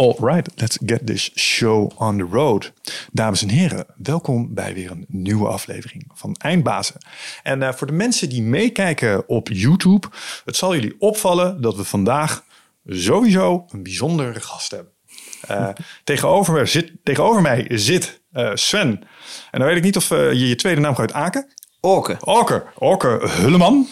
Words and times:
Alright, 0.00 0.60
let's 0.60 0.78
get 0.86 1.06
this 1.06 1.30
show 1.34 1.90
on 1.96 2.16
the 2.16 2.26
road. 2.30 2.72
Dames 3.12 3.42
en 3.42 3.48
heren, 3.48 3.86
welkom 3.96 4.54
bij 4.54 4.74
weer 4.74 4.90
een 4.90 5.04
nieuwe 5.08 5.48
aflevering 5.48 6.04
van 6.14 6.34
Eindbazen. 6.34 6.94
En 7.42 7.60
uh, 7.60 7.72
voor 7.72 7.86
de 7.86 7.92
mensen 7.92 8.28
die 8.28 8.42
meekijken 8.42 9.28
op 9.28 9.48
YouTube, 9.48 10.08
het 10.44 10.56
zal 10.56 10.74
jullie 10.74 10.94
opvallen 10.98 11.60
dat 11.60 11.76
we 11.76 11.84
vandaag 11.84 12.44
sowieso 12.86 13.64
een 13.68 13.82
bijzondere 13.82 14.40
gast 14.40 14.70
hebben. 14.70 14.92
Uh, 15.50 15.68
tegenover, 16.04 16.66
zit, 16.66 16.92
tegenover 17.02 17.42
mij 17.42 17.66
zit 17.70 18.20
uh, 18.32 18.50
Sven. 18.54 19.02
En 19.50 19.58
dan 19.58 19.68
weet 19.68 19.76
ik 19.76 19.82
niet 19.82 19.96
of 19.96 20.08
je 20.08 20.48
je 20.48 20.54
tweede 20.54 20.80
naam 20.80 20.94
gaat 20.94 21.12
Aken. 21.12 21.52
Orke. 21.80 22.16
Orke. 22.20 22.64
Orke 22.74 23.28
Hulleman. 23.28 23.88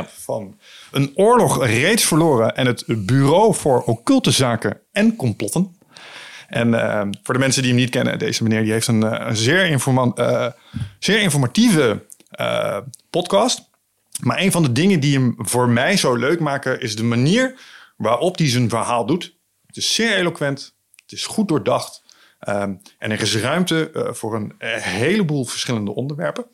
Van 0.00 0.58
een 0.90 1.12
oorlog 1.14 1.66
reeds 1.66 2.04
verloren 2.04 2.56
en 2.56 2.66
het 2.66 2.84
Bureau 2.86 3.54
voor 3.54 3.82
Occulte 3.82 4.30
Zaken 4.30 4.80
en 4.92 5.16
Complotten. 5.16 5.76
En 6.48 6.68
uh, 6.68 7.02
voor 7.22 7.34
de 7.34 7.40
mensen 7.40 7.62
die 7.62 7.70
hem 7.70 7.80
niet 7.80 7.90
kennen, 7.90 8.18
deze 8.18 8.42
meneer 8.42 8.62
die 8.62 8.72
heeft 8.72 8.86
een, 8.86 9.26
een 9.28 9.36
zeer, 9.36 9.70
uh, 9.70 10.46
zeer 10.98 11.20
informatieve 11.20 12.06
uh, 12.40 12.78
podcast. 13.10 13.70
Maar 14.20 14.40
een 14.40 14.52
van 14.52 14.62
de 14.62 14.72
dingen 14.72 15.00
die 15.00 15.18
hem 15.18 15.34
voor 15.38 15.68
mij 15.68 15.96
zo 15.96 16.14
leuk 16.14 16.40
maken, 16.40 16.80
is 16.80 16.96
de 16.96 17.04
manier 17.04 17.60
waarop 17.96 18.38
hij 18.38 18.48
zijn 18.48 18.68
verhaal 18.68 19.06
doet. 19.06 19.36
Het 19.66 19.76
is 19.76 19.94
zeer 19.94 20.16
eloquent, 20.16 20.74
het 21.02 21.12
is 21.12 21.26
goed 21.26 21.48
doordacht. 21.48 22.02
Um, 22.48 22.80
en 22.98 23.10
er 23.10 23.20
is 23.20 23.36
ruimte 23.36 24.08
voor 24.12 24.34
een 24.34 24.54
heleboel 24.80 25.44
verschillende 25.44 25.94
onderwerpen. 25.94 26.46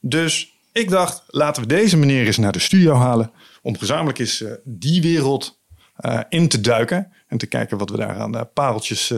Dus 0.00 0.52
ik 0.72 0.88
dacht, 0.88 1.22
laten 1.26 1.62
we 1.62 1.68
deze 1.68 1.96
meneer 1.96 2.26
eens 2.26 2.36
naar 2.36 2.52
de 2.52 2.58
studio 2.58 2.94
halen. 2.94 3.32
Om 3.62 3.78
gezamenlijk 3.78 4.18
eens 4.18 4.40
uh, 4.40 4.52
die 4.64 5.02
wereld 5.02 5.60
uh, 6.00 6.20
in 6.28 6.48
te 6.48 6.60
duiken. 6.60 7.12
En 7.26 7.38
te 7.38 7.46
kijken 7.46 7.78
wat 7.78 7.90
we 7.90 7.96
daar 7.96 8.18
aan 8.18 8.36
uh, 8.36 8.42
pareltjes 8.54 9.14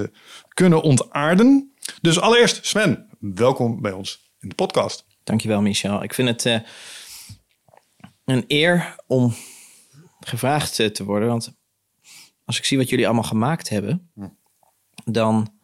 kunnen 0.49 0.83
ontaarden. 0.83 1.75
Dus 2.01 2.21
allereerst, 2.21 2.67
Sven, 2.67 3.09
welkom 3.19 3.81
bij 3.81 3.93
ons 3.93 4.33
in 4.41 4.49
de 4.49 4.55
podcast. 4.55 5.05
Dankjewel, 5.25 5.63
Michel. 5.63 6.03
Ik 6.03 6.15
vind 6.15 6.29
het 6.29 6.63
een 8.25 8.45
eer 8.47 8.97
om 9.07 9.35
gevraagd 10.21 10.75
te 10.95 11.05
worden. 11.05 11.29
Want 11.29 11.55
als 12.45 12.59
ik 12.59 12.65
zie 12.65 12.79
wat 12.79 12.89
jullie 12.89 13.07
allemaal 13.07 13.25
gemaakt 13.25 13.69
hebben, 13.69 14.11
dan 15.05 15.55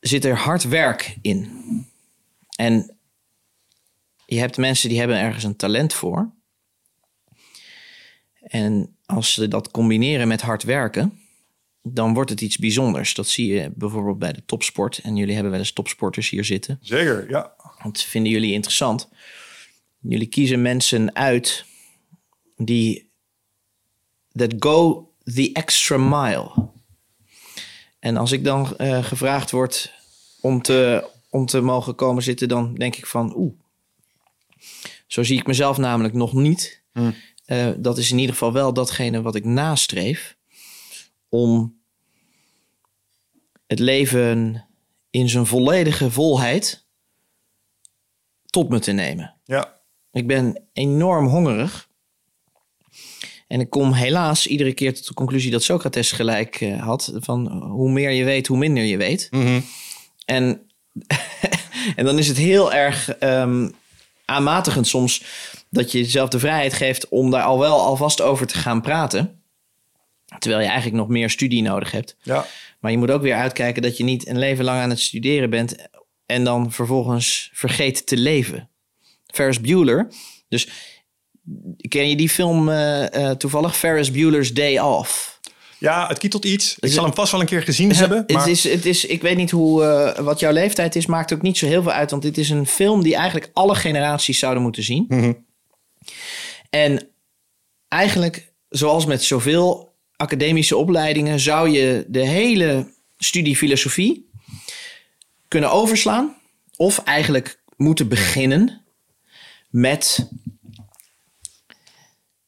zit 0.00 0.24
er 0.24 0.36
hard 0.36 0.62
werk 0.62 1.18
in. 1.22 1.62
En 2.56 2.93
je 4.26 4.38
hebt 4.38 4.56
mensen 4.56 4.88
die 4.88 4.98
hebben 4.98 5.18
ergens 5.18 5.44
een 5.44 5.56
talent 5.56 5.94
voor. 5.94 6.32
En 8.40 8.96
als 9.06 9.32
ze 9.32 9.48
dat 9.48 9.70
combineren 9.70 10.28
met 10.28 10.40
hard 10.40 10.62
werken, 10.62 11.18
dan 11.82 12.14
wordt 12.14 12.30
het 12.30 12.40
iets 12.40 12.58
bijzonders. 12.58 13.14
Dat 13.14 13.28
zie 13.28 13.54
je 13.54 13.72
bijvoorbeeld 13.74 14.18
bij 14.18 14.32
de 14.32 14.44
topsport. 14.44 14.98
En 14.98 15.16
jullie 15.16 15.34
hebben 15.34 15.50
wel 15.50 15.60
eens 15.60 15.72
topsporters 15.72 16.28
hier 16.28 16.44
zitten. 16.44 16.78
Zeker, 16.80 17.30
ja. 17.30 17.54
Dat 17.82 18.02
vinden 18.02 18.32
jullie 18.32 18.52
interessant. 18.52 19.08
Jullie 19.98 20.26
kiezen 20.26 20.62
mensen 20.62 21.14
uit 21.14 21.64
die 22.56 23.10
that 24.32 24.54
go 24.58 25.08
the 25.24 25.52
extra 25.52 25.96
mile. 25.96 26.72
En 27.98 28.16
als 28.16 28.32
ik 28.32 28.44
dan 28.44 28.74
uh, 28.78 29.04
gevraagd 29.04 29.50
word 29.50 29.92
om 30.40 30.62
te, 30.62 31.08
om 31.30 31.46
te 31.46 31.60
mogen 31.60 31.94
komen 31.94 32.22
zitten, 32.22 32.48
dan 32.48 32.74
denk 32.74 32.96
ik 32.96 33.06
van 33.06 33.36
oeh, 33.36 33.52
zo 35.14 35.22
zie 35.22 35.38
ik 35.38 35.46
mezelf 35.46 35.76
namelijk 35.76 36.14
nog 36.14 36.32
niet. 36.32 36.82
Hmm. 36.92 37.14
Uh, 37.46 37.68
dat 37.76 37.98
is 37.98 38.10
in 38.10 38.18
ieder 38.18 38.32
geval 38.32 38.52
wel 38.52 38.72
datgene 38.72 39.22
wat 39.22 39.34
ik 39.34 39.44
nastreef. 39.44 40.36
Om 41.28 41.78
het 43.66 43.78
leven 43.78 44.64
in 45.10 45.28
zijn 45.28 45.46
volledige 45.46 46.10
volheid 46.10 46.86
tot 48.46 48.68
me 48.68 48.78
te 48.78 48.92
nemen. 48.92 49.34
Ja. 49.44 49.80
Ik 50.12 50.26
ben 50.26 50.62
enorm 50.72 51.26
hongerig. 51.26 51.88
En 53.48 53.60
ik 53.60 53.70
kom 53.70 53.92
helaas 53.92 54.46
iedere 54.46 54.72
keer 54.72 54.94
tot 54.94 55.06
de 55.06 55.14
conclusie 55.14 55.50
dat 55.50 55.62
Socrates 55.62 56.12
gelijk 56.12 56.60
uh, 56.60 56.82
had. 56.82 57.12
Van 57.16 57.62
hoe 57.62 57.90
meer 57.90 58.10
je 58.10 58.24
weet, 58.24 58.46
hoe 58.46 58.58
minder 58.58 58.82
je 58.82 58.96
weet. 58.96 59.28
Mm 59.30 59.44
-hmm. 59.44 59.64
En, 60.24 60.70
en 61.96 62.04
dan 62.04 62.18
is 62.18 62.28
het 62.28 62.36
heel 62.36 62.72
erg 62.72 63.22
um, 63.22 63.74
aanmatigend 64.24 64.86
soms 64.86 65.24
dat 65.70 65.92
je 65.92 65.98
jezelf 65.98 66.28
de 66.28 66.38
vrijheid 66.38 66.72
geeft 66.72 67.08
om 67.08 67.30
daar 67.30 67.42
al 67.42 67.58
wel 67.58 67.80
alvast 67.80 68.20
over 68.20 68.46
te 68.46 68.58
gaan 68.58 68.80
praten. 68.80 69.42
Terwijl 70.38 70.62
je 70.62 70.68
eigenlijk 70.68 70.96
nog 70.96 71.08
meer 71.08 71.30
studie 71.30 71.62
nodig 71.62 71.90
hebt. 71.90 72.16
Ja. 72.22 72.46
Maar 72.80 72.90
je 72.90 72.98
moet 72.98 73.10
ook 73.10 73.22
weer 73.22 73.34
uitkijken 73.34 73.82
dat 73.82 73.96
je 73.96 74.04
niet 74.04 74.28
een 74.28 74.38
leven 74.38 74.64
lang 74.64 74.80
aan 74.80 74.90
het 74.90 75.00
studeren 75.00 75.50
bent 75.50 75.76
en 76.26 76.44
dan 76.44 76.72
vervolgens 76.72 77.50
vergeet 77.52 78.06
te 78.06 78.16
leven. 78.16 78.70
Ferris 79.26 79.60
Bueller. 79.60 80.12
Dus 80.48 80.68
ken 81.88 82.08
je 82.08 82.16
die 82.16 82.28
film 82.28 82.68
uh, 82.68 83.02
uh, 83.02 83.30
toevallig? 83.30 83.76
Ferris 83.76 84.10
Bueller's 84.10 84.52
Day 84.52 84.78
Off. 84.78 85.33
Ja, 85.84 86.06
het 86.06 86.18
kietelt 86.18 86.44
iets. 86.44 86.76
Ik 86.78 86.90
zal 86.90 87.04
hem 87.04 87.14
vast 87.14 87.32
wel 87.32 87.40
een 87.40 87.46
keer 87.46 87.62
gezien 87.62 87.92
hebben. 87.92 88.24
Maar... 88.26 88.36
Het 88.36 88.46
is, 88.50 88.64
het 88.64 88.86
is, 88.86 89.04
ik 89.04 89.22
weet 89.22 89.36
niet 89.36 89.50
hoe, 89.50 89.82
uh, 89.82 90.24
wat 90.24 90.40
jouw 90.40 90.52
leeftijd 90.52 90.96
is. 90.96 91.06
Maakt 91.06 91.32
ook 91.32 91.42
niet 91.42 91.58
zo 91.58 91.66
heel 91.66 91.82
veel 91.82 91.92
uit. 91.92 92.10
Want 92.10 92.22
dit 92.22 92.38
is 92.38 92.50
een 92.50 92.66
film 92.66 93.02
die 93.02 93.14
eigenlijk 93.14 93.50
alle 93.52 93.74
generaties 93.74 94.38
zouden 94.38 94.62
moeten 94.62 94.82
zien. 94.82 95.04
Mm 95.08 95.20
-hmm. 95.20 95.44
En 96.70 97.08
eigenlijk, 97.88 98.52
zoals 98.68 99.04
met 99.04 99.22
zoveel 99.22 99.94
academische 100.16 100.76
opleidingen... 100.76 101.40
zou 101.40 101.68
je 101.68 102.04
de 102.08 102.26
hele 102.26 102.92
studie 103.18 103.56
filosofie 103.56 104.28
kunnen 105.48 105.70
overslaan. 105.70 106.36
Of 106.76 106.98
eigenlijk 106.98 107.60
moeten 107.76 108.08
beginnen 108.08 108.82
met 109.70 110.28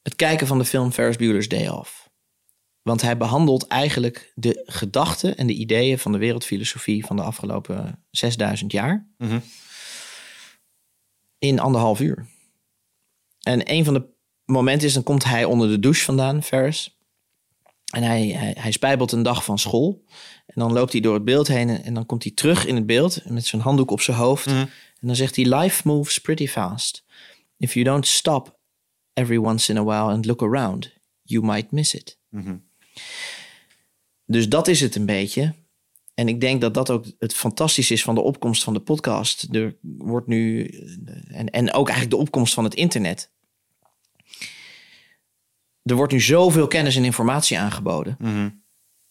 het 0.03 0.15
kijken 0.15 0.47
van 0.47 0.57
de 0.57 0.65
film 0.65 0.91
Ferris 0.91 1.15
Bueller's 1.15 1.47
Day 1.47 1.67
Off. 1.67 1.96
Want 2.87 3.01
hij 3.01 3.17
behandelt 3.17 3.67
eigenlijk 3.67 4.31
de 4.35 4.63
gedachten 4.65 5.37
en 5.37 5.47
de 5.47 5.53
ideeën 5.53 5.99
van 5.99 6.11
de 6.11 6.17
wereldfilosofie 6.17 7.05
van 7.05 7.15
de 7.15 7.21
afgelopen 7.21 8.03
6000 8.11 8.71
jaar 8.71 9.07
mm 9.17 9.27
-hmm. 9.29 9.41
in 11.39 11.59
anderhalf 11.59 11.99
uur. 11.99 12.25
En 13.41 13.71
een 13.71 13.85
van 13.85 13.93
de 13.93 14.07
momenten 14.45 14.87
is, 14.87 14.93
dan 14.93 15.03
komt 15.03 15.23
hij 15.23 15.45
onder 15.45 15.69
de 15.69 15.79
douche 15.79 16.03
vandaan, 16.03 16.43
Ferris. 16.43 16.97
En 17.93 18.03
hij, 18.03 18.27
hij, 18.27 18.55
hij 18.59 18.71
spijbelt 18.71 19.11
een 19.11 19.23
dag 19.23 19.43
van 19.43 19.59
school. 19.59 20.03
En 20.45 20.53
dan 20.55 20.73
loopt 20.73 20.91
hij 20.91 21.01
door 21.01 21.13
het 21.13 21.25
beeld 21.25 21.47
heen 21.47 21.69
en 21.69 21.93
dan 21.93 22.05
komt 22.05 22.23
hij 22.23 22.31
terug 22.31 22.65
in 22.65 22.75
het 22.75 22.85
beeld 22.85 23.29
met 23.29 23.45
zijn 23.45 23.61
handdoek 23.61 23.91
op 23.91 24.01
zijn 24.01 24.17
hoofd. 24.17 24.45
Mm 24.45 24.53
-hmm. 24.53 24.69
En 24.99 25.07
dan 25.07 25.15
zegt 25.15 25.35
hij, 25.35 25.45
life 25.45 25.87
moves 25.87 26.17
pretty 26.17 26.47
fast. 26.47 27.05
If 27.57 27.73
you 27.73 27.85
don't 27.85 28.07
stop 28.07 28.59
every 29.13 29.37
once 29.37 29.71
in 29.71 29.77
a 29.77 29.83
while 29.83 30.13
and 30.13 30.25
look 30.25 30.41
around, 30.41 30.93
you 31.21 31.45
might 31.45 31.71
miss 31.71 31.93
it. 31.93 32.19
Mm 32.29 32.43
-hmm. 32.43 32.66
Dus 34.25 34.49
dat 34.49 34.67
is 34.67 34.81
het 34.81 34.95
een 34.95 35.05
beetje. 35.05 35.53
En 36.13 36.27
ik 36.27 36.41
denk 36.41 36.61
dat 36.61 36.73
dat 36.73 36.89
ook 36.89 37.05
het 37.19 37.33
fantastisch 37.33 37.91
is 37.91 38.03
van 38.03 38.15
de 38.15 38.21
opkomst 38.21 38.63
van 38.63 38.73
de 38.73 38.79
podcast. 38.79 39.47
Er 39.51 39.75
wordt 39.81 40.27
nu, 40.27 40.67
en, 41.27 41.49
en 41.49 41.73
ook 41.73 41.87
eigenlijk 41.87 42.17
de 42.17 42.23
opkomst 42.23 42.53
van 42.53 42.63
het 42.63 42.75
internet. 42.75 43.31
Er 45.83 45.95
wordt 45.95 46.13
nu 46.13 46.21
zoveel 46.21 46.67
kennis 46.67 46.95
en 46.95 47.03
informatie 47.03 47.59
aangeboden. 47.59 48.15
Mm 48.19 48.33
-hmm. 48.33 48.63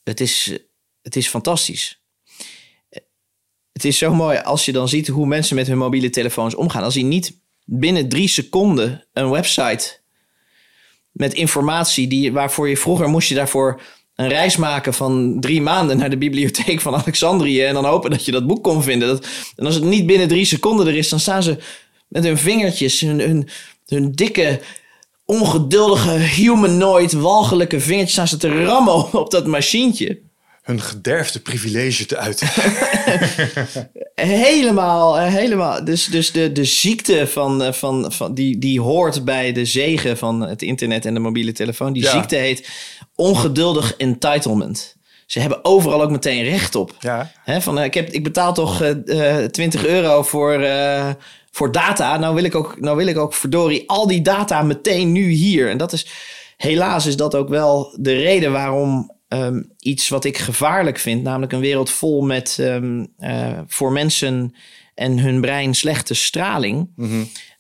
het, 0.03 0.21
is, 0.21 0.59
het 1.03 1.17
is 1.17 1.29
fantastisch. 1.29 2.03
Het 3.73 3.85
is 3.85 3.99
zo 3.99 4.15
mooi 4.15 4.39
als 4.39 4.65
je 4.65 4.73
dan 4.73 4.89
ziet 4.89 5.09
hoe 5.09 5.27
mensen 5.27 5.57
met 5.57 5.67
hun 5.67 5.79
mobiele 5.79 6.11
telefoons 6.11 6.55
omgaan. 6.55 6.83
Als 6.83 6.95
die 6.95 7.05
niet 7.05 7.41
binnen 7.65 8.09
drie 8.09 8.29
seconden 8.29 9.07
een 9.13 9.31
website 9.31 10.01
met 11.17 11.35
informatie 11.35 12.09
die, 12.09 12.33
waarvoor 12.33 12.69
je 12.69 12.77
vroeger 12.77 13.09
moest 13.09 13.29
je 13.29 13.35
daarvoor 13.35 13.81
een 14.15 14.29
reis 14.29 14.57
maken 14.57 14.95
van 14.95 15.37
drie 15.41 15.61
maanden 15.61 15.97
naar 15.97 16.11
de 16.11 16.19
bibliotheek 16.19 16.81
van 16.81 16.95
Alexandrië 16.95 17.63
en 17.63 17.75
dan 17.75 17.85
hopen 17.85 18.11
dat 18.11 18.25
je 18.25 18.33
dat 18.33 18.47
boek 18.47 18.63
kon 18.63 18.83
vinden. 18.83 19.09
Dat, 19.09 19.27
en 19.57 19.67
als 19.67 19.75
het 19.75 19.85
niet 19.85 20.07
binnen 20.07 20.29
drie 20.29 20.45
seconden 20.45 20.87
er 20.87 20.97
is, 20.97 21.09
dan 21.09 21.21
staan 21.21 21.43
ze 21.43 21.59
met 22.09 22.25
hun 22.25 22.39
vingertjes, 22.39 23.01
hun, 23.01 23.21
hun, 23.21 23.49
hun 23.87 24.13
dikke, 24.13 24.61
ongeduldige, 25.25 26.11
humanoid, 26.11 27.13
walgelijke 27.13 27.81
vingertjes, 27.81 28.13
staan 28.13 28.29
ze 28.29 28.37
te 28.37 28.65
rammen 28.65 29.13
op 29.23 29.31
dat 29.31 29.47
machientje. 29.47 30.19
Hun 30.67 30.81
gederfde 30.81 31.41
privilege 31.41 32.07
te 32.07 32.17
uiten. 32.17 32.49
helemaal, 34.15 35.17
helemaal. 35.19 35.85
Dus, 35.85 36.07
dus 36.07 36.33
de, 36.33 36.53
de 36.53 36.65
ziekte 36.65 37.27
van, 37.27 37.75
van, 37.75 38.13
van 38.13 38.35
die, 38.35 38.59
die 38.59 38.81
hoort 38.81 39.25
bij 39.25 39.53
de 39.53 39.65
zegen 39.65 40.17
van 40.17 40.41
het 40.41 40.63
internet 40.63 41.05
en 41.05 41.15
de 41.15 41.21
mobiele 41.21 41.53
telefoon. 41.53 41.93
Die 41.93 42.03
Ja. 42.03 42.11
ziekte 42.11 42.37
heet 42.37 42.69
ongeduldig 43.15 43.95
entitlement. 43.97 44.97
Ze 45.27 45.41
hebben 45.41 45.65
overal 45.65 46.03
ook 46.03 46.11
meteen 46.11 46.45
recht 46.45 46.75
op. 46.75 46.95
Ja. 47.01 47.33
Hè, 47.45 47.61
van, 47.61 47.79
eh, 47.79 47.85
ik, 47.85 47.95
heb, 47.95 48.09
ik 48.11 48.23
betaal 48.23 48.55
toch 48.55 48.83
eh, 48.83 49.43
eh, 49.45 49.51
20 49.51 49.87
euro 49.87 50.23
voor, 50.23 50.53
eh, 50.53 51.11
voor 51.51 51.73
data. 51.73 52.17
Nou 52.19 52.35
wil, 52.35 52.45
ik 52.45 52.55
ook, 52.55 52.81
nou 52.81 52.97
wil 52.97 53.07
ik 53.07 53.19
ook 53.19 53.35
verdorie 53.35 53.89
al 53.89 54.07
die 54.07 54.23
data 54.23 54.63
meteen 54.63 55.13
nu 55.13 55.31
hier. 55.31 55.71
En 55.71 55.79
dat 55.79 55.93
is, 55.93 56.07
helaas 56.57 57.07
is 57.07 57.17
dat 57.17 57.35
ook 57.35 57.49
wel 57.49 57.95
de 58.01 58.15
reden 58.15 58.53
waarom 58.53 59.15
ehm, 59.29 59.63
iets 59.79 60.09
wat 60.09 60.25
ik 60.25 60.39
gevaarlijk 60.39 60.99
vind, 60.99 61.23
namelijk 61.23 61.53
een 61.53 61.61
wereld 61.61 61.91
vol 61.91 62.23
met 62.23 62.57
ehm, 62.61 63.05
eh, 63.19 63.59
voor 63.67 63.93
mensen 63.93 64.55
en 64.95 65.19
hun 65.19 65.41
brein 65.41 65.75
slechte 65.75 66.15
straling. 66.15 66.89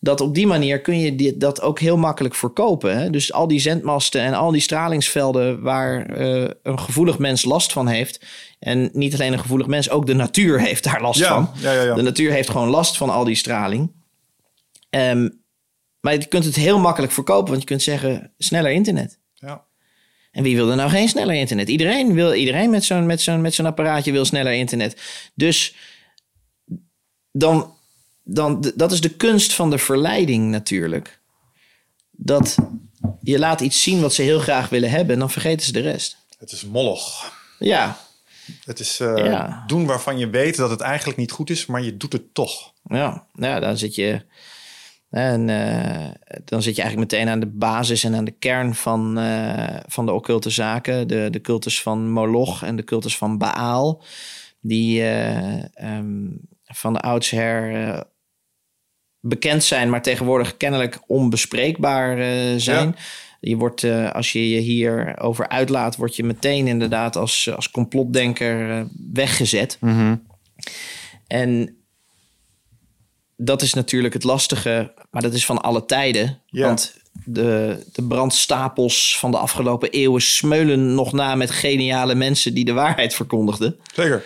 Dat 0.00 0.20
op 0.20 0.34
die 0.34 0.46
manier 0.46 0.80
kun 0.80 0.98
je 0.98 1.14
dit, 1.16 1.40
dat 1.40 1.60
ook 1.62 1.80
heel 1.80 1.96
makkelijk 1.96 2.34
verkopen. 2.34 2.98
Hè? 2.98 3.10
Dus 3.10 3.32
al 3.32 3.48
die 3.48 3.60
zendmasten 3.60 4.20
en 4.20 4.34
al 4.34 4.50
die 4.50 4.60
stralingsvelden 4.60 5.62
waar 5.62 6.06
eh, 6.06 6.50
een 6.62 6.78
gevoelig 6.78 7.18
mens 7.18 7.44
last 7.44 7.72
van 7.72 7.88
heeft. 7.88 8.24
En 8.58 8.90
niet 8.92 9.14
alleen 9.14 9.32
een 9.32 9.38
gevoelig 9.38 9.66
mens, 9.66 9.90
ook 9.90 10.06
de 10.06 10.14
natuur 10.14 10.60
heeft 10.60 10.84
daar 10.84 11.00
last 11.02 11.18
Ja, 11.20 11.28
van. 11.28 11.50
ja, 11.60 11.72
ja, 11.72 11.82
ja. 11.82 11.94
De 11.94 12.02
natuur 12.02 12.32
heeft 12.32 12.50
gewoon 12.50 12.68
last 12.68 12.96
van 12.96 13.10
al 13.10 13.24
die 13.24 13.34
straling. 13.34 13.92
Ehm, 14.90 15.28
maar 16.00 16.12
je 16.12 16.26
kunt 16.26 16.44
het 16.44 16.56
heel 16.56 16.78
makkelijk 16.78 17.12
verkopen, 17.12 17.48
want 17.48 17.60
je 17.60 17.66
kunt 17.68 17.82
zeggen 17.82 18.32
sneller 18.38 18.70
internet. 18.70 19.18
En 20.36 20.42
wie 20.42 20.56
wil 20.56 20.70
er 20.70 20.76
nou 20.76 20.90
geen 20.90 21.08
sneller 21.08 21.34
internet? 21.34 21.68
Iedereen 21.68 22.14
wil, 22.14 22.34
iedereen 22.34 22.70
met 22.70 22.84
zo'n 22.84 23.06
met 23.06 23.20
zo'n 23.20 23.40
met 23.40 23.54
zo'n 23.54 23.66
apparaatje 23.66 24.12
wil 24.12 24.24
sneller 24.24 24.52
internet. 24.52 25.00
Dus 25.34 25.74
dan, 27.32 27.74
dan, 28.22 28.72
dat 28.74 28.92
is 28.92 29.00
de 29.00 29.08
kunst 29.08 29.52
van 29.54 29.70
de 29.70 29.78
verleiding 29.78 30.50
natuurlijk. 30.50 31.18
Dat 32.10 32.56
je 33.20 33.38
laat 33.38 33.60
iets 33.60 33.82
zien 33.82 34.00
wat 34.00 34.14
ze 34.14 34.22
heel 34.22 34.38
graag 34.38 34.68
willen 34.68 34.90
hebben 34.90 35.14
en 35.14 35.18
dan 35.20 35.30
vergeten 35.30 35.66
ze 35.66 35.72
de 35.72 35.80
rest. 35.80 36.16
Het 36.38 36.52
is 36.52 36.64
mollig. 36.64 37.32
Ja, 37.58 37.98
Het 38.64 38.80
is 38.80 39.00
eh, 39.00 39.16
Ja. 39.16 39.64
doen 39.66 39.86
waarvan 39.86 40.18
je 40.18 40.30
weet 40.30 40.56
dat 40.56 40.70
het 40.70 40.80
eigenlijk 40.80 41.18
niet 41.18 41.30
goed 41.32 41.50
is, 41.50 41.66
maar 41.66 41.82
je 41.82 41.96
doet 41.96 42.12
het 42.12 42.34
toch. 42.34 42.72
ja, 42.88 43.26
ja 43.34 43.60
dan 43.60 43.78
zit 43.78 43.94
je. 43.94 44.20
En 45.16 45.48
eh, 45.48 46.10
dan 46.44 46.62
zit 46.62 46.76
je 46.76 46.82
eigenlijk 46.82 47.12
meteen 47.12 47.28
aan 47.28 47.40
de 47.40 47.46
basis 47.46 48.04
en 48.04 48.14
aan 48.14 48.24
de 48.24 48.38
kern 48.38 48.74
van, 48.74 49.18
eh, 49.18 49.76
van 49.86 50.06
de 50.06 50.12
occulte 50.12 50.50
zaken. 50.50 51.08
De, 51.08 51.28
de 51.30 51.40
cultus 51.40 51.82
van 51.82 52.10
Moloch 52.10 52.62
en 52.62 52.76
de 52.76 52.84
cultus 52.84 53.16
van 53.16 53.38
Baal. 53.38 54.02
Die 54.60 55.02
eh, 55.02 55.74
ehm, 55.74 56.28
van 56.64 56.92
de 56.92 57.00
oudsher 57.00 58.04
bekend 59.20 59.64
zijn, 59.64 59.90
maar 59.90 60.02
tegenwoordig 60.02 60.56
kennelijk 60.56 61.00
onbespreekbaar 61.06 62.16
zijn. 62.60 62.96
Je 63.40 63.56
wordt, 63.56 63.84
als 64.12 64.32
je 64.32 64.48
je 64.48 64.60
hierover 64.60 65.48
uitlaat, 65.48 65.96
word 65.96 66.16
je 66.16 66.24
meteen 66.24 66.66
inderdaad 66.66 67.16
als, 67.16 67.50
als 67.54 67.70
complotdenker 67.70 68.86
weggezet. 69.12 69.78
En 71.26 71.76
dat 73.36 73.62
is 73.62 73.74
natuurlijk 73.74 74.14
het 74.14 74.24
lastige, 74.24 74.92
maar 75.10 75.22
dat 75.22 75.34
is 75.34 75.46
van 75.46 75.60
alle 75.60 75.84
tijden. 75.84 76.40
Ja. 76.46 76.66
Want 76.66 76.94
de, 77.24 77.78
de 77.92 78.02
brandstapels 78.02 79.18
van 79.18 79.30
de 79.30 79.38
afgelopen 79.38 79.90
eeuwen 79.90 80.22
smeulen 80.22 80.94
nog 80.94 81.12
na 81.12 81.34
met 81.34 81.50
geniale 81.50 82.14
mensen 82.14 82.54
die 82.54 82.64
de 82.64 82.72
waarheid 82.72 83.14
verkondigden. 83.14 83.76
Zeker. 83.94 84.24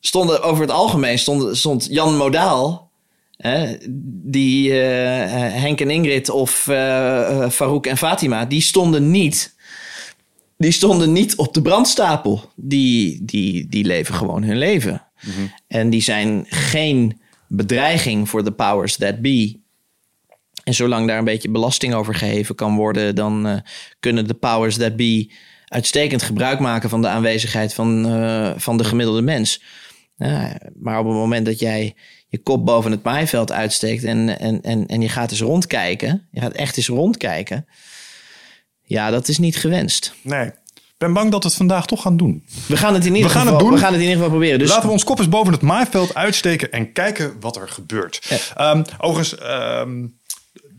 Stonden 0.00 0.42
over 0.42 0.62
het 0.62 0.70
algemeen 0.70 1.18
stond, 1.18 1.56
stond 1.56 1.86
Jan 1.90 2.16
Modaal, 2.16 2.90
hè, 3.36 3.76
die 4.22 4.80
eh, 4.82 5.62
Henk 5.62 5.80
en 5.80 5.90
Ingrid 5.90 6.30
of 6.30 6.68
eh, 6.68 7.42
eh, 7.42 7.50
Farouk 7.50 7.86
en 7.86 7.96
Fatima, 7.96 8.44
die 8.44 8.60
stonden 8.60 9.10
niet. 9.10 9.58
Die 10.56 10.72
stonden 10.72 11.12
niet 11.12 11.36
op 11.36 11.54
de 11.54 11.62
brandstapel. 11.62 12.50
Die, 12.54 13.24
die, 13.24 13.68
die 13.68 13.84
leven 13.84 14.14
gewoon 14.14 14.42
hun 14.42 14.58
leven. 14.58 15.02
En 15.66 15.90
die 15.90 16.02
zijn 16.02 16.46
geen 16.48 17.19
bedreiging 17.52 18.28
voor 18.28 18.44
de 18.44 18.52
powers 18.52 18.96
that 18.96 19.20
be. 19.20 19.58
En 20.64 20.74
zolang 20.74 21.06
daar 21.06 21.18
een 21.18 21.24
beetje 21.24 21.50
belasting 21.50 21.94
over 21.94 22.14
geheven 22.14 22.54
kan 22.54 22.76
worden, 22.76 23.14
dan 23.14 23.46
eh, 23.46 23.56
kunnen 24.00 24.26
de 24.26 24.34
powers 24.34 24.76
that 24.76 24.96
be 24.96 25.32
uitstekend 25.64 26.22
gebruik 26.22 26.60
maken 26.60 26.90
van 26.90 27.02
de 27.02 27.08
aanwezigheid 27.08 27.74
van, 27.74 28.06
eh, 28.06 28.52
van 28.56 28.76
de 28.76 28.84
gemiddelde 28.84 29.22
mens. 29.22 29.62
Maar 30.78 30.98
op 30.98 31.04
het 31.04 31.14
moment 31.14 31.46
dat 31.46 31.58
jij 31.58 31.94
je 32.28 32.38
kop 32.38 32.66
boven 32.66 32.90
het 32.90 33.02
maaiveld 33.02 33.52
uitsteekt 33.52 34.04
en, 34.04 34.38
en, 34.38 34.62
en, 34.62 34.86
en 34.86 35.00
je 35.00 35.08
gaat 35.08 35.30
eens 35.30 35.40
rondkijken, 35.40 36.28
je 36.30 36.40
gaat 36.40 36.52
echt 36.52 36.76
eens 36.76 36.88
rondkijken, 36.88 37.66
ja, 38.82 39.10
dat 39.10 39.28
is 39.28 39.38
niet 39.38 39.56
gewenst. 39.56 40.14
Nee. 40.22 40.50
Ik 41.00 41.06
ben 41.06 41.14
bang 41.14 41.30
dat 41.30 41.42
we 41.42 41.48
het 41.48 41.56
vandaag 41.56 41.86
toch 41.86 42.02
gaan 42.02 42.16
doen. 42.16 42.44
We 42.66 42.76
gaan 42.76 42.94
het 42.94 43.06
in 43.06 43.14
ieder, 43.14 43.30
We 43.30 43.36
gaan 43.36 43.46
geval, 43.46 43.58
het 43.58 43.66
doen. 43.66 43.74
We 43.74 43.84
gaan 43.84 43.92
het 43.92 44.00
in 44.00 44.08
ieder 44.08 44.22
geval 44.22 44.30
proberen. 44.30 44.58
Dus 44.58 44.68
Laten 44.68 44.86
we 44.86 44.92
ons 44.92 45.04
kop 45.04 45.18
eens 45.18 45.28
boven 45.28 45.52
het 45.52 45.62
maaiveld 45.62 46.14
uitsteken 46.14 46.72
en 46.72 46.92
kijken 46.92 47.36
wat 47.40 47.56
er 47.56 47.68
gebeurt. 47.68 48.42
Ehm, 48.56 48.82
overigens, 48.98 49.38
ehm, 49.38 50.06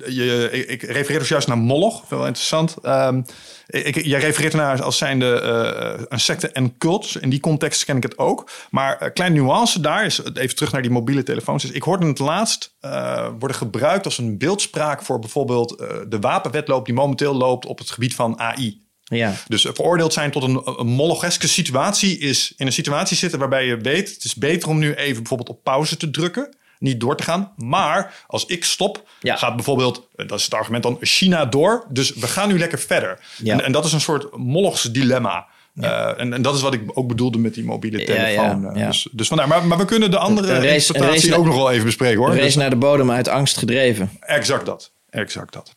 je, 0.07 0.49
ik, 0.51 0.69
ik 0.69 0.81
refereer 0.81 1.19
dus 1.19 1.29
juist 1.29 1.47
naar 1.47 1.57
Moloch. 1.57 2.03
Veel 2.07 2.25
interessant. 2.25 2.75
Ehm, 2.81 3.21
ik, 3.67 4.05
jij 4.05 4.19
refereert 4.19 4.53
ernaar 4.53 4.83
als 4.83 4.97
zijnde 4.97 5.41
eh, 5.41 6.03
een 6.09 6.19
secte 6.19 6.51
en 6.51 6.77
cult. 6.77 7.17
In 7.19 7.29
die 7.29 7.39
context 7.39 7.85
ken 7.85 7.97
ik 7.97 8.03
het 8.03 8.17
ook. 8.17 8.49
Maar 8.69 9.01
een 9.01 9.13
kleine 9.13 9.41
nuance 9.41 9.79
daar 9.79 10.05
is, 10.05 10.21
even 10.33 10.55
terug 10.55 10.71
naar 10.71 10.81
die 10.81 10.91
mobiele 10.91 11.23
telefoons. 11.23 11.65
Ik 11.65 11.83
hoorde 11.83 12.07
het 12.07 12.19
laatst 12.19 12.75
eh, 12.79 13.27
worden 13.39 13.57
gebruikt 13.57 14.05
als 14.05 14.17
een 14.17 14.37
beeldspraak 14.37 15.01
voor 15.01 15.19
bijvoorbeeld 15.19 15.75
eh, 15.75 15.87
de 16.09 16.19
wapenwetloop 16.19 16.85
die 16.85 16.93
momenteel 16.93 17.33
loopt 17.33 17.65
op 17.65 17.77
het 17.77 17.89
gebied 17.89 18.15
van 18.15 18.39
AI. 18.39 18.89
Ja, 19.17 19.33
Dus 19.47 19.61
veroordeeld 19.73 20.13
zijn 20.13 20.31
tot 20.31 20.43
een, 20.43 20.61
een 20.65 21.31
situatie 21.49 22.17
is 22.17 22.53
in 22.57 22.65
een 22.65 22.73
situatie 22.73 23.17
zitten 23.17 23.39
waarbij 23.39 23.65
je 23.65 23.77
weet, 23.77 24.13
het 24.13 24.23
is 24.23 24.35
beter 24.35 24.69
om 24.69 24.79
nu 24.79 24.93
even 24.93 25.15
bijvoorbeeld 25.17 25.49
op 25.49 25.63
pauze 25.63 25.97
te 25.97 26.09
drukken, 26.11 26.55
niet 26.79 26.99
door 26.99 27.17
te 27.17 27.23
gaan. 27.23 27.51
Maar 27.57 28.23
als 28.27 28.45
ik 28.45 28.63
stop, 28.63 29.09
Ja. 29.19 29.35
gaat 29.35 29.55
bijvoorbeeld, 29.55 30.07
eh, 30.15 30.27
dat 30.27 30.37
is 30.39 30.45
het 30.45 30.53
argument 30.53 30.83
dan, 30.83 30.97
China 31.01 31.45
door. 31.45 31.85
Dus 31.89 32.13
we 32.13 32.27
gaan 32.27 32.47
nu 32.47 32.57
lekker 32.57 32.79
verder. 32.79 33.19
Ja. 33.43 33.53
En, 33.53 33.63
en 33.63 33.71
dat 33.71 33.85
is 33.85 33.93
een 33.93 34.01
soort 34.01 34.37
molochs 34.37 34.83
dilemma. 34.83 35.45
Eh, 35.75 36.19
en, 36.19 36.33
en 36.33 36.41
dat 36.41 36.55
is 36.55 36.61
wat 36.61 36.73
ik 36.73 36.81
ook 36.93 37.07
bedoelde 37.07 37.37
met 37.37 37.53
die 37.53 37.63
mobiele 37.63 38.03
telefoon. 38.03 38.75
Eh. 38.75 38.87
Dus, 38.87 39.07
dus 39.11 39.27
vandaar. 39.27 39.47
Maar, 39.47 39.65
maar 39.65 39.77
we 39.77 39.85
kunnen 39.85 40.11
de 40.11 40.17
andere 40.17 40.47
Een 40.47 40.53
race- 40.53 40.67
een 40.67 40.73
interpretatie 40.75 41.29
race 41.29 41.39
ook 41.39 41.45
nog 41.45 41.55
wel 41.55 41.71
even 41.71 41.85
bespreken 41.85 42.17
hoor. 42.17 42.27
een 42.27 42.33
race 42.33 42.45
Dus- 42.45 42.55
naar 42.55 42.69
de 42.69 42.75
bodem 42.75 43.11
uit 43.11 43.27
angst 43.27 43.57
gedreven. 43.57 44.09
Exact 44.19 44.65
dat. 44.65 44.91
Exact 45.09 45.53
dat. 45.53 45.75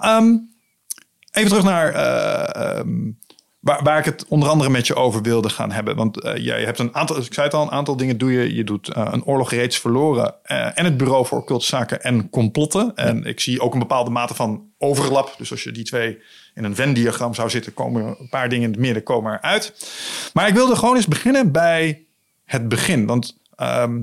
Ehm, 0.00 0.32
even 1.34 1.48
terug 1.48 1.64
naar 1.64 1.94
eh, 1.94 2.78
ehm, 2.78 3.10
waar, 3.60 3.82
waar 3.82 3.98
ik 3.98 4.04
het 4.04 4.26
onder 4.28 4.48
andere 4.48 4.70
met 4.70 4.86
je 4.86 4.94
over 4.94 5.22
wilde 5.22 5.48
gaan 5.48 5.72
hebben. 5.72 5.96
Want 5.96 6.20
eh, 6.20 6.36
jij 6.36 6.64
hebt 6.64 6.78
een 6.78 6.94
aantal, 6.94 7.16
ik 7.16 7.34
zei 7.34 7.46
het 7.46 7.54
al, 7.54 7.62
een 7.62 7.70
aantal 7.70 7.96
dingen 7.96 8.18
doe 8.18 8.32
je. 8.32 8.54
Je 8.54 8.64
doet 8.64 8.88
eh, 8.88 9.08
een 9.10 9.24
oorlog 9.24 9.50
reeds 9.50 9.78
verloren 9.78 10.44
en 10.44 10.84
het 10.84 10.96
bureau 10.96 11.26
voor 11.26 11.38
occulte 11.38 11.66
zaken 11.66 12.02
en 12.02 12.30
complotten. 12.30 12.92
En 12.94 13.24
ik 13.24 13.40
zie 13.40 13.60
ook 13.60 13.72
een 13.72 13.78
bepaalde 13.78 14.10
mate 14.10 14.34
van 14.34 14.72
overlap. 14.78 15.34
Dus 15.38 15.50
als 15.50 15.62
je 15.62 15.72
die 15.72 15.84
twee 15.84 16.22
in 16.54 16.64
een 16.64 16.74
Venn-diagram 16.74 17.34
zou 17.34 17.50
zitten, 17.50 17.74
komen 17.74 18.16
een 18.18 18.28
paar 18.28 18.48
dingen 18.48 18.64
in 18.64 18.70
het 18.70 18.80
midden 18.80 19.02
komen 19.02 19.32
eruit. 19.32 19.90
Maar 20.32 20.48
ik 20.48 20.54
wilde 20.54 20.76
gewoon 20.76 20.96
eens 20.96 21.08
beginnen 21.08 21.52
bij 21.52 22.06
het 22.44 22.68
begin. 22.68 23.06
Want 23.06 23.38
ehm, 23.56 24.02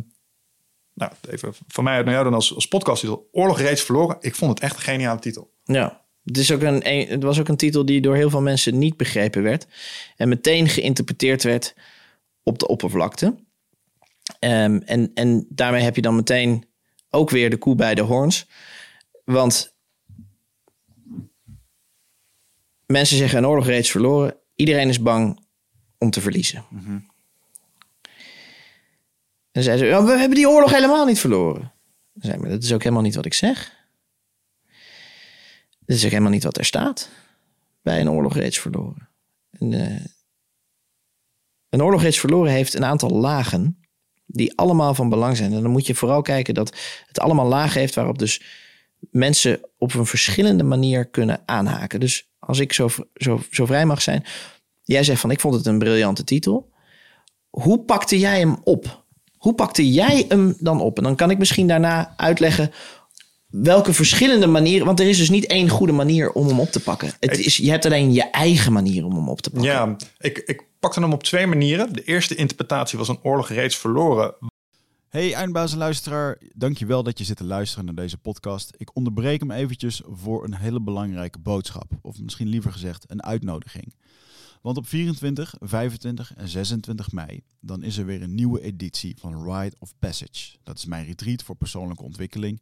nou, 0.94 1.12
even 1.30 1.54
van 1.68 1.84
mij 1.84 1.96
uit 1.96 2.06
naar 2.06 2.14
jou 2.14 2.26
dan 2.26 2.34
als, 2.34 2.56
als 2.56 2.68
podcasttitel. 2.68 3.30
Oorlog 3.32 3.60
reeds 3.60 3.82
verloren. 3.82 4.18
Ik 4.20 4.36
vond 4.36 4.52
het 4.52 4.60
echt 4.60 4.76
een 4.76 4.82
geniale 4.82 5.20
titel. 5.20 5.52
Ja. 5.64 6.01
Het, 6.24 6.38
is 6.38 6.52
ook 6.52 6.62
een, 6.62 6.84
het 7.08 7.24
was 7.24 7.40
ook 7.40 7.48
een 7.48 7.58
titel 7.58 7.86
die 7.86 8.02
door 8.02 8.16
heel 8.16 8.30
veel 8.30 8.42
mensen 8.42 8.78
niet 8.78 8.98
begrepen 8.98 9.44
werd. 9.44 9.68
En 10.16 10.30
meteen 10.30 10.68
geïnterpreteerd 10.68 11.44
werd 11.44 11.76
op 12.44 12.60
de 12.60 12.68
oppervlakte. 12.68 13.36
Ehm, 14.40 14.80
en, 14.86 15.12
en 15.14 15.46
daarmee 15.50 15.82
heb 15.82 15.96
je 15.96 16.02
dan 16.02 16.16
meteen 16.16 16.66
ook 17.10 17.30
weer 17.30 17.50
de 17.50 17.58
koe 17.58 17.76
bij 17.76 17.96
de 17.96 18.02
hoorns. 18.02 18.48
Want 19.26 19.76
mensen 22.86 23.18
zeggen 23.18 23.38
een 23.38 23.48
oorlog 23.48 23.66
reeds 23.66 23.92
verloren. 23.92 24.36
Iedereen 24.56 24.90
is 24.90 25.02
bang 25.02 25.46
om 25.98 26.10
te 26.10 26.22
verliezen. 26.22 26.66
En 29.52 29.64
zeiden 29.64 29.86
ze, 29.86 29.92
"Ja, 29.92 30.04
we 30.04 30.12
hebben 30.12 30.38
die 30.38 30.50
oorlog 30.50 30.72
helemaal 30.72 31.06
niet 31.06 31.20
verloren. 31.20 31.62
Dan 32.14 32.22
zei 32.22 32.34
ik, 32.34 32.42
maar 32.42 32.50
dat 32.50 32.64
is 32.64 32.74
ook 32.74 32.84
helemaal 32.84 33.04
niet 33.04 33.16
wat 33.16 33.26
ik 33.26 33.34
zeg. 33.34 33.81
Dat 35.92 36.00
is 36.00 36.06
ook 36.06 36.12
helemaal 36.12 36.34
niet 36.34 36.44
wat 36.44 36.58
er 36.58 36.66
staat 36.66 37.10
bij 37.82 38.00
een 38.00 38.10
oorlog 38.10 38.36
reeds 38.36 38.60
verloren. 38.60 39.10
En, 39.50 39.74
eh, 39.74 40.06
een 41.70 41.84
oorlog 41.84 42.02
reeds 42.02 42.20
verloren 42.20 42.52
heeft 42.52 42.74
een 42.74 42.86
aantal 42.86 43.10
lagen 43.10 43.78
die 44.26 44.58
allemaal 44.58 44.94
van 44.94 45.10
belang 45.10 45.38
zijn. 45.38 45.54
En 45.54 45.62
dan 45.62 45.72
moet 45.72 45.86
je 45.88 45.96
vooral 45.96 46.22
kijken 46.22 46.54
dat 46.54 46.78
het 47.08 47.20
allemaal 47.20 47.48
lagen 47.48 47.80
heeft 47.80 47.96
waarop 47.96 48.20
dus 48.20 48.42
mensen 49.00 49.60
op 49.78 49.94
een 49.94 50.06
verschillende 50.06 50.64
manier 50.64 51.06
kunnen 51.06 51.42
aanhaken. 51.46 52.00
Dus 52.00 52.30
als 52.40 52.60
ik 52.60 52.74
zo, 52.74 52.90
zo, 53.16 53.42
zo 53.52 53.66
vrij 53.66 53.86
mag 53.86 54.02
zijn. 54.02 54.24
Jij 54.84 55.04
zegt 55.04 55.22
van 55.22 55.32
ik 55.32 55.40
vond 55.40 55.56
het 55.56 55.66
een 55.66 55.80
briljante 55.80 56.24
titel. 56.24 56.74
Hoe 57.50 57.84
pakte 57.84 58.20
jij 58.20 58.40
hem 58.40 58.58
op? 58.64 59.04
Hoe 59.38 59.54
pakte 59.54 59.92
jij 59.92 60.26
hem 60.28 60.56
dan 60.60 60.82
op? 60.82 60.98
En 60.98 61.04
dan 61.04 61.16
kan 61.16 61.30
ik 61.30 61.38
misschien 61.38 61.68
daarna 61.68 62.14
uitleggen 62.18 62.72
welke 63.52 63.94
verschillende 63.94 64.48
manieren. 64.48 64.86
Want 64.86 65.00
er 65.00 65.08
is 65.08 65.18
dus 65.18 65.30
niet 65.30 65.46
één 65.46 65.70
goede 65.70 65.94
manier 65.94 66.32
om 66.32 66.48
hem 66.48 66.60
op 66.60 66.72
te 66.72 66.80
pakken. 66.80 67.12
Het 67.20 67.38
is, 67.38 67.58
je 67.58 67.70
hebt 67.70 67.86
alleen 67.86 68.14
je 68.14 68.30
eigen 68.30 68.74
manier 68.74 69.06
om 69.06 69.16
hem 69.16 69.30
op 69.30 69.42
te 69.42 69.50
pakken. 69.50 69.72
Ja, 69.72 69.96
ik, 70.18 70.38
ik 70.38 70.64
pakte 70.80 71.00
hem 71.00 71.14
op 71.14 71.24
twee 71.24 71.48
manieren. 71.48 71.94
De 71.94 72.04
eerste 72.04 72.36
interpretatie 72.36 72.98
was 72.98 73.08
een 73.08 73.20
oorlog 73.24 73.50
reeds 73.50 73.78
verloren. 73.78 74.36
Hey 75.10 75.34
eindbaas 75.34 75.72
en 75.72 75.78
luisteraar, 75.78 76.38
dankjewel 76.54 77.04
dat 77.04 77.18
je 77.18 77.24
zit 77.24 77.38
te 77.38 77.44
luisteren 77.44 77.86
naar 77.86 77.96
deze 77.96 78.18
podcast. 78.18 78.74
Ik 78.78 78.96
onderbreek 78.96 79.40
hem 79.40 79.52
eventjes 79.52 80.02
voor 80.06 80.44
een 80.44 80.56
hele 80.56 80.82
belangrijke 80.82 81.40
boodschap. 81.40 81.92
Of 82.02 82.20
misschien 82.20 82.48
liever 82.48 82.72
gezegd 82.72 83.06
een 83.08 83.24
uitnodiging. 83.24 83.94
Want 84.62 84.78
op 84.78 84.88
24, 84.88 85.56
25 85.60 86.34
en 86.36 86.48
26 86.48 87.12
mei, 87.12 87.42
dan 87.60 87.84
is 87.84 87.98
er 87.98 88.06
weer 88.06 88.22
een 88.22 88.36
nieuwe 88.36 88.62
editie 88.62 89.16
van 89.20 89.44
Ride 89.44 89.76
of 89.80 89.94
Passage. 90.00 90.56
Dat 90.64 90.78
is 90.78 90.86
mijn 90.86 91.06
retreat 91.06 91.44
voor 91.44 91.56
persoonlijke 91.56 92.04
ontwikkeling. 92.04 92.62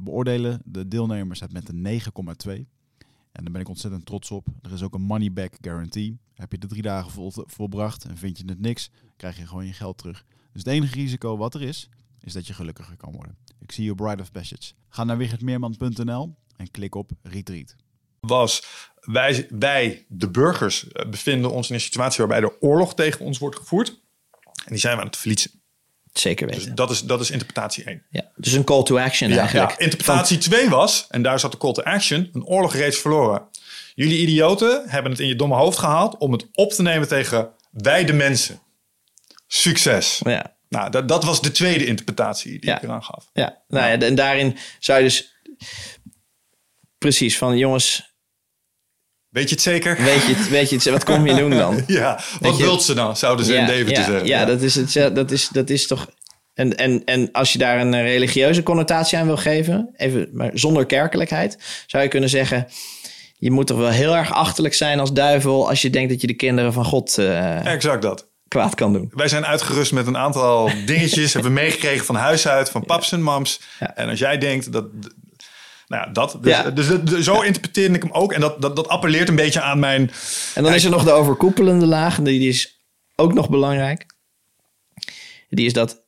beoordelen 0.00 0.62
de 0.64 0.88
deelnemers 0.88 1.40
het 1.40 1.52
met 1.52 1.68
een 1.68 2.00
9,2. 2.46 2.68
En 3.32 3.44
daar 3.44 3.52
ben 3.52 3.60
ik 3.60 3.68
ontzettend 3.68 4.06
trots 4.06 4.30
op. 4.30 4.46
Er 4.62 4.72
is 4.72 4.82
ook 4.82 4.94
een 4.94 5.02
money 5.02 5.32
back 5.32 5.54
guarantee. 5.60 6.18
Heb 6.34 6.52
je 6.52 6.58
de 6.58 6.66
drie 6.66 6.82
dagen 6.82 7.10
vol, 7.10 7.32
volbracht 7.34 8.04
en 8.04 8.16
vind 8.16 8.38
je 8.38 8.44
het 8.46 8.60
niks, 8.60 8.90
krijg 9.16 9.36
je 9.36 9.46
gewoon 9.46 9.66
je 9.66 9.72
geld 9.72 9.98
terug. 9.98 10.24
Dus 10.52 10.62
het 10.62 10.72
enige 10.72 10.94
risico 10.94 11.36
wat 11.36 11.54
er 11.54 11.62
is, 11.62 11.88
is 12.20 12.32
dat 12.32 12.46
je 12.46 12.54
gelukkiger 12.54 12.96
kan 12.96 13.12
worden. 13.12 13.36
Ik 13.58 13.72
zie 13.72 13.84
je 13.84 13.94
Bride 13.94 14.22
of 14.22 14.32
Passage. 14.32 14.72
Ga 14.88 15.04
naar 15.04 15.16
wichertmeerman.nl 15.16 16.34
en 16.56 16.70
klik 16.70 16.94
op 16.94 17.10
Retreat. 17.22 17.76
Was 18.20 18.64
wij, 19.00 19.46
wij, 19.50 20.06
de 20.08 20.30
burgers, 20.30 20.88
eh, 20.88 21.10
bevinden 21.10 21.50
ons 21.50 21.68
in 21.68 21.74
een 21.74 21.80
situatie 21.80 22.18
waarbij 22.18 22.40
de 22.40 22.60
oorlog 22.60 22.94
tegen 22.94 23.24
ons 23.24 23.38
wordt 23.38 23.56
gevoerd. 23.56 23.88
En 24.40 24.66
die 24.66 24.78
zijn 24.78 24.94
we 24.94 25.00
aan 25.00 25.06
het 25.06 25.16
verliezen. 25.16 25.59
Zeker 26.12 26.46
Dus 26.46 26.56
weten. 26.56 26.74
dat 26.74 26.90
is, 26.90 27.00
dat 27.02 27.20
is 27.20 27.30
interpretatie 27.30 27.84
1. 27.84 28.02
ja. 28.10 28.30
Dus 28.36 28.52
een 28.52 28.64
call 28.64 28.82
to 28.82 28.98
action 28.98 29.30
eigenlijk. 29.32 29.70
Ja, 29.70 29.78
interpretatie 29.78 30.38
2 30.38 30.68
was, 30.68 31.06
en 31.08 31.22
daar 31.22 31.40
zat 31.40 31.52
de 31.52 31.58
call 31.58 31.72
to 31.72 31.82
action, 31.82 32.30
een 32.32 32.44
oorlog 32.44 32.74
reeds 32.74 32.98
verloren. 32.98 33.42
Jullie 33.94 34.18
idioten 34.20 34.82
hebben 34.88 35.10
het 35.10 35.20
in 35.20 35.26
je 35.26 35.36
domme 35.36 35.54
hoofd 35.56 35.78
gehaald 35.78 36.16
om 36.18 36.32
het 36.32 36.46
op 36.52 36.72
te 36.72 36.82
nemen 36.82 37.08
tegen 37.08 37.50
wij 37.70 38.04
de 38.04 38.12
mensen. 38.12 38.60
Succes. 39.46 40.20
ja. 40.24 40.58
Nou, 40.68 40.90
dat, 40.90 41.08
dat 41.08 41.24
was 41.24 41.40
de 41.42 41.50
tweede 41.50 41.86
interpretatie 41.86 42.50
die 42.60 42.70
Ja. 42.70 42.76
ik 42.76 42.82
eraan 42.82 43.04
gaf. 43.04 43.30
Ja, 43.32 43.62
nou 43.68 43.90
ja, 43.90 44.06
en 44.06 44.14
daarin 44.14 44.56
zou 44.78 44.98
je 44.98 45.04
dus 45.04 45.34
precies 46.98 47.38
van 47.38 47.58
jongens, 47.58 48.09
Weet 49.30 49.48
je 49.48 49.54
het 49.54 49.64
zeker? 49.64 49.96
weet 50.02 50.24
je, 50.26 50.34
het, 50.34 50.48
weet 50.48 50.70
je 50.70 50.76
het, 50.76 50.84
wat 50.84 51.04
kom 51.04 51.26
je 51.26 51.34
doen 51.34 51.50
dan? 51.50 51.82
Ja, 51.86 52.20
wat 52.40 52.56
wilt 52.56 52.82
ze 52.82 52.94
dan, 52.94 53.16
zouden 53.16 53.44
ze 53.44 53.54
in 53.54 53.66
Deventer 53.66 54.02
ja, 54.02 54.04
zeggen. 54.04 54.26
Ja, 54.26 54.44
dat 54.44 54.62
is 54.62 54.74
het. 54.74 55.14
Dat 55.14 55.30
is, 55.30 55.48
dat 55.48 55.70
is 55.70 55.86
toch. 55.86 56.06
En, 56.54 56.76
en, 56.76 57.04
en 57.04 57.28
als 57.32 57.52
je 57.52 57.58
daar 57.58 57.80
een 57.80 57.94
eh, 57.94 58.02
religieuze 58.02 58.62
connotatie 58.62 59.18
aan 59.18 59.26
wil 59.26 59.36
geven, 59.36 59.90
even 59.96 60.28
maar 60.32 60.50
zonder 60.54 60.86
kerkelijkheid, 60.86 61.58
zou 61.86 62.02
je 62.02 62.08
kunnen 62.08 62.28
zeggen: 62.28 62.66
je 63.36 63.50
moet 63.50 63.66
toch 63.66 63.78
wel 63.78 63.88
heel 63.88 64.16
erg 64.16 64.32
achterlijk 64.32 64.74
zijn 64.74 65.00
als 65.00 65.12
duivel 65.12 65.68
als 65.68 65.82
je 65.82 65.90
denkt 65.90 66.10
dat 66.10 66.20
je 66.20 66.26
de 66.26 66.34
kinderen 66.34 66.72
van 66.72 66.84
God 66.84 67.18
eh, 67.18 67.66
Exact 67.66 68.02
dat. 68.02 68.28
kwaad 68.48 68.74
kan 68.74 68.92
doen. 68.92 69.10
Wij 69.14 69.28
zijn 69.28 69.46
uitgerust 69.46 69.92
met 69.92 70.06
een 70.06 70.16
aantal 70.16 70.70
dingetjes. 70.86 71.32
hebben 71.34 71.52
we 71.52 71.60
meegekregen 71.60 72.04
van 72.06 72.14
huis 72.14 72.48
uit, 72.48 72.70
van 72.70 72.84
paps 72.84 73.12
en 73.12 73.22
mams. 73.22 73.60
Ja. 73.80 73.96
En 73.96 74.08
als 74.08 74.18
jij 74.18 74.38
denkt 74.38 74.72
dat... 74.72 74.84
Nou 75.90 76.06
ja, 76.06 76.12
dat. 76.12 76.38
Dus, 76.40 76.52
Ja. 76.52 76.70
dus, 76.70 76.88
dus 77.04 77.24
zo 77.24 77.40
interpreteerde 77.40 77.94
ik 77.94 78.02
hem 78.02 78.12
ook. 78.12 78.32
En 78.32 78.40
dat, 78.40 78.62
dat, 78.62 78.76
dat 78.76 78.88
appelleert 78.88 79.28
een 79.28 79.36
beetje 79.36 79.60
aan 79.60 79.78
mijn... 79.78 80.10
En 80.54 80.62
dan 80.62 80.74
is 80.74 80.84
er 80.84 80.90
nog 80.90 81.04
de 81.04 81.10
overkoepelende 81.12 81.86
laag, 81.86 82.18
en 82.18 82.24
die 82.24 82.48
is 82.48 82.80
ook 83.16 83.32
nog 83.34 83.50
belangrijk. 83.50 84.06
Die 85.48 85.66
is 85.66 85.72
dat 85.72 86.00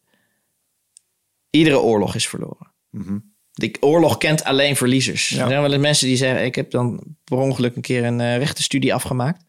iedere 1.51 1.81
oorlog 1.81 2.15
is 2.15 2.29
verloren. 2.29 2.73
Die 3.53 3.77
oorlog 3.81 4.19
kent 4.19 4.45
alleen 4.45 4.77
verliezers. 4.77 5.29
Ja. 5.29 5.43
Er 5.43 5.49
zijn 5.49 5.63
wel 5.63 5.73
eens 5.73 5.83
mensen 5.83 6.07
die 6.07 6.17
zeggen: 6.17 6.45
Ik 6.45 6.55
heb 6.55 6.71
dan 6.71 7.03
per 7.25 7.37
ongeluk 7.37 7.77
een 7.77 7.83
keer 7.83 8.05
een 8.05 8.21
eh, 8.21 8.37
rechtenstudie 8.37 8.95
afgemaakt. 8.95 9.45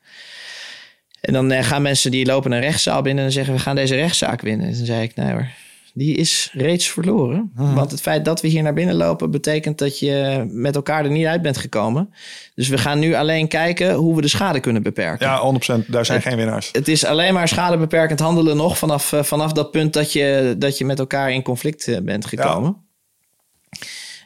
En 1.22 1.34
dan 1.34 1.52
eh, 1.52 1.64
gaan 1.64 1.82
mensen 1.82 2.12
die 2.12 2.26
lopen 2.26 2.52
een 2.52 2.60
rechtszaal 2.60 3.02
binnen 3.02 3.26
en 3.26 3.32
zeggen: 3.32 3.54
We 3.54 3.60
gaan 3.60 3.76
deze 3.76 3.96
rechtszaak 3.96 4.42
winnen. 4.42 4.68
En 4.68 4.76
dan 4.78 4.86
zei 4.86 5.04
ik: 5.04 5.16
Nee 5.16 5.32
hoor, 5.32 5.48
die 5.94 6.16
is 6.16 6.50
reeds 6.54 6.90
verloren. 6.90 7.52
Want 7.54 7.92
het 7.92 8.02
feit 8.02 8.26
dat 8.26 8.42
we 8.42 8.48
hier 8.48 8.64
naar 8.64 8.74
binnen 8.74 8.96
lopen 8.96 9.32
betekent 9.32 9.78
dat 9.78 10.00
je 10.00 10.46
met 10.50 10.76
elkaar 10.76 11.06
er 11.06 11.12
niet 11.12 11.26
uit 11.26 11.42
bent 11.42 11.58
gekomen. 11.58 12.14
Dus 12.56 12.68
we 12.68 12.78
gaan 12.78 13.00
nu 13.00 13.14
alleen 13.14 13.48
kijken 13.48 13.94
hoe 13.94 14.16
we 14.16 14.22
de 14.22 14.28
schade 14.28 14.60
kunnen 14.60 14.84
beperken. 14.84 15.28
Ja, 15.28 15.54
100%. 15.84 15.86
Daar 15.88 16.06
zijn 16.06 16.22
geen 16.22 16.38
winnaars. 16.38 16.70
Het 16.72 16.88
is 16.88 17.06
alleen 17.06 17.34
maar 17.34 17.48
schadebeperkend 17.48 18.20
handelen 18.20 18.58
nog 18.58 18.78
vanaf, 18.78 19.14
eh, 19.14 19.24
vanaf 19.24 19.52
dat 19.52 19.72
punt 19.72 19.94
dat 19.94 20.14
je, 20.14 20.56
dat 20.58 20.78
je 20.78 20.86
met 20.86 21.00
elkaar 21.00 21.32
in 21.32 21.44
conflict 21.44 21.88
eh, 21.88 21.98
bent 22.02 22.26
gekomen. 22.26 22.78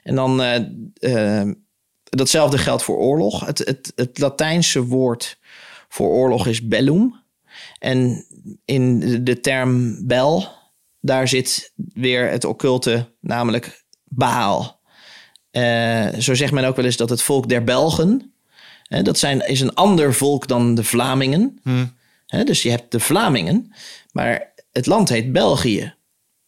En 0.03 0.15
dan 0.15 0.41
eh, 0.41 1.41
datzelfde 2.03 2.57
geldt 2.57 2.83
voor 2.83 2.97
oorlog. 2.97 3.45
Het, 3.45 3.57
het, 3.57 3.91
het 3.95 4.19
Latijnse 4.19 4.83
woord 4.83 5.37
voor 5.89 6.09
oorlog 6.09 6.47
is 6.47 6.67
bellum. 6.67 7.15
En 7.79 8.25
in 8.65 8.99
de 9.23 9.39
term 9.39 9.97
bel, 10.07 10.56
daar 11.07 11.27
zit 11.27 11.71
weer 11.93 12.29
het 12.29 12.45
occulte, 12.45 13.13
namelijk 13.19 13.85
Baal. 14.03 14.79
Eh, 15.51 16.07
zo 16.07 16.33
zegt 16.33 16.51
men 16.51 16.65
ook 16.65 16.75
wel 16.75 16.85
eens 16.85 16.97
dat 16.97 17.09
het 17.09 17.21
volk 17.21 17.49
der 17.49 17.63
Belgen, 17.63 18.33
hè, 18.83 19.01
dat 19.01 19.19
zijn, 19.19 19.47
is 19.47 19.61
een 19.61 19.73
ander 19.73 20.13
volk 20.13 20.47
dan 20.47 20.75
de 20.75 20.83
Vlamingen. 20.83 21.59
Hè, 22.27 22.43
dus 22.43 22.61
je 22.61 22.69
hebt 22.69 22.91
de 22.91 22.99
Vlamingen, 22.99 23.73
maar 24.11 24.53
het 24.71 24.85
land 24.85 25.09
heet 25.09 25.31
België. 25.31 25.93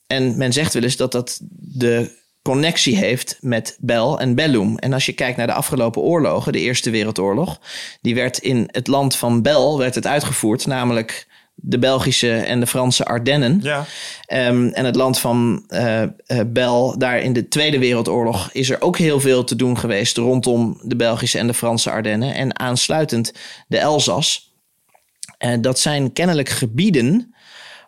En 0.07 0.37
men 0.37 0.53
zegt 0.53 0.73
wel 0.73 0.83
eens 0.83 0.95
dat 0.95 1.11
dat 1.11 1.39
de 1.51 2.17
connectie 2.41 2.97
heeft 2.97 3.37
met 3.41 3.77
Bel 3.79 4.19
en 4.19 4.35
Bellum. 4.35 4.77
En 4.77 4.93
als 4.93 5.05
je 5.05 5.13
kijkt 5.13 5.37
naar 5.37 5.47
de 5.47 5.53
afgelopen 5.53 6.01
oorlogen, 6.01 6.51
de 6.51 6.59
Eerste 6.59 6.89
Wereldoorlog, 6.89 7.59
die 8.01 8.15
werd 8.15 8.37
in 8.37 8.69
het 8.71 8.87
land 8.87 9.15
van 9.15 9.41
Bel 9.41 9.77
werd 9.77 9.95
het 9.95 10.07
uitgevoerd, 10.07 10.65
namelijk 10.65 11.27
de 11.61 11.79
Belgische 11.79 12.33
en 12.33 12.59
de 12.59 12.67
Franse 12.67 13.05
Ardennen. 13.05 13.59
Ja. 13.63 13.85
Ehm, 14.25 14.67
en 14.67 14.85
het 14.85 14.95
land 14.95 15.19
van 15.19 15.63
eh 15.67 16.01
eh, 16.01 16.09
Bel, 16.47 16.97
daar 16.97 17.19
in 17.19 17.33
de 17.33 17.47
Tweede 17.47 17.79
Wereldoorlog, 17.79 18.49
is 18.51 18.69
er 18.69 18.81
ook 18.81 18.97
heel 18.97 19.19
veel 19.19 19.43
te 19.43 19.55
doen 19.55 19.77
geweest 19.77 20.17
rondom 20.17 20.79
de 20.83 20.95
Belgische 20.95 21.37
en 21.37 21.47
de 21.47 21.53
Franse 21.53 21.91
Ardennen. 21.91 22.35
En 22.35 22.59
aansluitend 22.59 23.33
de 23.67 23.77
Elzas. 23.77 24.53
En 25.37 25.61
dat 25.61 25.79
zijn 25.79 26.13
kennelijk 26.13 26.49
gebieden 26.49 27.35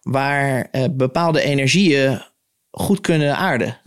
waar 0.01 0.67
eh, 0.71 0.85
bepaalde 0.91 1.41
energieën 1.41 2.21
goed 2.71 3.01
kunnen 3.01 3.37
aarden. 3.37 3.77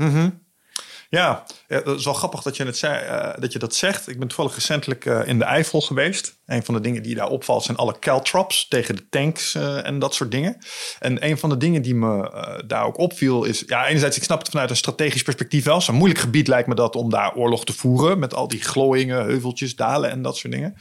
Ja, 1.09 1.45
ja, 1.75 1.81
dat 1.81 1.99
is 1.99 2.05
wel 2.05 2.15
grappig 2.15 2.43
dat 2.43 2.57
je, 2.57 2.65
het 2.65 2.77
zei, 2.77 3.05
eh, 3.05 3.41
dat 3.41 3.53
je 3.53 3.59
dat 3.59 3.75
zegt. 3.75 4.09
Ik 4.09 4.19
ben 4.19 4.29
toevallig 4.29 4.55
recentelijk 4.55 5.07
eh, 5.07 5.21
in 5.27 5.39
de 5.39 5.45
Eifel 5.45 5.81
geweest. 5.81 6.39
Een 6.47 6.65
van 6.65 6.75
de 6.75 6.81
dingen 6.81 7.03
die 7.03 7.15
daar 7.15 7.29
opvalt 7.29 7.63
zijn 7.63 7.77
alle 7.77 7.99
caltrops 7.99 8.69
tegen 8.69 8.97
de 8.97 9.09
tanks 9.09 9.55
eh, 9.55 9.87
en 9.87 9.99
dat 9.99 10.15
soort 10.15 10.31
dingen. 10.31 10.59
En 10.99 11.27
een 11.27 11.39
van 11.39 11.49
de 11.49 11.57
dingen 11.57 11.83
die 11.83 11.95
me 11.95 12.63
daar 12.67 12.85
ook 12.85 12.99
opviel 12.99 13.45
is... 13.45 13.63
Ja, 13.67 13.87
enerzijds, 13.87 14.17
ik 14.17 14.23
snap 14.23 14.39
het 14.39 14.49
vanuit 14.49 14.71
een 14.71 14.77
strategisch 14.77 15.23
perspectief 15.23 15.65
wel. 15.65 15.81
Zo'n 15.81 15.95
moeilijk 15.95 16.21
gebied 16.21 16.49
lijkt 16.49 16.69
me 16.69 16.75
dat 16.75 16.97
om 16.97 17.11
daar 17.11 17.35
oorlog 17.35 17.65
te 17.65 17.73
voeren. 17.73 18.19
Met 18.19 18.35
al 18.35 18.49
die 18.49 18.63
glooiingen, 18.63 19.25
heuveltjes, 19.25 19.77
dalen 19.77 20.11
en 20.11 20.23
dat 20.23 20.37
soort 20.37 20.53
dingen. 20.53 20.77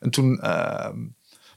En 0.00 0.10
toen... 0.10 0.40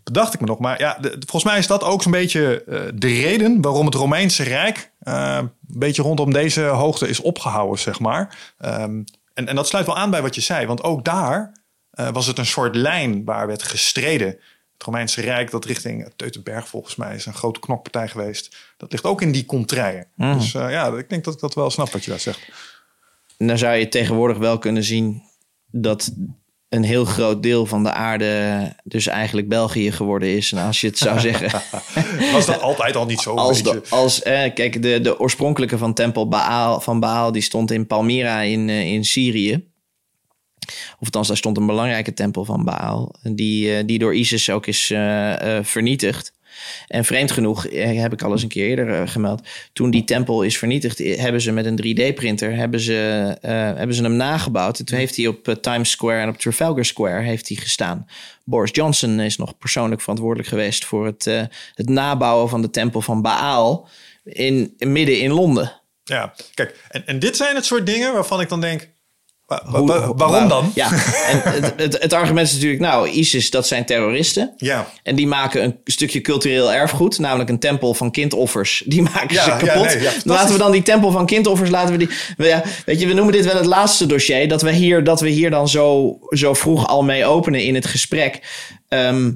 bedacht 0.03 0.33
ik 0.33 0.39
me 0.39 0.45
nog. 0.47 0.59
Maar 0.59 0.79
ja, 0.79 0.97
de- 1.01 1.09
volgens 1.19 1.43
mij 1.43 1.57
is 1.57 1.67
dat 1.67 1.83
ook 1.83 2.01
zo'n 2.03 2.11
beetje 2.11 2.63
eh, 2.63 2.81
de 2.95 3.07
reden 3.21 3.61
waarom 3.61 3.85
het 3.85 3.95
Romeinse 3.95 4.43
Rijk 4.43 4.91
eh, 4.99 5.37
een 5.41 5.51
beetje 5.59 6.01
rondom 6.01 6.33
deze 6.33 6.61
hoogte 6.61 7.07
is 7.07 7.19
opgehouden, 7.19 7.79
zeg 7.79 7.99
maar. 7.99 8.53
Ehm, 8.57 9.01
en, 9.33 9.47
en 9.47 9.55
dat 9.55 9.67
sluit 9.67 9.85
wel 9.85 9.97
aan 9.97 10.09
bij 10.11 10.21
wat 10.21 10.35
je 10.35 10.41
zei, 10.41 10.65
want 10.65 10.83
ook 10.83 11.03
daar 11.05 11.51
eh, 11.91 12.09
was 12.11 12.27
het 12.27 12.37
een 12.37 12.45
soort 12.45 12.75
lijn 12.75 13.23
waar 13.25 13.47
werd 13.47 13.63
gestreden. 13.63 14.27
Het 14.73 14.83
Romeinse 14.83 15.21
Rijk, 15.21 15.51
dat 15.51 15.65
richting 15.65 16.11
Teutenberg 16.15 16.67
volgens 16.67 16.95
mij 16.95 17.15
is 17.15 17.25
een 17.25 17.33
grote 17.33 17.59
knokpartij 17.59 18.07
geweest. 18.07 18.55
Dat 18.77 18.91
ligt 18.91 19.03
ook 19.03 19.21
in 19.21 19.31
die 19.31 19.45
contraien. 19.45 20.07
Dus 20.15 20.53
eh, 20.53 20.71
ja, 20.71 20.87
ik 20.97 21.09
denk 21.09 21.23
dat 21.23 21.33
ik 21.33 21.39
dat 21.39 21.53
wel 21.53 21.69
snap 21.69 21.91
wat 21.91 22.03
je 22.03 22.09
daar 22.09 22.19
zegt. 22.19 22.39
Dan 23.37 23.57
zou 23.57 23.75
je 23.75 23.87
tegenwoordig 23.89 24.37
wel 24.37 24.57
kunnen 24.57 24.83
zien 24.83 25.21
dat 25.71 26.11
een 26.73 26.83
heel 26.83 27.05
groot 27.05 27.43
deel 27.43 27.65
van 27.65 27.83
de 27.83 27.91
aarde 27.91 28.75
dus 28.83 29.07
eigenlijk 29.07 29.47
België 29.47 29.91
geworden 29.91 30.35
is. 30.35 30.51
En 30.51 30.65
als 30.65 30.81
je 30.81 30.87
het 30.87 30.97
zou 30.97 31.19
zeggen... 31.19 31.61
Was 32.33 32.45
dat 32.45 32.61
altijd 32.61 32.95
al 32.95 33.05
niet 33.05 33.19
zo? 33.19 33.35
Als, 33.35 33.63
de, 33.63 33.81
als 33.89 34.21
eh, 34.21 34.53
kijk, 34.53 34.81
de, 34.81 35.01
de 35.01 35.19
oorspronkelijke 35.19 35.77
van 35.77 35.93
tempel 35.93 36.27
Baal, 36.27 36.81
van 36.81 36.99
Baal, 36.99 37.31
die 37.31 37.41
stond 37.41 37.71
in 37.71 37.87
Palmyra 37.87 38.41
in, 38.41 38.69
eh, 38.69 38.91
in 38.91 39.05
Syrië. 39.05 39.71
Of 40.99 40.99
althans, 40.99 41.27
daar 41.27 41.37
stond 41.37 41.57
een 41.57 41.65
belangrijke 41.65 42.13
tempel 42.13 42.45
van 42.45 42.63
Baal, 42.63 43.15
die, 43.21 43.75
eh, 43.75 43.83
die 43.85 43.99
door 43.99 44.15
ISIS 44.15 44.49
ook 44.49 44.67
is 44.67 44.85
vernietigd. 45.61 46.33
En 46.87 47.05
vreemd 47.05 47.31
genoeg, 47.31 47.67
eh, 47.67 48.01
heb 48.01 48.13
ik 48.13 48.21
al 48.21 48.31
eens 48.31 48.43
een 48.43 48.49
keer 48.49 48.67
eerder 48.67 49.01
eh, 49.01 49.07
gemeld, 49.07 49.47
toen 49.73 49.91
die 49.91 50.03
tempel 50.03 50.43
is 50.43 50.57
vernietigd, 50.57 50.99
eh, 50.99 51.19
hebben 51.19 51.41
ze 51.41 51.51
met 51.51 51.65
een 51.65 51.75
3D-printer 51.75 52.55
hebben 52.55 52.79
ze, 52.79 52.93
hebben 53.41 53.95
ze 53.95 54.03
hem 54.03 54.15
nagebouwd. 54.15 54.79
En 54.79 54.85
toen 54.85 54.97
heeft 54.97 55.15
hij 55.15 55.27
op 55.27 55.57
Times 55.61 55.89
Square 55.89 56.21
en 56.21 56.29
op 56.29 56.37
Trafalgar 56.37 56.85
Square 56.85 57.21
heeft 57.21 57.47
hij 57.47 57.57
gestaan. 57.57 58.07
Boris 58.45 58.71
Johnson 58.73 59.19
is 59.19 59.37
nog 59.37 59.57
persoonlijk 59.57 60.01
verantwoordelijk 60.01 60.49
geweest 60.49 60.85
voor 60.85 61.05
het, 61.05 61.25
het 61.73 61.89
nabouwen 61.89 62.49
van 62.49 62.61
de 62.61 62.69
tempel 62.69 63.01
van 63.01 63.21
Baal 63.21 63.89
in, 64.23 64.73
midden 64.77 65.19
in 65.19 65.31
Londen. 65.31 65.81
Ja, 66.03 66.33
kijk, 66.53 66.85
en, 66.89 67.07
en 67.07 67.19
dit 67.19 67.37
zijn 67.37 67.55
het 67.55 67.65
soort 67.65 67.85
dingen 67.85 68.13
waarvan 68.13 68.41
ik 68.41 68.49
dan 68.49 68.61
denk, 68.61 68.89
Hoe- 69.65 70.13
waarom 70.15 70.47
dan? 70.47 70.71
Ja, 70.75 70.91
en 70.91 71.41
het, 71.43 71.73
het, 71.77 72.01
het 72.01 72.13
argument 72.13 72.47
is 72.47 72.53
natuurlijk, 72.53 72.81
nou, 72.81 73.09
ISIS, 73.09 73.49
dat 73.49 73.67
zijn 73.67 73.85
terroristen. 73.85 74.53
Ja. 74.57 74.87
En 75.03 75.15
die 75.15 75.27
maken 75.27 75.63
een 75.63 75.77
stukje 75.85 76.21
cultureel 76.21 76.73
erfgoed, 76.73 77.19
namelijk 77.19 77.49
een 77.49 77.59
tempel 77.59 77.93
van 77.93 78.11
kindoffers. 78.11 78.83
Die 78.85 79.01
maken 79.01 79.33
Ja, 79.33 79.43
ze 79.43 79.65
kapot. 79.65 79.91
ja, 80.01 80.11
laten 80.23 80.51
we 80.53 80.59
dan 80.59 80.71
die 80.71 80.81
tempel 80.83 81.11
van 81.11 81.25
kindoffers, 81.25 81.69
laten 81.69 81.91
we 81.91 81.97
die... 81.97 82.09
we- 82.37 82.47
Ja, 82.47 82.63
weet 82.85 82.99
je, 82.99 83.07
we 83.07 83.13
noemen 83.13 83.33
dit 83.33 83.45
wel 83.45 83.55
het 83.55 83.65
laatste 83.65 84.05
dossier. 84.05 84.47
Dat 84.47 84.61
we 84.61 84.71
hier, 84.71 85.03
dat 85.03 85.19
we 85.21 85.29
hier 85.29 85.49
dan 85.49 85.69
zo, 85.69 86.17
zo 86.29 86.53
vroeg 86.53 86.87
al 86.87 87.03
mee 87.03 87.25
openen 87.25 87.63
in 87.63 87.75
het 87.75 87.85
gesprek. 87.85 88.39
Ehm, 88.87 89.31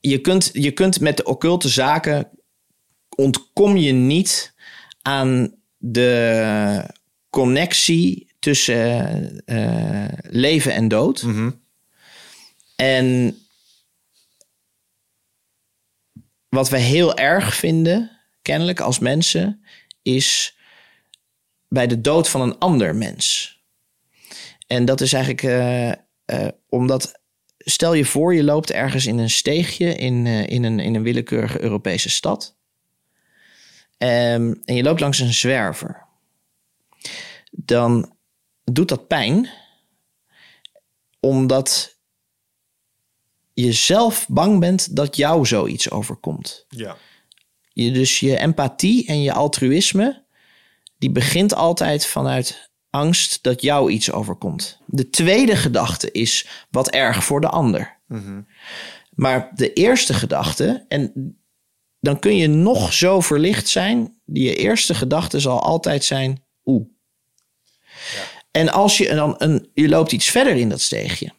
je, 0.00 0.18
kunt, 0.18 0.50
je 0.52 0.70
kunt 0.70 1.00
met 1.00 1.16
de 1.16 1.24
occulte 1.24 1.68
zaken 1.68 2.28
ontkom 3.16 3.76
je 3.76 3.92
niet 3.92 4.54
aan 5.02 5.54
de 5.78 6.84
connectie 7.30 8.31
tussen 8.42 9.44
eh, 9.44 10.08
leven 10.20 10.74
en 10.74 10.88
dood. 10.88 11.24
En 12.76 13.38
wat 16.48 16.68
we 16.68 16.78
heel 16.78 17.16
erg 17.16 17.54
vinden, 17.54 18.10
kennelijk 18.42 18.80
als 18.80 18.98
mensen, 18.98 19.64
is 20.02 20.56
bij 21.68 21.86
de 21.86 22.00
dood 22.00 22.28
van 22.28 22.40
een 22.40 22.58
ander 22.58 22.94
mens. 22.96 23.56
En 24.66 24.84
dat 24.84 25.00
is 25.00 25.12
eigenlijk 25.12 25.42
eh, 25.42 25.90
eh, 26.24 26.52
omdat, 26.68 27.20
stel 27.58 27.94
je 27.94 28.04
voor, 28.04 28.34
je 28.34 28.44
loopt 28.44 28.70
ergens 28.70 29.06
in 29.06 29.18
een 29.18 29.30
steegje 29.30 29.94
in, 29.94 30.26
in, 30.26 30.64
een, 30.64 30.78
in 30.78 30.94
een 30.94 31.02
willekeurige 31.02 31.62
Europese 31.62 32.10
stad. 32.10 32.56
Ehm, 33.98 34.54
en 34.64 34.74
je 34.74 34.82
loopt 34.82 35.00
langs 35.00 35.18
een 35.18 35.32
zwerver. 35.32 36.06
Dan 37.50 38.11
doet 38.64 38.88
dat 38.88 39.06
pijn, 39.06 39.48
omdat 41.20 41.96
je 43.54 43.72
zelf 43.72 44.26
bang 44.28 44.60
bent 44.60 44.96
dat 44.96 45.16
jou 45.16 45.46
zoiets 45.46 45.90
overkomt. 45.90 46.64
Ja. 46.68 46.96
Je, 47.72 47.90
dus 47.90 48.20
je 48.20 48.38
empathie 48.38 49.06
en 49.06 49.22
je 49.22 49.32
altruïsme, 49.32 50.24
die 50.98 51.10
begint 51.10 51.54
altijd 51.54 52.06
vanuit 52.06 52.70
angst 52.90 53.42
dat 53.42 53.62
jou 53.62 53.90
iets 53.90 54.12
overkomt. 54.12 54.80
De 54.86 55.10
tweede 55.10 55.56
gedachte 55.56 56.10
is 56.10 56.48
wat 56.70 56.90
erg 56.90 57.24
voor 57.24 57.40
de 57.40 57.48
ander. 57.48 58.00
Maar 59.10 59.50
de 59.54 59.72
eerste 59.72 60.14
gedachte, 60.14 60.84
en 60.88 61.36
dan 62.00 62.18
kun 62.18 62.36
je 62.36 62.46
nog 62.46 62.92
zo 62.92 63.20
verlicht 63.20 63.68
zijn, 63.68 64.20
die 64.24 64.54
eerste 64.54 64.94
gedachte 64.94 65.40
zal 65.40 65.62
altijd 65.62 66.04
zijn, 66.04 66.44
oeh. 66.64 66.86
En 68.52 68.68
als 68.68 68.98
je 68.98 69.14
dan 69.14 69.34
een, 69.38 69.70
je 69.74 69.88
loopt 69.88 70.12
iets 70.12 70.30
verder 70.30 70.56
in 70.56 70.68
dat 70.68 70.80
steegje, 70.80 71.32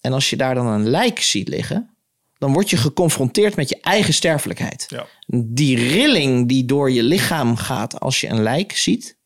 en 0.00 0.12
als 0.12 0.30
je 0.30 0.36
daar 0.36 0.54
dan 0.54 0.66
een 0.66 0.88
lijk 0.88 1.20
ziet 1.20 1.48
liggen, 1.48 1.96
dan 2.38 2.52
word 2.52 2.70
je 2.70 2.76
geconfronteerd 2.76 3.56
met 3.56 3.68
je 3.68 3.80
eigen 3.80 4.14
sterfelijkheid. 4.14 4.86
Ja. 4.88 5.06
Die 5.44 5.76
rilling 5.76 6.48
die 6.48 6.64
door 6.64 6.90
je 6.90 7.02
lichaam 7.02 7.56
gaat 7.56 8.00
als 8.00 8.20
je 8.20 8.28
een 8.28 8.42
lijk 8.42 8.76
ziet, 8.76 9.16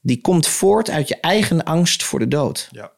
die 0.00 0.20
komt 0.20 0.46
voort 0.46 0.90
uit 0.90 1.08
je 1.08 1.20
eigen 1.20 1.64
angst 1.64 2.02
voor 2.02 2.18
de 2.18 2.28
dood. 2.28 2.68
Ja. 2.70 2.92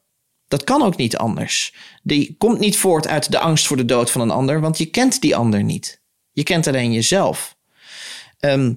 Dat 0.48 0.64
kan 0.64 0.82
ook 0.82 0.96
niet 0.96 1.16
anders. 1.16 1.74
Die 2.02 2.34
komt 2.38 2.58
niet 2.58 2.76
voort 2.76 3.06
uit 3.06 3.30
de 3.30 3.38
angst 3.38 3.66
voor 3.66 3.76
de 3.76 3.84
dood 3.84 4.10
van 4.10 4.20
een 4.20 4.30
ander, 4.30 4.60
want 4.60 4.78
je 4.78 4.86
kent 4.86 5.20
die 5.20 5.36
ander 5.36 5.62
niet. 5.62 6.02
Je 6.32 6.42
kent 6.42 6.66
alleen 6.66 6.92
jezelf. 6.92 7.56
Ehm, 8.38 8.74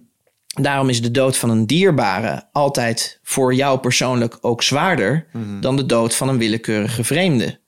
daarom 0.62 0.90
is 0.90 1.02
de 1.02 1.12
dood 1.12 1.38
van 1.38 1.50
een 1.50 1.68
dierbare 1.68 2.48
altijd 2.52 3.20
voor 3.24 3.54
jou 3.54 3.80
persoonlijk 3.80 4.38
ook 4.42 4.64
zwaarder 4.64 5.28
dan 5.62 5.76
de 5.76 5.86
dood 5.86 6.16
van 6.16 6.30
een 6.30 6.38
willekeurige 6.38 7.04
vreemde. 7.04 7.60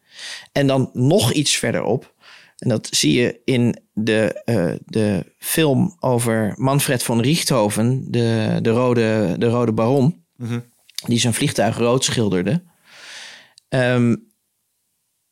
En 0.51 0.67
dan 0.67 0.89
nog 0.93 1.31
iets 1.31 1.55
verderop, 1.57 2.13
en 2.57 2.69
dat 2.69 2.87
zie 2.91 3.13
je 3.21 3.41
in 3.45 3.79
de, 3.93 4.41
eh, 4.45 4.71
de 4.85 5.33
film 5.37 5.95
over 5.99 6.53
Manfred 6.55 7.03
von 7.03 7.21
Richthofen, 7.21 8.05
de, 8.11 8.59
de, 8.61 8.69
rode, 8.69 9.35
de 9.37 9.47
Rode 9.49 9.71
Baron, 9.71 10.23
die 11.05 11.19
zijn 11.19 11.33
vliegtuig 11.33 11.77
rood 11.77 12.03
schilderde. 12.03 12.63
Ehm, 13.69 14.15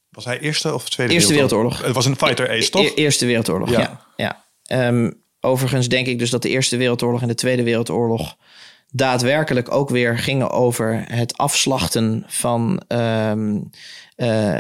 Was 0.10 0.26
hij 0.26 0.40
Eerste 0.40 0.74
of 0.74 0.90
Tweede 0.90 1.14
Eerste 1.14 1.34
Wereldoorlog. 1.34 1.82
Het 1.84 1.96
was 1.96 2.06
een 2.06 2.16
fighter 2.16 2.50
ace, 2.50 2.70
toch? 2.70 2.82
E- 2.86 2.94
Eerste 2.94 3.26
Wereldoorlog, 3.26 3.70
Ja. 3.70 3.80
ja. 3.80 4.06
ja. 4.16 4.44
Ehm, 4.88 5.12
overigens 5.48 5.88
denk 5.88 6.08
ik 6.08 6.20
dus 6.20 6.30
dat 6.30 6.42
de 6.42 6.50
Eerste 6.50 6.78
Wereldoorlog 6.78 7.22
en 7.22 7.28
de 7.28 7.36
Tweede 7.36 7.64
Wereldoorlog 7.64 8.38
daadwerkelijk 8.92 9.72
ook 9.72 9.90
weer 9.90 10.18
gingen 10.18 10.50
over 10.50 11.04
het 11.08 11.38
afslachten 11.38 12.24
van 12.28 12.82
ehm, 12.88 13.60
eh, 14.16 14.58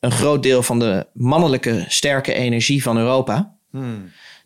een 0.00 0.10
groot 0.10 0.42
deel 0.42 0.62
van 0.62 0.78
de 0.78 1.06
mannelijke 1.12 1.84
sterke 1.88 2.32
energie 2.32 2.82
van 2.82 2.98
Europa. 2.98 3.56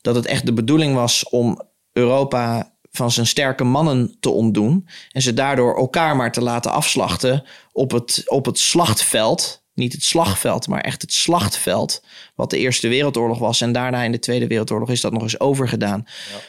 Dat 0.01 0.15
het 0.15 0.27
echt 0.27 0.47
de 0.47 0.53
bedoeling 0.53 0.95
was 0.95 1.29
om 1.29 1.61
Europa 1.93 2.75
van 2.91 3.11
zijn 3.11 3.27
sterke 3.27 3.65
mannen 3.65 4.17
te 4.21 4.31
ontdoen. 4.31 4.89
En 5.11 5.23
ze 5.23 5.35
daardoor 5.35 5.77
elkaar 5.77 6.17
maar 6.17 6.33
te 6.33 6.43
laten 6.43 6.73
afslachten 6.73 7.45
op 7.73 7.91
het, 7.91 8.23
op 8.27 8.47
het 8.47 8.59
slachtveld. 8.59 9.65
Niet 9.77 9.93
het 9.93 10.05
slagveld, 10.05 10.69
maar 10.69 10.81
echt 10.81 11.03
het 11.03 11.13
slachtveld. 11.13 12.05
Wat 12.35 12.51
de 12.51 12.59
Eerste 12.59 12.89
Wereldoorlog 12.89 13.39
was. 13.39 13.61
En 13.61 13.73
daarna 13.73 14.03
in 14.03 14.13
de 14.13 14.19
Tweede 14.19 14.47
Wereldoorlog 14.47 14.91
is 14.91 15.01
dat 15.01 15.13
nog 15.13 15.23
eens 15.23 15.41
overgedaan. 15.41 16.07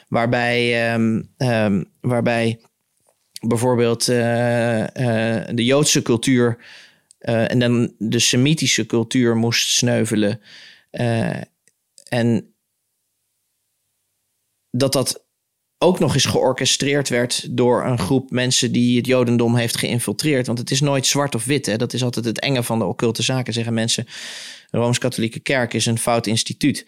Waarbij, 0.08 0.90
ehm, 0.92 1.22
ehm, 1.38 1.84
waarbij 2.02 2.60
bijvoorbeeld 3.42 4.08
eh, 4.08 4.84
eh, 5.38 5.48
de 5.52 5.66
Joodse 5.66 6.02
cultuur 6.02 6.58
eh, 7.18 7.52
en 7.52 7.60
dan 7.60 7.94
de 7.98 8.20
Semitische 8.20 8.86
cultuur 8.86 9.36
moest 9.36 9.70
sneuvelen. 9.70 10.42
En 12.10 12.54
dat 14.72 14.94
dat 14.94 15.27
ook 15.80 16.00
nog 16.00 16.14
eens 16.14 16.26
georchestreerd 16.26 17.10
werd 17.10 17.48
door 17.50 17.86
een 17.86 18.00
groep 18.00 18.32
mensen 18.32 18.72
die 18.72 18.98
het 18.98 19.06
Jodendom 19.06 19.56
heeft 19.56 19.78
geïnfiltreerd. 19.78 20.48
Want 20.48 20.60
het 20.60 20.72
is 20.72 20.82
nooit 20.82 21.06
zwart 21.06 21.36
of 21.36 21.46
wit. 21.46 21.66
Hè? 21.66 21.76
Dat 21.76 21.94
is 21.94 22.04
altijd 22.04 22.26
het 22.26 22.40
enge 22.40 22.64
van 22.64 22.80
de 22.80 22.86
occulte 22.86 23.24
zaken, 23.24 23.54
zeggen 23.54 23.74
mensen. 23.74 24.08
De 24.70 24.78
Rooms-Katholieke 24.78 25.40
Kerk 25.40 25.74
is 25.74 25.86
een 25.86 26.00
fout 26.00 26.28
instituut. 26.28 26.86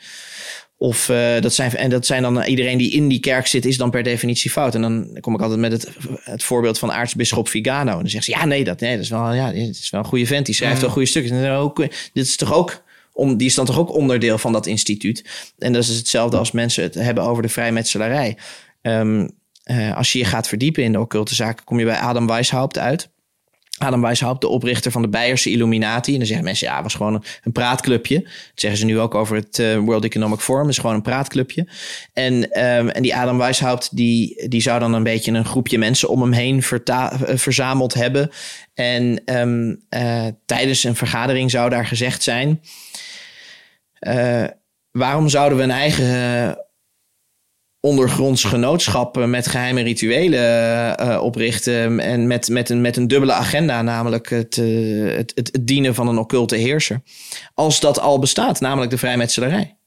Of 0.77 1.09
eh, 1.09 1.41
dat 1.41 1.53
zijn, 1.53 1.75
en 1.75 1.89
dat 1.89 2.05
zijn 2.05 2.21
dan 2.21 2.43
iedereen 2.43 2.77
die 2.77 2.91
in 2.91 3.07
die 3.07 3.19
kerk 3.19 3.47
zit, 3.47 3.65
is 3.65 3.77
dan 3.77 3.89
per 3.89 4.03
definitie 4.03 4.51
fout. 4.51 4.75
En 4.75 4.81
dan 4.81 5.17
kom 5.19 5.33
ik 5.33 5.41
altijd 5.41 5.59
met 5.59 5.71
het, 5.71 5.89
het 6.23 6.43
voorbeeld 6.43 6.79
van 6.79 6.91
aartsbisschop 6.91 7.47
Vigano. 7.47 7.91
En 7.91 7.99
dan 7.99 8.09
zegt 8.09 8.23
ze: 8.23 8.31
Ja, 8.31 8.45
nee, 8.45 8.63
dat, 8.63 8.79
nee, 8.79 8.95
dat, 8.95 9.03
is, 9.03 9.09
wel, 9.09 9.33
ja, 9.33 9.51
dit 9.51 9.69
is 9.69 9.89
wel 9.89 9.99
een 9.99 10.05
goede 10.05 10.25
vent. 10.25 10.45
Die 10.45 10.55
schrijft 10.55 10.81
wel 10.81 10.89
goede 10.89 11.07
stukken. 11.07 11.35
En 11.35 11.43
dan 11.43 11.55
ook, 11.55 11.77
dit 12.13 12.25
is 12.25 12.35
toch 12.35 12.53
ook 12.53 12.83
om, 13.13 13.37
die 13.37 13.47
is 13.47 13.55
dan 13.55 13.65
toch 13.65 13.79
ook 13.79 13.93
onderdeel 13.93 14.37
van 14.37 14.51
dat 14.51 14.65
instituut. 14.65 15.51
En 15.57 15.73
dat 15.73 15.83
is 15.83 15.97
hetzelfde 15.97 16.37
als 16.37 16.51
mensen 16.51 16.83
het 16.83 16.93
hebben 16.93 17.23
over 17.23 17.43
de 17.43 17.49
vrijmetselarij. 17.49 18.37
Ehm, 18.81 19.27
eh, 19.63 19.97
als 19.97 20.11
je 20.11 20.19
je 20.19 20.25
gaat 20.25 20.47
verdiepen 20.47 20.83
in 20.83 20.91
de 20.91 20.99
occulte 20.99 21.35
zaken, 21.35 21.65
kom 21.65 21.79
je 21.79 21.85
bij 21.85 21.97
Adam 21.97 22.27
Weishaupt 22.27 22.77
uit. 22.77 23.09
Adam 23.79 24.01
Weishaupt, 24.01 24.41
de 24.41 24.47
oprichter 24.47 24.91
van 24.91 25.01
de 25.01 25.09
Beierse 25.09 25.49
Illuminati. 25.49 26.11
En 26.11 26.17
dan 26.17 26.27
zeggen 26.27 26.45
mensen, 26.45 26.67
ja, 26.67 26.83
was 26.83 26.93
gewoon 26.93 27.23
een, 27.43 27.51
praatclubje. 27.51 28.21
Dat 28.21 28.31
zeggen 28.53 28.79
ze 28.79 28.85
nu 28.85 28.99
ook 28.99 29.15
over 29.15 29.35
het 29.35 29.59
eh, 29.59 29.77
World 29.77 30.03
Economic 30.03 30.39
Forum. 30.39 30.69
Is 30.69 30.77
gewoon 30.77 30.95
een 30.95 31.01
praatclubje. 31.01 31.67
En, 32.13 32.51
ehm, 32.51 32.87
en 32.87 33.01
die 33.01 33.15
Adam 33.15 33.37
Weishaupt, 33.37 33.95
die, 33.95 34.47
die 34.47 34.61
zou 34.61 34.79
dan 34.79 34.93
een 34.93 35.03
beetje 35.03 35.31
een 35.31 35.45
groepje 35.45 35.77
mensen 35.77 36.09
om 36.09 36.21
hem 36.21 36.31
heen 36.31 36.63
eh, 36.85 37.07
verzameld 37.35 37.93
hebben. 37.93 38.29
En 38.73 39.21
ehm, 39.25 39.75
eh, 39.89 40.27
tijdens 40.45 40.83
een 40.83 40.95
vergadering 40.95 41.51
zou 41.51 41.69
daar 41.69 41.85
gezegd 41.85 42.23
zijn... 42.23 42.61
waarom 44.91 45.29
zouden 45.29 45.57
we 45.57 45.63
een 45.63 45.71
eigen 45.71 46.57
ondergronds 47.81 48.43
genootschappen 48.43 49.29
met 49.29 49.47
geheime 49.47 49.81
rituelen 49.81 50.97
eh, 50.97 51.21
oprichten. 51.21 51.99
En 51.99 52.27
met, 52.27 52.49
met, 52.49 52.69
een, 52.69 52.81
met 52.81 52.97
een 52.97 53.07
dubbele 53.07 53.33
agenda, 53.33 53.81
namelijk 53.81 54.29
het, 54.29 54.57
eh, 54.57 55.15
het, 55.15 55.31
het, 55.35 55.49
het 55.51 55.67
dienen 55.67 55.95
van 55.95 56.07
een 56.07 56.17
occulte 56.17 56.55
heerser. 56.55 57.01
Als 57.53 57.79
dat 57.79 57.99
al 57.99 58.19
bestaat, 58.19 58.59
namelijk 58.59 58.91
de 58.91 58.97
vrijmetselarij. 58.97 59.77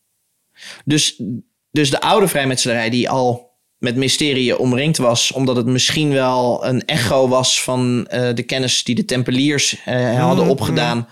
Dus, 0.85 1.22
dus 1.70 1.90
de 1.90 2.00
oude 2.00 2.28
vrijmetselarij, 2.28 2.90
die 2.90 3.11
al 3.11 3.50
met 3.78 3.96
mysterie 3.96 4.59
omringd 4.59 4.96
was, 4.96 5.33
omdat 5.33 5.57
het 5.57 5.66
misschien 5.66 6.11
wel 6.11 6.66
een 6.66 6.85
echo 6.85 7.28
was 7.28 7.62
van 7.62 8.07
eh, 8.07 8.35
de 8.35 8.42
kennis 8.42 8.85
die 8.85 8.94
de 8.94 9.05
Tempeliers 9.05 9.85
hadden 9.85 10.44
Mhm, 10.44 10.50
opgedaan. 10.50 11.09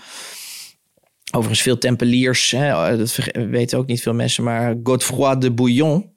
Overigens, 1.33 1.63
veel 1.63 1.79
Tempeliers, 1.79 2.51
hè, 2.51 2.97
dat 2.97 3.17
weten 3.33 3.79
ook 3.79 3.87
niet 3.87 4.03
veel 4.03 4.15
mensen, 4.15 4.45
maar 4.45 4.77
Godefroy 4.83 5.39
de 5.39 5.51
Bouillon 5.51 6.11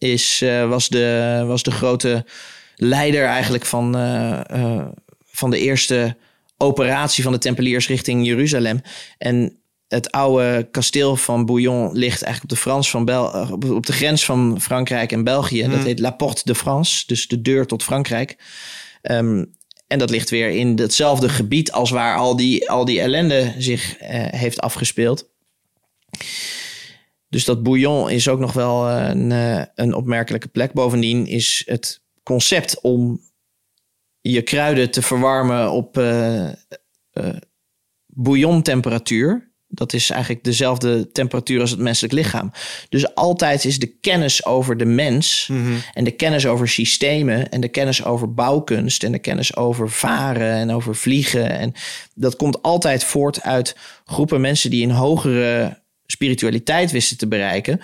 is, 0.00 0.40
eh, 0.42 0.68
was, 0.68 0.88
de, 0.88 1.42
was 1.46 1.62
de 1.62 1.70
grote 1.70 2.24
leider 2.76 3.24
eigenlijk 3.24 3.64
van, 3.66 3.96
eh, 3.96 4.40
eh, 4.50 4.86
van 5.24 5.50
de 5.50 5.58
eerste 5.58 6.16
operatie 6.56 7.22
van 7.22 7.32
de 7.32 7.38
Tempeliers 7.38 7.88
richting 7.88 8.26
Jeruzalem. 8.26 8.80
En 9.18 9.58
het 9.88 10.10
oude 10.10 10.68
kasteel 10.70 11.16
van 11.16 11.46
Bouillon 11.46 11.92
ligt 11.92 12.22
eigenlijk 12.22 12.42
op 12.42 12.48
de, 12.48 12.56
Frans 12.56 12.90
van 12.90 13.04
Bel 13.04 13.48
op- 13.50 13.86
de 13.86 13.92
grens 13.92 14.24
van 14.24 14.60
Frankrijk 14.60 15.12
en 15.12 15.24
België. 15.24 15.68
Dat 15.68 15.84
heet 15.84 15.98
La 15.98 16.10
Porte 16.10 16.42
de 16.44 16.54
France, 16.54 17.06
dus 17.06 17.28
de 17.28 17.42
deur 17.42 17.66
tot 17.66 17.82
Frankrijk. 17.82 18.36
Ehm, 19.02 19.44
en 19.86 19.98
dat 19.98 20.10
ligt 20.10 20.30
weer 20.30 20.50
in 20.50 20.78
hetzelfde 20.78 21.28
gebied 21.28 21.72
als 21.72 21.90
waar 21.90 22.16
al 22.16 22.36
die, 22.36 22.70
al 22.70 22.84
die 22.84 23.00
ellende 23.00 23.54
zich 23.58 23.96
heeft 24.30 24.60
afgespeeld. 24.60 25.28
Dus 27.30 27.44
dat 27.44 27.62
bouillon 27.62 28.10
is 28.10 28.28
ook 28.28 28.38
nog 28.38 28.52
wel 28.52 28.88
een, 28.88 29.32
eh, 29.32 29.62
een 29.74 29.94
opmerkelijke 29.94 30.48
plek. 30.48 30.72
Bovendien 30.72 31.26
is 31.26 31.62
het 31.66 32.02
concept 32.22 32.80
om 32.80 33.20
je 34.20 34.42
kruiden 34.42 34.90
te 34.90 35.02
verwarmen 35.02 35.70
op 35.70 35.98
eh 35.98 36.48
eh, 37.10 37.36
bouillontemperatuur. 38.06 39.48
Dat 39.68 39.92
is 39.92 40.10
eigenlijk 40.10 40.44
dezelfde 40.44 41.12
temperatuur 41.12 41.60
als 41.60 41.70
het 41.70 41.80
menselijk 41.80 42.12
lichaam. 42.14 42.52
Dus 42.88 43.14
altijd 43.14 43.64
is 43.64 43.78
de 43.78 43.86
kennis 43.86 44.44
over 44.44 44.76
de 44.76 44.84
mens 44.84 45.50
en 45.94 46.04
de 46.04 46.10
kennis 46.10 46.46
over 46.46 46.68
systemen 46.68 47.50
en 47.50 47.60
de 47.60 47.68
kennis 47.68 48.04
over 48.04 48.34
bouwkunst 48.34 49.02
en 49.02 49.12
de 49.12 49.18
kennis 49.18 49.56
over 49.56 49.90
varen 49.90 50.52
en 50.52 50.70
over 50.70 50.96
vliegen. 50.96 51.50
En 51.50 51.72
dat 52.14 52.36
komt 52.36 52.62
altijd 52.62 53.04
voort 53.04 53.42
uit 53.42 53.76
groepen 54.04 54.40
mensen 54.40 54.70
die 54.70 54.84
een 54.84 54.90
hogere 54.90 55.82
spiritualiteit 56.10 56.90
wisten 56.90 57.16
te 57.16 57.28
bereiken. 57.28 57.80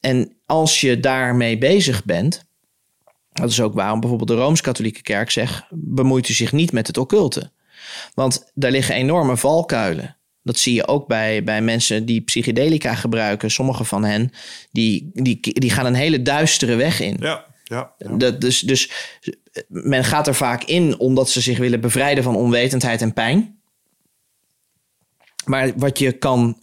En 0.00 0.36
als 0.46 0.80
je 0.80 1.00
daarmee 1.00 1.58
bezig 1.58 2.04
bent, 2.04 2.44
dat 3.32 3.50
is 3.50 3.60
ook 3.60 3.74
waarom 3.74 4.00
bijvoorbeeld 4.00 4.28
de 4.28 4.44
Rooms-Katholieke 4.44 5.02
Kerk 5.02 5.30
zegt: 5.30 5.64
bemoeit 5.70 6.28
u 6.28 6.32
zich 6.32 6.52
niet 6.52 6.72
met 6.72 6.86
het 6.86 6.96
occulte. 6.96 7.50
Want 8.14 8.50
daar 8.54 8.70
liggen 8.70 8.94
enorme 8.94 9.36
valkuilen. 9.36 10.16
Dat 10.42 10.58
zie 10.58 10.74
je 10.74 10.86
ook 10.86 11.06
bij, 11.06 11.44
bij 11.44 11.62
mensen 11.62 12.04
die 12.04 12.20
psychedelica 12.20 12.94
gebruiken. 12.94 13.50
Sommige 13.50 13.84
van 13.84 14.04
hen 14.04 14.32
die, 14.72 15.10
die, 15.12 15.38
die 15.40 15.70
gaan 15.70 15.86
een 15.86 15.94
hele 15.94 16.22
duistere 16.22 16.74
weg 16.74 17.00
in. 17.00 17.16
Ja, 17.20 17.44
ja. 17.64 17.92
ja. 17.98 18.16
Dat, 18.16 18.40
dus, 18.40 18.60
dus 18.60 18.90
men 19.68 20.04
gaat 20.04 20.26
er 20.26 20.34
vaak 20.34 20.64
in 20.64 20.98
omdat 20.98 21.30
ze 21.30 21.40
zich 21.40 21.58
willen 21.58 21.80
bevrijden 21.80 22.24
van 22.24 22.36
onwetendheid 22.36 23.02
en 23.02 23.12
pijn. 23.12 23.60
Maar 25.44 25.72
wat 25.76 25.98
je, 25.98 26.12
kan, 26.12 26.58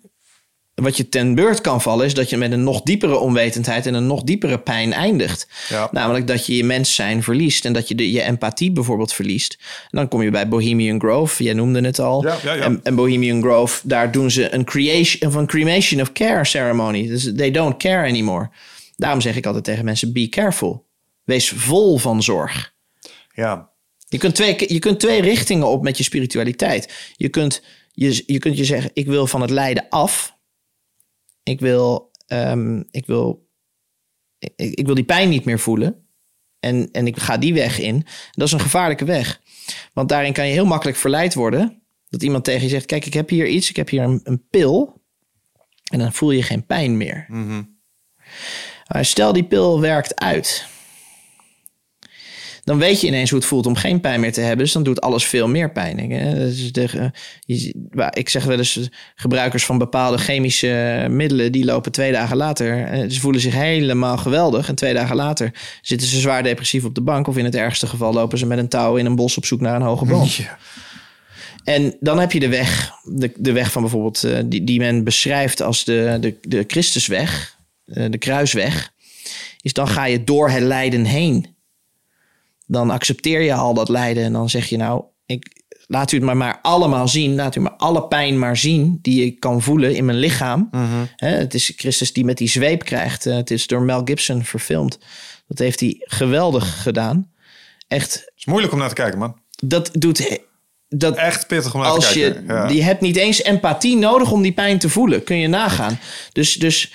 wat 0.84 0.98
je 0.98 1.10
ten 1.10 1.36
beurt 1.36 1.62
kan 1.62 1.82
vallen, 1.82 2.06
is 2.06 2.14
dat 2.14 2.30
je 2.30 2.38
met 2.38 2.52
een 2.52 2.64
nog 2.64 2.82
diepere 2.82 3.18
onwetendheid 3.18 3.86
en 3.86 3.94
een 3.94 4.08
nog 4.08 4.24
diepere 4.24 4.60
pijn 4.60 4.94
eindigt. 4.94 5.48
Ja. 5.70 5.90
Namelijk 5.92 6.28
dat 6.28 6.46
je 6.46 6.56
je 6.56 6.64
mens 6.64 6.96
zijn 6.96 7.24
verliest 7.24 7.66
en 7.66 7.74
dat 7.74 7.88
je 7.88 7.96
de, 7.96 8.12
je 8.12 8.22
empathie 8.22 8.72
bijvoorbeeld 8.72 9.14
verliest. 9.14 9.58
En 9.60 9.98
dan 9.98 10.08
kom 10.08 10.22
je 10.22 10.30
bij 10.30 10.48
Bohemian 10.48 11.00
Grove, 11.00 11.44
jij 11.44 11.54
noemde 11.54 11.82
het 11.82 12.00
al. 12.00 12.24
Ja, 12.24 12.38
ja, 12.44 12.54
ja. 12.54 12.62
En, 12.62 12.80
en 12.84 12.96
Bohemian 12.96 13.42
Grove, 13.42 13.80
daar 13.84 14.12
doen 14.12 14.32
ze 14.32 14.54
een, 14.54 14.66
creation, 14.66 15.30
of 15.30 15.36
een 15.36 15.48
cremation 15.48 16.02
of 16.02 16.12
care 16.12 16.46
ceremony. 16.46 17.08
Dus 17.08 17.32
they 17.36 17.52
don't 17.52 17.78
care 17.78 18.08
anymore. 18.08 18.50
Daarom 18.96 19.22
zeg 19.22 19.36
ik 19.36 19.46
altijd 19.46 19.64
tegen 19.64 19.86
mensen, 19.86 20.14
be 20.14 20.30
careful. 20.30 20.86
Wees 21.24 21.50
vol 21.50 21.98
van 21.98 22.24
zorg. 22.24 22.74
ja. 23.34 23.76
Je 24.10 24.18
kunt, 24.18 24.36
twee, 24.36 24.74
je 24.74 24.80
kunt 24.80 25.00
twee 25.00 25.22
richtingen 25.22 25.68
op 25.68 25.84
met 25.84 25.98
je 25.98 26.04
spiritualiteit. 26.04 27.14
Je 27.16 27.30
kunt 27.30 27.62
je, 27.92 28.24
je 28.26 28.40
kunt 28.40 28.58
je 28.58 28.66
zeggen, 28.66 28.92
ik 28.94 29.06
wil 29.06 29.28
van 29.28 29.42
het 29.42 29.50
lijden 29.50 29.86
af. 29.90 30.37
Ik 31.48 31.60
wil, 31.60 32.12
ehm, 32.28 32.84
ik 32.92 33.06
wil, 33.06 33.50
ik, 34.38 34.54
ik 34.56 34.86
wil 34.86 34.96
die 34.96 35.04
pijn 35.04 35.30
niet 35.30 35.46
meer 35.46 35.60
voelen. 35.60 36.08
En, 36.60 36.92
en 36.92 37.08
ik 37.08 37.18
ga 37.18 37.38
die 37.38 37.54
weg 37.54 37.80
in. 37.80 38.06
Dat 38.32 38.48
is 38.48 38.54
een 38.54 38.60
gevaarlijke 38.60 39.06
weg. 39.06 39.42
Want 39.94 40.10
daarin 40.10 40.34
kan 40.34 40.48
je 40.48 40.54
heel 40.54 40.66
makkelijk 40.66 40.98
verleid 40.98 41.34
worden. 41.34 41.82
Dat 42.10 42.24
iemand 42.24 42.44
tegen 42.44 42.62
je 42.62 42.70
zegt, 42.70 42.86
kijk, 42.86 43.06
ik 43.06 43.14
heb 43.14 43.30
hier 43.30 43.48
iets. 43.48 43.70
Ik 43.70 43.76
heb 43.76 43.90
hier 43.90 44.02
een, 44.02 44.20
een 44.24 44.48
pil. 44.50 45.02
En 45.92 46.00
dan 46.00 46.14
voel 46.14 46.32
je 46.32 46.44
geen 46.44 46.66
pijn 46.66 46.98
meer. 46.98 47.26
Maar 48.88 49.06
stel 49.06 49.34
die 49.34 49.46
pil 49.46 49.80
werkt 49.80 50.16
uit 50.16 50.68
dan 52.68 52.78
weet 52.78 53.02
je 53.02 53.08
ineens 53.08 53.30
hoe 53.30 53.40
het 53.40 53.48
voelt 53.48 53.66
om 53.66 53.76
geen 53.76 54.02
pijn 54.02 54.20
meer 54.20 54.34
te 54.34 54.42
hebben. 54.42 54.58
Dus 54.58 54.74
dan 54.74 54.84
doet 54.84 55.02
alles 55.02 55.26
veel 55.26 55.48
meer 55.48 55.72
pijn. 55.72 56.00
Ik, 56.00 56.10
de, 56.74 57.12
eh, 57.96 58.08
ik 58.12 58.30
zeg 58.30 58.44
wel 58.44 58.58
eens, 58.58 58.78
eh, 58.78 58.86
gebruikers 59.16 59.66
van 59.66 59.78
bepaalde 59.78 60.18
chemische 60.18 61.06
middelen... 61.10 61.52
die 61.52 61.66
lopen 61.66 61.92
twee 61.92 62.12
dagen 62.12 62.38
later, 62.38 62.86
eh, 62.86 63.10
ze 63.10 63.20
voelen 63.20 63.42
zich 63.42 63.54
helemaal 63.54 64.18
geweldig... 64.18 64.70
en 64.70 64.76
twee 64.76 64.94
dagen 64.94 65.16
later 65.16 65.52
zitten 65.82 66.08
ze 66.08 66.20
zwaar 66.20 66.44
depressief 66.44 66.84
op 66.84 66.96
de 66.96 67.02
bank... 67.02 67.28
of 67.28 67.38
in 67.38 67.46
het 67.46 67.56
ergste 67.56 67.88
geval 67.88 68.14
lopen 68.14 68.38
ze 68.38 68.46
met 68.46 68.58
een 68.58 68.68
touw 68.68 68.96
in 68.96 69.06
een 69.06 69.16
bos 69.16 69.38
op 69.38 69.46
zoek 69.46 69.62
naar 69.62 69.76
een 69.76 69.82
hoge 69.82 70.06
boom. 70.06 70.28
Ja. 70.28 70.58
En 71.64 71.98
dan 72.00 72.20
heb 72.20 72.32
je 72.32 72.40
de 72.40 72.50
weg, 72.50 72.92
de, 73.04 73.32
de 73.36 73.52
weg 73.52 73.72
van 73.72 73.82
bijvoorbeeld, 73.82 74.28
die, 74.46 74.64
die 74.64 74.80
men 74.80 75.04
beschrijft 75.04 75.62
als 75.62 75.84
de, 75.84 76.18
de, 76.20 76.36
de 76.42 76.64
Christusweg, 76.68 77.56
de 77.86 78.18
kruisweg, 78.18 78.92
is 79.62 79.74
dan 79.74 79.88
ga 79.88 80.06
je 80.06 80.24
door 80.24 80.50
het 80.50 80.64
lijden 80.64 81.06
heen. 81.06 81.57
Dan 82.68 82.90
accepteer 82.90 83.42
je 83.42 83.54
al 83.54 83.74
dat 83.74 83.90
lijden 83.90 84.24
en 84.24 84.34
dan 84.34 84.50
zeg 84.50 84.66
je 84.70 84.78
nou, 84.78 85.04
ik, 85.26 85.64
laat 85.88 86.12
u 86.12 86.16
het 86.16 86.26
maar, 86.26 86.38
maar 86.38 86.60
allemaal 86.62 87.08
zien, 87.08 87.36
laat 87.36 87.56
u 87.56 87.60
maar 87.60 87.76
alle 87.76 88.08
pijn 88.08 88.40
maar 88.40 88.58
zien 88.58 89.00
die 89.02 89.26
ik 89.26 89.40
kan 89.40 89.62
voelen 89.62 89.96
in 89.96 90.06
mijn 90.06 90.18
lichaam. 90.18 90.70
Hè, 91.16 91.30
het 91.30 91.54
is 91.54 91.74
Christus 91.76 92.14
die 92.14 92.26
met 92.26 92.38
die 92.38 92.50
zweep 92.50 92.84
krijgt. 92.84 93.26
Eh, 93.26 93.36
het 93.36 93.52
is 93.52 93.68
door 93.68 93.82
Mel 93.82 94.02
Gibson 94.06 94.44
verfilmd. 94.44 94.98
Dat 95.48 95.58
heeft 95.58 95.80
hij 95.80 95.96
geweldig 96.00 96.82
gedaan. 96.82 97.32
Echt, 97.88 98.14
Het 98.14 98.34
is 98.36 98.46
moeilijk 98.46 98.74
om 98.74 98.80
naar 98.80 98.90
te 98.90 98.96
kijken, 98.96 99.20
man. 99.20 99.36
dat 99.64 99.90
doet... 99.94 100.40
Dat, 100.90 101.16
Echt 101.16 101.48
pittig 101.48 101.74
om 101.74 101.82
naar 101.82 101.90
als 101.90 102.12
te 102.12 102.20
je, 102.20 102.32
kijken. 102.32 102.56
ja. 102.56 102.70
je 102.70 102.84
hebt 102.84 103.02
niet 103.02 103.16
eens 103.16 103.42
empathie 103.42 103.98
nodig 103.98 104.32
om 104.32 104.42
die 104.42 104.52
pijn 104.52 104.80
te 104.80 104.90
voelen. 104.90 105.24
Kun 105.24 105.38
je 105.38 105.48
nagaan. 105.48 106.00
Dus, 106.32 106.54
dus 106.54 106.94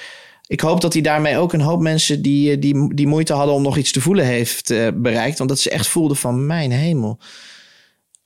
ik 0.52 0.60
hoop 0.60 0.80
dat 0.80 0.92
hij 0.92 1.02
daarmee 1.02 1.36
ook 1.38 1.52
een 1.52 1.60
hoop 1.60 1.80
mensen 1.80 2.22
die, 2.22 2.50
eh, 2.52 2.60
die, 2.60 2.94
die 2.94 3.06
moeite 3.06 3.32
hadden 3.32 3.54
om 3.54 3.62
nog 3.62 3.76
iets 3.76 3.92
te 3.92 4.00
voelen 4.00 4.24
heeft 4.24 4.70
eh, 4.70 4.88
bereikt. 4.94 5.38
Want 5.38 5.50
dat 5.50 5.58
ze 5.58 5.70
echt 5.70 5.86
voelden 5.86 6.16
van 6.16 6.46
mijn 6.46 6.70
hemel. 6.72 7.18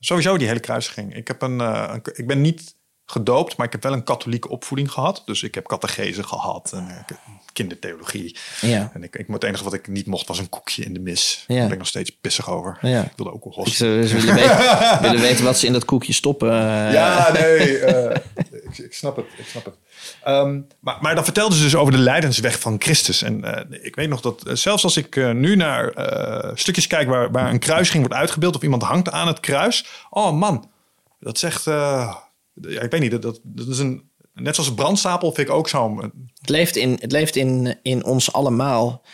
Sowieso 0.01 0.37
die 0.37 0.47
hele 0.47 0.61
kruisiging. 0.61 1.17
Ik, 1.17 1.29
heb 1.29 1.43
een, 1.43 1.61
eh, 1.61 1.91
een- 1.93 2.13
ik 2.15 2.27
ben 2.27 2.41
niet 2.41 2.75
gedoopt, 3.07 3.57
maar 3.57 3.67
ik 3.67 3.73
heb 3.73 3.83
wel 3.83 3.93
een 3.93 4.05
katholieke 4.05 4.49
opvoeding 4.49 4.91
gehad. 4.93 5.23
Dus 5.27 5.43
ik 5.43 5.55
heb 5.55 5.67
catechese 5.67 6.23
gehad 6.23 6.73
en 6.75 7.05
kindertheologie. 7.53 8.37
Ja. 8.61 8.91
En 8.95 9.03
ik, 9.03 9.17
ik, 9.17 9.27
het 9.29 9.45
enige 9.45 9.65
wat 9.65 9.73
ik 9.73 9.89
niet 9.89 10.07
mocht 10.07 10.27
was 10.29 10.39
een 10.39 10.49
koekje 10.49 10.85
in 10.85 10.95
de 10.95 11.01
mis. 11.01 11.45
Ja. 11.47 11.55
Daar 11.55 11.63
ben 11.65 11.73
ik 11.73 11.79
nog 11.79 11.87
steeds 11.87 12.11
pissig 12.21 12.51
over. 12.51 12.79
Ja. 12.83 13.03
Ik 13.03 13.13
wilde 13.17 13.33
ook 13.33 13.45
hosten. 13.55 13.75
ze, 14.03 14.09
ze 14.09 14.17
willen, 14.17 14.35
weten, 14.35 15.01
willen 15.11 15.21
weten 15.21 15.45
wat 15.45 15.59
ze 15.59 15.67
in 15.67 15.73
dat 15.73 15.85
koekje 15.85 16.13
stoppen. 16.13 16.53
Ja, 16.93 17.33
nee, 17.33 17.79
ik, 18.79 18.95
snap 18.95 19.17
het. 19.17 19.27
Ik 19.37 19.47
snap 19.47 19.65
het. 19.65 19.75
Ehm, 20.23 20.61
maar, 20.81 20.99
maar 21.01 21.15
dan 21.15 21.25
vertelden 21.25 21.59
ze 21.59 21.65
dus 21.65 21.75
over 21.75 21.93
de 21.93 21.99
lijdensweg 21.99 22.61
van 22.61 22.77
Christus. 22.79 23.23
En 23.23 23.45
eh, 23.45 23.85
ik 23.85 23.95
weet 23.95 24.09
nog 24.09 24.21
dat 24.21 24.47
eh, 24.47 24.55
zelfs 24.55 24.85
als 24.85 24.97
ik 24.97 25.17
eh, 25.17 25.31
nu 25.31 25.57
naar 25.57 25.93
stukjes 26.55 26.87
kijk 26.87 27.09
waar, 27.09 27.31
waar 27.31 27.51
een 27.51 27.59
kruising 27.59 27.99
wordt 27.99 28.15
uitgebeeld 28.15 28.57
of 28.57 28.63
iemand 28.63 28.83
hangt 28.83 29.11
aan 29.11 29.27
het 29.27 29.41
kruis. 29.41 29.87
Oh 30.11 30.33
man, 30.33 30.71
dat 31.21 31.39
zegt. 31.39 31.67
ik 32.57 32.91
weet 32.91 33.01
niet, 33.01 33.11
dat, 33.11 33.23
dat, 33.23 33.41
dat 33.43 33.69
is 33.69 33.79
een. 33.79 34.15
Net 34.35 34.55
zoals 34.55 34.71
een 34.71 34.77
brandstapel 34.77 35.33
vind 35.33 35.49
ik 35.49 35.55
ook 35.55 35.69
zo'n. 35.69 36.01
Het 36.41 36.49
leeft, 36.49 36.77
in, 36.77 36.97
het 37.01 37.13
leeft 37.13 37.37
in, 37.37 37.79
in 37.83 38.05
ons 38.05 38.33
allemaal. 38.33 39.05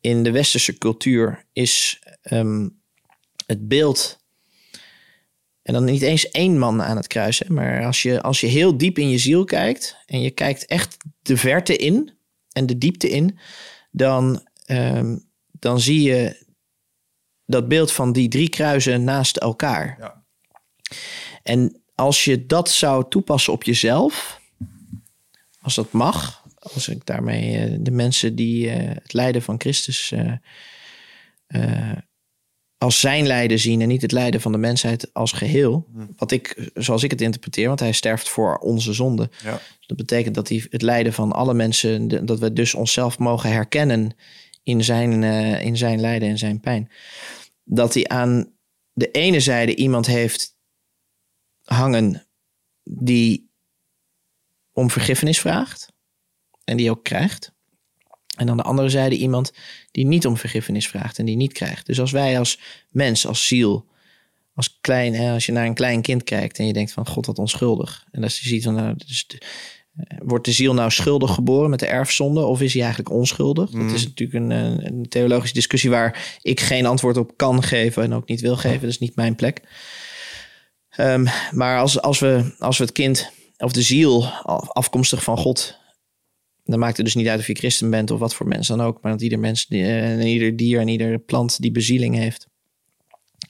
In 0.00 0.22
de 0.22 0.30
westerse 0.30 0.78
cultuur 0.78 1.44
is 1.52 1.98
ehm, 2.22 2.68
het 3.46 3.68
beeld. 3.68 4.17
En 5.68 5.74
dan 5.74 5.84
niet 5.84 6.02
eens 6.02 6.30
één 6.30 6.58
man 6.58 6.82
aan 6.82 6.96
het 6.96 7.06
kruis. 7.06 7.38
Hè, 7.38 7.52
maar 7.52 7.84
als 7.84 8.02
je, 8.02 8.22
als 8.22 8.40
je 8.40 8.46
heel 8.46 8.76
diep 8.76 8.98
in 8.98 9.08
je 9.08 9.18
ziel 9.18 9.44
kijkt. 9.44 9.96
En 10.06 10.20
je 10.20 10.30
kijkt 10.30 10.66
echt 10.66 10.96
de 11.22 11.36
verte 11.36 11.76
in. 11.76 12.18
En 12.52 12.66
de 12.66 12.78
diepte 12.78 13.10
in. 13.10 13.38
Dan, 13.90 14.46
ehm, 14.64 15.16
dan 15.50 15.80
zie 15.80 16.02
je 16.02 16.46
dat 17.46 17.68
beeld 17.68 17.92
van 17.92 18.12
die 18.12 18.28
drie 18.28 18.48
kruisen 18.48 19.04
naast 19.04 19.36
elkaar. 19.36 19.96
Ja. 20.00 20.24
En 21.42 21.82
als 21.94 22.24
je 22.24 22.46
dat 22.46 22.70
zou 22.70 23.04
toepassen 23.08 23.52
op 23.52 23.62
jezelf, 23.62 24.40
als 25.60 25.74
dat 25.74 25.92
mag, 25.92 26.44
als 26.54 26.88
ik 26.88 27.06
daarmee 27.06 27.58
eh, 27.58 27.76
de 27.80 27.90
mensen 27.90 28.34
die 28.34 28.70
eh, 28.70 28.94
het 28.94 29.12
lijden 29.12 29.42
van 29.42 29.60
Christus 29.60 30.12
eh, 31.46 31.92
als 32.78 33.00
zijn 33.00 33.26
lijden 33.26 33.58
zien 33.58 33.80
en 33.80 33.88
niet 33.88 34.02
het 34.02 34.12
lijden 34.12 34.40
van 34.40 34.52
de 34.52 34.58
mensheid 34.58 35.14
als 35.14 35.32
geheel. 35.32 35.86
Wat 36.16 36.30
ik, 36.30 36.70
zoals 36.74 37.02
ik 37.02 37.10
het 37.10 37.20
interpreteer, 37.20 37.66
want 37.68 37.80
hij 37.80 37.92
sterft 37.92 38.28
voor 38.28 38.56
onze 38.56 38.92
zonde. 38.92 39.30
Ja. 39.42 39.52
Dus 39.52 39.86
dat 39.86 39.96
betekent 39.96 40.34
dat 40.34 40.48
hij 40.48 40.66
het 40.70 40.82
lijden 40.82 41.12
van 41.12 41.32
alle 41.32 41.54
mensen, 41.54 42.26
dat 42.26 42.38
we 42.38 42.52
dus 42.52 42.74
onszelf 42.74 43.18
mogen 43.18 43.50
herkennen 43.50 44.16
in 44.62 44.84
zijn, 44.84 45.22
eh, 45.22 45.64
in 45.64 45.76
zijn 45.76 46.00
lijden 46.00 46.28
en 46.28 46.38
zijn 46.38 46.60
pijn. 46.60 46.90
Dat 47.64 47.94
hij 47.94 48.08
aan 48.08 48.52
de 48.92 49.10
ene 49.10 49.40
zijde 49.40 49.74
iemand 49.74 50.06
heeft 50.06 50.56
hangen 51.62 52.26
die 52.82 53.50
om 54.72 54.90
vergiffenis 54.90 55.40
vraagt 55.40 55.92
en 56.64 56.76
die 56.76 56.90
ook 56.90 57.04
krijgt. 57.04 57.52
En 58.38 58.50
aan 58.50 58.56
de 58.56 58.62
andere 58.62 58.88
zijde 58.88 59.16
iemand 59.16 59.52
die 59.90 60.06
niet 60.06 60.26
om 60.26 60.36
vergiffenis 60.36 60.88
vraagt 60.88 61.18
en 61.18 61.24
die 61.24 61.36
niet 61.36 61.52
krijgt. 61.52 61.86
Dus 61.86 62.00
als 62.00 62.10
wij 62.10 62.38
als 62.38 62.58
mens, 62.90 63.26
als 63.26 63.46
ziel, 63.46 63.86
als 64.54 64.78
klein, 64.80 65.14
hè, 65.14 65.32
als 65.32 65.46
je 65.46 65.52
naar 65.52 65.66
een 65.66 65.74
klein 65.74 66.02
kind 66.02 66.24
kijkt 66.24 66.58
en 66.58 66.66
je 66.66 66.72
denkt 66.72 66.92
van 66.92 67.08
God 67.08 67.26
wat 67.26 67.38
onschuldig. 67.38 68.04
En 68.10 68.22
als 68.22 68.40
je 68.40 68.48
ziet 68.48 68.64
van 68.64 68.74
nou, 68.74 68.94
dus 69.06 69.26
de- 69.26 69.38
eh, 69.96 70.18
wordt 70.24 70.44
de 70.44 70.52
ziel 70.52 70.74
nou 70.74 70.90
schuldig 70.90 71.34
geboren 71.34 71.70
met 71.70 71.78
de 71.78 71.86
erfzonde 71.86 72.44
of 72.44 72.60
is 72.60 72.72
hij 72.72 72.82
eigenlijk 72.82 73.12
onschuldig? 73.14 73.70
Dat 73.70 73.90
is 73.94 74.04
natuurlijk 74.06 74.38
een, 74.44 74.52
eh, 74.52 74.86
een 74.86 75.06
theologische 75.08 75.54
discussie 75.54 75.90
waar 75.90 76.36
ik 76.42 76.60
geen 76.60 76.86
antwoord 76.86 77.16
op 77.16 77.36
kan 77.36 77.62
geven 77.62 78.02
en 78.02 78.12
ook 78.14 78.28
niet 78.28 78.40
wil 78.40 78.56
geven. 78.56 78.80
Dat 78.80 78.90
is 78.90 78.98
niet 78.98 79.16
mijn 79.16 79.34
plek. 79.34 79.60
Ehm, 80.90 81.26
maar 81.50 81.78
als, 81.80 82.00
als, 82.00 82.18
we, 82.18 82.54
als 82.58 82.78
we 82.78 82.84
het 82.84 82.92
kind 82.92 83.30
of 83.58 83.72
de 83.72 83.82
ziel 83.82 84.24
af- 84.26 84.68
afkomstig 84.70 85.22
van 85.22 85.38
God 85.38 85.77
dan 86.72 86.78
maakt 86.78 86.96
het 86.96 87.06
dus 87.06 87.14
niet 87.14 87.28
uit 87.28 87.40
of 87.40 87.46
je 87.46 87.54
christen 87.54 87.90
bent 87.90 88.10
of 88.10 88.18
wat 88.18 88.34
voor 88.34 88.46
mens 88.48 88.68
dan 88.68 88.80
ook. 88.80 89.02
Maar 89.02 89.12
dat 89.12 89.20
ieder 89.22 89.38
mens, 89.38 89.66
eh, 89.68 90.10
en 90.12 90.20
ieder 90.20 90.56
dier 90.56 90.80
en 90.80 90.88
iedere 90.88 91.18
plant 91.18 91.60
die 91.60 91.70
bezieling 91.70 92.14
heeft. 92.14 92.46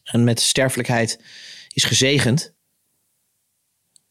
En 0.05 0.25
met 0.25 0.41
sterfelijkheid 0.41 1.21
is 1.73 1.85
gezegend. 1.85 2.55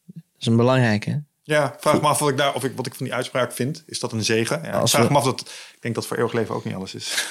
Dat 0.05 0.23
is 0.37 0.45
een 0.45 0.55
belangrijke. 0.57 1.23
Ja, 1.43 1.75
vraag 1.79 2.01
me 2.01 2.07
af 2.07 2.19
wat 2.19 2.29
ik, 2.29 2.37
daar, 2.37 2.55
of 2.55 2.63
ik, 2.63 2.75
wat 2.75 2.85
ik 2.85 2.95
van 2.95 3.05
die 3.05 3.15
uitspraak 3.15 3.51
vind. 3.53 3.83
Is 3.85 3.99
dat 3.99 4.11
een 4.11 4.23
zegen? 4.23 4.61
Ja, 4.63 4.79
Als 4.79 4.91
vraag 4.91 5.07
we- 5.07 5.11
me 5.11 5.17
af 5.17 5.23
dat... 5.23 5.41
Ik 5.75 5.81
denk 5.81 5.95
dat 5.95 6.07
voor 6.07 6.17
eeuwig 6.17 6.33
leven 6.33 6.55
ook 6.55 6.65
niet 6.65 6.73
alles 6.75 6.95
is. 6.95 7.27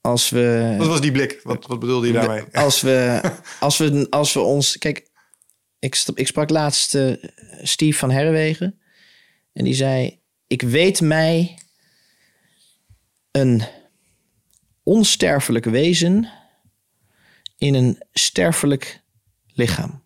Als 0.00 0.30
we, 0.30 0.74
Wat 0.78 0.86
was 0.86 1.00
die 1.00 1.12
blik? 1.12 1.40
Wat, 1.42 1.66
wat 1.66 1.78
bedoelde 1.78 2.06
je 2.06 2.12
daarmee? 2.12 2.44
als 2.66 2.80
we, 2.80 3.20
als 3.60 3.78
we, 3.78 4.06
als 4.10 4.32
we 4.32 4.40
ons. 4.40 4.78
Kijk, 4.78 5.08
ik, 5.78 6.02
ik 6.14 6.26
sprak 6.26 6.50
laatst 6.50 6.94
eh, 6.94 7.12
Steve 7.62 7.98
van 7.98 8.10
Herrewegen. 8.10 8.80
En 9.52 9.64
die 9.64 9.74
zei: 9.74 10.20
Ik 10.46 10.62
weet 10.62 11.00
mij 11.00 11.58
een 13.30 13.62
onsterfelijk 14.82 15.64
wezen 15.64 16.28
in 17.58 17.74
een 17.74 18.02
sterfelijk 18.12 19.02
lichaam. 19.46 20.02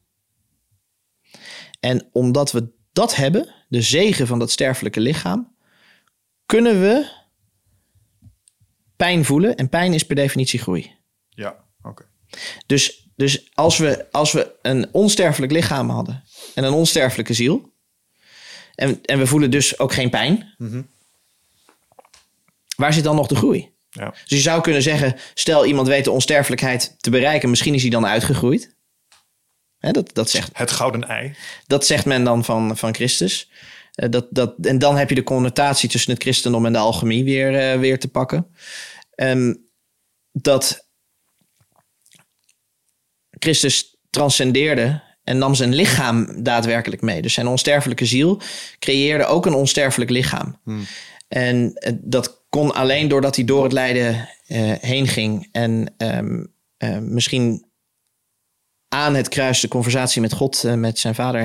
En 1.80 2.08
omdat 2.12 2.52
we 2.52 2.72
dat 2.92 3.14
hebben, 3.14 3.54
de 3.68 3.82
zegen 3.82 4.26
van 4.26 4.38
dat 4.38 4.50
sterfelijke 4.50 5.00
lichaam, 5.00 5.54
kunnen 6.46 6.80
we 6.80 7.10
pijn 8.96 9.24
voelen. 9.24 9.56
En 9.56 9.68
pijn 9.68 9.92
is 9.92 10.06
per 10.06 10.16
definitie 10.16 10.58
groei. 10.58 10.94
Ja, 11.28 11.64
oké. 11.82 12.04
Dus, 12.66 13.08
dus 13.16 13.50
als, 13.54 13.78
we, 13.78 14.06
als 14.10 14.32
we 14.32 14.58
een 14.62 14.88
onsterfelijk 14.92 15.52
lichaam 15.52 15.90
hadden 15.90 16.24
en 16.54 16.64
een 16.64 16.72
onsterfelijke 16.72 17.34
ziel. 17.34 17.74
En, 18.76 18.98
en 19.02 19.18
we 19.18 19.26
voelen 19.26 19.50
dus 19.50 19.78
ook 19.78 19.92
geen 19.92 20.10
pijn. 20.10 20.54
Waar 22.76 22.92
zit 22.92 23.04
dan 23.04 23.16
nog 23.16 23.26
de 23.26 23.36
groei? 23.36 23.74
Ja. 23.90 24.10
Dus 24.10 24.22
je 24.28 24.38
zou 24.38 24.60
kunnen 24.60 24.82
zeggen, 24.82 25.16
stel 25.34 25.66
iemand 25.66 25.88
weet 25.88 26.04
de 26.04 26.10
onsterfelijkheid 26.10 26.94
te 26.98 27.10
bereiken, 27.10 27.50
misschien 27.50 27.74
is 27.74 27.82
hij 27.82 27.90
dan 27.90 28.06
uitgegroeid. 28.06 28.74
Hè, 29.78 29.90
dat, 29.90 30.14
dat, 30.14 30.30
zegt, 30.30 30.50
Het 30.52 30.70
gouden 30.70 31.08
ei. 31.08 31.34
dat 31.66 31.86
zegt 31.86 32.04
men 32.04 32.24
dan 32.24 32.44
van, 32.44 32.76
van 32.76 32.94
Christus. 32.94 33.50
Eh, 33.94 34.10
dat, 34.10 34.26
dat, 34.30 34.54
en 34.62 34.78
dan 34.78 34.96
heb 34.96 35.08
je 35.08 35.14
de 35.14 35.22
connotatie 35.22 35.88
tussen 35.88 36.12
het 36.12 36.22
christendom 36.22 36.66
en 36.66 36.72
de 36.72 36.78
alchemie 36.78 37.24
weer, 37.24 37.58
eh, 37.58 37.78
weer 37.78 37.98
te 37.98 38.08
pakken. 38.08 38.54
Ehm, 39.14 39.54
dat 40.32 40.88
Christus 43.30 43.96
transcendeerde 44.10 45.02
en 45.26 45.38
nam 45.38 45.54
zijn 45.54 45.74
lichaam 45.74 46.42
daadwerkelijk 46.42 47.02
mee. 47.02 47.22
Dus 47.22 47.34
zijn 47.34 47.46
onsterfelijke 47.46 48.06
ziel 48.06 48.40
creëerde 48.78 49.26
ook 49.26 49.46
een 49.46 49.54
onsterfelijk 49.54 50.10
lichaam. 50.10 50.60
En 51.28 51.74
eh, 51.74 51.92
dat 52.00 52.44
kon 52.48 52.74
alleen 52.74 53.08
doordat 53.08 53.36
hij 53.36 53.44
door 53.44 53.62
het 53.62 53.72
lijden 53.72 54.28
eh, 54.46 54.72
heen 54.80 55.06
ging. 55.06 55.48
En 55.52 55.94
ehm, 55.96 56.44
eh, 56.76 56.98
misschien 56.98 57.64
aan 58.88 59.14
het 59.14 59.28
kruis 59.28 59.60
de 59.60 59.68
conversatie 59.68 60.20
met 60.20 60.32
God, 60.32 60.62
met 60.76 60.98
zijn 60.98 61.14
vader, 61.14 61.40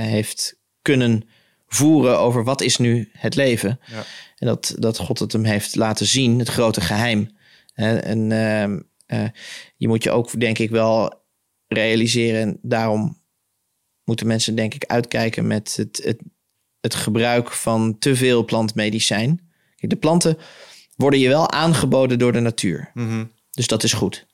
heeft 0.00 0.58
kunnen 0.82 1.28
voeren 1.66 2.18
over 2.18 2.44
wat 2.44 2.60
is 2.60 2.76
nu 2.76 3.10
het 3.12 3.34
leven. 3.34 3.80
Ja. 3.86 4.04
En 4.36 4.46
dat, 4.46 4.74
dat 4.78 4.98
God 4.98 5.18
het 5.18 5.32
hem 5.32 5.44
heeft 5.44 5.74
laten 5.74 6.06
zien, 6.06 6.38
het 6.38 6.48
grote 6.48 6.80
geheim. 6.80 7.36
En 7.74 8.32
ehm, 8.32 8.78
eh, 9.06 9.28
je 9.76 9.88
moet 9.88 10.02
je 10.02 10.10
ook, 10.10 10.40
denk 10.40 10.58
ik, 10.58 10.70
wel 10.70 11.24
realiseren. 11.66 12.40
En 12.40 12.58
daarom 12.62 13.18
moeten 14.06 14.26
mensen, 14.26 14.54
denk 14.54 14.74
ik, 14.74 14.84
uitkijken 14.84 15.46
met 15.46 15.76
het, 15.76 16.00
het, 16.04 16.22
het 16.80 16.94
gebruik 16.94 17.52
van 17.52 17.98
te 17.98 18.16
veel 18.16 18.44
plantmedicijn. 18.44 19.40
Kijk, 19.76 19.92
de 19.92 19.98
planten 19.98 20.38
worden 20.96 21.20
je 21.20 21.28
wel 21.28 21.50
aangeboden 21.50 22.18
door 22.18 22.32
de 22.32 22.40
natuur. 22.40 22.90
Mhm. 22.94 23.24
Dus 23.50 23.66
dat 23.66 23.82
is 23.82 23.92
goed. 23.92 24.26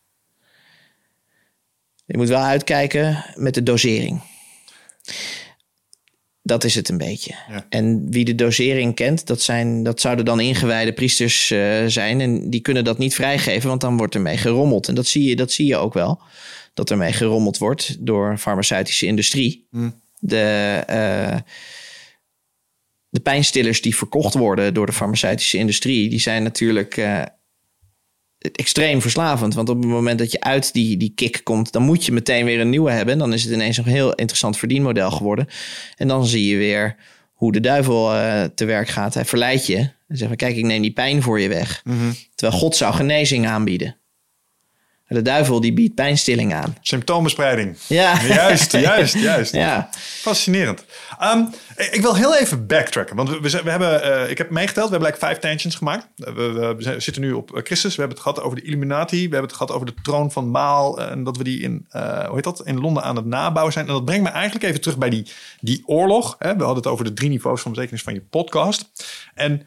Je 2.05 2.17
moet 2.17 2.29
wel 2.29 2.43
uitkijken 2.43 3.25
met 3.35 3.55
de 3.55 3.63
dosering. 3.63 4.23
Dat 6.43 6.65
is 6.65 6.75
het 6.75 6.89
een 6.89 6.99
beetje. 6.99 7.35
Ja. 7.49 7.67
En 7.69 8.11
wie 8.11 8.25
de 8.25 8.35
dosering 8.35 8.95
kent, 8.95 9.27
dat, 9.27 9.43
zijn, 9.43 9.83
dat 9.83 10.01
zouden 10.01 10.25
dan 10.25 10.41
ingewijde 10.41 10.93
priesters 10.93 11.51
eh, 11.51 11.85
zijn. 11.87 12.21
En 12.21 12.51
die 12.51 12.61
kunnen 12.61 12.85
dat 12.85 12.99
niet 12.99 13.15
vrijgeven, 13.15 13.69
want 13.69 13.81
dan 13.81 13.97
wordt 13.97 14.15
ermee 14.15 14.37
gerommeld. 14.37 14.89
En 14.89 14.95
dat 14.95 15.07
zie 15.07 15.25
je, 15.25 15.37
dat 15.37 15.53
zie 15.53 15.67
je 15.67 15.77
ook 15.77 15.95
wel. 15.95 16.21
Dat 16.75 16.91
ermee 16.91 17.13
gerommeld 17.13 17.59
wordt 17.59 17.97
door 18.07 18.39
farmaceutische 18.39 19.07
industrie. 19.07 19.67
De, 20.19 20.83
eh, 20.87 21.37
de 23.09 23.21
pijnstillers 23.21 23.81
die 23.81 23.97
verkocht 23.97 24.35
worden 24.35 24.75
door 24.75 24.87
de 24.87 24.93
farmaceutische 24.93 25.59
industrie, 25.59 26.09
die 26.11 26.21
zijn 26.21 26.43
natuurlijk 26.43 26.97
eh, 26.97 27.23
extreem 28.53 29.01
verslavend. 29.01 29.55
Want 29.55 29.69
op 29.69 29.77
het 29.77 29.87
moment 29.87 30.19
dat 30.19 30.33
je 30.33 30.41
uit 30.41 30.73
die, 30.73 30.97
die 30.97 31.13
kick 31.15 31.41
komt, 31.43 31.73
dan 31.73 31.83
moet 31.83 32.05
je 32.05 32.13
meteen 32.13 32.45
weer 32.45 32.61
een 32.61 32.71
nieuwe 32.71 32.91
hebben. 32.91 33.13
En 33.15 33.21
dan 33.21 33.33
is 33.33 33.43
het 33.43 33.53
ineens 33.53 33.77
een 33.77 33.85
heel 33.85 34.15
interessant 34.15 34.57
verdienmodel 34.59 35.11
geworden. 35.11 35.47
En 35.97 36.09
dan 36.09 36.27
zie 36.27 36.47
je 36.47 36.57
weer 36.57 36.97
hoe 37.33 37.53
de 37.53 37.61
duivel 37.61 38.15
eh, 38.15 38.45
te 38.55 38.65
werk 38.65 38.89
gaat. 38.89 39.15
Hij 39.15 39.25
verleidt 39.25 39.67
je. 39.67 39.77
En 39.77 40.17
zegt 40.17 40.29
van, 40.29 40.37
kijk, 40.37 40.57
ik 40.57 40.65
neem 40.65 40.83
die 40.83 40.93
pijn 40.93 41.23
voor 41.23 41.41
je 41.41 41.49
weg. 41.49 41.83
Terwijl 42.35 42.61
God 42.61 42.77
zou 42.77 42.95
genezing 42.95 43.47
aanbieden. 43.47 43.97
De 45.13 45.23
duivel 45.23 45.61
die 45.61 45.73
biedt 45.73 45.95
pijnstilling 45.95 46.55
aan. 46.55 46.77
Symptoombespreiding. 46.81 47.77
Ja, 47.87 48.23
Juist, 48.27 48.73
juist, 48.89 49.15
juist. 49.19 49.53
ja. 49.53 49.89
Fascinerend. 50.21 50.85
Ehm, 51.19 51.45
ik 51.77 52.01
wil 52.01 52.17
heel 52.17 52.37
even 52.37 52.67
backtracken. 52.67 53.17
Want 53.17 53.29
we, 53.29 53.41
we, 53.63 53.71
hebben, 53.71 54.03
eh, 54.03 54.31
ik 54.31 54.39
heb 54.39 54.51
meegeteld, 54.51 54.85
we 54.85 54.91
hebben 54.91 55.09
like 55.09 55.21
vijf 55.27 55.39
tensions 55.39 55.75
gemaakt. 55.75 56.07
We, 56.15 56.75
we, 56.79 57.01
zitten 57.01 57.23
nu 57.23 57.33
op 57.33 57.57
eh, 57.57 57.63
Christus. 57.65 57.95
We 57.95 58.01
hebben 58.01 58.19
het 58.19 58.27
gehad 58.27 58.43
over 58.43 58.57
de 58.61 58.65
Illuminati. 58.67 59.17
We 59.17 59.23
hebben 59.23 59.43
het 59.43 59.53
gehad 59.53 59.71
over 59.73 59.87
de 59.87 59.95
troon 60.03 60.33
van 60.33 60.51
Maal. 60.51 60.99
eh, 61.01 61.11
En 61.11 61.25
dat 61.25 61.37
we 61.37 61.45
die 61.45 61.61
in, 61.61 61.87
eh, 61.91 62.25
hoe 62.27 62.35
heet 62.35 62.45
dat, 62.45 62.63
in 62.67 62.81
Londen 62.81 63.03
aan 63.03 63.17
het 63.17 63.25
nabouwen 63.27 63.73
zijn. 63.73 63.87
En 63.87 63.93
dat 63.93 64.05
brengt 64.05 64.25
me 64.25 64.31
eigenlijk 64.31 64.65
even 64.65 64.81
terug 64.81 64.99
bij 64.99 65.11
die, 65.11 65.27
die 65.61 65.83
oorlog. 65.87 66.37
Hè? 66.39 66.49
We 66.57 66.59
hadden 66.65 66.83
het 66.83 66.87
over 66.93 67.05
de 67.05 67.13
drie 67.13 67.29
niveaus 67.31 67.61
van 67.61 67.73
betekenis 67.73 68.03
van 68.03 68.15
je 68.15 68.21
podcast. 68.31 68.91
En 69.35 69.67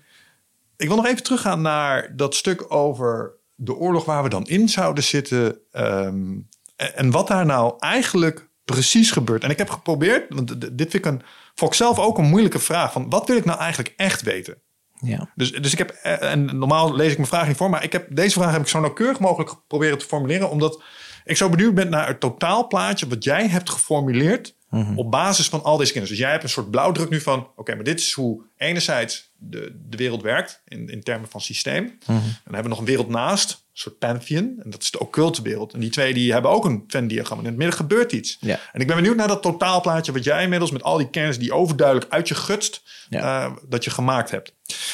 ik 0.77 0.87
wil 0.87 0.95
nog 0.97 1.05
even 1.07 1.23
teruggaan 1.23 1.61
naar 1.61 2.13
dat 2.15 2.35
stuk 2.35 2.73
over 2.73 3.31
de 3.55 3.75
oorlog 3.75 4.05
waar 4.05 4.23
we 4.23 4.29
dan 4.29 4.45
in 4.45 4.69
zouden 4.69 5.03
zitten. 5.03 5.59
ehm, 5.71 6.37
en, 6.75 7.11
wat 7.11 7.27
daar 7.27 7.45
nou 7.45 7.73
eigenlijk 7.79 8.49
precies 8.65 9.11
gebeurt. 9.11 9.43
En 9.43 9.49
ik 9.49 9.57
heb 9.57 9.69
geprobeerd, 9.69 10.33
want 10.33 10.77
dit 10.77 10.91
vind 10.91 10.93
ik 10.93 11.05
een, 11.05 11.21
voor 11.55 11.67
ikzelf 11.67 11.99
ook 11.99 12.17
een 12.17 12.29
moeilijke 12.29 12.59
vraag. 12.59 12.91
Van 12.91 13.09
wat 13.09 13.27
wil 13.27 13.37
ik 13.37 13.45
nou 13.45 13.59
eigenlijk 13.59 13.93
echt 13.97 14.21
weten? 14.21 14.63
ja. 14.99 15.31
Dus, 15.35 15.51
dus 15.51 15.71
ik 15.71 15.77
heb, 15.77 15.89
eh, 15.89 16.31
en 16.31 16.57
normaal 16.57 16.95
lees 16.95 17.11
ik 17.11 17.17
mijn 17.17 17.29
vraag 17.29 17.47
niet 17.47 17.57
voor, 17.57 17.69
maar 17.69 17.83
ik 17.83 17.91
heb, 17.91 18.07
deze 18.09 18.39
vraag 18.39 18.51
heb 18.51 18.61
ik 18.61 18.67
zo 18.67 18.79
nauwkeurig 18.79 19.19
mogelijk 19.19 19.55
proberen 19.67 19.97
te 19.97 20.05
formuleren, 20.05 20.49
omdat 20.49 20.83
ik 21.23 21.37
zo 21.37 21.49
benieuwd 21.49 21.73
ben 21.73 21.89
naar 21.89 22.07
het 22.07 22.19
totaalplaatje 22.19 23.07
wat 23.07 23.23
jij 23.23 23.47
hebt 23.47 23.69
geformuleerd 23.69 24.54
Op 24.95 25.11
basis 25.11 25.49
van 25.49 25.63
al 25.63 25.77
deze 25.77 25.91
kennis. 25.91 26.09
Dus 26.09 26.19
jij 26.19 26.31
hebt 26.31 26.43
een 26.43 26.49
soort 26.49 26.71
blauwdruk 26.71 27.09
nu 27.09 27.21
van... 27.21 27.47
oké, 27.55 27.75
maar 27.75 27.83
dit 27.83 27.99
is 27.99 28.11
hoe 28.11 28.43
enerzijds 28.57 29.31
de, 29.37 29.81
de 29.89 29.97
wereld 29.97 30.21
werkt... 30.21 30.61
in, 30.67 30.89
in 30.89 31.03
termen 31.03 31.29
van 31.29 31.41
systeem. 31.41 31.83
En 32.05 32.15
dan 32.43 32.53
hebben 32.53 32.63
we 32.63 32.69
nog 32.69 32.79
een 32.79 32.85
wereld 32.85 33.09
naast, 33.09 33.51
een 33.51 33.57
soort 33.73 33.97
pantheon. 33.97 34.55
En 34.63 34.69
dat 34.69 34.81
is 34.81 34.91
de 34.91 34.99
occulte 34.99 35.41
wereld. 35.41 35.73
En 35.73 35.79
die 35.79 35.89
twee 35.89 36.13
die 36.13 36.31
hebben 36.31 36.51
ook 36.51 36.65
een 36.65 36.83
Venn-diagram. 36.87 37.37
En 37.37 37.43
in 37.43 37.49
het 37.49 37.59
midden 37.59 37.77
gebeurt 37.77 38.11
iets. 38.11 38.37
En 38.73 38.81
ik 38.81 38.87
ben 38.87 38.95
benieuwd 38.95 39.15
naar 39.15 39.27
dat 39.27 39.41
totaalplaatje... 39.41 40.11
wat 40.11 40.23
jij 40.23 40.43
inmiddels 40.43 40.71
met 40.71 40.83
al 40.83 40.97
die 40.97 41.09
kennis 41.09 41.39
die 41.39 41.53
overduidelijk 41.53 42.11
uit 42.11 42.27
je 42.27 42.35
gutst... 42.35 42.83
Eh, 43.09 43.51
dat 43.67 43.83
je 43.83 43.89
gemaakt 43.89 44.31
hebt. 44.31 44.53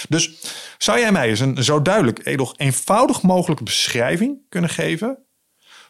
Dus 0.09 0.31
zou 0.77 0.99
jij 0.99 1.11
mij 1.11 1.29
eens 1.29 1.39
een 1.39 1.63
zo 1.63 1.81
duidelijk, 1.81 2.25
edoch 2.25 2.53
eenvoudig 2.57 3.21
mogelijke 3.21 3.63
beschrijving 3.63 4.37
kunnen 4.49 4.69
geven 4.69 5.17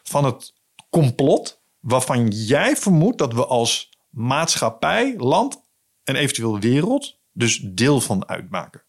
van 0.02 0.24
het 0.24 0.52
complot 0.90 1.61
waarvan 1.82 2.28
jij 2.28 2.76
vermoedt 2.76 3.18
dat 3.18 3.32
we 3.32 3.46
als 3.46 3.90
maatschappij, 4.10 5.14
land 5.16 5.62
en 6.04 6.16
eventueel 6.16 6.58
wereld 6.58 7.18
dus 7.32 7.60
deel 7.62 8.00
van 8.00 8.28
uitmaken? 8.28 8.82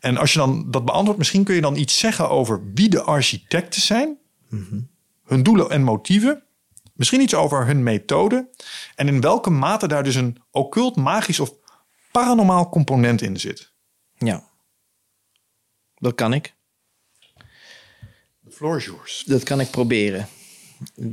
En 0.00 0.16
als 0.16 0.32
je 0.32 0.38
dan 0.38 0.70
dat 0.70 0.84
beantwoordt, 0.84 1.18
misschien 1.18 1.44
kun 1.44 1.54
je 1.54 1.60
dan 1.60 1.76
iets 1.76 1.98
zeggen 1.98 2.28
over 2.28 2.72
wie 2.74 2.88
de 2.88 3.02
architecten 3.02 3.82
zijn, 3.82 4.18
hun 5.24 5.42
doelen 5.42 5.70
en 5.70 5.82
motieven, 5.82 6.42
misschien 6.94 7.20
iets 7.20 7.34
over 7.34 7.66
hun 7.66 7.82
methode 7.82 8.48
en 8.94 9.08
in 9.08 9.20
welke 9.20 9.50
mate 9.50 9.88
daar 9.88 10.02
dus 10.02 10.14
een 10.14 10.42
occult, 10.50 10.96
magisch 10.96 11.40
of 11.40 11.52
paranormaal 12.12 12.68
component 12.68 13.22
in 13.22 13.40
zit. 13.40 13.72
Ja. 14.18 14.50
Dat 15.94 16.14
kan 16.14 16.32
ik. 16.32 16.54
The 18.44 18.50
floor 18.50 18.76
is 18.76 18.84
yours. 18.84 19.22
Dat 19.26 19.42
kan 19.42 19.60
ik 19.60 19.70
proberen. 19.70 20.28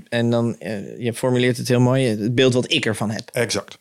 En 0.10 0.30
dan, 0.30 0.60
eh, 0.60 1.00
je 1.00 1.14
formuleert 1.14 1.58
het 1.58 1.68
heel 1.68 1.80
mooi, 1.80 2.06
het 2.06 2.36
beeld 2.36 2.54
wat 2.54 2.72
ik 2.72 2.86
ervan 2.86 3.10
heb. 3.10 3.30
Exact. 3.30 3.80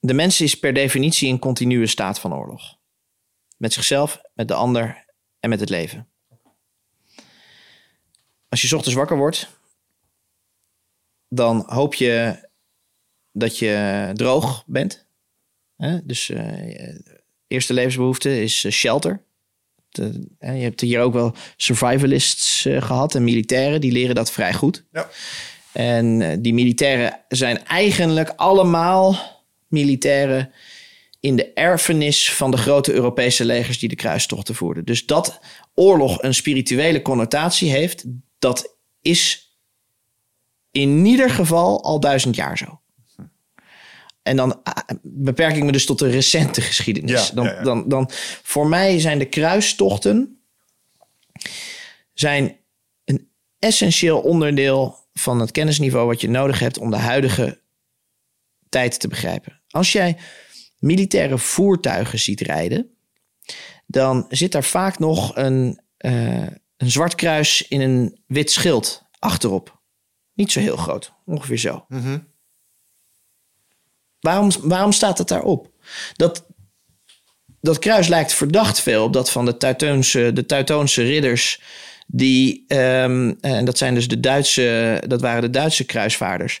De 0.00 0.14
mens 0.14 0.40
is 0.40 0.58
per 0.58 0.72
definitie 0.72 1.28
in 1.28 1.38
continue 1.38 1.86
staat 1.86 2.20
van 2.20 2.34
oorlog. 2.34 2.78
Met 3.56 3.72
zichzelf, 3.72 4.20
met 4.34 4.48
de 4.48 4.54
ander 4.54 5.04
en 5.40 5.48
met 5.48 5.60
het 5.60 5.68
leven. 5.68 6.08
Als 8.48 8.62
je 8.62 8.76
ochtends 8.76 8.98
wakker 8.98 9.16
wordt, 9.16 9.48
dan 11.28 11.64
hoop 11.66 11.94
je 11.94 12.48
dat 13.32 13.58
je 13.58 14.10
droog 14.14 14.64
bent. 14.66 15.06
Dus 16.04 16.30
eh, 16.30 16.98
eerste 17.46 17.74
levensbehoefte 17.74 18.42
is 18.42 18.64
eh, 18.64 18.72
shelter. 18.72 19.22
De- 19.90 20.28
hè, 20.38 20.52
je 20.52 20.62
hebt 20.62 20.80
hier 20.80 21.00
ook 21.00 21.12
wel 21.12 21.34
survivalists 21.56 22.64
eh, 22.64 22.82
gehad 22.82 23.14
en 23.14 23.24
militairen, 23.24 23.80
die 23.80 23.92
leren 23.92 24.14
dat 24.14 24.32
vrij 24.32 24.54
goed. 24.54 24.84
Ja. 24.92 25.08
En 25.72 26.22
eh, 26.22 26.36
die 26.40 26.54
militairen 26.54 27.20
zijn 27.28 27.64
eigenlijk 27.66 28.32
allemaal 28.36 29.16
militairen 29.68 30.52
in 31.20 31.36
de 31.36 31.52
erfenis 31.52 32.32
van 32.32 32.50
de 32.50 32.56
grote 32.56 32.92
Europese 32.92 33.44
legers 33.44 33.78
die 33.78 33.88
de 33.88 33.94
kruistochten 33.94 34.54
voerden. 34.54 34.84
Dus 34.84 35.06
dat 35.06 35.40
oorlog 35.74 36.22
een 36.22 36.34
spirituele 36.34 37.02
connotatie 37.02 37.70
heeft, 37.70 38.04
dat 38.38 38.76
is 39.02 39.48
in 40.70 41.04
ieder 41.04 41.30
geval 41.30 41.84
al 41.84 42.00
duizend 42.00 42.36
jaar 42.36 42.58
zo. 42.58 42.80
En 44.22 44.36
dan 44.36 44.62
ah, 44.62 44.76
beperk 45.02 45.56
ik 45.56 45.64
me 45.64 45.72
dus 45.72 45.86
tot 45.86 45.98
de 45.98 46.10
recente 46.10 46.60
geschiedenis. 46.60 47.28
Ja, 47.28 47.34
dan, 47.34 47.44
ja, 47.44 47.52
ja. 47.52 47.62
Dan, 47.62 47.88
dan, 47.88 48.10
voor 48.42 48.66
mij 48.66 49.00
zijn 49.00 49.18
de 49.18 49.28
kruistochten 49.28 50.40
zijn 52.12 52.56
een 53.04 53.30
essentieel 53.58 54.20
onderdeel 54.20 54.98
van 55.12 55.40
het 55.40 55.50
kennisniveau 55.50 56.06
wat 56.06 56.20
je 56.20 56.28
nodig 56.28 56.58
hebt 56.58 56.78
om 56.78 56.90
de 56.90 56.96
huidige 56.96 57.60
tijd 58.68 59.00
te 59.00 59.08
begrijpen. 59.08 59.60
Als 59.68 59.92
jij 59.92 60.16
militaire 60.78 61.38
voertuigen 61.38 62.18
ziet 62.18 62.40
rijden, 62.40 62.90
dan 63.86 64.26
zit 64.28 64.52
daar 64.52 64.64
vaak 64.64 64.98
nog 64.98 65.36
een, 65.36 65.80
eh, 65.96 66.46
een 66.76 66.90
zwart 66.90 67.14
kruis 67.14 67.68
in 67.68 67.80
een 67.80 68.22
wit 68.26 68.50
schild 68.50 69.02
achterop. 69.18 69.80
Niet 70.34 70.52
zo 70.52 70.60
heel 70.60 70.76
groot, 70.76 71.12
ongeveer 71.24 71.58
zo. 71.58 71.86
Waarom, 74.20 74.50
waarom 74.62 74.92
staat 74.92 75.16
dat 75.16 75.28
daarop? 75.28 75.70
Dat, 76.16 76.46
dat 77.60 77.78
kruis 77.78 78.08
lijkt 78.08 78.32
verdacht 78.32 78.80
veel 78.80 79.04
op 79.04 79.12
dat 79.12 79.30
van 79.30 79.44
de 79.44 79.56
Teutoonse, 79.56 80.32
de 80.32 80.46
Teutoonse 80.46 81.02
ridders. 81.02 81.60
Die, 82.06 82.64
ehm, 82.66 83.34
en 83.40 83.64
dat 83.64 83.78
zijn 83.78 83.94
dus 83.94 84.08
de 84.08 84.20
Duitse, 84.20 85.02
dat 85.06 85.20
waren 85.20 85.42
de 85.42 85.50
Duitse 85.50 85.84
kruisvaarders. 85.84 86.60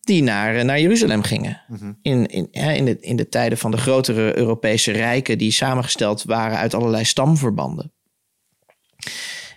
Die 0.00 0.22
naar, 0.22 0.56
eh, 0.56 0.64
naar 0.64 0.80
Jeruzalem 0.80 1.22
gingen. 1.22 1.62
In, 2.02 2.26
in, 2.26 2.48
hè, 2.50 2.72
in, 2.72 2.84
de, 2.84 2.96
in 3.00 3.16
de 3.16 3.28
tijden 3.28 3.58
van 3.58 3.70
de 3.70 3.76
grotere 3.76 4.36
Europese 4.36 4.92
rijken. 4.92 5.38
die 5.38 5.50
samengesteld 5.50 6.22
waren 6.22 6.58
uit 6.58 6.74
allerlei 6.74 7.04
stamverbanden. 7.04 7.92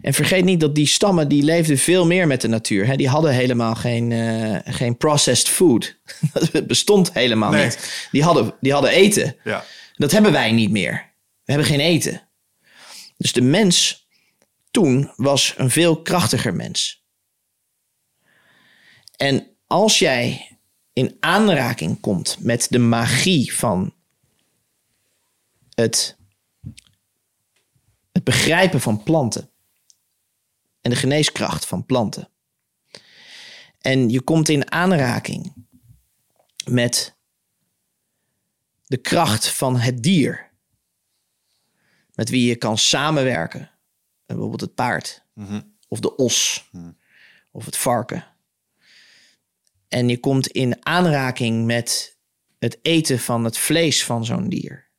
En 0.04 0.13
vergeet 0.13 0.46
niet 0.46 0.60
dat 0.60 0.76
die 0.76 0.88
stammen 0.88 1.28
die 1.28 1.44
leefden 1.44 1.78
veel 1.78 2.06
meer 2.06 2.28
met 2.28 2.42
de 2.42 2.48
natuur. 2.48 2.86
Hè. 2.86 2.96
Die 2.96 3.10
hadden 3.10 3.34
helemaal 3.34 3.76
geen, 3.76 4.12
eh, 4.12 4.74
geen 4.76 4.98
processed 4.98 5.50
food. 5.50 5.98
Dat 6.52 6.68
bestond 6.68 7.13
helemaal 7.13 7.52
Nee. 7.52 7.63
niet. 7.63 8.08
Die 8.12 8.24
hadden, 8.24 8.54
die 8.60 8.72
hadden 8.72 8.92
eten. 8.92 9.36
Ja. 9.44 9.66
Dat 9.96 10.12
hebben 10.12 10.32
wij 10.32 10.52
niet 10.52 10.72
meer. 10.72 11.12
We 11.44 11.52
hebben 11.52 11.68
geen 11.68 11.80
eten. 11.80 12.22
Dus 13.18 13.34
de 13.34 13.42
mens 13.42 14.08
toen 14.72 15.12
was 15.16 15.54
een 15.58 15.70
veel 15.70 16.02
krachtiger 16.02 16.54
mens. 16.54 17.06
En 19.16 19.48
als 19.68 20.00
jij 20.00 20.48
in 20.94 21.18
aanraking 21.20 22.00
komt 22.00 22.38
met 22.39 22.68
de 22.70 22.80
magie 22.80 23.54
van 23.54 23.94
het, 25.74 26.18
het 28.12 28.24
begrijpen 28.24 28.82
van 28.82 29.04
planten 29.04 29.52
en 30.84 30.89
de 30.89 30.96
geneeskracht 30.96 31.65
van 31.65 31.86
planten. 31.86 32.30
En 33.80 34.10
je 34.10 34.22
komt 34.22 34.50
in 34.50 34.72
aanraking 34.72 35.54
met 36.65 37.17
de 38.86 38.98
kracht 38.98 39.48
van 39.48 39.78
het 39.78 40.04
dier. 40.04 40.52
Met 42.13 42.30
wie 42.30 42.48
je 42.48 42.56
kan 42.56 42.78
samenwerken. 42.78 43.72
Bijvoorbeeld 44.26 44.62
het 44.62 44.76
paard. 44.76 45.26
Of 45.88 46.00
de 46.00 46.15
os. 46.15 46.69
Of 47.52 47.65
het 47.65 47.78
varken. 47.78 48.26
En 49.88 50.10
je 50.10 50.19
komt 50.19 50.48
in 50.48 50.86
aanraking 50.86 51.65
met 51.65 52.17
het 52.60 52.80
eten 52.82 53.19
van 53.19 53.43
het 53.43 53.58
vlees 53.58 54.06
van 54.06 54.26
zo'n 54.26 54.50
dier. 54.50 54.91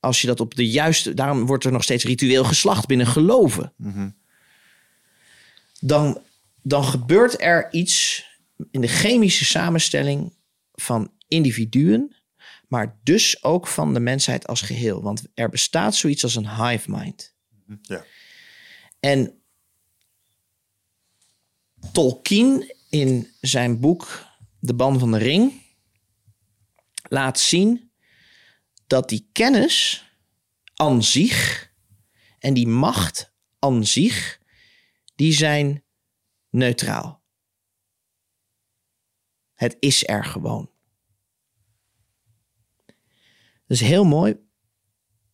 Als 0.00 0.20
je 0.20 0.26
dat 0.26 0.40
op 0.40 0.54
de 0.54 0.70
juiste... 0.70 1.14
Daarom 1.14 1.46
wordt 1.46 1.64
er 1.64 1.72
nog 1.72 1.82
steeds 1.82 2.04
ritueel 2.04 2.44
geslacht 2.44 2.86
binnen 2.86 3.06
geloven. 3.06 3.72
Dan, 5.86 6.22
dan 6.62 6.84
gebeurt 6.84 7.40
er 7.40 7.72
iets 7.72 8.24
in 8.70 8.80
de 8.80 8.88
chemische 8.88 9.44
samenstelling 9.44 10.32
van 10.72 11.12
individuen, 11.28 12.16
maar 12.68 12.98
dus 13.02 13.42
ook 13.44 13.66
van 13.66 13.94
de 13.94 14.00
mensheid 14.00 14.46
als 14.46 14.60
geheel. 14.60 15.02
Want 15.02 15.22
er 15.34 15.48
bestaat 15.48 15.94
zoiets 15.94 16.22
als 16.22 16.34
een 16.34 16.64
hive 16.64 16.90
mind. 16.90 17.34
Ja. 17.82 18.04
En 19.00 19.40
Tolkien 21.92 22.74
in 22.90 23.30
zijn 23.40 23.80
boek 23.80 24.24
De 24.58 24.74
Ban 24.74 24.98
van 24.98 25.10
de 25.10 25.18
Ring 25.18 25.62
laat 27.02 27.38
zien 27.38 27.90
dat 28.86 29.08
die 29.08 29.28
kennis 29.32 30.04
aan 30.74 31.02
zich 31.02 31.70
en 32.38 32.54
die 32.54 32.68
macht 32.68 33.32
aan 33.58 33.86
zich, 33.86 34.40
die 35.16 35.32
zijn 35.32 35.84
neutraal. 36.50 37.24
Het 39.54 39.76
is 39.78 40.08
er 40.08 40.24
gewoon. 40.24 40.70
Dat 43.66 43.76
is 43.76 43.80
heel 43.80 44.04
mooi. 44.04 44.36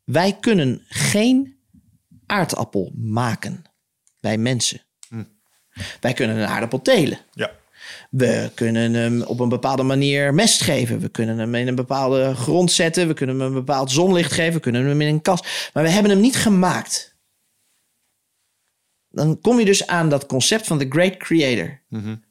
Wij 0.04 0.36
kunnen 0.40 0.84
geen 0.88 1.56
aardappel 2.26 2.92
maken. 2.94 3.62
Wij 4.20 4.38
mensen. 4.38 4.80
Wij 6.00 6.12
kunnen 6.12 6.36
een 6.36 6.46
aardappel 6.46 6.82
telen. 6.82 7.18
Ja. 7.32 7.50
We 8.10 8.50
kunnen 8.54 8.94
hem 8.94 9.22
op 9.22 9.40
een 9.40 9.48
bepaalde 9.48 9.82
manier 9.82 10.34
mest 10.34 10.60
geven. 10.60 11.00
We 11.00 11.08
kunnen 11.08 11.38
hem 11.38 11.54
in 11.54 11.68
een 11.68 11.74
bepaalde 11.74 12.34
grond 12.34 12.72
zetten. 12.72 13.08
We 13.08 13.14
kunnen 13.14 13.38
hem 13.38 13.46
een 13.46 13.54
bepaald 13.54 13.90
zonlicht 13.90 14.32
geven. 14.32 14.52
We 14.52 14.60
kunnen 14.60 14.86
hem 14.86 15.00
in 15.00 15.14
een 15.14 15.22
kast. 15.22 15.70
Maar 15.72 15.82
we 15.82 15.88
hebben 15.88 16.10
hem 16.10 16.20
niet 16.20 16.36
gemaakt. 16.36 17.11
Dan 19.12 19.40
kom 19.40 19.58
je 19.58 19.64
dus 19.64 19.86
aan 19.86 20.08
dat 20.08 20.26
concept 20.26 20.66
van 20.66 20.78
de 20.78 20.86
Great 20.88 21.16
Creator. 21.16 21.80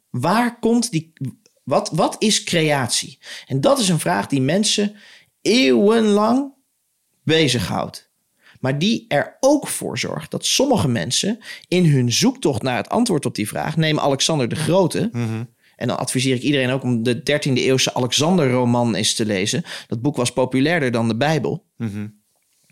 Waar 0.10 0.60
komt 0.60 0.92
die. 0.92 1.14
Wat, 1.64 1.90
wat 1.94 2.16
is 2.20 2.44
creatie? 2.44 3.20
En 3.48 3.62
dat 3.62 3.80
is 3.80 3.90
een 3.90 4.00
vraag 4.00 4.28
die 4.28 4.42
mensen 4.42 4.96
eeuwenlang 5.42 6.54
bezighoudt. 7.24 8.10
Maar 8.60 8.80
die 8.80 9.06
er 9.08 9.38
ook 9.40 9.68
voor 9.68 10.00
zorgt 10.00 10.32
dat 10.32 10.46
sommige 10.46 10.88
mensen 10.88 11.40
in 11.68 11.86
hun 11.86 12.12
zoektocht 12.12 12.62
naar 12.62 12.78
het 12.78 12.90
antwoord 12.90 13.26
op 13.26 13.36
die 13.36 13.48
vraag, 13.48 13.78
neem 13.78 14.00
Alexander 14.00 14.50
de 14.50 14.56
Grote. 14.56 15.10
En 15.76 15.88
dan 15.88 15.98
adviseer 15.98 16.36
ik 16.36 16.42
iedereen 16.42 16.70
ook 16.70 16.84
om 16.84 17.04
de 17.04 17.20
13e 17.20 17.54
eeuwse 17.54 17.94
Alexander-roman 17.94 18.96
eens 18.96 19.14
te 19.14 19.26
lezen. 19.26 19.64
Dat 19.88 20.02
boek 20.02 20.16
was 20.16 20.32
populairder 20.34 20.92
dan 20.92 21.08
de 21.08 21.18
Bijbel. 21.18 21.66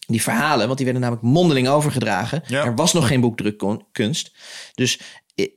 Die 0.09 0.21
verhalen, 0.21 0.65
want 0.65 0.77
die 0.77 0.85
werden 0.85 1.03
namelijk 1.03 1.27
mondeling 1.27 1.67
overgedragen. 1.67 2.43
Ja. 2.47 2.65
Er 2.65 2.75
was 2.75 2.93
nog 2.93 3.07
geen 3.07 3.21
boekdrukkunst. 3.21 4.31
Dus 4.75 4.99
eh, 5.35 5.47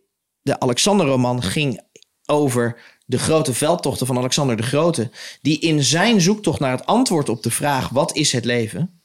de 0.43 0.61
Alexander-roman 0.61 1.43
ging 1.43 1.81
over 2.27 2.81
de 3.07 3.19
grote 3.19 3.55
veldtochten 3.55 4.07
van 4.07 4.19
Alexander 4.19 4.57
de 4.57 4.63
Grote. 4.63 5.11
Die 5.43 5.59
in 5.59 5.83
zijn 5.83 6.21
zoektocht 6.21 6.61
naar 6.61 6.77
het 6.77 6.87
antwoord 6.87 7.29
op 7.29 7.43
de 7.43 7.51
vraag: 7.51 7.89
wat 7.89 8.17
is 8.17 8.33
het 8.33 8.45
leven? 8.45 9.03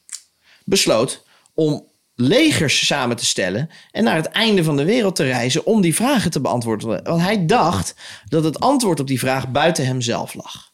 besloot 0.68 1.24
om 1.54 1.86
legers 2.16 2.86
samen 2.86 3.16
te 3.16 3.26
stellen 3.26 3.70
en 3.92 4.04
naar 4.04 4.16
het 4.16 4.26
einde 4.26 4.64
van 4.64 4.78
de 4.78 4.84
wereld 4.84 5.16
te 5.16 5.24
reizen 5.24 5.66
om 5.66 5.82
die 5.82 5.96
vragen 5.96 6.32
te 6.32 6.42
beantwoorden. 6.42 7.04
Want 7.04 7.22
hij 7.22 7.46
dacht 7.46 7.96
dat 8.30 8.44
het 8.44 8.60
antwoord 8.60 9.00
op 9.00 9.08
die 9.08 9.20
vraag 9.20 9.52
buiten 9.52 9.86
hemzelf 9.86 10.34
lag. 10.34 10.67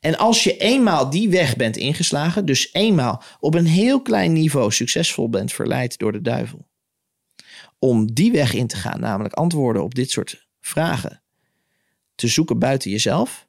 En 0.00 0.18
als 0.18 0.44
je 0.44 0.56
eenmaal 0.56 1.10
die 1.10 1.28
weg 1.28 1.56
bent 1.56 1.76
ingeslagen, 1.76 2.44
dus 2.44 2.72
eenmaal 2.72 3.22
op 3.40 3.54
een 3.54 3.66
heel 3.66 4.02
klein 4.02 4.32
niveau 4.32 4.72
succesvol 4.72 5.28
bent 5.28 5.52
verleid 5.52 5.98
door 5.98 6.12
de 6.12 6.22
duivel, 6.22 6.66
om 7.78 8.12
die 8.12 8.32
weg 8.32 8.54
in 8.54 8.66
te 8.66 8.76
gaan, 8.76 9.00
namelijk 9.00 9.34
antwoorden 9.34 9.82
op 9.82 9.94
dit 9.94 10.10
soort 10.10 10.48
vragen 10.60 11.22
te 12.20 12.28
zoeken 12.28 12.58
buiten 12.58 12.90
jezelf. 12.90 13.48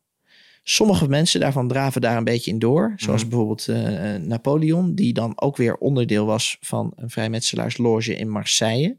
Sommige 0.63 1.07
mensen 1.07 1.39
daarvan 1.39 1.67
draven 1.67 2.01
daar 2.01 2.17
een 2.17 2.23
beetje 2.23 2.51
in 2.51 2.59
door. 2.59 2.93
Zoals 2.95 3.27
bijvoorbeeld 3.27 3.67
eh, 3.67 4.15
Napoleon, 4.15 4.95
die 4.95 5.13
dan 5.13 5.41
ook 5.41 5.57
weer 5.57 5.75
onderdeel 5.75 6.25
was 6.25 6.57
van 6.59 6.93
een 6.95 7.09
vrijmetselaarsloge 7.09 8.15
in 8.15 8.29
Marseille. 8.29 8.97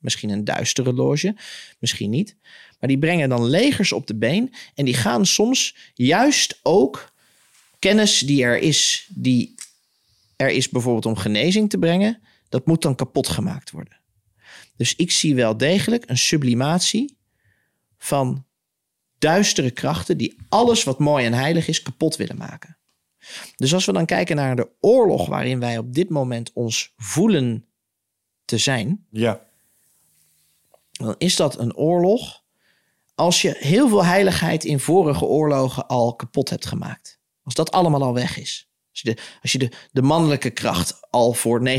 Misschien 0.00 0.30
een 0.30 0.44
duistere 0.44 0.92
loge, 0.92 1.36
misschien 1.78 2.10
niet. 2.10 2.36
Maar 2.78 2.88
die 2.88 2.98
brengen 2.98 3.28
dan 3.28 3.44
legers 3.44 3.92
op 3.92 4.06
de 4.06 4.14
been 4.14 4.54
en 4.74 4.84
die 4.84 4.94
gaan 4.94 5.26
soms 5.26 5.76
juist 5.94 6.60
ook 6.62 7.12
kennis 7.78 8.18
die 8.18 8.42
er 8.42 8.58
is, 8.58 9.08
die 9.14 9.54
er 10.36 10.50
is 10.50 10.68
bijvoorbeeld 10.68 11.06
om 11.06 11.16
genezing 11.16 11.70
te 11.70 11.78
brengen, 11.78 12.22
dat 12.48 12.66
moet 12.66 12.82
dan 12.82 12.94
kapot 12.94 13.28
gemaakt 13.28 13.70
worden. 13.70 14.00
Dus 14.76 14.96
ik 14.96 15.10
zie 15.10 15.34
wel 15.34 15.56
degelijk 15.56 16.10
een 16.10 16.18
sublimatie 16.18 17.18
van 17.98 18.44
duistere 19.18 19.70
krachten 19.70 20.16
die 20.16 20.36
alles 20.48 20.84
wat 20.84 20.98
mooi 20.98 21.24
en 21.24 21.32
heilig 21.32 21.68
is 21.68 21.82
kapot 21.82 22.16
willen 22.16 22.36
maken. 22.36 22.78
Dus 23.56 23.74
als 23.74 23.84
we 23.84 23.92
dan 23.92 24.06
kijken 24.06 24.36
naar 24.36 24.56
de 24.56 24.68
oorlog 24.80 25.26
waarin 25.26 25.60
wij 25.60 25.78
op 25.78 25.94
dit 25.94 26.08
moment 26.08 26.50
ons 26.52 26.92
voelen 26.96 27.64
te 28.44 28.58
zijn, 28.58 29.06
Ja. 29.10 29.48
Dan 31.04 31.14
is 31.18 31.36
dat 31.36 31.58
een 31.58 31.76
oorlog 31.76 32.42
als 33.14 33.42
je 33.42 33.56
heel 33.58 33.88
veel 33.88 34.04
heiligheid 34.04 34.64
in 34.64 34.80
vorige 34.80 35.24
oorlogen 35.24 35.86
al 35.86 36.16
kapot 36.16 36.50
hebt 36.50 36.66
gemaakt. 36.66 37.18
Als 37.42 37.54
dat 37.54 37.70
allemaal 37.70 38.02
al 38.02 38.14
weg 38.14 38.38
is. 38.38 38.68
Als 38.90 39.00
je 39.00 39.14
de, 39.14 39.22
als 39.42 39.52
je 39.52 39.58
de, 39.58 39.72
de 39.92 40.02
mannelijke 40.02 40.50
kracht 40.50 41.00
al 41.10 41.32
voor 41.32 41.68
90% 41.68 41.72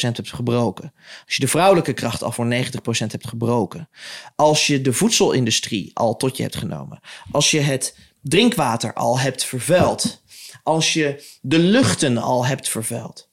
hebt 0.00 0.32
gebroken. 0.32 0.92
Als 1.24 1.34
je 1.34 1.40
de 1.40 1.48
vrouwelijke 1.48 1.92
kracht 1.92 2.22
al 2.22 2.32
voor 2.32 2.54
90% 2.54 2.58
hebt 2.88 3.28
gebroken. 3.28 3.88
Als 4.36 4.66
je 4.66 4.80
de 4.80 4.92
voedselindustrie 4.92 5.90
al 5.94 6.16
tot 6.16 6.36
je 6.36 6.42
hebt 6.42 6.56
genomen. 6.56 7.00
Als 7.30 7.50
je 7.50 7.60
het 7.60 7.96
drinkwater 8.22 8.94
al 8.94 9.18
hebt 9.18 9.44
vervuild. 9.44 10.22
Als 10.62 10.92
je 10.92 11.24
de 11.40 11.58
luchten 11.58 12.18
al 12.18 12.46
hebt 12.46 12.68
vervuild. 12.68 13.27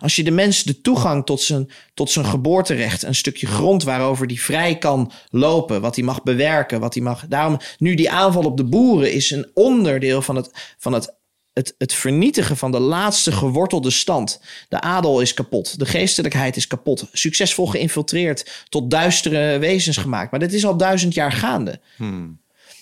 Als 0.00 0.16
je 0.16 0.24
de 0.24 0.30
mens 0.30 0.62
de 0.62 0.80
toegang 0.80 1.26
tot 1.26 1.40
zijn, 1.40 1.70
tot 1.94 2.10
zijn 2.10 2.26
geboorterecht, 2.26 3.02
een 3.02 3.14
stukje 3.14 3.46
grond 3.46 3.82
waarover 3.82 4.26
die 4.26 4.42
vrij 4.42 4.78
kan 4.78 5.12
lopen, 5.30 5.80
wat 5.80 5.94
hij 5.96 6.04
mag 6.04 6.22
bewerken, 6.22 6.80
wat 6.80 6.94
hij 6.94 7.02
mag. 7.02 7.26
Daarom, 7.28 7.58
nu 7.78 7.94
die 7.94 8.10
aanval 8.10 8.44
op 8.44 8.56
de 8.56 8.64
boeren 8.64 9.12
is 9.12 9.30
een 9.30 9.50
onderdeel 9.54 10.22
van 10.22 10.36
het, 10.36 10.74
van 10.78 10.92
het, 10.92 11.14
het, 11.52 11.74
het 11.78 11.92
vernietigen 11.92 12.56
van 12.56 12.70
de 12.70 12.78
laatste 12.78 13.32
gewortelde 13.32 13.90
stand. 13.90 14.40
De 14.68 14.80
adel 14.80 15.20
is 15.20 15.34
kapot, 15.34 15.78
de 15.78 15.86
geestelijkheid 15.86 16.56
is 16.56 16.66
kapot, 16.66 17.08
succesvol 17.12 17.66
geïnfiltreerd, 17.66 18.66
tot 18.68 18.90
duistere 18.90 19.58
wezens 19.58 19.96
gemaakt. 19.96 20.30
Maar 20.30 20.40
dit 20.40 20.52
is 20.52 20.66
al 20.66 20.76
duizend 20.76 21.14
jaar 21.14 21.32
gaande. 21.32 21.80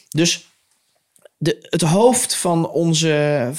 Dus 0.08 0.46
de, 1.38 1.56
het 1.60 1.82
hoofd 1.82 2.36
van 2.36 2.68
onze, 2.68 3.10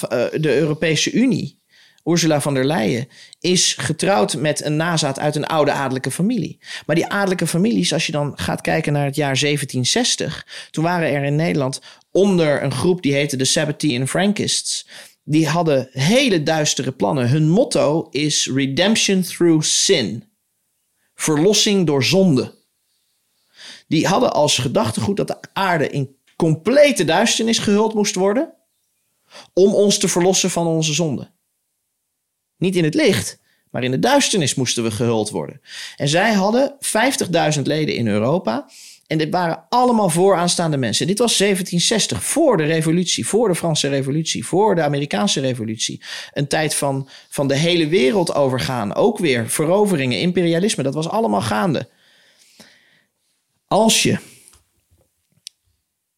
eh, 0.10 0.26
de 0.42 0.58
Europese 0.58 1.12
Unie, 1.12 1.59
Ursula 2.04 2.42
von 2.42 2.54
der 2.54 2.66
Leyen, 2.66 3.08
is 3.40 3.74
getrouwd 3.74 4.36
met 4.36 4.64
een 4.64 4.76
nazaat 4.76 5.20
uit 5.20 5.36
een 5.36 5.48
oude 5.48 5.72
adellijke 5.72 6.12
familie. 6.12 6.60
Maar 6.86 6.96
die 6.96 7.08
adellijke 7.08 7.48
families, 7.48 7.94
als 7.94 8.06
je 8.06 8.12
dan 8.12 8.32
gaat 8.36 8.62
kijken 8.62 8.94
naar 8.94 9.06
het 9.06 9.16
jaar 9.16 9.40
1760, 9.40 10.48
toen 10.72 10.84
waren 10.84 11.10
er 11.10 11.24
in 11.24 11.36
Nederland 11.36 11.82
onder 12.12 12.64
een 12.64 12.72
groep 12.72 13.02
die 13.02 13.14
heette 13.14 13.38
de 13.38 13.46
Sabbatean 13.46 14.08
Frankists. 14.08 14.88
Die 15.24 15.48
hadden 15.48 15.90
hele 15.92 16.44
duistere 16.44 16.92
plannen. 16.92 17.30
Hun 17.30 17.50
motto 17.50 18.08
is 18.10 18.50
redemption 18.54 19.22
through 19.22 19.64
sin. 19.64 20.24
Verlossing 21.16 21.88
door 21.88 22.04
zonde. 22.04 22.58
Die 23.88 24.08
hadden 24.08 24.34
als 24.34 24.58
gedachtegoed 24.58 25.18
dat 25.18 25.28
de 25.28 25.38
aarde 25.54 25.90
in 25.90 26.16
complete 26.36 27.06
duisternis 27.06 27.60
gehuld 27.60 27.94
moest 27.94 28.16
worden. 28.16 28.54
om 29.54 29.74
ons 29.74 29.98
te 29.98 30.08
verlossen 30.08 30.50
van 30.50 30.68
onze 30.68 30.94
zonde. 30.94 31.32
Niet 32.60 32.76
in 32.76 32.84
het 32.84 32.94
licht, 32.94 33.40
maar 33.70 33.84
in 33.84 33.92
de 33.92 34.00
duisternis 34.00 34.56
moesten 34.56 34.84
we 34.84 34.92
gehuld 34.92 35.30
worden. 35.30 35.62
En 35.96 36.08
zij 36.08 36.34
hadden 36.34 36.76
50.000 37.56 37.62
leden 37.62 37.96
in 37.96 38.08
Europa. 38.08 38.70
En 39.08 39.18
dit 39.18 39.30
waren 39.30 39.66
allemaal 39.70 40.10
vooraanstaande 40.10 40.78
mensen. 40.78 41.08
Dit 41.08 41.20
was 41.20 41.38
1760, 41.38 42.24
voor 42.24 42.58
de 42.58 42.64
revolutie, 42.64 43.28
voor 43.28 43.48
de 43.48 43.56
Franse 43.56 43.88
revolutie, 43.88 44.46
voor 44.46 44.76
de 44.76 44.82
Amerikaanse 44.82 45.40
revolutie. 45.40 46.02
Een 46.34 46.48
tijd 46.48 46.76
van, 46.76 47.10
van 47.30 47.48
de 47.48 47.56
hele 47.56 47.88
wereld 47.88 48.34
overgaan. 48.34 48.96
Ook 48.96 49.18
weer 49.18 49.50
veroveringen, 49.50 50.20
imperialisme, 50.20 50.84
dat 50.84 50.94
was 50.94 51.10
allemaal 51.10 51.42
gaande. 51.42 51.90
Als 53.68 54.04
je? 54.04 54.18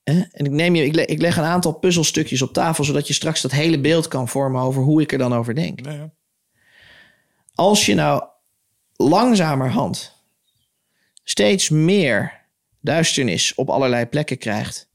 En 0.03 0.45
ik, 0.45 0.51
neem 0.51 0.75
je, 0.75 0.85
ik, 0.85 1.21
leg, 1.21 1.37
een 1.37 1.43
aantal 1.43 1.73
puzzelstukjes 1.73 2.41
op 2.41 2.53
tafel, 2.53 2.83
zodat 2.83 3.07
je 3.07 3.13
straks 3.13 3.41
dat 3.41 3.51
hele 3.51 3.79
beeld 3.79 4.07
kan 4.07 4.27
vormen 4.27 4.61
over 4.61 4.83
hoe 4.83 5.01
ik 5.01 5.11
er 5.11 5.17
dan 5.17 5.33
over 5.33 5.55
denk. 5.55 5.85
Ja. 5.85 6.11
Als 7.55 7.85
je 7.85 7.93
nou 7.93 8.23
langzamerhand 8.95 10.23
steeds 11.23 11.69
meer 11.69 12.41
duisternis 12.79 13.53
op 13.55 13.69
allerlei 13.69 14.05
plekken 14.05 14.37
krijgt. 14.37 14.89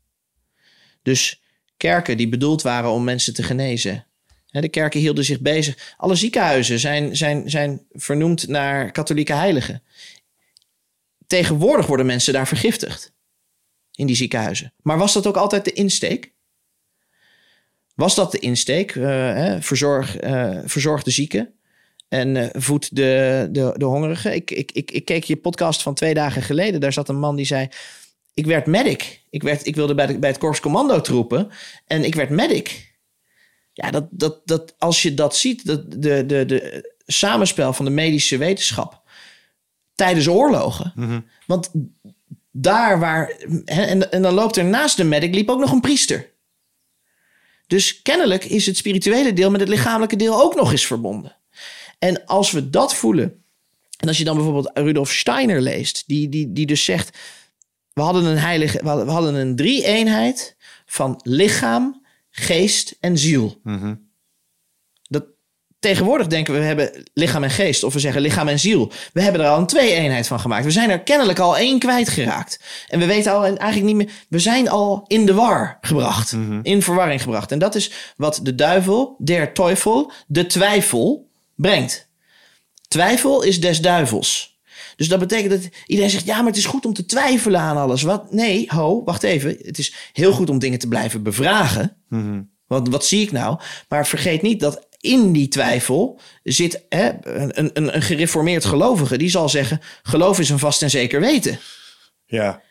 Dus 1.02 1.42
kerken 1.76 2.16
die 2.16 2.28
bedoeld 2.28 2.62
waren 2.62 2.90
om 2.90 3.04
mensen 3.04 3.34
te 3.34 3.42
genezen. 3.42 4.06
De 4.46 4.68
kerken 4.68 5.00
hielden 5.00 5.24
zich 5.24 5.40
bezig. 5.40 5.94
Alle 5.96 6.14
ziekenhuizen 6.14 6.78
zijn, 6.78 7.16
zijn, 7.16 7.50
zijn 7.50 7.86
vernoemd 7.92 8.48
naar 8.48 8.90
katholieke 8.90 9.32
heiligen. 9.32 9.82
Tegenwoordig 11.26 11.86
worden 11.86 12.06
mensen 12.06 12.32
daar 12.32 12.48
vergiftigd 12.48 13.12
in 13.92 14.06
die 14.06 14.16
ziekenhuizen. 14.16 14.72
Maar 14.82 14.98
was 14.98 15.12
dat 15.12 15.26
ook 15.26 15.36
altijd 15.36 15.64
de 15.64 15.72
insteek? 15.72 16.32
Was 17.94 18.14
dat 18.14 18.32
de 18.32 18.38
insteek? 18.38 18.94
Hè, 18.94 19.62
verzorg, 19.62 20.16
eh, 20.16 20.58
verzorg 20.64 21.02
de 21.02 21.10
zieken 21.10 21.55
en 22.08 22.36
eh, 22.36 22.62
voed 22.62 22.96
de, 22.96 23.48
de, 23.50 23.74
de 23.76 23.84
hongerigen. 23.84 24.34
Ik, 24.34 24.50
ik, 24.50 24.72
ik, 24.72 24.90
ik 24.90 25.04
keek 25.04 25.24
je 25.24 25.36
podcast 25.36 25.82
van 25.82 25.94
twee 25.94 26.14
dagen 26.14 26.42
geleden. 26.42 26.80
Daar 26.80 26.92
zat 26.92 27.08
een 27.08 27.18
man 27.18 27.36
die 27.36 27.46
zei... 27.46 27.68
Ik 28.34 28.46
werd 28.46 28.66
medic. 28.66 29.22
Ik, 29.30 29.42
werd, 29.42 29.66
ik 29.66 29.76
wilde 29.76 29.94
bij, 29.94 30.06
de, 30.06 30.18
bij 30.18 30.30
het 30.30 30.38
Korps 30.38 30.60
Commando 30.60 31.00
troepen. 31.00 31.50
En 31.86 32.04
ik 32.04 32.14
werd 32.14 32.30
medic. 32.30 32.94
Ja, 33.72 33.90
dat, 33.90 34.06
dat, 34.10 34.40
dat, 34.44 34.74
als 34.78 35.02
je 35.02 35.14
dat 35.14 35.36
ziet, 35.36 35.66
dat, 35.66 36.02
de, 36.02 36.26
de, 36.26 36.44
de 36.44 36.92
samenspel 37.06 37.72
van 37.72 37.84
de 37.84 37.90
medische 37.90 38.36
wetenschap 38.36 39.02
tijdens 39.94 40.28
oorlogen. 40.28 40.92
Want 41.46 41.70
daar 42.50 42.98
waar. 42.98 43.36
hè, 43.64 43.82
En, 43.82 44.12
en 44.12 44.22
dan 44.22 44.34
loopt 44.34 44.56
er 44.56 44.64
naast 44.64 44.96
de 44.96 45.04
medic 45.04 45.34
liep 45.34 45.50
ook 45.50 45.60
nog 45.60 45.72
een 45.72 45.80
priester. 45.80 46.30
Dus 47.66 48.02
kennelijk 48.02 48.44
is 48.44 48.66
het 48.66 48.76
spirituele 48.76 49.32
deel 49.32 49.50
met 49.50 49.60
het 49.60 49.68
lichamelijke 49.68 50.16
deel 50.16 50.42
ook 50.42 50.54
nog 50.54 50.70
eens 50.70 50.86
verbonden. 50.86 51.36
En 51.98 52.24
als 52.24 52.50
we 52.50 52.70
dat 52.70 52.94
voelen. 52.94 53.44
En 53.96 54.08
als 54.08 54.18
je 54.18 54.24
dan 54.24 54.36
bijvoorbeeld 54.36 54.70
Rudolf 54.74 55.12
Steiner 55.12 55.60
leest, 55.60 56.04
die, 56.06 56.28
die, 56.28 56.52
die 56.52 56.66
dus 56.66 56.84
zegt. 56.84 57.18
We 57.92 58.02
hadden 58.02 58.24
een 58.24 58.38
heilige. 58.38 58.80
We 58.82 58.88
hadden, 58.88 59.34
een 59.34 59.56
drie-eenheid 59.56 60.56
van 60.86 61.20
lichaam, 61.22 62.06
geest 62.30 62.96
en 63.00 63.18
ziel. 63.18 63.60
Dat, 65.02 65.24
tegenwoordig 65.78 66.26
denken 66.26 66.54
we, 66.54 66.60
we 66.60 66.66
hebben 66.66 67.04
lichaam 67.14 67.44
en 67.44 67.50
geest. 67.50 67.84
Of 67.84 67.92
we 67.92 67.98
zeggen 67.98 68.20
lichaam 68.20 68.48
en 68.48 68.58
ziel. 68.58 68.92
We 69.12 69.22
hebben 69.22 69.40
er 69.40 69.48
al 69.48 69.58
een 69.58 69.66
twee-eenheid 69.66 70.26
van 70.26 70.40
gemaakt. 70.40 70.64
We 70.64 70.70
zijn 70.70 70.90
er 70.90 71.00
kennelijk 71.00 71.38
al 71.38 71.56
één 71.56 71.78
kwijtgeraakt. 71.78 72.60
En 72.88 72.98
we 72.98 73.06
weten 73.06 73.32
al 73.32 73.44
eigenlijk 73.44 73.84
niet 73.84 73.96
meer... 73.96 74.10
We 74.28 74.38
zijn 74.38 74.68
al 74.68 75.04
in 75.06 75.26
de 75.26 75.34
war 75.34 75.78
gebracht. 75.80 76.36
In 76.62 76.82
verwarring 76.82 77.22
gebracht. 77.22 77.52
En 77.52 77.58
dat 77.58 77.74
is 77.74 77.90
wat 78.16 78.40
de 78.42 78.54
duivel, 78.54 79.16
der 79.18 79.52
teufel, 79.52 80.12
de 80.26 80.46
twijfel 80.46 81.25
brengt. 81.56 82.08
Twijfel 82.88 83.42
is 83.42 83.60
des 83.60 83.80
duivels. 83.80 84.56
Dus 84.96 85.08
dat 85.08 85.18
betekent 85.18 85.50
dat 85.50 85.72
iedereen 85.86 86.10
zegt: 86.10 86.24
ja, 86.24 86.36
maar 86.36 86.46
het 86.46 86.56
is 86.56 86.66
goed 86.66 86.86
om 86.86 86.92
te 86.92 87.06
twijfelen 87.06 87.60
aan 87.60 87.76
alles. 87.76 88.02
Wat? 88.02 88.32
Nee, 88.32 88.64
ho, 88.68 89.04
wacht 89.04 89.22
even. 89.22 89.56
Het 89.60 89.78
is 89.78 89.94
heel 90.12 90.32
goed 90.32 90.50
om 90.50 90.58
dingen 90.58 90.78
te 90.78 90.88
blijven 90.88 91.22
bevragen. 91.22 91.96
Want 92.66 92.88
wat 92.88 93.06
zie 93.06 93.22
ik 93.22 93.32
nou? 93.32 93.60
Maar 93.88 94.06
vergeet 94.06 94.42
niet 94.42 94.60
dat 94.60 94.86
in 95.00 95.32
die 95.32 95.48
twijfel 95.48 96.20
zit 96.42 96.84
hè, 96.88 97.26
een, 97.26 97.60
een, 97.74 97.94
een 97.94 98.02
gereformeerd 98.02 98.64
gelovige. 98.64 99.18
Die 99.18 99.28
zal 99.28 99.48
zeggen: 99.48 99.80
geloof 100.02 100.38
is 100.38 100.50
een 100.50 100.58
vast 100.58 100.82
en 100.82 100.90
zeker 100.90 101.20
weten. 101.20 101.58
Ja. 102.26 102.62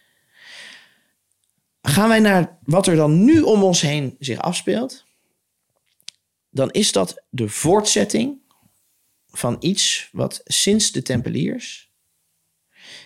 Gaan 1.82 2.10
wij 2.10 2.20
naar 2.20 2.58
wat 2.64 2.88
er 2.88 2.96
dan 2.96 3.24
nu 3.24 3.42
om 3.42 3.64
ons 3.64 3.82
heen 3.82 4.16
zich 4.20 4.40
afspeelt, 4.40 5.06
dan 6.50 6.72
is 6.72 6.92
dat 6.92 7.24
de 7.30 7.50
voortzetting 7.50 8.44
van 9.38 9.58
iets 9.60 10.10
wat 10.12 10.42
sinds 10.44 10.92
de 10.92 11.02
Tempeliers 11.02 11.92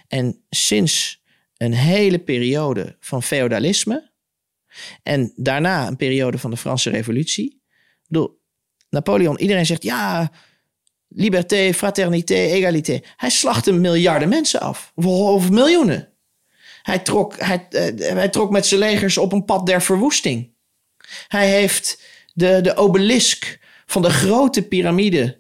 en 0.08 0.44
sinds 0.50 1.24
een 1.58 1.74
hele 1.74 2.20
periode 2.20 2.96
van 3.00 3.24
feodalisme 3.24 4.12
en 5.04 5.34
daarna 5.36 5.88
een 5.88 5.96
periode 5.96 6.38
van 6.38 6.50
de 6.50 6.58
Franse 6.58 6.90
Revolutie. 6.90 7.62
Napoleon, 8.90 9.40
iedereen 9.40 9.66
zegt 9.66 9.84
ja, 9.84 10.32
liberté, 11.08 11.74
fraternité, 11.74 12.36
égalité. 12.36 13.00
Hij 13.16 13.30
slachtte 13.30 13.72
miljarden 13.72 14.30
mensen 14.30 14.60
af, 14.60 14.92
of 14.96 15.50
miljoenen. 15.50 16.14
Hij 16.82 17.00
trok, 17.00 17.40
hij, 17.40 17.68
eh, 17.70 18.14
hij 18.14 18.30
trok 18.30 18.52
met 18.52 18.66
zijn 18.66 18.80
legers 18.80 19.18
op 19.18 19.32
een 19.32 19.46
pad 19.46 19.66
der 19.66 19.82
verwoesting. 19.82 20.54
Hij 21.28 21.50
heeft 21.50 22.04
de, 22.34 22.62
de 22.62 22.76
obelisk 22.76 23.60
van 23.86 24.02
de 24.02 24.10
grote 24.10 24.68
piramide 24.68 25.39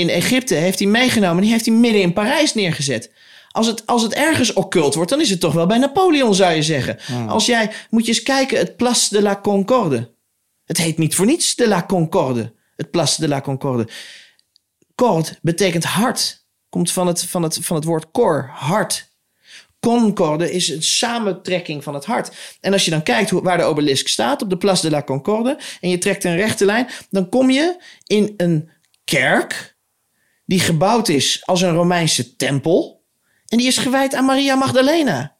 in 0.00 0.08
Egypte 0.08 0.54
heeft 0.54 0.78
hij 0.78 0.88
meegenomen. 0.88 1.42
Die 1.42 1.50
heeft 1.50 1.66
hij 1.66 1.74
midden 1.74 2.00
in 2.00 2.12
Parijs 2.12 2.54
neergezet. 2.54 3.12
Als 3.50 3.66
het, 3.66 3.86
als 3.86 4.02
het 4.02 4.14
ergens 4.14 4.52
occult 4.52 4.94
wordt, 4.94 5.10
dan 5.10 5.20
is 5.20 5.30
het 5.30 5.40
toch 5.40 5.52
wel 5.52 5.66
bij 5.66 5.78
Napoleon, 5.78 6.34
zou 6.34 6.54
je 6.54 6.62
zeggen. 6.62 6.98
Als 7.28 7.46
jij, 7.46 7.70
moet 7.90 8.06
je 8.06 8.12
eens 8.12 8.22
kijken, 8.22 8.58
het 8.58 8.76
Place 8.76 9.14
de 9.14 9.22
la 9.22 9.40
Concorde. 9.40 10.12
Het 10.64 10.76
heet 10.76 10.98
niet 10.98 11.14
voor 11.14 11.26
niets 11.26 11.54
de 11.54 11.68
la 11.68 11.84
Concorde. 11.86 12.52
Het 12.76 12.90
Place 12.90 13.20
de 13.20 13.28
la 13.28 13.40
Concorde. 13.40 13.88
Corde 14.94 15.38
betekent 15.42 15.84
hart. 15.84 16.46
Komt 16.68 16.90
van 16.90 17.06
het, 17.06 17.24
van 17.24 17.42
het, 17.42 17.58
van 17.62 17.76
het 17.76 17.84
woord 17.84 18.10
cor, 18.10 18.50
hart. 18.52 19.12
Concorde 19.80 20.52
is 20.52 20.68
een 20.68 20.82
samentrekking 20.82 21.82
van 21.82 21.94
het 21.94 22.04
hart. 22.04 22.36
En 22.60 22.72
als 22.72 22.84
je 22.84 22.90
dan 22.90 23.02
kijkt 23.02 23.30
hoe, 23.30 23.42
waar 23.42 23.58
de 23.58 23.64
obelisk 23.64 24.08
staat 24.08 24.42
op 24.42 24.50
de 24.50 24.56
Place 24.56 24.82
de 24.82 24.90
la 24.90 25.02
Concorde 25.02 25.58
en 25.80 25.88
je 25.88 25.98
trekt 25.98 26.24
een 26.24 26.36
rechte 26.36 26.64
lijn, 26.64 26.88
dan 27.10 27.28
kom 27.28 27.50
je 27.50 27.76
in 28.06 28.34
een 28.36 28.68
kerk 29.04 29.73
die 30.44 30.60
gebouwd 30.60 31.08
is 31.08 31.46
als 31.46 31.60
een 31.60 31.74
Romeinse 31.74 32.36
tempel 32.36 33.04
en 33.46 33.58
die 33.58 33.66
is 33.66 33.76
gewijd 33.76 34.14
aan 34.14 34.24
Maria 34.24 34.54
Magdalena. 34.54 35.36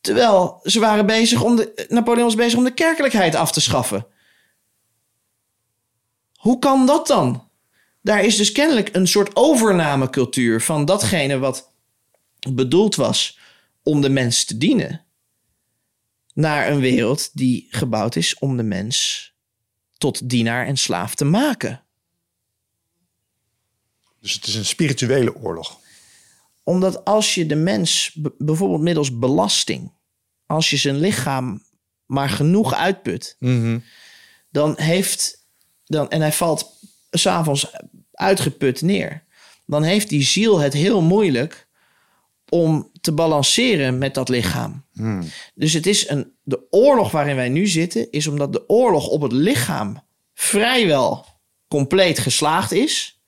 Terwijl 0.00 0.60
ze 0.62 0.80
waren 0.80 1.06
bezig 1.06 1.42
om 1.42 1.56
de, 1.56 1.86
Napoleon 1.88 2.36
bezig 2.36 2.58
om 2.58 2.64
de 2.64 2.74
kerkelijkheid 2.74 3.34
af 3.34 3.52
te 3.52 3.60
schaffen. 3.60 4.06
Hoe 6.34 6.58
kan 6.58 6.86
dat 6.86 7.06
dan? 7.06 7.48
Daar 8.00 8.24
is 8.24 8.36
dus 8.36 8.52
kennelijk 8.52 8.88
een 8.92 9.06
soort 9.08 9.36
overnamecultuur 9.36 10.60
van 10.60 10.84
datgene 10.84 11.38
wat 11.38 11.72
bedoeld 12.50 12.94
was 12.94 13.38
om 13.82 14.00
de 14.00 14.08
mens 14.08 14.44
te 14.44 14.58
dienen, 14.58 15.04
naar 16.34 16.70
een 16.70 16.80
wereld 16.80 17.30
die 17.36 17.66
gebouwd 17.70 18.16
is 18.16 18.38
om 18.38 18.56
de 18.56 18.62
mens 18.62 19.30
tot 19.98 20.28
dienaar 20.28 20.66
en 20.66 20.76
slaaf 20.76 21.14
te 21.14 21.24
maken. 21.24 21.84
Dus 24.22 24.32
het 24.32 24.46
is 24.46 24.54
een 24.54 24.64
spirituele 24.64 25.34
oorlog. 25.36 25.80
Omdat 26.62 27.04
als 27.04 27.34
je 27.34 27.46
de 27.46 27.54
mens 27.54 28.18
bijvoorbeeld 28.38 28.80
middels 28.80 29.18
belasting, 29.18 29.92
als 30.46 30.70
je 30.70 30.76
zijn 30.76 30.96
lichaam 30.98 31.62
maar 32.06 32.28
genoeg 32.28 32.74
uitput, 32.74 33.36
dan 34.50 34.74
heeft, 34.80 35.46
dan, 35.84 36.10
en 36.10 36.20
hij 36.20 36.32
valt 36.32 36.78
s'avonds 37.10 37.72
uitgeput 38.12 38.82
neer, 38.82 39.24
dan 39.66 39.82
heeft 39.82 40.08
die 40.08 40.22
ziel 40.22 40.58
het 40.58 40.72
heel 40.72 41.02
moeilijk 41.02 41.68
om 42.48 42.90
te 43.00 43.12
balanceren 43.12 43.98
met 43.98 44.14
dat 44.14 44.28
lichaam. 44.28 44.84
Dus 45.54 45.72
het 45.72 45.86
is 45.86 46.08
een, 46.08 46.32
de 46.42 46.66
oorlog 46.70 47.10
waarin 47.10 47.36
wij 47.36 47.48
nu 47.48 47.66
zitten, 47.66 48.10
is 48.10 48.26
omdat 48.26 48.52
de 48.52 48.68
oorlog 48.68 49.06
op 49.06 49.22
het 49.22 49.32
lichaam 49.32 50.02
vrijwel 50.34 51.26
compleet 51.68 52.18
geslaagd 52.18 52.72
is. 52.72 53.21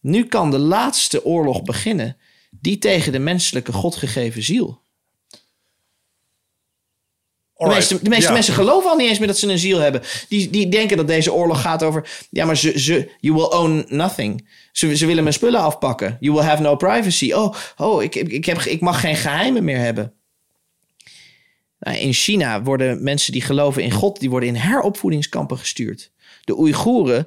Nu 0.00 0.24
kan 0.24 0.50
de 0.50 0.58
laatste 0.58 1.24
oorlog 1.24 1.62
beginnen, 1.62 2.16
die 2.50 2.78
tegen 2.78 3.12
de 3.12 3.18
menselijke 3.18 3.72
godgegeven 3.72 4.42
ziel. 4.42 4.82
De 7.54 7.66
meeste, 7.66 8.02
de 8.02 8.08
meeste 8.08 8.26
Ja. 8.26 8.32
mensen 8.32 8.54
geloven 8.54 8.90
al 8.90 8.96
niet 8.96 9.08
eens 9.08 9.18
meer 9.18 9.26
dat 9.26 9.38
ze 9.38 9.48
een 9.48 9.58
ziel 9.58 9.78
hebben. 9.78 10.02
Die, 10.28 10.50
die 10.50 10.68
denken 10.68 10.96
dat 10.96 11.06
deze 11.06 11.32
oorlog 11.32 11.60
gaat 11.60 11.82
over... 11.82 12.26
Ja, 12.30 12.44
maar 12.44 12.56
ze, 12.56 12.80
ze, 12.80 13.10
you 13.20 13.34
will 13.34 13.58
own 13.58 13.86
nothing. 13.88 14.48
Ze, 14.72 14.96
ze 14.96 15.06
willen 15.06 15.22
mijn 15.22 15.34
spullen 15.34 15.60
afpakken. 15.60 16.16
You 16.20 16.34
will 16.36 16.44
have 16.44 16.62
no 16.62 16.76
privacy. 16.76 17.32
Oh, 17.32 17.54
oh 17.76 18.02
ik, 18.02 18.14
ik, 18.14 18.44
heb, 18.44 18.60
ik 18.60 18.80
mag 18.80 19.00
geen 19.00 19.16
geheimen 19.16 19.64
meer 19.64 19.78
hebben. 19.78 20.14
Nou, 21.78 21.96
in 21.96 22.12
China 22.12 22.62
worden 22.62 23.02
mensen 23.02 23.32
die 23.32 23.42
geloven 23.42 23.82
in 23.82 23.90
God... 23.90 24.20
die 24.20 24.30
worden 24.30 24.48
in 24.48 24.54
heropvoedingskampen 24.54 25.58
gestuurd. 25.58 26.10
De 26.44 26.58
Oeigoeren, 26.58 27.26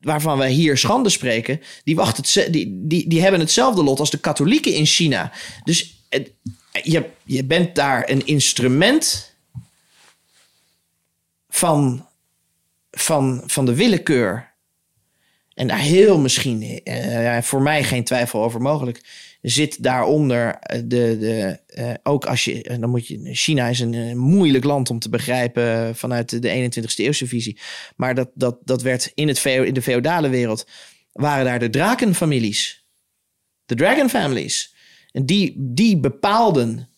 waarvan 0.00 0.38
wij 0.38 0.50
hier 0.50 0.78
schande 0.78 1.08
spreken... 1.08 1.60
die, 1.84 1.96
wachten 1.96 2.42
het, 2.42 2.52
die, 2.52 2.80
die, 2.86 3.08
die 3.08 3.22
hebben 3.22 3.40
hetzelfde 3.40 3.82
lot 3.82 4.00
als 4.00 4.10
de 4.10 4.18
katholieken 4.18 4.74
in 4.74 4.86
China. 4.86 5.32
Dus 5.64 6.02
je, 6.82 7.10
je 7.24 7.44
bent 7.44 7.74
daar 7.74 8.10
een 8.10 8.26
instrument 8.26 9.34
van, 11.48 12.06
van, 12.90 13.42
van 13.46 13.66
de 13.66 13.74
willekeur. 13.74 14.52
En 15.54 15.66
daar 15.66 15.78
heel 15.78 16.18
misschien, 16.18 16.80
eh, 16.84 17.42
voor 17.42 17.62
mij 17.62 17.84
geen 17.84 18.04
twijfel 18.04 18.42
over 18.42 18.60
mogelijk, 18.60 19.00
zit 19.40 19.82
daaronder 19.82 20.54
eh, 20.54 20.78
de, 20.84 21.16
de 21.18 21.60
eh, 21.66 21.94
ook 22.02 22.26
als 22.26 22.44
je, 22.44 22.62
eh, 22.62 22.80
dan 22.80 22.90
moet 22.90 23.06
je, 23.06 23.34
China 23.34 23.68
is 23.68 23.80
een 23.80 24.18
moeilijk 24.18 24.64
land 24.64 24.90
om 24.90 24.98
te 24.98 25.08
begrijpen 25.08 25.96
vanuit 25.96 26.28
de, 26.30 26.38
de 26.38 26.70
21ste 26.80 26.94
eeuwse 26.94 27.26
visie. 27.26 27.58
Maar 27.96 28.14
dat, 28.14 28.30
dat, 28.34 28.58
dat 28.64 28.82
werd 28.82 29.12
in, 29.14 29.28
het, 29.28 29.44
in 29.44 29.74
de 29.74 29.82
feodale 29.82 30.28
wereld, 30.28 30.66
waren 31.12 31.44
daar 31.44 31.58
de 31.58 31.70
drakenfamilies. 31.70 32.86
De 33.66 33.74
dragon 33.74 34.08
families. 34.08 34.74
En 35.12 35.26
die, 35.26 35.54
die 35.56 35.98
bepaalden 35.98 36.88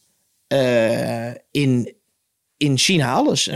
in, 1.50 1.94
in 2.56 2.78
China 2.78 3.12
alles. 3.12 3.50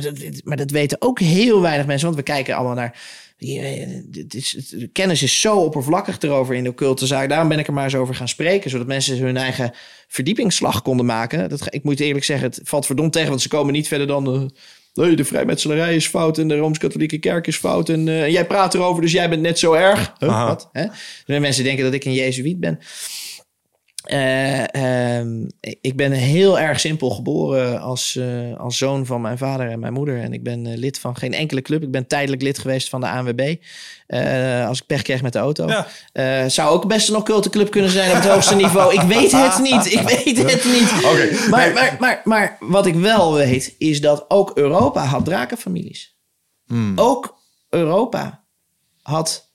Maar 0.45 0.57
dat 0.57 0.71
weten 0.71 1.01
ook 1.01 1.21
heel 1.21 1.61
weinig 1.61 1.87
mensen, 1.87 2.07
want 2.07 2.19
we 2.19 2.25
kijken 2.25 2.55
allemaal 2.55 2.75
naar. 2.75 3.01
Is, 3.39 4.53
het- 4.53 4.89
kennis 4.93 5.23
is 5.23 5.41
zo 5.41 5.57
oppervlakkig 5.57 6.19
erover 6.21 6.55
in 6.55 6.65
de 6.65 6.71
occulte 6.71 7.07
zaak. 7.07 7.29
Daarom 7.29 7.49
ben 7.49 7.59
ik 7.59 7.67
er 7.67 7.73
maar 7.73 7.85
eens 7.85 7.95
over 7.95 8.15
gaan 8.15 8.29
spreken, 8.29 8.71
zodat 8.71 8.87
mensen 8.87 9.19
hun 9.19 9.37
eigen 9.37 9.73
verdiepingsslag 10.09 10.83
konden 10.83 11.07
maken. 11.07 11.49
Dat, 11.49 11.67
ik 11.75 11.83
moet 11.85 12.01
eerlijk 12.01 12.25
zeggen, 12.25 12.47
het 12.49 12.61
valt 12.63 12.87
verdomd 12.87 13.13
tegen, 13.13 13.29
want 13.29 13.43
ze 13.43 13.49
komen 13.49 13.73
niet 13.73 13.89
verder 13.89 14.07
dan. 14.07 14.53
Nee, 14.95 15.17
de 15.17 15.25
vrijmetselarij 15.25 15.95
is 15.97 16.07
fout 16.07 16.39
en 16.39 16.49
de 16.49 16.57
Rooms-Katholieke 16.57 17.19
Kerk 17.19 17.47
is 17.47 17.57
fout. 17.57 17.89
En 17.89 18.09
eh, 18.09 18.29
jij 18.29 18.47
praat 18.47 18.75
erover, 18.75 19.03
dus 19.03 19.13
jij 19.13 19.29
bent 19.29 19.43
net 19.43 19.59
zo 19.59 19.73
erg. 19.73 20.13
Huh, 20.19 20.47
wat? 20.47 20.69
Hè? 20.73 20.87
Dus 21.27 21.39
mensen 21.39 21.65
denken 21.65 21.85
dat 21.85 21.93
ik 21.95 22.05
een 22.05 22.13
Jezuïet 22.13 22.61
ben. 22.61 22.79
Eh, 24.05 24.75
ehm, 25.19 25.47
ik 25.61 25.97
ben 25.97 26.13
heel 26.13 26.59
erg 26.59 26.81
simpel 26.81 27.11
geboren 27.11 27.81
als, 27.81 28.17
eh, 28.17 28.57
als 28.57 28.77
zoon 28.77 29.07
van 29.07 29.21
mijn 29.21 29.39
vader 29.39 29.71
en 29.71 29.79
mijn 29.79 29.93
moeder. 29.93 30.21
En 30.21 30.33
ik 30.33 30.43
ben 30.43 30.67
eh, 30.67 30.77
lid 30.77 30.99
van 30.99 31.17
geen 31.17 31.33
enkele 31.33 31.63
club. 31.63 31.83
Ik 31.83 31.91
ben 31.91 32.07
tijdelijk 32.07 32.43
lid 32.43 32.59
geweest 32.59 32.89
van 32.89 33.01
de 33.01 33.09
ANWB. 33.09 33.55
Als 34.67 34.81
ik 34.81 34.87
pech 34.87 35.03
kreeg 35.03 35.23
met 35.23 35.33
de 35.33 35.39
auto. 35.39 35.69
Ja. 36.13 36.49
Zou 36.49 36.71
ook 36.71 36.87
best 36.87 37.09
een 37.09 37.17
occulte 37.17 37.51
club 37.51 37.71
kunnen 37.71 37.91
zijn 37.91 38.11
op 38.11 38.17
het 38.17 38.27
hoogste 38.27 38.55
niveau. 38.55 38.95
Ik 38.95 39.01
weet 39.01 39.33
het 39.33 39.59
niet. 39.59 39.93
Ik 39.93 40.01
weet 40.01 40.51
het 40.53 40.65
niet. 40.77 41.49
Maar, 41.51 41.73
maar, 41.73 41.97
maar, 41.99 42.21
maar 42.25 42.57
wat 42.61 42.87
ik 42.87 42.95
wel 42.95 43.35
weet, 43.35 43.75
is 43.79 44.01
dat 44.01 44.25
ook 44.29 44.51
Europa 44.55 45.05
had 45.05 45.25
drakenfamilies. 45.25 46.17
Ook 46.97 47.39
Europa 47.69 48.45
had, 49.03 49.54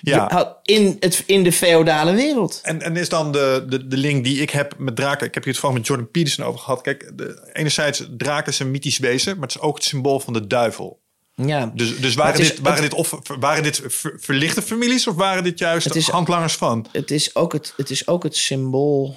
Ja. 0.00 0.58
in, 0.62 0.96
het, 1.00 1.22
in 1.26 1.42
de 1.42 1.52
feodale 1.52 2.12
wereld. 2.14 2.60
En, 2.62 2.82
en 2.82 2.96
is 2.96 3.08
dan 3.08 3.32
de, 3.32 3.64
de, 3.68 3.86
de 3.86 3.96
link 3.96 4.24
die 4.24 4.40
ik 4.40 4.50
heb 4.50 4.74
met 4.78 4.96
draken... 4.96 5.26
Ik 5.26 5.34
heb 5.34 5.42
hier 5.44 5.52
het 5.52 5.60
gewoon 5.60 5.76
met 5.76 5.86
Jordan 5.86 6.10
Peterson 6.10 6.44
over 6.44 6.60
gehad. 6.60 6.80
Kijk, 6.80 7.10
de, 7.14 7.50
enerzijds, 7.52 8.04
draken 8.16 8.52
is 8.52 8.58
een 8.58 8.70
mythisch 8.70 8.98
wezen... 8.98 9.34
maar 9.38 9.46
het 9.48 9.56
is 9.56 9.62
ook 9.62 9.74
het 9.74 9.84
symbool 9.84 10.20
van 10.20 10.32
de 10.32 10.46
duivel. 10.46 11.00
Ja, 11.34 11.72
Dus, 11.74 11.98
dus 12.00 12.14
waren, 12.14 12.40
is- 12.40 12.48
dit, 12.48 12.60
waren, 12.60 12.82
dit, 12.82 12.94
of, 12.94 13.20
waren 13.40 13.62
dit 13.62 13.80
ver- 13.86 14.16
verlichte 14.20 14.62
families... 14.62 15.06
of 15.06 15.14
waren 15.14 15.42
dit 15.44 15.58
juist 15.58 15.84
Het 15.86 15.96
is- 15.96 16.08
handlangers 16.08 16.54
van? 16.54 16.86
het 16.92 17.10
is 17.10 17.34
ook 17.34 17.52
het, 17.52 17.72
het 17.76 17.90
is 17.90 18.06
ook 18.06 18.22
het 18.22 18.36
symbool 18.36 19.16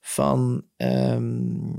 van. 0.00 0.64
ehm, 0.76 1.72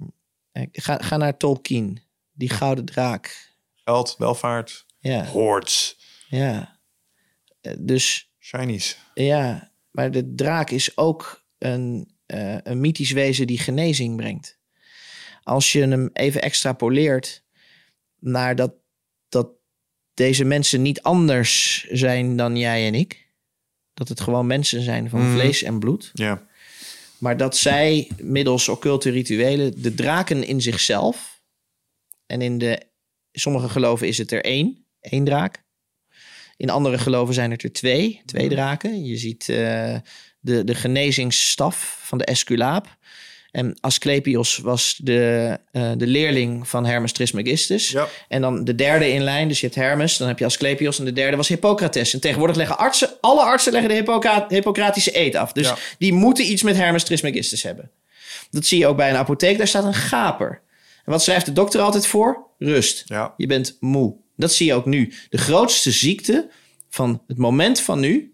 ga, 0.71 0.97
ga 0.97 1.17
naar 1.17 1.37
Tolkien, 1.37 2.01
die 2.33 2.49
gouden 2.49 2.85
draak. 2.85 3.53
Geld, 3.83 4.15
welvaart, 4.17 4.85
Ja, 4.99 5.25
hordes. 5.25 5.97
ja. 6.27 6.74
Dus 7.79 8.31
Chinese. 8.39 8.95
ja, 9.13 9.71
maar 9.91 10.11
de 10.11 10.33
draak 10.35 10.69
is 10.69 10.97
ook 10.97 11.43
een, 11.57 12.09
eh, 12.25 12.57
een 12.63 12.79
mythisch 12.79 13.11
wezen 13.11 13.47
die 13.47 13.59
genezing 13.59 14.15
brengt. 14.15 14.59
Als 15.43 15.71
je 15.71 15.81
hem 15.81 16.09
even 16.13 16.41
extrapoleert 16.41 17.43
naar 18.19 18.55
dat, 18.55 18.73
dat 19.29 19.49
deze 20.13 20.43
mensen 20.43 20.81
niet 20.81 21.01
anders 21.01 21.83
zijn 21.91 22.35
dan 22.35 22.57
jij 22.57 22.87
en 22.87 22.93
ik. 22.95 23.29
Dat 23.93 24.07
het 24.07 24.21
gewoon 24.21 24.47
mensen 24.47 24.81
zijn 24.81 25.09
van 25.09 25.21
Mhm. 25.21 25.33
vlees 25.33 25.63
en 25.63 25.79
bloed. 25.79 26.09
Ja. 26.13 26.47
Maar 27.17 27.37
dat 27.37 27.57
zij 27.57 28.11
middels 28.17 28.69
occulte 28.69 29.09
rituelen 29.09 29.81
de 29.81 29.93
draken 29.93 30.43
in 30.43 30.61
zichzelf. 30.61 31.41
En 32.25 32.41
in 32.41 32.57
de 32.57 32.81
sommige 33.31 33.69
geloven 33.69 34.07
is 34.07 34.17
het 34.17 34.31
er 34.31 34.43
één, 34.43 34.85
één 34.99 35.23
draak. 35.23 35.63
In 36.57 36.69
andere 36.69 36.97
geloven 36.97 37.33
zijn 37.33 37.51
het 37.51 37.63
er 37.63 37.71
twee, 37.73 38.21
twee 38.25 38.49
draken. 38.49 39.05
Je 39.05 39.17
ziet 39.17 39.49
eh, 39.49 39.95
de, 40.39 40.63
de 40.63 40.75
genezingsstaf 40.75 41.99
van 42.01 42.17
de 42.17 42.25
Esculaap. 42.25 42.97
En 43.51 43.77
Asclepios 43.79 44.57
was 44.57 44.99
de, 45.03 45.57
eh, 45.71 45.91
de 45.97 46.07
leerling 46.07 46.67
van 46.67 46.85
Hermes 46.85 47.11
Trismegistus. 47.11 47.89
Ja. 47.89 48.07
En 48.27 48.41
dan 48.41 48.63
de 48.63 48.75
derde 48.75 49.11
in 49.11 49.21
lijn, 49.23 49.47
dus 49.47 49.59
je 49.59 49.65
hebt 49.65 49.77
Hermes, 49.79 50.17
dan 50.17 50.27
heb 50.27 50.39
je 50.39 50.45
Asclepios 50.45 50.99
en 50.99 51.05
de 51.05 51.13
derde 51.13 51.37
was 51.37 51.47
Hippocrates. 51.47 52.13
En 52.13 52.19
tegenwoordig 52.19 52.55
leggen 52.57 52.77
artsen, 52.77 53.09
alle 53.21 53.41
artsen 53.41 53.71
leggen 53.71 53.89
de 53.89 53.95
Hippocra- 53.95 54.45
Hippocratische 54.47 55.19
eed 55.19 55.35
af. 55.35 55.51
Dus 55.51 55.67
Ja. 55.67 55.75
die 55.97 56.13
moeten 56.13 56.51
iets 56.51 56.63
met 56.63 56.75
Hermes 56.75 57.03
Trismegistus 57.03 57.63
hebben. 57.63 57.91
Dat 58.51 58.65
zie 58.65 58.79
je 58.79 58.87
ook 58.87 58.97
bij 58.97 59.09
een 59.09 59.15
apotheek, 59.15 59.57
daar 59.57 59.67
staat 59.67 59.83
een 59.85 59.93
gaper. 59.93 60.61
En 61.05 61.11
wat 61.11 61.23
schrijft 61.23 61.45
de 61.45 61.53
dokter 61.53 61.81
altijd 61.81 62.07
voor? 62.07 62.47
Rust. 62.59 63.01
Ja. 63.05 63.33
Je 63.37 63.47
bent 63.47 63.77
moe. 63.79 64.15
Dat 64.35 64.53
zie 64.53 64.65
je 64.65 64.73
ook 64.73 64.85
nu. 64.85 65.13
De 65.29 65.37
grootste 65.37 65.91
ziekte 65.91 66.49
van 66.89 67.21
het 67.27 67.37
moment 67.37 67.79
van 67.79 67.99
nu 67.99 68.33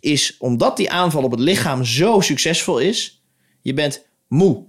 is 0.00 0.36
omdat 0.38 0.76
die 0.76 0.90
aanval 0.90 1.22
op 1.22 1.30
het 1.30 1.40
lichaam 1.40 1.84
zo 1.84 2.20
succesvol 2.20 2.78
is, 2.78 3.22
je 3.62 3.74
bent 3.74 4.06
moe. 4.28 4.66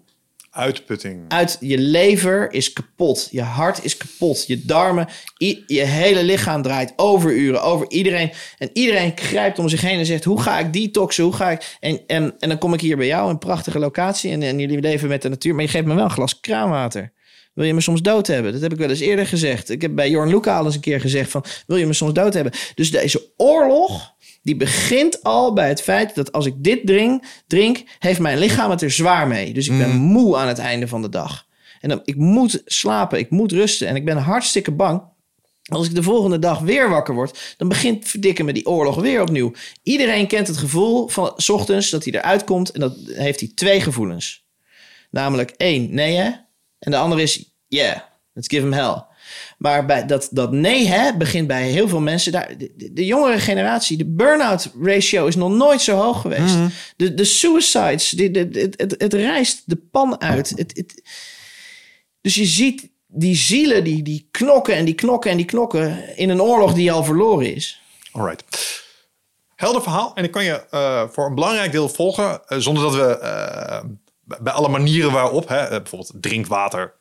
Uitputting. 0.52 1.26
Uit 1.28 1.58
je 1.60 1.78
lever 1.78 2.54
is 2.54 2.74
kapot, 2.74 3.28
je 3.32 3.42
hart 3.42 3.84
is 3.84 3.98
kapot, 3.98 4.48
je 4.48 4.66
darmen, 4.66 5.08
je 5.38 5.82
hele 5.82 6.24
lichaam 6.24 6.62
draait 6.62 6.94
overuren 6.96 7.62
over 7.64 7.92
iedereen. 7.92 8.32
En 8.58 8.70
iedereen 8.74 9.12
grijpt 9.16 9.60
om 9.60 9.70
zich 9.70 9.82
heen 9.82 10.00
en 10.00 10.06
zegt: 10.06 10.24
Hoe 10.24 10.42
ga 10.42 10.60
ik 10.60 10.74
detoxen? 10.74 11.24
Hoe 11.24 11.34
ga 11.34 11.52
ik. 11.52 11.78
En, 11.80 12.00
en, 12.08 12.36
en 12.40 12.50
dan 12.50 12.58
kom 12.58 12.74
ik 12.74 12.82
hier 12.82 12.98
bij 12.98 13.06
jou, 13.06 13.30
een 13.30 13.38
prachtige 13.38 13.80
locatie. 13.80 14.32
En, 14.32 14.42
en 14.44 14.60
jullie 14.60 14.82
leven 14.82 15.08
met 15.08 15.22
de 15.22 15.30
natuur, 15.30 15.56
maar 15.56 15.64
je 15.64 15.70
geeft 15.70 15.86
me 15.86 15.94
wel 15.94 16.04
een 16.04 16.10
glas 16.10 16.40
kraanwater. 16.40 17.14
Wil 17.54 17.66
je 17.66 17.74
me 17.74 17.82
soms 17.82 18.02
dood 18.02 18.28
hebben? 18.28 18.52
Dat 18.52 18.62
heb 18.62 18.72
ik 18.72 18.78
wel 18.78 18.90
eens 18.90 19.00
eerder 19.00 19.28
gezegd. 19.28 19.70
Ik 19.70 19.82
heb 19.82 19.96
bij 19.96 20.10
Jorn 20.10 20.30
Luca 20.30 20.58
al 20.58 20.66
eens 20.66 20.76
een 20.76 20.82
keer 20.82 21.02
gezegd 21.02 21.32
van... 21.32 21.44
wil 21.68 21.78
je 21.78 21.86
me 21.86 21.94
soms 21.94 22.14
dood 22.14 22.34
hebben? 22.34 22.54
Dus 22.76 22.92
deze 22.92 23.32
oorlog, 23.38 24.14
die 24.44 24.56
begint 24.56 25.24
al 25.24 25.54
bij 25.54 25.68
het 25.68 25.82
feit... 25.82 26.16
dat 26.16 26.32
als 26.32 26.46
ik 26.46 26.54
dit 26.58 26.86
drink, 26.86 27.24
drink 27.48 27.84
heeft 28.00 28.20
mijn 28.20 28.38
lichaam 28.38 28.70
het 28.70 28.82
er 28.82 28.92
zwaar 28.92 29.28
mee. 29.28 29.54
Dus 29.54 29.68
ik 29.68 29.78
ben 29.78 29.96
moe 29.96 30.38
aan 30.38 30.48
het 30.48 30.60
einde 30.60 30.88
van 30.88 31.02
de 31.02 31.10
dag. 31.10 31.48
En 31.82 31.90
dan, 31.90 32.02
ik 32.04 32.16
moet 32.16 32.62
slapen, 32.66 33.20
ik 33.20 33.30
moet 33.30 33.52
rusten. 33.52 33.88
En 33.88 33.96
ik 33.96 34.06
ben 34.06 34.18
hartstikke 34.18 34.72
bang... 34.72 35.02
Als 35.70 35.88
ik 35.88 35.96
de 35.96 36.04
volgende 36.04 36.40
dag 36.40 36.60
weer 36.60 36.90
wakker 36.90 37.14
word, 37.14 37.56
dan 37.58 37.68
begint 37.68 38.08
verdikken 38.08 38.46
me 38.46 38.54
die 38.54 38.66
oorlog 38.68 38.96
weer 38.96 39.22
opnieuw. 39.22 39.52
Iedereen 39.84 40.28
kent 40.28 40.48
het 40.48 40.58
gevoel 40.58 41.08
van 41.08 41.34
's 41.36 41.50
ochtends 41.50 41.90
dat 41.90 42.04
hij 42.04 42.14
eruit 42.14 42.44
komt 42.44 42.72
en 42.72 42.80
dat 42.80 42.98
heeft 43.06 43.40
hij 43.40 43.52
twee 43.56 43.82
gevoelens. 43.82 44.46
Namelijk 45.12 45.50
één, 45.58 45.94
nee 45.94 46.16
hè? 46.16 46.32
En 46.80 46.92
de 46.92 46.98
andere 46.98 47.22
is, 47.22 47.54
yeah, 47.68 47.98
let's 48.34 48.48
give 48.48 48.62
him 48.62 48.74
hell. 48.74 49.04
Maar 49.58 49.86
bij 49.86 50.06
dat, 50.06 50.28
dat 50.32 50.52
nee 50.52 50.88
hè 50.88 51.18
begint 51.18 51.48
bij 51.48 51.68
heel 51.70 51.88
veel 51.88 52.00
mensen. 52.00 52.32
Daar, 52.32 52.58
de, 52.58 52.72
de- 52.76 52.94
de 52.94 53.06
jongere 53.06 53.40
generatie, 53.40 53.98
de 53.98 54.06
burn-out 54.06 54.72
ratio 54.82 55.26
is 55.26 55.36
nog 55.36 55.52
nooit 55.52 55.82
zo 55.82 55.96
hoog 55.96 56.22
geweest. 56.22 56.56
De, 56.96 57.14
de 57.14 57.24
suicides, 57.24 58.10
de, 58.10 58.32
de, 58.32 58.50
de- 58.50 58.74
het, 58.76 58.96
het 58.98 59.14
rijst 59.14 59.62
de 59.66 59.76
pan 59.92 60.22
uit. 60.22 60.50
Het, 60.50 60.78
het, 60.78 61.02
dus 62.22 62.36
je 62.36 62.46
ziet 62.46 62.90
die 63.08 63.36
zielen 63.36 63.84
die, 63.84 64.04
die 64.04 64.28
knokken 64.32 64.76
en 64.76 64.86
die 64.86 64.94
knokken 64.94 65.32
en 65.32 65.38
die 65.38 65.46
knokken 65.46 66.18
in 66.18 66.30
een 66.30 66.42
oorlog 66.42 66.74
die 66.74 66.92
al 66.92 67.04
verloren 67.04 67.56
is. 67.56 67.82
Alright. 68.12 68.44
Helder 69.56 69.82
verhaal. 69.82 70.12
En 70.16 70.24
ik 70.24 70.32
kan 70.32 70.44
je 70.44 70.66
eh, 70.70 71.04
voor 71.12 71.26
een 71.26 71.36
belangrijk 71.36 71.72
deel 71.72 71.90
volgen. 71.90 72.48
eh, 72.48 72.58
zonder 72.58 72.84
dat 72.84 72.96
we 72.96 73.18
eh, 73.20 73.80
bij 74.42 74.54
alle 74.54 74.70
manieren 74.70 75.12
waarop, 75.12 75.48
hè, 75.48 75.58
eh, 75.58 75.70
bijvoorbeeld 75.70 76.12
drinkwater, 76.22 76.96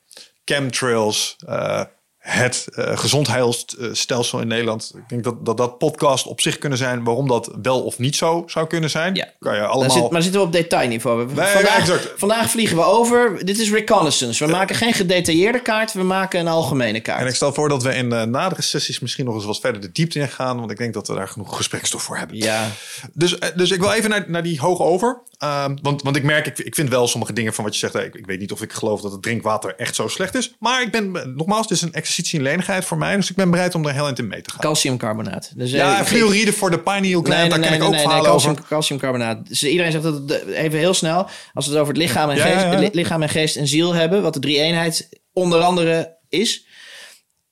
chemtrails, 0.45 1.37
eh, 1.47 1.85
het 2.31 2.67
eh 2.75 2.99
gezondheidsstelsel 2.99 4.41
in 4.41 4.47
Nederland. 4.47 4.93
Ik 4.97 5.09
denk 5.09 5.25
dat, 5.25 5.47
dat 5.47 5.57
dat 5.57 5.79
podcast 5.79 6.27
op 6.27 6.41
zich 6.41 6.59
kunnen 6.59 6.79
zijn 6.79 7.05
waarom 7.05 7.29
dat 7.29 7.51
wel 7.63 7.83
of 7.83 7.99
niet 7.99 8.17
zo 8.17 8.43
zou 8.47 8.67
kunnen 8.67 8.91
zijn. 8.91 9.15
Ja. 9.15 9.29
Kan 9.39 9.55
je 9.55 9.67
allemaal. 9.67 9.97
zit, 9.97 10.11
maar 10.11 10.23
zitten 10.23 10.41
we 10.41 10.47
op 10.47 10.53
detailniveau. 10.53 11.27
We- 11.27 11.35
Nee, 11.35 11.47
vandaag, 11.53 12.13
vandaag 12.17 12.51
vliegen 12.51 12.77
we 12.77 12.83
over. 12.85 13.45
Dit 13.45 13.59
is 13.59 13.71
reconnaissance. 13.73 14.45
We 14.45 14.51
maken 14.51 14.77
geen 14.77 14.93
gedetailleerde 14.93 15.61
kaart. 15.63 15.93
We 15.93 16.03
maken 16.03 16.41
een 16.41 16.49
algemene 16.49 17.01
kaart. 17.01 17.21
En 17.21 17.27
ik 17.27 17.35
stel 17.35 17.53
voor 17.53 17.69
dat 17.69 17.83
we 17.83 17.95
in 17.95 18.13
eh, 18.13 18.23
nadere 18.23 18.63
sessies 18.63 18.99
misschien 19.01 19.25
nog 19.25 19.35
eens 19.35 19.45
wat 19.45 19.61
verder 19.61 19.81
de 19.81 19.93
diepte 19.93 20.19
in 20.19 20.29
gaan. 20.29 20.59
Want 20.59 20.71
ik 20.71 20.77
denk 20.79 20.95
dat 20.95 21.09
we 21.09 21.15
daar 21.15 21.29
genoeg 21.29 21.57
gesprekstof 21.57 22.03
voor 22.03 22.17
hebben. 22.17 22.37
Ja, 22.37 22.69
Dus, 23.13 23.39
eh, 23.39 23.49
dus 23.57 23.71
ik 23.71 23.81
wil 23.81 23.93
even 23.93 24.11
naar, 24.11 24.25
naar 24.29 24.43
die 24.43 24.61
hoog 24.61 24.81
over. 24.81 25.23
Ehm, 25.39 25.77
want, 25.83 26.03
want 26.03 26.17
ik 26.17 26.23
merk, 26.23 26.47
ik, 26.47 26.59
ik 26.59 26.75
vind 26.75 26.89
wel 26.89 27.09
sommige 27.09 27.33
dingen 27.33 27.55
van 27.55 27.65
wat 27.65 27.73
je 27.73 27.79
zegt. 27.79 27.95
Ik, 28.07 28.15
ik 28.15 28.27
weet 28.27 28.39
niet 28.41 28.53
of 28.53 28.63
ik 28.63 28.73
geloof 28.73 29.01
dat 29.01 29.13
het 29.13 29.23
drinkwater 29.23 29.75
echt 29.77 29.95
zo 29.95 30.09
slecht 30.09 30.35
is. 30.35 30.55
Maar 30.59 30.83
ik 30.83 30.91
ben, 30.91 31.33
nogmaals, 31.37 31.61
het 31.63 31.71
is 31.71 31.83
een 31.83 31.93
exercitie 31.93 32.17
in 32.33 32.43
lenigheid 32.43 32.85
voor 32.85 32.99
mij. 32.99 33.17
Dus 33.17 33.31
ik 33.31 33.37
ben 33.37 33.51
bereid 33.51 33.75
om 33.75 33.87
er 33.87 33.93
heel 33.95 34.07
eind 34.07 34.19
in 34.19 34.27
mee 34.29 34.43
te 34.43 34.51
gaan. 34.51 34.61
calciumcarbonaat. 34.61 35.53
Dus, 35.57 35.71
ja, 35.71 35.99
eh, 36.01 36.07
fluoride 36.07 36.53
voor 36.53 36.71
de 36.71 36.79
pineal 36.79 37.23
gland, 37.23 37.27
Nee, 37.41 37.49
daar 37.49 37.59
nee, 37.59 37.69
ken 37.69 37.79
ik 37.79 37.85
ook 37.85 37.91
nee, 37.91 38.01
verhalen 38.01 38.25
calcium, 38.31 38.53
over. 38.53 38.65
calciumcarbonaat. 38.65 39.49
Dus 39.49 39.63
iedereen 39.65 39.93
zegt 39.93 40.05
dat 40.05 40.15
het, 40.15 40.29
de- 40.29 40.55
even 40.57 40.79
heel 40.79 40.95
snel, 40.95 41.29
als 41.55 41.67
we 41.67 41.73
het 41.73 41.81
over 41.81 41.93
het 41.95 42.03
lichaam 42.03 42.31
en, 42.31 42.37
Ja, 42.37 42.43
geest, 42.43 42.55
ja, 42.65 42.73
ja. 42.73 42.79
li- 42.79 42.89
lichaam 42.93 43.23
en 43.23 43.29
geest 43.29 43.57
en 43.57 43.67
ziel 43.67 43.95
hebben, 43.95 44.23
wat 44.23 44.35
de 44.35 44.41
drie 44.41 44.59
eenheid 44.61 45.09
onder 45.33 45.61
andere 45.61 46.17
is. 46.29 46.67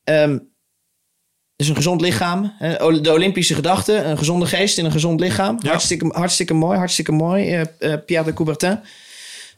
Ehm 0.04 0.38
dus 1.56 1.68
een 1.68 1.76
gezond 1.76 2.00
lichaam, 2.00 2.52
de 3.02 3.12
Olympische 3.12 3.54
gedachte, 3.54 3.94
een 3.96 4.18
gezonde 4.18 4.46
geest 4.46 4.78
in 4.78 4.84
een 4.84 4.90
gezond 4.92 5.20
lichaam. 5.20 5.58
Hartstikke, 5.62 6.06
hartstikke 6.12 6.54
mooi, 6.54 6.78
hartstikke 6.78 7.12
mooi. 7.12 7.50
eh, 7.52 7.60
eh, 7.92 8.00
Pierre 8.06 8.24
de 8.26 8.32
Coubertin. 8.32 8.80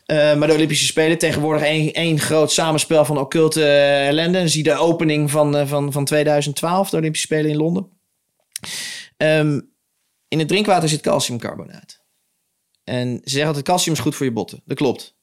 Eh, 0.08 0.36
maar 0.36 0.48
de 0.48 0.54
Olympische 0.54 0.86
Spelen 0.86 1.18
tegenwoordig 1.18 1.62
één, 1.62 1.92
één 1.92 2.18
groot 2.18 2.52
samenspel 2.52 3.04
van 3.04 3.18
occulte 3.18 3.64
eh, 3.64 4.06
ellende. 4.06 4.48
Zie 4.48 4.62
de 4.62 4.74
opening 4.74 5.30
van, 5.30 5.56
eh, 5.56 5.66
van, 5.66 5.92
van 5.92 6.04
2012, 6.04 6.90
de 6.90 6.96
Olympische 6.96 7.26
Spelen 7.26 7.50
in 7.50 7.56
Londen. 7.56 7.88
Ehm, 9.16 9.60
in 10.28 10.38
het 10.38 10.48
drinkwater 10.48 10.88
zit 10.88 11.00
calciumcarbonaat. 11.00 12.02
En 12.84 13.20
ze 13.24 13.30
zeggen 13.30 13.54
dat 13.54 13.62
calcium 13.62 13.94
is 13.94 14.00
goed 14.00 14.14
voor 14.14 14.26
je 14.26 14.32
botten. 14.32 14.62
Dat 14.64 14.76
klopt. 14.76 15.16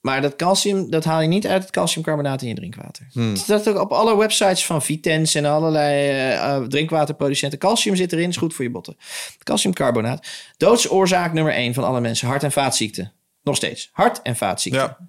Maar 0.00 0.22
dat 0.22 0.36
calcium, 0.36 0.90
dat 0.90 1.04
haal 1.04 1.20
je 1.20 1.28
niet 1.28 1.46
uit 1.46 1.62
het 1.62 1.70
calciumcarbonaat 1.70 2.42
in 2.42 2.48
je 2.48 2.54
drinkwater. 2.54 3.06
Hmm. 3.12 3.36
Staat 3.36 3.68
ook 3.68 3.80
op 3.80 3.92
alle 3.92 4.16
websites 4.16 4.66
van 4.66 4.82
Vitens 4.82 5.34
en 5.34 5.44
allerlei 5.44 6.68
drinkwaterproducenten. 6.68 7.58
Calcium 7.58 7.96
zit 7.96 8.12
erin, 8.12 8.28
is 8.28 8.36
goed 8.36 8.54
voor 8.54 8.64
je 8.64 8.70
botten. 8.70 8.96
Calciumcarbonaat. 9.42 10.26
Doodsoorzaak 10.56 11.32
nummer 11.32 11.54
1 11.54 11.74
van 11.74 11.84
alle 11.84 12.00
mensen. 12.00 12.28
Hart- 12.28 12.42
en 12.42 12.52
vaatziekten. 12.52 13.12
Nog 13.42 13.56
steeds. 13.56 13.88
Hart- 13.92 14.22
en 14.22 14.36
vaatziekten. 14.36 14.82
Ja. 14.82 15.08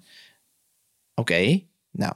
Oké, 1.14 1.62
nou, 1.90 2.14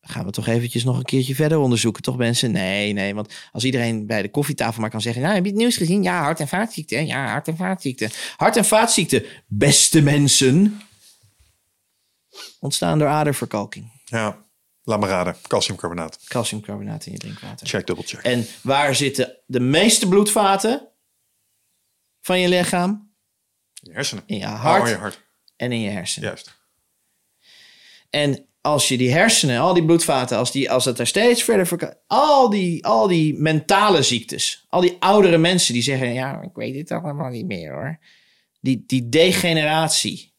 gaan 0.00 0.24
we 0.24 0.30
toch 0.30 0.46
eventjes 0.46 0.84
nog 0.84 0.96
een 0.96 1.04
keertje 1.04 1.34
verder 1.34 1.58
onderzoeken, 1.58 2.02
toch 2.02 2.16
mensen? 2.16 2.50
Nee, 2.52 2.92
nee, 2.92 3.14
want 3.14 3.34
als 3.52 3.64
iedereen 3.64 4.06
bij 4.06 4.22
de 4.22 4.30
koffietafel 4.30 4.80
maar 4.80 4.90
kan 4.90 5.00
zeggen... 5.00 5.22
nou, 5.22 5.34
heb 5.34 5.44
je 5.44 5.50
het 5.50 5.58
nieuws 5.58 5.76
gezien? 5.76 6.02
Ja, 6.02 6.22
hart- 6.22 6.40
en 6.40 6.48
vaatziekten. 6.48 7.06
Ja, 7.06 7.26
hart- 7.26 7.48
en 7.48 7.56
vaatziekten. 7.56 8.10
Hart- 8.36 8.56
en 8.56 8.64
vaatziekten, 8.64 9.24
beste 9.46 10.02
mensen, 10.02 10.80
ontstaan 12.60 12.98
door 12.98 13.08
aderverkalking. 13.08 14.02
Ja, 14.04 14.44
laat 14.82 15.00
me 15.00 15.06
raden. 15.06 15.36
Calciumcarbonaat. 15.46 16.18
Calciumcarbonaat 16.24 17.06
in 17.06 17.12
je 17.12 17.18
drinkwater. 17.18 17.66
Check, 17.66 17.86
double 17.86 18.04
check. 18.04 18.22
En 18.22 18.46
waar 18.62 18.94
zitten 18.94 19.36
de 19.46 19.60
meeste 19.60 20.08
bloedvaten 20.08 20.88
van 22.20 22.40
je 22.40 22.48
lichaam? 22.48 23.12
Je 23.72 23.92
hersenen. 23.92 24.24
In 24.26 24.36
je 24.38 24.44
Oh, 24.44 24.60
hart 24.62 24.88
je 24.88 24.94
hart. 24.94 25.22
En 25.64 25.72
in 25.72 25.80
je 25.80 25.90
hersenen. 25.90 26.28
Juist. 26.28 26.62
En 28.10 28.46
als 28.60 28.88
je 28.88 28.96
die 28.96 29.12
hersenen, 29.12 29.60
al 29.60 29.74
die 29.74 29.84
bloedvaten, 29.84 30.36
als, 30.36 30.50
die, 30.52 30.70
als 30.70 30.84
het 30.84 30.98
er 30.98 31.06
steeds 31.06 31.42
verder 31.42 31.66
verka- 31.66 31.98
al 32.06 32.50
die, 32.50 32.84
al 32.86 33.08
die 33.08 33.34
mentale 33.34 34.02
ziektes, 34.02 34.64
al 34.68 34.80
die 34.80 34.96
oudere 34.98 35.38
mensen 35.38 35.72
die 35.74 35.82
zeggen, 35.82 36.12
ja, 36.12 36.42
ik 36.42 36.54
weet 36.54 36.74
het 36.74 36.90
allemaal 36.90 37.30
niet 37.30 37.46
meer 37.46 37.72
hoor. 37.72 37.98
Die, 38.60 38.84
die 38.86 39.08
degeneratie. 39.08 40.32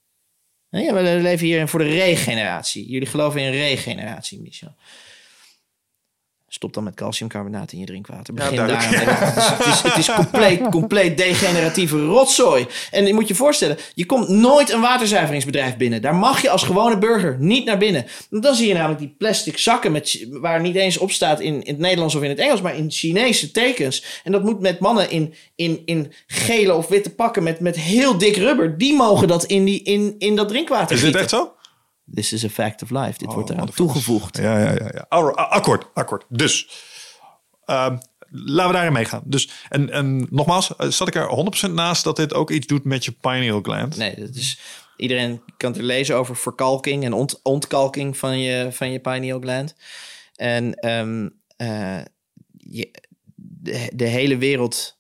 Ja, 0.70 0.94
we 0.94 1.02
leven 1.02 1.46
hier 1.46 1.68
voor 1.68 1.80
de 1.80 1.90
regeneratie. 1.90 2.90
Jullie 2.90 3.08
geloven 3.08 3.42
in 3.42 3.52
regeneratie, 3.52 4.42
Michel. 4.42 4.76
Stop 6.56 6.74
dan 6.74 6.84
met 6.84 6.96
calciumcarbonaat 6.96 7.72
in 7.72 7.80
je 7.80 7.86
drinkwater. 7.86 8.34
Ja, 8.34 8.42
Begin 8.42 8.56
daar. 8.56 8.68
duidelijk. 8.68 9.10
Het 9.20 9.38
is, 9.38 9.48
het 9.48 9.66
is, 9.66 9.82
het 9.82 9.98
is 9.98 10.14
compleet, 10.14 10.62
compleet 10.70 11.18
degeneratieve 11.18 12.06
rotzooi. 12.06 12.66
En 12.92 13.06
je 13.06 13.14
moet 13.14 13.28
je 13.28 13.36
voorstellen, 13.36 13.78
je 13.94 14.06
komt 14.06 14.28
nooit 14.30 14.72
een 14.72 14.82
waterzuiveringsbedrijf 14.82 15.78
binnen. 15.78 16.02
Daar 16.02 16.16
mag 16.16 16.42
je 16.42 16.50
als 16.50 16.64
gewone 16.64 16.98
burger 16.98 17.36
niet 17.40 17.66
naar 17.66 17.78
binnen. 17.78 18.06
Want 18.30 18.44
dan 18.44 18.56
zie 18.56 18.68
je 18.68 18.74
namelijk 18.74 19.00
die 19.00 19.16
plastic 19.18 19.58
zakken 19.58 19.92
met, 19.92 20.28
waar 20.30 20.62
niet 20.62 20.76
eens 20.76 20.98
op 20.98 21.12
staat 21.12 21.40
in, 21.40 21.54
in 21.64 21.74
het 21.74 21.78
Nederlands 21.78 22.16
of 22.16 22.24
in 22.24 22.30
het 22.30 22.40
Engels, 22.40 22.62
maar 22.62 22.76
in 22.78 22.92
Chinese 22.92 23.52
tekens. 23.52 24.22
En 24.24 24.32
dat 24.32 24.44
moet 24.44 24.60
met 24.60 24.80
mannen 24.80 25.10
in, 25.10 25.34
in, 25.56 25.82
in 25.86 26.12
gele 26.28 26.74
of 26.74 26.88
witte 26.88 27.10
pakken 27.10 27.44
met, 27.44 27.60
met 27.60 27.76
heel 27.76 28.18
dik 28.18 28.36
rubber. 28.36 28.78
Die 28.78 28.96
mogen 28.96 29.28
dat 29.28 29.44
in, 29.44 29.66
die, 29.66 29.84
in, 29.84 30.16
in 30.18 30.36
dat 30.36 30.48
drinkwater 30.48 30.96
Is 30.96 31.02
dit 31.02 31.16
gieten. 31.16 31.20
echt 31.22 31.30
zo? 31.30 31.54
This 32.14 32.34
is 32.34 32.46
a 32.46 32.50
fact 32.50 32.82
of 32.84 32.90
life. 32.90 33.18
Dit 33.18 33.34
wordt 33.34 33.50
Oh, 33.50 33.56
eraan 33.56 33.66
motherfuckers. 33.66 34.04
toegevoegd. 34.06 34.38
Ja, 34.38 34.60
ja, 34.60 34.72
ja. 34.72 34.90
ja. 34.94 35.06
Akkoord, 35.32 35.86
akkoord. 35.94 36.26
Dus, 36.30 36.68
ehm, 37.66 37.98
laten 38.30 38.68
we 38.68 38.74
daarin 38.74 38.94
meegaan. 38.94 39.22
Dus, 39.26 39.50
en, 39.70 39.90
en 39.92 40.28
nogmaals, 40.30 40.76
eh, 40.76 40.88
zat 40.88 41.08
ik 41.08 41.16
er 41.16 41.28
100% 41.70 41.74
naast 41.74 42.04
dat 42.04 42.16
dit 42.16 42.34
ook 42.34 42.52
iets 42.52 42.68
doet 42.68 42.84
met 42.84 43.06
je 43.06 43.12
pineal 43.12 43.62
gland? 43.62 43.98
Nee, 43.98 44.16
dat 44.16 44.36
is, 44.36 44.60
iedereen 44.98 45.42
kan 45.58 45.70
het 45.72 45.80
er 45.80 45.86
lezen 45.86 46.16
over 46.16 46.36
verkalking 46.36 47.04
en 47.04 47.14
ont, 47.14 47.40
ontkalking 47.44 48.18
van 48.18 48.40
je, 48.40 48.72
van 48.72 48.92
je 48.92 49.00
pineal 49.00 49.40
gland. 49.40 49.76
En 50.36 50.74
ehm, 50.74 51.30
eh, 51.58 52.02
je, 52.58 52.92
de, 53.36 53.92
de 53.96 54.08
hele 54.08 54.38
wereld 54.38 54.98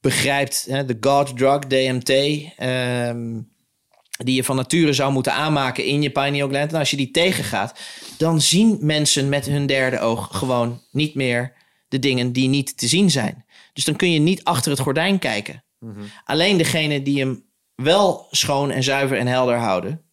begrijpt 0.00 0.64
hè, 0.68 0.84
de 0.84 0.96
God 1.00 1.36
drug, 1.36 1.58
DMT, 1.58 2.10
ehm, 2.56 3.40
die 4.24 4.34
je 4.34 4.44
van 4.44 4.56
nature 4.56 4.92
zou 4.92 5.12
moeten 5.12 5.32
aanmaken 5.32 5.84
in 5.84 6.02
je 6.02 6.10
pineal 6.10 6.48
gland. 6.48 6.72
En 6.72 6.78
als 6.78 6.90
je 6.90 6.96
die 6.96 7.10
tegengaat, 7.10 7.80
dan 8.18 8.40
zien 8.40 8.78
mensen 8.80 9.28
met 9.28 9.46
hun 9.46 9.66
derde 9.66 10.00
oog 10.00 10.28
gewoon 10.32 10.82
niet 10.90 11.14
meer 11.14 11.52
de 11.88 11.98
dingen 11.98 12.32
die 12.32 12.48
niet 12.48 12.76
te 12.78 12.88
zien 12.88 13.10
zijn. 13.10 13.44
Dus 13.72 13.84
dan 13.84 13.96
kun 13.96 14.12
je 14.12 14.18
niet 14.18 14.44
achter 14.44 14.70
het 14.70 14.80
gordijn 14.80 15.18
kijken. 15.18 15.64
Alleen 16.24 16.56
degene 16.56 17.02
die 17.02 17.18
hem 17.18 17.44
wel 17.74 18.26
schoon 18.30 18.70
en 18.70 18.82
zuiver 18.82 19.18
en 19.18 19.26
helder 19.26 19.56
houden. 19.56 20.04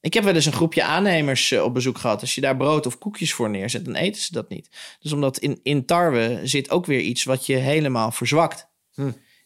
Ik 0.00 0.14
heb 0.14 0.24
wel 0.24 0.34
eens 0.34 0.46
een 0.46 0.52
groepje 0.52 0.82
aannemers 0.82 1.50
eh, 1.50 1.62
op 1.62 1.74
bezoek 1.74 1.98
gehad. 1.98 2.20
Als 2.20 2.34
je 2.34 2.40
daar 2.40 2.56
brood 2.56 2.86
of 2.86 2.98
koekjes 2.98 3.32
voor 3.32 3.50
neerzet, 3.50 3.84
dan 3.84 3.94
eten 3.94 4.22
ze 4.22 4.32
dat 4.32 4.48
niet. 4.48 4.68
Dus 5.00 5.12
omdat 5.12 5.38
in, 5.38 5.60
in 5.62 5.86
tarwe 5.86 6.40
zit 6.42 6.70
ook 6.70 6.86
weer 6.86 7.00
iets 7.00 7.24
wat 7.24 7.46
je 7.46 7.56
helemaal 7.56 8.10
verzwakt. 8.10 8.68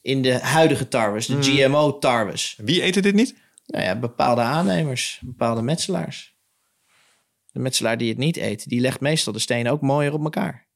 In 0.08 0.22
de 0.22 0.38
huidige 0.38 0.88
tarwes, 0.88 1.26
de 1.26 1.42
GMO-tarwes. 1.42 2.54
Wie 2.56 2.82
eten 2.82 3.02
dit 3.02 3.14
niet? 3.14 3.36
Nou 3.66 3.84
ja, 3.84 3.98
bepaalde 3.98 4.40
aannemers, 4.40 5.20
bepaalde 5.24 5.62
metselaars. 5.62 6.36
De 7.52 7.58
metselaar 7.58 7.98
die 7.98 8.08
het 8.08 8.18
niet 8.18 8.36
eet, 8.36 8.68
die 8.68 8.80
legt 8.80 9.00
meestal 9.00 9.32
de 9.32 9.38
stenen 9.38 9.72
ook 9.72 9.80
mooier 9.80 10.12
op 10.12 10.24
elkaar. 10.24 10.66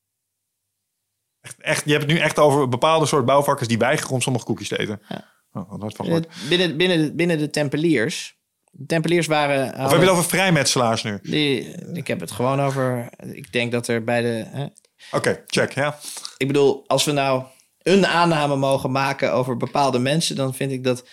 Echt, 1.59 1.85
je 1.85 1.91
hebt 1.91 2.03
het 2.03 2.13
nu 2.13 2.19
echt 2.19 2.39
over 2.39 2.69
bepaalde 2.69 3.07
soort 3.07 3.25
bouwvakkers 3.25 3.69
die 3.69 3.79
weigeren 3.79 4.15
om 4.15 4.21
sommige 4.21 4.45
koekjes 4.45 4.69
te 4.69 4.79
eten. 4.79 5.01
Ja. 5.09 5.25
Oh, 5.53 5.75
van. 5.79 6.25
Binnen, 6.49 6.77
binnen, 6.77 6.99
de, 6.99 7.15
binnen 7.15 7.39
de 7.39 7.51
tempeliers. 7.51 8.39
De 8.71 8.87
tempeliers 8.87 9.27
waren... 9.27 9.69
Of 9.69 9.77
heb 9.77 9.91
je 9.91 9.97
het 9.97 10.09
over 10.09 10.25
vrijmetselaars 10.25 11.03
nu? 11.03 11.19
Die, 11.23 11.61
ik 11.93 12.07
heb 12.07 12.21
het 12.21 12.31
gewoon 12.31 12.61
over. 12.61 13.11
Ik 13.33 13.53
denk 13.53 13.73
dat 13.73 13.89
er 13.89 14.05
bij 14.05 14.21
de. 14.23 14.71
Oké, 15.11 15.43
check, 15.47 15.73
ja. 15.73 15.99
ik 16.37 16.47
bedoel, 16.47 16.85
als 16.87 17.05
we 17.05 17.13
nou 17.13 17.45
een 17.83 18.07
aanname 18.07 18.57
mogen 18.57 18.91
maken 18.91 19.33
over 19.33 19.57
bepaalde 19.57 19.99
mensen, 19.99 20.37
dan 20.37 20.55
vind 20.55 20.73
ik 20.73 20.85
dat 20.85 21.05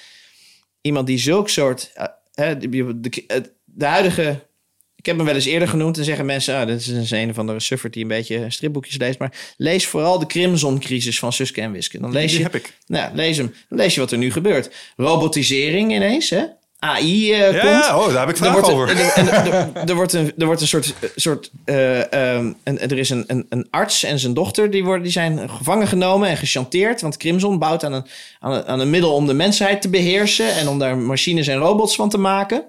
iemand 0.81 1.07
die 1.07 1.17
zulk 1.17 1.49
soort. 1.49 1.91
eh, 1.93 2.05
hè, 2.33 2.57
de, 2.57 2.99
de, 2.99 3.53
de 3.65 3.85
huidige. 3.85 4.47
Ik 4.95 5.05
heb 5.05 5.15
hem 5.17 5.25
wel 5.25 5.35
eens 5.35 5.45
eerder 5.45 5.67
genoemd 5.67 5.97
en 5.97 6.03
zeggen 6.03 6.25
mensen, 6.25 6.55
ah, 6.55 6.67
dit 6.67 6.79
is 6.79 6.87
een 7.11 7.17
een 7.19 7.29
of 7.29 7.37
andere 7.39 7.59
suffert 7.59 7.93
die 7.93 8.01
een 8.01 8.07
beetje 8.07 8.49
stripboekjes 8.49 8.97
leest. 8.97 9.19
Maar 9.19 9.53
lees 9.57 9.87
vooral 9.87 10.19
de 10.19 10.25
Crimson-crisis 10.25 11.19
van 11.19 11.33
Suske 11.33 11.61
en 11.61 11.71
Wiske. 11.71 11.99
Dan 11.99 12.11
lees 12.11 12.29
Die 12.29 12.37
je, 12.37 12.43
heb 12.43 12.55
ik. 12.55 12.77
Nou, 12.85 13.15
lees 13.15 13.37
hem. 13.37 13.53
Dan 13.69 13.77
lees 13.77 13.93
je 13.93 13.99
wat 13.99 14.11
er 14.11 14.17
nu 14.17 14.31
gebeurt. 14.31 14.71
Robotisering 14.95 15.93
ineens, 15.93 16.29
hè? 16.29 16.43
AI 16.79 17.33
eh, 17.33 17.51
Ja, 17.53 17.59
komt. 17.61 18.01
oh, 18.01 18.07
daar 18.13 18.19
heb 18.19 18.29
ik 18.29 18.37
vragen 18.37 18.63
over. 18.63 18.89
en- 18.89 19.27
en- 19.75 19.87
er, 19.87 19.95
wordt 19.95 20.13
een, 20.13 20.33
er 20.37 20.45
wordt 20.45 20.61
een 20.61 20.67
soort. 20.67 20.93
soort 21.15 21.51
eh, 21.65 22.13
ehm, 22.13 22.53
een, 22.63 22.79
er 22.79 22.97
is 22.97 23.09
een, 23.09 23.23
een, 23.27 23.45
een 23.49 23.67
arts 23.69 24.03
en 24.03 24.19
zijn 24.19 24.33
dochter 24.33 24.71
die, 24.71 24.83
worden, 24.83 25.03
die 25.03 25.11
zijn 25.11 25.49
gevangen 25.49 25.87
genomen 25.87 26.29
en 26.29 26.37
gechanteerd. 26.37 27.01
Want 27.01 27.17
Crimson 27.17 27.59
bouwt 27.59 27.83
aan 27.83 27.93
een, 27.93 28.05
aan, 28.39 28.51
een, 28.51 28.65
aan 28.65 28.79
een 28.79 28.89
middel 28.89 29.13
om 29.13 29.27
de 29.27 29.33
mensheid 29.33 29.81
te 29.81 29.89
beheersen 29.89 30.55
en 30.55 30.67
om 30.67 30.79
daar 30.79 30.97
machines 30.97 31.47
en 31.47 31.57
robots 31.57 31.95
van 31.95 32.09
te 32.09 32.17
maken. 32.17 32.63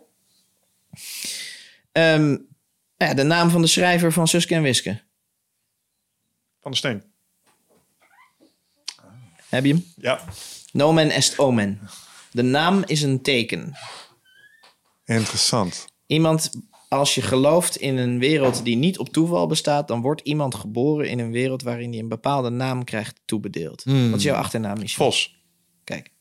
Ehm, 1.93 2.37
ja, 2.97 3.15
de 3.15 3.23
naam 3.23 3.51
van 3.51 3.61
de 3.63 3.67
schrijver 3.69 4.13
van 4.13 4.29
Suske 4.29 4.55
en 4.55 4.63
Wiske. 4.63 5.01
Van 6.61 6.71
de 6.71 6.77
steen. 6.77 7.03
Heb 9.49 9.65
je 9.65 9.73
hem? 9.73 9.85
Ja, 9.97 10.21
Nomen 10.73 11.11
est 11.11 11.39
omen. 11.39 11.81
De 12.33 12.43
naam 12.43 12.83
is 12.87 13.03
een 13.03 13.23
teken. 13.23 13.77
Interessant. 15.19 15.87
Iemand, 16.07 16.51
als 16.89 17.15
je 17.15 17.23
gelooft 17.23 17.77
in 17.77 17.97
een 17.97 18.19
wereld 18.19 18.65
die 18.65 18.77
niet 18.77 18.99
op 18.99 19.09
toeval 19.09 19.47
bestaat, 19.47 19.89
dan 19.89 20.01
wordt 20.01 20.21
iemand 20.21 20.55
geboren 20.55 21.09
in 21.09 21.19
een 21.19 21.31
wereld 21.31 21.63
waarin 21.63 21.91
hij 21.91 21.99
een 21.99 22.09
bepaalde 22.09 22.51
naam 22.51 22.85
krijgt 22.85 23.21
toebedeeld. 23.25 23.83
Wat 23.85 24.19
is 24.19 24.23
jouw 24.23 24.37
achternaam, 24.37 24.79
Michel? 24.79 25.05
Vos. 25.05 25.45
Kijk. 25.85 26.13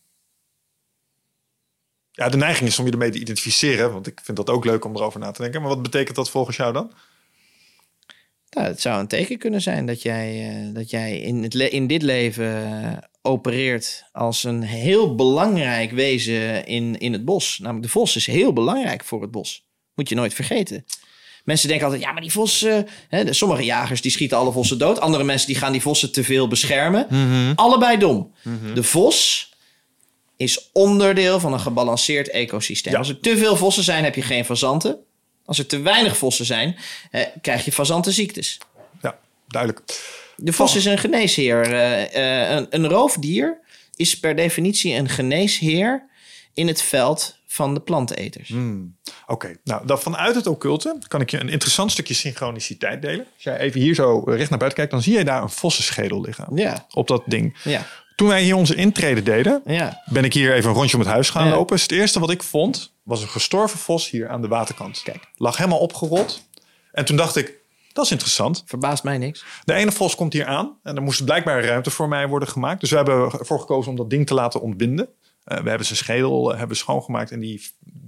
Ja, 2.11 2.29
de 2.29 2.37
neiging 2.37 2.69
is 2.69 2.79
om 2.79 2.85
je 2.85 2.91
ermee 2.91 3.11
te 3.11 3.19
identificeren, 3.19 3.91
want 3.91 4.07
ik 4.07 4.21
vind 4.23 4.37
dat 4.37 4.49
ook 4.49 4.65
leuk 4.65 4.85
om 4.85 4.95
erover 4.95 5.19
na 5.19 5.31
te 5.31 5.41
denken. 5.41 5.61
Maar 5.61 5.69
wat 5.69 5.81
betekent 5.81 6.15
dat 6.15 6.29
volgens 6.29 6.57
jou 6.57 6.73
dan? 6.73 6.91
Nou, 8.50 8.68
het 8.68 8.82
zou 8.82 9.00
een 9.00 9.08
teken 9.08 9.38
kunnen 9.38 9.62
zijn 9.62 9.86
dat 9.86 10.02
jij, 10.02 10.50
eh, 10.50 10.74
dat 10.76 10.89
jij 10.89 11.20
in, 11.20 11.43
het 11.43 11.54
in 11.56 11.88
dit 11.88 12.02
leven 12.02 12.66
eh, 12.66 12.97
opereert 13.22 14.04
als 14.12 14.43
een 14.43 14.62
heel 14.62 15.16
belangrijk 15.16 15.91
wezen 15.91 16.66
in, 16.66 16.97
in 16.97 17.14
het 17.14 17.26
bos. 17.26 17.60
Namelijk 17.60 17.86
de 17.86 17.91
vos 17.91 18.16
is 18.16 18.26
heel 18.26 18.54
belangrijk 18.54 19.04
voor 19.04 19.22
het 19.22 19.32
bos. 19.32 19.68
Moet 19.95 20.10
je 20.10 20.16
nooit 20.16 20.34
vergeten. 20.34 20.86
Mensen 21.43 21.68
denken 21.68 21.86
altijd, 21.86 22.04
ja, 22.04 22.12
maar 22.12 22.22
die 22.22 22.32
vos... 22.32 22.64
eh, 22.64 22.78
hè, 23.10 23.34
sommige 23.34 23.64
jagers 23.64 24.02
die 24.02 24.12
schieten 24.12 24.38
alle 24.38 24.52
vossen 24.52 24.78
dood. 24.78 25.00
Andere 25.00 25.24
mensen 25.24 25.47
die 25.47 25.56
gaan 25.58 25.72
die 25.72 25.82
vossen 25.82 26.12
te 26.12 26.24
veel 26.24 26.47
beschermen. 26.47 27.08
Allebei 27.56 27.97
dom. 27.97 28.34
De 28.74 28.84
vos 28.84 29.50
is 30.38 30.70
onderdeel 30.74 31.39
van 31.39 31.54
een 31.54 31.60
gebalanceerd 31.60 32.30
ecosysteem. 32.30 32.93
Ja. 32.93 33.00
Als 33.00 33.10
er 33.10 33.20
te 33.20 33.38
veel 33.38 33.56
vossen 33.56 33.84
zijn, 33.84 34.04
heb 34.04 34.16
je 34.16 34.22
geen 34.22 34.45
fazanten. 34.45 35.00
Als 35.50 35.60
er 35.60 35.66
te 35.66 35.80
weinig 35.80 36.18
vossen 36.18 36.45
zijn, 36.45 36.78
eh, 37.12 37.26
krijg 37.41 37.66
je 37.66 37.72
fazantenziektes. 37.72 38.58
Ja, 39.02 39.20
duidelijk. 39.47 39.82
De 40.36 40.54
vos 40.54 40.76
is 40.76 40.86
een 40.86 40.97
geneesheer. 40.97 41.62
Eh, 41.62 42.50
eh, 42.50 42.56
een, 42.56 42.68
een 42.70 42.88
roofdier 42.88 43.60
is 43.95 44.20
per 44.20 44.36
definitie 44.36 44.93
een 44.93 45.10
geneesheer 45.10 46.08
in 46.54 46.68
het 46.68 46.82
veld 46.82 47.38
van 47.47 47.74
de 47.74 47.80
planteneters. 47.80 48.54
Oké, 49.28 49.56
nou 49.64 49.86
dan 49.86 50.00
vanuit 50.00 50.36
het 50.36 50.47
occulte 50.47 50.97
kan 51.08 51.22
ik 51.22 51.32
je 51.32 51.39
een 51.39 51.50
interessant 51.50 51.91
stukje 51.91 52.14
synchroniciteit 52.14 53.02
delen. 53.02 53.26
Als 53.34 53.43
jij 53.43 53.60
even 53.60 53.82
hier 53.82 53.95
zo 53.95 54.24
recht 54.26 54.50
naar 54.50 54.60
buiten 54.60 54.78
kijkt, 54.80 54.91
dan 54.91 55.02
zie 55.02 55.18
je 55.18 55.24
daar 55.24 55.41
een 55.41 55.50
vossenschedel 55.50 56.22
liggen. 56.22 56.47
Ja, 56.56 56.86
Op 56.93 57.08
dat 57.08 57.24
ding. 57.26 57.58
ja, 57.64 57.88
Toen 58.20 58.28
wij 58.28 58.41
hier 58.43 58.55
onze 58.55 58.76
intrede 58.76 59.24
deden, 59.24 59.61
ja. 59.65 60.01
ben 60.05 60.24
ik 60.24 60.34
hier 60.34 60.53
even 60.53 60.70
een 60.70 60.76
rondje 60.76 60.97
om 60.97 61.03
het 61.03 61.11
huis 61.11 61.30
gaan 61.30 61.47
Ja. 61.47 61.51
lopen. 61.53 61.74
Dus 61.76 61.82
het 61.82 61.91
eerste 61.91 62.20
wat 62.20 62.30
ik 62.30 62.43
vond, 62.43 62.93
was 63.03 63.22
een 63.22 63.28
gestorven 63.28 63.80
vos 63.80 64.09
hier 64.09 64.30
aan 64.30 64.41
de 64.41 64.47
waterkant. 64.47 65.01
Kijk. 65.03 65.28
Lag 65.36 65.57
helemaal 65.57 65.80
opgerold. 65.80 66.41
En 66.91 67.05
toen 67.05 67.15
dacht 67.17 67.36
ik, 67.36 67.53
dat 67.93 68.05
is 68.05 68.11
interessant. 68.11 68.63
Verbaast 68.65 69.03
mij 69.03 69.17
niks. 69.17 69.45
De 69.63 69.74
ene 69.74 69.91
vos 69.91 70.15
komt 70.15 70.34
hier 70.34 70.45
aan 70.45 70.78
en 70.84 70.95
er 70.95 71.01
moest 71.01 71.26
blijkbaar 71.26 71.63
ruimte 71.65 71.89
voor 71.89 72.07
mij 72.07 72.28
worden 72.28 72.49
gemaakt. 72.49 72.80
Dus 72.80 72.89
we 72.89 72.95
hebben 72.95 73.32
ervoor 73.32 73.59
gekozen 73.59 73.91
om 73.91 73.97
dat 73.97 74.09
ding 74.09 74.28
te 74.28 74.34
laten 74.34 74.61
ontbinden. 74.61 75.09
Eh, 75.50 75.62
we 75.64 75.70
hebben 75.70 75.88
zijn 75.88 75.97
schedel 75.97 76.52
eh, 76.54 76.58
hebben 76.60 76.78
schoongemaakt 76.78 77.32
en 77.32 77.39
die 77.39 77.62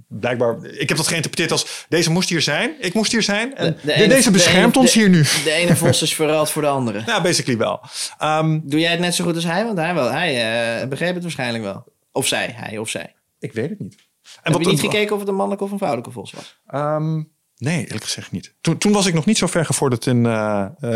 blijkbaar. 0.08 0.64
Ik 0.64 0.88
heb 0.88 0.96
dat 0.98 1.06
geïnterpreteerd 1.08 1.52
als 1.52 1.86
deze 1.88 2.10
moest 2.10 2.28
hier 2.28 2.40
zijn, 2.42 2.74
ik 2.80 2.94
moest 2.94 3.12
hier 3.12 3.22
zijn 3.22 3.56
en 3.56 3.66
De- 3.72 3.74
de 3.80 3.86
de- 3.86 3.92
ene- 3.92 4.08
deze 4.08 4.24
de 4.24 4.30
beschermt 4.30 4.74
ene- 4.74 4.84
ons 4.84 4.94
hier 4.94 5.08
nu. 5.08 5.22
De 5.22 5.50
ene 5.50 5.76
vos 5.76 6.02
is 6.02 6.14
verruild 6.20 6.50
voor 6.50 6.62
de 6.62 6.68
andere. 6.68 7.02
Ja, 7.06 7.22
basically 7.22 7.58
wel. 7.58 7.80
Ehm, 8.18 8.60
Doe 8.64 8.80
jij 8.80 8.90
het 8.90 9.00
net 9.00 9.14
zo 9.14 9.24
goed 9.24 9.34
als 9.34 9.44
hij? 9.44 9.64
Want 9.64 9.78
hij, 9.78 9.94
wel, 9.94 10.10
hij 10.10 10.80
eh, 10.82 10.88
begreep 10.88 11.14
het 11.14 11.22
waarschijnlijk 11.22 11.64
wel. 11.64 11.84
Of 12.12 12.26
zij, 12.26 12.52
hij 12.56 12.78
of 12.78 12.88
zij. 12.88 13.14
ik 13.38 13.52
weet 13.52 13.70
het 13.70 13.78
niet. 13.78 13.96
En 14.42 14.52
Heb 14.52 14.60
je 14.62 14.68
niet 14.68 14.80
gekeken 14.80 15.12
of 15.14 15.18
het 15.20 15.28
een 15.28 15.34
mannelijke 15.34 15.64
of 15.64 15.70
een 15.70 15.76
vrouwelijke 15.78 16.12
vos 16.12 16.32
was? 16.32 16.58
Ehm, 16.66 17.22
nee, 17.56 17.84
eerlijk 17.84 18.04
gezegd 18.04 18.32
niet. 18.32 18.54
Toen, 18.60 18.78
toen 18.78 18.92
was 18.92 19.06
ik 19.06 19.14
nog 19.14 19.24
niet 19.24 19.38
zo 19.38 19.46
ver 19.46 19.64
gevorderd 19.64 20.06
in, 20.06 20.16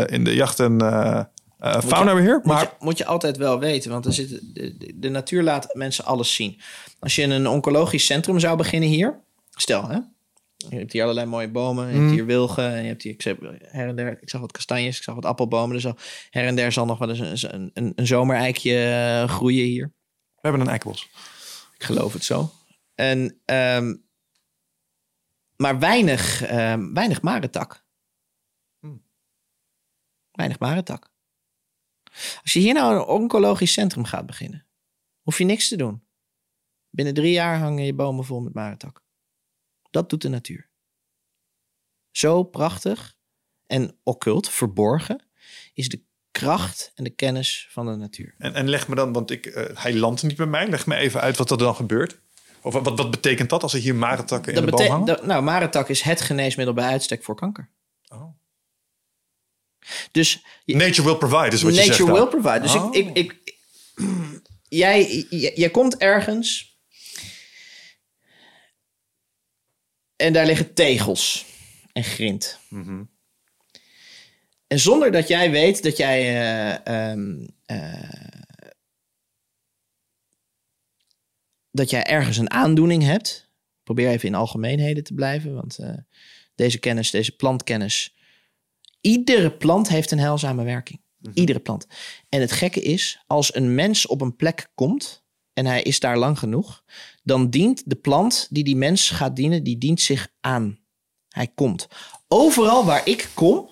in 0.05 0.23
de 0.23 0.33
jacht 0.33 0.59
en 0.59 0.77
eh, 1.59 1.81
faunabeheer. 1.81 2.35
Moet, 2.35 2.45
Maar 2.45 2.61
je, 2.61 2.69
moet 2.79 2.97
je 2.97 3.05
altijd 3.05 3.37
wel 3.37 3.59
weten, 3.59 3.91
want 3.91 4.05
er 4.05 4.13
zit, 4.13 4.41
de, 4.95 5.09
natuur 5.09 5.43
laat 5.43 5.73
mensen 5.73 6.05
alles 6.05 6.33
zien. 6.33 6.61
Als 6.99 7.15
je 7.15 7.21
in 7.21 7.31
een 7.31 7.47
oncologisch 7.47 8.05
centrum 8.05 8.39
zou 8.39 8.57
beginnen 8.57 8.89
hier, 8.89 9.19
stel 9.49 9.87
hè, 9.87 9.97
je 10.57 10.75
hebt 10.75 10.91
hier 10.93 11.03
allerlei 11.03 11.27
mooie 11.27 11.49
bomen, 11.49 11.87
je 11.87 11.99
hebt 11.99 12.11
hier 12.11 12.25
wilgen, 12.25 12.73
en 12.73 12.81
je 12.81 12.87
hebt 12.87 13.03
hier, 13.03 13.13
ik, 13.13 13.21
zeg, 13.21 13.35
her 13.61 13.87
en 13.87 13.95
der, 13.95 14.21
ik 14.21 14.29
zag 14.29 14.41
wat 14.41 14.51
kastanjes, 14.51 14.97
ik 14.97 15.03
zag 15.03 15.15
wat 15.15 15.25
appelbomen, 15.25 15.75
dus 15.75 15.85
al, 15.85 15.97
her 16.29 16.45
en 16.45 16.55
der 16.55 16.71
zal 16.71 16.85
nog 16.85 16.97
wel 16.97 17.09
eens 17.09 17.41
een, 17.41 17.71
een, 17.73 17.91
een, 17.95 18.07
zomereikje 18.07 18.83
eh, 18.83 19.29
groeien 19.29 19.65
hier. 19.65 19.93
we 20.35 20.41
hebben 20.41 20.61
een 20.61 20.67
eikenbos. 20.67 21.09
Ik 21.77 21.83
geloof 21.83 22.13
het 22.13 22.23
zo. 22.23 22.51
En, 22.95 23.41
ehm, 23.45 23.95
maar 25.55 25.79
weinig, 25.79 26.41
ehm 26.41 26.93
weinig 26.93 27.21
marentak. 27.21 27.85
Weinig 30.31 30.59
marentak. 30.59 31.09
Als 32.41 32.53
je 32.53 32.59
hier 32.59 32.73
nou 32.73 32.95
een 32.95 33.05
oncologisch 33.05 33.73
centrum 33.73 34.05
gaat 34.05 34.25
beginnen, 34.25 34.65
hoef 35.21 35.37
je 35.37 35.43
niks 35.43 35.67
te 35.67 35.75
doen. 35.75 36.03
Binnen 36.89 37.13
drie 37.13 37.31
jaar 37.31 37.57
hangen 37.59 37.83
je 37.85 37.93
bomen 37.93 38.25
vol 38.25 38.39
met 38.41 38.53
marentak. 38.53 39.03
Dat 39.89 40.09
doet 40.09 40.21
de 40.21 40.29
natuur. 40.29 40.69
Zo 42.11 42.43
prachtig 42.43 43.15
en 43.65 43.97
occult, 44.03 44.49
verborgen, 44.49 45.25
is 45.73 45.89
de 45.89 46.01
kracht 46.31 46.91
en 46.95 47.03
de 47.03 47.09
kennis 47.09 47.67
van 47.71 47.85
de 47.85 47.95
natuur. 47.95 48.35
En, 48.37 48.53
en 48.53 48.69
leg 48.69 48.87
me 48.87 48.95
dan, 48.95 49.13
want 49.13 49.31
ik, 49.31 49.45
eh, 49.45 49.77
hij 49.83 49.95
landt 49.95 50.23
niet 50.23 50.35
bij 50.37 50.45
mij. 50.45 50.67
Leg 50.67 50.85
me 50.85 50.95
even 50.95 51.21
uit 51.21 51.37
wat 51.37 51.51
er 51.51 51.57
dan 51.57 51.75
gebeurt. 51.75 52.19
Of 52.61 52.73
wat, 52.73 52.97
wat 52.97 53.11
betekent 53.11 53.49
dat 53.49 53.63
als 53.63 53.73
er 53.73 53.79
hier 53.79 53.95
marentakken 53.95 54.53
in 54.53 54.65
Dat 54.65 54.69
de 54.69 54.75
boom 54.75 54.91
hangen? 54.91 55.05
dat- 55.05 55.25
nou, 55.25 55.43
marentak 55.43 55.89
is 55.89 56.01
het 56.01 56.21
geneesmiddel 56.21 56.73
bij 56.75 56.85
uitstek 56.87 57.23
voor 57.23 57.35
kanker. 57.35 57.69
Oh. 58.07 58.36
Dus 60.11 60.43
Nature 60.65 61.03
will 61.03 61.15
provide, 61.17 61.55
is 61.55 61.61
wat 61.61 61.75
je 61.75 61.79
Nature 61.79 61.95
zegt. 61.95 62.09
dan. 62.09 62.19
will 62.19 62.41
provide. 62.41 62.59
Dus 62.59 62.73
Oh. 62.75 62.95
ik, 62.95 63.05
ik, 63.07 63.17
ik, 63.45 63.55
jij, 64.69 65.25
jij, 65.29 65.51
jij 65.55 65.69
komt 65.69 65.97
ergens 65.97 66.77
en 70.15 70.33
daar 70.33 70.45
liggen 70.45 70.73
tegels 70.73 71.45
en 71.93 72.03
grind. 72.03 72.59
Mhm. 72.69 73.03
En 74.67 74.79
zonder 74.79 75.11
dat 75.11 75.27
jij 75.27 75.51
weet 75.51 75.83
dat 75.83 75.97
jij 75.97 76.19
eh, 76.21 77.09
ehm, 77.11 77.47
eh, 77.65 78.09
dat 81.71 81.89
jij 81.89 82.03
ergens 82.03 82.37
een 82.37 82.51
aandoening 82.51 83.03
hebt. 83.03 83.49
Probeer 83.83 84.09
even 84.09 84.27
in 84.27 84.35
algemeenheden 84.35 85.03
te 85.03 85.13
blijven, 85.13 85.53
want 85.53 85.77
eh, 85.77 85.93
deze 86.55 86.77
kennis, 86.77 87.11
deze 87.11 87.35
plantkennis. 87.35 88.15
Iedere 89.01 89.51
plant 89.51 89.87
heeft 89.87 90.11
een 90.11 90.19
heilzame 90.19 90.63
werking. 90.63 91.01
Iedere 91.33 91.59
plant. 91.59 91.87
En 92.29 92.41
het 92.41 92.51
gekke 92.51 92.81
is, 92.81 93.23
als 93.27 93.55
een 93.55 93.75
mens 93.75 94.07
op 94.07 94.21
een 94.21 94.35
plek 94.35 94.71
komt 94.75 95.25
en 95.53 95.65
hij 95.65 95.81
is 95.81 95.99
daar 95.99 96.17
lang 96.17 96.39
genoeg, 96.39 96.83
dan 97.23 97.49
dient 97.49 97.83
de 97.85 97.95
plant 97.95 98.47
die 98.49 98.63
die 98.63 98.75
mens 98.75 99.09
gaat 99.09 99.35
dienen, 99.35 99.63
die 99.63 99.77
dient 99.77 100.01
zich 100.01 100.27
aan. 100.41 100.79
Hij 101.29 101.47
komt. 101.47 101.87
Overal 102.27 102.85
waar 102.85 103.07
ik 103.07 103.29
kom, 103.33 103.69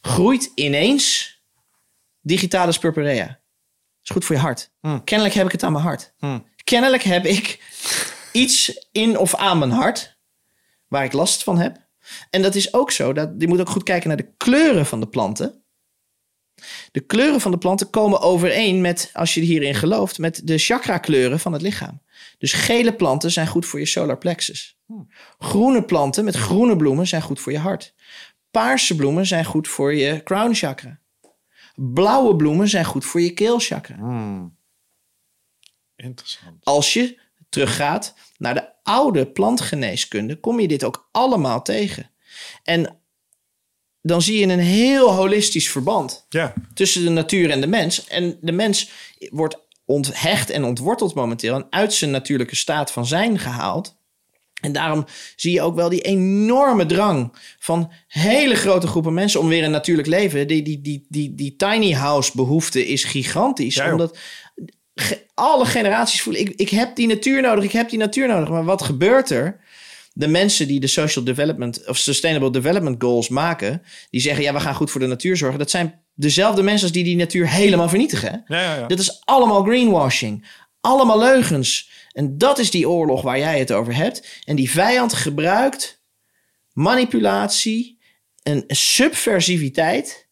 groeit 0.00 0.52
ineens 0.54 1.38
digitale 2.20 2.78
purpurea. 2.78 3.40
is 4.02 4.10
goed 4.10 4.24
voor 4.24 4.34
je 4.36 4.40
hart. 4.42 4.70
Kennelijk 5.04 5.34
heb 5.34 5.46
ik 5.46 5.52
het 5.52 5.62
aan 5.62 5.72
mijn 5.72 5.84
hart. 5.84 6.12
Kennelijk 6.64 7.02
heb 7.02 7.24
ik 7.24 7.72
iets 8.32 8.86
in 8.92 9.18
of 9.18 9.34
aan 9.34 9.58
mijn 9.58 9.70
hart 9.70 10.18
waar 10.88 11.04
ik 11.04 11.12
last 11.12 11.42
van 11.42 11.58
heb. 11.58 11.88
En 12.30 12.42
dat 12.42 12.54
is 12.54 12.74
ook 12.74 12.90
zo. 12.90 13.12
Dat, 13.12 13.30
je 13.38 13.48
moet 13.48 13.60
ook 13.60 13.68
goed 13.70 13.82
kijken 13.82 14.08
naar 14.08 14.16
de 14.16 14.32
kleuren 14.36 14.86
van 14.86 15.00
de 15.00 15.08
planten. 15.08 15.62
De 16.92 17.00
kleuren 17.00 17.40
van 17.40 17.50
de 17.50 17.58
planten 17.58 17.90
komen 17.90 18.20
overeen 18.20 18.80
met, 18.80 19.10
als 19.12 19.34
je 19.34 19.40
hierin 19.40 19.74
gelooft, 19.74 20.18
met 20.18 20.40
de 20.44 20.58
chakra-kleuren 20.58 21.40
van 21.40 21.52
het 21.52 21.62
lichaam. 21.62 22.02
Dus 22.38 22.52
gele 22.52 22.94
planten 22.94 23.30
zijn 23.30 23.46
goed 23.46 23.66
voor 23.66 23.78
je 23.78 23.86
solar 23.86 24.18
plexus. 24.18 24.78
Groene 25.38 25.84
planten 25.84 26.24
met 26.24 26.36
groene 26.36 26.76
bloemen 26.76 27.06
zijn 27.06 27.22
goed 27.22 27.40
voor 27.40 27.52
je 27.52 27.58
hart. 27.58 27.94
Paarse 28.50 28.94
bloemen 28.94 29.26
zijn 29.26 29.44
goed 29.44 29.68
voor 29.68 29.94
je 29.94 30.22
crown 30.22 30.54
chakra. 30.54 31.00
Blauwe 31.74 32.36
bloemen 32.36 32.68
zijn 32.68 32.84
goed 32.84 33.04
voor 33.04 33.20
je 33.20 33.32
keelchakra. 33.32 33.96
Interessant. 35.96 36.64
Als 36.64 36.92
je 36.92 37.20
teruggaat 37.48 38.14
naar 38.40 38.54
de 38.54 38.68
oude 38.82 39.26
plantgeneeskunde, 39.26 40.36
kom 40.36 40.60
je 40.60 40.68
dit 40.68 40.84
ook 40.84 41.08
allemaal 41.12 41.62
tegen. 41.62 42.10
En 42.62 42.96
dan 44.02 44.22
zie 44.22 44.38
je 44.38 44.52
een 44.52 44.58
heel 44.58 45.12
holistisch 45.12 45.70
verband 45.70 46.26
Ja, 46.28 46.52
tussen 46.74 47.04
de 47.04 47.10
natuur 47.10 47.50
en 47.50 47.60
de 47.60 47.66
mens. 47.66 48.06
En 48.06 48.38
de 48.40 48.52
mens 48.52 48.90
wordt 49.18 49.58
onthecht 49.84 50.50
en 50.50 50.64
ontworteld 50.64 51.14
momenteel 51.14 51.54
en 51.54 51.66
uit 51.70 51.92
zijn 51.92 52.10
natuurlijke 52.10 52.56
staat 52.56 52.92
van 52.92 53.06
zijn 53.06 53.38
gehaald. 53.38 53.98
En 54.60 54.72
daarom 54.72 55.04
zie 55.36 55.52
je 55.52 55.62
ook 55.62 55.74
wel 55.74 55.88
die 55.88 56.00
enorme 56.00 56.86
drang 56.86 57.32
van 57.58 57.92
hele 58.06 58.54
grote 58.54 58.86
groepen 58.86 59.14
mensen 59.14 59.40
om 59.40 59.48
weer 59.48 59.64
een 59.64 59.70
natuurlijk 59.70 60.08
leven. 60.08 60.46
Die, 60.46 60.62
die, 60.62 60.80
die, 60.80 61.06
die, 61.08 61.34
die 61.34 61.56
tiny 61.56 61.92
house 61.92 62.32
behoefte 62.34 62.86
is 62.86 63.04
gigantisch. 63.04 63.74
Ja, 63.74 63.92
omdat 63.92 64.18
alle 65.34 65.64
generaties 65.64 66.22
voelen, 66.22 66.42
ik, 66.42 66.52
ik 66.56 66.68
heb 66.68 66.96
die 66.96 67.06
natuur 67.06 67.42
nodig, 67.42 67.64
ik 67.64 67.72
heb 67.72 67.88
die 67.88 67.98
natuur 67.98 68.28
nodig. 68.28 68.48
Maar 68.48 68.64
wat 68.64 68.82
gebeurt 68.82 69.30
er? 69.30 69.60
De 70.12 70.28
mensen 70.28 70.66
die 70.66 70.80
de 70.80 70.86
social 70.86 71.24
development 71.24 71.86
of 71.86 71.96
sustainable 71.96 72.50
development 72.50 73.02
goals 73.02 73.28
maken, 73.28 73.82
die 74.10 74.20
zeggen 74.20 74.42
ja, 74.42 74.52
we 74.52 74.60
gaan 74.60 74.74
goed 74.74 74.90
voor 74.90 75.00
de 75.00 75.06
natuur 75.06 75.36
zorgen. 75.36 75.58
Dat 75.58 75.70
zijn 75.70 76.02
dezelfde 76.14 76.62
mensen 76.62 76.82
als 76.82 76.92
die 76.92 77.04
die 77.04 77.16
natuur 77.16 77.48
helemaal 77.48 77.88
vernietigen. 77.88 78.44
hè? 78.44 78.56
ja, 78.56 78.62
ja. 78.62 78.78
ja. 78.78 78.86
Dit 78.86 78.98
is 78.98 79.20
allemaal 79.24 79.62
greenwashing. 79.62 80.46
Allemaal 80.80 81.18
leugens. 81.18 81.90
En 82.12 82.38
dat 82.38 82.58
is 82.58 82.70
die 82.70 82.88
oorlog 82.88 83.22
waar 83.22 83.38
jij 83.38 83.58
het 83.58 83.72
over 83.72 83.96
hebt. 83.96 84.40
En 84.44 84.56
die 84.56 84.70
vijand 84.70 85.12
gebruikt 85.12 86.02
manipulatie 86.72 87.98
en 88.42 88.64
subversiviteit. 88.66 90.28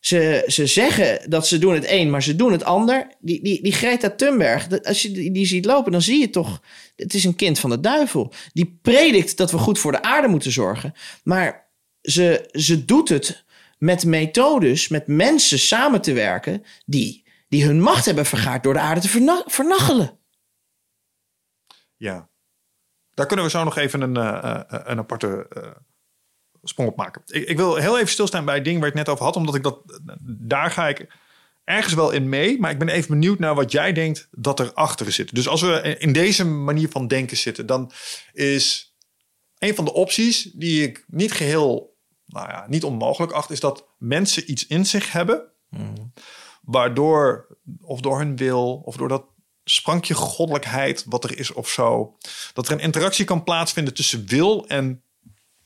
Ze, 0.00 0.44
ze 0.46 0.66
zeggen 0.66 1.30
dat 1.30 1.46
ze 1.46 1.58
doen 1.58 1.74
het 1.74 1.84
een, 1.88 2.10
maar 2.10 2.22
ze 2.22 2.36
doen 2.36 2.52
het 2.52 2.64
ander. 2.64 3.06
Die, 3.18 3.42
die, 3.42 3.62
die 3.62 3.72
Greta 3.72 4.10
Thunberg, 4.10 4.82
als 4.82 5.02
je 5.02 5.10
die, 5.10 5.30
die 5.30 5.46
ziet 5.46 5.64
lopen, 5.64 5.92
dan 5.92 6.02
zie 6.02 6.20
je 6.20 6.30
toch... 6.30 6.62
Het 6.96 7.14
is 7.14 7.24
een 7.24 7.36
kind 7.36 7.58
van 7.58 7.70
de 7.70 7.80
duivel. 7.80 8.32
Die 8.52 8.78
predikt 8.82 9.36
dat 9.36 9.50
we 9.50 9.58
goed 9.58 9.78
voor 9.78 9.92
de 9.92 10.02
aarde 10.02 10.28
moeten 10.28 10.52
zorgen. 10.52 10.94
Maar 11.22 11.70
ze, 12.02 12.48
ze 12.52 12.84
doet 12.84 13.08
het 13.08 13.44
met 13.78 14.04
methodes, 14.04 14.88
met 14.88 15.06
mensen 15.06 15.58
samen 15.58 16.00
te 16.00 16.12
werken... 16.12 16.64
die, 16.86 17.24
die 17.48 17.64
hun 17.64 17.80
macht 17.80 18.04
hebben 18.04 18.26
vergaard 18.26 18.62
door 18.62 18.74
de 18.74 18.80
aarde 18.80 19.00
te 19.00 19.08
verna- 19.08 19.44
vernachelen. 19.46 20.18
Ja. 21.96 22.28
Daar 23.14 23.26
kunnen 23.26 23.44
we 23.44 23.50
zo 23.50 23.64
nog 23.64 23.76
even 23.76 24.00
een, 24.00 24.16
eh, 24.16 24.54
eh, 24.54 24.80
een 24.84 24.98
aparte 24.98 25.46
eh, 25.50 25.70
sprong 26.62 26.90
op 26.90 26.96
maken. 26.96 27.22
Ik, 27.26 27.48
ik 27.48 27.56
wil 27.56 27.76
heel 27.76 27.96
even 27.98 28.10
stilstaan 28.10 28.44
bij 28.44 28.54
het 28.54 28.64
ding 28.64 28.78
waar 28.78 28.88
ik 28.88 28.94
het 28.94 29.06
net 29.06 29.14
over 29.14 29.24
had, 29.24 29.36
omdat 29.36 29.54
ik 29.54 29.62
dat, 29.62 30.00
daar 30.22 30.70
ga 30.70 30.88
ik 30.88 31.06
ergens 31.64 31.94
wel 31.94 32.10
in 32.10 32.28
mee, 32.28 32.60
maar 32.60 32.70
ik 32.70 32.78
ben 32.78 32.88
even 32.88 33.10
benieuwd 33.10 33.38
naar 33.38 33.54
wat 33.54 33.72
jij 33.72 33.92
denkt 33.92 34.28
dat 34.30 34.60
er 34.60 34.72
achter 34.72 35.12
zit. 35.12 35.34
Dus 35.34 35.48
als 35.48 35.60
we 35.60 35.96
in 35.98 36.12
deze 36.12 36.44
manier 36.44 36.88
van 36.88 37.08
denken 37.08 37.36
zitten, 37.36 37.66
dan 37.66 37.92
is 38.32 38.94
een 39.58 39.74
van 39.74 39.84
de 39.84 39.92
opties 39.92 40.42
die 40.42 40.82
ik 40.82 41.04
niet 41.06 41.32
geheel, 41.32 41.96
nou 42.26 42.48
ja, 42.48 42.64
niet 42.68 42.84
onmogelijk 42.84 43.32
acht, 43.32 43.50
is 43.50 43.60
dat 43.60 43.88
mensen 43.98 44.50
iets 44.50 44.66
in 44.66 44.86
zich 44.86 45.12
hebben, 45.12 45.52
waardoor, 46.62 47.46
of 47.80 48.00
door 48.00 48.18
hun 48.18 48.36
wil, 48.36 48.82
of 48.84 48.96
door 48.96 49.08
dat 49.08 49.24
sprankje 49.64 50.14
goddelijkheid 50.14 51.04
wat 51.06 51.24
er 51.24 51.38
is 51.38 51.52
of 51.52 51.68
zo, 51.68 52.16
dat 52.52 52.66
er 52.66 52.72
een 52.72 52.80
interactie 52.80 53.24
kan 53.24 53.44
plaatsvinden 53.44 53.94
tussen 53.94 54.26
wil 54.26 54.68
en 54.68 55.02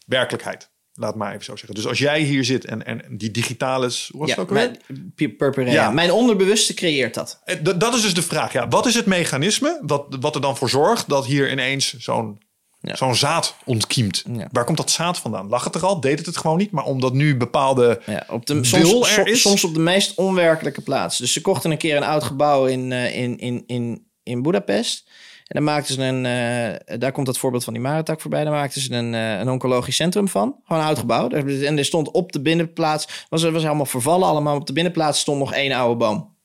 werkelijkheid. 0.07 0.73
Laat 0.97 1.15
maar 1.15 1.33
even 1.33 1.45
zo 1.45 1.57
zeggen. 1.57 1.75
Dus 1.75 1.87
als 1.87 1.99
jij 1.99 2.21
hier 2.21 2.45
zit 2.45 2.65
en, 2.65 2.87
en 2.87 3.03
die 3.11 3.31
digitale, 3.31 3.91
hoe 4.11 4.21
was 4.21 4.31
het 4.31 4.39
ook 4.39 4.49
alweer? 4.49 4.77
mijn, 4.89 5.13
pu- 5.15 5.31
purpurea. 5.37 5.73
Ja. 5.73 5.91
Mijn 5.91 6.13
onderbewuste 6.13 6.75
creëert 6.75 7.15
dat. 7.15 7.41
Eh, 7.45 7.57
Dat 7.77 7.95
is 7.95 8.03
dus 8.03 8.15
de 8.15 8.23
vraag. 8.23 8.53
Ja, 8.53 8.69
wat 8.69 8.87
is 8.87 8.95
het 8.95 9.07
mechanisme 9.07 9.81
wat, 9.83 10.17
wat 10.21 10.35
er 10.35 10.41
dan 10.41 10.57
voor 10.57 10.69
zorgt 10.71 11.09
dat 11.09 11.27
hier 11.27 11.51
ineens 11.51 11.95
zo'n 11.99 12.39
Ja. 12.81 12.97
zo'n 12.97 13.15
zaad 13.15 13.57
ontkiemt? 13.65 14.25
Ja. 14.33 14.49
Waar 14.53 14.65
komt 14.65 14.77
dat 14.77 14.91
zaad 14.91 15.19
vandaan? 15.19 15.49
Lag 15.49 15.65
het 15.65 15.75
er 15.75 15.85
al? 15.87 16.01
Deed 16.01 16.19
het 16.19 16.27
het 16.27 16.37
gewoon 16.37 16.59
niet? 16.59 16.71
Maar 16.71 16.85
omdat 16.85 17.13
nu 17.13 17.37
bepaalde... 17.37 18.01
Ja, 18.07 18.27
op 18.29 18.47
de, 18.47 18.65
soms, 18.65 19.17
er 19.17 19.27
is? 19.29 19.41
soms 19.41 19.65
op 19.65 19.75
de 19.75 19.81
meest 19.81 20.15
onwerkelijke 20.17 20.81
plaats. 20.81 21.19
Dus 21.19 21.33
ze 21.33 21.41
kochten 21.41 21.71
een 21.71 21.79
keer 21.79 21.97
een 21.97 22.03
oud 22.03 22.25
gebouw 22.25 22.67
in, 22.67 22.93
eh, 22.93 23.17
in, 23.17 23.39
in, 23.39 23.63
in, 23.67 24.07
in 24.23 24.43
Budapest. 24.43 25.11
En 25.45 25.55
dan 25.55 25.65
maakten 25.65 25.95
ze 25.95 26.03
een, 26.03 26.27
eh, 26.27 26.99
daar 26.99 27.13
komt 27.13 27.27
dat 27.27 27.39
voorbeeld 27.39 27.65
van 27.65 27.73
die 27.73 27.83
Maritak 27.83 28.21
voorbij. 28.21 28.45
Daar 28.45 28.53
maakten 28.53 28.81
ze 28.81 28.93
een, 28.95 29.15
eh, 29.15 29.39
een 29.39 29.49
oncologisch 29.51 29.97
centrum 29.97 30.29
van. 30.29 30.61
Gewoon 30.65 30.83
een 30.83 30.89
oud 30.89 30.99
gebouw. 30.99 31.29
Daar- 31.29 31.47
En 31.47 31.79
er 31.79 31.85
stond 31.85 32.11
op 32.11 32.33
de 32.33 32.41
binnenplaats, 32.41 33.27
was, 33.29 33.43
was 33.43 33.63
helemaal 33.63 33.87
vervallen 33.87 34.29
allemaal. 34.29 34.57
Op 34.57 34.67
de 34.67 34.73
binnenplaats 34.73 35.21
stond 35.21 35.39
nog 35.39 35.53
één 35.53 35.73
oude 35.73 35.97
boom. 35.97 36.37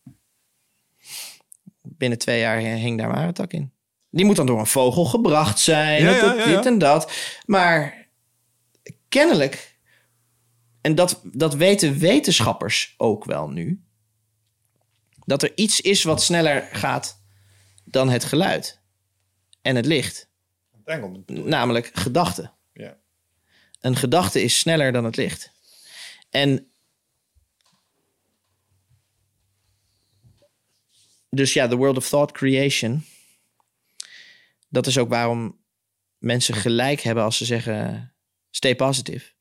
Binnen 1.81 2.17
twee 2.17 2.39
jaar 2.39 2.57
hing 2.59 2.97
daar 2.97 3.09
Maritak 3.09 3.53
in. 3.53 3.71
Die 4.09 4.25
moet 4.25 4.35
dan 4.35 4.45
door 4.45 4.59
een 4.59 4.65
vogel 4.67 5.05
gebracht 5.05 5.59
zijn. 5.59 6.03
Ja. 6.03 6.45
Dit 6.45 6.65
en 6.65 6.77
dat. 6.77 7.11
Maar 7.45 8.07
kennelijk 9.09 9.77
en 10.81 10.95
dat, 10.95 11.21
dat 11.23 11.55
weten 11.55 11.97
wetenschappers 11.97 12.93
ook 12.97 13.25
wel 13.25 13.49
nu. 13.49 13.83
Dat 15.25 15.43
er 15.43 15.51
iets 15.55 15.81
is 15.81 16.03
wat 16.03 16.21
sneller 16.23 16.67
gaat 16.71 17.21
dan 17.85 18.09
het 18.09 18.23
geluid 18.23 18.78
en 19.70 19.76
het 19.76 19.86
licht. 19.86 20.30
Namelijk 21.49 21.89
gedachten. 21.93 22.53
Ja. 22.74 22.97
Een 23.80 23.95
gedachte 23.95 24.41
is 24.41 24.59
sneller 24.59 24.91
dan 24.91 25.05
het 25.05 25.15
licht. 25.15 25.51
En 26.30 26.72
dus 31.30 31.53
ja, 31.53 31.67
the 31.67 31.76
world 31.76 31.97
of 31.97 32.09
thought 32.09 32.32
creation. 32.32 33.03
Dat 34.70 34.88
is 34.88 34.97
ook 34.97 35.09
waarom 35.09 35.59
mensen 36.17 36.53
gelijk 36.53 37.01
hebben 37.01 37.24
als 37.24 37.38
ze 37.38 37.45
zeggen 37.45 38.13
stay 38.49 38.76
positive. 38.76 39.32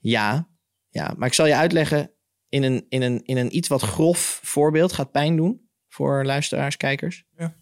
Ja, 0.00 0.48
ja, 0.88 1.14
maar 1.16 1.28
ik 1.28 1.34
zal 1.34 1.46
je 1.46 1.54
uitleggen 1.54 2.12
in 2.48 2.62
een, 2.62 2.86
in, 2.88 3.02
een, 3.02 3.24
in 3.24 3.36
een 3.36 3.56
iets 3.56 3.68
wat 3.68 3.82
grof 3.82 4.40
voorbeeld 4.42 4.92
gaat 4.92 5.12
pijn 5.12 5.36
doen 5.36 5.68
voor 5.88 6.24
luisteraars, 6.24 6.76
kijkers. 6.76 7.24
Ja. 7.36 7.59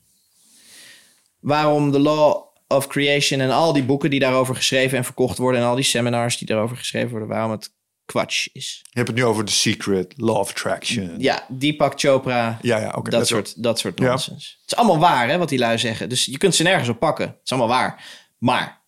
Waarom 1.41 1.91
de 1.93 1.99
Law 1.99 2.47
of 2.69 2.87
Creation 2.87 3.41
en 3.41 3.51
al 3.51 3.73
die 3.73 3.85
boeken 3.85 4.11
die 4.11 4.21
daarover 4.21 4.55
geschreven 4.55 4.99
en 4.99 5.05
verkocht 5.05 5.39
worden 5.39 5.61
en 5.61 5.67
al 5.67 5.75
die 5.75 5.85
seminars 5.85 6.39
die 6.39 6.47
daarover 6.47 6.77
geschreven 6.77 7.11
worden, 7.11 7.29
waarom 7.29 7.51
het 7.51 7.73
kwatsch 8.05 8.49
is. 8.53 8.81
Je 8.83 8.91
hebt 8.93 9.09
het 9.09 9.17
nu 9.17 9.25
over 9.25 9.45
The 9.45 9.53
Secret, 9.53 10.15
Law 10.17 10.37
of 10.37 10.51
Attraction. 10.51 11.21
Ja, 11.21 11.47
Deepak 11.49 12.01
Chopra, 12.01 12.59
ja, 12.63 12.79
ja 12.79 12.91
oké. 12.97 13.11
dat, 13.11 13.27
soort, 13.27 13.63
dat 13.63 13.79
soort 13.79 13.99
Ja. 13.99 14.09
nonsens. 14.09 14.59
Het 14.61 14.71
is 14.73 14.77
allemaal 14.77 14.99
waar, 14.99 15.29
hè, 15.29 15.39
wat 15.39 15.49
die 15.49 15.59
lui 15.59 15.79
zeggen. 15.79 16.09
Dus 16.09 16.25
je 16.25 16.39
kunt 16.39 16.55
ze 16.55 16.63
nergens 16.63 16.89
op 16.89 16.99
pakken. 16.99 17.27
Het 17.27 17.41
is 17.45 17.51
allemaal 17.51 17.69
waar. 17.79 18.05
Maar, 18.39 18.81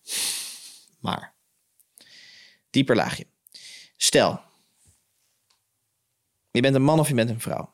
maar, 0.99 1.33
dieper 2.69 2.95
laagje. 2.95 3.25
Stel, 3.97 4.41
je 6.51 6.61
bent 6.61 6.75
een 6.75 6.83
man 6.83 6.99
of 6.99 7.07
je 7.07 7.13
bent 7.13 7.29
een 7.29 7.39
vrouw. 7.41 7.73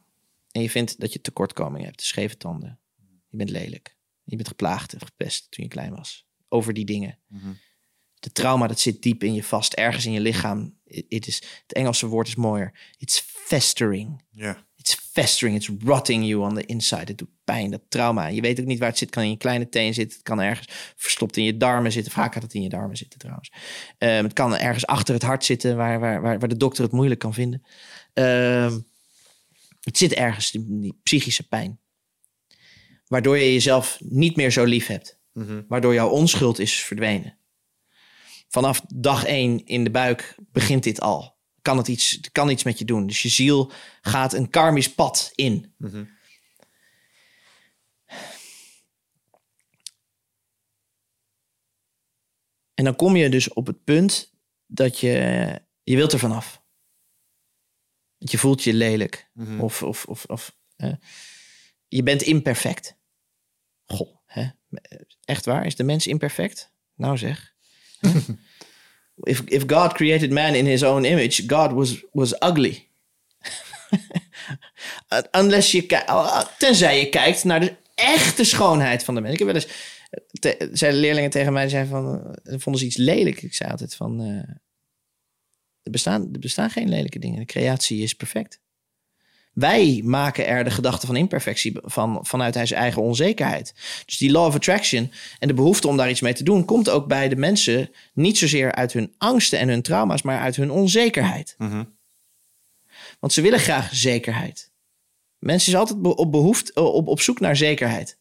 En 0.52 0.62
je 0.62 0.70
vindt 0.70 1.00
dat 1.00 1.14
je 1.14 1.22
tekortkomingen 1.22 1.86
hebt, 1.88 2.02
scheve 2.02 2.38
tanden. 2.38 2.80
Je 3.30 3.38
bent 3.38 3.50
lelijk. 3.50 3.96
Je 4.30 4.36
bent 4.36 4.48
geplaagd 4.48 4.94
en 4.94 5.00
gepest 5.00 5.48
toen 5.52 5.64
je 5.64 5.70
klein 5.70 5.96
was. 5.96 6.26
Over 6.50 6.74
die 6.74 6.86
dingen. 6.86 7.18
De 8.20 8.32
trauma, 8.32 8.68
dat 8.68 8.80
zit 8.80 9.02
diep 9.02 9.24
in 9.24 9.34
je 9.34 9.44
vast, 9.44 9.74
ergens 9.74 10.06
in 10.06 10.12
je 10.12 10.20
lichaam. 10.20 10.76
It- 10.84 11.06
it 11.08 11.28
is, 11.28 11.36
het 11.62 11.74
Engelse 11.74 12.08
woord 12.08 12.28
is 12.28 12.36
mooier. 12.36 12.74
It's 12.98 13.20
festering. 13.28 14.24
Ja. 14.32 14.66
It's 14.76 14.94
festering, 15.12 15.56
it's 15.58 15.70
rotting 15.84 16.26
you 16.28 16.42
on 16.42 16.56
the 16.56 16.66
inside. 16.66 17.04
Het 17.06 17.18
doet 17.18 17.30
pijn, 17.44 17.72
dat 17.72 17.82
trauma. 17.90 18.28
Je 18.28 18.42
weet 18.42 18.60
ook 18.60 18.66
niet 18.66 18.80
waar 18.80 18.90
het 18.90 18.98
zit. 18.98 19.10
Kan 19.10 19.24
in 19.24 19.30
je 19.30 19.38
kleine 19.38 19.70
teen 19.70 19.94
zitten. 19.94 20.18
Het 20.18 20.26
kan 20.28 20.42
ergens 20.42 20.68
verstopt 20.96 21.38
in 21.38 21.44
je 21.44 21.58
darmen 21.58 21.92
zitten. 21.92 22.12
Vaak 22.12 22.34
gaat 22.34 22.44
het 22.44 22.54
in 22.54 22.62
je 22.62 22.70
darmen 22.70 22.98
zitten 22.98 23.20
trouwens. 23.20 23.52
Ehm, 23.98 24.24
het 24.24 24.34
kan 24.34 24.58
ergens 24.58 24.86
achter 24.86 25.14
het 25.14 25.24
hart 25.24 25.46
zitten 25.46 25.76
waar, 25.76 26.00
waar, 26.00 26.22
waar, 26.22 26.40
waar 26.40 26.50
de 26.50 26.58
dokter 26.58 26.84
het 26.84 26.92
moeilijk 26.92 27.20
kan 27.20 27.34
vinden. 27.34 27.64
Ehm, 28.14 28.80
het 29.82 29.98
zit 29.98 30.14
ergens, 30.14 30.52
die, 30.52 30.66
die 30.80 31.00
psychische 31.04 31.48
pijn. 31.48 31.80
Waardoor 33.08 33.38
je 33.38 33.54
jezelf 33.54 33.98
niet 34.04 34.36
meer 34.36 34.52
zo 34.52 34.64
lief 34.64 34.88
hebt. 34.88 35.20
Waardoor 35.68 35.94
jouw 35.94 36.10
onschuld 36.10 36.60
is 36.60 36.74
verdwenen. 36.74 37.38
Vanaf 38.48 38.82
dag 38.88 39.26
één 39.26 39.66
in 39.66 39.84
de 39.84 39.92
buik 39.92 40.36
begint 40.52 40.84
dit 40.84 41.02
al. 41.02 41.36
Kan 41.62 41.78
het 41.78 41.88
iets, 41.88 42.20
kan 42.32 42.50
iets 42.50 42.64
met 42.64 42.80
je 42.80 42.86
doen. 42.86 43.08
Dus 43.08 43.22
je 43.22 43.30
ziel 43.30 43.72
gaat 44.02 44.34
een 44.34 44.50
karmisch 44.50 44.94
pad 44.94 45.32
in. 45.36 45.74
En 52.74 52.84
dan 52.84 52.96
kom 52.96 53.16
je 53.16 53.30
dus 53.30 53.54
op 53.54 53.68
het 53.68 53.84
punt 53.84 54.34
dat 54.66 55.00
je, 55.00 55.12
je 55.84 55.96
wilt 55.96 56.14
er 56.14 56.20
vanaf. 56.20 56.62
Want 58.18 58.32
je 58.32 58.38
voelt 58.38 58.64
je 58.64 58.74
lelijk. 58.74 59.30
Of, 59.60 59.84
of, 59.84 60.06
of, 60.06 60.26
of 60.26 60.58
eh, 60.76 60.94
je 61.88 62.04
bent 62.04 62.22
imperfect. 62.22 62.96
Goh, 63.86 64.18
hè? 64.26 64.48
echt 65.26 65.46
waar? 65.46 65.66
Is 65.66 65.76
de 65.76 65.84
mens 65.84 66.08
imperfect? 66.08 66.72
Nou 66.96 67.18
zeg. 67.18 67.54
if, 69.24 69.42
if 69.46 69.64
God 69.68 69.94
created 69.94 70.32
man 70.32 70.54
in 70.54 70.66
his 70.66 70.84
own 70.84 71.04
image, 71.04 71.44
God 71.48 71.72
was, 71.72 72.04
was 72.12 72.34
ugly. 72.34 72.88
Unless 75.40 75.72
je 75.72 75.86
ki- 75.86 76.04
tenzij 76.58 77.00
je 77.00 77.10
kijkt 77.10 77.44
naar 77.44 77.60
de 77.60 77.76
echte 77.96 78.44
schoonheid 78.44 79.04
van 79.04 79.16
de 79.16 79.22
mens. 79.22 79.34
Ik 79.34 79.40
heb 79.40 79.48
wel 79.48 79.62
eens, 79.62 79.68
te, 80.40 80.70
zeiden 80.74 81.00
leerlingen 81.00 81.30
tegen 81.30 81.54
mij, 81.54 81.70
zeiden 81.70 81.92
van, 81.92 82.36
eh, 82.44 82.60
vonden 82.60 82.82
ze 82.82 82.88
iets 82.88 82.98
lelijk? 82.98 83.42
Ik 83.42 83.54
zei 83.54 83.72
altijd 83.72 83.96
van, 83.96 84.22
eh, 84.22 84.56
er, 85.84 85.92
bestaan, 85.92 86.30
er 86.34 86.40
bestaan 86.40 86.70
geen 86.70 86.90
lelijke 86.90 87.20
dingen. 87.20 87.40
De 87.40 87.46
creatie 87.46 88.02
is 88.02 88.14
perfect. 88.14 88.60
Wij 89.58 90.02
maken 90.04 90.48
er 90.48 90.64
de 90.64 90.72
gedachte 90.72 91.06
van 91.06 91.16
imperfectie 91.16 91.78
van, 91.82 92.20
vanuit 92.22 92.54
zijn 92.54 92.68
eigen 92.68 93.02
onzekerheid. 93.02 93.74
Dus 94.06 94.18
die 94.18 94.32
law 94.32 94.46
of 94.46 94.56
attraction 94.56 95.12
en 95.40 95.48
de 95.48 95.54
behoefte 95.54 95.88
om 95.88 95.98
daar 95.98 96.10
iets 96.10 96.22
mee 96.22 96.34
te 96.34 96.44
doen, 96.44 96.66
komt 96.66 96.90
ook 96.90 97.08
bij 97.08 97.30
de 97.30 97.36
mensen 97.36 97.90
niet 98.14 98.38
zozeer 98.38 98.72
uit 98.72 98.94
hun 98.94 99.14
angsten 99.18 99.60
en 99.60 99.68
hun 99.68 99.82
trauma's, 99.82 100.22
maar 100.22 100.40
uit 100.40 100.56
hun 100.56 100.72
onzekerheid. 100.72 101.56
Want 103.20 103.34
ze 103.34 103.42
willen 103.42 103.60
graag 103.60 103.96
zekerheid. 103.96 104.72
Mensen 105.40 105.72
zijn 105.72 105.84
altijd 105.84 106.18
op, 106.18 106.32
behoefte, 106.32 106.74
op, 106.82 107.08
op 107.08 107.22
zoek 107.22 107.40
naar 107.40 107.56
zekerheid. 107.56 108.18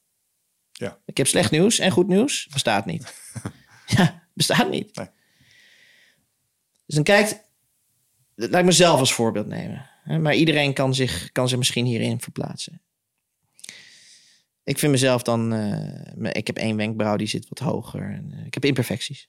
Ja. 0.72 0.98
Ik 1.04 1.16
heb 1.16 1.26
slecht 1.26 1.50
nieuws 1.50 1.78
en 1.78 1.90
goed 1.90 2.08
nieuws. 2.08 2.48
Bestaat 2.52 2.86
niet. 2.86 3.14
ja, 3.96 4.22
bestaat 4.32 4.70
niet. 4.70 4.96
Nee. 4.96 5.08
Dus 6.86 6.94
dan 6.94 7.04
kijkt... 7.04 7.44
Laat 8.34 8.60
ik 8.60 8.64
mezelf 8.64 9.00
als 9.00 9.12
voorbeeld 9.12 9.46
nemen. 9.46 9.90
Maar 10.06 10.34
iedereen 10.34 10.72
kan 10.72 10.94
zich, 10.94 11.32
kan 11.32 11.48
zich 11.48 11.58
misschien 11.58 11.84
hierin 11.84 12.20
verplaatsen. 12.20 12.82
Ik 14.62 14.78
vind 14.78 14.92
mezelf 14.92 15.22
dan... 15.22 15.52
eh, 15.52 16.30
ik 16.32 16.46
heb 16.46 16.56
één 16.56 16.76
wenkbrauw, 16.76 17.16
die 17.16 17.26
zit 17.26 17.48
wat 17.48 17.58
hoger. 17.58 18.12
En, 18.12 18.32
eh, 18.32 18.46
ik 18.46 18.54
heb 18.54 18.64
imperfecties. 18.64 19.28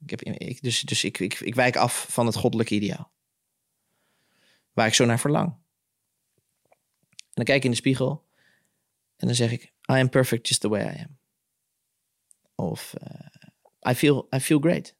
Ik 0.00 0.10
heb, 0.10 0.20
dus 0.60 0.80
dus 0.80 1.04
ik, 1.04 1.18
ik, 1.18 1.40
ik 1.40 1.54
wijk 1.54 1.76
af 1.76 2.06
van 2.08 2.26
het 2.26 2.34
goddelijke 2.34 2.74
ideaal. 2.74 3.12
Waar 4.72 4.86
ik 4.86 4.94
zo 4.94 5.04
naar 5.04 5.20
verlang. 5.20 5.56
En 7.12 7.34
dan 7.34 7.44
kijk 7.44 7.58
ik 7.58 7.64
in 7.64 7.70
de 7.70 7.76
spiegel. 7.76 8.26
En 9.16 9.26
dan 9.26 9.36
zeg 9.36 9.52
ik, 9.52 9.62
I 9.64 9.92
am 9.92 10.08
perfect 10.08 10.48
just 10.48 10.60
the 10.60 10.68
way 10.68 10.94
I 10.94 10.98
am. 10.98 11.18
Of 12.54 12.94
eh, 12.94 13.90
I, 13.92 13.94
feel, 13.94 14.26
I 14.34 14.40
feel 14.40 14.58
great. 14.58 14.94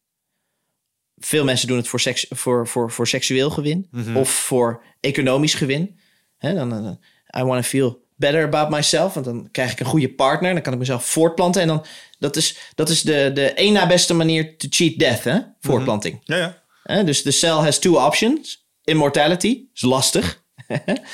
Veel 1.21 1.45
mensen 1.45 1.69
doen 1.69 1.77
het 1.77 1.89
voor, 1.89 2.01
seks, 2.01 2.27
voor, 2.31 2.67
voor, 2.67 2.91
voor 2.91 3.09
seksueel 3.09 3.51
gewin. 3.51 3.89
Of 4.15 4.31
voor 4.31 4.83
economisch 5.01 5.55
gewin. 5.55 5.99
Hè, 6.39 6.55
dan, 6.55 6.71
dan, 6.71 6.99
I 7.39 7.43
want 7.43 7.63
to 7.63 7.69
feel 7.69 8.07
better 8.17 8.45
about 8.45 8.71
myself. 8.71 9.15
Want 9.15 9.27
dan 9.27 9.49
krijg 9.51 9.73
ik 9.73 9.81
een 9.81 9.87
goede 9.87 10.09
partner. 10.09 10.53
Dan 10.53 10.63
kan 10.63 10.73
ik 10.73 10.79
mezelf 10.79 11.05
voortplanten. 11.05 11.63
En 11.63 11.69
dan, 11.69 11.85
dat 12.19 12.37
is, 12.37 12.59
dat 12.75 12.89
is 12.89 13.03
de, 13.03 13.31
de 13.35 13.53
één 13.53 13.73
na 13.73 13.87
beste 13.87 14.15
manier 14.15 14.57
to 14.57 14.67
cheat 14.71 14.99
death. 14.99 15.25
Hè? 15.25 15.39
Voortplanting. 15.61 16.21
Ja, 16.25 16.63
ja. 16.85 17.03
Dus 17.03 17.23
de 17.23 17.31
cell 17.31 17.51
has 17.51 17.79
two 17.79 18.07
options. 18.07 18.67
Immortality 18.85 19.65
is 19.75 19.83
lastig. 19.83 20.47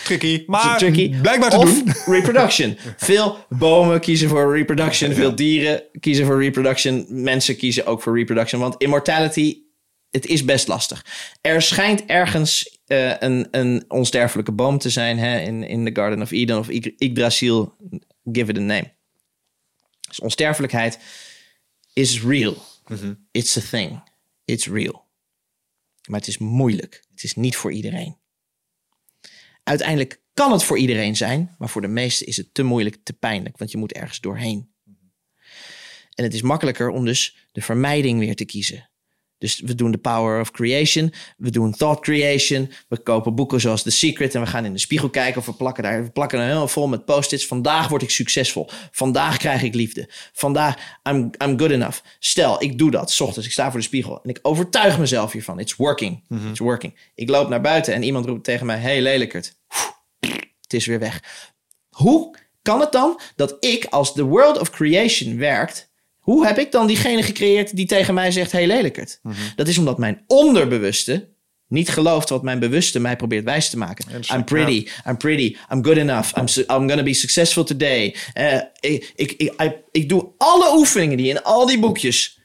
Tricky. 0.04 0.44
Maar 0.46 0.78
tricky. 0.78 1.20
blijkbaar 1.20 1.50
te 1.50 1.56
of 1.56 1.64
doen. 1.64 1.92
reproduction. 2.16 2.78
Veel 2.96 3.38
bomen 3.48 4.00
kiezen 4.00 4.28
voor 4.28 4.56
reproduction. 4.56 5.12
Veel 5.12 5.34
dieren 5.34 5.82
kiezen 6.00 6.26
voor 6.26 6.42
reproduction. 6.42 7.06
Mensen 7.08 7.56
kiezen 7.56 7.86
ook 7.86 8.02
voor 8.02 8.16
reproduction. 8.16 8.60
Want 8.60 8.74
immortality, 8.78 9.58
het 10.14 10.26
is 10.26 10.44
best 10.44 10.68
lastig. 10.68 11.06
Er 11.40 11.62
schijnt 11.62 12.04
ergens 12.06 12.78
eh, 12.86 13.18
een, 13.18 13.48
een 13.50 13.84
onsterfelijke 13.88 14.52
boom 14.52 14.78
te 14.78 14.90
zijn. 14.90 15.18
Hè, 15.18 15.40
in, 15.40 15.62
in 15.62 15.84
the 15.84 16.00
Garden 16.00 16.22
of 16.22 16.30
Eden 16.30 16.58
of 16.58 16.68
Yg- 16.68 16.94
Yggdrasil. 16.96 17.76
Give 18.32 18.50
it 18.50 18.56
a 18.56 18.60
name. 18.60 18.92
Dus 20.08 20.20
onsterfelijkheid 20.20 20.98
is 21.92 22.22
real. 22.22 22.56
It's 23.30 23.56
a 23.56 23.60
thing. 23.60 24.02
It's 24.44 24.66
real. 24.66 25.04
Maar 26.08 26.18
het 26.18 26.28
is 26.28 26.38
moeilijk. 26.38 27.04
Het 27.10 27.24
is 27.24 27.34
niet 27.34 27.56
voor 27.56 27.72
iedereen. 27.72 28.16
Uiteindelijk 29.62 30.20
kan 30.34 30.52
het 30.52 30.64
voor 30.64 30.78
iedereen 30.78 31.16
zijn, 31.16 31.54
maar 31.58 31.68
voor 31.68 31.80
de 31.80 31.88
meesten 31.88 32.26
is 32.26 32.36
het 32.36 32.54
te 32.54 32.62
moeilijk, 32.62 32.96
te 33.02 33.12
pijnlijk, 33.12 33.58
want 33.58 33.70
je 33.70 33.78
moet 33.78 33.92
ergens 33.92 34.20
doorheen. 34.20 34.72
En 36.14 36.24
het 36.24 36.34
is 36.34 36.42
makkelijker 36.42 36.88
om 36.88 37.04
dus 37.04 37.48
de 37.52 37.62
vermijding 37.62 38.18
weer 38.18 38.36
te 38.36 38.44
kiezen. 38.44 38.88
Dus 39.44 39.60
we 39.60 39.74
doen 39.74 39.90
de 39.90 39.98
power 39.98 40.40
of 40.40 40.50
creation, 40.50 41.12
we 41.36 41.50
doen 41.50 41.72
thought 41.72 42.00
creation, 42.00 42.72
we 42.88 43.02
kopen 43.02 43.34
boeken 43.34 43.60
zoals 43.60 43.82
The 43.82 43.90
Secret 43.90 44.34
en 44.34 44.40
we 44.40 44.46
gaan 44.46 44.64
in 44.64 44.72
de 44.72 44.78
spiegel 44.78 45.10
kijken 45.10 45.40
of 45.40 45.46
we 45.46 45.54
plakken 45.54 45.82
daar, 45.82 46.02
we 46.04 46.10
plakken 46.10 46.38
er 46.38 46.44
helemaal 46.44 46.68
vol 46.68 46.86
met 46.86 47.04
post-its. 47.04 47.46
Vandaag 47.46 47.88
word 47.88 48.02
ik 48.02 48.10
succesvol, 48.10 48.68
vandaag 48.90 49.36
krijg 49.36 49.62
ik 49.62 49.74
liefde, 49.74 50.08
vandaag 50.32 50.98
I'm, 51.08 51.30
I'm 51.44 51.58
good 51.58 51.70
enough. 51.70 51.98
Stel, 52.18 52.62
ik 52.62 52.78
doe 52.78 52.90
dat, 52.90 53.10
's 53.10 53.20
ochtends, 53.20 53.46
ik 53.46 53.52
sta 53.52 53.70
voor 53.70 53.80
de 53.80 53.86
spiegel 53.86 54.20
en 54.22 54.30
ik 54.30 54.38
overtuig 54.42 54.98
mezelf 54.98 55.32
hiervan. 55.32 55.60
It's 55.60 55.76
working, 55.76 56.24
it's 56.50 56.58
working. 56.58 56.98
Ik 57.14 57.28
loop 57.28 57.48
naar 57.48 57.60
buiten 57.60 57.94
en 57.94 58.02
iemand 58.02 58.26
roept 58.26 58.44
tegen 58.44 58.66
mij, 58.66 58.78
hey 58.78 59.02
lelijkert, 59.02 59.56
het 60.60 60.72
is 60.72 60.86
weer 60.86 60.98
weg. 60.98 61.22
Hoe 61.88 62.36
kan 62.62 62.80
het 62.80 62.92
dan 62.92 63.20
dat 63.36 63.56
ik, 63.60 63.84
als 63.84 64.14
de 64.14 64.22
world 64.22 64.58
of 64.58 64.70
creation 64.70 65.38
werkt, 65.38 65.92
hoe 66.24 66.46
heb 66.46 66.58
ik 66.58 66.72
dan 66.72 66.86
diegene 66.86 67.22
gecreëerd 67.22 67.76
die 67.76 67.86
tegen 67.86 68.14
mij 68.14 68.30
zegt: 68.30 68.52
hey 68.52 68.66
lelijkert? 68.66 69.20
Dat 69.56 69.68
is 69.68 69.78
omdat 69.78 69.98
mijn 69.98 70.24
onderbewuste 70.26 71.28
niet 71.68 71.88
gelooft 71.88 72.28
wat 72.28 72.42
mijn 72.42 72.58
bewuste 72.58 73.00
mij 73.00 73.16
probeert 73.16 73.44
wijs 73.44 73.70
te 73.70 73.76
maken. 73.76 74.04
I'm 74.34 74.44
pretty, 74.44 74.88
I'm 75.08 75.16
pretty, 75.16 75.56
I'm 75.72 75.84
good 75.84 75.96
enough, 75.96 76.36
I'm, 76.36 76.46
I'm 76.56 76.88
gonna 76.88 77.02
be 77.02 77.14
successful 77.14 77.64
today. 77.64 78.16
Eh, 78.32 78.54
ik, 78.80 79.12
ik, 79.14 79.32
ik, 79.32 79.52
ik, 79.60 79.76
ik 79.90 80.08
doe 80.08 80.32
alle 80.38 80.76
oefeningen 80.76 81.16
die 81.16 81.28
in 81.28 81.42
al 81.42 81.66
die 81.66 81.78
boekjes, 81.78 82.40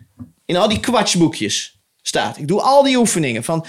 in 0.45 0.55
al 0.55 0.69
die 0.69 0.79
kwatschboekjes 0.79 1.79
staat. 2.01 2.37
Ik 2.37 2.47
doe 2.47 2.61
al 2.61 2.83
die 2.83 2.97
oefeningen 2.97 3.43
van 3.43 3.65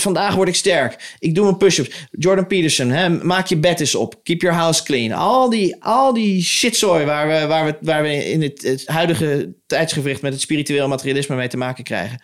vandaag 0.00 0.34
word 0.34 0.48
ik 0.48 0.54
sterk. 0.54 1.14
Ik 1.18 1.34
doe 1.34 1.44
mijn 1.44 1.56
push-ups. 1.56 2.06
Jordan 2.10 2.46
Peterson, 2.46 2.88
hè, 2.90 3.08
maak 3.08 3.46
je 3.46 3.56
bed 3.56 3.80
eens 3.80 3.94
op. 3.94 4.20
Keep 4.22 4.40
your 4.40 4.56
house 4.56 4.82
clean. 4.82 5.12
Al 5.12 5.50
die, 5.50 5.82
al 5.84 6.12
die 6.12 6.42
shitzooi 6.42 7.04
waar 7.04 7.28
we, 7.28 7.46
waar 7.46 7.64
we, 7.64 7.76
waar 7.80 8.02
we 8.02 8.24
in 8.30 8.42
het, 8.42 8.62
het 8.62 8.86
huidige 8.86 9.54
tijdsgevricht 9.66 10.22
met 10.22 10.32
het 10.32 10.40
spiritueel 10.40 10.88
materialisme 10.88 11.36
mee 11.36 11.48
te 11.48 11.56
maken 11.56 11.84
krijgen. 11.84 12.20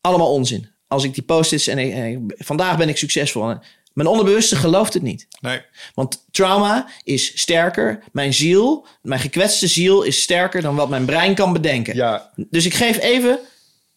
Allemaal 0.00 0.32
onzin. 0.32 0.68
als 0.86 1.04
ik 1.04 1.14
die 1.14 1.22
post-its 1.22 1.66
en, 1.66 1.78
ik- 1.78 1.92
en 1.92 2.04
ik- 2.04 2.44
vandaag 2.44 2.76
ben 2.78 2.88
ik 2.88 2.96
succesvol. 2.96 3.54
Mijn 3.92 4.08
onderbewuste 4.08 4.56
gelooft 4.56 4.94
het 4.94 5.02
niet. 5.02 5.26
Nee. 5.40 5.60
Want 5.94 6.24
trauma 6.30 6.88
is 7.04 7.40
sterker. 7.40 8.02
Mijn 8.12 8.34
ziel, 8.34 8.86
mijn 9.02 9.20
gekwetste 9.20 9.66
ziel 9.66 10.02
is 10.02 10.22
sterker 10.22 10.62
dan 10.62 10.74
wat 10.74 10.88
mijn 10.88 11.04
brein 11.04 11.34
kan 11.34 11.52
bedenken. 11.52 11.94
Ja. 11.94 12.32
Dus 12.36 12.64
ik 12.64 12.74
geef 12.74 12.98
even, 12.98 13.38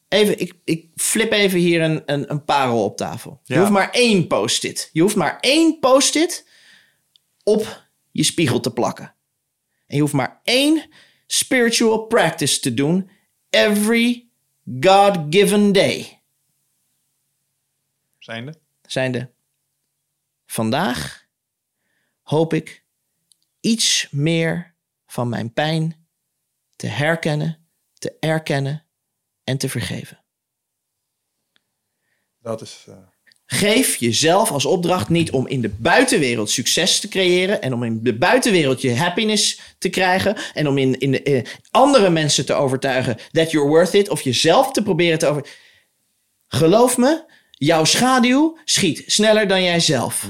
even 0.07 0.39
ik, 0.39 0.53
ik 0.63 0.89
flip 0.95 1.31
even 1.31 1.59
hier 1.59 1.81
een, 1.81 2.03
een, 2.05 2.31
een 2.31 2.45
parel 2.45 2.83
op 2.83 2.97
tafel. 2.97 3.41
Je 3.43 3.57
hoeft 3.57 3.71
maar 3.71 3.89
één 3.91 4.27
post-it. 4.27 4.89
Je 4.93 5.01
hoeft 5.01 5.15
maar 5.15 5.39
één 5.39 5.79
post-it 5.79 6.49
op 7.43 7.87
je 8.11 8.23
spiegel 8.23 8.59
te 8.59 8.73
plakken. 8.73 9.15
En 9.87 9.95
je 9.95 10.01
hoeft 10.01 10.13
maar 10.13 10.39
één 10.43 10.89
spiritual 11.27 12.05
practice 12.05 12.59
te 12.59 12.73
doen 12.73 13.09
every 13.49 14.29
God-given 14.79 15.71
day. 15.71 16.21
Zijnde? 18.19 18.59
Zijnde, 18.81 19.33
vandaag 20.45 21.27
hoop 22.21 22.53
ik 22.53 22.85
iets 23.59 24.07
meer 24.11 24.75
van 25.05 25.29
mijn 25.29 25.53
pijn 25.53 26.07
te 26.75 26.87
herkennen, 26.87 27.67
te 27.93 28.17
erkennen 28.19 28.82
en 29.43 29.57
te 29.57 29.69
vergeven. 29.69 30.23
Dat 32.41 32.61
is... 32.61 32.85
eh, 32.89 32.95
Geef 33.45 33.95
jezelf 33.95 34.51
als 34.51 34.65
opdracht 34.65 35.09
niet 35.09 35.31
om 35.31 35.47
in 35.47 35.61
de 35.61 35.69
buitenwereld 35.69 36.49
succes 36.49 36.99
te 36.99 37.07
creëren 37.07 37.61
en 37.61 37.73
om 37.73 37.83
in 37.83 37.99
de 38.03 38.17
buitenwereld 38.17 38.81
je 38.81 38.95
happiness 38.95 39.59
te 39.77 39.89
krijgen 39.89 40.35
en 40.53 40.67
om 40.67 40.77
in, 40.77 40.99
in 40.99 41.11
de, 41.11 41.23
eh, 41.23 41.43
andere 41.71 42.09
mensen 42.09 42.45
te 42.45 42.53
overtuigen 42.53 43.17
that 43.31 43.51
you're 43.51 43.69
worth 43.69 43.93
it 43.93 44.09
of 44.09 44.21
jezelf 44.21 44.71
te 44.71 44.83
proberen 44.83 45.19
te 45.19 45.27
over. 45.27 45.47
Geloof 46.47 46.97
me, 46.97 47.23
jouw 47.65 47.83
schaduw 47.85 48.57
schiet 48.65 49.03
sneller 49.05 49.47
dan 49.47 49.63
jijzelf. 49.63 50.27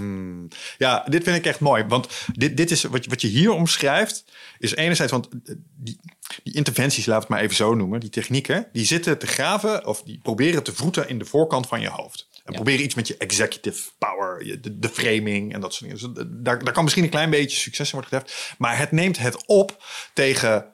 Ja, 0.78 1.06
dit 1.10 1.24
vind 1.24 1.36
ik 1.38 1.46
echt 1.46 1.60
mooi. 1.60 1.84
Want 1.88 2.08
dit, 2.34 2.58
dit 2.58 2.72
is 2.72 2.84
wat 2.84 3.04
je, 3.04 3.10
wat 3.10 3.22
je 3.22 3.28
hier 3.28 3.52
omschrijft. 3.52 4.26
Is 4.60 4.76
enerzijds, 4.76 5.12
want 5.12 5.28
eh, 5.28 5.56
die, 5.78 6.00
die 6.44 6.54
interventies, 6.54 7.06
laat 7.06 7.20
het 7.22 7.30
maar 7.30 7.40
even 7.42 7.56
zo 7.56 7.74
noemen. 7.76 8.00
Die 8.00 8.10
technieken, 8.10 8.68
die 8.72 8.86
zitten 8.86 9.18
te 9.18 9.28
graven 9.28 9.86
of 9.88 10.04
die 10.04 10.20
proberen 10.24 10.64
te 10.64 10.74
vroeten 10.74 11.10
in 11.10 11.20
de 11.20 11.26
voorkant 11.26 11.68
van 11.68 11.82
je 11.82 11.90
hoofd. 11.90 12.28
En 12.46 12.54
proberen 12.54 12.84
iets 12.86 12.96
met 12.96 13.08
je 13.08 13.18
executive 13.18 13.90
power, 13.98 14.46
je- 14.46 14.60
de, 14.60 14.80
de 14.80 14.90
framing 14.90 15.54
en 15.54 15.62
dat 15.62 15.74
soort 15.74 15.92
dingen. 15.92 16.14
Dus 16.16 16.26
daar, 16.44 16.64
daar 16.64 16.74
kan 16.74 16.84
misschien 16.84 17.04
een 17.04 17.10
klein 17.10 17.30
beetje 17.30 17.58
succes 17.58 17.92
in 17.92 18.00
worden 18.00 18.10
gedeft. 18.20 18.54
Maar 18.58 18.78
het 18.78 18.92
neemt 18.92 19.18
het 19.20 19.46
op 19.46 19.84
tegen 20.14 20.66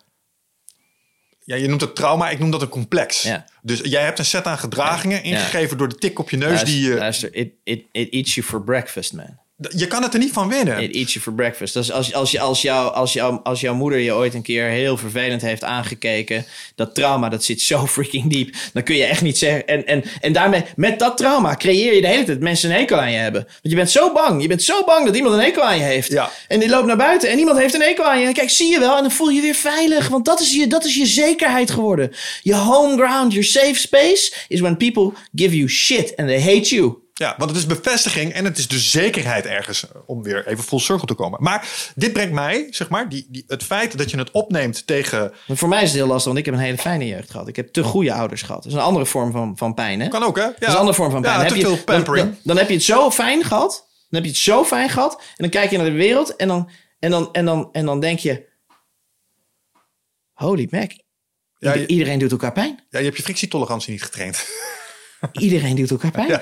ja, 1.49 1.55
je 1.55 1.67
noemt 1.67 1.81
het 1.81 1.95
trauma, 1.95 2.29
ik 2.29 2.39
noem 2.39 2.51
dat 2.51 2.61
een 2.61 2.69
complex. 2.69 3.21
Ja. 3.21 3.45
Dus 3.61 3.79
jij 3.83 4.03
hebt 4.03 4.19
een 4.19 4.25
set 4.25 4.45
aan 4.45 4.57
gedragingen 4.57 5.23
ingegeven 5.23 5.77
door 5.77 5.89
de 5.89 5.95
tik 5.95 6.19
op 6.19 6.29
je 6.29 6.37
neus. 6.37 6.63
die 6.63 6.87
je, 6.87 6.95
Luister, 6.95 7.33
it, 7.33 7.51
it, 7.63 7.83
it 7.91 8.13
eats 8.13 8.35
you 8.35 8.45
for 8.47 8.63
breakfast, 8.63 9.13
man. 9.13 9.39
Je 9.59 9.87
kan 9.87 10.03
het 10.03 10.13
er 10.13 10.19
niet 10.19 10.33
van 10.33 10.47
winnen. 10.47 10.83
It 10.83 10.93
eats 10.93 11.13
you 11.13 11.23
for 11.23 11.33
breakfast. 11.33 11.73
Dus 11.73 11.91
als, 11.91 12.13
als, 12.13 12.31
je, 12.31 12.39
als, 12.39 12.61
jou, 12.61 12.93
als, 12.93 13.13
jou, 13.13 13.39
als 13.43 13.61
jouw 13.61 13.73
moeder 13.73 13.99
je 13.99 14.13
ooit 14.13 14.33
een 14.33 14.41
keer 14.41 14.65
heel 14.65 14.97
vervelend 14.97 15.41
heeft 15.41 15.63
aangekeken, 15.63 16.45
dat 16.75 16.95
trauma, 16.95 17.29
dat 17.29 17.43
zit 17.43 17.61
zo 17.61 17.85
freaking 17.95 18.29
diep. 18.29 18.55
Dan 18.73 18.83
kun 18.83 18.95
je 18.95 19.03
echt 19.03 19.21
niet 19.21 19.37
zeggen. 19.37 19.67
En, 19.67 19.85
en, 19.85 20.03
en 20.21 20.33
daarmee, 20.33 20.63
met 20.75 20.99
dat 20.99 21.17
trauma, 21.17 21.55
creëer 21.55 21.95
je 21.95 22.01
de 22.01 22.07
hele 22.07 22.23
tijd 22.23 22.39
mensen 22.39 22.69
een 22.69 22.75
hekel 22.75 22.97
aan 22.97 23.11
je 23.11 23.17
hebben. 23.17 23.41
Want 23.43 23.59
je 23.61 23.75
bent 23.75 23.91
zo 23.91 24.13
bang. 24.13 24.41
Je 24.41 24.47
bent 24.47 24.63
zo 24.63 24.83
bang 24.83 25.05
dat 25.05 25.15
iemand 25.15 25.35
een 25.35 25.41
hekel 25.41 25.63
aan 25.63 25.77
je 25.77 25.83
heeft. 25.83 26.11
Ja. 26.11 26.31
En 26.47 26.59
die 26.59 26.69
loopt 26.69 26.87
naar 26.87 26.97
buiten 26.97 27.29
en 27.29 27.39
iemand 27.39 27.57
heeft 27.57 27.73
een 27.73 27.81
hekel 27.81 28.05
aan 28.05 28.19
je. 28.19 28.27
En 28.27 28.33
kijk, 28.33 28.49
zie 28.49 28.71
je 28.71 28.79
wel. 28.79 28.95
En 28.95 29.01
dan 29.01 29.11
voel 29.11 29.29
je 29.29 29.35
je 29.35 29.41
weer 29.41 29.55
veilig. 29.55 30.07
Want 30.07 30.25
dat 30.25 30.39
is 30.39 30.53
je, 30.53 30.67
dat 30.67 30.85
is 30.85 30.95
je 30.95 31.05
zekerheid 31.05 31.71
geworden. 31.71 32.11
Je 32.41 32.55
home 32.55 32.95
ground, 32.95 33.31
your 33.31 33.47
safe 33.47 33.75
space, 33.75 34.33
is 34.47 34.59
when 34.59 34.77
people 34.77 35.13
give 35.35 35.55
you 35.55 35.69
shit 35.69 36.15
and 36.15 36.27
they 36.27 36.41
hate 36.41 36.75
you. 36.75 37.07
Ja, 37.19 37.35
want 37.37 37.49
het 37.49 37.59
is 37.59 37.65
bevestiging 37.65 38.33
en 38.33 38.45
het 38.45 38.57
is 38.57 38.67
de 38.67 38.79
zekerheid 38.79 39.45
ergens 39.45 39.85
om 40.05 40.23
weer 40.23 40.47
even 40.47 40.63
full 40.63 40.79
circle 40.79 41.07
te 41.07 41.13
komen. 41.13 41.43
Maar 41.43 41.67
dit 41.95 42.13
brengt 42.13 42.33
mij, 42.33 42.67
zeg 42.69 42.89
maar, 42.89 43.09
die, 43.09 43.27
die, 43.29 43.43
het 43.47 43.63
feit 43.63 43.97
dat 43.97 44.11
je 44.11 44.17
het 44.17 44.31
opneemt 44.31 44.87
tegen. 44.87 45.33
Voor 45.47 45.69
mij 45.69 45.81
is 45.81 45.87
het 45.89 45.97
heel 45.97 46.07
lastig, 46.07 46.25
want 46.25 46.37
ik 46.37 46.45
heb 46.45 46.53
een 46.53 46.59
hele 46.59 46.77
fijne 46.77 47.07
jeugd 47.07 47.31
gehad. 47.31 47.47
Ik 47.47 47.55
heb 47.55 47.73
te 47.73 47.83
goede 47.83 48.13
ouders 48.13 48.41
gehad. 48.41 48.63
Dat 48.63 48.71
is 48.71 48.77
een 48.77 48.83
andere 48.83 49.05
vorm 49.05 49.31
van, 49.31 49.57
van 49.57 49.73
pijn, 49.73 49.99
hè? 49.99 50.07
Kan 50.07 50.23
ook, 50.23 50.35
hè? 50.37 50.43
Ja. 50.43 50.49
Dat 50.49 50.61
is 50.61 50.67
een 50.73 50.75
andere 50.79 50.95
vorm 50.97 51.11
van 51.11 51.21
pijn. 51.21 51.33
Ja, 51.33 51.39
Dan 51.39 51.47
te 51.47 51.53
heb 51.53 51.63
je, 51.63 51.75
veel 51.75 51.83
pampering. 51.83 52.35
Dan, 52.43 52.57
heb 52.57 52.67
je 52.67 52.73
het 52.73 52.83
zo 52.83 53.11
fijn 53.11 53.43
gehad. 53.43 53.87
Dan 54.09 54.21
heb 54.21 54.23
je 54.23 54.29
het 54.29 54.39
zo 54.39 54.63
fijn 54.65 54.89
gehad. 54.89 55.15
En 55.19 55.35
dan 55.37 55.49
kijk 55.49 55.71
je 55.71 55.77
naar 55.77 55.85
de 55.85 55.91
wereld 55.91 56.35
en 56.35 56.47
dan, 56.47 56.69
en 56.99 57.11
dan, 57.11 57.29
en 57.33 57.45
dan, 57.45 57.69
en 57.71 57.85
dan 57.85 57.99
denk 57.99 58.19
je... 58.19 58.47
Holy 60.33 60.67
mac. 60.71 60.91
Ja, 61.57 61.73
je- 61.73 61.87
iedereen 61.87 62.19
doet 62.19 62.31
elkaar 62.31 62.51
pijn. 62.53 62.79
ja, 62.89 62.99
je 62.99 63.05
hebt 63.05 63.17
je 63.17 63.23
frictietolerantie 63.23 63.91
niet 63.91 64.03
getraind. 64.03 64.45
Iedereen 65.31 65.75
doet 65.75 65.91
elkaar 65.91 66.11
pijn. 66.11 66.41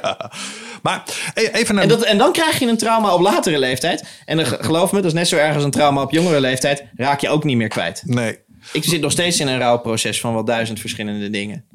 Maar 0.81 1.03
e- 1.33 1.41
even 1.47 1.75
naar. 1.75 1.83
En, 1.83 1.89
dat, 1.89 2.03
en 2.03 2.17
dan 2.17 2.31
krijg 2.31 2.59
je 2.59 2.67
een 2.67 2.77
trauma 2.77 3.13
op 3.13 3.21
latere 3.21 3.59
leeftijd. 3.59 4.03
En 4.25 4.37
dan, 4.37 4.45
ge- 4.45 4.57
geloof 4.61 4.91
me, 4.91 4.97
dat 4.97 5.05
is 5.11 5.13
net 5.17 5.27
zo 5.27 5.35
erg 5.35 5.55
als 5.55 5.63
een 5.63 5.71
trauma 5.71 6.01
op 6.01 6.11
jongere 6.11 6.41
leeftijd. 6.41 6.83
Raak 6.95 7.19
je 7.21 7.29
ook 7.29 7.43
niet 7.43 7.57
meer 7.57 7.67
kwijt. 7.67 8.01
Nee. 8.05 8.39
Ik 8.73 8.83
zit 8.83 9.01
nog 9.01 9.11
steeds 9.11 9.39
in 9.39 9.47
een 9.47 9.57
rouwproces 9.59 10.19
van 10.19 10.33
wel 10.33 10.45
duizend 10.45 10.79
verschillende 10.79 11.29
dingen. 11.29 11.65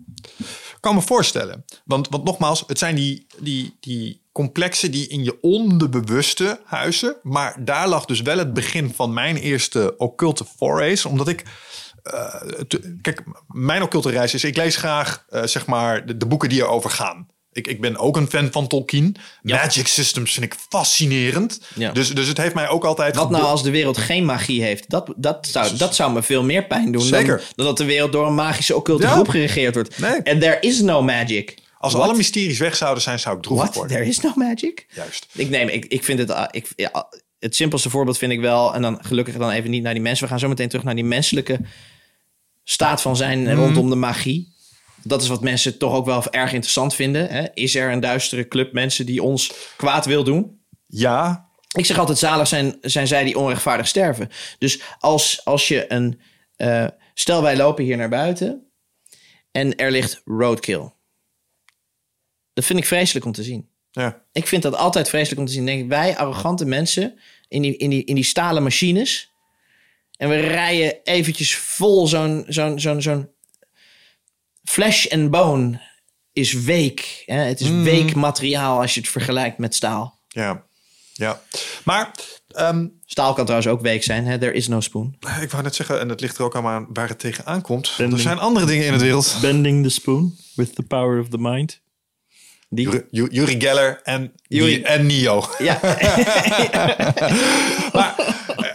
kan 0.81 0.95
me 0.95 1.01
voorstellen. 1.01 1.65
Want, 1.85 2.09
want 2.09 2.25
nogmaals, 2.25 2.65
het 2.67 2.79
zijn 2.79 2.95
die, 2.95 3.27
die, 3.41 3.77
die 3.81 4.21
complexen 4.33 4.91
die 4.91 5.09
in 5.09 5.25
je 5.25 5.39
onderbewuste 5.41 6.61
huizen. 6.65 7.17
Maar 7.23 7.57
daar 7.65 7.89
lag 7.89 8.05
dus 8.05 8.21
wel 8.23 8.39
het 8.39 8.55
begin 8.55 8.93
van 8.95 9.13
mijn 9.13 9.37
eerste 9.37 9.95
occulte 9.97 10.45
forays. 10.57 11.05
Omdat 11.05 11.29
ik... 11.29 11.43
eh, 12.03 12.35
te- 12.69 12.97
kijk, 13.03 13.23
mijn 13.49 13.83
occulte 13.83 14.11
reis 14.11 14.35
is... 14.35 14.45
Ik 14.45 14.57
lees 14.57 14.77
graag, 14.77 15.25
eh, 15.29 15.43
zeg 15.45 15.67
maar, 15.67 16.07
de, 16.07 16.17
de 16.17 16.27
boeken 16.27 16.49
die 16.49 16.61
erover 16.61 16.91
gaan. 16.91 17.27
Ik, 17.53 17.67
ik 17.67 17.81
ben 17.81 17.97
ook 17.99 18.17
een 18.17 18.29
fan 18.29 18.49
van 18.53 18.67
Tolkien. 18.67 19.17
Magic 19.43 19.87
systems 19.87 20.33
vind 20.33 20.45
ik 20.45 20.55
fascinerend. 20.69 21.61
Ja. 21.75 21.93
Dus, 21.93 22.15
dus 22.15 22.29
het 22.29 22.37
heeft 22.37 22.55
mij 22.55 22.69
ook 22.69 22.85
altijd... 22.85 23.17
Wat 23.17 23.31
nou 23.31 23.45
als 23.45 23.63
de 23.63 23.71
wereld 23.71 23.99
geen 23.99 24.25
magie 24.25 24.63
heeft? 24.63 24.91
Dat, 24.91 25.13
dat, 25.17 25.47
zou, 25.51 25.77
dat 25.77 25.95
zou 25.95 26.13
me 26.13 26.23
veel 26.23 26.43
meer 26.45 26.67
pijn 26.67 26.93
doen 26.93 27.03
Zeker. 27.03 27.37
Dan, 27.37 27.47
dan 27.55 27.67
dat 27.67 27.77
de 27.77 27.85
wereld 27.85 28.13
door 28.13 28.27
een 28.27 28.35
magische 28.35 28.77
occulte 28.77 29.03
Ja. 29.07 29.13
groep 29.13 29.29
geregeerd 29.29 29.75
wordt. 29.75 29.99
Nee. 29.99 30.23
En 30.23 30.39
there 30.39 30.61
is 30.61 30.81
no 30.81 31.03
magic. 31.03 31.59
Als 31.79 31.93
What? 31.93 32.05
alle 32.09 32.17
mysteries 32.17 32.59
weg 32.59 32.77
zouden 32.77 33.03
zijn, 33.03 33.19
zou 33.19 33.37
ik 33.37 33.43
droevig 33.43 33.65
What? 33.65 33.77
worden. 33.77 33.97
There 33.97 34.09
is 34.09 34.21
no 34.21 34.33
magic? 34.35 34.87
Juist. 34.95 35.27
Ik 35.33 35.49
neem, 35.51 35.69
ik, 35.69 35.85
ik 35.85 36.05
vind 36.05 36.19
het, 36.19 36.31
ah, 36.31 36.49
ik, 36.51 36.67
ja, 36.77 37.09
het 37.39 37.57
simpelste 37.57 37.91
voorbeeld 37.91 38.19
vind 38.19 38.33
ik 38.33 38.41
wel, 38.41 38.75
en 38.75 38.83
dan 38.83 38.99
gelukkig 39.05 39.37
dan 39.37 39.51
even 39.51 39.71
niet 39.71 39.83
naar 39.83 39.93
die 39.95 40.03
mensen. 40.03 40.25
We 40.25 40.31
gaan 40.31 40.39
zo 40.39 40.49
meteen 40.49 40.69
terug 40.69 40.85
naar 40.85 40.95
die 40.95 41.05
menselijke 41.05 41.61
staat 42.65 43.03
van 43.03 43.17
zijn 43.17 43.43
Mhm. 43.43 43.55
rondom 43.55 43.91
de 43.91 43.97
magie. 43.97 44.51
Dat 45.05 45.23
is 45.23 45.29
wat 45.29 45.41
mensen 45.43 45.79
toch 45.79 45.93
ook 45.95 46.05
wel 46.07 46.31
erg 46.31 46.53
interessant 46.53 46.95
vinden. 46.95 47.29
Hè? 47.29 47.47
Is 47.55 47.75
er 47.75 47.93
een 47.93 48.01
duistere 48.01 48.49
club 48.49 48.73
mensen 48.73 49.07
die 49.07 49.23
ons 49.23 49.53
kwaad 49.77 50.07
wil 50.07 50.25
doen? 50.25 50.61
Ja, 50.87 51.51
Ik 51.77 51.87
zeg 51.87 51.99
altijd, 51.99 52.19
zalig 52.19 52.47
zijn, 52.49 52.77
zijn 52.81 53.07
zij 53.07 53.25
die 53.25 53.39
onrechtvaardig 53.39 53.89
sterven. 53.89 54.29
Dus 54.59 54.81
als, 54.99 55.45
als 55.45 55.69
je 55.69 55.93
een... 55.93 56.21
eh, 56.57 56.87
stel, 57.15 57.43
wij 57.43 57.57
lopen 57.57 57.85
hier 57.85 57.97
naar 57.97 58.09
buiten 58.09 58.67
en 59.51 59.77
er 59.77 59.91
ligt 59.91 60.21
roadkill. 60.25 60.91
Dat 62.53 62.65
vind 62.65 62.79
ik 62.79 62.85
vreselijk 62.87 63.25
om 63.27 63.33
te 63.33 63.43
zien. 63.43 63.69
ja. 63.91 64.25
Ik 64.33 64.47
vind 64.47 64.63
dat 64.63 64.75
altijd 64.77 65.09
vreselijk 65.09 65.41
om 65.41 65.47
te 65.47 65.53
zien. 65.53 65.67
Denk 65.67 65.83
ik, 65.83 65.89
wij 65.89 66.17
arrogante 66.17 66.65
mensen 66.65 67.19
in 67.49 67.63
die, 67.63 67.77
in 67.77 67.91
die, 67.91 68.05
in 68.05 68.15
die 68.15 68.25
stalen 68.25 68.63
machines. 68.63 69.32
En 70.23 70.29
we 70.29 70.37
rijden 70.37 70.95
eventjes 71.05 71.57
vol 71.57 72.07
zo'n 72.07 72.45
zo'n 72.49 72.81
zo'n 72.81 73.03
zo'n 73.03 73.29
flesh 74.65 75.07
and 75.07 75.31
bone 75.31 75.81
is 76.33 76.53
week. 76.53 77.23
Hè? 77.27 77.37
Het 77.37 77.61
is 77.61 77.69
week 77.71 78.15
materiaal 78.15 78.81
als 78.81 78.95
je 78.95 79.01
het 79.01 79.09
vergelijkt 79.09 79.59
met 79.59 79.75
staal. 79.75 80.19
Ja, 80.29 80.63
ja. 81.13 81.41
Maar 81.85 82.11
ehm, 82.49 82.87
Staal 83.07 83.35
kan 83.35 83.45
trouwens 83.45 83.73
ook 83.73 83.81
week 83.81 84.03
zijn. 84.03 84.27
Hè? 84.27 84.39
There 84.39 84.53
is 84.53 84.69
no 84.69 84.81
spoon. 84.81 85.17
ik 85.41 85.51
wou 85.51 85.63
net 85.63 85.75
zeggen, 85.75 86.01
en 86.01 86.09
het 86.09 86.21
ligt 86.21 86.39
er 86.39 86.45
ook 86.45 86.57
aan 86.57 86.87
waar 86.93 87.09
het 87.09 87.19
tegenaan 87.19 87.63
komt. 87.63 87.95
Er 87.99 88.19
zijn 88.21 88.39
andere 88.39 88.67
dingen 88.67 88.87
in 88.87 88.93
de 88.93 88.99
wereld. 88.99 89.37
Bending 89.41 89.83
the 89.85 89.91
spoon 89.91 90.37
with 90.55 90.75
the 90.75 90.83
power 90.83 91.21
of 91.21 91.29
the 91.29 91.39
mind. 91.39 91.81
Die? 92.69 92.85
Yuri- 92.85 93.05
Yu- 93.11 93.29
Yuri 93.31 93.61
Geller 93.61 94.01
en, 94.03 94.33
Yuri- 94.49 94.83
en 94.83 95.07
Nio. 95.07 95.45
Ja. 95.59 95.81
Maar 97.93 98.15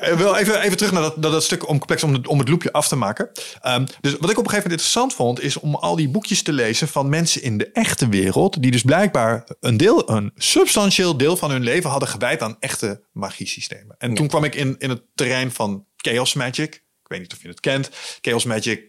eh, 0.07 0.17
wil 0.17 0.35
even, 0.35 0.61
even 0.61 0.77
terug 0.77 0.91
naar 0.91 1.01
dat, 1.01 1.21
dat, 1.21 1.31
dat 1.31 1.43
stuk 1.43 1.61
om 1.67 1.77
complex 1.77 2.03
om, 2.03 2.13
het- 2.13 2.27
om 2.27 2.39
het 2.39 2.49
loopje 2.49 2.71
af 2.71 2.87
te 2.87 2.95
maken. 2.95 3.31
Ehm, 3.61 3.85
dus 4.01 4.11
wat 4.11 4.29
ik 4.29 4.37
op 4.37 4.43
een 4.43 4.49
gegeven 4.49 4.53
moment 4.53 4.71
interessant 4.71 5.13
vond, 5.13 5.41
is 5.41 5.59
om 5.59 5.75
al 5.75 5.95
die 5.95 6.09
boekjes 6.09 6.41
te 6.41 6.53
lezen 6.53 6.87
van 6.87 7.09
mensen 7.09 7.41
in 7.41 7.57
de 7.57 7.71
echte 7.71 8.09
wereld, 8.09 8.61
die 8.61 8.71
dus 8.71 8.81
blijkbaar 8.81 9.47
een 9.59 9.77
deel, 9.77 10.09
een 10.09 10.31
substantieel 10.35 11.17
deel 11.17 11.37
van 11.37 11.51
hun 11.51 11.63
leven 11.63 11.89
hadden 11.89 12.09
gewijd 12.09 12.41
aan 12.41 12.57
echte 12.59 13.01
magiesystemen. 13.11 13.95
En 13.97 14.13
toen 14.13 14.27
kwam 14.27 14.43
ik 14.43 14.55
in, 14.55 14.75
in 14.79 14.89
het 14.89 15.01
terrein 15.15 15.51
van 15.51 15.85
Chaos 15.95 16.33
Magic. 16.33 16.73
Ik 16.75 17.07
weet 17.13 17.19
niet 17.19 17.33
of 17.33 17.41
je 17.41 17.47
het 17.47 17.59
kent. 17.59 17.89
Chaos 18.21 18.43
Magic, 18.45 18.81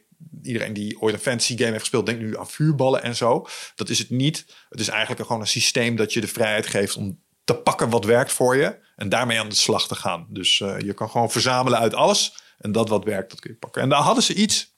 iedereen 0.43 0.73
die 0.73 1.01
ooit 1.01 1.15
een 1.15 1.21
fantasy 1.21 1.53
game 1.57 1.69
heeft 1.69 1.81
gespeeld, 1.81 2.07
denkt 2.07 2.21
nu 2.21 2.39
aan 2.39 2.49
vuurballen 2.49 3.03
en 3.03 3.17
zo. 3.17 3.47
Dat 3.75 3.89
is 3.89 3.99
het 3.99 4.11
niet. 4.11 4.45
Het 4.69 4.81
is 4.81 4.89
eigenlijk 4.89 5.27
gewoon 5.27 5.41
een 5.41 5.47
systeem 5.49 5.97
dat 5.97 6.13
je 6.13 6.21
de 6.21 6.29
vrijheid 6.29 6.67
geeft 6.67 6.97
om 6.97 7.21
te 7.45 7.55
pakken 7.55 7.89
wat 7.91 8.05
werkt 8.05 8.33
voor 8.33 8.57
je 8.57 8.87
en 8.99 9.09
daarmee 9.09 9.41
aan 9.41 9.49
de 9.49 9.55
slag 9.55 9.89
te 9.89 9.95
gaan. 9.95 10.27
Dus 10.29 10.61
eh, 10.61 10.81
je 10.81 10.93
kan 10.93 11.11
gewoon 11.11 11.31
verzamelen 11.31 11.79
uit 11.79 11.95
alles 11.95 12.33
en 12.59 12.73
dat 12.73 12.89
wat 12.89 13.05
werkt, 13.05 13.31
dat 13.31 13.41
kun 13.41 13.51
je 13.51 13.57
pakken. 13.57 13.83
En 13.83 13.89
daar 13.89 14.01
hadden 14.01 14.25
ze 14.25 14.35
iets. 14.35 14.75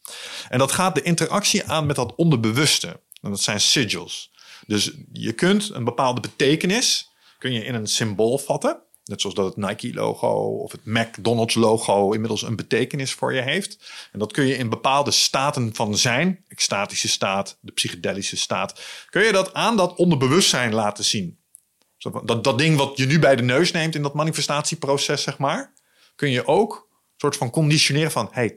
En 0.49 0.59
dat 0.59 0.73
gaat 0.73 0.95
de 0.95 1.03
interactie 1.03 1.65
aan 1.65 1.87
met 1.87 1.97
dat 1.97 2.15
onderbewuste. 2.15 3.01
En 3.23 3.31
dat 3.31 3.41
zijn 3.41 3.61
sigils. 3.61 4.31
Dus 4.67 4.91
je 5.13 5.33
kunt 5.33 5.71
een 5.75 5.85
bepaalde 5.85 6.21
betekenis 6.21 7.11
kun 7.39 7.53
je 7.53 7.65
in 7.65 7.75
een 7.75 7.87
symbool 7.87 8.39
vatten. 8.39 8.83
Net 9.05 9.21
zoals 9.21 9.37
dat 9.37 9.47
het 9.47 9.57
Nike-logo 9.57 10.29
of 10.63 10.73
het 10.73 10.85
McDonald's-logo 10.85 12.13
inmiddels 12.13 12.43
een 12.43 12.57
betekenis 12.57 13.13
voor 13.13 13.35
je 13.35 13.41
heeft. 13.41 13.91
En 14.13 14.19
dat 14.19 14.33
kun 14.33 14.47
je 14.47 14.57
in 14.57 14.69
bepaalde 14.69 15.11
staten 15.11 15.75
van 15.75 15.97
zijn, 15.97 16.45
extatische 16.49 17.09
staat, 17.09 17.59
de 17.61 17.73
psychedelische 17.73 18.37
staat, 18.37 18.81
kun 19.11 19.23
je 19.23 19.33
dat 19.33 19.55
aan 19.55 19.77
dat 19.77 19.97
onderbewustzijn 19.97 20.75
laten 20.75 21.05
zien. 21.05 21.40
Dat, 22.25 22.45
dat 22.45 22.59
ding 22.59 22.77
wat 22.77 22.97
je 22.97 23.07
nu 23.07 23.19
bij 23.19 23.37
de 23.37 23.43
neus 23.43 23.73
neemt 23.73 23.95
in 23.95 24.03
dat 24.03 24.15
manifestatieproces, 24.15 25.23
zeg 25.23 25.39
maar, 25.39 25.73
kun 26.15 26.31
je 26.31 26.47
ook 26.47 26.89
een 26.91 27.17
soort 27.17 27.37
van 27.37 27.51
conditioneren 27.51 28.11
van, 28.11 28.29
hey, 28.31 28.57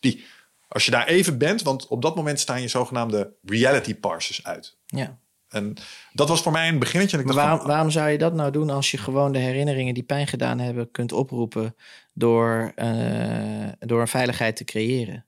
die, 0.00 0.24
als 0.68 0.84
je 0.84 0.90
daar 0.90 1.06
even 1.06 1.38
bent, 1.38 1.62
want 1.62 1.86
op 1.86 2.02
dat 2.02 2.16
moment 2.16 2.40
staan 2.40 2.60
je 2.60 2.68
zogenaamde 2.68 3.34
reality 3.42 3.94
parsers 3.94 4.44
uit. 4.44 4.76
Ja. 4.86 5.18
En 5.48 5.74
dat 6.12 6.28
was 6.28 6.42
voor 6.42 6.52
mij 6.52 6.68
een 6.68 6.78
beginnetje. 6.78 7.16
En 7.16 7.22
ik 7.22 7.28
Maar 7.28 7.34
dacht 7.34 7.48
van, 7.48 7.56
waarom, 7.56 7.72
waarom 7.74 7.90
zou 7.90 8.10
je 8.10 8.18
dat 8.18 8.34
nou 8.34 8.50
doen 8.50 8.70
als 8.70 8.90
je 8.90 8.98
gewoon 8.98 9.32
de 9.32 9.38
herinneringen 9.38 9.94
die 9.94 10.02
pijn 10.02 10.26
gedaan 10.26 10.58
hebben 10.58 10.90
kunt 10.90 11.12
oproepen 11.12 11.76
door, 12.12 12.72
eh, 12.74 13.68
door 13.78 14.00
een 14.00 14.08
veiligheid 14.08 14.56
te 14.56 14.64
creëren? 14.64 15.26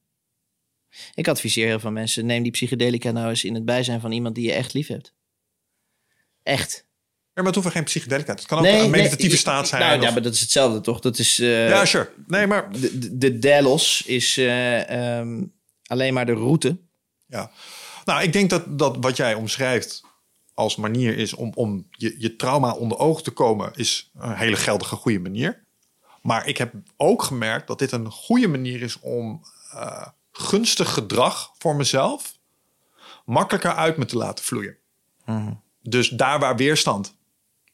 Ik 1.14 1.28
adviseer 1.28 1.66
heel 1.66 1.80
veel 1.80 1.90
mensen, 1.90 2.26
neem 2.26 2.42
die 2.42 2.52
psychedelica 2.52 3.10
nou 3.10 3.28
eens 3.28 3.44
in 3.44 3.54
het 3.54 3.64
bijzijn 3.64 4.00
van 4.00 4.12
iemand 4.12 4.34
die 4.34 4.46
je 4.46 4.52
echt 4.52 4.72
lief 4.72 4.86
hebt. 4.86 5.14
Echt. 6.44 6.86
Ja, 7.34 7.42
maar 7.42 7.52
het 7.52 7.54
hoeft 7.54 7.76
geen 7.76 7.84
psychedelica. 7.84 8.32
Het 8.32 8.46
kan 8.46 8.58
ook 8.58 8.64
een 8.64 8.90
meditatieve 8.90 9.28
nee, 9.28 9.36
staat 9.36 9.68
zijn. 9.68 9.82
Nou, 9.82 9.98
of- 9.98 10.04
ja, 10.04 10.10
maar 10.10 10.22
dat 10.22 10.34
is 10.34 10.40
hetzelfde 10.40 10.80
toch? 10.80 11.00
Dat 11.00 11.18
is, 11.18 11.38
eh, 11.38 11.68
ja, 11.68 11.84
sure. 11.84 12.10
Nee, 12.26 12.46
maar 12.46 12.72
de, 12.72 12.98
de, 12.98 13.18
de 13.18 13.38
Delos 13.38 14.02
is 14.02 14.36
eh, 14.36 15.18
ehm, 15.18 15.42
alleen 15.86 16.14
maar 16.14 16.26
de 16.26 16.32
route. 16.32 16.78
ja. 17.26 17.50
Nou, 18.04 18.22
ik 18.22 18.32
denk 18.32 18.50
dat, 18.50 18.78
dat 18.78 18.96
wat 19.00 19.16
jij 19.16 19.34
omschrijft 19.34 20.02
als 20.54 20.76
manier 20.76 21.18
is 21.18 21.34
om, 21.34 21.52
om 21.54 21.86
je, 21.90 22.14
je 22.18 22.36
trauma 22.36 22.72
onder 22.72 22.98
ogen 22.98 23.22
te 23.22 23.30
komen, 23.30 23.70
is 23.74 24.10
een 24.14 24.34
hele 24.34 24.56
geldige 24.56 24.96
goede 24.96 25.18
manier. 25.18 25.64
Maar 26.22 26.46
ik 26.46 26.56
heb 26.56 26.72
ook 26.96 27.22
gemerkt 27.22 27.66
dat 27.66 27.78
dit 27.78 27.92
een 27.92 28.10
goede 28.10 28.48
manier 28.48 28.82
is 28.82 29.00
om 29.00 29.42
eh, 29.72 30.06
gunstig 30.32 30.92
gedrag 30.92 31.52
voor 31.58 31.76
mezelf 31.76 32.38
makkelijker 33.24 33.74
uit 33.74 33.96
me 33.96 34.04
te 34.04 34.16
laten 34.16 34.44
vloeien. 34.44 34.76
Dus 35.88 36.08
daar 36.08 36.38
waar 36.38 36.56
weerstand, 36.56 37.16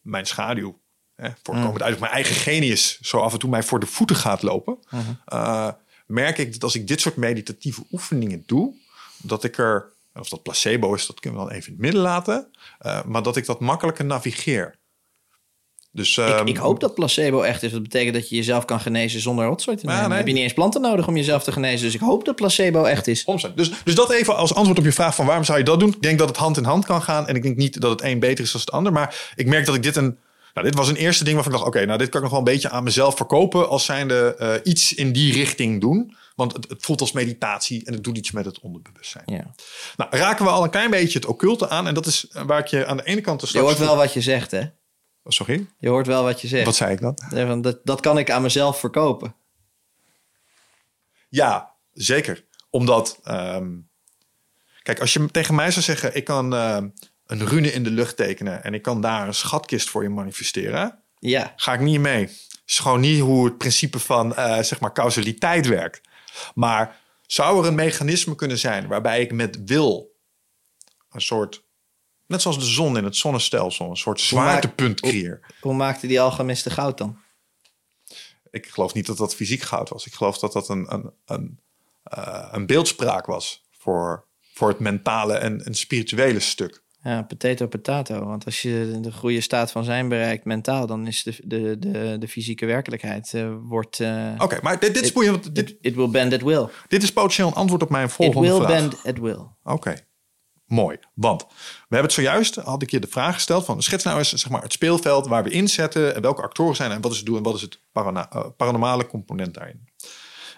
mijn 0.01 0.27
schaduw, 0.27 0.81
hè, 1.15 1.29
voorkomend 1.43 1.83
uit 1.83 2.01
mijn 2.01 2.13
eigen 2.13 2.35
genius, 2.35 3.01
zo 3.01 3.19
af 3.19 3.33
en 3.33 3.39
toe 3.39 3.51
mij 3.51 3.63
voor 3.63 3.81
de 3.81 3.87
voeten 3.87 4.17
gaat 4.17 4.43
lopen, 4.43 4.79
eh, 5.25 5.69
merk 6.07 6.39
ik 6.39 6.53
dat 6.53 6.63
als 6.63 6.75
ik 6.75 6.87
dit 6.87 7.01
soort 7.01 7.17
meditatieve 7.17 7.83
oefeningen 7.93 8.43
doe, 8.47 8.75
dat 9.17 9.45
ik 9.45 9.59
er, 9.59 9.93
of 10.15 10.29
dat 10.29 10.43
placebo 10.43 10.95
is, 10.95 11.07
dat 11.07 11.21
kunnen 11.21 11.41
we 11.41 11.47
dan 11.47 11.55
even 11.57 11.67
in 11.67 11.73
het 11.73 11.83
midden 11.83 12.03
laten, 12.03 12.51
eh, 12.79 13.05
maar 13.05 13.23
dat 13.23 13.37
ik 13.37 13.47
dat 13.47 13.61
makkelijker 13.61 14.05
navigeer. 14.05 14.79
Dus, 15.93 16.17
Ik, 16.19 16.25
ehm, 16.25 16.47
ik 16.47 16.57
hoop 16.57 16.81
dat 16.81 16.95
placebo 16.95 17.43
echt 17.43 17.63
is. 17.63 17.73
Dat 17.73 17.83
betekent 17.83 18.15
dat 18.15 18.29
je 18.29 18.37
jezelf 18.37 18.65
kan 18.65 18.81
genezen 18.81 19.21
zonder 19.21 19.45
rotzooi 19.45 19.77
te 19.77 19.87
Ja, 19.87 19.93
nemen. 19.93 20.09
nee. 20.09 20.19
heb 20.19 20.27
je 20.27 20.33
niet 20.33 20.43
eens 20.43 20.53
planten 20.53 20.81
nodig 20.81 21.07
om 21.09 21.17
jezelf 21.17 21.43
te 21.43 21.53
genezen. 21.53 21.85
Dus 21.85 21.95
ik 21.95 22.01
hoop 22.01 22.25
dat 22.25 22.37
placebo 22.37 22.85
echt 22.85 23.07
is. 23.07 23.25
100%. 23.25 23.55
Dus, 23.55 23.71
dus 23.85 23.95
dat 23.95 24.11
even 24.11 24.37
als 24.37 24.55
antwoord 24.55 24.79
op 24.79 24.85
je 24.85 24.93
vraag 24.93 25.15
van 25.15 25.27
waarom 25.27 25.45
zou 25.45 25.59
je 25.59 25.65
dat 25.65 25.81
doen? 25.81 25.89
Ik 25.89 26.03
denk 26.03 26.19
dat 26.19 26.29
het 26.29 26.37
hand 26.37 26.57
in 26.57 26.65
hand 26.65 26.85
kan 26.85 27.03
gaan. 27.03 27.27
En 27.29 27.35
ik 27.35 27.43
denk 27.43 27.57
niet 27.57 27.81
dat 27.81 27.91
het 27.91 28.03
een 28.03 28.19
beter 28.19 28.45
is 28.45 28.53
dan 28.53 28.61
het 28.61 28.73
ander. 28.73 28.93
Maar 28.93 29.33
ik 29.35 29.47
merk 29.47 29.67
dat 29.67 29.75
ik 29.75 29.83
dit 29.83 29.97
een... 29.97 30.19
Nou, 30.55 30.67
dit 30.67 30.77
was 30.77 30.89
een 30.89 30.97
eerste 30.97 31.25
ding 31.25 31.35
waarvan 31.35 31.53
ik 31.55 31.59
dacht... 31.59 31.71
oké, 31.71 31.87
nou 31.87 31.99
dit 31.99 32.09
kan 32.09 32.17
ik 32.17 32.23
nog 32.23 32.31
wel 32.39 32.47
een 32.47 32.53
beetje 32.55 32.71
aan 32.71 32.85
mezelf 32.85 33.17
verkopen... 33.17 33.69
als 33.69 33.85
zijnde 33.85 34.35
eh 34.39 34.55
iets 34.63 34.95
in 34.95 35.13
die 35.13 35.33
richting 35.33 35.81
doen. 35.81 36.17
Want 36.35 36.53
het, 36.53 36.69
het 36.69 36.83
voelt 36.85 37.01
als 37.01 37.13
meditatie 37.13 37.85
en 37.85 37.93
het 37.93 38.05
doet 38.05 38.17
iets 38.17 38.31
met 38.31 38.45
het 38.45 38.61
onderbewustzijn. 38.61 39.25
Ja. 39.27 39.55
Nou, 39.97 40.17
raken 40.17 40.45
we 40.45 40.51
al 40.51 40.65
een 40.65 40.71
klein 40.71 40.91
beetje 40.91 41.19
het 41.19 41.29
occulte 41.29 41.69
aan. 41.69 41.87
En 41.87 41.95
dat 41.95 42.07
is 42.07 42.27
waar 42.47 42.59
ik 42.59 42.67
je 42.67 42.87
aan 42.87 42.97
de 42.97 43.05
ene 43.05 43.21
kant... 43.21 43.51
Je 43.51 43.59
hoort 43.59 43.79
wel 43.79 43.97
wat 43.97 44.13
je 44.13 44.21
zegt, 44.21 44.51
hè? 44.51 44.63
Sorry, 45.33 45.67
Je 45.79 45.89
hoort 45.89 46.07
wel 46.07 46.23
wat 46.23 46.41
je 46.41 46.49
zegt. 46.49 46.65
wat 46.65 46.77
zei 46.77 46.93
ik 46.93 47.01
dan? 47.01 47.15
Eh, 47.35 47.61
Dat, 47.61 47.81
dat 47.85 48.01
kan 48.01 48.19
ik 48.19 48.31
aan 48.31 48.43
mezelf 48.43 48.79
verkopen. 48.81 49.35
Ja, 51.29 51.73
zeker. 51.93 52.45
Omdat, 52.71 53.19
ehm, 53.25 53.69
kijk, 54.83 55.01
als 55.01 55.13
je 55.13 55.31
tegen 55.31 55.55
mij 55.55 55.71
zou 55.71 55.85
zeggen: 55.85 56.17
ik 56.17 56.25
kan 56.25 56.55
ehm, 56.55 56.89
een 57.27 57.47
rune 57.47 57.73
in 57.73 57.83
de 57.83 57.91
lucht 57.91 58.17
tekenen 58.17 58.65
en 58.65 58.75
ik 58.75 58.83
kan 58.83 59.01
daar 59.01 59.27
een 59.27 59.35
schatkist 59.35 59.89
voor 59.91 60.03
je 60.03 60.09
manifesteren, 60.09 61.03
Ja, 61.19 61.53
ga 61.57 61.73
ik 61.73 61.81
niet 61.81 62.01
mee. 62.01 62.29
is 62.67 62.79
gewoon 62.79 63.01
niet 63.01 63.21
hoe 63.21 63.45
het 63.45 63.59
principe 63.59 63.99
van 63.99 64.35
eh, 64.37 64.63
zeg 64.63 64.81
maar 64.81 64.93
causaliteit 64.93 65.67
werkt. 65.67 66.01
Maar 66.55 66.97
zou 67.27 67.61
er 67.63 67.69
een 67.69 67.75
mechanisme 67.75 68.35
kunnen 68.35 68.59
zijn 68.59 68.87
waarbij 68.87 69.21
ik 69.21 69.33
met 69.33 69.59
wil 69.65 70.17
een 71.11 71.21
soort, 71.21 71.63
net 72.31 72.43
zoals 72.43 72.59
de 72.59 72.65
zon 72.65 72.97
in 72.97 73.05
het 73.05 73.17
zonnestelsel, 73.17 73.91
een 73.91 73.97
soort 73.97 74.21
zwaartepunt 74.21 75.01
creëer? 75.01 75.41
hoe 75.61 75.75
maakte 75.75 76.07
die 76.07 76.21
alchemisten 76.21 76.73
goud 76.73 76.99
dan? 76.99 77.19
Ik 78.51 78.67
geloof 78.67 78.95
niet 78.95 79.07
dat 79.07 79.17
dat 79.17 79.35
fysiek 79.35 79.63
goud 79.63 79.89
was. 79.89 80.07
Ik 80.07 80.15
geloof 80.15 80.39
dat 80.39 80.53
dat 80.53 80.69
een, 80.69 80.93
een, 80.95 81.11
een, 81.27 81.61
eh, 82.03 82.49
een 82.53 82.67
beeldspraak 82.67 83.27
was 83.27 83.63
voor, 83.79 84.25
voor 84.53 84.69
het 84.69 84.79
mentale 84.79 85.35
en, 85.35 85.65
en 85.65 85.75
spirituele 85.75 86.41
stuk. 86.41 86.83
Ja, 87.03 87.23
potato 87.23 87.67
potato. 87.67 88.25
Want 88.25 88.45
als 88.45 88.63
je 88.63 88.99
de 89.01 89.13
goede 89.13 89.41
staat 89.41 89.71
van 89.71 89.85
zijn 89.85 90.09
bereikt 90.09 90.45
mentaal... 90.45 90.87
dan 90.87 91.07
is 91.07 91.23
de, 91.23 91.37
de, 91.45 91.77
de, 91.79 92.17
de 92.19 92.29
fysieke 92.29 92.67
werkelijkheid 92.67 93.35
eh, 93.35 93.53
wordt... 93.63 94.01
eh, 94.01 94.33
Oké, 94.39 94.59
maar 94.63 94.79
dit, 94.81 94.95
dit 94.95 95.05
is 95.05 95.13
boeiend. 95.13 95.55
Dit, 95.55 95.71
it, 95.71 95.77
it 95.81 95.95
will 95.95 96.09
bend 96.11 96.33
at 96.33 96.43
will. 96.43 96.67
dit 96.89 97.03
is 97.03 97.13
potentieel 97.13 97.49
een 97.49 97.55
antwoord 97.55 97.83
op 97.83 97.91
mijn 97.91 98.07
It 98.07 98.13
volgende 98.13 98.49
will 98.49 98.57
vraag. 98.57 98.69
bend 98.69 99.05
at 99.05 99.19
will. 99.19 99.47
Oké, 99.65 99.95
mooi. 100.71 100.99
Want 101.15 101.43
we 101.43 101.49
hebben 101.79 102.03
het 102.03 102.13
zojuist, 102.13 102.55
had 102.55 102.83
ik 102.83 102.91
je 102.91 103.01
de 103.01 103.07
vraag 103.07 103.35
gesteld 103.35 103.65
van 103.65 103.83
schets 103.83 104.05
nou 104.05 104.19
eens 104.19 104.33
zeg 104.33 104.51
maar, 104.51 104.63
het 104.63 104.73
speelveld 104.73 105.27
waar 105.27 105.45
we 105.45 105.51
inzetten 105.51 106.15
en 106.15 106.23
welke 106.23 106.43
actoren 106.43 106.77
zijn 106.77 106.91
en 106.91 107.01
wat 107.01 107.11
is 107.11 107.17
het 107.17 107.27
doel 107.27 107.37
en 107.37 107.43
wat 107.43 107.55
is 107.55 107.61
het 107.61 107.81
eh, 107.93 108.47
paranormale 108.57 109.07
component 109.07 109.55
daarin. 109.55 109.89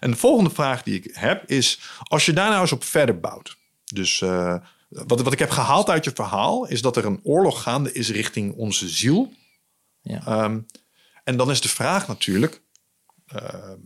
En 0.01 0.11
de 0.11 0.17
volgende 0.17 0.51
vraag 0.51 0.83
die 0.83 0.95
ik 0.95 1.17
heb 1.17 1.45
is, 1.51 1.81
als 2.03 2.27
je 2.27 2.33
daar 2.33 2.49
nou 2.49 2.61
eens 2.61 2.73
op 2.73 2.85
verder 2.85 3.21
bouwt. 3.21 3.57
Dus 3.85 4.21
eh, 4.21 4.57
wat, 4.89 5.21
wat 5.21 5.33
ik 5.33 5.39
heb 5.39 5.51
gehaald 5.51 5.91
uit 5.91 6.05
je 6.05 6.11
verhaal 6.15 6.67
is 6.67 6.83
dat 6.83 6.97
er 6.97 7.05
een 7.05 7.21
oorlog 7.23 7.63
gaande 7.63 7.93
is 7.93 8.11
richting 8.11 8.55
onze 8.55 8.89
ziel. 8.89 9.33
Ja. 10.01 10.27
Ehm, 10.27 10.61
en 11.25 11.37
dan 11.37 11.51
is 11.51 11.61
de 11.61 11.69
vraag 11.69 12.09
natuurlijk, 12.09 12.63
ehm, 13.27 13.79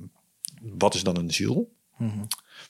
wat 0.60 0.94
is 0.94 1.02
dan 1.02 1.16
een 1.16 1.32
ziel? 1.32 1.74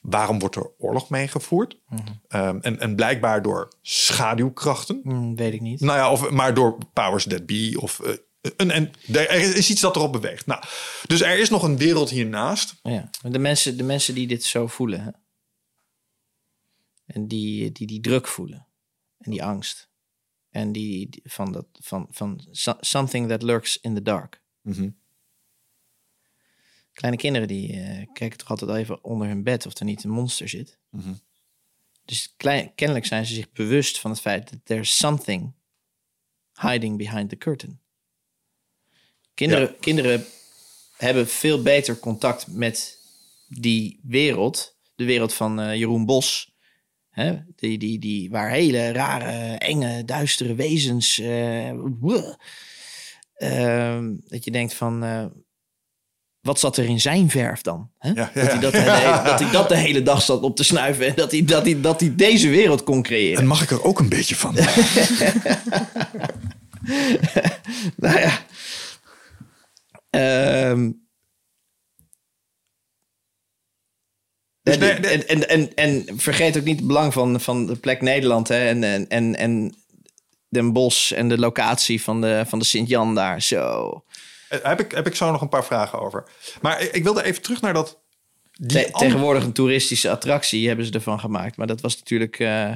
Waarom 0.01 0.39
wordt 0.39 0.55
er 0.55 0.71
oorlog 0.77 1.09
meegevoerd? 1.09 1.79
Ehm, 2.27 2.57
en, 2.61 2.79
en 2.79 2.95
blijkbaar 2.95 3.41
door 3.41 3.73
schaduwkrachten. 3.81 4.99
Hm, 5.03 5.35
weet 5.35 5.53
ik 5.53 5.61
niet. 5.61 5.79
Nou 5.79 5.97
ja, 5.97 6.11
of 6.11 6.29
maar 6.29 6.53
door 6.53 6.77
powers 6.93 7.27
that 7.27 7.45
be. 7.45 7.77
Of, 7.79 7.99
eh, 7.99 8.13
een, 8.57 8.71
en 8.71 8.91
er 9.13 9.31
is 9.31 9.69
iets 9.69 9.81
dat 9.81 9.95
erop 9.95 10.11
beweegt. 10.11 10.45
Nou, 10.45 10.63
dus 11.07 11.21
er 11.21 11.39
is 11.39 11.49
nog 11.49 11.63
een 11.63 11.77
wereld 11.77 12.09
hiernaast. 12.09 12.75
Ja. 12.83 13.09
De, 13.21 13.39
mensen, 13.39 13.77
de 13.77 13.83
mensen 13.83 14.13
die 14.15 14.27
dit 14.27 14.43
zo 14.43 14.67
voelen... 14.67 15.03
Hè? 15.03 15.09
en 17.07 17.27
die, 17.27 17.71
die 17.71 17.87
die 17.87 18.01
druk 18.01 18.27
voelen... 18.27 18.67
en 19.17 19.31
die 19.31 19.43
angst... 19.43 19.89
en 20.49 20.71
die, 20.71 21.21
van, 21.23 21.51
dat, 21.51 21.67
van, 21.71 22.07
van 22.09 22.47
so- 22.51 22.77
something 22.79 23.29
that 23.29 23.41
lurks 23.41 23.77
in 23.77 23.95
the 23.95 24.01
dark... 24.01 24.41
Mhm. 24.61 24.89
Kleine 26.97 27.17
kinderen 27.17 27.47
die 27.47 27.73
eh, 27.73 28.05
kijken 28.13 28.37
toch 28.37 28.49
altijd 28.49 28.71
even 28.71 29.03
onder 29.03 29.27
hun 29.27 29.43
bed 29.43 29.65
of 29.65 29.79
er 29.79 29.85
niet 29.85 30.03
een 30.03 30.09
monster 30.09 30.49
zit. 30.49 30.77
Mhm. 30.89 31.13
Dus 32.05 32.33
klein, 32.37 32.71
kennelijk 32.75 33.05
zijn 33.05 33.25
ze 33.25 33.33
zich 33.33 33.51
bewust 33.51 33.99
van 33.99 34.11
het 34.11 34.19
feit 34.19 34.49
dat 34.49 34.59
there's 34.63 34.97
something 34.97 35.53
hiding 36.53 36.97
behind 36.97 37.29
the 37.29 37.37
curtain. 37.37 37.79
Kinderen, 39.33 39.79
kinderen 39.79 40.25
hebben 40.97 41.27
veel 41.27 41.61
beter 41.61 41.99
contact 41.99 42.47
met 42.47 42.99
die 43.47 43.99
wereld, 44.03 44.77
de 44.95 45.05
wereld 45.05 45.33
van 45.33 45.59
eh, 45.59 45.75
Jeroen 45.75 46.05
Bos. 46.05 46.55
Hè? 47.09 47.37
Die, 47.55 47.77
die, 47.77 47.99
die, 47.99 48.29
waar 48.29 48.51
hele 48.51 48.91
rare, 48.91 49.57
enge, 49.57 50.05
duistere 50.05 50.55
wezens. 50.55 51.19
eh. 51.19 51.69
Ehm, 53.33 54.15
dat 54.27 54.43
je 54.43 54.51
denkt 54.51 54.73
van. 54.73 55.03
Wat 56.47 56.59
zat 56.59 56.77
er 56.77 56.85
in 56.85 56.99
zijn 56.99 57.29
verf 57.29 57.61
dan? 57.61 57.89
Hè? 57.99 58.09
Ja, 58.09 58.31
ja, 58.33 58.43
dat, 58.43 58.51
hij 58.51 58.59
dat, 58.59 58.71
de 58.71 58.79
hele- 58.81 59.23
dat 59.29 59.39
hij 59.39 59.51
dat 59.51 59.69
de 59.69 59.77
hele 59.77 60.03
dag 60.03 60.21
zat 60.21 60.41
op 60.41 60.55
te 60.55 60.63
snuiven 60.63 61.07
en 61.07 61.13
dat 61.15 61.31
hij, 61.31 61.45
dat 61.45 61.65
hij, 61.65 61.81
dat 61.81 61.99
hij 61.99 62.15
deze 62.15 62.49
wereld 62.49 62.83
kon 62.83 63.01
creëren. 63.03 63.39
En 63.39 63.47
mag 63.47 63.61
ik 63.61 63.71
er 63.71 63.83
ook 63.83 63.99
een 63.99 64.09
beetje 64.09 64.35
van? 64.35 64.55
Nou 67.95 68.19
ja. 68.19 68.45
Ehm. 70.09 70.91
Dus 74.63 74.77
en, 74.77 75.27
en, 75.27 75.49
en, 75.49 75.73
en 75.75 76.19
vergeet 76.19 76.57
ook 76.57 76.63
niet 76.63 76.77
het 76.77 76.87
belang 76.87 77.13
van, 77.13 77.41
van 77.41 77.65
de 77.65 77.75
plek 77.75 78.01
Nederland. 78.01 78.47
Hè? 78.47 78.67
En, 78.67 78.83
en, 78.83 79.07
en, 79.09 79.35
en 79.35 79.75
Den 80.49 80.73
Bosch 80.73 81.11
en 81.11 81.29
de 81.29 81.37
locatie 81.37 82.01
van 82.01 82.21
de, 82.21 82.43
van 82.47 82.59
de 82.59 82.65
Sint-Jan 82.65 83.15
daar. 83.15 83.41
Zo. 83.41 83.91
Eh, 84.49 84.59
heb, 84.63 84.79
ik, 84.79 84.91
heb 84.91 85.07
ik 85.07 85.15
zo 85.15 85.31
nog 85.31 85.41
een 85.41 85.49
paar 85.49 85.65
vragen 85.65 85.99
over. 85.99 86.23
Maar 86.61 86.81
ik, 86.81 86.91
ik 86.91 87.03
wilde 87.03 87.23
even 87.23 87.41
terug 87.41 87.61
naar 87.61 87.73
dat... 87.73 87.99
Die 88.51 88.67
Te- 88.85 88.91
tegenwoordig 88.91 89.43
een 89.43 89.53
toeristische 89.53 90.09
attractie 90.09 90.67
hebben 90.67 90.85
ze 90.85 90.91
ervan 90.91 91.19
gemaakt. 91.19 91.57
Maar 91.57 91.67
dat 91.67 91.81
was 91.81 91.97
natuurlijk... 91.97 92.39
eh, 92.39 92.73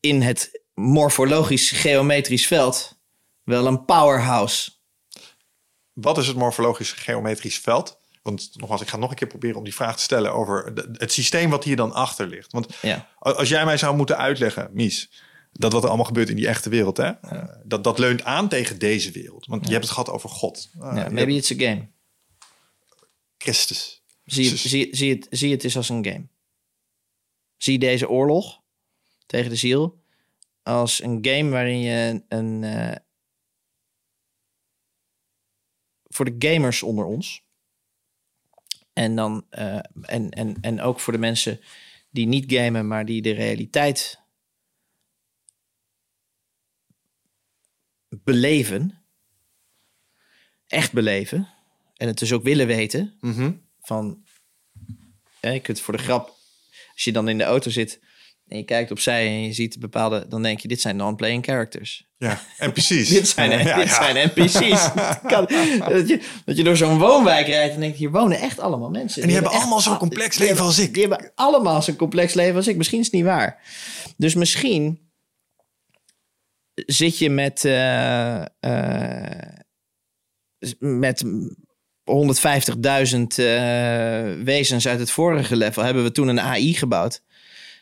in 0.00 0.22
het 0.22 0.60
morfologisch 0.74 1.70
geometrisch 1.70 2.46
veld 2.46 2.98
wel 3.44 3.66
een 3.66 3.84
powerhouse. 3.84 4.70
Wat 5.92 6.18
is 6.18 6.26
het 6.26 6.36
morfologisch 6.36 6.92
geometrisch 6.92 7.58
veld? 7.58 7.98
Want 8.22 8.50
nogmaals, 8.54 8.80
ik 8.80 8.88
ga 8.88 8.96
nog 8.96 9.10
een 9.10 9.16
keer 9.16 9.28
proberen 9.28 9.56
om 9.56 9.64
die 9.64 9.74
vraag 9.74 9.96
te 9.96 10.02
stellen 10.02 10.32
over 10.32 10.74
de- 10.74 10.88
het 10.92 11.12
systeem 11.12 11.50
wat 11.50 11.64
hier 11.64 11.76
dan 11.76 11.92
achter 11.92 12.26
ligt. 12.26 12.52
Want 12.52 12.66
Ja. 12.82 13.08
als 13.18 13.48
jij 13.48 13.64
mij 13.64 13.76
zou 13.76 13.96
moeten 13.96 14.16
uitleggen, 14.18 14.70
Mies, 14.72 15.10
dat 15.60 15.72
wat 15.72 15.82
er 15.82 15.88
allemaal 15.88 16.06
gebeurt 16.06 16.28
in 16.28 16.36
die 16.36 16.46
echte 16.48 16.68
wereld, 16.70 16.96
hè, 16.96 17.04
eh, 17.10 17.56
dat, 17.64 17.84
dat 17.84 17.98
leunt 17.98 18.22
aan 18.24 18.48
tegen 18.48 18.78
deze 18.78 19.10
wereld. 19.10 19.46
Want 19.46 19.64
je 19.66 19.72
hebt 19.72 19.84
het 19.84 19.92
gehad 19.92 20.08
over 20.10 20.28
God, 20.28 20.68
Ja, 20.78 20.88
je 20.88 20.94
maybe 21.10 21.32
hebt 21.32 21.50
it's 21.50 21.50
a 21.62 21.64
game. 21.68 21.88
Christus. 23.38 24.02
Zie, 24.24 24.48
het- 24.50 24.58
zie, 24.58 24.96
zie, 24.96 25.10
het, 25.14 25.26
zie 25.30 25.50
het 25.52 25.64
eens 25.64 25.76
als 25.76 25.88
een 25.88 26.04
game. 26.04 26.26
Zie 27.56 27.78
deze 27.78 28.08
oorlog 28.08 28.60
tegen 29.26 29.50
de 29.50 29.56
ziel 29.56 30.02
als 30.62 31.02
een 31.02 31.18
game 31.22 31.50
waarin 31.50 31.78
je 31.80 32.22
een. 32.28 32.64
eh, 32.64 32.96
voor 36.08 36.24
de 36.24 36.48
gamers 36.48 36.82
onder 36.82 37.04
ons. 37.04 37.44
En, 38.92 39.16
dan, 39.16 39.46
eh, 39.50 39.74
en, 40.02 40.30
en, 40.30 40.56
en 40.60 40.80
ook 40.80 41.00
voor 41.00 41.12
de 41.12 41.18
mensen 41.18 41.60
die 42.10 42.26
niet 42.26 42.52
gamen, 42.52 42.86
maar 42.88 43.04
die 43.06 43.22
de 43.22 43.30
realiteit 43.30 44.19
beleven. 48.24 48.98
Echt 50.66 50.92
beleven. 50.92 51.48
En 51.96 52.06
het 52.06 52.18
dus 52.18 52.32
ook 52.32 52.42
willen 52.42 52.66
weten 52.66 53.14
Mhm. 53.20 53.52
van 53.80 54.24
hè, 55.40 55.50
je 55.50 55.60
kunt 55.60 55.80
voor 55.80 55.96
de 55.96 56.02
grap 56.02 56.28
als 56.92 57.04
je 57.04 57.12
dan 57.12 57.28
in 57.28 57.38
de 57.38 57.44
auto 57.44 57.70
zit 57.70 58.00
en 58.48 58.56
je 58.56 58.64
kijkt 58.64 58.90
opzij 58.90 59.26
en 59.26 59.42
je 59.42 59.52
ziet 59.52 59.78
bepaalde 59.80 60.26
dan 60.28 60.42
denk 60.42 60.60
je 60.60 60.68
dit 60.68 60.80
zijn 60.80 60.96
non-playing 60.96 61.44
characters 61.44 62.08
Ja, 62.18 62.40
en 62.58 62.72
precies. 62.78 63.08
dit 63.08 63.28
zijn, 63.28 63.50
Ja, 63.50 63.76
dit 63.76 63.88
ja. 63.88 63.94
zijn 64.12 64.26
NPC's 64.34 64.90
Kan- 65.32 65.46
dat, 65.88 66.08
je, 66.08 66.20
dat 66.44 66.56
je 66.56 66.64
door 66.64 66.76
zo'n 66.76 66.98
woonwijk 66.98 67.46
rijdt 67.46 67.74
en 67.74 67.80
denkt 67.80 67.96
hier 67.98 68.10
wonen 68.10 68.38
echt 68.38 68.58
allemaal 68.60 68.90
mensen 68.90 69.20
En 69.22 69.28
die 69.28 69.36
hebben 69.36 69.54
allemaal 69.56 69.80
zo'n 69.80 69.96
complex 69.98 70.28
leven 70.38 70.46
hebben- 70.46 70.64
als 70.64 70.78
ik. 70.78 70.94
die 70.94 71.06
hebben 71.06 71.32
allemaal 71.34 71.82
zo'n 71.82 71.96
complex 71.96 72.34
leven 72.34 72.56
als 72.56 72.68
ik 72.68 72.76
misschien 72.76 72.98
is 72.98 73.04
het 73.04 73.14
niet 73.14 73.24
waar 73.24 73.62
dus 74.16 74.34
misschien 74.34 75.09
zit 76.74 77.18
je 77.18 77.30
met 77.30 77.64
eh, 77.64 78.44
eh, 78.60 79.54
met 80.78 81.24
150.000 81.24 81.26
eh, 83.36 84.32
wezens 84.44 84.88
uit 84.88 84.98
het 84.98 85.10
vorige 85.10 85.56
level 85.56 85.82
hebben 85.82 86.02
we 86.02 86.12
toen 86.12 86.28
een 86.28 86.40
AI 86.40 86.74
gebouwd. 86.74 87.22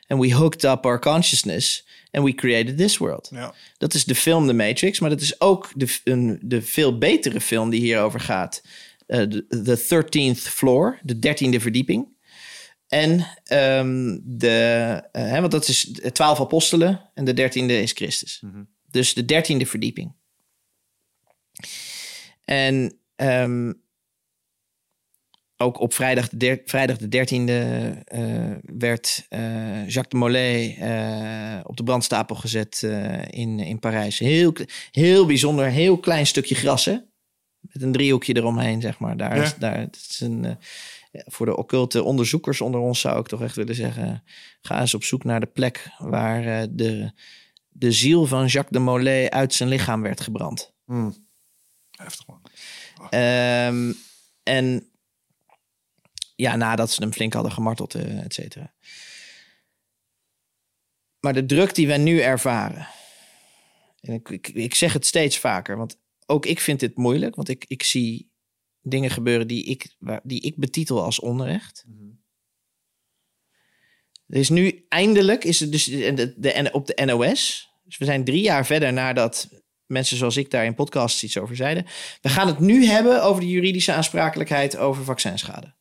En 0.06 0.18
we 0.18 0.34
hooked 0.34 0.64
up 0.64 0.86
our 0.86 1.00
consciousness 1.00 1.86
and 2.10 2.24
we 2.24 2.34
created 2.34 2.76
this 2.76 2.96
world. 2.96 3.28
Ja. 3.32 3.54
Dat 3.78 3.94
is 3.94 4.04
de 4.04 4.14
film 4.14 4.46
The 4.46 4.52
Matrix, 4.52 5.00
maar 5.00 5.10
dat 5.10 5.20
is 5.20 5.40
ook 5.40 5.70
de, 5.74 5.98
een, 6.04 6.38
de 6.42 6.62
veel 6.62 6.98
betere 6.98 7.40
film 7.40 7.70
die 7.70 7.80
hierover 7.80 8.20
gaat. 8.20 8.62
De 9.06 9.46
The 9.48 10.04
13th 10.04 10.40
Floor, 10.40 10.98
de 11.02 11.18
dertiende 11.18 11.60
verdieping. 11.60 12.16
En 12.88 13.26
ehm, 13.44 14.18
de, 14.22 14.48
hè, 15.12 15.40
want 15.40 15.52
dat 15.52 15.68
is 15.68 15.90
twaalf 16.12 16.40
apostelen 16.40 17.10
en 17.14 17.24
de 17.24 17.34
dertiende 17.34 17.82
is 17.82 17.92
Christus. 17.92 18.42
Dus 18.90 19.14
de 19.14 19.24
dertiende 19.24 19.66
verdieping. 19.66 20.12
En 22.44 22.98
ehm, 23.16 23.72
ook 25.56 25.80
op 25.80 25.94
vrijdag 25.94 26.28
de, 26.28 26.62
vrijdag 26.64 26.96
de 26.96 27.06
13e 27.06 27.50
eh, 28.04 28.22
werd 28.62 29.26
eh, 29.28 29.88
Jacques 29.88 30.08
de 30.08 30.16
Molay 30.16 30.76
eh, 30.80 31.60
op 31.62 31.76
de 31.76 31.82
brandstapel 31.82 32.36
gezet 32.36 32.82
in, 33.30 33.58
in 33.58 33.78
Parijs. 33.78 34.18
Heel, 34.18 34.52
heel 34.90 35.26
bijzonder, 35.26 35.66
heel 35.66 35.98
klein 35.98 36.26
stukje 36.26 36.54
gras, 36.54 36.84
hè? 36.84 36.96
Met 37.60 37.82
een 37.82 37.92
driehoekje 37.92 38.36
eromheen, 38.36 38.80
zeg 38.80 38.98
maar. 38.98 39.16
Daar 39.16 39.36
Ja. 39.36 39.42
is, 39.42 39.54
daar, 39.54 39.78
het 39.78 40.06
is 40.10 40.20
een, 40.20 40.58
voor 41.12 41.46
de 41.46 41.56
occulte 41.56 42.02
onderzoekers 42.02 42.60
onder 42.60 42.80
ons 42.80 43.00
zou 43.00 43.20
ik 43.20 43.26
toch 43.26 43.42
echt 43.42 43.56
willen 43.56 43.74
zeggen... 43.74 44.22
ga 44.60 44.80
eens 44.80 44.94
op 44.94 45.04
zoek 45.04 45.24
naar 45.24 45.40
de 45.40 45.46
plek 45.46 45.90
waar 45.98 46.66
de, 46.70 47.12
de 47.78 47.92
ziel 47.92 48.26
van 48.26 48.46
Jacques 48.46 48.72
de 48.72 48.78
Molay 48.78 49.28
uit 49.28 49.54
zijn 49.54 49.68
lichaam 49.68 50.02
werd 50.02 50.20
gebrand. 50.20 50.72
Hmm. 50.84 51.26
Heftig 51.90 52.26
man. 52.26 52.42
Ehm, 53.10 53.92
en 54.42 54.90
ja, 56.36 56.56
nadat 56.56 56.90
ze 56.90 57.02
hem 57.02 57.12
flink 57.12 57.32
hadden 57.32 57.52
gemarteld, 57.52 57.94
eh, 57.94 58.24
et 58.24 58.34
cetera. 58.34 58.74
Maar 61.20 61.34
de 61.34 61.46
druk 61.46 61.74
die 61.74 61.86
wij 61.86 61.98
nu 61.98 62.20
ervaren. 62.20 62.88
En 64.00 64.12
ik, 64.12 64.28
ik, 64.28 64.48
ik 64.48 64.74
zeg 64.74 64.92
het 64.92 65.06
steeds 65.06 65.38
vaker, 65.38 65.76
want 65.76 65.98
ook 66.26 66.46
ik 66.46 66.60
vind 66.60 66.80
dit 66.80 66.96
moeilijk. 66.96 67.34
Want 67.34 67.48
ik, 67.48 67.64
ik 67.68 67.82
zie 67.82 68.30
dingen 68.82 69.10
gebeuren 69.10 69.46
die 69.46 69.64
ik, 69.64 69.94
waar, 69.98 70.20
die 70.22 70.40
ik 70.40 70.56
betitel 70.56 71.02
als 71.02 71.20
onrecht. 71.20 71.84
Er 74.26 74.36
is 74.36 74.48
nu 74.48 74.84
eindelijk, 74.88 75.44
is 75.44 75.60
het 75.60 75.72
dus 75.72 75.84
de, 75.84 76.14
de, 76.14 76.34
de, 76.36 76.68
op 76.72 76.86
de 76.86 77.04
NOS. 77.04 77.67
Dus 77.88 77.98
we 77.98 78.04
zijn 78.04 78.24
drie 78.24 78.42
jaar 78.42 78.66
verder 78.66 78.92
nadat 78.92 79.48
mensen 79.86 80.16
zoals 80.16 80.36
ik 80.36 80.50
daar 80.50 80.64
in 80.64 80.74
podcasts 80.74 81.22
iets 81.24 81.38
over 81.38 81.56
zeiden. 81.56 81.86
We 82.20 82.28
gaan 82.28 82.46
het 82.46 82.58
nu 82.58 82.84
hebben 82.86 83.22
over 83.22 83.40
de 83.40 83.48
juridische 83.48 83.92
aansprakelijkheid 83.92 84.76
over 84.76 85.04
vaccinschade. 85.04 85.74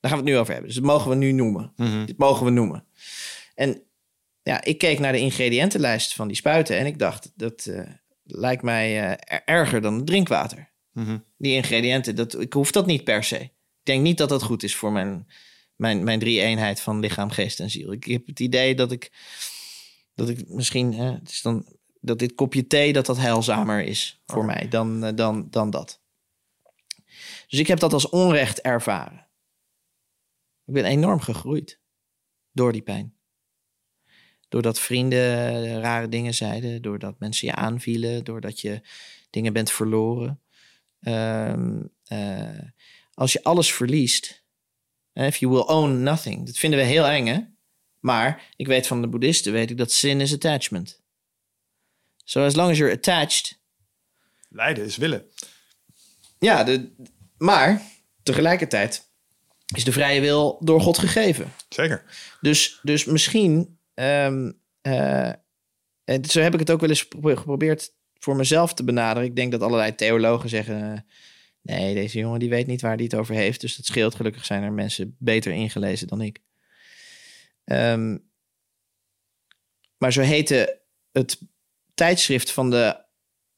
Daar 0.00 0.10
gaan 0.10 0.20
we 0.20 0.24
het 0.26 0.34
nu 0.34 0.38
over 0.38 0.52
hebben. 0.52 0.70
Dus 0.72 0.78
dat 0.80 0.88
mogen 0.90 1.10
we 1.10 1.16
nu 1.16 1.32
noemen. 1.32 1.72
Dit 2.06 2.18
mogen 2.18 2.44
we 2.44 2.50
noemen. 2.50 2.84
En 3.54 3.82
ja, 4.42 4.64
ik 4.64 4.78
keek 4.78 4.98
naar 4.98 5.12
de 5.12 5.18
ingrediëntenlijst 5.18 6.14
van 6.14 6.26
die 6.28 6.36
spuiten 6.36 6.78
en 6.78 6.86
ik 6.86 6.98
dacht, 6.98 7.32
dat 7.34 7.66
eh, 7.66 7.80
lijkt 8.24 8.62
mij 8.62 9.00
eh, 9.02 9.10
er- 9.10 9.42
erger 9.44 9.80
dan 9.80 9.94
het 9.94 10.06
drinkwater. 10.06 10.70
Die 11.38 11.52
ingrediënten, 11.54 12.16
dat, 12.16 12.40
ik 12.40 12.52
hoef 12.52 12.70
dat 12.70 12.86
niet 12.86 13.04
per 13.04 13.24
se. 13.24 13.38
Ik 13.40 13.50
denk 13.82 14.02
niet 14.02 14.18
dat 14.18 14.28
dat 14.28 14.42
goed 14.42 14.62
is 14.62 14.74
voor 14.76 14.92
mijn, 14.92 15.26
mijn, 15.76 16.04
mijn 16.04 16.18
drie 16.18 16.40
eenheid 16.40 16.80
van 16.80 17.00
lichaam, 17.00 17.30
geest 17.30 17.60
en 17.60 17.70
ziel. 17.70 17.92
Ik 17.92 18.04
heb 18.04 18.26
het 18.26 18.40
idee 18.40 18.74
dat 18.74 18.92
ik, 18.92 19.10
dat 20.20 20.28
ik 20.28 20.48
misschien, 20.48 20.94
hè, 20.94 21.12
het 21.12 21.30
is 21.30 21.42
dan, 21.42 21.66
dat 22.00 22.18
dit 22.18 22.34
kopje 22.34 22.66
thee, 22.66 22.92
dat 22.92 23.06
dat 23.06 23.16
heilzamer 23.16 23.84
is 23.84 24.22
voor 24.26 24.44
mij 24.44 24.68
dan, 24.68 25.04
eh, 25.04 25.14
dan, 25.14 25.46
dan 25.50 25.70
dat. 25.70 26.00
Dus 27.48 27.58
ik 27.58 27.66
heb 27.66 27.78
dat 27.78 27.92
als 27.92 28.08
onrecht 28.08 28.60
ervaren. 28.60 29.28
Ik 30.66 30.74
ben 30.74 30.84
enorm 30.84 31.20
gegroeid 31.20 31.80
door 32.52 32.72
die 32.72 32.82
pijn. 32.82 33.14
Doordat 34.48 34.80
vrienden 34.80 35.80
rare 35.80 36.08
dingen 36.08 36.34
zeiden, 36.34 36.82
doordat 36.82 37.18
mensen 37.18 37.46
je 37.46 37.54
aanvielen, 37.54 38.24
doordat 38.24 38.60
je 38.60 38.80
dingen 39.30 39.52
bent 39.52 39.70
verloren. 39.70 40.40
Ehm, 41.00 41.82
eh, 42.04 42.58
als 43.14 43.32
je 43.32 43.42
alles 43.42 43.72
verliest, 43.72 44.44
eh, 45.12 45.26
if 45.26 45.36
you 45.36 45.52
will 45.52 45.64
own 45.66 46.02
nothing, 46.02 46.46
dat 46.46 46.56
vinden 46.56 46.78
we 46.78 46.84
heel 46.84 47.06
eng, 47.06 47.26
hè? 47.26 47.40
Maar 48.00 48.48
ik 48.56 48.66
weet 48.66 48.86
van 48.86 49.00
de 49.00 49.08
boeddhisten, 49.08 49.52
weet 49.52 49.70
ik 49.70 49.76
dat 49.78 49.92
sin 49.92 50.20
is 50.20 50.32
attachment. 50.32 51.00
So 52.24 52.44
as 52.44 52.54
long 52.54 52.70
as 52.70 52.78
you're 52.78 52.94
attached, 52.94 53.58
Lijden 54.48 54.84
is 54.84 54.96
willen. 54.96 55.24
ja, 56.38 56.64
de, 56.64 56.92
maar 57.38 57.82
tegelijkertijd 58.22 59.08
is 59.74 59.84
de 59.84 59.92
vrije 59.92 60.20
wil 60.20 60.58
door 60.64 60.80
God 60.80 60.98
gegeven. 60.98 61.52
Zeker. 61.68 62.04
Dus, 62.40 62.78
dus 62.82 63.04
misschien, 63.04 63.78
ehm, 63.94 64.52
eh, 64.80 65.28
en 66.04 66.24
zo 66.24 66.40
heb 66.40 66.52
ik 66.54 66.60
het 66.60 66.70
ook 66.70 66.80
wel 66.80 66.88
eens 66.88 67.02
gepro- 67.02 67.36
geprobeerd 67.36 67.92
voor 68.18 68.36
mezelf 68.36 68.74
te 68.74 68.84
benaderen. 68.84 69.28
Ik 69.28 69.36
denk 69.36 69.52
dat 69.52 69.62
allerlei 69.62 69.94
theologen 69.94 70.48
zeggen, 70.48 71.06
nee, 71.62 71.94
deze 71.94 72.18
jongen 72.18 72.38
die 72.40 72.48
weet 72.48 72.66
niet 72.66 72.80
waar 72.80 72.94
hij 72.94 73.04
het 73.04 73.14
over 73.14 73.34
heeft. 73.34 73.60
Dus 73.60 73.76
dat 73.76 73.86
scheelt. 73.86 74.14
Gelukkig 74.14 74.44
zijn 74.44 74.62
er 74.62 74.72
mensen 74.72 75.16
beter 75.18 75.52
ingelezen 75.52 76.06
dan 76.06 76.20
ik. 76.20 76.38
Ehm, 77.64 78.18
maar 79.98 80.12
zo 80.12 80.20
heette 80.20 80.82
het 81.12 81.40
tijdschrift 81.94 82.52
van 82.52 82.70
de 82.70 83.04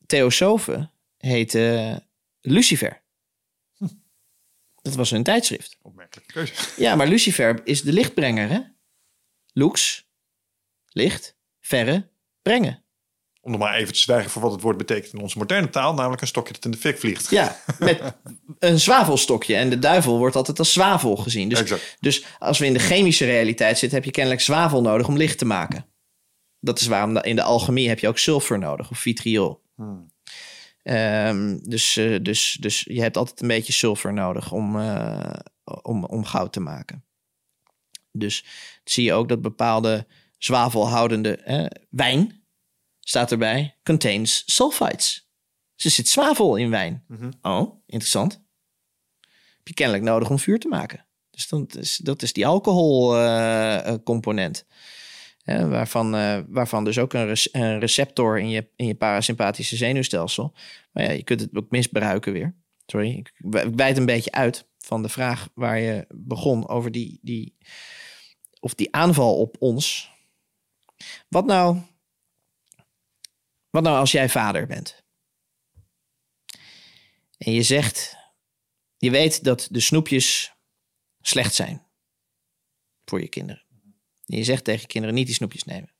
theosofen, 0.06 0.92
heette 1.16 2.02
Lucifer. 2.40 3.02
Dat 4.82 4.94
was 4.94 5.10
hun 5.10 5.22
tijdschrift. 5.22 5.78
Opmerkelijke 5.82 6.32
keuze. 6.32 6.54
Ja, 6.76 6.94
maar 6.94 7.06
Lucifer 7.06 7.66
is 7.66 7.82
de 7.82 7.92
lichtbrenger, 7.92 8.48
hè? 8.48 8.60
Lux, 9.52 10.06
licht, 10.86 11.36
verre, 11.60 12.10
brengen. 12.42 12.84
Om 13.44 13.50
nog 13.50 13.60
maar 13.60 13.74
even 13.74 13.92
te 13.92 13.98
zwijgen 13.98 14.30
voor 14.30 14.42
wat 14.42 14.52
het 14.52 14.60
woord 14.60 14.76
betekent 14.76 15.12
in 15.12 15.20
onze 15.20 15.38
moderne 15.38 15.70
taal, 15.70 15.94
namelijk 15.94 16.20
een 16.20 16.26
stokje 16.26 16.52
dat 16.52 16.64
in 16.64 16.70
de 16.70 16.76
fik 16.76 16.98
vliegt. 16.98 17.30
Ja, 17.30 17.56
met 17.78 18.00
een 18.58 18.80
zwavelstokje. 18.80 19.54
En 19.54 19.70
de 19.70 19.78
duivel 19.78 20.18
wordt 20.18 20.36
altijd 20.36 20.58
als 20.58 20.72
zwavel 20.72 21.16
gezien. 21.16 21.48
Dus, 21.48 21.60
Exact. 21.60 21.96
dus 22.00 22.24
als 22.38 22.58
we 22.58 22.66
in 22.66 22.72
de 22.72 22.78
chemische 22.78 23.24
realiteit 23.24 23.78
zitten, 23.78 23.98
heb 23.98 24.06
je 24.06 24.12
kennelijk 24.12 24.42
zwavel 24.42 24.82
nodig 24.82 25.08
om 25.08 25.16
licht 25.16 25.38
te 25.38 25.44
maken. 25.44 25.86
Dat 26.60 26.80
is 26.80 26.86
waarom 26.86 27.16
in 27.16 27.36
de 27.36 27.42
alchemie 27.42 27.88
heb 27.88 27.98
je 27.98 28.08
ook 28.08 28.18
sulfur 28.18 28.58
nodig 28.58 28.90
of 28.90 28.98
vitriol. 28.98 29.62
Ehm, 30.82 31.58
dus, 31.62 31.96
eh, 31.96 32.18
dus, 32.22 32.56
dus 32.60 32.80
je 32.88 33.00
hebt 33.00 33.16
altijd 33.16 33.40
een 33.42 33.48
beetje 33.48 33.72
sulfur 33.72 34.12
nodig 34.12 34.52
om, 34.52 34.80
eh, 34.80 35.34
om, 35.82 36.04
om 36.04 36.24
goud 36.24 36.52
te 36.52 36.60
maken. 36.60 37.04
Dus 38.12 38.44
zie 38.84 39.04
je 39.04 39.12
ook 39.12 39.28
dat 39.28 39.42
bepaalde 39.42 40.06
zwavelhoudende 40.38 41.70
wijn, 41.90 42.41
staat 43.04 43.32
erbij, 43.32 43.76
contains 43.82 44.42
sulfites. 44.46 45.30
Dus 45.74 45.84
er 45.84 45.90
zit 45.90 46.08
zwavel 46.08 46.56
in 46.56 46.70
wijn. 46.70 47.04
Oh, 47.42 47.82
interessant. 47.86 48.32
Heb 49.56 49.68
je 49.68 49.74
kennelijk 49.74 50.04
nodig 50.04 50.30
om 50.30 50.38
vuur 50.38 50.58
te 50.58 50.68
maken. 50.68 51.06
Dus 51.30 51.48
dat 51.48 51.76
is, 51.76 51.96
dat 51.96 52.22
is 52.22 52.32
die 52.32 52.46
alcoholcomponent. 52.46 54.66
waarvan, 55.44 56.14
eh, 56.14 56.40
waarvan 56.48 56.84
dus 56.84 56.98
ook 56.98 57.12
een, 57.12 57.36
een 57.52 57.78
receptor 57.78 58.38
in 58.38 58.48
je, 58.48 58.68
in 58.76 58.86
je 58.86 58.94
parasympathische 58.94 59.76
zenuwstelsel. 59.76 60.54
Maar 60.92 61.04
ja, 61.04 61.10
je 61.10 61.22
kunt 61.22 61.40
het 61.40 61.56
ook 61.56 61.70
misbruiken 61.70 62.32
weer. 62.32 62.54
Sorry, 62.86 63.10
ik, 63.10 63.32
ik 63.38 63.74
wijd 63.74 63.96
een 63.96 64.06
beetje 64.06 64.32
uit 64.32 64.66
van 64.78 65.02
de 65.02 65.08
vraag 65.08 65.48
waar 65.54 65.78
je 65.78 66.06
begon 66.08 66.68
over 66.68 66.92
die, 66.92 67.18
die, 67.22 67.56
of 68.60 68.74
die 68.74 68.94
aanval 68.94 69.38
op 69.38 69.56
ons. 69.58 70.10
Wat 71.28 71.46
nou, 71.46 71.78
wat 73.72 73.82
nou 73.82 73.98
als 73.98 74.12
jij 74.12 74.28
vader 74.28 74.66
bent? 74.66 75.04
En 77.36 77.52
je 77.52 77.62
zegt, 77.62 78.16
je 78.96 79.10
weet 79.10 79.44
dat 79.44 79.68
de 79.70 79.80
snoepjes 79.80 80.54
slecht 81.20 81.54
zijn 81.54 81.86
voor 83.04 83.20
je 83.20 83.28
kinderen. 83.28 83.66
En 84.26 84.36
je 84.36 84.44
zegt 84.44 84.64
tegen 84.64 84.86
kinderen 84.86 85.14
niet 85.14 85.26
die 85.26 85.34
snoepjes 85.34 85.64
nemen. 85.64 85.94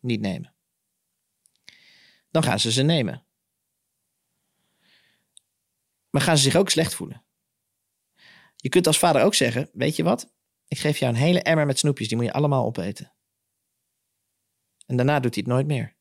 Niet 0.00 0.20
nemen. 0.20 0.54
Dan 2.30 2.42
gaan 2.42 2.60
ze 2.60 2.72
ze 2.72 2.82
nemen. 2.82 3.26
Maar 6.10 6.22
gaan 6.22 6.36
ze 6.36 6.42
zich 6.42 6.56
ook 6.56 6.70
slecht 6.70 6.94
voelen. 6.94 7.24
Je 8.56 8.68
kunt 8.68 8.86
als 8.86 8.98
vader 8.98 9.22
ook 9.22 9.34
zeggen, 9.34 9.70
weet 9.72 9.96
je 9.96 10.02
wat? 10.02 10.34
Ik 10.66 10.78
geef 10.78 10.98
jou 10.98 11.12
een 11.12 11.20
hele 11.20 11.42
emmer 11.42 11.66
met 11.66 11.78
snoepjes, 11.78 12.08
die 12.08 12.16
moet 12.16 12.26
je 12.26 12.32
allemaal 12.32 12.64
opeten. 12.64 13.12
En 14.86 14.96
daarna 14.96 15.20
doet 15.20 15.34
hij 15.34 15.44
het 15.46 15.52
nooit 15.52 15.66
meer. 15.66 15.97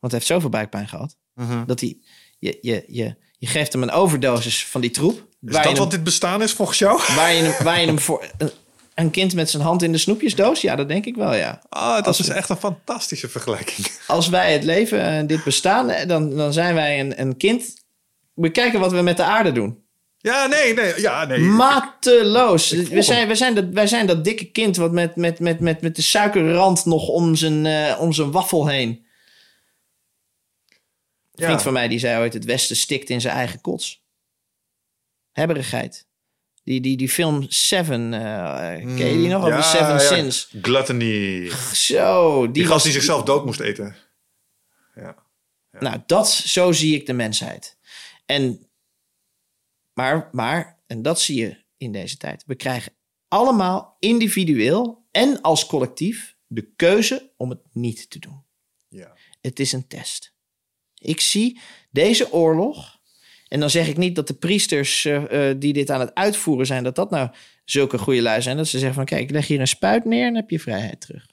Want 0.00 0.12
hij 0.12 0.20
heeft 0.20 0.26
zoveel 0.26 0.50
buikpijn 0.50 0.88
gehad. 0.88 1.16
Dat 1.66 1.80
hij, 1.80 1.98
je, 2.38 2.58
je, 2.60 2.84
je, 2.86 3.14
je 3.38 3.46
geeft 3.46 3.72
hem 3.72 3.82
een 3.82 3.90
overdosis 3.90 4.66
van 4.66 4.80
die 4.80 4.90
troep. 4.90 5.26
Is 5.46 5.52
dat 5.52 5.64
hem, 5.64 5.74
wat 5.74 5.90
dit 5.90 6.04
bestaan 6.04 6.42
is 6.42 6.52
volgens 6.52 6.78
jou? 6.78 7.00
waar, 7.16 7.32
je 7.32 7.42
hem, 7.42 7.54
waar 7.66 7.80
je 7.80 7.86
hem 7.86 7.98
voor... 7.98 8.24
Een, 8.38 8.50
een 8.94 9.10
kind 9.10 9.34
met 9.34 9.50
zijn 9.50 9.62
hand 9.62 9.82
in 9.82 9.92
de 9.92 9.98
snoepjesdoos? 9.98 10.60
Ja, 10.60 10.76
dat 10.76 10.88
denk 10.88 11.04
ik 11.06 11.14
wel, 11.16 11.34
ja. 11.34 11.62
Ah, 11.68 11.94
dat 11.94 12.06
Als 12.06 12.20
is 12.20 12.26
we- 12.26 12.32
echt 12.32 12.48
een 12.48 12.56
fantastische 12.56 13.28
vergelijking. 13.28 13.86
Als 14.06 14.28
wij 14.28 14.52
het 14.52 14.64
leven 14.64 15.00
en 15.02 15.26
dit 15.26 15.44
bestaan, 15.44 15.90
eh, 15.90 16.08
dan, 16.08 16.36
dan 16.36 16.52
zijn 16.52 16.74
wij 16.74 17.00
een, 17.00 17.20
een 17.20 17.36
kind. 17.36 17.74
We 18.34 18.50
kijken 18.50 18.80
wat 18.80 18.92
we 18.92 19.00
met 19.02 19.16
de 19.16 19.22
aarde 19.22 19.52
doen. 19.52 19.78
Ja, 20.18 20.46
nee, 20.46 20.74
nee. 20.74 21.00
Ja, 21.00 21.24
nee. 21.24 21.38
Mateloos. 21.40 22.70
We 22.70 23.02
zijn, 23.02 23.28
we 23.28 23.34
zijn 23.34 23.54
dat, 23.54 23.64
wij 23.72 23.86
zijn 23.86 24.06
dat 24.06 24.24
dikke 24.24 24.44
kind 24.44 24.76
wat 24.76 24.92
met, 24.92 25.16
met, 25.16 25.40
met, 25.40 25.60
met, 25.60 25.80
met 25.80 25.96
de 25.96 26.02
suikerrand 26.02 26.84
nog 26.84 27.08
om 27.08 27.34
zijn, 27.36 27.66
eh, 27.66 28.00
om 28.00 28.12
zijn 28.12 28.30
waffel 28.30 28.66
heen. 28.66 29.06
Een 31.38 31.44
Ja. 31.44 31.50
vriend 31.50 31.62
van 31.62 31.72
mij 31.72 31.88
die 31.88 31.98
zei 31.98 32.20
ooit: 32.20 32.32
het 32.32 32.44
Westen 32.44 32.76
stikt 32.76 33.10
in 33.10 33.20
zijn 33.20 33.34
eigen 33.34 33.60
kots. 33.60 34.02
Hebberigheid. 35.32 36.06
Die, 36.62 36.80
die, 36.80 36.96
die 36.96 37.08
film 37.08 37.44
Seven, 37.48 38.14
eh 38.14 38.76
ken 38.76 39.06
je 39.06 39.16
die 39.16 39.28
nog? 39.28 39.46
Ja, 39.48 39.62
Seven 39.62 39.86
ja. 39.92 39.98
Sins. 39.98 40.54
Gluttony. 40.62 41.50
Zo, 41.72 42.42
die, 42.44 42.52
Die 42.52 42.62
was 42.62 42.72
gast 42.72 42.84
die 42.84 42.92
zichzelf 42.92 43.22
dood 43.22 43.44
moest 43.44 43.60
eten. 43.60 43.96
Ja. 44.94 45.26
Nou, 45.80 46.02
dat, 46.06 46.28
zo 46.30 46.72
zie 46.72 46.94
ik 46.94 47.06
de 47.06 47.12
mensheid. 47.12 47.78
En, 48.26 48.68
maar, 49.92 50.28
maar, 50.32 50.78
en 50.86 51.02
dat 51.02 51.20
zie 51.20 51.40
je 51.40 51.64
in 51.76 51.92
deze 51.92 52.16
tijd. 52.16 52.44
We 52.46 52.54
krijgen 52.54 52.92
allemaal 53.28 53.96
individueel 53.98 55.06
en 55.10 55.40
als 55.40 55.66
collectief 55.66 56.36
de 56.46 56.72
keuze 56.76 57.32
om 57.36 57.50
het 57.50 57.60
niet 57.72 58.10
te 58.10 58.18
doen. 58.18 58.44
ja. 58.88 59.14
Het 59.40 59.60
is 59.60 59.72
een 59.72 59.86
test. 59.86 60.34
Ik 60.98 61.20
zie 61.20 61.60
deze 61.90 62.32
oorlog. 62.32 62.98
En 63.48 63.60
dan 63.60 63.70
zeg 63.70 63.88
ik 63.88 63.96
niet 63.96 64.14
dat 64.14 64.26
de 64.26 64.34
priesters 64.34 65.04
eh, 65.04 65.50
eh, 65.50 65.60
die 65.60 65.72
dit 65.72 65.90
aan 65.90 66.00
het 66.00 66.14
uitvoeren 66.14 66.66
zijn, 66.66 66.84
dat 66.84 66.94
dat 66.94 67.10
nou 67.10 67.30
zulke 67.64 67.98
goede 67.98 68.22
lui 68.22 68.42
zijn. 68.42 68.56
Dat 68.56 68.68
ze 68.68 68.78
zeggen 68.78 68.96
van 68.96 69.04
kijk, 69.04 69.22
ik 69.22 69.30
leg 69.30 69.46
hier 69.46 69.60
een 69.60 69.68
spuit 69.68 70.04
neer 70.04 70.26
en 70.26 70.34
heb 70.34 70.50
je 70.50 70.60
vrijheid 70.60 71.00
terug. 71.00 71.26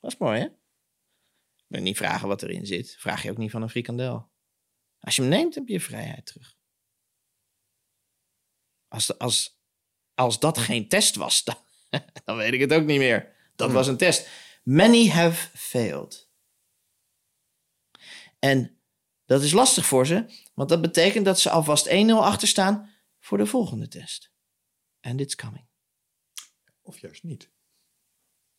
Dat 0.00 0.12
is 0.12 0.18
mooi, 0.18 0.40
hè? 0.40 0.46
Je 1.66 1.80
niet 1.80 1.96
vragen 1.96 2.28
wat 2.28 2.42
erin 2.42 2.66
zit. 2.66 2.96
Vraag 2.98 3.22
je 3.22 3.30
ook 3.30 3.36
niet 3.36 3.50
van 3.50 3.62
een 3.62 3.70
frikandel. 3.70 4.30
Als 5.00 5.16
je 5.16 5.22
hem 5.22 5.30
neemt, 5.30 5.54
heb 5.54 5.66
je 5.66 5.72
je 5.72 5.80
vrijheid 5.80 6.26
terug. 6.26 6.56
Als, 8.88 9.18
als, 9.18 9.60
als 10.14 10.40
dat 10.40 10.58
geen 10.58 10.88
test 10.88 11.14
was, 11.14 11.44
dan, 11.44 11.56
dan 12.24 12.36
weet 12.36 12.52
ik 12.52 12.60
het 12.60 12.72
ook 12.72 12.84
niet 12.84 12.98
meer. 12.98 13.34
Dat 13.56 13.72
was 13.72 13.86
een 13.86 13.96
test. 13.96 14.28
Many 14.62 15.08
have 15.08 15.48
failed. 15.54 16.31
En 18.44 18.78
dat 19.24 19.42
is 19.42 19.52
lastig 19.52 19.86
voor 19.86 20.06
ze, 20.06 20.24
want 20.54 20.68
dat 20.68 20.80
betekent 20.80 21.24
dat 21.24 21.40
ze 21.40 21.50
alvast 21.50 21.88
1-0 21.88 21.92
achter 22.08 22.48
staan 22.48 22.90
voor 23.20 23.38
de 23.38 23.46
volgende 23.46 23.88
test. 23.88 24.30
And 25.00 25.20
it's 25.20 25.34
coming. 25.34 25.66
Of 26.82 26.98
juist 26.98 27.22
niet. 27.22 27.50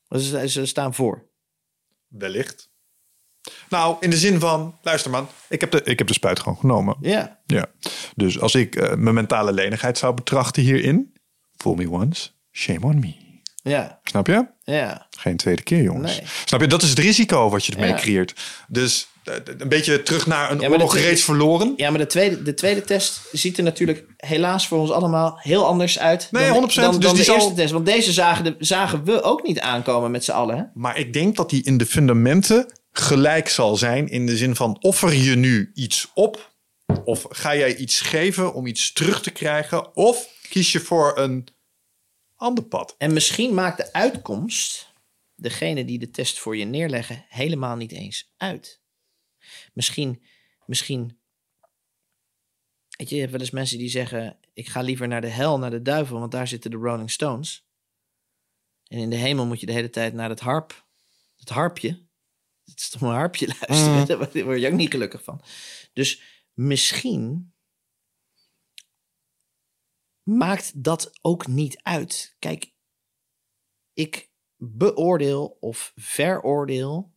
Ze, 0.10 0.48
ze 0.50 0.66
staan 0.66 0.94
voor. 0.94 1.30
Wellicht. 2.08 2.72
Nou, 3.70 3.98
in 4.00 4.10
de 4.10 4.18
zin 4.18 4.40
van, 4.40 4.80
luister 4.82 5.12
man, 5.12 5.28
ik 5.50 5.62
heb 5.62 5.72
de, 5.72 5.84
ik 5.84 5.98
heb 5.98 6.08
de 6.08 6.14
spuit 6.14 6.40
gewoon 6.40 6.58
genomen. 6.58 6.98
Ja. 7.02 7.42
Ja. 7.46 7.72
Dus 8.16 8.40
als 8.40 8.56
ik 8.56 8.76
eh, 8.76 8.96
mijn 8.96 9.16
mentale 9.16 9.54
lenigheid 9.54 9.98
zou 9.98 10.14
betrachten 10.14 10.64
hierin, 10.64 11.14
fool 11.56 11.76
me 11.76 11.90
once, 11.90 12.30
shame 12.52 12.86
on 12.86 13.00
me. 13.00 13.16
Ja. 13.56 14.00
Snap 14.04 14.28
je? 14.28 14.48
Ja. 14.64 15.08
Geen 15.10 15.38
tweede 15.38 15.64
keer, 15.64 15.82
jongens. 15.84 16.18
Nee. 16.18 16.28
Snap 16.46 16.62
je? 16.62 16.68
Dat 16.68 16.82
is 16.82 16.90
het 16.90 17.00
risico 17.00 17.50
wat 17.50 17.66
je 17.66 17.74
ermee 17.74 17.90
Ja. 17.90 17.96
creëert. 17.96 18.64
Dus 18.68 19.08
een 19.58 19.70
beetje 19.70 20.04
terug 20.04 20.28
naar 20.28 20.52
een 20.52 20.60
Ja, 20.60 20.70
oorlog 20.70 20.96
reeds 20.98 21.24
verloren. 21.24 21.74
Ja, 21.78 21.90
maar 21.90 22.00
de 22.00 22.06
tweede, 22.06 22.42
de 22.42 22.54
tweede 22.54 22.82
test 22.82 23.22
ziet 23.32 23.58
er 23.58 23.64
natuurlijk 23.64 24.06
helaas 24.18 24.68
voor 24.68 24.80
ons 24.80 24.92
allemaal 24.92 25.40
heel 25.42 25.66
anders 25.66 26.00
uit. 26.00 26.28
Nee, 26.32 26.46
dan, 26.48 26.54
100%. 26.70 26.74
Dan, 26.74 26.92
dan 26.92 27.00
Dus 27.00 27.14
de 27.14 27.24
zal- 27.24 27.36
eerste 27.36 27.54
test. 27.54 27.72
Want 27.72 27.86
deze 27.86 28.12
zagen, 28.12 28.44
de, 28.44 28.56
zagen 28.60 29.04
we 29.04 29.22
ook 29.22 29.44
niet 29.44 29.60
aankomen 29.60 30.12
met 30.12 30.24
z'n 30.24 30.32
allen. 30.32 30.58
Hè? 30.58 30.64
Maar 30.74 30.98
ik 30.98 31.14
denk 31.14 31.36
dat 31.36 31.50
die 31.50 31.64
in 31.64 31.78
de 31.78 31.86
fundamenten 31.86 32.72
gelijk 32.92 33.50
zal 33.50 33.76
zijn. 33.76 34.08
In 34.10 34.26
de 34.26 34.38
zin 34.38 34.56
van 34.56 34.78
offer 34.82 35.14
je 35.14 35.36
nu 35.36 35.72
iets 35.74 36.12
op. 36.14 36.52
Of 37.04 37.26
ga 37.30 37.56
jij 37.56 37.76
iets 37.76 38.02
geven 38.02 38.54
om 38.54 38.66
iets 38.68 38.94
terug 38.94 39.22
te 39.22 39.32
krijgen. 39.32 39.96
Of 39.96 40.28
kies 40.50 40.72
je 40.72 40.80
voor 40.80 41.18
een 41.18 41.48
ander 42.36 42.64
pad. 42.64 42.96
En 42.98 43.14
misschien 43.14 43.54
maakt 43.54 43.78
de 43.78 43.94
uitkomst 43.94 44.92
degene 45.36 45.86
die 45.86 46.00
de 46.00 46.10
test 46.10 46.40
voor 46.40 46.58
je 46.58 46.66
neerleggen 46.66 47.26
helemaal 47.30 47.76
niet 47.76 47.92
eens 47.92 48.32
uit. 48.38 48.82
Misschien, 49.74 50.24
misschien. 50.66 51.20
Weet 52.98 53.10
je, 53.10 53.16
je 53.16 53.20
hebt 53.22 53.32
wel 53.34 53.42
eens 53.42 53.52
mensen 53.52 53.78
die 53.78 53.90
zeggen: 53.90 54.40
Ik 54.54 54.68
ga 54.68 54.82
liever 54.82 55.08
naar 55.08 55.22
de 55.22 55.28
hel, 55.28 55.60
naar 55.60 55.70
de 55.72 55.82
duivel, 55.82 56.20
want 56.20 56.32
daar 56.32 56.48
zitten 56.48 56.72
de 56.72 56.78
Rolling 56.78 57.12
Stones. 57.12 57.68
En 58.84 58.98
in 58.98 59.10
de 59.10 59.16
hemel 59.16 59.46
moet 59.46 59.60
je 59.60 59.66
de 59.66 59.72
hele 59.72 59.90
tijd 59.90 60.14
naar 60.14 60.30
het 60.30 60.40
harp, 60.40 60.86
het 61.36 61.50
harpje. 61.50 62.08
Het 62.64 62.80
is 62.80 62.90
toch 62.90 63.02
een 63.02 63.08
harpje 63.08 63.48
luisteren? 63.60 64.08
Daar 64.08 64.18
word- 64.18 64.34
Daar 64.34 64.44
word 64.44 64.60
je 64.62 64.68
ook 64.68 64.74
niet 64.74 64.92
gelukkig 64.92 65.24
van. 65.24 65.42
Dus 65.94 66.22
misschien 66.54 67.54
maakt 70.24 70.84
dat 70.84 71.20
ook 71.22 71.48
niet 71.48 71.82
uit. 71.84 72.36
Kijk, 72.40 72.74
ik 73.94 74.32
beoordeel 74.58 75.58
of 75.60 75.92
veroordeel 75.96 77.16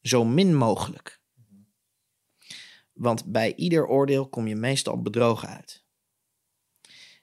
zo 0.00 0.24
min 0.24 0.54
mogelijk. 0.56 1.15
Want 2.96 3.24
bij 3.24 3.54
ieder 3.54 3.86
oordeel 3.86 4.28
kom 4.28 4.46
je 4.46 4.56
meestal 4.56 5.02
bedrogen 5.02 5.48
uit. 5.48 5.84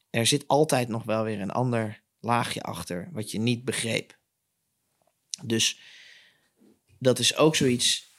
Er 0.10 0.26
zit 0.26 0.48
altijd 0.48 0.88
nog 0.88 1.04
wel 1.04 1.24
weer 1.24 1.42
een 1.42 1.52
ander 1.52 2.02
laagje 2.20 2.62
achter 2.62 3.10
wat 3.12 3.32
je 3.32 3.40
niet 3.40 3.66
begreep. 3.66 4.18
Dus 5.44 5.80
dat 7.00 7.20
is 7.20 7.36
ook 7.36 7.56
zoiets. 7.56 8.12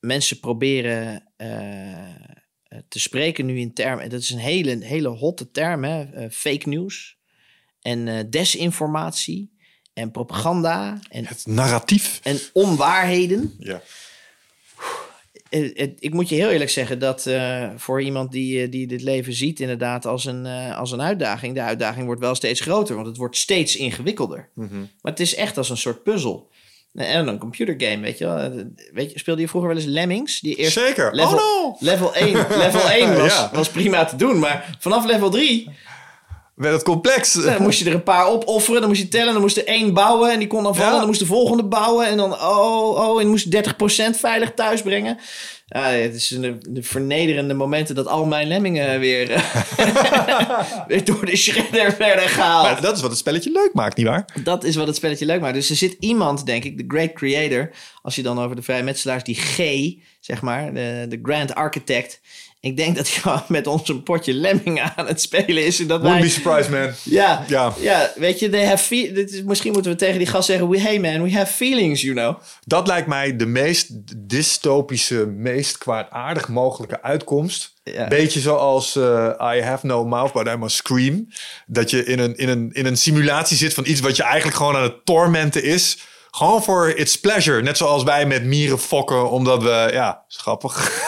Mensen 0.00 0.40
proberen 0.40 1.32
eh, 1.36 2.78
te 2.88 3.00
spreken 3.00 3.46
nu 3.46 3.58
in 3.58 3.74
termen. 3.74 4.10
Dat 4.10 4.20
is 4.20 4.30
een 4.30 4.38
hele, 4.38 4.84
hele 4.84 5.08
hotte 5.08 5.50
term, 5.50 5.84
hè? 5.84 6.02
eh, 6.02 6.30
fake 6.30 6.68
news 6.68 7.16
en 7.80 8.08
eh, 8.08 8.24
desinformatie 8.30 9.56
en 9.92 10.10
propaganda 10.10 11.00
en, 11.08 11.26
Het 11.26 11.46
narratief. 11.46 12.20
en 12.22 12.38
onwaarheden. 12.52 13.54
Ja. 13.58 13.82
Ik 15.98 16.12
moet 16.12 16.28
je 16.28 16.34
heel 16.34 16.50
eerlijk 16.50 16.70
zeggen 16.70 16.98
dat 16.98 17.26
eh, 17.26 17.68
voor 17.76 18.02
iemand 18.02 18.32
die, 18.32 18.62
eh, 18.62 18.70
die 18.70 18.86
dit 18.86 19.02
leven 19.02 19.32
ziet 19.32 19.60
inderdaad 19.60 20.06
als 20.06 20.24
een, 20.24 20.46
eh, 20.46 20.78
als 20.78 20.92
een 20.92 21.02
uitdaging, 21.02 21.54
de 21.54 21.60
uitdaging 21.62 22.06
wordt 22.06 22.20
wel 22.20 22.34
steeds 22.34 22.60
groter, 22.60 22.94
want 22.94 23.06
het 23.06 23.16
wordt 23.16 23.36
steeds 23.36 23.76
ingewikkelder. 23.76 24.48
Maar 24.54 24.78
het 25.02 25.20
is 25.20 25.34
echt 25.34 25.56
als 25.58 25.70
een 25.70 25.76
soort 25.76 26.02
puzzel. 26.02 26.50
En 26.94 27.28
een 27.28 27.38
computergame, 27.38 28.02
weet 28.02 28.18
je 28.18 28.24
wel. 28.24 28.64
Weet 28.92 29.12
je, 29.12 29.18
speelde 29.18 29.40
je 29.40 29.48
vroeger 29.48 29.70
wel 29.70 29.78
eens 29.78 29.88
Lemmings? 29.88 30.40
Die 30.40 30.54
eerst 30.54 30.72
Zeker. 30.72 31.14
Level, 31.14 31.32
Oh 31.32 31.38
no! 31.38 31.76
level 31.78 32.14
1, 32.14 32.32
level 32.32 32.90
1 32.90 33.16
was, 33.20 33.32
Ja. 33.32 33.50
was 33.52 33.68
prima 33.70 34.04
te 34.04 34.16
doen, 34.16 34.38
maar 34.38 34.76
vanaf 34.80 35.04
level 35.06 35.30
3 35.30 35.68
werd 36.54 36.74
het 36.74 36.82
complex. 36.82 37.32
Dan 37.32 37.62
moest 37.62 37.78
je 37.78 37.84
er 37.84 37.94
een 37.94 38.02
paar 38.02 38.26
opofferen, 38.26 38.80
dan 38.80 38.88
moest 38.90 39.02
je 39.02 39.08
tellen, 39.08 39.32
dan 39.32 39.42
moest 39.42 39.56
er 39.56 39.66
één 39.66 39.94
bouwen 39.94 40.32
en 40.32 40.38
die 40.38 40.48
kon 40.48 40.62
dan 40.62 40.74
vallen. 40.74 40.92
Ja. 40.92 40.98
Dan 40.98 41.06
moest 41.06 41.20
de 41.20 41.26
volgende 41.26 41.64
bouwen 41.64 42.06
en 42.06 42.16
dan 42.16 42.32
oh, 42.32 43.08
oh, 43.08 43.20
en 43.20 43.28
moest 43.28 43.56
30% 43.56 43.58
veilig 44.12 44.52
thuis 44.54 44.82
brengen. 44.82 45.18
Ja, 45.66 45.82
het 45.82 46.14
is 46.14 46.28
de 46.28 46.82
vernederende 46.82 47.54
momenten 47.54 47.94
dat 47.94 48.06
al 48.06 48.24
mijn 48.24 48.48
lemmingen 48.48 49.00
weer, 49.00 49.26
weer 50.88 51.04
door 51.04 51.26
de 51.26 51.36
shredder 51.36 51.94
werden 51.98 52.28
gehaald. 52.28 52.62
Maar 52.62 52.80
dat 52.80 52.96
is 52.96 53.02
wat 53.02 53.10
het 53.10 53.18
spelletje 53.18 53.50
leuk 53.50 53.70
maakt, 53.72 53.96
nietwaar? 53.96 54.24
Dat 54.44 54.64
is 54.64 54.76
wat 54.76 54.86
het 54.86 54.96
spelletje 54.96 55.26
leuk 55.26 55.40
maakt. 55.40 55.54
Dus 55.54 55.70
er 55.70 55.76
zit 55.76 55.96
iemand, 56.00 56.46
denk 56.46 56.64
ik, 56.64 56.78
de 56.78 56.84
great 56.88 57.12
creator, 57.12 57.70
als 58.02 58.14
je 58.14 58.22
dan 58.22 58.40
over 58.40 58.56
de 58.56 58.62
vrije 58.62 58.82
metselaars, 58.82 59.24
die 59.24 59.34
G, 59.34 59.56
zeg 60.20 60.42
maar, 60.42 60.74
de, 60.74 61.06
de 61.08 61.18
grand 61.22 61.54
architect. 61.54 62.20
Ik 62.64 62.76
denk 62.76 62.96
dat 62.96 63.08
hij 63.08 63.20
gewoon 63.20 63.42
met 63.58 63.66
ons 63.66 63.88
een 63.88 64.02
potje 64.02 64.34
lemmingen 64.34 64.92
aan 64.96 65.06
het 65.06 65.20
spelen 65.20 65.66
is. 65.66 65.80
En 65.80 65.86
dat 65.86 66.00
Wouldn't 66.02 66.20
wij, 66.20 66.28
be 66.28 66.34
surprised, 66.34 66.70
man. 66.70 66.90
ja, 67.02 67.44
Ja. 67.48 67.72
ja. 67.80 68.12
weet 68.16 68.38
je, 68.38 68.48
they 68.48 68.66
have 68.66 68.84
fe- 68.84 69.12
dit 69.12 69.32
is, 69.32 69.42
misschien 69.42 69.72
moeten 69.72 69.90
we 69.90 69.96
tegen 69.96 70.18
die 70.18 70.26
gast 70.26 70.46
zeggen, 70.46 70.68
we, 70.68 70.80
hey 70.80 70.98
man, 71.00 71.22
we 71.22 71.32
have 71.32 71.52
feelings, 71.52 72.00
you 72.00 72.14
know. 72.14 72.38
Dat 72.64 72.86
lijkt 72.86 73.06
mij 73.06 73.36
de 73.36 73.46
meest 73.46 73.88
dystopische, 74.28 75.26
meest 75.26 75.78
kwaadaardig 75.78 76.48
mogelijke 76.48 77.02
uitkomst. 77.02 77.72
Ja. 77.84 78.08
Beetje 78.08 78.40
zoals 78.40 78.96
eh, 78.96 79.52
I 79.56 79.60
have 79.62 79.86
no 79.86 80.04
mouth, 80.04 80.32
but 80.32 80.46
I 80.46 80.56
must 80.56 80.76
scream. 80.76 81.28
Dat 81.66 81.90
je 81.90 82.04
in 82.04 82.18
een, 82.18 82.36
in, 82.36 82.48
een, 82.48 82.70
in 82.72 82.86
een 82.86 82.96
simulatie 82.96 83.56
zit 83.56 83.74
van 83.74 83.86
iets 83.86 84.00
wat 84.00 84.16
je 84.16 84.22
eigenlijk 84.22 84.56
gewoon 84.56 84.76
aan 84.76 84.82
het 84.82 85.04
tormenten 85.04 85.62
is. 85.64 85.98
Gewoon 86.36 86.62
voor 86.62 86.88
its 86.90 87.20
pleasure. 87.20 87.62
Net 87.62 87.76
zoals 87.76 88.02
wij 88.02 88.26
met 88.26 88.44
mieren 88.44 88.78
fokken, 88.78 89.30
omdat 89.30 89.62
we... 89.62 89.88
Ja, 89.92 90.24
is 90.28 90.36
grappig. 90.36 91.00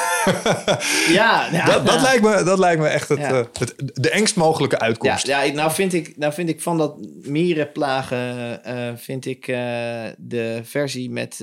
Ja, 1.09 1.49
ja. 1.53 1.65
dat, 1.65 1.87
dat, 1.87 2.01
lijkt 2.01 2.23
me, 2.23 2.43
dat 2.43 2.59
lijkt 2.59 2.81
me 2.81 2.89
echt 2.89 3.09
het, 3.09 3.19
Ja. 3.19 3.31
eh, 3.31 3.45
het, 3.53 3.75
de 3.77 4.11
engst 4.11 4.37
mogelijke 4.37 4.79
uitkomst. 4.79 5.27
ja, 5.27 5.45
nou 5.45 5.73
vind 5.73 5.93
ik, 5.93 6.17
nou 6.17 6.33
vind 6.33 6.49
ik 6.49 6.63
van 6.63 6.79
dat 6.79 6.97
mierenplagen, 7.23 8.65
eh, 8.65 8.91
vind 8.97 9.27
ik 9.27 9.49
eh, 9.49 9.57
de 10.17 10.61
versie 10.65 11.11
met 11.11 11.39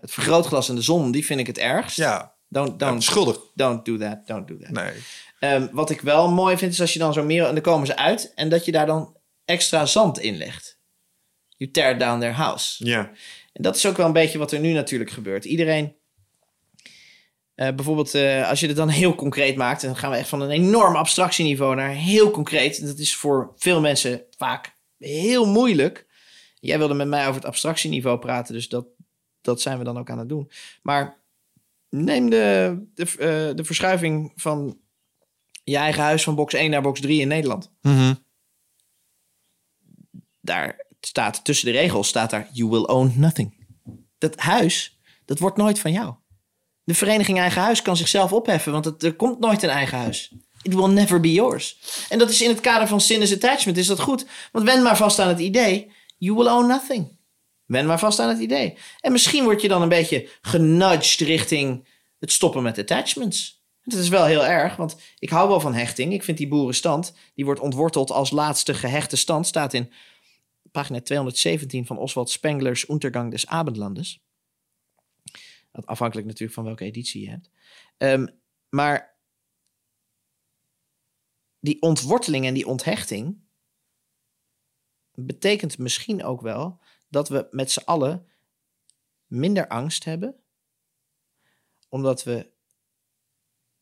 het 0.00 0.10
vergrootglas 0.12 0.68
en 0.68 0.74
de 0.74 0.82
zon, 0.82 1.10
die 1.10 1.24
vind 1.26 1.40
ik 1.40 1.46
het 1.46 1.58
ergst. 1.58 1.96
Ja, 1.96 2.34
Don't, 2.48 2.78
don't, 2.78 3.02
schuldig. 3.04 3.38
don't 3.54 3.84
do 3.84 3.96
that, 3.96 4.26
don't 4.26 4.48
do 4.48 4.56
that. 4.58 4.70
Nee. 4.70 4.92
Ehm, 5.38 5.66
wat 5.72 5.90
ik 5.90 6.00
wel 6.00 6.30
mooi 6.30 6.56
vind, 6.58 6.72
is 6.72 6.80
als 6.80 6.92
je 6.92 6.98
dan 6.98 7.12
zo 7.12 7.24
meer... 7.24 7.46
En 7.46 7.52
dan 7.54 7.62
komen 7.62 7.86
ze 7.86 7.96
uit 7.96 8.32
en 8.34 8.48
dat 8.48 8.64
je 8.64 8.72
daar 8.72 8.86
dan 8.86 9.16
extra 9.44 9.86
zand 9.86 10.18
in 10.20 10.36
legt. 10.36 10.80
You 11.62 11.70
tear 11.70 11.98
down 11.98 12.20
their 12.20 12.32
house. 12.32 12.84
Ja. 12.86 13.10
En 13.52 13.62
dat 13.62 13.76
is 13.76 13.86
ook 13.86 13.96
wel 13.96 14.06
een 14.06 14.12
beetje 14.12 14.38
wat 14.38 14.52
er 14.52 14.60
nu 14.60 14.72
natuurlijk 14.72 15.10
gebeurt. 15.10 15.44
Iedereen... 15.44 15.94
eh, 17.54 17.74
bijvoorbeeld, 17.74 18.14
eh, 18.14 18.48
als 18.48 18.60
je 18.60 18.66
het 18.66 18.76
dan 18.76 18.88
heel 18.88 19.14
concreet 19.14 19.56
maakt... 19.56 19.82
dan 19.82 19.96
gaan 19.96 20.10
we 20.10 20.16
echt 20.16 20.28
van 20.28 20.40
een 20.40 20.50
enorm 20.50 20.96
abstractieniveau 20.96 21.74
naar 21.74 21.90
heel 21.90 22.30
concreet. 22.30 22.78
En 22.78 22.86
dat 22.86 22.98
is 22.98 23.16
voor 23.16 23.52
veel 23.56 23.80
mensen 23.80 24.22
vaak 24.36 24.76
heel 24.98 25.46
moeilijk. 25.46 26.06
Jij 26.60 26.78
wilde 26.78 26.94
met 26.94 27.08
mij 27.08 27.22
over 27.22 27.34
het 27.34 27.44
abstractieniveau 27.44 28.18
praten... 28.18 28.54
dus 28.54 28.68
dat, 28.68 28.86
dat 29.40 29.60
zijn 29.60 29.78
we 29.78 29.84
dan 29.84 29.98
ook 29.98 30.10
aan 30.10 30.18
het 30.18 30.28
doen. 30.28 30.50
Maar 30.82 31.22
neem 31.88 32.30
de, 32.30 32.78
de, 32.94 33.04
eh, 33.04 33.56
de 33.56 33.64
verschuiving 33.64 34.32
van 34.34 34.80
je 35.64 35.76
eigen 35.76 36.02
huis 36.02 36.22
van 36.22 36.34
box 36.34 36.54
1 36.54 36.70
naar 36.70 36.82
box 36.82 37.00
3 37.00 37.20
in 37.20 37.28
Nederland. 37.28 37.72
Mhm. 37.80 38.14
Daar 40.40 40.90
staat 41.06 41.44
tussen 41.44 41.66
de 41.72 41.78
regels 41.78 42.08
staat 42.08 42.30
daar 42.30 42.48
you 42.52 42.70
will 42.70 42.82
own 42.82 43.12
nothing. 43.16 43.66
Dat 44.18 44.36
huis, 44.36 44.98
dat 45.24 45.38
wordt 45.38 45.56
nooit 45.56 45.78
van 45.78 45.92
jou. 45.92 46.14
De 46.84 46.94
vereniging 46.94 47.38
eigen 47.38 47.62
huis 47.62 47.82
kan 47.82 47.96
zichzelf 47.96 48.32
opheffen, 48.32 48.72
want 48.72 49.02
er 49.02 49.14
komt 49.14 49.38
nooit 49.38 49.62
een 49.62 49.68
eigen 49.68 49.98
huis. 49.98 50.32
It 50.62 50.74
will 50.74 50.88
never 50.88 51.20
be 51.20 51.32
yours. 51.32 51.78
En 52.08 52.18
dat 52.18 52.30
is 52.30 52.42
in 52.42 52.48
het 52.48 52.60
kader 52.60 52.88
van 52.88 53.00
sinus 53.00 53.32
attachment 53.32 53.76
is 53.76 53.86
dat 53.86 54.00
goed. 54.00 54.26
Want 54.52 54.64
wen 54.64 54.82
maar 54.82 54.96
vast 54.96 55.18
aan 55.18 55.28
het 55.28 55.38
idee, 55.38 55.92
you 56.18 56.36
will 56.36 56.48
own 56.48 56.66
nothing. 56.66 57.18
Wen 57.66 57.86
maar 57.86 57.98
vast 57.98 58.18
aan 58.18 58.28
het 58.28 58.38
idee. 58.38 58.76
En 59.00 59.12
misschien 59.12 59.44
word 59.44 59.62
je 59.62 59.68
dan 59.68 59.82
een 59.82 59.88
beetje 59.88 60.28
genudged 60.40 61.20
richting 61.20 61.88
het 62.18 62.32
stoppen 62.32 62.62
met 62.62 62.78
attachments. 62.78 63.60
Dat 63.84 63.98
is 63.98 64.08
wel 64.08 64.24
heel 64.24 64.46
erg, 64.46 64.76
want 64.76 64.96
ik 65.18 65.30
hou 65.30 65.48
wel 65.48 65.60
van 65.60 65.74
hechting. 65.74 66.12
Ik 66.12 66.22
vind 66.22 66.38
die 66.38 66.48
boerenstand, 66.48 67.12
die 67.34 67.44
wordt 67.44 67.60
ontworteld 67.60 68.10
als 68.10 68.30
laatste 68.30 68.74
gehechte 68.74 69.16
stand, 69.16 69.46
staat 69.46 69.74
in 69.74 69.92
pagina 70.72 71.00
217 71.00 71.86
van 71.86 71.98
Oswald 71.98 72.30
Spengler's 72.30 72.88
Untergang 72.88 73.30
des 73.30 73.46
Abendlandes. 73.46 74.22
Afhankelijk 75.72 76.26
natuurlijk 76.26 76.54
van 76.54 76.64
welke 76.64 76.84
editie 76.84 77.22
je 77.22 77.30
hebt. 77.30 77.50
Ehm, 77.96 78.26
maar 78.68 79.16
die 81.60 81.82
ontworteling 81.82 82.46
en 82.46 82.54
die 82.54 82.66
onthechting 82.66 83.40
betekent 85.14 85.78
misschien 85.78 86.24
ook 86.24 86.40
wel 86.40 86.80
dat 87.08 87.28
we 87.28 87.48
met 87.50 87.70
z'n 87.70 87.84
allen 87.84 88.26
minder 89.26 89.68
angst 89.68 90.04
hebben, 90.04 90.36
omdat 91.88 92.22
we 92.22 92.50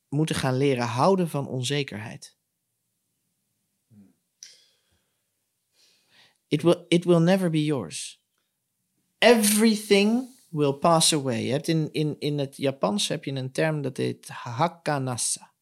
moeten 0.09 0.35
gaan 0.35 0.57
leren 0.57 0.87
houden 0.87 1.29
van 1.29 1.49
onzekerheid. 1.49 2.39
It 6.51 6.63
will, 6.63 6.85
it 6.89 7.05
will 7.05 7.21
never 7.21 7.51
be 7.51 7.65
yours. 7.65 8.21
Everything 9.19 10.29
will 10.49 10.73
pass 10.73 11.13
away. 11.13 11.45
Je 11.45 11.53
hebt 11.53 11.69
in, 11.69 11.89
in, 11.93 12.17
in 12.19 12.39
het 12.39 12.57
Japans 12.57 13.09
heb 13.09 13.25
je 13.25 13.33
een 13.33 13.53
term 13.53 13.83
dat 13.83 13.97
heet 13.97 14.29
hakanasa. 14.29 15.53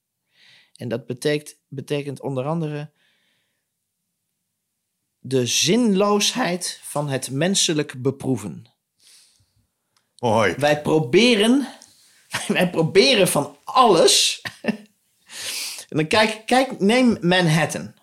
En 0.75 0.89
dat 0.89 1.07
betekent, 1.07 1.57
betekent 1.69 2.21
onder 2.21 2.45
andere 2.45 2.91
de 5.21 5.47
zinloosheid 5.47 6.81
van 6.83 7.09
het 7.09 7.31
menselijk 7.31 8.03
beproeven. 8.03 8.67
Mooi. 10.19 10.55
Wij 10.55 10.83
proberen, 10.83 11.69
wij 12.47 12.71
proberen 12.71 13.29
van 13.29 13.57
alles. 13.65 14.43
en 15.89 15.97
dan 15.97 16.07
kijk, 16.07 16.43
kijk, 16.47 16.81
neem 16.81 17.17
Manhattan. 17.21 17.95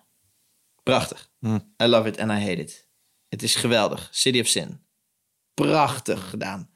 Prachtig. 0.86 1.30
I 1.82 1.86
love 1.86 2.08
it 2.08 2.18
and 2.18 2.30
I 2.30 2.34
hate 2.34 2.60
it. 2.60 2.88
Het 3.28 3.42
is 3.42 3.54
geweldig. 3.54 4.08
City 4.12 4.40
of 4.40 4.46
Sin. 4.46 4.86
Prachtig 5.54 6.30
gedaan. 6.30 6.70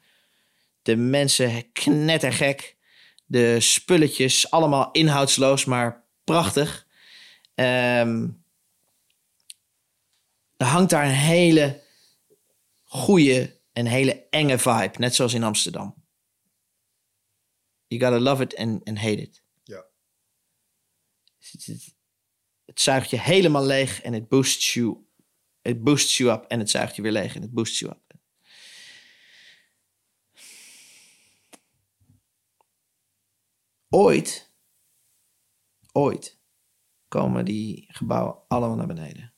De 0.81 0.95
mensen 0.95 1.71
knettergek. 1.71 2.77
De 3.25 3.59
spulletjes 3.59 4.51
allemaal 4.51 4.91
inhoudsloos, 4.91 5.65
maar 5.65 6.07
prachtig. 6.23 6.87
Ehm, 7.55 8.29
er 10.57 10.65
hangt 10.65 10.89
daar 10.89 11.05
een 11.05 11.11
hele 11.11 11.83
goede 12.83 13.59
en 13.73 13.85
hele 13.85 14.27
enge 14.29 14.57
vibe, 14.57 14.93
net 14.97 15.15
zoals 15.15 15.33
in 15.33 15.43
Amsterdam. 15.43 16.03
You 17.87 18.01
gotta 18.01 18.19
love 18.19 18.43
it 18.43 18.55
and, 18.55 18.87
and 18.87 18.97
hate 18.97 19.21
it. 19.21 19.43
Ja. 19.63 19.85
Het, 22.71 22.81
zuigt 22.81 23.09
je 23.09 23.19
helemaal 23.19 23.65
leeg 23.65 24.01
en 24.01 24.13
het 24.13 24.27
boosts 24.27 24.73
you. 24.73 25.05
Het 25.61 25.83
boosts 25.83 26.17
you 26.17 26.31
up 26.31 26.45
en 26.45 26.59
het 26.59 26.69
zuigt 26.69 26.95
je 26.95 27.01
weer 27.01 27.11
leeg 27.11 27.35
en 27.35 27.41
het 27.41 27.51
boosts 27.51 27.79
you 27.79 27.91
up. 27.91 27.99
Ooit, 33.89 34.53
ooit 35.91 36.39
komen 37.07 37.45
die 37.45 37.85
gebouwen 37.87 38.47
allemaal 38.47 38.75
naar 38.75 38.87
beneden. 38.87 39.33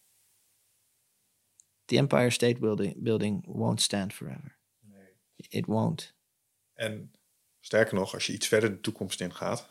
The 1.85 1.97
Empire 1.97 2.29
State 2.29 2.59
Building, 2.59 3.03
building 3.03 3.45
won't 3.45 3.81
stand 3.81 4.13
forever. 4.13 4.57
It 5.35 5.65
won't. 5.65 6.15
En 6.73 7.11
sterker 7.59 7.95
nog, 7.95 8.13
als 8.13 8.25
je 8.25 8.33
iets 8.33 8.47
verder 8.47 8.71
de 8.71 8.79
toekomst 8.79 9.21
in 9.21 9.33
gaat, 9.33 9.69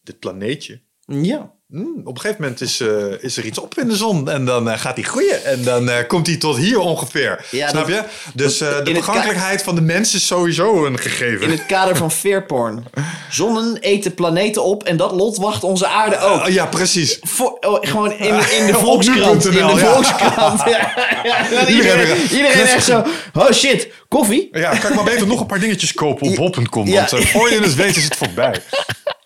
dit 0.00 0.18
planeetje. 0.18 0.82
Ja. 1.06 1.50
hmm, 1.68 2.00
op 2.04 2.14
een 2.14 2.20
gegeven 2.20 2.42
moment 2.42 2.60
is, 2.60 2.80
eh, 2.80 2.88
is 3.20 3.36
er 3.36 3.44
iets 3.44 3.58
op 3.58 3.78
in 3.78 3.88
de 3.88 3.96
zon 3.96 4.30
en 4.30 4.44
dan 4.44 4.70
eh, 4.70 4.78
gaat 4.78 4.94
hij 4.96 5.04
groeien. 5.04 5.44
En 5.44 5.62
dan 5.64 5.88
eh, 5.90 6.06
komt 6.06 6.26
hij 6.26 6.36
tot 6.36 6.56
hier 6.56 6.78
ongeveer. 6.78 7.44
Ja, 7.50 7.68
Snap 7.68 7.86
dat- 7.88 7.94
je? 7.96 8.02
Dus 8.34 8.58
de 8.58 8.82
vergankelijkheid 8.84 9.62
van 9.62 9.74
de 9.74 9.80
mens 9.80 10.14
is 10.14 10.26
sowieso 10.26 10.86
een 10.86 10.98
gegeven. 10.98 11.42
In 11.42 11.50
het 11.50 11.66
kader 11.66 11.96
van 11.96 12.10
veerporn. 12.10 12.84
Zonnen 13.30 13.76
eten 13.80 14.14
planeten 14.14 14.64
op 14.64 14.84
en 14.84 14.96
dat 14.96 15.12
lot 15.12 15.36
wacht 15.36 15.64
onze 15.64 15.86
aarde 15.86 16.18
ook. 16.18 16.48
Ja, 16.48 16.66
precies. 16.66 17.18
Oh, 17.60 17.78
gewoon 17.80 18.12
in, 18.12 18.34
in 18.34 18.66
de 18.66 18.74
Volkskrant. 18.84 19.44
In 19.46 19.52
de 19.52 19.58
ja. 19.58 19.76
Volkskrant. 19.76 20.62
Ja, 20.64 20.92
iedereen, 21.68 22.16
iedereen 22.22 22.66
echt 22.66 22.84
zo. 22.84 23.04
Oh 23.34 23.50
shit, 23.50 23.88
koffie? 24.08 24.48
Ja, 24.52 24.76
kan 24.76 24.90
ik 24.90 24.96
maar 24.96 25.04
beter 25.04 25.26
nog 25.26 25.40
een 25.40 25.46
paar 25.46 25.60
dingetjes 25.60 25.92
kopen 25.94 26.26
op 26.28 26.34
bol.com. 26.34 26.90
Want 26.90 27.10
voor 27.10 27.50
je 27.50 27.60
het 27.60 27.74
weet 27.74 27.96
is 27.96 28.04
het 28.04 28.16
voorbij. 28.16 28.54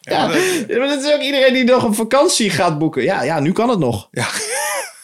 Ja, 0.07 0.27
maar 0.78 0.89
dat 0.89 1.03
is 1.05 1.12
ook 1.12 1.20
iedereen 1.20 1.53
die 1.53 1.65
nog 1.65 1.83
een 1.83 1.95
vakantie 1.95 2.51
gaat 2.51 2.78
boeken. 2.78 3.03
Ja, 3.03 3.23
ja 3.23 3.41
nu 3.41 3.53
kan 3.53 3.69
het 3.69 3.78
nog. 3.78 4.09
Ja. 4.11 4.28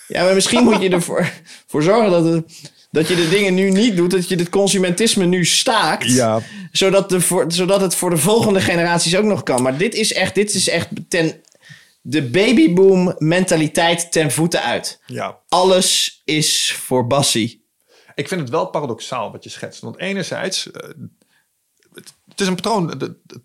Ja, 0.08 0.24
maar 0.24 0.34
misschien 0.34 0.64
moet 0.64 0.82
je 0.82 0.90
ervoor 0.98 1.32
voor 1.66 1.82
zorgen 1.82 2.10
dat, 2.10 2.24
het, 2.24 2.44
dat 2.90 3.08
je 3.08 3.14
de 3.14 3.28
dingen 3.28 3.54
nu 3.54 3.70
niet 3.70 3.96
doet. 3.96 4.10
Dat 4.10 4.28
je 4.28 4.36
het 4.36 4.48
consumentisme 4.48 5.24
nu 5.24 5.44
staakt. 5.44 6.12
Ja. 6.12 6.40
Zodat, 6.72 7.08
de, 7.08 7.20
voor, 7.20 7.44
zodat 7.48 7.80
het 7.80 7.94
voor 7.94 8.10
de 8.10 8.16
volgende 8.16 8.60
generaties 8.60 9.16
ook 9.16 9.24
nog 9.24 9.42
kan. 9.42 9.62
Maar 9.62 9.76
dit 9.76 9.94
is 9.94 10.12
echt, 10.12 10.34
dit 10.34 10.54
is 10.54 10.68
echt 10.68 10.88
ten, 11.08 11.42
de 12.00 12.22
babyboom 12.22 13.14
mentaliteit 13.18 14.12
ten 14.12 14.30
voeten 14.30 14.62
uit. 14.62 15.00
Ja. 15.06 15.38
Alles 15.48 16.22
is 16.24 16.76
voor 16.78 17.06
Bassie. 17.06 17.64
Ik 18.14 18.28
vind 18.28 18.40
het 18.40 18.50
wel 18.50 18.66
paradoxaal 18.66 19.32
wat 19.32 19.44
je 19.44 19.50
schetst. 19.50 19.80
Want 19.80 19.98
enerzijds, 19.98 20.70
eh, 20.70 20.88
het, 22.32 22.40
is 22.40 22.46
een 22.46 22.54
patroon. 22.54 22.88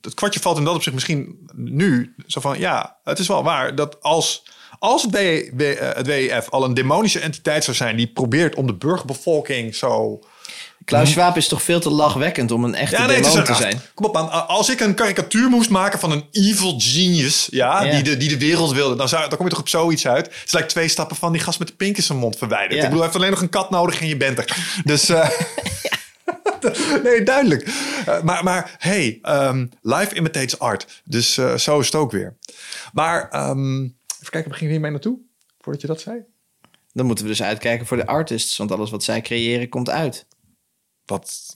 Het, 0.02 0.14
kwartje 0.14 0.40
valt 0.40 0.58
in 0.58 0.64
dat 0.64 0.76
opzicht 0.76 0.96
misschien 0.96 1.48
nu. 1.56 2.16
Zo 2.28 2.42
van, 2.42 2.60
ja, 2.60 2.98
het 3.04 3.20
is 3.20 3.28
wel 3.28 3.44
waar 3.44 3.76
dat 3.76 3.98
als, 4.02 4.44
als 4.80 5.02
het, 5.02 5.12
W- 5.12 5.58
W- 5.58 5.62
eh, 5.62 5.96
het 5.96 6.08
WEF 6.08 6.50
al 6.50 6.64
een 6.64 6.74
demonische 6.74 7.20
entiteit 7.20 7.64
zou 7.64 7.78
zijn... 7.78 7.96
die 7.96 8.08
probeert 8.08 8.56
om 8.56 8.68
de 8.68 8.74
burgerbevolking 8.74 9.76
zo... 9.76 10.20
Klaus 10.86 11.12
Schwab 11.12 11.38
is 11.38 11.48
toch 11.48 11.62
veel 11.62 11.80
te 11.80 11.90
lachwekkend 11.90 12.52
om 12.52 12.64
een 12.64 12.76
echte 12.76 12.96
Ja, 12.96 13.06
nee, 13.06 13.22
demon 13.22 13.44
te 13.44 13.54
zijn. 13.54 13.82
Kom 13.94 14.06
op, 14.06 14.14
man. 14.14 14.48
Als 14.48 14.70
ik 14.70 14.80
een 14.80 14.96
karikatuur 14.96 15.50
moest 15.50 15.70
maken 15.70 16.00
van 16.00 16.12
een 16.12 16.26
evil 16.32 16.76
genius, 16.78 17.48
ja. 17.52 17.92
Die, 17.92 18.04
de, 18.04 18.18
die 18.18 18.30
de 18.30 18.38
wereld 18.38 18.72
wilde, 18.72 18.96
dan, 18.96 19.10
zou, 19.10 19.28
dan 19.30 19.38
kom 19.38 19.46
je 19.46 19.52
toch 19.52 19.62
op 19.62 19.70
zoiets 19.70 20.08
uit. 20.08 20.26
Het 20.26 20.44
is 20.46 20.52
like 20.52 20.66
twee 20.66 20.88
stappen 20.88 21.16
van 21.16 21.32
die 21.32 21.42
gast 21.42 21.60
met 21.60 21.68
de 21.68 21.74
pink 21.74 21.98
in 21.98 22.04
zijn 22.04 22.18
mond 22.18 22.38
verwijderd. 22.38 22.74
Ik 22.74 22.82
bedoel, 22.82 22.96
hij 22.96 23.06
heeft 23.06 23.16
alleen 23.16 23.32
nog 23.32 23.42
een 23.42 23.50
kat 23.50 23.70
nodig 23.70 24.02
en 24.02 24.08
je 24.08 24.18
bent 24.18 24.38
er. 24.38 24.58
Dus, 24.84 25.10
eh, 25.10 25.30
nee, 27.04 27.24
duidelijk. 27.24 27.64
Eh, 28.06 28.22
maar, 28.24 28.44
maar 28.44 28.76
hey, 28.78 29.20
ehm, 29.22 29.68
life 29.82 30.16
imitates 30.16 30.60
art. 30.60 31.02
Dus 31.06 31.38
eh, 31.38 31.56
zo 31.56 31.80
is 31.80 31.86
het 31.86 31.96
ook 31.96 32.12
weer. 32.12 32.38
Maar 32.94 33.30
ehm, 33.30 33.84
even 33.84 34.30
kijken, 34.30 34.50
waar 34.50 34.58
ging 34.58 34.60
je 34.60 34.68
hiermee 34.72 34.92
naartoe? 34.92 35.18
Voordat 35.62 35.82
je 35.82 35.88
dat 35.88 36.02
zei? 36.02 36.18
Dan 36.94 37.06
moeten 37.06 37.26
we 37.26 37.32
dus 37.32 37.44
uitkijken 37.44 37.86
voor 37.86 37.98
de 37.98 38.06
artists. 38.08 38.58
Want 38.58 38.72
alles 38.72 38.90
wat 38.92 39.04
zij 39.04 39.22
creëren 39.22 39.70
komt 39.70 39.90
uit. 39.90 40.26
Dat 41.06 41.56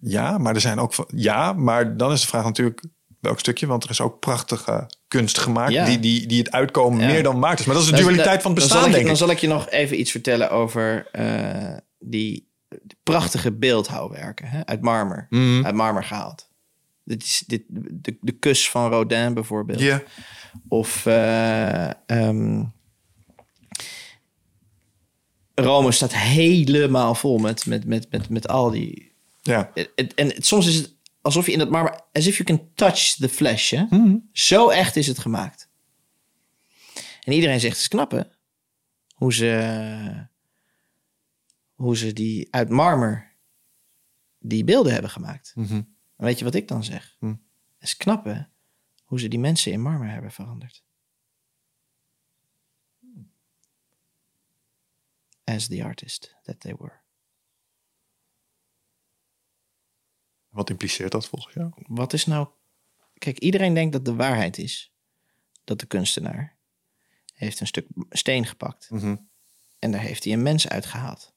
ja, 0.00 0.38
maar 0.38 0.54
er 0.54 0.60
zijn 0.60 0.78
ook 0.78 0.94
van- 0.94 1.08
ja, 1.14 1.52
maar 1.52 1.96
dan 1.96 2.12
is 2.12 2.20
de 2.20 2.26
vraag 2.26 2.44
natuurlijk 2.44 2.82
welk 3.20 3.38
stukje, 3.38 3.66
want 3.66 3.84
er 3.84 3.90
is 3.90 4.00
ook 4.00 4.18
prachtige 4.20 4.86
kunst 5.08 5.38
gemaakt 5.38 5.72
Ja. 5.72 5.84
die, 5.84 5.98
die, 5.98 6.26
die 6.26 6.38
het 6.38 6.50
uitkomen 6.50 7.00
Ja. 7.00 7.06
meer 7.06 7.22
dan 7.22 7.38
maakt 7.38 7.60
is. 7.60 7.66
Maar 7.66 7.74
dat 7.74 7.84
is 7.84 7.90
de 7.90 7.96
Dan- 7.96 8.04
dualiteit 8.04 8.42
van 8.42 8.50
het 8.50 8.60
dan 8.60 8.68
bestaan, 8.68 8.78
zal 8.78 8.86
ik, 8.88 8.88
je- 8.88 8.92
denk 9.04 9.04
Dan 9.04 9.14
ik. 9.14 9.20
zal 9.20 9.30
ik 9.30 9.38
je 9.38 9.48
nog 9.48 9.68
even 9.70 10.00
iets 10.00 10.10
vertellen 10.10 10.50
over 10.50 11.06
eh, 11.12 11.76
die 11.98 12.49
prachtige 13.02 13.52
beeldhouwwerken 13.52 14.48
hè, 14.48 14.66
uit 14.66 14.80
marmer. 14.80 15.26
Mhm. 15.30 15.64
Uit 15.64 15.74
marmer 15.74 16.04
gehaald. 16.04 16.48
Dit 17.04 17.22
is 17.22 17.44
dit, 17.46 17.62
de, 17.68 18.16
de 18.20 18.32
kus 18.32 18.70
van 18.70 18.90
Rodin 18.90 19.34
bijvoorbeeld. 19.34 19.80
Ja, 19.80 20.02
Of 20.68 21.06
eh, 21.06 21.88
ehm, 22.06 22.64
Rome 25.54 25.92
staat 25.92 26.14
helemaal 26.14 27.14
vol 27.14 27.38
met, 27.38 27.66
met, 27.66 27.84
met, 27.84 28.10
met, 28.10 28.28
met 28.28 28.48
al 28.48 28.70
die... 28.70 29.12
ja. 29.42 29.70
En, 29.74 29.88
en, 29.94 30.14
en 30.14 30.42
soms 30.42 30.66
is 30.66 30.74
het 30.74 30.94
alsof 31.22 31.46
je 31.46 31.52
in 31.52 31.58
dat 31.58 31.70
marmer... 31.70 32.00
As 32.12 32.26
if 32.26 32.36
you 32.36 32.44
can 32.44 32.68
touch 32.74 33.14
the 33.14 33.28
flesh. 33.28 33.70
Hè? 33.70 33.84
Mhm. 33.90 34.16
Zo 34.32 34.68
echt 34.68 34.96
is 34.96 35.06
het 35.06 35.18
gemaakt. 35.18 35.68
En 37.22 37.32
iedereen 37.32 37.60
zegt, 37.60 37.72
het 37.72 37.82
is 37.82 37.88
knap 37.88 38.10
hè? 38.10 38.20
Hoe 39.14 39.34
ze, 39.34 40.28
hoe 41.80 41.96
ze 41.96 42.12
die 42.12 42.54
uit 42.54 42.68
marmer 42.68 43.36
die 44.38 44.64
beelden 44.64 44.92
hebben 44.92 45.10
gemaakt. 45.10 45.52
Mhm. 45.54 45.74
En 46.16 46.24
weet 46.24 46.38
je 46.38 46.44
wat 46.44 46.54
ik 46.54 46.68
dan 46.68 46.84
zeg? 46.84 47.16
Hm. 47.18 47.26
Het 47.28 47.88
is 47.88 47.96
knap 47.96 48.24
hè? 48.24 48.42
Hoe 49.04 49.20
ze 49.20 49.28
die 49.28 49.38
mensen 49.38 49.72
in 49.72 49.80
marmer 49.80 50.08
hebben 50.08 50.32
veranderd. 50.32 50.84
As 55.44 55.66
the 55.66 55.84
artist 55.84 56.36
that 56.42 56.60
they 56.60 56.74
were. 56.78 57.00
Wat 60.48 60.70
impliceert 60.70 61.12
dat 61.12 61.28
volgens 61.28 61.54
jou? 61.54 61.72
Wat 61.86 62.12
is 62.12 62.26
nou... 62.26 62.48
Kijk, 63.18 63.38
iedereen 63.38 63.74
denkt 63.74 63.92
dat 63.92 64.04
de 64.04 64.14
waarheid 64.14 64.58
is. 64.58 64.92
Dat 65.64 65.80
de 65.80 65.86
kunstenaar 65.86 66.58
heeft 67.34 67.60
een 67.60 67.66
stuk 67.66 67.86
steen 68.08 68.46
gepakt. 68.46 68.90
Mhm. 68.90 69.16
En 69.78 69.90
daar 69.90 70.00
heeft 70.00 70.24
hij 70.24 70.32
een 70.32 70.42
mens 70.42 70.68
uitgehaald. 70.68 71.29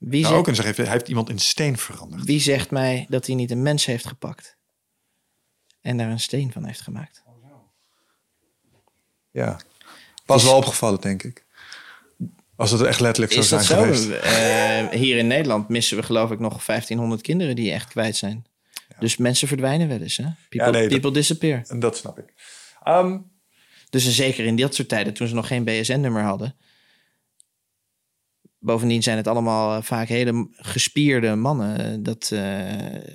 Wie, 0.00 0.10
Nou, 0.10 0.22
zegt, 0.24 0.36
ook 0.36 0.44
kunnen 0.44 0.62
zeggen, 0.64 0.84
hij 0.84 0.92
heeft 0.92 1.08
iemand 1.08 1.28
in 1.28 1.38
steen 1.38 1.78
veranderd. 1.78 2.24
wie 2.24 2.40
zegt 2.40 2.70
mij 2.70 3.06
dat 3.08 3.26
hij 3.26 3.34
niet 3.34 3.50
een 3.50 3.62
mens 3.62 3.84
heeft 3.86 4.06
gepakt? 4.06 4.56
En 5.80 5.96
daar 5.96 6.10
een 6.10 6.20
steen 6.20 6.52
van 6.52 6.64
heeft 6.64 6.80
gemaakt. 6.80 7.22
Ja, 9.30 9.60
was 10.26 10.44
wel 10.44 10.56
opgevallen, 10.56 11.00
denk 11.00 11.22
ik. 11.22 11.44
Als 12.56 12.70
het 12.70 12.80
echt 12.82 13.00
letterlijk 13.00 13.32
zou 13.32 13.44
Is 13.44 13.50
dat 13.50 13.64
zijn 13.64 13.78
zo? 13.78 14.02
geweest. 14.04 14.22
Eh, 14.24 14.98
hier 15.00 15.16
in 15.16 15.26
Nederland 15.26 15.68
missen 15.68 15.96
we 15.96 16.02
geloof 16.02 16.30
ik 16.30 16.38
nog 16.38 16.64
1500 16.64 17.22
kinderen 17.22 17.56
die 17.56 17.72
echt 17.72 17.88
kwijt 17.88 18.16
zijn. 18.16 18.44
Dus 18.98 19.16
mensen 19.16 19.48
verdwijnen 19.48 19.88
wel 19.88 20.00
eens. 20.00 20.16
Hè? 20.16 20.26
People, 20.48 20.70
nee, 20.70 20.80
dat- 20.82 20.90
people 20.90 21.12
disappear. 21.12 21.64
En 21.68 21.78
dat 21.80 21.96
snap 21.96 22.18
ik. 22.18 22.34
Ehm, 22.82 23.18
Dus 23.90 24.14
zeker 24.14 24.44
in 24.44 24.56
dat 24.56 24.74
soort 24.74 24.88
tijden, 24.88 25.14
toen 25.14 25.28
ze 25.28 25.34
nog 25.34 25.46
geen 25.46 25.64
BSN-nummer 25.64 26.22
hadden. 26.22 26.56
Bovendien 28.62 29.02
zijn 29.02 29.16
het 29.16 29.26
allemaal 29.26 29.76
eh, 29.76 29.82
vaak 29.82 30.08
hele 30.08 30.48
gespierde 30.52 31.34
mannen. 31.34 32.02
Dat, 32.02 32.22
eh, 32.22 32.40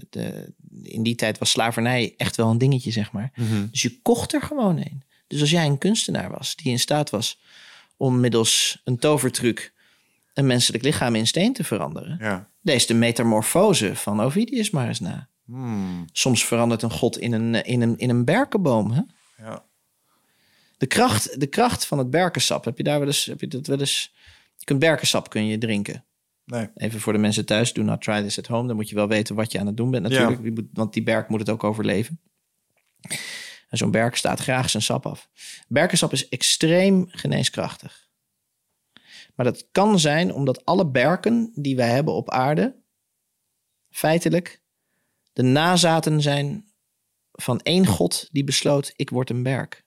de, 0.09 0.53
in 0.83 1.03
die 1.03 1.15
tijd 1.15 1.37
was 1.37 1.49
slavernij 1.49 2.13
echt 2.17 2.35
wel 2.35 2.49
een 2.49 2.57
dingetje, 2.57 2.91
zeg 2.91 3.11
maar. 3.11 3.31
Dus 3.71 3.81
je 3.81 4.01
kocht 4.01 4.33
er 4.33 4.41
gewoon 4.41 4.77
een. 4.77 5.03
Dus 5.27 5.41
als 5.41 5.49
jij 5.49 5.65
een 5.65 5.77
kunstenaar 5.77 6.31
was 6.31 6.55
die 6.55 6.71
in 6.71 6.79
staat 6.79 7.09
was 7.09 7.39
om 7.97 8.19
middels 8.19 8.81
een 8.83 8.97
tovertruc 8.97 9.73
een 10.33 10.45
menselijk 10.45 10.83
lichaam 10.83 11.15
in 11.15 11.27
steen 11.27 11.53
te 11.53 11.63
veranderen. 11.63 12.17
ja. 12.19 12.49
Lees 12.61 12.85
de 12.85 12.93
metamorfose 12.93 13.95
van 13.95 14.21
Ovidius 14.21 14.69
maar 14.69 14.87
eens 14.87 14.99
na. 14.99 15.27
Hmm, 15.45 16.05
Soms 16.11 16.45
verandert 16.45 16.81
een 16.81 16.91
god 16.91 17.17
in 17.17 17.33
een, 17.33 17.63
in 17.63 17.81
een, 17.81 17.97
in 17.97 18.09
een 18.09 18.25
berkenboom. 18.25 18.91
Hè? 18.91 19.01
ja. 19.37 19.63
De 20.77 20.85
kracht, 20.85 21.39
de 21.39 21.47
kracht 21.47 21.85
van 21.85 21.97
het 21.97 22.09
berkensap. 22.09 22.65
Heb 22.65 22.77
je 22.77 22.83
daar 22.83 22.99
wel 22.99 23.07
eens, 23.07 23.25
heb 23.25 23.41
je 23.41 23.47
dat 23.47 23.67
wel 23.67 23.79
eens? 23.79 24.13
Je 24.55 24.65
kunt 24.65 24.79
berkensap 24.79 25.29
kun 25.29 25.45
je 25.45 25.57
drinken. 25.57 26.05
Nee. 26.45 26.69
Even 26.75 26.99
voor 26.99 27.13
de 27.13 27.19
mensen 27.19 27.45
thuis, 27.45 27.73
do 27.73 27.83
not 27.83 28.01
try 28.01 28.21
this 28.21 28.39
at 28.39 28.47
home. 28.47 28.67
Dan 28.67 28.75
moet 28.75 28.89
je 28.89 28.95
wel 28.95 29.07
weten 29.07 29.35
wat 29.35 29.51
je 29.51 29.59
aan 29.59 29.65
het 29.65 29.77
doen 29.77 29.91
bent 29.91 30.03
natuurlijk. 30.03 30.67
Want 30.73 30.93
die 30.93 31.03
berk 31.03 31.29
moet 31.29 31.39
het 31.39 31.49
ook 31.49 31.63
overleven. 31.63 32.21
En 33.69 33.77
zo'n 33.77 33.91
berk 33.91 34.15
staat 34.15 34.39
graag 34.39 34.69
zijn 34.69 34.83
sap 34.83 35.05
af. 35.05 35.29
Berkensap 35.67 36.11
is 36.11 36.29
extreem 36.29 37.05
geneeskrachtig. 37.07 38.09
Maar 39.35 39.45
dat 39.45 39.67
kan 39.71 39.99
zijn 39.99 40.33
omdat 40.33 40.65
alle 40.65 40.89
berken 40.89 41.51
die 41.55 41.75
wij 41.75 41.89
hebben 41.89 42.13
op 42.13 42.29
aarde... 42.29 42.83
feitelijk 43.89 44.61
de 45.33 45.43
nazaten 45.43 46.21
zijn 46.21 46.65
van 47.31 47.59
één 47.61 47.85
god 47.85 48.29
die 48.31 48.43
besloot... 48.43 48.93
ik 48.95 49.09
word 49.09 49.29
een 49.29 49.43
berk. 49.43 49.84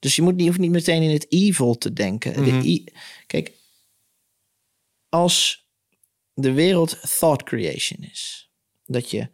Dus 0.00 0.16
je, 0.16 0.22
moet 0.22 0.36
niet, 0.36 0.46
hoeft 0.46 0.58
niet 0.58 0.70
meteen 0.70 1.02
in 1.02 1.10
het 1.10 1.32
evil 1.32 1.78
te 1.78 1.92
denken. 1.92 2.44
De 2.44 2.68
e- 2.70 2.84
Kijk, 3.26 3.52
als 5.08 5.68
de 6.34 6.52
wereld 6.52 7.00
thought 7.18 7.42
creation 7.42 8.02
is, 8.02 8.50
dat 8.84 9.10
je, 9.10 9.28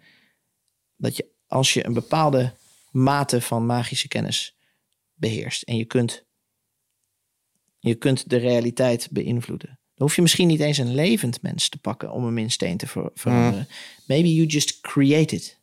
dat 0.96 1.16
je 1.16 1.34
als 1.46 1.72
je 1.72 1.86
een 1.86 1.92
bepaalde 1.92 2.52
mate 2.90 3.40
van 3.40 3.66
magische 3.66 4.08
kennis 4.08 4.56
beheerst 5.14 5.62
en 5.62 5.76
je 5.76 5.84
kunt, 5.84 6.24
je 7.78 7.94
kunt 7.94 8.30
de 8.30 8.36
realiteit 8.36 9.08
beïnvloeden, 9.10 9.68
dan 9.68 10.06
hoef 10.06 10.16
je 10.16 10.22
misschien 10.22 10.46
niet 10.48 10.60
eens 10.60 10.78
een 10.78 10.94
levend 10.94 11.42
mens 11.42 11.68
te 11.68 11.78
pakken 11.78 12.12
om 12.12 12.24
hem 12.24 12.38
in 12.38 12.50
steen 12.50 12.76
te 12.76 12.86
ver- 12.86 13.10
veranderen. 13.14 13.68
Maybe 14.06 14.34
you 14.34 14.46
just 14.46 14.80
create 14.80 15.34
it 15.34 15.60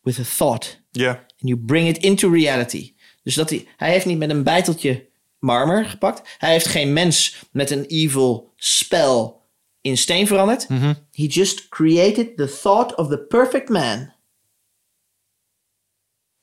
with 0.00 0.18
a 0.18 0.22
thought 0.36 0.82
Ja. 0.90 1.10
and 1.18 1.48
you 1.48 1.56
bring 1.56 1.88
it 1.88 1.98
into 1.98 2.30
reality. 2.30 2.94
Dus 3.26 3.34
dat 3.34 3.50
hij, 3.50 3.68
hij 3.76 3.90
heeft 3.90 4.06
niet 4.06 4.18
met 4.18 4.30
een 4.30 4.42
bijteltje 4.42 5.08
marmer 5.38 5.84
gepakt. 5.84 6.36
Hij 6.38 6.50
heeft 6.50 6.66
geen 6.66 6.92
mens 6.92 7.44
met 7.50 7.70
een 7.70 7.84
evil 7.84 8.52
spel 8.56 9.46
in 9.80 9.96
steen 9.96 10.26
veranderd. 10.26 10.66
He 11.10 11.24
just 11.26 11.68
created 11.68 12.36
the 12.36 12.58
thought 12.62 12.94
of 12.94 13.08
the 13.08 13.18
perfect 13.18 13.68
man 13.68 14.12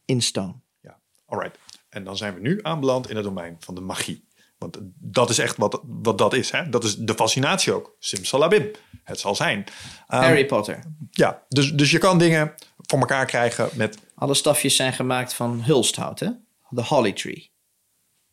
in 0.06 0.22
stone. 0.22 0.54
Ja, 0.82 1.00
alright. 1.26 1.58
En 1.90 2.04
dan 2.04 2.18
zijn 2.18 2.34
we 2.34 2.40
nu 2.40 2.60
aanbeland 2.62 3.10
in 3.10 3.16
het 3.16 3.26
domein 3.26 3.58
van 3.60 3.76
de 3.76 3.82
magie. 3.82 4.28
Want 4.58 4.78
dat 5.00 5.30
is 5.30 5.38
echt 5.38 5.58
wat, 5.58 5.82
wat 5.84 6.18
dat 6.18 6.34
is. 6.34 6.52
Hè? 6.52 6.70
Dat 6.70 6.84
is 6.84 6.96
de 6.96 7.14
fascinatie 7.14 7.74
ook. 7.74 7.96
Simsalabim. 8.00 8.72
Het 9.04 9.20
zal 9.20 9.36
zijn. 9.36 9.64
Ehm, 10.08 10.22
Harry 10.22 10.46
Potter. 10.46 10.84
ja, 11.12 11.44
dus, 11.50 11.72
dus 11.72 11.92
je 11.92 11.98
kan 11.98 12.18
dingen 12.18 12.54
voor 12.78 13.00
elkaar 13.00 13.26
krijgen 13.26 13.70
met... 13.74 13.98
Alle 14.16 14.34
stafjes 14.34 14.76
zijn 14.76 14.94
gemaakt 14.94 15.34
van 15.34 15.62
hulsthout, 15.62 16.20
hè? 16.20 16.30
De 16.74 16.84
holly 16.84 17.12
tree. 17.12 17.52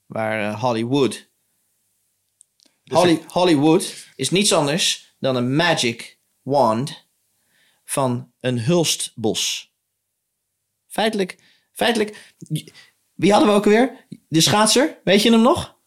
Waar 0.07 0.49
eh, 0.49 0.61
Hollywood. 0.61 1.29
Holly, 2.85 3.23
Hollywood 3.27 4.07
is 4.17 4.31
niets 4.31 4.53
anders 4.53 5.15
dan 5.19 5.37
een 5.37 5.57
magic 5.57 6.19
wand 6.43 7.07
van 7.85 8.33
een 8.41 8.61
hulstbos. 8.61 9.73
Feitelijk, 10.89 11.39
feitelijk. 11.73 12.35
Wie 13.15 13.31
hadden 13.31 13.49
we 13.49 13.55
ook 13.55 13.65
weer? 13.65 14.07
De 14.29 14.41
schaatser, 14.41 15.01
weet 15.05 15.23
je 15.23 15.31
hem 15.31 15.43
nog? 15.43 15.79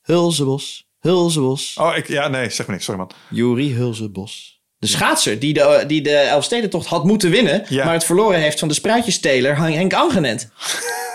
Hulzebos, 0.00 0.88
Hulzebos. 0.98 1.76
Oh, 1.80 1.96
ik, 1.96 2.08
ja, 2.08 2.28
nee, 2.28 2.50
zeg 2.50 2.66
maar 2.66 2.74
niks. 2.74 2.84
Sorry 2.84 3.00
man. 3.00 3.10
Juri 3.30 3.74
Hulzebos. 3.74 4.62
De 4.78 4.86
schaatser 4.86 5.38
die 5.38 5.52
de, 5.52 5.84
die 5.86 6.02
de 6.02 6.16
Elfstedentocht 6.16 6.86
had 6.86 7.04
moeten 7.04 7.30
winnen... 7.30 7.64
Ja. 7.68 7.84
maar 7.84 7.94
het 7.94 8.04
verloren 8.04 8.40
heeft 8.40 8.58
van 8.58 8.68
de 8.68 8.74
spruitjesteler 8.74 9.56
Henk 9.56 9.92
Angenent. 9.92 10.48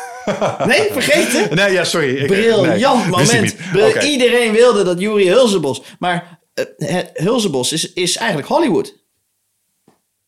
Nee, 0.65 0.91
vergeten? 0.91 1.55
Nee, 1.57 1.71
ja, 1.71 1.83
sorry. 1.83 2.25
Briljant 2.25 3.01
nee, 3.01 3.09
moment. 3.09 3.55
Iedereen 4.03 4.51
wilde 4.51 4.83
dat 4.83 4.99
Yuri 4.99 5.29
Hulzenbos. 5.29 5.81
Maar 5.99 6.39
het- 6.53 7.09
Hulzenbos 7.13 7.71
is, 7.71 7.93
is 7.93 8.15
eigenlijk 8.17 8.47
Hollywood. 8.47 8.95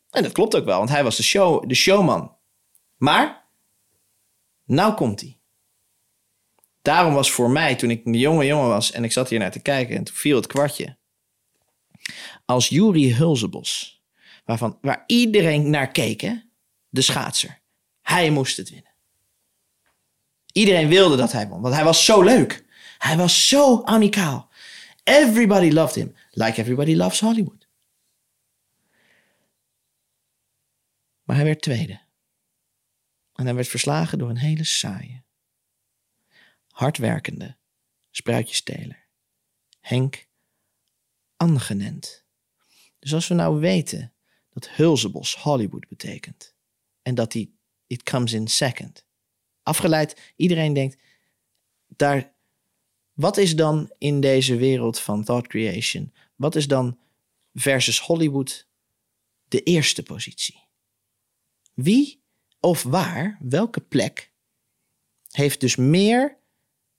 En 0.10 0.24
dat 0.24 0.32
klopt 0.32 0.56
ook 0.56 0.66
wel, 0.66 0.78
want 0.78 0.90
hij 0.90 1.04
was 1.04 1.16
de, 1.16 1.24
show, 1.24 1.68
de 1.70 1.76
showman. 1.76 2.36
Maar, 2.98 3.50
nou 4.66 4.94
komt 4.94 5.22
hij. 5.22 5.38
Daarom 6.82 7.14
was 7.14 7.32
voor 7.32 7.50
mij, 7.50 7.76
toen 7.76 7.90
ik 7.90 8.06
een 8.06 8.14
jonge 8.14 8.46
jongen 8.46 8.68
was 8.68 8.92
en 8.92 9.04
ik 9.04 9.12
zat 9.12 9.30
hier 9.30 9.40
naar 9.40 9.52
te 9.52 9.60
kijken 9.62 9.96
en 9.96 10.04
toen 10.04 10.16
viel 10.16 10.36
het 10.36 10.48
kwartje. 10.48 10.98
Als 12.46 12.68
Yuri 12.68 13.14
Hulzenbos, 13.16 14.02
waarvan, 14.46 14.78
waar 14.82 15.04
iedereen 15.08 15.70
naar 15.70 15.92
keek, 15.92 16.22
hè? 16.22 16.34
de 16.90 17.02
schaatser, 17.02 17.62
hij 18.02 18.30
moest 18.30 18.58
het 18.58 18.70
winnen. 18.70 18.89
Iedereen 20.52 20.88
wilde 20.88 21.16
dat 21.16 21.32
hij 21.32 21.48
won, 21.48 21.62
want 21.62 21.76
hij 21.76 21.84
was 21.84 22.06
zo 22.06 22.22
leuk. 22.22 22.66
Hij 22.98 23.18
was 23.18 23.48
zo 23.48 23.84
amicaal. 23.84 24.50
Everybody 25.04 25.70
loved 25.70 25.96
him, 25.96 26.16
like 26.32 26.62
everybody 26.62 26.96
loves 26.96 27.20
Hollywood. 27.20 27.68
Maar 31.24 31.36
hij 31.36 31.46
werd 31.46 31.62
tweede. 31.62 32.00
En 33.34 33.46
hij 33.46 33.56
werd 33.56 33.68
verslagen 33.68 34.18
door 34.18 34.30
een 34.30 34.38
hele 34.38 34.64
saaie, 34.64 35.24
hardwerkende 36.68 37.58
spruitjesteler. 38.12 39.08
Henk 39.80 40.28
Angenent. 41.38 42.26
Dus 43.00 43.14
als 43.14 43.28
we 43.28 43.34
nou 43.34 43.60
weten 43.60 44.14
dat 44.50 44.70
Hulzebos 44.70 45.36
Hollywood 45.36 45.88
betekent 45.88 46.56
en 47.02 47.16
dat 47.16 47.32
die 47.32 47.58
it 47.88 48.04
comes 48.04 48.34
in 48.34 48.48
second. 48.48 49.06
Afgeleid, 49.70 50.34
iedereen 50.36 50.74
denkt 50.74 50.98
daar 51.88 52.34
wat 53.14 53.38
is 53.38 53.56
dan 53.56 53.92
in 53.98 54.20
deze 54.22 54.56
wereld 54.56 55.00
van 55.00 55.24
thought 55.24 55.48
creation? 55.48 56.14
Wat 56.36 56.56
is 56.56 56.68
dan 56.68 56.98
versus 57.54 58.00
Hollywood 58.00 58.68
de 59.48 59.64
eerste 59.64 60.04
positie? 60.04 60.64
Wie 61.74 62.22
of 62.60 62.84
waar, 62.84 63.38
welke 63.42 63.82
plek 63.82 64.32
heeft 65.32 65.60
dus 65.60 65.76
meer 65.76 66.38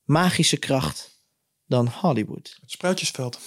magische 0.05 0.57
kracht 0.57 1.19
dan 1.67 1.89
Hollywood? 1.89 2.59
Het 2.61 2.71
spruitjesveld. 2.71 3.41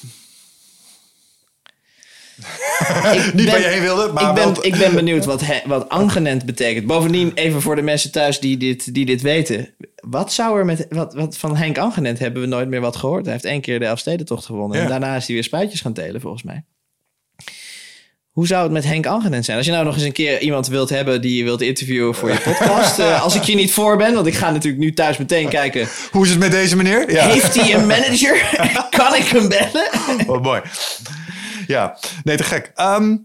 Ik 3.14 3.34
Niet 3.34 3.50
waar 3.50 3.60
je 3.60 3.66
heen 3.68 3.82
wilde, 3.82 4.12
maar 4.14 4.30
ik, 4.30 4.34
ben, 4.36 4.54
wel- 4.54 4.66
ik 4.66 4.76
ben 4.76 4.96
benieuwd 4.96 5.26
wat, 5.26 5.42
he- 5.42 5.62
wat 5.66 5.90
angenent 5.90 6.46
betekent. 6.46 6.86
Bovendien, 6.88 7.32
even 7.36 7.62
voor 7.62 7.76
de 7.76 7.82
mensen 7.82 8.12
thuis 8.12 8.40
die 8.40 8.58
dit, 8.58 8.94
die 8.94 9.06
dit 9.06 9.22
weten. 9.22 9.74
Wat 9.96 10.34
zou 10.34 10.58
er 10.60 10.66
met... 10.66 10.86
Wat, 10.90 11.14
wat 11.14 11.38
van 11.38 11.56
Henk 11.58 11.78
Angenent 11.78 12.20
hebben 12.20 12.42
we 12.42 12.48
nooit 12.48 12.68
meer 12.68 12.82
wat 12.82 12.96
gehoord. 12.96 13.24
Hij 13.24 13.34
heeft 13.34 13.46
één 13.46 13.62
keer 13.62 13.80
de 13.80 13.86
Elfstedentocht 13.86 14.46
gewonnen. 14.46 14.78
Ja. 14.78 14.84
En 14.84 14.90
daarna 14.90 15.16
is 15.16 15.26
hij 15.26 15.36
weer 15.36 15.44
spuitjes 15.44 15.82
gaan 15.82 15.94
telen, 15.94 16.22
volgens 16.22 16.44
mij. 16.44 16.64
Hoe 18.32 18.48
zou 18.48 18.64
het 18.64 18.72
met 18.72 18.84
Henk 18.84 19.06
Angenent 19.06 19.46
zijn? 19.46 19.58
Als 19.58 19.66
je 19.66 19.72
nou 19.72 19.86
nog 19.86 19.94
eens 19.96 20.04
een 20.04 20.12
keer 20.12 20.42
iemand 20.42 20.68
wilt 20.68 20.90
hebben 20.90 21.22
die 21.22 21.36
je 21.38 21.44
wilt 21.44 21.62
interviewen 21.62 22.16
voor 22.16 22.30
je 22.32 22.40
podcast. 22.50 23.00
eh, 23.00 23.22
als 23.24 23.36
ik 23.36 23.44
je 23.44 23.56
niet 23.56 23.72
voor 23.74 23.98
ben, 23.98 24.14
want 24.14 24.28
ik 24.28 24.34
ga 24.34 24.52
natuurlijk 24.52 24.84
nu 24.84 24.94
thuis 24.94 25.18
meteen 25.18 25.50
kijken. 25.50 25.88
Hoe 26.12 26.24
is 26.24 26.30
het 26.30 26.40
met 26.40 26.52
deze 26.52 26.76
meneer? 26.76 27.12
Ja. 27.12 27.28
Heeft 27.28 27.56
hij 27.62 27.74
een 27.74 27.88
manager? 27.88 28.42
kan 28.98 29.16
ik 29.16 29.24
hem 29.26 29.50
bellen? 29.50 29.90
Wat 30.26 30.42
mooi. 30.44 30.62
Ja, 31.68 31.98
nee, 32.24 32.38
te 32.38 32.44
gek. 32.44 32.72
Ehm, 32.76 33.16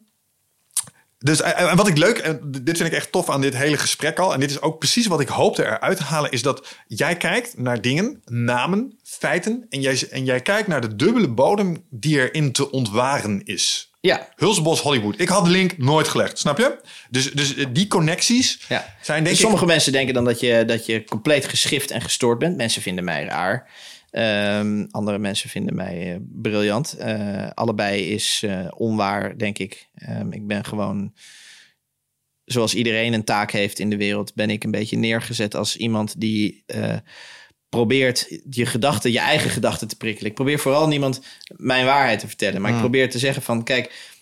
dus 1.19 1.43
en 1.43 1.57
en 1.57 1.77
wat 1.77 1.89
ik 1.89 1.99
leuk, 1.99 2.19
en 2.19 2.41
dit 2.45 2.77
vind 2.77 2.89
ik 2.89 2.97
echt 2.97 3.13
tof 3.13 3.31
aan 3.31 3.41
dit 3.41 3.57
hele 3.57 3.77
gesprek 3.77 4.19
al, 4.19 4.33
en 4.33 4.41
dit 4.41 4.51
is 4.51 4.61
ook 4.61 4.79
precies 4.79 5.07
wat 5.07 5.21
ik 5.21 5.29
hoopte 5.29 5.65
eruit 5.65 5.97
te 5.97 6.03
halen, 6.03 6.31
is 6.31 6.43
dat 6.43 6.67
jij 6.87 7.17
kijkt 7.17 7.59
naar 7.59 7.81
dingen, 7.81 8.23
namen, 8.25 8.99
feiten, 9.03 9.67
en 9.69 9.81
jij, 9.81 10.09
en 10.11 10.25
jij 10.25 10.41
kijkt 10.41 10.69
naar 10.69 10.81
de 10.81 10.97
dubbele 10.97 11.29
bodem 11.29 11.85
die 11.91 12.19
erin 12.21 12.53
te 12.53 12.71
ontwaren 12.71 13.45
is. 13.45 13.93
Ja, 14.01 14.29
Hulsbos 14.37 14.81
Hollywood. 14.81 15.21
Ik 15.21 15.29
had 15.29 15.45
de 15.45 15.51
link 15.51 15.79
nooit 15.79 16.09
gelegd, 16.09 16.39
snap 16.39 16.59
je? 16.59 16.81
Dus, 17.11 17.33
dus 17.33 17.55
die 17.73 17.87
connecties 17.87 18.61
Ja. 18.69 18.95
zijn 19.03 19.17
denk 19.17 19.25
Dus 19.25 19.37
ik... 19.37 19.41
sommige 19.41 19.67
mensen 19.67 19.93
denken 19.93 20.15
dan 20.15 20.25
dat 20.25 20.41
je, 20.41 20.65
dat 20.67 20.87
je 20.87 21.05
compleet 21.05 21.45
geschift 21.45 21.91
en 21.91 22.01
gestoord 22.01 22.39
bent. 22.39 22.57
Mensen 22.57 22.83
vinden 22.83 23.05
mij 23.05 23.25
raar. 23.25 23.71
Ehm, 24.11 24.87
andere 24.91 25.19
mensen 25.19 25.51
vinden 25.51 25.75
mij 25.75 26.13
eh, 26.13 26.21
briljant. 26.21 26.93
Eh, 26.93 27.49
allebei 27.55 28.03
is 28.03 28.43
eh, 28.45 28.67
onwaar, 28.77 29.39
denk 29.39 29.59
ik. 29.59 29.89
Ehm, 29.95 30.33
ik 30.33 30.47
ben 30.47 30.65
gewoon, 30.65 31.15
zoals 32.45 32.75
iedereen 32.75 33.13
een 33.13 33.25
taak 33.25 33.51
heeft 33.51 33.79
in 33.79 33.91
de 33.91 33.97
wereld, 33.97 34.35
ben 34.35 34.51
ik 34.51 34.65
een 34.65 34.71
beetje 34.71 34.97
neergezet 34.97 35.55
als 35.55 35.77
iemand 35.77 36.21
die 36.21 36.65
probeert 37.69 38.41
je 38.51 38.67
gedachten, 38.67 39.13
je 39.13 39.19
eigen 39.19 39.51
gedachten 39.51 39.89
te 39.89 39.97
prikkelen. 39.97 40.31
Ik 40.31 40.37
probeer 40.37 40.59
vooral 40.59 40.89
niemand 40.89 41.21
mijn 41.57 41.85
waarheid 41.85 42.19
te 42.19 42.27
vertellen, 42.27 42.61
maar 42.61 42.73
ik 42.73 42.79
probeer 42.79 43.11
te 43.11 43.19
zeggen 43.19 43.43
van, 43.43 43.65
kijk, 43.65 44.13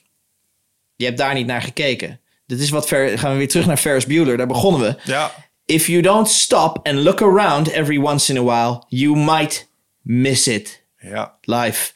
je 0.96 1.04
hebt 1.04 1.18
daar 1.18 1.34
niet 1.34 1.46
naar 1.46 1.62
gekeken. 1.62 2.20
Dit 2.46 2.60
is 2.60 2.70
wat 2.70 2.88
ver, 2.88 3.18
gaan 3.18 3.32
we 3.32 3.38
weer 3.38 3.48
terug 3.48 3.66
naar 3.66 3.76
Ferris 3.76 4.06
Bueller. 4.06 4.36
Daar 4.36 4.46
begonnen 4.46 4.80
we. 4.80 4.96
Ja, 5.04 5.32
If 5.66 5.88
you 5.88 6.00
don't 6.00 6.28
stop 6.28 6.86
and 6.86 6.98
look 6.98 7.20
around 7.20 7.68
every 7.68 7.98
once 7.98 8.30
in 8.30 8.36
a 8.36 8.42
while, 8.42 8.84
you 8.88 9.16
might 9.16 9.68
miss 10.06 10.46
it. 10.46 10.82
ja. 10.98 11.38
Live. 11.40 11.92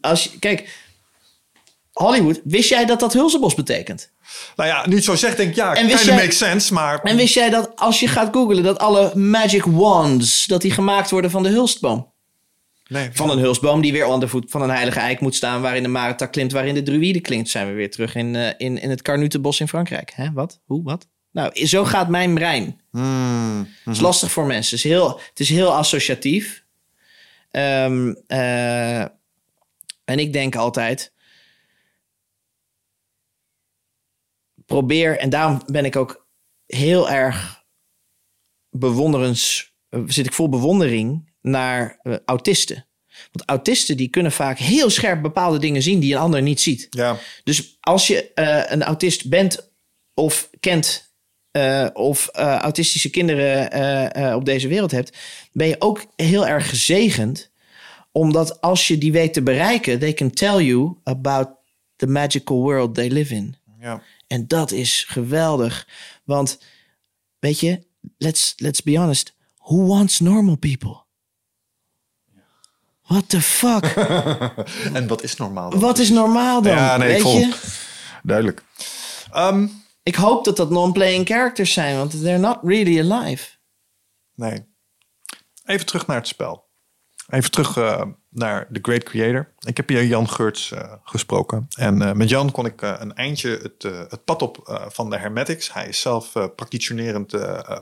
Als 0.00 0.24
je, 0.24 0.38
kijk, 0.38 0.82
Hollywood, 1.92 2.40
wist 2.44 2.68
jij 2.68 2.84
dat 2.84 3.00
dat 3.00 3.12
Hulzenbos 3.12 3.54
betekent? 3.54 4.12
Nou 4.56 4.68
ja, 4.68 4.86
nu 4.86 4.94
het 4.94 5.04
zo 5.04 5.14
zegt, 5.16 5.36
denk 5.36 5.48
ik, 5.50 5.54
ja, 5.56 5.74
En 5.74 5.86
wist 5.86 5.96
kinda 5.98 6.14
jij- 6.14 6.22
makes 6.22 6.38
sense, 6.38 6.72
maar... 6.72 7.02
En 7.02 7.16
wist 7.16 7.34
jij 7.34 7.50
dat 7.50 7.72
als 7.76 8.00
je 8.00 8.08
gaat 8.08 8.34
googlen, 8.34 8.62
dat 8.62 8.78
alle 8.78 9.16
magic 9.16 9.64
wands, 9.64 10.46
dat 10.46 10.62
die 10.62 10.70
gemaakt 10.70 11.10
worden 11.10 11.30
van 11.30 11.42
de 11.42 11.48
hulstboom? 11.48 12.12
nee, 12.88 13.08
Van 13.12 13.30
een 13.30 13.38
hulstboom 13.38 13.80
die 13.80 13.92
weer 13.92 14.04
onder 14.06 14.20
de 14.20 14.28
voet 14.28 14.50
van 14.50 14.62
een 14.62 14.70
heilige 14.70 14.98
eik 14.98 15.20
moet 15.20 15.34
staan, 15.34 15.60
waarin 15.62 15.82
de 15.82 15.88
maretak 15.88 16.32
klimt, 16.32 16.52
waarin 16.52 16.74
de 16.74 16.82
druïde 16.82 17.20
klinkt. 17.20 17.48
Zijn 17.48 17.66
we 17.66 17.72
weer 17.72 17.90
terug 17.90 18.14
in, 18.14 18.36
eh, 18.36 18.48
in, 18.56 18.78
in 18.80 18.90
het 18.90 19.02
Carnutenbos 19.02 19.60
in 19.60 19.68
Frankrijk. 19.68 20.12
Hè? 20.14 20.32
Wat? 20.32 20.60
Hoe? 20.64 20.82
Wat? 20.82 21.06
Nou, 21.32 21.66
zo 21.66 21.84
gaat 21.84 22.08
mijn 22.08 22.34
brein. 22.34 22.80
Hmm. 22.90 23.68
Het 23.84 23.94
is 23.94 24.00
lastig 24.00 24.30
voor 24.30 24.46
mensen. 24.46 24.76
Het 24.76 24.84
is 24.84 24.90
heel, 24.92 25.20
het 25.28 25.40
is 25.40 25.48
heel 25.48 25.74
associatief. 25.74 26.63
Ehm, 27.54 28.14
eh, 28.26 29.00
en 30.04 30.18
ik 30.18 30.32
denk 30.32 30.56
altijd. 30.56 31.12
Probeer, 34.66 35.18
en 35.18 35.30
daarom 35.30 35.62
ben 35.66 35.84
ik 35.84 35.96
ook 35.96 36.26
heel 36.66 37.10
erg 37.10 37.64
bewonderens. 38.70 39.72
eh, 39.88 40.02
zit 40.06 40.26
ik 40.26 40.32
vol 40.32 40.48
bewondering 40.48 41.32
naar 41.40 41.98
eh, 42.02 42.16
autisten. 42.24 42.86
Want 43.32 43.48
autisten 43.48 43.96
die 43.96 44.08
kunnen 44.08 44.32
vaak 44.32 44.58
heel 44.58 44.90
scherp 44.90 45.22
bepaalde 45.22 45.58
dingen 45.58 45.82
zien 45.82 46.00
die 46.00 46.14
een 46.14 46.20
ander 46.20 46.42
niet 46.42 46.60
ziet. 46.60 46.86
Ja, 46.90 47.16
Dus 47.44 47.76
als 47.80 48.06
je 48.06 48.30
een 48.70 48.82
autist 48.82 49.28
bent 49.28 49.72
of 50.14 50.50
kent 50.60 51.03
eh, 51.54 51.86
of 51.92 52.26
eh, 52.26 52.56
autistische 52.56 53.10
kinderen 53.10 53.70
eh, 54.12 54.34
op 54.34 54.44
deze 54.44 54.68
wereld 54.68 54.90
hebt, 54.90 55.16
ben 55.52 55.66
je 55.66 55.76
ook 55.78 56.04
heel 56.16 56.46
erg 56.46 56.68
gezegend. 56.68 57.50
Omdat 58.12 58.60
als 58.60 58.88
je 58.88 58.98
die 58.98 59.12
weet 59.12 59.32
te 59.32 59.42
bereiken, 59.42 59.98
they 59.98 60.12
can 60.12 60.30
tell 60.30 60.62
you 60.62 60.96
about 61.04 61.48
the 61.96 62.06
magical 62.06 62.56
world 62.56 62.94
they 62.94 63.08
live 63.08 63.34
in. 63.34 63.56
ja. 63.80 64.02
En 64.26 64.46
dat 64.46 64.70
is 64.70 65.04
geweldig. 65.08 65.88
Want 66.24 66.58
weet 67.38 67.60
je, 67.60 67.82
let's, 68.18 68.54
let's 68.56 68.82
be 68.82 68.98
honest. 68.98 69.34
Who 69.58 69.86
wants 69.86 70.20
normal 70.20 70.56
people? 70.56 70.96
What 73.02 73.28
the 73.28 73.40
fuck? 73.40 73.84
En 74.92 75.06
wat 75.06 75.22
is 75.22 75.36
normaal 75.36 75.70
dan? 75.70 75.80
Wat 75.80 75.98
is 75.98 76.10
normaal 76.10 76.62
dan? 76.62 76.72
Ja, 76.72 76.96
nee, 76.96 77.08
weet 77.08 77.32
je? 77.32 77.54
Duidelijk. 78.22 78.62
Ehm, 79.32 79.66
Ik 80.04 80.14
hoop 80.14 80.44
dat 80.44 80.56
dat 80.56 80.70
non-playing 80.70 81.26
characters 81.26 81.72
zijn, 81.72 81.96
want 81.96 82.10
they're 82.10 82.38
not 82.38 82.58
really 82.62 83.10
alive. 83.10 83.48
nee. 84.34 84.72
Even 85.64 85.86
terug 85.86 86.06
naar 86.06 86.16
het 86.16 86.28
spel. 86.28 86.64
Even 87.28 87.50
terug 87.50 87.76
eh, 87.76 88.02
naar 88.28 88.68
The 88.72 88.78
Great 88.82 89.02
Creator. 89.02 89.52
Ik 89.58 89.76
heb 89.76 89.88
hier 89.88 90.04
Jan 90.04 90.28
Geurts 90.28 90.72
eh, 90.72 90.92
gesproken. 91.02 91.66
En 91.76 92.02
eh, 92.02 92.12
met 92.12 92.28
Jan 92.28 92.50
kon 92.50 92.66
ik 92.66 92.82
een 92.82 93.14
eindje 93.14 93.58
het, 93.62 93.82
het 94.10 94.24
pad 94.24 94.42
op 94.42 94.86
van 94.88 95.10
de 95.10 95.18
Hermetics. 95.18 95.72
Hij 95.72 95.88
is 95.88 96.00
zelf 96.00 96.32
practitionerend 96.32 97.34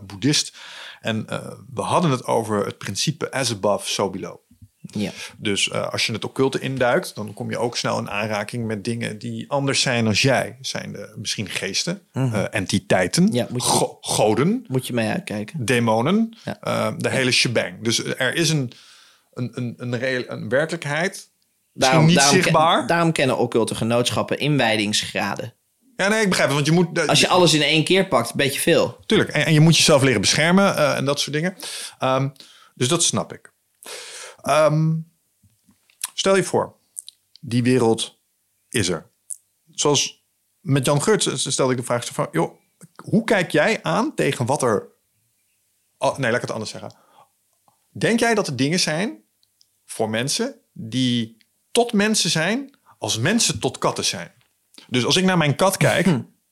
boeddhist. 0.07 0.57
En 1.01 1.27
we 1.75 1.81
hadden 1.81 2.11
het 2.11 2.25
over 2.25 2.67
het 2.67 2.79
principe 2.79 3.31
as 3.31 3.53
above, 3.53 3.89
so 3.89 4.11
below. 4.11 4.37
Ja. 4.83 5.11
Dus 5.39 5.69
eh, 5.71 5.89
als 5.93 6.07
je 6.07 6.13
het 6.13 6.25
occulte 6.25 6.59
induikt, 6.61 7.15
dan 7.15 7.35
kom 7.35 7.51
je 7.51 7.59
ook 7.59 7.77
snel 7.77 7.99
in 7.99 8.11
aanraking 8.11 8.67
met 8.67 8.85
dingen 8.85 9.19
die 9.19 9.51
anders 9.51 9.81
zijn 9.81 10.05
dan 10.05 10.13
jij. 10.13 10.57
Zijn 10.61 10.93
de, 10.93 11.15
misschien 11.17 11.49
geesten, 11.49 12.03
eh, 12.13 12.45
entiteiten, 12.51 13.23
Mhm. 13.23 13.35
Ja, 13.35 13.47
moet 13.51 13.63
je- 13.63 13.69
go- 13.69 13.99
goden, 14.01 14.65
Moet 14.69 14.87
je 14.87 14.93
mee 14.93 15.09
uitkijken. 15.09 15.65
demonen, 15.65 16.37
Ja. 16.45 16.57
eh, 16.61 16.93
de 16.99 17.09
hele 17.09 17.31
shebang. 17.31 17.83
Dus 17.83 18.05
er 18.05 18.35
is 18.35 18.51
een, 18.51 18.73
een, 19.33 19.51
een, 19.55 19.75
een, 19.79 20.33
een 20.33 20.49
werkelijkheid, 20.49 21.31
Daarom, 21.73 22.07
niet 22.07 22.17
daarom, 22.17 22.35
zichtbaar. 22.35 22.79
ken- 22.79 22.87
daarom 22.87 23.13
kennen 23.13 23.39
occulte 23.39 23.75
genootschappen 23.75 24.39
inwijdingsgraden. 24.39 25.55
Ja, 25.97 26.09
nee, 26.09 26.21
ik 26.23 26.29
begrijp 26.29 26.49
het. 26.49 26.57
Want 26.59 26.69
je 26.69 26.83
moet... 26.83 27.09
Als 27.09 27.21
je 27.21 27.29
alles 27.29 27.55
in 27.55 27.63
één 27.63 27.85
keer 27.85 28.07
pakt, 28.09 28.31
een 28.31 28.37
beetje 28.37 28.61
veel. 28.61 28.99
Tuurlijk. 29.07 29.31
En, 29.31 29.47
en 29.47 29.53
je 29.53 29.61
moet 29.61 29.77
jezelf 29.77 30.03
leren 30.03 30.21
beschermen 30.21 30.77
eh, 30.77 30.97
en 30.97 31.05
dat 31.05 31.21
soort 31.21 31.35
dingen. 31.37 31.57
Ehm, 31.99 32.29
dus 32.75 32.89
dat 32.89 33.03
snap 33.03 33.33
ik. 33.33 33.52
Ehm, 34.43 34.95
stel 36.15 36.37
je 36.37 36.45
voor, 36.45 36.77
die 37.41 37.63
wereld 37.63 38.19
is 38.69 38.89
er. 38.89 39.11
Zoals 39.71 40.25
met 40.61 40.87
Jan 40.87 41.03
Geurts 41.03 41.51
stelde 41.51 41.73
ik 41.73 41.79
de 41.79 41.85
vraag 41.85 42.05
van... 42.05 42.29
Joh, 42.33 42.61
hoe 43.05 43.25
kijk 43.25 43.51
jij 43.51 43.83
aan 43.83 44.15
tegen 44.15 44.47
wat 44.47 44.63
er... 44.63 44.89
Oh, 45.99 46.19
nee, 46.19 46.27
laat 46.27 46.35
ik 46.35 46.41
het 46.41 46.51
anders 46.51 46.71
zeggen. 46.71 46.95
Denk 47.89 48.21
jij 48.21 48.35
dat 48.35 48.47
er 48.47 48.57
dingen 48.57 48.81
zijn 48.81 49.23
voor 49.85 50.11
mensen 50.11 50.55
die 50.73 51.37
tot 51.71 51.93
mensen 51.93 52.31
zijn 52.31 52.79
als 52.99 53.19
mensen 53.19 53.59
tot 53.59 53.79
katten 53.79 54.05
zijn? 54.05 54.33
Dus 54.89 55.05
als 55.05 55.17
ik 55.17 55.25
naar 55.25 55.39
mijn 55.39 55.57
kat 55.57 55.77
kijk, 55.77 56.07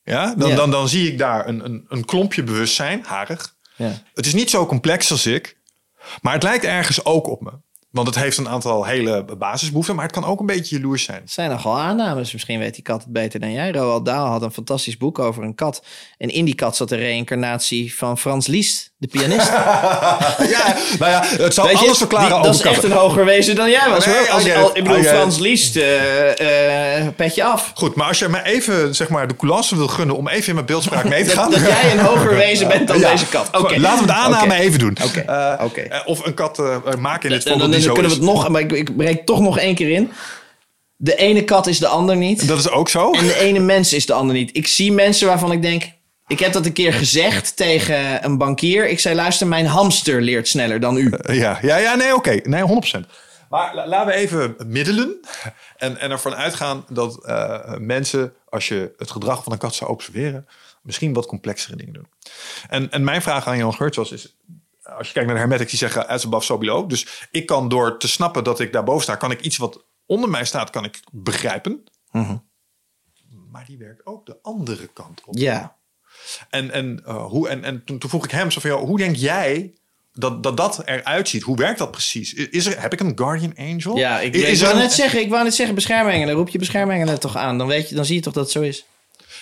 ja, 0.05 0.35
dan, 0.35 0.49
Ja. 0.49 0.57
Dan, 0.57 0.71
dan 0.71 0.89
zie 0.89 1.13
ik 1.13 1.19
daar 1.19 1.49
een, 1.49 1.65
een, 1.65 1.85
een 1.89 2.05
klompje 2.05 2.43
bewustzijn, 2.43 3.05
harig. 3.05 3.57
Ja. 3.77 4.03
Het 4.15 4.27
is 4.27 4.35
niet 4.35 4.51
zo 4.51 4.67
complex 4.67 5.11
als 5.11 5.27
ik, 5.27 5.57
maar 6.23 6.33
het 6.33 6.43
lijkt 6.43 6.65
ergens 6.65 7.05
ook 7.05 7.27
op 7.27 7.41
me. 7.41 7.53
Want 7.91 8.07
het 8.07 8.17
heeft 8.19 8.37
een 8.39 8.49
aantal 8.49 8.85
hele 8.85 9.25
basisbehoeften, 9.39 9.95
maar 9.95 10.05
het 10.05 10.13
kan 10.15 10.25
ook 10.25 10.41
een 10.41 10.47
beetje 10.47 10.77
jaloers 10.77 11.03
zijn. 11.05 11.21
Het 11.21 11.31
zijn 11.33 11.51
nogal 11.51 11.79
aannames. 11.79 12.33
Misschien 12.33 12.59
weet 12.59 12.75
die 12.75 12.83
kat 12.83 13.03
het 13.03 13.13
beter 13.13 13.41
dan 13.41 13.53
jij. 13.53 13.73
Roald 13.73 14.05
Dahl 14.07 14.31
had 14.31 14.43
een 14.43 14.53
fantastisch 14.53 14.97
boek 14.97 15.19
over 15.19 15.43
een 15.43 15.55
kat. 15.55 15.83
En 16.19 16.29
in 16.29 16.45
die 16.45 16.55
kat 16.55 16.77
zat 16.77 16.89
de 16.89 16.97
reïncarnatie 16.97 17.97
van 17.97 18.19
Frans 18.19 18.47
Liest, 18.47 18.93
de 18.99 19.07
pianist. 19.07 19.47
ja, 20.57 20.77
nou 20.99 21.11
ja, 21.11 21.23
het 21.27 21.55
zou 21.55 21.69
Weet 21.69 21.79
je, 21.79 21.85
alles 21.85 21.99
verklaren 21.99 22.35
die- 22.35 22.43
Dat 22.43 22.55
is 22.55 22.61
echt 22.61 22.83
een 22.83 22.93
hoger 22.93 23.25
wezen 23.25 23.55
dan 23.55 23.71
jij 23.71 23.89
was 23.91 24.07
Nee, 24.07 24.15
hoor. 24.17 24.29
Als, 24.31 24.53
al- 24.55 24.77
ik 24.77 24.85
bedoel. 24.85 25.03
Frans 25.03 25.39
Liest, 25.39 25.77
eh, 25.77 26.99
eh, 26.99 27.07
petje 27.17 27.45
af. 27.45 27.73
Goed, 27.75 27.95
maar 27.95 28.07
als 28.07 28.19
je 28.19 28.29
me 28.29 28.43
even 28.45 28.95
zeg 28.95 29.09
maar, 29.09 29.29
de 29.29 29.37
coulance 29.37 29.77
wil 29.77 29.89
gunnen 29.89 30.17
om 30.17 30.29
even 30.29 30.49
in 30.49 30.55
mijn 30.55 30.67
beeldspraak 30.67 31.09
mee 31.09 31.25
te 31.25 31.31
gaan. 31.37 31.51
Dat, 31.51 31.61
dat 31.61 31.69
jij 31.69 31.93
een 31.93 31.99
hoger 31.99 32.35
wezen 32.35 32.69
bent 32.69 32.89
dan 32.89 32.99
Ja. 33.01 33.11
deze 33.11 33.27
kat. 33.27 33.49
Oké. 33.53 33.79
Laten 33.81 34.01
we 34.01 34.07
de 34.07 34.13
aanname 34.13 34.55
even 34.55 34.79
doen. 34.79 34.97
Oké, 35.05 35.21
Eh, 35.21 36.01
Of 36.05 36.27
een 36.27 36.35
kat 36.35 36.59
maken 36.99 37.31
in 37.31 37.35
dit 37.37 37.49
voorbeeld 37.49 37.71
dan, 37.85 37.93
kunnen 37.95 38.13
we 38.13 38.17
het 38.17 38.27
nog, 38.27 38.49
maar 38.49 38.61
ik, 38.61 38.73
ik 38.73 38.97
breek 38.97 39.27
toch 39.27 39.41
nog 39.41 39.59
één 39.59 39.75
keer 39.75 39.91
in. 39.91 40.11
De 40.97 41.17
ene 41.17 41.45
kat 41.45 41.67
is 41.67 41.79
de 41.79 41.87
ander 41.87 42.17
niet. 42.17 42.49
Dat 42.49 42.59
is 42.59 42.71
ook 42.71 42.89
zo. 42.89 43.13
En 43.13 43.27
de 43.27 43.39
ene 43.39 43.59
mens 43.59 43.93
is 43.93 44.07
de 44.07 44.13
ander 44.13 44.37
niet. 44.37 44.57
Ik 44.57 44.67
zie 44.67 44.93
mensen 44.93 45.27
waarvan 45.27 45.53
ik 45.53 45.63
denk. 45.63 45.83
Ik 46.27 46.39
heb 46.39 46.53
dat 46.53 46.67
een 46.67 46.73
keer 46.73 46.93
gezegd 46.93 47.57
tegen 47.57 48.25
een 48.25 48.39
bankier. 48.39 48.89
Ik 48.89 49.01
zei: 49.01 49.15
luister, 49.15 49.47
mijn 49.47 49.67
hamster 49.67 50.23
leert 50.23 50.49
sneller 50.49 50.81
dan 50.81 50.97
u. 50.97 51.13
Ja, 51.27 51.59
ja, 51.63 51.77
ja 51.77 51.95
nee, 51.95 52.15
oké. 52.15 52.41
Nee, 52.43 52.63
100%. 52.63 53.07
Maar 53.51 53.75
la- 53.75 53.87
laten 53.89 54.07
we 54.07 54.15
even 54.15 54.55
middelen 54.67 55.21
en, 55.77 56.01
en 56.01 56.11
ervan 56.11 56.35
uitgaan 56.35 56.85
dat 56.89 57.25
eh, 57.25 57.77
mensen, 57.79 58.33
als 58.49 58.69
je 58.69 58.93
het 58.97 59.11
gedrag 59.11 59.43
van 59.43 59.53
een 59.53 59.59
kat 59.59 59.75
zou 59.75 59.91
observeren, 59.91 60.47
misschien 60.83 61.13
wat 61.13 61.27
complexere 61.27 61.77
dingen 61.77 61.93
doen. 61.93 62.07
En, 62.69 62.91
en 62.91 63.05
mijn 63.05 63.23
vraag 63.23 63.47
aan 63.47 63.57
Jan 63.57 63.75
Geurts 63.75 63.97
was, 63.97 64.13
is, 64.13 64.37
als 65.01 65.09
je 65.09 65.15
kijkt 65.15 65.29
naar 65.29 65.37
de 65.37 65.43
hermetics, 65.49 65.71
die 65.71 65.79
zeggen 65.79 66.09
as 66.09 66.25
above, 66.25 66.45
so 66.45 66.59
below. 66.59 66.89
Dus 66.89 67.27
ik 67.31 67.47
kan 67.47 67.69
door 67.69 67.99
te 67.99 68.09
snappen 68.09 68.45
dat 68.45 68.61
ik 68.61 68.73
daarboven 68.73 69.03
sta, 69.03 69.15
kan 69.15 69.31
ik 69.31 69.41
iets 69.41 69.57
wat 69.57 69.85
onder 70.07 70.31
mij 70.31 70.45
staat, 70.45 70.71
kan 70.71 70.85
ik 70.85 71.01
begrijpen. 71.13 71.85
Maar 73.51 73.65
die 73.67 73.79
werkt 73.79 74.07
ook 74.07 74.27
de 74.27 74.39
andere 74.43 74.87
kant 74.87 75.23
op. 75.25 75.39
Ja. 75.39 75.77
En, 76.51 76.71
en, 76.71 77.03
eh, 77.05 77.25
hoe, 77.27 77.49
en, 77.49 77.65
en 77.65 77.85
toen, 77.85 77.99
toen 77.99 78.11
vroeg 78.11 78.25
ik 78.25 78.31
hem 78.31 78.51
zo 78.51 78.61
van, 78.61 78.71
joh, 78.71 78.83
hoe 78.83 78.99
denk 78.99 79.17
jij 79.17 79.75
dat, 80.13 80.43
dat 80.43 80.57
dat 80.57 80.83
eruit 80.85 81.29
ziet? 81.29 81.43
Hoe 81.43 81.57
werkt 81.57 81.79
dat 81.79 81.91
precies? 81.91 82.35
Is 82.35 82.67
er, 82.67 82.81
heb 82.81 82.93
ik 82.93 83.01
een 83.01 83.19
guardian 83.19 83.57
angel? 83.57 83.97
Ja, 83.97 84.21
ik, 84.21 84.35
is, 84.35 84.61
ik 84.61 84.67
wou 84.67 84.79
net 84.79 84.93
zeggen, 84.93 85.21
ik 85.21 85.31
wou 85.31 85.45
net 85.45 85.55
zeggen 85.55 85.75
beschermengelen. 85.75 86.35
Roep 86.35 86.49
je 86.49 86.59
beschermengelen 86.59 87.21
toch 87.21 87.37
aan. 87.37 87.59
Dan, 87.59 87.67
weet 87.67 87.89
je, 87.89 87.95
dan 87.95 88.05
zie 88.05 88.15
je 88.15 88.21
toch 88.21 88.33
dat 88.33 88.43
het 88.43 88.53
zo 88.53 88.61
is. 88.61 88.85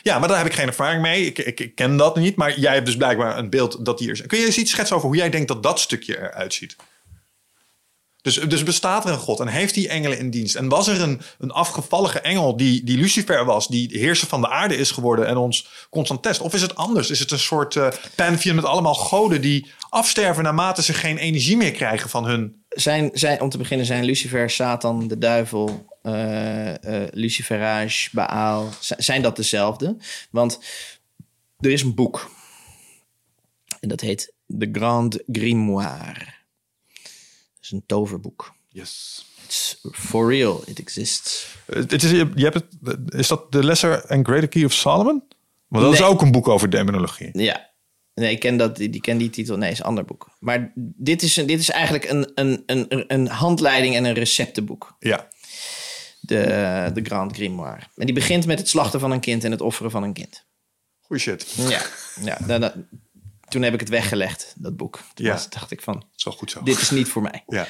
Ja, 0.09 0.19
maar 0.19 0.29
daar 0.29 0.39
heb 0.39 0.47
ik 0.47 0.53
geen 0.53 0.67
ervaring 0.67 1.03
mee. 1.03 1.27
Ik, 1.27 1.39
ik, 1.39 1.61
ik 1.61 1.75
ken 1.75 1.97
dat 1.97 2.17
niet. 2.17 2.37
Maar 2.37 2.59
jij 2.59 2.75
hebt 2.75 2.87
dus 2.87 2.97
blijkbaar 2.97 3.39
een 3.39 3.51
beeld 3.51 3.85
dat 3.85 3.99
die 3.99 4.07
er 4.07 4.13
is. 4.13 4.27
Kun 4.27 4.39
je 4.39 4.47
eens 4.47 4.59
iets 4.59 4.71
schetsen 4.71 4.97
over 4.97 5.09
hoe 5.09 5.17
jij 5.17 5.31
denkt 5.31 5.49
dat 5.49 5.63
dat 5.63 5.81
stukje 5.81 6.19
eruit 6.19 6.55
ziet? 6.55 6.77
Dus, 8.23 8.35
dus 8.35 8.63
bestaat 8.63 9.05
er 9.05 9.11
een 9.11 9.19
God 9.19 9.41
en 9.41 9.47
heeft 9.47 9.75
die 9.75 9.89
engelen 9.89 10.19
in 10.19 10.31
dienst? 10.31 10.55
En 10.55 10.69
was 10.69 10.89
er 10.89 11.01
een, 11.01 11.21
een 11.39 11.51
afgevallige 11.51 12.21
engel 12.21 12.57
die, 12.57 12.85
die 12.85 12.99
Lucifer 12.99 13.45
was, 13.45 13.69
die 13.69 13.99
heerser 13.99 14.29
van 14.29 14.41
de 14.41 14.49
aarde 14.49 14.77
is 14.77 14.91
geworden 14.91 15.27
en 15.27 15.37
ons 15.37 15.69
constant 15.91 16.23
test? 16.23 16.41
Of 16.41 16.55
is 16.55 16.63
het 16.63 16.75
anders? 16.75 17.11
Is 17.11 17.19
het 17.19 17.31
een 17.31 17.39
soort 17.39 17.77
eh 17.77 17.89
pantheon 18.15 18.57
met 18.57 18.65
allemaal 18.65 18.95
goden 18.95 19.41
die 19.41 19.71
afsterven 19.91 20.43
naarmate 20.43 20.83
ze 20.83 20.93
geen 20.93 21.19
energie 21.19 21.57
meer 21.57 21.73
krijgen 21.73 22.11
van 22.11 22.25
hun 22.25 22.65
Zijn, 22.69 23.11
zijn, 23.13 23.41
om 23.41 23.49
te 23.49 23.59
beginnen 23.59 23.87
zijn 23.87 24.05
Lucifer, 24.05 24.51
Satan, 24.51 25.09
de 25.09 25.19
duivel, 25.19 25.87
Luciferage, 27.11 28.09
Baal. 28.13 28.69
Zijn 28.81 29.23
dat 29.23 29.37
dezelfde? 29.37 29.97
Want 30.31 30.61
er 31.59 31.71
is 31.71 31.83
een 31.83 31.95
boek. 31.95 32.31
En 33.81 33.89
dat 33.89 34.01
heet 34.01 34.33
The 34.59 34.69
Grand 34.73 35.19
Grimoire. 35.33 36.25
Dat 36.95 37.63
is 37.63 37.71
een 37.71 37.83
toverboek. 37.87 38.55
Yes. 38.69 39.27
It's 39.45 39.81
for 39.93 40.29
real, 40.31 40.63
it 40.67 40.79
exists. 40.79 41.57
Het 41.67 42.03
is, 42.03 42.11
je 42.11 42.31
hebt 42.35 42.55
het, 42.55 43.15
is 43.15 43.29
dat 43.29 43.51
The 43.51 43.65
Lesser 43.65 44.07
and 44.07 44.27
Greater 44.27 44.49
Key 44.49 44.65
of 44.65 44.73
Solomon? 44.73 45.23
Want 45.69 45.85
dat 45.85 45.93
is 45.93 46.03
ook 46.03 46.23
een 46.23 46.33
boek 46.33 46.49
over 46.49 46.71
demonologie. 46.71 47.29
Ja. 47.33 47.71
Nee, 48.15 48.33
ik 48.33 48.41
ken, 48.41 48.57
dat, 48.57 48.77
die, 48.77 48.91
die 48.91 49.01
ken 49.01 49.19
die 49.19 49.31
titel. 49.31 49.57
Nee, 49.57 49.71
is 49.71 49.79
een 49.79 49.85
ander 49.85 50.05
boek. 50.05 50.31
Maar 50.41 50.73
dit 50.75 51.23
is, 51.23 51.37
een, 51.37 51.47
dit 51.47 51.61
is 51.61 51.71
eigenlijk 51.71 52.11
een, 52.11 52.33
een, 52.35 52.63
een, 52.67 53.05
een 53.07 53.29
handleiding 53.29 53.95
en 53.95 54.05
een 54.05 54.15
receptenboek. 54.15 54.97
Ja. 54.99 55.29
De, 56.29 56.91
de 56.95 57.05
Grand 57.05 57.33
Grimoire. 57.35 57.83
En 57.97 58.07
die 58.07 58.15
begint 58.15 58.47
met 58.47 58.59
het 58.59 58.69
slachten 58.69 59.01
van 59.01 59.11
een 59.11 59.21
kind 59.21 59.45
en 59.45 59.51
het 59.51 59.61
offeren 59.61 59.91
van 59.91 60.03
een 60.03 60.13
kind. 60.13 60.47
Goeie 61.01 61.23
shit. 61.23 61.55
Ja. 61.57 61.81
ja 62.21 62.73
toen 63.49 63.63
heb 63.63 63.75
ik 63.75 63.81
het 63.81 63.89
weggelegd, 63.89 64.55
dat 64.57 64.77
boek. 64.77 65.01
Toen 65.15 65.27
Ja. 65.27 65.33
was- 65.33 65.51
dacht 65.51 65.71
ik 65.71 65.83
van, 65.83 66.05
Zo 66.15 66.31
goed 66.31 66.51
zo. 66.51 66.63
dit 66.63 66.81
is 66.81 66.91
niet 66.91 67.09
voor 67.09 67.23
mij. 67.23 67.43
Ja. 67.47 67.67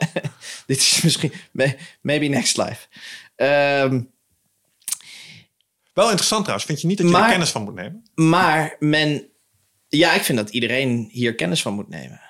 dit 0.66 0.76
is 0.76 1.00
misschien, 1.02 1.32
may- 1.52 1.76
maybe 2.00 2.26
next 2.26 2.56
life. 2.56 2.86
Ehm, 3.36 4.02
Wel 5.92 6.04
interessant 6.04 6.40
trouwens. 6.40 6.64
Vind 6.64 6.80
je 6.80 6.86
niet 6.86 6.96
dat 6.98 7.06
je 7.06 7.12
Maar- 7.12 7.22
er 7.24 7.30
kennis 7.30 7.50
van 7.50 7.62
moet 7.62 7.74
nemen? 7.74 8.02
maar 8.14 8.76
men, 8.78 9.28
ja, 9.88 10.12
ik 10.12 10.22
vind 10.22 10.38
dat 10.38 10.50
iedereen 10.50 11.08
hier 11.12 11.34
kennis 11.34 11.62
van 11.62 11.74
moet 11.74 11.88
nemen. 11.88 12.20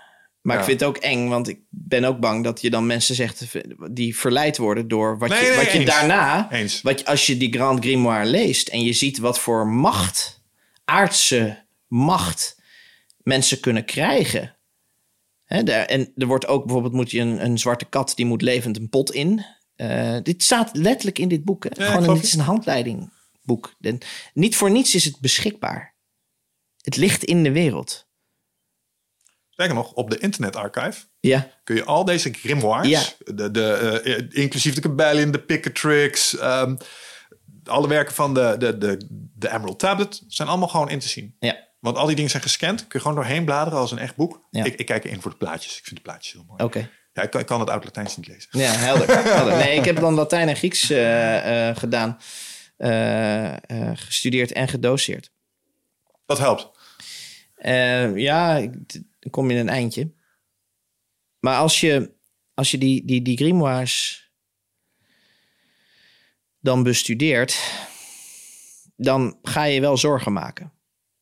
Maar 0.46 0.54
Ja. 0.56 0.60
ik 0.62 0.68
vind 0.68 0.80
het 0.80 0.88
ook 0.88 0.96
eng, 0.96 1.28
want 1.28 1.48
ik 1.48 1.60
ben 1.68 2.04
ook 2.04 2.20
bang 2.20 2.44
dat 2.44 2.60
je 2.60 2.70
dan 2.70 2.86
mensen 2.86 3.14
zegt 3.14 3.44
die 3.90 4.16
verleid 4.16 4.56
worden 4.56 4.88
door 4.88 5.18
wat 5.18 5.28
Nee, 5.28 5.40
je, 5.42 5.46
nee, 5.48 5.56
wat 5.56 5.72
je 5.72 5.78
eens. 5.78 5.90
daarna, 5.90 6.50
Eens. 6.52 6.82
wat 6.82 7.04
als 7.04 7.26
je 7.26 7.36
die 7.36 7.52
Grand 7.52 7.80
Grimoire 7.84 8.24
leest 8.26 8.68
en 8.68 8.82
je 8.82 8.92
ziet 8.92 9.18
wat 9.18 9.38
voor 9.40 9.66
macht, 9.68 10.42
aardse 10.84 11.64
macht 11.86 12.58
mensen 13.22 13.60
kunnen 13.60 13.84
krijgen. 13.84 14.56
Hè, 15.44 15.62
daar, 15.62 15.84
en 15.84 16.12
er 16.16 16.26
wordt 16.26 16.46
ook 16.46 16.64
bijvoorbeeld 16.64 16.94
moet 16.94 17.10
je 17.10 17.20
een, 17.20 17.44
een 17.44 17.58
zwarte 17.58 17.84
kat 17.84 18.12
die 18.16 18.26
moet 18.26 18.42
levend 18.42 18.76
een 18.76 18.88
pot 18.88 19.12
in. 19.12 19.44
Eh, 19.76 20.16
dit 20.22 20.42
staat 20.42 20.76
letterlijk 20.76 21.18
in 21.18 21.28
dit 21.28 21.44
boek. 21.44 21.64
Hè? 21.64 21.84
Ja, 21.84 21.90
Gewoon 21.92 22.14
dit 22.14 22.22
is 22.24 22.34
een 22.34 22.40
handleidingboek. 22.40 23.74
En 23.80 23.98
niet 24.34 24.56
voor 24.56 24.70
niets 24.70 24.94
is 24.94 25.04
het 25.04 25.20
beschikbaar. 25.20 25.94
Het 26.82 26.96
ligt 26.96 27.24
in 27.24 27.42
de 27.42 27.52
wereld. 27.52 28.05
Sterker 29.56 29.74
nog, 29.76 29.92
op 29.92 30.10
de 30.10 30.18
Internet 30.18 30.56
Archive 30.56 31.04
Ja, 31.20 31.48
kun 31.64 31.76
je 31.76 31.84
al 31.84 32.04
deze 32.04 32.32
grimoires, 32.32 32.88
Ja. 32.88 33.32
de, 33.34 33.50
de, 33.50 33.72
eh, 34.04 34.42
inclusief 34.42 34.74
de 34.74 34.80
Cabellion, 34.80 35.30
de 35.30 35.38
Picatrix, 35.38 36.36
ehm 36.38 36.76
alle 37.64 37.88
werken 37.88 38.14
van 38.14 38.34
de, 38.34 38.54
de, 38.58 38.78
de, 38.78 39.06
de 39.34 39.48
Emerald 39.52 39.78
Tablet, 39.78 40.22
zijn 40.28 40.48
allemaal 40.48 40.68
gewoon 40.68 40.88
in 40.90 40.98
te 40.98 41.08
zien. 41.08 41.36
ja. 41.38 41.64
Want 41.80 41.96
al 41.98 42.06
die 42.06 42.14
dingen 42.16 42.30
zijn 42.30 42.42
gescand, 42.42 42.80
kun 42.80 42.88
je 42.92 42.98
gewoon 43.00 43.14
doorheen 43.16 43.44
bladeren 43.44 43.78
als 43.78 43.90
een 43.92 43.98
echt 43.98 44.16
boek. 44.16 44.46
Ja. 44.50 44.64
Ik, 44.64 44.74
ik 44.74 44.86
kijk 44.86 45.04
erin 45.04 45.20
voor 45.20 45.30
de 45.30 45.36
plaatjes. 45.36 45.78
Ik 45.78 45.84
vind 45.84 45.96
de 45.96 46.02
plaatjes 46.02 46.32
heel 46.32 46.44
mooi. 46.48 46.62
oké. 46.62 46.90
Ja, 47.12 47.22
ik, 47.22 47.30
kan, 47.30 47.40
ik 47.40 47.46
kan 47.46 47.60
het 47.60 47.70
oud-Latijns 47.70 48.16
niet 48.16 48.26
lezen. 48.28 48.48
Ja, 48.50 48.72
helder, 48.72 49.22
helder. 49.24 49.56
Nee, 49.56 49.76
ik 49.78 49.84
heb 49.84 49.96
dan 50.00 50.14
Latijn 50.14 50.48
en 50.48 50.56
Grieks 50.56 50.90
eh, 50.90 51.68
eh, 51.68 51.76
gedaan. 51.76 52.18
Eh, 52.76 53.52
eh, 53.52 53.90
gestudeerd 53.94 54.52
en 54.52 54.68
gedoseerd. 54.68 55.30
Dat 56.26 56.38
helpt. 56.38 56.68
Eh, 57.54 58.16
ja, 58.16 58.56
ik- 58.56 59.00
dan 59.26 59.34
kom 59.34 59.50
je 59.50 59.58
een 59.58 59.68
eindje. 59.68 60.12
Maar 61.40 61.58
als 61.58 61.80
je, 61.80 62.14
als 62.54 62.70
je 62.70 62.78
die, 62.78 63.04
die, 63.04 63.22
die 63.22 63.36
grimoires 63.36 64.30
dan 66.60 66.82
bestudeert, 66.82 67.58
dan 68.96 69.38
ga 69.42 69.64
je 69.64 69.80
wel 69.80 69.96
zorgen 69.96 70.32
maken. 70.32 70.72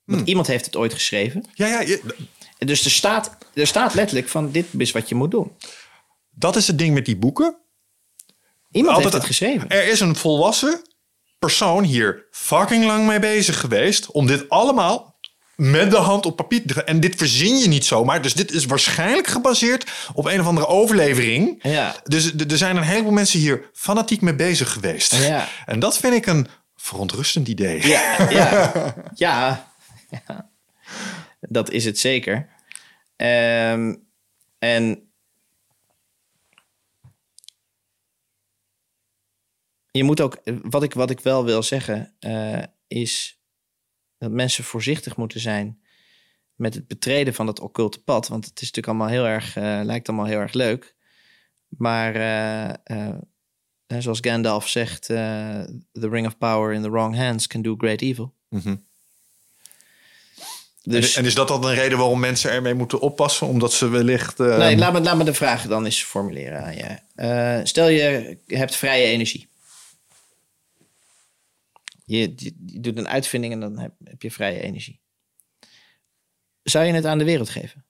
Want 0.04 0.28
iemand 0.28 0.46
heeft 0.46 0.64
het 0.64 0.76
ooit 0.76 0.92
geschreven. 0.92 1.44
Ja, 1.54 1.66
ja, 1.66 1.80
je- 1.80 2.14
Dus 2.58 2.84
er 2.84 2.90
staat, 2.90 3.36
er 3.54 3.66
staat 3.66 3.94
letterlijk 3.94 4.28
van 4.28 4.50
dit 4.50 4.66
is 4.78 4.92
wat 4.92 5.08
je 5.08 5.14
moet 5.14 5.30
doen. 5.30 5.56
dat 6.30 6.56
is 6.56 6.66
het 6.66 6.78
ding 6.78 6.94
met 6.94 7.04
die 7.06 7.16
boeken. 7.16 7.58
Iemand 8.70 8.94
Altijd- 8.96 9.12
heeft 9.12 9.26
het 9.26 9.36
geschreven. 9.36 9.68
Er 9.68 9.88
is 9.88 10.00
een 10.00 10.16
volwassen 10.16 10.82
persoon 11.38 11.84
hier 11.84 12.26
fucking 12.30 12.84
lang 12.84 13.06
mee 13.06 13.18
bezig 13.18 13.60
geweest 13.60 14.10
om 14.10 14.26
dit 14.26 14.48
allemaal 14.48 15.13
met 15.56 15.90
de 15.90 15.96
hand 15.96 16.26
op 16.26 16.36
papier 16.36 16.84
En 16.84 17.00
dit 17.00 17.14
verzin 17.16 17.58
je 17.58 17.68
niet 17.68 17.84
zomaar. 17.84 18.22
Dus 18.22 18.34
dit 18.34 18.52
is 18.52 18.64
waarschijnlijk 18.64 19.26
gebaseerd 19.26 19.90
op 20.14 20.24
een 20.24 20.40
of 20.40 20.46
andere 20.46 20.66
overlevering. 20.66 21.58
Ja. 21.62 21.96
Dus 22.04 22.34
er 22.34 22.58
zijn 22.58 22.76
een 22.76 22.82
heleboel 22.82 23.12
mensen 23.12 23.40
hier 23.40 23.70
fanatiek 23.72 24.20
mee 24.20 24.34
bezig 24.34 24.72
geweest. 24.72 25.14
Ja. 25.14 25.48
En 25.66 25.78
dat 25.78 25.98
vind 25.98 26.14
ik 26.14 26.26
een 26.26 26.48
verontrustend 26.76 27.48
idee. 27.48 27.86
Ja, 27.86 28.30
ja, 28.30 28.72
ja, 29.14 29.72
ja. 30.10 30.50
dat 31.40 31.70
is 31.70 31.84
het 31.84 31.98
zeker. 31.98 32.48
Ehm, 33.16 33.94
en 34.58 35.08
je 39.90 40.04
moet 40.04 40.20
ook, 40.20 40.38
wat 40.62 40.82
ik, 40.82 40.94
wat 40.94 41.10
ik 41.10 41.20
wel 41.20 41.44
wil 41.44 41.62
zeggen, 41.62 42.14
eh, 42.18 42.62
is 42.88 43.33
dat 44.24 44.32
mensen 44.32 44.64
voorzichtig 44.64 45.16
moeten 45.16 45.40
zijn 45.40 45.78
met 46.54 46.74
het 46.74 46.86
betreden 46.86 47.34
van 47.34 47.46
dat 47.46 47.60
occulte 47.60 48.02
pad. 48.02 48.28
Want 48.28 48.44
het 48.44 48.60
is 48.60 48.70
natuurlijk 48.70 48.86
allemaal 48.86 49.08
heel 49.08 49.26
erg, 49.26 49.56
eh, 49.56 49.80
lijkt 49.82 50.08
allemaal 50.08 50.26
heel 50.26 50.38
erg 50.38 50.52
leuk. 50.52 50.94
Maar 51.68 52.14
eh, 52.14 52.68
eh, 52.84 53.16
zoals 53.98 54.18
Gandalf 54.20 54.68
zegt, 54.68 55.06
the 55.06 55.82
ring 55.92 56.26
of 56.26 56.38
power 56.38 56.72
in 56.72 56.82
the 56.82 56.90
wrong 56.90 57.16
hands 57.16 57.46
can 57.46 57.62
do 57.62 57.74
great 57.78 58.00
evil. 58.00 58.32
Mhm. 58.48 58.76
Dus 60.82 61.16
En, 61.16 61.24
is 61.24 61.34
dat 61.34 61.48
dan 61.48 61.64
een 61.64 61.74
reden 61.74 61.98
waarom 61.98 62.20
mensen 62.20 62.50
ermee 62.50 62.74
moeten 62.74 63.00
oppassen? 63.00 63.46
Omdat 63.46 63.72
ze 63.72 63.88
wellicht... 63.88 64.38
nee, 64.38 64.76
laat, 64.76 64.92
me, 64.92 65.00
laat 65.00 65.16
me 65.16 65.24
de 65.24 65.34
vraag 65.34 65.66
dan 65.66 65.84
eens 65.84 66.02
formuleren 66.02 66.64
aan 66.64 66.76
je. 66.76 67.62
Stel 67.66 67.88
je 67.88 68.38
hebt 68.46 68.76
vrije 68.76 69.04
energie. 69.04 69.48
Je, 72.04 72.18
je, 72.36 72.54
je 72.66 72.80
doet 72.80 72.98
een 72.98 73.08
uitvinding 73.08 73.52
en 73.52 73.60
dan 73.60 73.78
heb, 73.78 73.92
heb 74.04 74.22
je 74.22 74.30
vrije 74.30 74.60
energie. 74.60 75.00
Zou 76.62 76.84
je 76.84 76.92
het 76.92 77.06
aan 77.06 77.18
de 77.18 77.24
wereld 77.24 77.48
geven? 77.48 77.84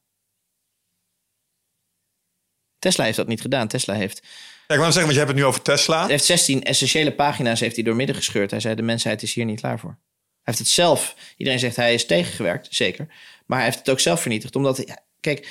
Tesla 2.79 3.05
heeft 3.05 3.17
dat 3.17 3.27
niet 3.27 3.41
gedaan. 3.41 3.69
Tesla 3.69 3.95
heeft, 3.95 4.21
Ja, 4.67 4.75
ik 4.75 4.81
wou 4.81 4.93
zeggen, 4.93 5.01
want 5.03 5.13
je 5.13 5.19
hebt 5.19 5.31
het 5.31 5.39
nu 5.39 5.45
over 5.45 5.63
Tesla. 5.63 6.01
hij 6.01 6.11
heeft 6.11 6.25
16 6.25 6.63
essentiële 6.63 7.15
pagina's 7.15 7.61
heeft 7.61 7.75
hij 7.75 7.85
doormidden 7.85 8.17
gescheurd. 8.17 8.51
Hij 8.51 8.61
zei, 8.61 8.75
de 8.75 8.83
mensheid 8.83 9.23
is 9.23 9.35
hier 9.35 9.45
niet 9.45 9.61
klaar 9.61 9.79
voor. 9.79 9.91
Hij 9.91 10.55
heeft 10.55 10.59
het 10.59 10.69
zelf, 10.69 11.17
iedereen 11.37 11.59
zegt 11.59 11.77
hij 11.77 11.95
is 11.95 12.07
tegengewerkt, 12.07 12.67
zeker. 12.71 13.07
Maar 13.47 13.59
hij 13.59 13.67
heeft 13.67 13.79
het 13.79 13.91
ook 13.91 14.01
zelf 14.01 14.21
vernietigd. 14.21 14.57
Omdat, 14.57 14.83
ja, 14.87 14.99
kijk, 15.21 15.49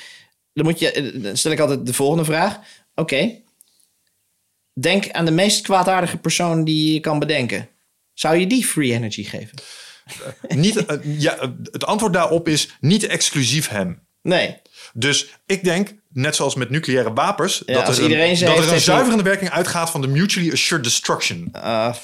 dan, 0.52 0.64
moet 0.64 0.78
je, 0.78 1.18
dan 1.22 1.36
stel 1.36 1.52
ik 1.52 1.58
altijd 1.58 1.86
de 1.86 1.94
volgende 1.94 2.24
vraag. 2.24 2.58
Oké, 2.94 3.40
denk 4.80 5.10
aan 5.10 5.24
de 5.24 5.30
meest 5.30 5.60
kwaadaardige 5.62 6.18
persoon 6.18 6.64
die 6.64 6.92
je 6.92 7.00
kan 7.00 7.18
bedenken. 7.18 7.68
Zou 8.14 8.36
je 8.36 8.46
die 8.46 8.64
free 8.64 8.92
energy 8.92 9.24
geven? 9.24 9.58
Niet, 10.48 10.84
eh, 10.86 10.96
ja, 11.20 11.54
het 11.70 11.84
antwoord 11.84 12.12
daarop 12.12 12.48
is 12.48 12.76
niet 12.80 13.06
exclusief 13.06 13.68
hem. 13.68 14.02
Nee. 14.22 14.56
Dus 14.94 15.34
ik 15.46 15.64
denk, 15.64 15.94
net 16.12 16.36
zoals 16.36 16.54
met 16.54 16.70
nucleaire 16.70 17.12
wapens, 17.12 17.62
Ja, 17.66 17.84
dat 17.84 17.98
er 17.98 18.04
een, 18.04 18.38
dat 18.40 18.58
er 18.58 18.72
een 18.72 18.80
zuiverende 18.80 19.22
werking 19.22 19.50
uitgaat 19.50 19.90
van 19.90 20.00
de 20.00 20.06
mutually 20.08 20.52
assured 20.52 20.84
destruction. 20.84 21.52
Uh, 21.56 21.94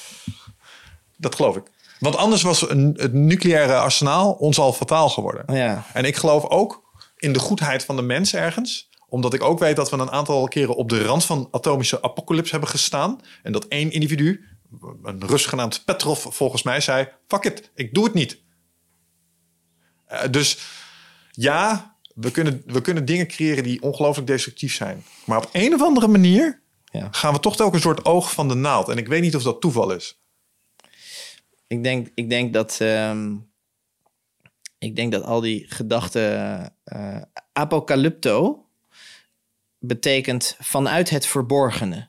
Dat 1.16 1.34
geloof 1.34 1.56
ik. 1.56 1.62
Want 1.98 2.16
anders 2.16 2.42
was 2.42 2.70
een, 2.70 2.94
het 2.96 3.12
nucleaire 3.12 3.74
arsenaal 3.74 4.32
ons 4.32 4.58
al 4.58 4.72
fataal 4.72 5.08
geworden. 5.08 5.54
ja. 5.56 5.86
En 5.92 6.04
ik 6.04 6.16
geloof 6.16 6.44
ook 6.44 6.82
in 7.16 7.32
de 7.32 7.38
goedheid 7.38 7.84
van 7.84 7.96
de 7.96 8.02
mens 8.02 8.34
ergens. 8.34 8.88
Omdat 9.08 9.34
ik 9.34 9.42
ook 9.42 9.58
weet 9.58 9.76
dat 9.76 9.90
we 9.90 9.96
een 9.96 10.10
aantal 10.10 10.48
keren 10.48 10.76
op 10.76 10.88
de 10.88 11.02
rand 11.04 11.24
van 11.24 11.48
atomische 11.50 12.02
apocalypse 12.02 12.50
hebben 12.50 12.68
gestaan. 12.70 13.20
En 13.42 13.52
dat 13.52 13.64
één 13.64 13.90
individu, 13.90 14.44
een 15.02 15.26
Rus 15.26 15.47
genaamd 15.47 15.84
Petrov, 15.84 16.26
volgens 16.28 16.62
mij 16.62 16.80
zei... 16.80 17.09
Fuck 17.26 17.44
it, 17.44 17.70
ik 17.74 17.94
doe 17.94 18.05
het 18.05 18.14
niet. 18.14 18.40
Eh, 20.06 20.30
dus 20.30 20.59
ja, 21.30 21.94
we 22.14 22.30
kunnen, 22.30 22.62
we 22.66 22.80
kunnen 22.80 23.05
dingen 23.05 23.26
creëren 23.26 23.62
die 23.62 23.82
ongelooflijk 23.82 24.26
destructief 24.26 24.74
zijn. 24.74 25.05
Maar 25.26 25.38
op 25.38 25.48
een 25.52 25.74
of 25.74 25.82
andere 25.82 26.09
manier 26.09 26.62
Ja. 26.84 27.09
gaan 27.10 27.32
we 27.34 27.40
toch 27.40 27.59
ook 27.60 27.74
een 27.74 27.80
soort 27.80 28.05
oog 28.05 28.32
van 28.32 28.48
de 28.48 28.55
naald. 28.55 28.88
En 28.88 28.98
ik 28.98 29.09
weet 29.09 29.22
niet 29.22 29.36
of 29.36 29.42
dat 29.42 29.60
toeval 29.60 29.92
is. 29.92 30.20
Ik 31.66 31.82
denk, 31.82 32.09
ik 32.14 32.30
denk 32.30 32.52
dat. 32.52 32.76
ehm, 32.80 33.36
ik 34.78 34.97
denk 34.97 35.12
dat 35.12 35.22
al 35.22 35.40
die 35.40 35.66
gedachten. 35.68 36.74
eh 36.84 37.22
apocalypto 37.52 38.66
betekent 39.78 40.56
vanuit 40.60 41.10
het 41.10 41.26
verborgene. 41.26 42.09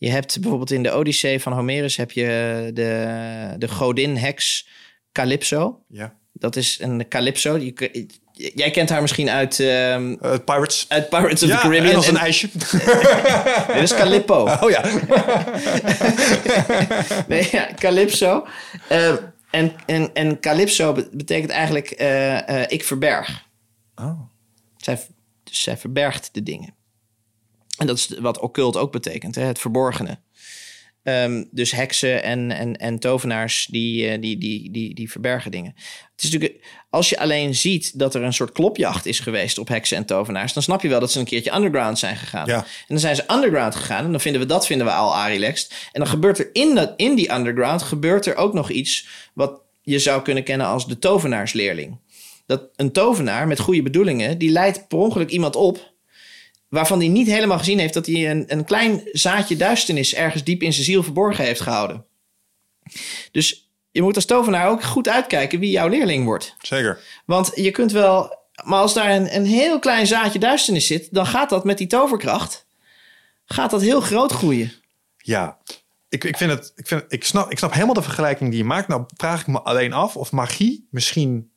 Je 0.00 0.10
hebt 0.10 0.40
bijvoorbeeld 0.40 0.70
in 0.70 0.82
de 0.82 0.92
Odyssee 0.94 1.40
van 1.40 1.52
Homerus 1.52 1.96
heb 1.96 2.10
je 2.12 2.70
de, 2.74 3.54
de 3.58 3.68
godin 3.68 4.16
heks 4.16 4.68
Calypso. 5.12 5.80
Ja. 5.88 6.14
Dat 6.32 6.56
is 6.56 6.78
een 6.80 7.08
Calypso. 7.08 7.58
Je, 7.58 8.06
jij 8.54 8.70
kent 8.70 8.88
haar 8.88 9.00
misschien 9.00 9.30
uit, 9.30 9.60
ehm, 9.60 10.12
Eh, 10.20 10.34
Pirates. 10.44 10.86
uit 10.88 11.08
Pirates 11.08 11.42
of 11.42 11.48
ja, 11.48 11.54
the 11.56 11.62
Caribbean. 11.62 11.90
en 11.90 11.96
als 11.96 12.06
een 12.08 12.16
En- 12.16 12.20
ijsje. 12.22 12.48
Dit 13.74 13.82
is 13.82 13.94
Calippo. 13.94 14.48
Oh 14.60 14.70
ja. 14.70 14.84
Nee, 17.28 17.48
ja, 17.52 17.68
Calypso. 17.74 18.46
Eh, 18.88 19.14
en, 19.50 19.72
en, 19.86 20.14
en 20.14 20.40
Calypso 20.40 20.92
be- 20.92 21.08
betekent 21.12 21.50
eigenlijk 21.50 21.90
eh, 21.90 22.48
eh, 22.62 22.64
ik 22.70 22.84
verberg. 22.84 23.44
Oh. 23.94 24.20
Zij, 24.76 25.00
dus 25.44 25.62
zij 25.62 25.76
verbergt 25.76 26.28
de 26.32 26.42
dingen. 26.42 26.74
En 27.78 27.86
dat 27.86 27.96
is 27.96 28.08
wat 28.18 28.38
occult 28.38 28.76
ook 28.76 28.92
betekent, 28.92 29.34
hè, 29.34 29.42
het 29.42 29.58
verborgene. 29.58 30.18
Ehm, 31.02 31.44
dus 31.50 31.70
heksen 31.70 32.22
en, 32.22 32.50
en, 32.50 32.76
en 32.76 32.98
tovenaars, 32.98 33.66
die, 33.70 34.08
eh, 34.08 34.20
die, 34.20 34.38
die, 34.38 34.70
die, 34.70 34.94
die 34.94 35.10
verbergen 35.10 35.50
dingen. 35.50 35.72
Het 36.14 36.24
is 36.24 36.30
natuurlijk, 36.30 36.64
als 36.90 37.08
je 37.08 37.18
alleen 37.18 37.54
ziet 37.54 37.98
dat 37.98 38.14
er 38.14 38.22
een 38.22 38.32
soort 38.32 38.52
klopjacht 38.52 39.06
is 39.06 39.20
geweest 39.20 39.58
op 39.58 39.68
heksen 39.68 39.96
en 39.96 40.04
tovenaars, 40.04 40.52
dan 40.52 40.62
snap 40.62 40.82
je 40.82 40.88
wel 40.88 41.00
dat 41.00 41.12
ze 41.12 41.18
een 41.18 41.24
keertje 41.24 41.54
underground 41.54 41.98
zijn 41.98 42.16
gegaan. 42.16 42.46
Ja. 42.46 42.56
En 42.56 42.64
dan 42.88 42.98
zijn 42.98 43.16
ze 43.16 43.24
underground 43.32 43.74
gegaan 43.74 44.04
en 44.04 44.10
dan 44.10 44.20
vinden 44.20 44.40
we 44.40 44.46
dat 44.46 44.66
vinden 44.66 44.86
we 44.86 44.92
al 44.92 45.26
relaxed. 45.26 45.70
En 45.92 46.00
dan 46.00 46.08
gebeurt 46.08 46.38
er 46.38 46.50
in, 46.52 46.74
dat, 46.74 46.92
in 46.96 47.14
die 47.14 47.32
underground 47.32 47.82
gebeurt 47.82 48.26
er 48.26 48.36
ook 48.36 48.52
nog 48.52 48.70
iets 48.70 49.06
wat 49.34 49.60
je 49.82 49.98
zou 49.98 50.22
kunnen 50.22 50.44
kennen 50.44 50.66
als 50.66 50.86
de 50.86 50.98
tovenaarsleerling. 50.98 51.98
Dat 52.46 52.68
een 52.76 52.92
tovenaar 52.92 53.46
met 53.46 53.60
goede 53.60 53.82
bedoelingen, 53.82 54.38
die 54.38 54.50
leidt 54.50 54.88
per 54.88 54.98
ongeluk 54.98 55.30
iemand 55.30 55.56
op 55.56 55.89
waarvan 56.70 56.98
hij 56.98 57.08
niet 57.08 57.26
helemaal 57.26 57.58
gezien 57.58 57.78
heeft 57.78 57.94
dat 57.94 58.06
hij 58.06 58.30
een, 58.30 58.44
een 58.46 58.64
klein 58.64 59.02
zaadje 59.12 59.56
duisternis 59.56 60.14
ergens 60.14 60.44
diep 60.44 60.62
in 60.62 60.72
zijn 60.72 60.84
ziel 60.84 61.02
verborgen 61.02 61.44
heeft 61.44 61.60
gehouden. 61.60 62.04
Dus 63.32 63.70
je 63.90 64.02
moet 64.02 64.16
als 64.16 64.24
tovenaar 64.24 64.68
ook 64.68 64.82
goed 64.82 65.08
uitkijken 65.08 65.58
wie 65.58 65.70
jouw 65.70 65.88
leerling 65.88 66.24
wordt. 66.24 66.56
Zeker. 66.60 67.00
Want 67.24 67.50
je 67.54 67.70
kunt 67.70 67.92
wel, 67.92 68.38
maar 68.64 68.80
als 68.80 68.94
daar 68.94 69.10
een, 69.10 69.34
een 69.36 69.44
heel 69.44 69.78
klein 69.78 70.06
zaadje 70.06 70.38
duisternis 70.38 70.86
zit, 70.86 71.08
dan 71.14 71.26
gaat 71.26 71.50
dat 71.50 71.64
met 71.64 71.78
die 71.78 71.86
toverkracht, 71.86 72.66
gaat 73.44 73.70
dat 73.70 73.80
heel 73.80 74.00
groot 74.00 74.32
groeien. 74.32 74.72
Ja, 75.16 75.58
ik, 76.08 76.24
ik, 76.24 76.36
vind 76.36 76.50
het, 76.50 76.72
ik, 76.76 76.86
vind, 76.86 77.04
ik, 77.08 77.24
snap, 77.24 77.50
ik 77.50 77.58
snap 77.58 77.72
helemaal 77.72 77.94
de 77.94 78.02
vergelijking 78.02 78.50
die 78.50 78.58
je 78.58 78.64
maakt. 78.64 78.88
Nou 78.88 79.04
vraag 79.16 79.40
ik 79.40 79.46
me 79.46 79.60
alleen 79.60 79.92
af 79.92 80.16
of 80.16 80.32
magie 80.32 80.86
misschien... 80.90 81.52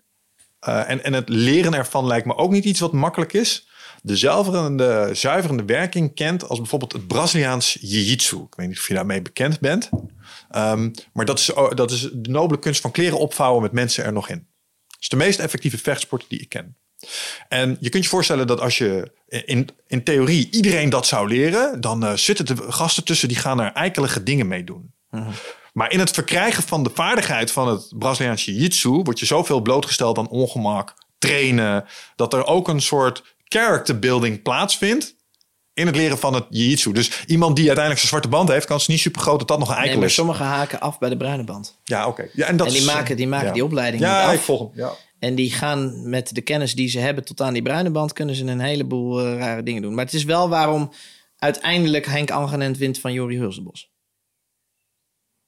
eh, 0.60 0.90
en, 0.90 1.03
en 1.03 1.14
het 1.14 1.30
leren 1.30 1.73
ervan 1.73 2.07
lijkt 2.07 2.26
me 2.26 2.35
ook 2.35 2.52
niet 2.52 2.65
iets 2.65 2.80
wat 2.80 2.94
makkelijk 2.94 3.34
is. 3.34 3.68
De 4.05 4.17
zuiverende, 4.17 5.09
zuiverende 5.13 5.65
werking 5.65 6.15
kent 6.15 6.49
als 6.49 6.59
bijvoorbeeld 6.59 6.91
het 6.91 7.07
Braziliaans 7.07 7.77
jiu-jitsu. 7.81 8.38
Ik 8.38 8.55
weet 8.55 8.67
niet 8.67 8.77
of 8.77 8.88
je 8.88 8.93
daarmee 8.93 9.21
bekend 9.21 9.59
bent. 9.59 9.89
Ehm, 10.49 10.91
maar 11.13 11.25
dat 11.25 11.39
is, 11.39 11.53
oh, 11.53 11.71
dat 11.71 11.91
is 11.91 12.09
de 12.13 12.30
nobele 12.30 12.59
kunst 12.59 12.81
van 12.81 12.91
kleren 12.91 13.19
opvouwen 13.19 13.61
met 13.61 13.71
mensen 13.71 14.03
er 14.03 14.13
nog 14.13 14.30
in. 14.30 14.47
Het 14.88 15.01
is 15.01 15.09
de 15.09 15.15
meest 15.15 15.39
effectieve 15.39 15.77
vechtsport 15.77 16.25
die 16.27 16.39
ik 16.39 16.49
ken. 16.49 16.77
En 17.47 17.77
je 17.80 17.89
kunt 17.89 18.03
je 18.03 18.09
voorstellen 18.09 18.47
dat 18.47 18.59
als 18.59 18.77
je 18.77 19.11
in, 19.27 19.69
in 19.88 20.03
theorie 20.03 20.47
iedereen 20.51 20.89
dat 20.89 21.05
zou 21.05 21.27
leren, 21.27 21.81
dan 21.81 22.05
eh, 22.05 22.13
zitten 22.13 22.45
de 22.45 22.55
gasten 22.71 23.03
tussen 23.03 23.27
die 23.27 23.38
gaan 23.38 23.59
er 23.59 23.71
eikelige 23.71 24.23
dingen 24.23 24.47
mee 24.47 24.63
doen. 24.63 24.93
Maar 25.73 25.91
in 25.91 25.99
het 25.99 26.11
verkrijgen 26.11 26.63
van 26.63 26.84
de 26.84 26.91
vaardigheid 26.93 27.51
van 27.51 27.67
het 27.67 27.93
Braziliaans 27.97 28.45
Jiu-Jitsu 28.45 28.89
word 28.89 29.19
je 29.19 29.25
zoveel 29.25 29.61
blootgesteld 29.61 30.17
aan 30.17 30.30
ongemak, 30.30 30.93
trainen, 31.17 31.85
dat 32.15 32.34
er 32.34 32.45
ook 32.45 32.67
een 32.67 32.81
soort 32.81 33.32
character 33.59 33.99
building 33.99 34.41
plaatsvindt 34.41 35.15
in 35.73 35.85
het 35.85 35.95
leren 35.95 36.17
van 36.17 36.34
het 36.34 36.45
Jiu-Jitsu. 36.49 36.91
Dus 36.91 37.23
iemand 37.25 37.55
die 37.55 37.65
uiteindelijk 37.65 37.97
zijn 37.97 38.07
zwarte 38.07 38.27
band 38.27 38.49
heeft, 38.49 38.65
kan 38.65 38.77
het 38.77 38.88
niet 38.88 38.99
super 38.99 39.21
groot 39.21 39.39
dat 39.39 39.47
dat 39.47 39.59
nog 39.59 39.67
een 39.67 39.73
Nee, 39.73 39.81
eikel 39.84 39.99
maar 39.99 40.09
is. 40.09 40.13
sommigen 40.15 40.45
haken 40.45 40.80
af 40.80 40.99
bij 40.99 41.09
de 41.09 41.17
bruine 41.17 41.43
band. 41.43 41.80
Ja, 41.84 42.07
oké. 42.07 42.30
Ja, 42.34 42.47
en 42.47 42.57
dat 42.57 42.67
En 42.67 42.73
die 42.73 42.81
is, 42.81 42.88
maken, 42.88 43.15
die, 43.17 43.27
maken 43.27 43.47
ja. 43.47 43.53
die 43.53 43.63
opleiding 43.63 44.03
Ja, 44.03 44.19
niet 44.19 44.27
af. 44.27 44.34
ik 44.34 44.39
volg 44.39 44.59
hem. 44.59 44.69
Ja. 44.80 44.91
En 45.19 45.35
die 45.35 45.51
gaan 45.51 46.09
met 46.09 46.35
de 46.35 46.41
kennis 46.41 46.75
die 46.75 46.88
ze 46.89 46.99
hebben 46.99 47.23
tot 47.25 47.41
aan 47.41 47.53
die 47.53 47.61
bruine 47.61 47.89
band... 47.91 48.13
kunnen 48.13 48.35
ze 48.35 48.45
een 48.45 48.59
heleboel 48.59 49.19
eh, 49.25 49.38
rare 49.38 49.63
dingen 49.63 49.81
doen. 49.81 49.93
Maar 49.95 50.05
het 50.05 50.13
is 50.13 50.23
wel 50.23 50.49
waarom 50.49 50.91
uiteindelijk 51.38 52.05
Henk 52.05 52.31
Angenent 52.31 52.77
wint 52.77 52.99
van 52.99 53.13
Jori 53.13 53.38
Hulsebos. 53.38 53.91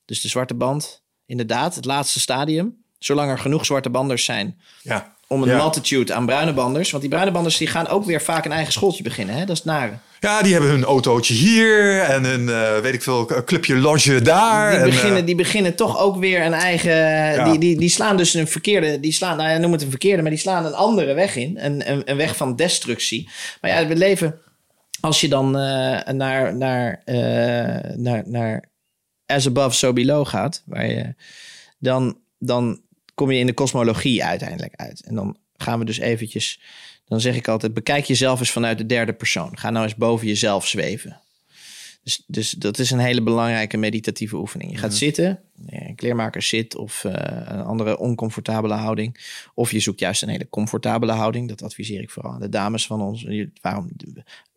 Dus 0.06 0.22
de 0.22 0.28
zwarte 0.28 0.54
band, 0.54 1.04
inderdaad, 1.26 1.76
het 1.76 1.86
laatste 1.86 2.20
stadium. 2.20 2.84
Zolang 3.00 3.32
er 3.32 3.40
genoeg 3.40 3.66
zwarte 3.66 3.90
banders 3.90 4.26
zijn 4.26 4.62
Ja. 4.82 5.15
Om 5.28 5.42
een 5.42 5.50
Ja. 5.50 5.58
multitude 5.58 6.14
aan 6.14 6.26
bruine 6.26 6.54
banders... 6.54 6.90
want 6.90 7.02
die 7.02 7.12
bruine 7.12 7.32
banders 7.34 7.58
die 7.58 7.68
gaan 7.68 7.88
ook 7.88 8.06
weer 8.06 8.22
vaak 8.22 8.46
een 8.46 8.52
eigen 8.52 8.74
schooltje 8.74 9.04
beginnen. 9.04 9.36
Hè? 9.36 9.40
Dat 9.40 9.50
is 9.50 9.58
het 9.58 9.66
nare. 9.66 9.94
Ja, 10.20 10.42
die 10.42 10.52
hebben 10.52 10.70
hun 10.70 10.84
autootje 10.84 11.34
hier 11.34 12.00
en 12.00 12.24
een, 12.24 12.50
eh, 12.50 12.80
weet 12.80 12.94
ik 12.94 13.04
veel, 13.04 13.26
clubje 13.46 13.76
loge 13.76 14.22
daar. 14.22 14.70
Die 14.72 14.80
en, 14.80 14.86
beginnen, 14.86 15.20
eh, 15.20 15.26
die 15.26 15.36
beginnen 15.36 15.76
toch 15.76 16.00
ook 16.00 16.18
weer 16.18 16.46
een 16.46 16.54
eigen. 16.54 17.44
Die, 17.44 17.60
die, 17.60 17.78
die 17.78 17.90
slaan 17.90 18.18
dus 18.18 18.34
een 18.34 18.48
verkeerde. 18.48 19.00
Die 19.00 19.12
slaan, 19.12 19.38
nou 19.38 19.50
ja, 19.50 19.58
noem 19.58 19.72
het 19.72 19.82
een 19.82 19.90
verkeerde, 19.90 20.22
maar 20.22 20.32
die 20.32 20.40
slaan 20.40 20.66
een 20.66 20.74
andere 20.74 21.14
weg 21.14 21.36
in. 21.36 21.58
Een, 21.60 21.92
een, 21.92 22.02
een 22.06 22.18
weg 22.18 22.36
van 22.36 22.56
destructie. 22.56 23.30
Maar 23.62 23.72
ja, 23.72 23.88
we 23.88 23.96
leven. 23.96 24.40
Als 25.00 25.22
je 25.22 25.28
dan 25.28 25.58
eh, 25.58 26.14
naar, 26.14 26.56
naar, 26.56 27.02
naar, 27.96 28.24
naar 28.26 28.64
as 29.26 29.48
above, 29.48 29.76
so 29.76 29.94
below 29.94 30.28
gaat, 30.28 30.64
waar 30.66 30.88
je, 30.88 31.16
dan, 31.80 32.18
dan 32.40 32.82
kom 33.16 33.32
je 33.32 33.40
in 33.40 33.46
de 33.46 33.54
kosmologie 33.54 34.24
uiteindelijk 34.24 34.76
uit. 34.76 35.04
En 35.06 35.16
dan 35.16 35.38
gaan 35.54 35.80
we 35.80 35.86
dus 35.86 35.98
eventjes, 35.98 36.62
dan 37.06 37.22
zeg 37.22 37.36
ik 37.36 37.48
altijd, 37.48 37.74
bekijk 37.74 38.06
jezelf 38.06 38.40
eens 38.40 38.52
vanuit 38.52 38.78
de 38.78 38.86
derde 38.86 39.14
persoon. 39.14 39.58
Ga 39.58 39.70
nou 39.70 39.84
eens 39.84 39.96
boven 39.96 40.28
jezelf 40.28 40.68
zweven. 40.68 41.20
Dus, 42.04 42.24
dus 42.28 42.52
dat 42.52 42.80
is 42.80 42.92
een 42.92 43.00
hele 43.00 43.22
belangrijke 43.24 43.78
meditatieve 43.78 44.36
oefening. 44.36 44.72
Je 44.72 44.78
gaat 44.78 44.94
zitten, 44.94 45.40
een 45.66 45.96
kleermaker 45.96 46.42
zit 46.42 46.76
of 46.76 47.04
uh, 47.04 47.14
een 47.46 47.64
andere 47.64 47.98
oncomfortabele 47.98 48.74
houding. 48.74 49.18
Of 49.54 49.72
je 49.72 49.80
zoekt 49.80 50.00
juist 50.00 50.22
een 50.22 50.30
hele 50.30 50.50
comfortabele 50.50 51.12
houding. 51.12 51.48
Dat 51.48 51.64
adviseer 51.64 52.02
ik 52.02 52.10
vooral 52.10 52.34
aan 52.34 52.40
de 52.40 52.50
dames 52.50 52.86
van 52.86 53.02
ons. 53.02 53.28
Waarom? 53.62 53.90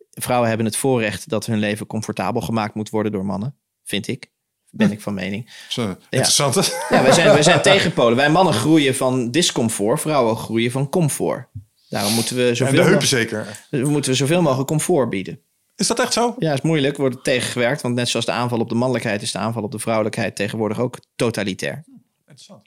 Vrouwen 0.09 0.47
hebben 0.47 0.65
het 0.65 0.75
voorrecht 0.75 1.29
dat 1.29 1.45
hun 1.45 1.59
leven 1.59 1.85
comfortabel 1.85 2.41
gemaakt 2.41 2.73
moet 2.73 2.89
worden 2.89 3.11
door 3.11 3.25
mannen, 3.25 3.55
vind 3.83 4.07
ik 4.07 4.31
ben 4.71 4.91
ik 4.91 5.01
van 5.01 5.13
mening. 5.13 5.49
Zo, 5.69 5.95
interessant. 6.09 6.77
Ja, 6.89 7.03
wij, 7.03 7.11
zijn, 7.11 7.27
wij 7.27 7.43
zijn 7.43 7.61
tegenpolen. 7.71 8.15
Wij 8.15 8.29
mannen 8.29 8.53
groeien 8.53 8.95
van 8.95 9.31
discomfort, 9.31 10.01
vrouwen 10.01 10.37
groeien 10.37 10.71
van 10.71 10.89
comfort. 10.89 11.47
Daarom 11.89 12.13
moeten 12.13 12.35
we 12.35 12.55
zoveel, 12.55 12.77
en 12.77 12.83
de 12.83 12.89
heupen 12.89 13.07
zeker. 13.07 13.65
Moeten 13.69 14.11
we 14.11 14.17
zoveel 14.17 14.41
mogelijk 14.41 14.67
comfort 14.67 15.09
bieden. 15.09 15.39
Is 15.75 15.87
dat 15.87 15.99
echt 15.99 16.13
zo? 16.13 16.35
Ja, 16.39 16.53
is 16.53 16.61
moeilijk. 16.61 16.97
Wordt 16.97 17.23
tegengewerkt. 17.23 17.81
Want 17.81 17.95
net 17.95 18.09
zoals 18.09 18.25
de 18.25 18.31
aanval 18.31 18.59
op 18.59 18.69
de 18.69 18.75
mannelijkheid 18.75 19.21
is 19.21 19.31
de 19.31 19.37
aanval 19.37 19.63
op 19.63 19.71
de 19.71 19.79
vrouwelijkheid 19.79 20.35
tegenwoordig 20.35 20.79
ook 20.79 20.97
totalitair. 21.15 21.83
Interessant. 22.19 22.61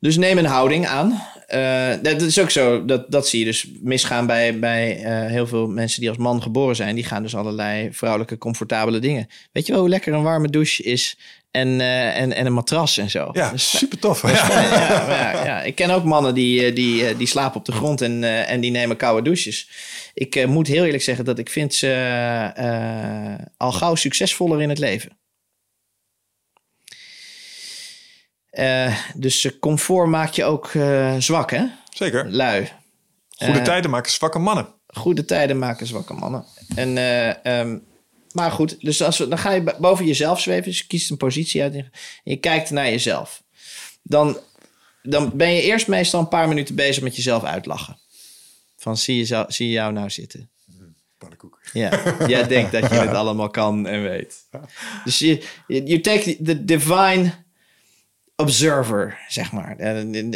Dus 0.00 0.16
neem 0.16 0.38
een 0.38 0.46
houding 0.46 0.86
aan. 0.86 1.22
Uh, 1.54 1.92
dat 2.02 2.22
is 2.22 2.38
ook 2.38 2.50
zo, 2.50 2.84
dat, 2.84 3.10
dat 3.10 3.28
zie 3.28 3.38
je 3.38 3.44
dus 3.44 3.66
misgaan 3.80 4.26
bij, 4.26 4.58
bij 4.58 4.98
uh, 4.98 5.30
heel 5.30 5.46
veel 5.46 5.68
mensen 5.68 6.00
die 6.00 6.08
als 6.08 6.18
man 6.18 6.42
geboren 6.42 6.76
zijn. 6.76 6.94
Die 6.94 7.04
gaan 7.04 7.22
dus 7.22 7.36
allerlei 7.36 7.92
vrouwelijke 7.92 8.38
comfortabele 8.38 8.98
dingen. 8.98 9.28
Weet 9.52 9.66
je 9.66 9.72
wel 9.72 9.80
hoe 9.80 9.90
lekker 9.90 10.12
een 10.12 10.22
warme 10.22 10.48
douche 10.48 10.82
is 10.82 11.18
en, 11.50 11.68
uh, 11.68 12.20
en, 12.20 12.32
en 12.32 12.46
een 12.46 12.52
matras 12.52 12.98
en 12.98 13.10
zo? 13.10 13.28
Ja, 13.32 13.50
dus, 13.50 13.76
super 13.78 13.98
tof. 13.98 14.22
Ja. 14.32 14.50
Ja, 14.50 15.32
ja, 15.32 15.44
ja, 15.44 15.62
Ik 15.62 15.74
ken 15.74 15.90
ook 15.90 16.04
mannen 16.04 16.34
die, 16.34 16.72
die, 16.72 17.16
die 17.16 17.26
slapen 17.26 17.58
op 17.58 17.64
de 17.64 17.72
grond 17.72 18.00
en, 18.00 18.46
en 18.46 18.60
die 18.60 18.70
nemen 18.70 18.96
koude 18.96 19.22
douches. 19.22 19.70
Ik 20.14 20.46
moet 20.46 20.66
heel 20.66 20.84
eerlijk 20.84 21.02
zeggen 21.02 21.24
dat 21.24 21.38
ik 21.38 21.50
vind 21.50 21.74
ze 21.74 23.42
al 23.56 23.72
gauw 23.72 23.94
succesvoller 23.94 24.62
in 24.62 24.68
het 24.68 24.78
leven. 24.78 25.16
Uh, 28.58 28.96
dus 29.14 29.58
comfort 29.60 30.08
maakt 30.08 30.36
je 30.36 30.44
ook 30.44 30.72
uh, 30.72 31.16
zwak, 31.18 31.50
hè? 31.50 31.64
Zeker. 31.90 32.30
Lui. 32.30 32.68
Goede 33.30 33.58
uh, 33.58 33.64
tijden 33.64 33.90
maken 33.90 34.12
zwakke 34.12 34.38
mannen. 34.38 34.68
Goede 34.86 35.24
tijden 35.24 35.58
maken 35.58 35.86
zwakke 35.86 36.12
mannen. 36.12 36.44
En, 36.74 36.96
um, 37.52 37.84
maar 38.32 38.50
goed, 38.50 38.80
dus 38.80 39.02
als 39.02 39.18
we, 39.18 39.28
dan 39.28 39.38
ga 39.38 39.50
je 39.50 39.74
boven 39.78 40.06
jezelf 40.06 40.40
zweven. 40.40 40.64
Dus 40.64 40.78
je 40.78 40.86
kiest 40.86 41.10
een 41.10 41.16
positie 41.16 41.62
uit 41.62 41.74
en 41.74 41.90
je 42.24 42.36
kijkt 42.36 42.70
naar 42.70 42.90
jezelf. 42.90 43.42
Dan, 44.02 44.38
dan 45.02 45.30
ben 45.34 45.52
je 45.52 45.62
eerst 45.62 45.88
meestal 45.88 46.20
een 46.20 46.28
paar 46.28 46.48
minuten 46.48 46.74
bezig 46.74 47.02
met 47.02 47.16
jezelf 47.16 47.44
uitlachen. 47.44 47.98
Van 48.76 48.96
zie 48.96 49.26
je, 49.26 49.44
zie 49.48 49.66
je 49.66 49.72
jou 49.72 49.92
nou 49.92 50.10
zitten? 50.10 50.50
Pannenkoek. 51.18 51.60
Ja, 51.72 52.02
jij 52.26 52.46
denkt 52.46 52.72
dat 52.72 52.90
je 52.90 52.94
het 52.94 53.14
allemaal 53.22 53.50
kan 53.50 53.86
en 53.86 54.02
weet. 54.02 54.46
Dus 55.04 55.18
je, 55.18 55.44
you 55.66 56.00
take 56.00 56.38
the 56.42 56.64
divine 56.64 57.32
observer, 58.36 59.24
zeg 59.28 59.52
maar. 59.52 59.76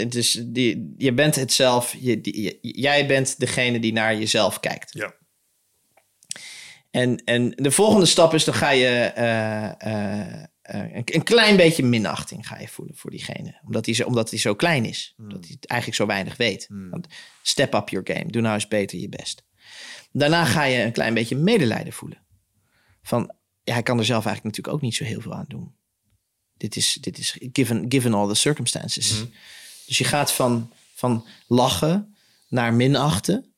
Dus 0.08 0.42
die, 0.46 0.94
je 0.96 1.12
bent 1.12 1.34
het 1.34 1.52
zelf, 1.52 1.96
je, 1.98 2.20
die, 2.20 2.58
jij 2.60 3.06
bent 3.06 3.38
degene 3.38 3.80
die 3.80 3.92
naar 3.92 4.16
jezelf 4.16 4.60
kijkt. 4.60 4.92
Ja. 4.92 5.14
En, 6.90 7.24
en 7.24 7.50
de 7.50 7.70
volgende 7.70 8.06
stap 8.06 8.34
is, 8.34 8.44
dan 8.44 8.54
ga 8.54 8.70
je 8.70 9.12
uh, 9.18 9.90
uh, 9.92 10.42
een, 10.62 11.02
een, 11.04 11.22
klein 11.22 11.56
beetje 11.56 11.84
minachting 11.84 12.46
ga 12.46 12.58
je 12.58 12.68
voelen 12.68 12.96
voor 12.96 13.10
diegene. 13.10 13.60
Omdat 13.64 13.86
hij 13.86 13.94
zo, 13.94 14.04
omdat 14.04 14.30
hij 14.30 14.38
zo 14.38 14.54
klein 14.54 14.84
is. 14.84 15.14
Mm. 15.16 15.24
Omdat 15.24 15.46
hij 15.46 15.56
eigenlijk 15.60 16.00
zo 16.00 16.06
weinig 16.06 16.36
weet. 16.36 16.66
Mm. 16.68 16.90
Want 16.90 17.06
step 17.42 17.74
up 17.74 17.88
your 17.88 18.06
game. 18.12 18.30
Doe 18.30 18.42
nou 18.42 18.54
eens 18.54 18.68
beter 18.68 18.98
je 18.98 19.08
best. 19.08 19.44
Daarna 20.12 20.44
ga 20.44 20.64
je 20.64 20.82
een 20.82 20.92
klein 20.92 21.14
beetje 21.14 21.36
medelijden 21.36 21.92
voelen. 21.92 22.18
Van, 23.02 23.34
ja, 23.62 23.72
hij 23.72 23.82
kan 23.82 23.98
er 23.98 24.04
zelf 24.04 24.26
eigenlijk 24.26 24.56
natuurlijk 24.56 24.74
ook 24.74 24.90
niet 24.90 24.96
zo 24.96 25.04
heel 25.04 25.20
veel 25.20 25.34
aan 25.34 25.44
doen. 25.48 25.74
Dit 26.60 26.76
is, 26.76 26.98
dit 27.00 27.18
is 27.18 27.36
given, 27.52 27.84
given 27.88 28.14
all 28.14 28.28
the 28.28 28.34
circumstances. 28.34 29.12
Mhm. 29.12 29.24
Dus 29.86 29.98
je 29.98 30.04
gaat 30.04 30.32
van, 30.32 30.72
van 30.94 31.26
lachen 31.46 32.16
naar 32.48 32.74
minachten, 32.74 33.54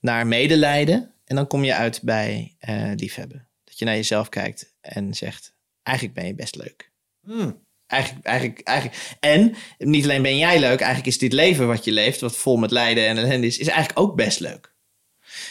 naar 0.00 0.26
medelijden. 0.26 1.12
En 1.24 1.36
dan 1.36 1.46
kom 1.46 1.64
je 1.64 1.74
uit 1.74 2.02
bij 2.02 2.56
uh, 2.68 2.92
liefhebben. 2.94 3.48
Dat 3.64 3.78
je 3.78 3.84
naar 3.84 3.94
jezelf 3.94 4.28
kijkt 4.28 4.74
en 4.80 5.14
zegt: 5.14 5.52
eigenlijk 5.82 6.18
ben 6.18 6.26
je 6.26 6.34
best 6.34 6.56
leuk. 6.56 6.90
Mm. 7.20 7.64
Eigenlijk, 7.86 8.26
eigenlijk, 8.26 8.60
eigenlijk. 8.60 9.16
En 9.20 9.54
niet 9.78 10.04
alleen 10.04 10.22
ben 10.22 10.38
jij 10.38 10.60
leuk, 10.60 10.80
eigenlijk 10.80 11.06
is 11.06 11.18
dit 11.18 11.32
leven 11.32 11.66
wat 11.66 11.84
je 11.84 11.92
leeft, 11.92 12.20
wat 12.20 12.36
vol 12.36 12.56
met 12.56 12.70
lijden 12.70 13.06
en 13.06 13.16
ellende 13.16 13.46
is, 13.46 13.58
is 13.58 13.68
eigenlijk 13.68 13.98
ook 13.98 14.16
best 14.16 14.40
leuk. 14.40 14.74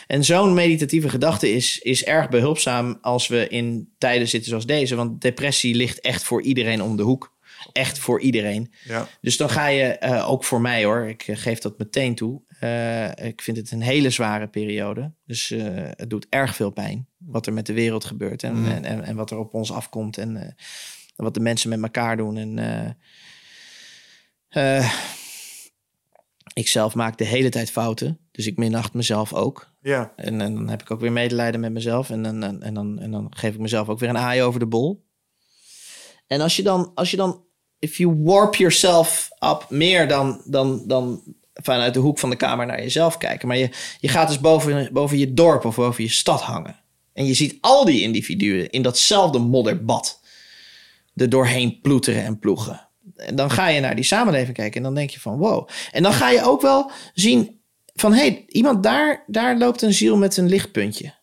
En 0.08 0.24
zo'n 0.24 0.54
meditatieve 0.54 1.10
gedachte 1.10 1.52
is, 1.52 1.80
is 1.80 2.04
erg 2.04 2.30
behulpzaam 2.30 2.98
als 3.02 3.28
we 3.28 3.48
in 3.48 3.94
tijden 3.98 4.28
zitten 4.28 4.50
zoals 4.50 4.66
deze. 4.66 4.96
Want 4.96 5.22
depressie 5.22 5.76
ligt 5.76 6.00
echt 6.00 6.24
voor 6.24 6.42
iedereen 6.42 6.82
om 6.82 6.98
de 6.98 7.04
hoek. 7.04 7.34
Echt 7.72 8.00
voor 8.00 8.22
iedereen. 8.22 8.74
Ja. 8.84 9.08
Dus 9.22 9.38
dan 9.38 9.50
ga 9.50 9.68
je, 9.68 9.98
uh, 10.04 10.30
ook 10.30 10.44
voor 10.44 10.62
mij 10.62 10.84
hoor, 10.84 11.08
ik 11.08 11.28
eh, 11.28 11.38
geef 11.38 11.60
dat 11.60 11.78
meteen 11.78 12.16
toe. 12.16 12.42
Uh, 12.62 13.10
ik 13.10 13.42
vind 13.42 13.58
het 13.58 13.72
een 13.72 13.82
hele 13.82 14.10
zware 14.10 14.48
periode. 14.48 15.12
Dus 15.26 15.52
uh, 15.52 15.64
het 15.74 16.10
doet 16.10 16.28
erg 16.30 16.56
veel 16.56 16.70
pijn 16.70 17.08
wat 17.18 17.48
er 17.48 17.54
met 17.54 17.66
de 17.66 17.74
wereld 17.74 18.06
gebeurt. 18.06 18.44
En, 18.44 18.60
mm. 18.60 18.66
en, 18.66 18.86
en, 18.86 19.04
en, 19.04 19.16
wat 19.16 19.32
er 19.32 19.38
op 19.38 19.54
ons 19.54 19.72
afkomt. 19.72 20.18
En 20.18 20.56
wat 21.16 21.34
de 21.34 21.40
mensen 21.40 21.70
met 21.70 21.82
elkaar 21.82 22.18
doen. 22.18 22.38
En 22.38 22.98
ik 26.54 26.68
zelf 26.68 26.96
maak 26.96 27.18
de 27.18 27.26
hele 27.26 27.50
tijd 27.50 27.72
fouten. 27.72 28.20
Dus 28.32 28.48
ik 28.48 28.58
minacht 28.58 28.94
mezelf 28.94 29.34
ook. 29.34 29.74
Ja. 29.86 30.14
En, 30.16 30.38
dan 30.38 30.70
heb 30.70 30.82
ik 30.82 30.92
ook 30.92 31.00
weer 31.00 31.12
medelijden 31.12 31.60
met 31.60 31.72
mezelf. 31.72 32.10
En, 32.10 32.26
en, 32.26 32.62
en, 32.62 32.74
dan, 32.74 33.00
en 33.00 33.12
dan 33.12 33.28
geef 33.30 33.54
ik 33.54 33.60
mezelf 33.60 33.90
ook 33.90 34.00
weer 34.00 34.10
een 34.10 34.18
aai 34.18 34.42
over 34.42 34.60
de 34.60 34.66
bol. 34.66 35.06
En 36.28 36.42
als 36.42 36.56
je 36.56 36.64
dan, 36.64 36.92
als 36.96 37.12
je 37.12 37.18
dan, 37.18 37.44
if 37.80 37.98
you 37.98 38.16
warp 38.18 38.56
yourself 38.56 39.30
up 39.40 39.66
meer 39.70 40.08
dan, 40.08 40.42
dan, 40.46 40.84
dan 40.88 41.22
vanuit 41.54 41.94
de 41.94 42.00
hoek 42.00 42.20
van 42.20 42.30
de 42.30 42.36
kamer 42.36 42.66
naar 42.66 42.82
jezelf 42.82 43.18
kijken. 43.18 43.48
Maar 43.48 43.58
je, 43.58 43.70
je 44.00 44.08
gaat 44.08 44.28
dus 44.28 44.40
boven, 44.40 44.90
boven 44.94 45.18
je 45.18 45.34
dorp 45.34 45.66
of 45.66 45.76
boven 45.76 46.04
je 46.04 46.10
stad 46.10 46.42
hangen. 46.42 46.80
En 47.14 47.26
je 47.26 47.34
ziet 47.34 47.58
al 47.62 47.86
die 47.86 48.02
individuen 48.02 48.70
in 48.70 48.82
datzelfde 48.82 49.40
modderbad 49.40 50.22
er 51.16 51.30
doorheen 51.30 51.80
ploeteren 51.82 52.24
en 52.24 52.40
ploegen. 52.40 52.88
En 53.16 53.36
dan 53.36 53.52
ga 53.52 53.68
je 53.68 53.80
naar 53.80 53.96
die 53.96 54.04
samenleving 54.04 54.56
kijken 54.56 54.78
en 54.78 54.84
dan 54.84 54.96
denk 54.96 55.10
je 55.10 55.20
van 55.20 55.38
wow. 55.38 55.70
En 55.92 56.04
dan 56.04 56.14
ga 56.14 56.30
je 56.30 56.44
ook 56.44 56.62
wel 56.62 56.92
zien 57.14 57.55
van 57.96 58.14
hé, 58.14 58.20
hey, 58.20 58.46
iemand 58.48 58.84
daar, 58.84 59.24
daar 59.28 59.58
loopt 59.58 59.82
een 59.82 59.94
ziel 59.94 60.18
met 60.18 60.38
een 60.38 60.50
lichtpuntje. 60.50 61.14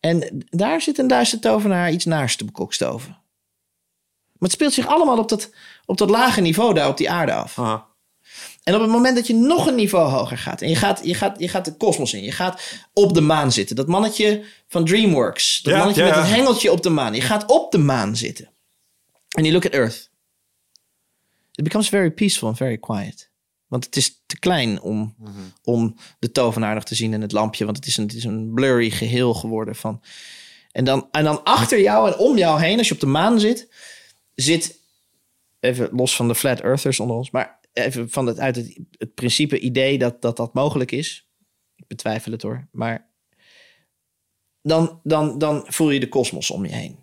En 0.00 0.44
daar 0.50 0.80
zit 0.80 0.98
een 0.98 1.08
duister 1.08 1.40
tovenaar 1.40 1.92
iets 1.92 2.04
naars 2.04 2.36
te 2.36 2.44
bekokstoven. 2.44 3.08
Maar 3.08 4.48
het 4.48 4.52
speelt 4.52 4.72
zich 4.72 4.86
allemaal 4.86 5.18
op 5.18 5.28
dat, 5.28 5.50
op 5.86 5.98
dat 5.98 6.10
lage 6.10 6.40
niveau 6.40 6.74
daar 6.74 6.88
op 6.88 6.96
die 6.96 7.10
aarde 7.10 7.32
af. 7.32 7.58
Aha. 7.58 7.86
En 8.62 8.74
op 8.74 8.80
het 8.80 8.90
moment 8.90 9.16
dat 9.16 9.26
je 9.26 9.34
nog 9.34 9.66
een 9.66 9.74
niveau 9.74 10.10
hoger 10.10 10.38
gaat 10.38 10.62
en 10.62 10.68
je 10.68 10.76
gaat, 10.76 11.00
je 11.04 11.14
gaat, 11.14 11.38
je 11.38 11.48
gaat 11.48 11.64
de 11.64 11.76
kosmos 11.76 12.14
in, 12.14 12.22
je 12.22 12.32
gaat 12.32 12.62
op 12.92 13.14
de 13.14 13.20
maan 13.20 13.52
zitten. 13.52 13.76
Dat 13.76 13.86
mannetje 13.86 14.44
van 14.68 14.84
DreamWorks, 14.84 15.60
dat 15.62 15.72
Ja, 15.72 15.78
mannetje 15.78 16.02
ja, 16.02 16.08
met 16.08 16.18
het 16.18 16.34
hengeltje 16.34 16.72
op 16.72 16.82
de 16.82 16.88
maan. 16.90 17.14
Je 17.14 17.20
gaat 17.20 17.46
op 17.46 17.72
de 17.72 17.78
maan 17.78 18.16
zitten. 18.16 18.50
En 19.28 19.42
you 19.42 19.52
look 19.52 19.66
at 19.66 19.72
Earth. 19.72 20.10
It 21.52 21.64
becomes 21.64 21.88
very 21.88 22.10
peaceful 22.10 22.48
and 22.48 22.56
very 22.56 22.78
quiet. 22.78 23.30
Want 23.74 23.86
het 23.86 23.96
is 23.96 24.22
te 24.26 24.38
klein 24.38 24.80
om, 24.80 25.14
om 25.64 25.96
de 26.18 26.30
tovenaar 26.30 26.74
nog 26.74 26.84
te 26.84 26.94
zien 26.94 27.12
in 27.12 27.20
het 27.20 27.32
lampje. 27.32 27.64
Want 27.64 27.76
het 27.76 27.86
is 27.86 27.96
een, 27.96 28.04
het 28.04 28.14
is 28.14 28.24
een 28.24 28.52
blurry 28.54 28.90
geheel 28.90 29.34
geworden 29.34 29.76
van. 29.76 30.02
En 30.72 30.84
dan, 30.84 31.08
en 31.10 31.24
dan 31.24 31.44
achter 31.44 31.80
jou 31.80 32.10
en 32.10 32.18
om 32.18 32.38
jou 32.38 32.60
heen, 32.60 32.78
als 32.78 32.88
je 32.88 32.94
op 32.94 33.00
de 33.00 33.06
maan 33.06 33.40
zit, 33.40 33.68
zit. 34.34 34.80
Even 35.60 35.88
los 35.92 36.16
van 36.16 36.28
de 36.28 36.34
flat 36.34 36.60
earthers 36.60 37.00
onder 37.00 37.16
ons, 37.16 37.30
maar 37.30 37.60
even 37.72 38.10
van 38.10 38.26
het, 38.26 38.38
uit 38.38 38.56
het, 38.56 38.78
het 38.90 39.14
principe 39.14 39.58
idee 39.58 39.98
dat, 39.98 40.22
dat 40.22 40.36
dat 40.36 40.54
mogelijk 40.54 40.92
is. 40.92 41.28
Ik 41.76 41.86
betwijfel 41.86 42.32
het 42.32 42.42
hoor. 42.42 42.68
Maar 42.72 43.10
dan, 44.62 45.00
dan, 45.02 45.38
dan 45.38 45.64
voel 45.66 45.90
je 45.90 46.00
de 46.00 46.08
kosmos 46.08 46.50
om 46.50 46.64
je 46.64 46.72
heen. 46.72 46.98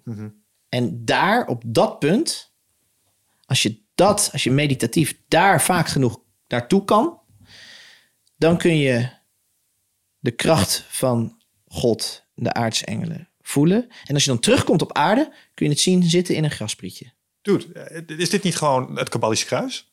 En 0.70 1.06
daar, 1.06 1.48
op 1.48 1.64
dat 1.66 2.00
punt, 2.00 2.54
als 3.46 3.64
je 3.64 3.82
dat, 3.96 4.30
als 4.32 4.44
je 4.44 4.52
meditatief 4.52 5.22
daar 5.28 5.62
vaak 5.62 5.88
genoeg 5.88 6.30
naartoe 6.52 6.86
kan, 6.86 7.20
dan 8.38 8.58
kun 8.58 8.78
je 8.78 9.10
de 10.20 10.32
kracht 10.32 10.86
van 10.90 11.38
God, 11.68 12.26
de 12.34 12.54
aartsengelen, 12.54 13.30
voelen. 13.42 13.88
En 14.06 14.14
als 14.14 14.24
je 14.24 14.30
dan 14.30 14.40
terugkomt 14.40 14.82
op 14.82 14.94
aarde, 14.94 15.34
kun 15.54 15.66
je 15.66 15.72
het 15.72 15.82
zien 15.82 16.04
zitten 16.04 16.36
in 16.36 16.44
een 16.44 16.52
grasprietje. 16.52 17.12
Dude, 17.42 17.74
eh, 17.74 18.18
is 18.18 18.30
dit 18.30 18.44
niet 18.44 18.56
gewoon 18.56 18.98
het 18.98 19.10
Kabbalisch 19.10 19.46
kruis? 19.46 19.92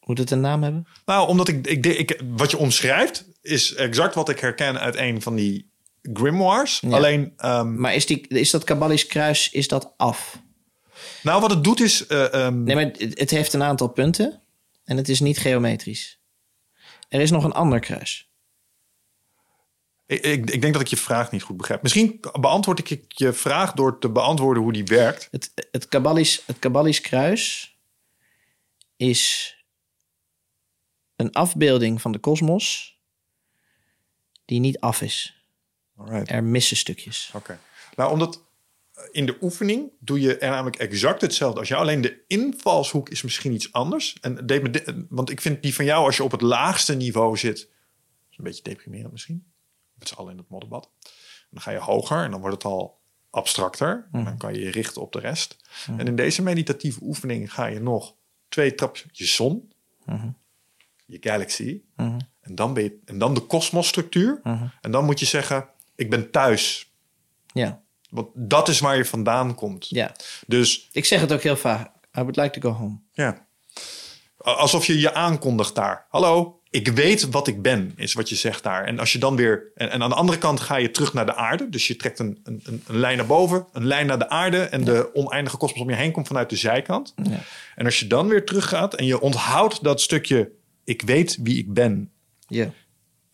Moet 0.00 0.18
het 0.18 0.30
een 0.30 0.40
naam 0.40 0.62
hebben? 0.62 0.86
Nou, 1.04 1.28
omdat 1.28 1.48
ik, 1.48 1.66
ik, 1.66 1.86
ik, 1.86 2.22
wat 2.36 2.50
je 2.50 2.56
omschrijft 2.56 3.24
is 3.42 3.74
exact 3.74 4.14
wat 4.14 4.28
ik 4.28 4.40
herken 4.40 4.80
uit 4.80 4.96
een 4.96 5.22
van 5.22 5.34
die 5.34 5.70
grimoires. 6.12 6.80
Ja. 6.80 6.90
Alleen, 6.90 7.32
ehm, 7.36 7.80
Maar 7.80 7.94
is, 7.94 8.06
die, 8.06 8.28
is 8.28 8.50
dat 8.50 8.64
Kabbalisch 8.64 9.06
kruis, 9.06 9.50
is 9.50 9.68
dat 9.68 9.94
af? 9.96 10.42
nou 11.22 11.40
wat 11.40 11.50
het 11.50 11.64
doet 11.64 11.80
is... 11.80 12.06
eh, 12.06 12.34
ehm, 12.34 12.62
Nee, 12.62 12.74
maar 12.74 12.84
het, 12.84 13.18
het 13.18 13.30
heeft 13.30 13.52
een 13.52 13.62
aantal 13.62 13.88
punten 13.88 14.40
en 14.86 14.96
het 14.96 15.08
is 15.08 15.20
niet 15.20 15.38
geometrisch. 15.38 16.20
Er 17.08 17.20
is 17.20 17.30
nog 17.30 17.44
een 17.44 17.52
ander 17.52 17.80
kruis. 17.80 18.30
ik, 20.06 20.22
ik, 20.24 20.50
ik 20.50 20.60
denk 20.60 20.72
dat 20.72 20.82
ik 20.82 20.88
je 20.88 20.96
vraag 20.96 21.30
niet 21.30 21.42
goed 21.42 21.56
begrijp. 21.56 21.82
Misschien 21.82 22.20
beantwoord 22.40 22.90
ik 22.90 23.04
je 23.08 23.32
vraag 23.32 23.72
door 23.72 23.98
te 23.98 24.10
beantwoorden 24.10 24.62
hoe 24.62 24.72
die 24.72 24.84
werkt. 24.84 25.28
Het, 25.30 25.68
het, 25.70 25.88
Kabbalisch, 25.88 26.42
het 26.46 26.58
Kabbalisch 26.58 27.00
kruis 27.00 27.74
is 28.96 29.54
een 31.16 31.32
afbeelding 31.32 32.00
van 32.00 32.12
de 32.12 32.18
kosmos 32.18 32.96
die 34.44 34.60
niet 34.60 34.80
af 34.80 35.02
is. 35.02 35.40
Alright. 35.96 36.30
Er 36.30 36.44
missen 36.44 36.76
stukjes. 36.76 37.30
Oké. 37.34 37.58
Nou, 37.96 38.12
omdat 38.12 38.45
in 39.10 39.26
de 39.26 39.36
oefening 39.40 39.90
doe 39.98 40.20
je 40.20 40.38
er 40.38 40.50
namelijk 40.50 40.76
exact 40.76 41.20
hetzelfde 41.20 41.58
als 41.58 41.68
jou. 41.68 41.80
Alleen 41.80 42.00
de 42.00 42.24
invalshoek 42.26 43.08
is 43.08 43.22
misschien 43.22 43.52
iets 43.52 43.72
anders. 43.72 44.16
En 44.20 44.46
deed 44.46 44.62
me 44.62 44.70
de- 44.70 45.06
want 45.08 45.30
ik 45.30 45.40
vind 45.40 45.62
die 45.62 45.74
van 45.74 45.84
jou, 45.84 46.04
als 46.04 46.16
je 46.16 46.24
op 46.24 46.30
het 46.30 46.40
laagste 46.40 46.94
niveau 46.94 47.36
zit, 47.36 47.58
is 48.30 48.38
een 48.38 48.44
beetje 48.44 48.62
deprimerend 48.62 49.12
misschien. 49.12 49.46
Met 49.94 50.08
z'n 50.08 50.14
allen 50.14 50.32
in 50.32 50.38
het 50.38 50.48
modderbad. 50.48 50.90
Dan 51.50 51.62
ga 51.62 51.70
je 51.70 51.78
hoger 51.78 52.24
en 52.24 52.30
dan 52.30 52.40
wordt 52.40 52.54
het 52.54 52.64
al 52.72 53.00
abstracter. 53.30 54.08
En 54.12 54.24
dan 54.24 54.36
kan 54.38 54.54
je 54.54 54.60
je 54.60 54.70
richten 54.70 55.02
op 55.02 55.12
de 55.12 55.18
rest. 55.20 55.56
En 55.98 56.06
in 56.06 56.16
deze 56.16 56.42
meditatieve 56.42 56.98
oefening 57.02 57.52
ga 57.52 57.66
je 57.66 57.80
nog 57.80 58.14
twee 58.48 58.74
trapjes 58.74 59.06
je 59.12 59.24
zon, 59.26 59.72
je 61.06 61.16
galaxy, 61.20 61.82
en, 62.40 62.54
dan 62.54 62.74
ben 62.74 62.82
je, 62.82 62.98
en 63.04 63.18
dan 63.18 63.34
de 63.34 63.40
kosmosstructuur. 63.40 64.40
En 64.80 64.90
dan 64.90 65.04
moet 65.04 65.18
je 65.20 65.26
zeggen, 65.26 65.68
ik 65.94 66.10
ben 66.10 66.30
thuis. 66.30 66.92
Ja, 67.52 67.84
Want 68.16 68.28
dat 68.34 68.68
is 68.68 68.80
waar 68.80 68.96
je 68.96 69.04
vandaan 69.04 69.54
komt. 69.54 69.88
ja. 69.88 70.14
Dus 70.46 70.88
Ik 70.92 71.04
zeg 71.04 71.20
het 71.20 71.32
ook 71.32 71.42
heel 71.42 71.56
vaak. 71.56 71.86
I 72.18 72.20
would 72.20 72.36
like 72.36 72.60
to 72.60 72.70
go 72.70 72.76
home. 72.76 72.98
ja, 73.12 73.46
alsof 74.38 74.86
je 74.86 74.98
je 75.00 75.14
aankondigt 75.14 75.74
daar. 75.74 76.06
Hallo, 76.08 76.60
ik 76.70 76.88
weet 76.88 77.30
wat 77.30 77.46
ik 77.46 77.62
ben, 77.62 77.92
is 77.96 78.12
wat 78.12 78.28
je 78.28 78.34
zegt 78.34 78.62
daar. 78.62 78.84
En 78.84 78.98
als 78.98 79.12
je 79.12 79.18
dan 79.18 79.36
weer. 79.36 79.70
En, 79.74 79.90
en 79.90 80.02
aan 80.02 80.08
de 80.08 80.14
andere 80.14 80.38
kant 80.38 80.60
ga 80.60 80.76
je 80.76 80.90
terug 80.90 81.12
naar 81.12 81.26
de 81.26 81.34
aarde. 81.34 81.68
Dus 81.68 81.86
je 81.86 81.96
trekt 81.96 82.18
een, 82.18 82.40
een, 82.44 82.60
een- 82.64 82.82
een 82.86 82.98
lijn 82.98 83.16
naar 83.16 83.26
boven, 83.26 83.66
een 83.72 83.86
lijn 83.86 84.06
naar 84.06 84.18
de 84.18 84.28
aarde. 84.28 84.58
En 84.62 84.84
de 84.84 85.10
oneindige 85.14 85.56
kosmos 85.56 85.82
om 85.82 85.90
je 85.90 85.96
heen 85.96 86.12
komt 86.12 86.26
vanuit 86.26 86.50
de 86.50 86.56
zijkant. 86.56 87.14
Ja. 87.22 87.40
En 87.74 87.84
als 87.84 88.00
je 88.00 88.06
dan 88.06 88.28
weer 88.28 88.44
teruggaat 88.44 88.94
en 88.94 89.04
je 89.06 89.20
onthoudt 89.20 89.82
dat 89.82 90.00
stukje. 90.00 90.50
Ik 90.84 91.02
weet 91.02 91.38
wie 91.42 91.58
ik 91.58 91.72
ben. 91.74 92.10
Ja. 92.48 92.70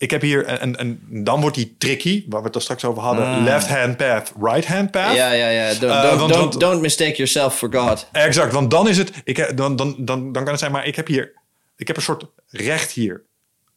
Ik 0.03 0.11
heb 0.11 0.21
hier, 0.21 0.45
en, 0.45 0.75
en, 0.75 0.99
dan 1.09 1.41
wordt 1.41 1.55
die 1.55 1.75
tricky, 1.77 2.25
waar 2.29 2.39
we 2.41 2.45
het 2.47 2.55
er 2.55 2.61
straks 2.61 2.85
over 2.85 3.03
hadden. 3.03 3.43
Left 3.43 3.67
hand 3.67 3.97
path, 3.97 4.31
right 4.41 4.67
hand 4.67 4.91
path. 4.91 5.15
Ja, 5.15 5.31
ja, 5.31 5.47
ja. 5.49 5.67
Don't, 5.73 5.81
Eh, 5.93 6.01
don't, 6.01 6.19
want- 6.19 6.33
don't, 6.33 6.43
want- 6.43 6.59
don't 6.59 6.81
mistake 6.81 7.11
yourself 7.15 7.55
for 7.57 7.73
God. 7.73 8.07
Exact, 8.11 8.53
want 8.53 8.71
dan 8.71 8.87
is 8.87 8.97
het, 8.97 9.11
ik, 9.23 9.37
heb- 9.37 9.57
dan, 9.57 9.75
dan, 9.75 9.95
dan, 9.97 10.31
dan 10.31 10.43
kan 10.43 10.47
het 10.51 10.59
zijn, 10.59 10.71
maar 10.71 10.85
ik 10.87 10.95
heb 10.95 11.07
hier, 11.07 11.31
ik 11.77 11.87
heb 11.87 11.95
een 11.95 12.01
soort 12.01 12.25
recht 12.49 12.91
hier. 12.91 13.23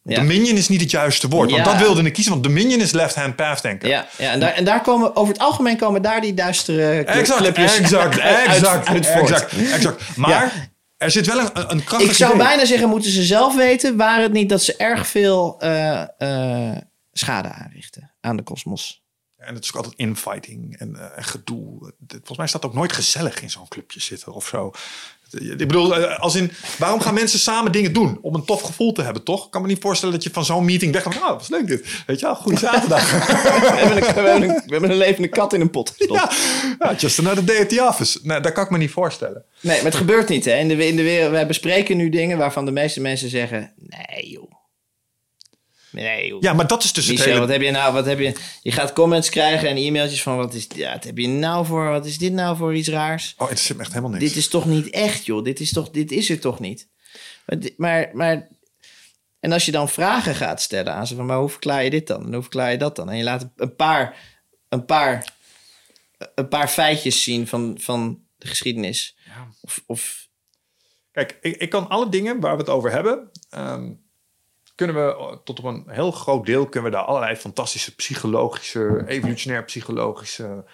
Ja. 0.03 0.15
Dominion 0.15 0.57
is 0.57 0.67
niet 0.69 0.81
het 0.81 0.91
juiste 0.91 1.27
woord, 1.27 1.51
want 1.51 1.65
Ja. 1.65 1.71
dat 1.71 1.81
wilde 1.81 2.03
ik 2.03 2.13
kiezen, 2.13 2.31
want 2.31 2.43
Dominion 2.43 2.79
is 2.81 2.91
left 2.91 3.15
hand 3.15 3.35
path 3.35 3.61
denken. 3.61 3.89
Ja, 3.89 4.07
ja 4.17 4.31
en, 4.31 4.39
daar, 4.39 4.53
en 4.53 4.63
daar 4.65 4.81
komen 4.81 5.15
over 5.15 5.33
het 5.33 5.41
algemeen 5.41 5.77
komen 5.77 6.01
daar 6.01 6.21
die 6.21 6.33
duistere 6.33 7.03
Exact, 7.03 7.39
clubjes 7.39 7.77
exact, 7.79 8.19
uit- 8.19 8.47
exact, 8.47 8.87
uit 8.87 9.05
exact, 9.09 9.53
exact. 9.73 10.17
Maar 10.17 10.69
er 10.97 11.11
zit 11.11 11.25
wel 11.25 11.39
een, 11.39 11.71
een 11.71 11.83
krachtig 11.83 12.09
Ik 12.09 12.15
zou 12.15 12.33
idee. 12.33 12.45
bijna 12.45 12.65
zeggen, 12.65 12.89
moeten 12.89 13.11
ze 13.11 13.23
zelf 13.23 13.55
weten, 13.55 13.97
waar 13.97 14.21
het 14.21 14.31
niet 14.31 14.49
dat 14.49 14.61
ze 14.63 14.75
erg 14.75 15.07
veel 15.07 15.59
eh, 15.59 16.01
eh, 16.71 16.77
schade 17.11 17.49
aanrichten 17.49 18.13
aan 18.21 18.37
de 18.37 18.43
kosmos. 18.43 19.05
En 19.37 19.53
het 19.55 19.63
is 19.63 19.69
ook 19.69 19.75
altijd 19.75 19.95
infighting 19.95 20.77
en 20.77 20.95
eh, 20.95 21.17
en 21.17 21.23
gedoe. 21.23 21.93
Volgens 22.07 22.37
mij 22.37 22.47
staat 22.47 22.65
ook 22.65 22.73
nooit 22.73 22.91
gezellig 22.91 23.41
in 23.41 23.49
zo'n 23.49 23.67
clubje 23.67 23.99
zitten 23.99 24.33
of 24.33 24.47
zo. 24.47 24.71
Ik 25.31 25.57
bedoel, 25.57 25.95
eh, 25.95 26.19
als 26.19 26.35
in, 26.35 26.51
waarom 26.77 26.99
gaan 26.99 27.13
mensen 27.13 27.39
samen 27.39 27.71
dingen 27.71 27.93
doen? 27.93 28.17
Om 28.21 28.35
een 28.35 28.45
tof 28.45 28.61
gevoel 28.61 28.91
te 28.91 29.01
hebben, 29.01 29.23
toch? 29.23 29.45
Ik 29.45 29.51
kan 29.51 29.61
me 29.61 29.67
niet 29.67 29.81
voorstellen 29.81 30.13
dat 30.13 30.23
je 30.23 30.29
van 30.31 30.45
zo'n 30.45 30.65
meeting 30.65 30.93
weggaat. 30.93 31.15
Oh, 31.15 31.27
wat 31.27 31.41
is 31.41 31.49
leuk 31.49 31.67
dit. 31.67 31.87
Weet 32.05 32.19
je 32.19 32.25
wel, 32.25 32.35
goede 32.35 32.59
zaterdag. 32.59 33.11
We 33.67 33.83
hebben, 33.83 33.97
een, 33.97 34.13
we, 34.13 34.21
hebben 34.21 34.49
een, 34.49 34.63
we 34.65 34.71
hebben 34.71 34.89
een 34.89 34.97
levende 34.97 35.27
kat 35.27 35.53
in 35.53 35.61
een 35.61 35.69
pot 35.69 35.93
gestopt. 35.97 36.19
ja, 36.19 36.29
ja, 36.79 36.95
just 36.95 37.19
another 37.19 37.45
day 37.45 37.61
at 37.61 37.69
the 37.69 37.83
office. 37.83 38.19
Nee, 38.23 38.39
dat 38.39 38.51
kan 38.51 38.63
ik 38.63 38.69
me 38.69 38.77
niet 38.77 38.91
voorstellen. 38.91 39.43
Nee, 39.61 39.75
maar 39.75 39.85
het 39.85 39.95
gebeurt 39.95 40.29
niet. 40.29 40.45
Hè. 40.45 40.55
In, 40.57 40.67
de, 40.67 40.87
in 40.87 40.95
de 40.95 41.03
wereld, 41.03 41.31
wij 41.31 41.47
bespreken 41.47 41.97
nu 41.97 42.09
dingen 42.09 42.37
waarvan 42.37 42.65
de 42.65 42.71
meeste 42.71 43.01
mensen 43.01 43.29
zeggen... 43.29 43.71
Nee, 43.77 44.29
joh. 44.29 44.46
Nee, 46.03 46.27
joh. 46.27 46.41
Ja, 46.41 46.53
maar 46.53 46.67
dat 46.67 46.83
is 46.83 46.93
dus 46.93 47.05
het 47.05 47.13
Michel, 47.13 47.27
hele... 47.27 47.39
wat 47.39 47.49
heb 47.49 47.61
je 47.61 47.71
nou? 47.71 47.93
Wat 47.93 48.05
heb 48.05 48.19
je? 48.19 48.35
Je 48.61 48.71
gaat 48.71 48.93
comments 48.93 49.29
krijgen 49.29 49.69
en 49.69 49.77
e-mailtjes 49.77 50.23
van 50.23 50.37
wat 50.37 50.53
is, 50.53 50.67
ja, 50.75 50.93
wat 50.93 51.03
heb 51.03 51.17
je 51.17 51.27
nou 51.27 51.65
voor? 51.65 51.89
Wat 51.89 52.05
is 52.05 52.17
dit 52.17 52.33
nou 52.33 52.57
voor 52.57 52.75
iets 52.75 52.87
raars? 52.87 53.33
Oh, 53.37 53.49
het 53.49 53.59
zit 53.59 53.75
me 53.75 53.81
echt 53.81 53.91
helemaal 53.93 54.11
niks. 54.11 54.23
Dit 54.23 54.35
is 54.35 54.47
toch 54.47 54.65
niet 54.65 54.89
echt, 54.89 55.25
joh? 55.25 55.43
Dit 55.43 55.59
is 55.59 55.71
toch, 55.71 55.89
dit 55.89 56.11
is 56.11 56.27
het 56.27 56.41
toch 56.41 56.59
niet? 56.59 56.87
Maar, 57.45 57.59
maar, 57.77 58.09
maar 58.13 58.47
en 59.39 59.51
als 59.51 59.65
je 59.65 59.71
dan 59.71 59.89
vragen 59.89 60.35
gaat 60.35 60.61
stellen 60.61 60.93
aan 60.93 61.07
ze 61.07 61.15
van, 61.15 61.25
maar 61.25 61.39
hoe 61.39 61.49
verklaar 61.49 61.83
je 61.83 61.89
dit 61.89 62.07
dan? 62.07 62.25
En 62.25 62.33
hoe 62.33 62.41
verklaar 62.41 62.71
je 62.71 62.77
dat 62.77 62.95
dan? 62.95 63.09
En 63.09 63.17
je 63.17 63.23
laat 63.23 63.49
een 63.55 63.75
paar, 63.75 64.15
een 64.69 64.85
paar, 64.85 65.33
een 66.35 66.47
paar 66.47 66.67
feitjes 66.67 67.23
zien 67.23 67.47
van, 67.47 67.77
van 67.79 68.19
de 68.37 68.47
geschiedenis. 68.47 69.17
Of, 69.61 69.83
of 69.85 70.27
Kijk, 71.17 71.37
ik, 71.41 71.55
ik 71.55 71.69
kan 71.69 71.87
alle 71.87 72.09
dingen 72.09 72.39
waar 72.39 72.53
we 72.53 72.61
het 72.61 72.69
over 72.69 72.91
hebben... 72.91 73.31
ehm, 73.49 73.93
kunnen 74.77 74.95
we 74.95 75.37
tot 75.43 75.59
op 75.59 75.65
een 75.65 75.83
heel 75.87 76.11
groot 76.11 76.45
deel... 76.45 76.65
kunnen 76.65 76.91
we 76.91 76.97
daar 76.97 77.05
allerlei 77.05 77.35
fantastische 77.35 77.95
psychologische... 77.95 79.03
evolutionair 79.07 79.63
psychologische... 79.63 80.65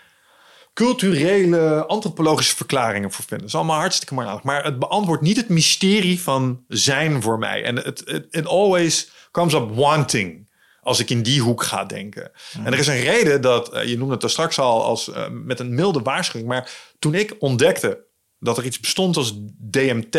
culturele, 0.74 1.86
antropologische 1.86 2.56
verklaringen 2.56 3.12
voor 3.12 3.26
vinden. 3.26 3.40
Dat 3.40 3.48
is 3.48 3.56
allemaal 3.56 3.80
hartstikke 3.80 4.14
makkelijk. 4.14 4.44
Maar 4.44 4.64
het 4.64 4.80
beantwoordt 4.80 5.22
niet 5.22 5.38
het 5.38 5.50
mysterie 5.50 6.22
van 6.22 6.64
zijn 6.68 7.22
voor 7.22 7.40
mij. 7.40 7.64
En 7.64 7.76
het 7.76 8.02
it, 8.06 8.28
it 8.30 8.46
always 8.46 9.12
comes 9.32 9.54
up 9.54 9.76
wanting... 9.76 10.50
als 10.82 11.00
ik 11.00 11.10
in 11.10 11.24
die 11.24 11.42
hoek 11.42 11.64
ga 11.64 11.86
denken. 11.86 12.32
En 12.64 12.74
er 12.74 12.80
is 12.80 12.88
een 12.88 13.02
reden 13.02 13.42
dat... 13.42 13.74
eh, 13.74 13.88
je 13.88 13.98
noemde 13.98 14.14
het 14.14 14.24
er 14.24 14.30
straks 14.30 14.60
al 14.60 14.84
als 14.84 15.12
eh, 15.12 15.30
met 15.30 15.60
een 15.60 15.76
milde 15.76 16.02
waarschuwing... 16.02 16.50
maar 16.50 16.72
toen 17.00 17.14
ik 17.14 17.36
ontdekte 17.40 18.06
dat 18.40 18.58
er 18.58 18.66
iets 18.66 18.80
bestond 18.80 19.18
als 19.18 19.34
DMT... 19.58 20.18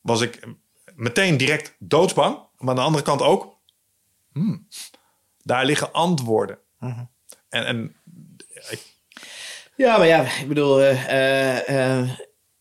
was 0.00 0.20
ik 0.20 0.40
meteen 0.94 1.36
direct 1.36 1.76
doodsbang. 1.78 2.48
Maar 2.60 2.68
aan 2.68 2.76
de 2.76 2.80
andere 2.80 3.04
kant 3.04 3.22
ook... 3.22 3.58
hmm, 4.32 4.66
daar 5.42 5.64
liggen 5.64 5.92
antwoorden. 5.92 6.58
En, 6.78 7.66
en 7.66 7.96
ik, 8.70 8.82
Ja, 9.76 9.96
maar 9.96 10.06
ja, 10.06 10.22
ik 10.22 10.48
bedoel, 10.48 10.80
eh, 10.82 12.10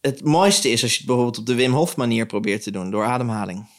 het 0.02 0.24
mooiste 0.24 0.70
is 0.70 0.82
als 0.82 0.92
je 0.92 0.98
het 0.98 1.06
bijvoorbeeld 1.06 1.38
op 1.38 1.46
de 1.46 1.56
Wim 1.56 1.74
Hof 1.74 1.96
manier 1.96 2.26
probeert 2.26 2.64
te 2.64 2.72
doen, 2.72 2.92
door 2.92 3.06
ademhaling. 3.06 3.70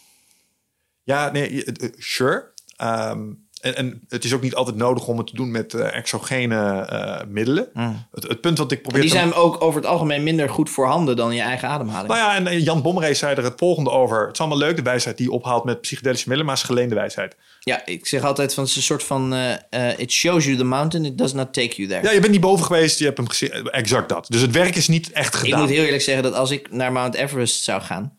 Ja, 1.03 1.31
nee, 1.31 1.65
sure. 1.97 2.53
Ehm, 2.77 3.33
en, 3.61 3.77
en 3.77 4.01
het 4.09 4.25
is 4.25 4.35
ook 4.35 4.43
niet 4.43 4.55
altijd 4.55 4.77
nodig 4.77 5.07
om 5.07 5.19
het 5.19 5.27
te 5.27 5.35
doen 5.35 5.51
met 5.51 5.75
eh, 5.75 5.97
exogene 5.97 6.81
eh, 6.81 7.27
middelen. 7.29 7.69
Het, 8.13 8.29
het 8.29 8.41
punt 8.41 8.59
wat 8.59 8.73
ik 8.73 8.83
probeer 8.83 8.99
Mm. 9.01 9.07
Die 9.07 9.17
te... 9.17 9.23
zijn 9.23 9.35
ook 9.35 9.63
over 9.63 9.81
het 9.81 9.91
algemeen 9.91 10.23
minder 10.23 10.49
goed 10.49 10.71
voorhanden 10.71 11.17
dan 11.17 11.35
je 11.35 11.41
eigen 11.41 11.69
ademhaling. 11.69 12.09
Nou 12.09 12.21
ja, 12.21 12.51
en 12.51 12.63
Jan 12.63 12.83
Bommeré 12.83 13.15
zei 13.15 13.37
er 13.37 13.45
het 13.45 13.55
volgende 13.57 13.91
over. 13.91 14.21
Het 14.21 14.33
is 14.33 14.41
allemaal 14.41 14.59
leuk, 14.59 14.77
de 14.77 14.83
wijsheid 14.83 15.17
die 15.17 15.27
je 15.27 15.33
ophaalt 15.33 15.65
met 15.65 15.81
psychedelische 15.81 16.29
middelen, 16.29 16.53
maar 16.53 16.61
het 16.61 16.65
is 16.65 16.75
geleende 16.75 16.95
wijsheid. 16.95 17.37
Ja, 17.61 17.87
ik 17.87 18.07
zeg 18.07 18.25
altijd 18.25 18.55
van 18.55 18.63
het 18.63 18.73
is 18.73 18.79
een 18.79 18.83
soort 18.83 19.03
van 19.03 19.35
eh, 19.35 19.99
it 19.99 20.13
shows 20.13 20.45
you 20.45 20.57
the 20.57 20.65
mountain, 20.65 21.05
it 21.05 21.19
does 21.19 21.33
not 21.33 21.53
take 21.53 21.77
you 21.77 21.89
there. 21.89 22.03
Ja, 22.03 22.11
je 22.11 22.21
bent 22.21 22.33
niet 22.33 22.41
boven 22.41 22.65
geweest, 22.65 22.99
je 22.99 23.05
hebt 23.05 23.17
hem 23.17 23.29
gezien. 23.29 23.51
Exact 23.51 24.09
dat. 24.09 24.27
Dus 24.29 24.41
het 24.41 24.51
werk 24.51 24.77
is 24.77 24.89
niet 24.89 25.13
echt 25.13 25.35
ik 25.35 25.41
gedaan. 25.41 25.61
moet 25.61 25.69
heel 25.69 25.85
eerlijk 25.85 26.03
zeggen 26.03 26.23
dat 26.23 26.35
als 26.35 26.51
ik 26.51 26.73
naar 26.73 26.93
Mount 26.93 27.15
Everest 27.15 27.63
zou 27.63 27.83
gaan, 27.83 28.17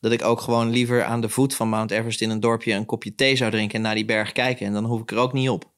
dat 0.00 0.12
ik 0.12 0.24
ook 0.24 0.40
gewoon 0.40 0.70
liever 0.70 1.04
aan 1.04 1.20
de 1.20 1.28
voet 1.28 1.54
van 1.54 1.68
Mount 1.68 1.90
Everest 1.90 2.20
in 2.20 2.30
een 2.30 2.40
dorpje 2.40 2.72
een 2.72 2.86
kopje 2.86 3.14
thee 3.14 3.36
zou 3.36 3.50
drinken 3.50 3.76
en 3.76 3.82
naar 3.82 3.94
die 3.94 4.04
berg 4.04 4.32
kijken. 4.32 4.66
En 4.66 4.72
dan 4.72 4.84
hoef 4.84 5.00
ik 5.00 5.10
er 5.10 5.16
ook 5.16 5.32
niet 5.32 5.48
op. 5.48 5.70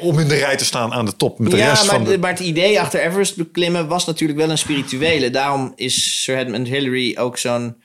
Om 0.00 0.18
in 0.18 0.28
de 0.28 0.34
rij 0.34 0.56
te 0.56 0.64
staan 0.64 0.92
aan 0.92 1.04
de 1.04 1.16
top 1.16 1.38
met 1.38 1.50
de 1.50 1.56
ja, 1.56 1.68
rest 1.68 1.86
maar, 1.86 1.94
van 1.94 2.04
de... 2.04 2.18
maar 2.18 2.30
het 2.30 2.40
idee 2.40 2.80
achter 2.80 3.00
Everest 3.00 3.36
beklimmen 3.36 3.88
was 3.88 4.04
natuurlijk 4.06 4.38
wel 4.38 4.50
een 4.50 4.58
spirituele. 4.58 5.30
Daarom 5.30 5.72
is 5.74 6.22
Sir 6.22 6.38
Edmund 6.38 6.66
Hillary 6.66 7.16
ook 7.18 7.38
zo'n 7.38 7.82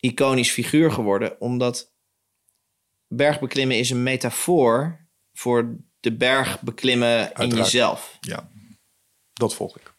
iconisch 0.00 0.50
figuur 0.50 0.92
geworden. 0.92 1.40
Omdat 1.40 1.92
bergbeklimmen 3.08 3.78
is 3.78 3.90
een 3.90 4.02
metafoor 4.02 5.06
voor 5.32 5.76
de 6.00 6.16
berg 6.16 6.60
beklimmen 6.60 7.32
in 7.32 7.48
jezelf. 7.48 8.16
Ja, 8.20 8.50
dat 9.32 9.54
volg 9.54 9.76
ik. 9.76 9.92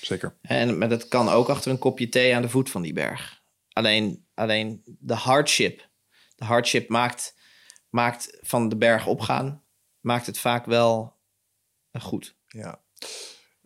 Zeker. 0.00 0.34
En, 0.42 0.78
maar 0.78 0.88
dat 0.88 1.08
kan 1.08 1.28
ook 1.28 1.48
achter 1.48 1.70
een 1.70 1.78
kopje 1.78 2.08
thee 2.08 2.34
aan 2.34 2.42
de 2.42 2.48
voet 2.48 2.70
van 2.70 2.82
die 2.82 2.92
berg. 2.92 3.39
Alleen, 3.80 4.26
alleen 4.34 4.82
de 4.84 5.14
hardship. 5.14 5.90
De 6.36 6.44
hardship 6.44 6.88
maakt, 6.88 7.34
maakt 7.88 8.38
van 8.40 8.68
de 8.68 8.76
berg 8.76 9.06
opgaan, 9.06 9.64
maakt 10.00 10.26
het 10.26 10.38
vaak 10.38 10.64
wel 10.64 11.16
eh, 11.90 12.02
goed. 12.02 12.36
Ja. 12.46 12.82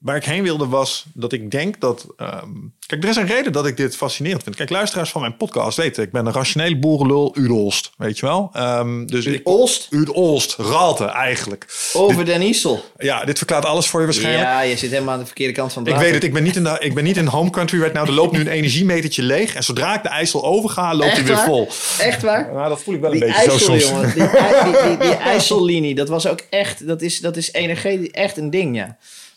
Waar 0.05 0.17
ik 0.17 0.25
heen 0.25 0.43
wilde 0.43 0.67
was 0.67 1.05
dat 1.13 1.33
ik 1.33 1.51
denk 1.51 1.81
dat... 1.81 2.07
ehm, 2.17 2.51
kijk, 2.87 3.03
er 3.03 3.09
is 3.09 3.17
een 3.17 3.27
reden 3.27 3.53
dat 3.53 3.67
ik 3.67 3.77
dit 3.77 3.97
fascinerend 3.97 4.43
vind. 4.43 4.57
Kijk, 4.57 4.71
luisteraars 4.71 5.11
van 5.11 5.21
mijn 5.21 5.37
podcast 5.37 5.77
weten... 5.77 6.03
ik 6.03 6.13
ben 6.13 6.27
een 6.27 6.33
rationele 6.33 6.79
boerenlul, 6.79 7.35
Udolst, 7.39 7.91
weet 7.97 8.19
je 8.19 8.27
wel? 8.27 8.51
Ehm, 8.53 9.07
dus 9.07 9.27
ik, 9.27 9.49
Olst 9.49 9.87
Udolst, 9.91 10.57
Ralte 10.57 11.05
eigenlijk. 11.05 11.67
over 11.93 12.25
Den 12.25 12.43
Isel. 12.43 12.85
Ja, 12.97 13.25
dit 13.25 13.37
verklaart 13.37 13.65
alles 13.65 13.87
voor 13.87 14.01
je 14.01 14.07
waarschijnlijk. 14.07 14.45
Ja, 14.45 14.61
je 14.61 14.77
zit 14.77 14.91
helemaal 14.91 15.15
aan 15.15 15.21
de 15.21 15.27
verkeerde 15.27 15.53
kant 15.53 15.73
van 15.73 15.85
het 15.85 15.93
Ik 15.93 15.99
weet 15.99 16.15
het, 16.15 16.25
ik 16.25 16.33
ben 16.33 16.43
niet 16.43 16.57
in, 16.57 16.65
de, 16.65 16.77
ik 16.79 16.95
ben 16.95 17.05
niet 17.05 17.17
in 17.17 17.27
home 17.27 17.51
country 17.51 17.79
right 17.79 17.95
now. 17.95 18.09
Er 18.09 18.15
loopt 18.15 18.33
nu 18.33 18.41
een 18.41 18.49
energiemetertje 18.49 19.23
leeg. 19.23 19.55
En 19.55 19.65
zodra 19.65 19.95
ik 19.97 20.03
de 20.03 20.09
IJssel 20.09 20.45
overga, 20.45 20.95
loopt 20.95 21.13
hij 21.13 21.25
weer 21.25 21.39
vol. 21.39 21.69
Echt 21.99 22.23
waar? 22.23 22.53
Nou, 22.53 22.69
dat 22.69 22.83
voel 22.83 22.95
ik 22.95 23.01
wel 23.01 23.13
een 23.13 23.19
Die 23.19 23.27
beetje 23.27 23.51
IJssel, 23.51 23.59
zo 23.59 23.79
soms. 23.79 23.89
jongen. 23.89 24.15
Die, 24.15 24.73
die, 24.73 24.89
die, 24.89 25.09
die 25.09 25.17
IJssellinie, 25.17 25.95
dat 25.95 26.09
was 26.09 26.27
ook 26.27 26.41
echt... 26.51 26.87
Dat 26.87 27.03
is, 27.03 27.21
dat 27.21 27.37
is 27.37 27.53
energie, 27.53 28.11
echt 28.11 28.37
een 28.37 28.51
ding, 28.51 28.77
ja. 28.77 28.97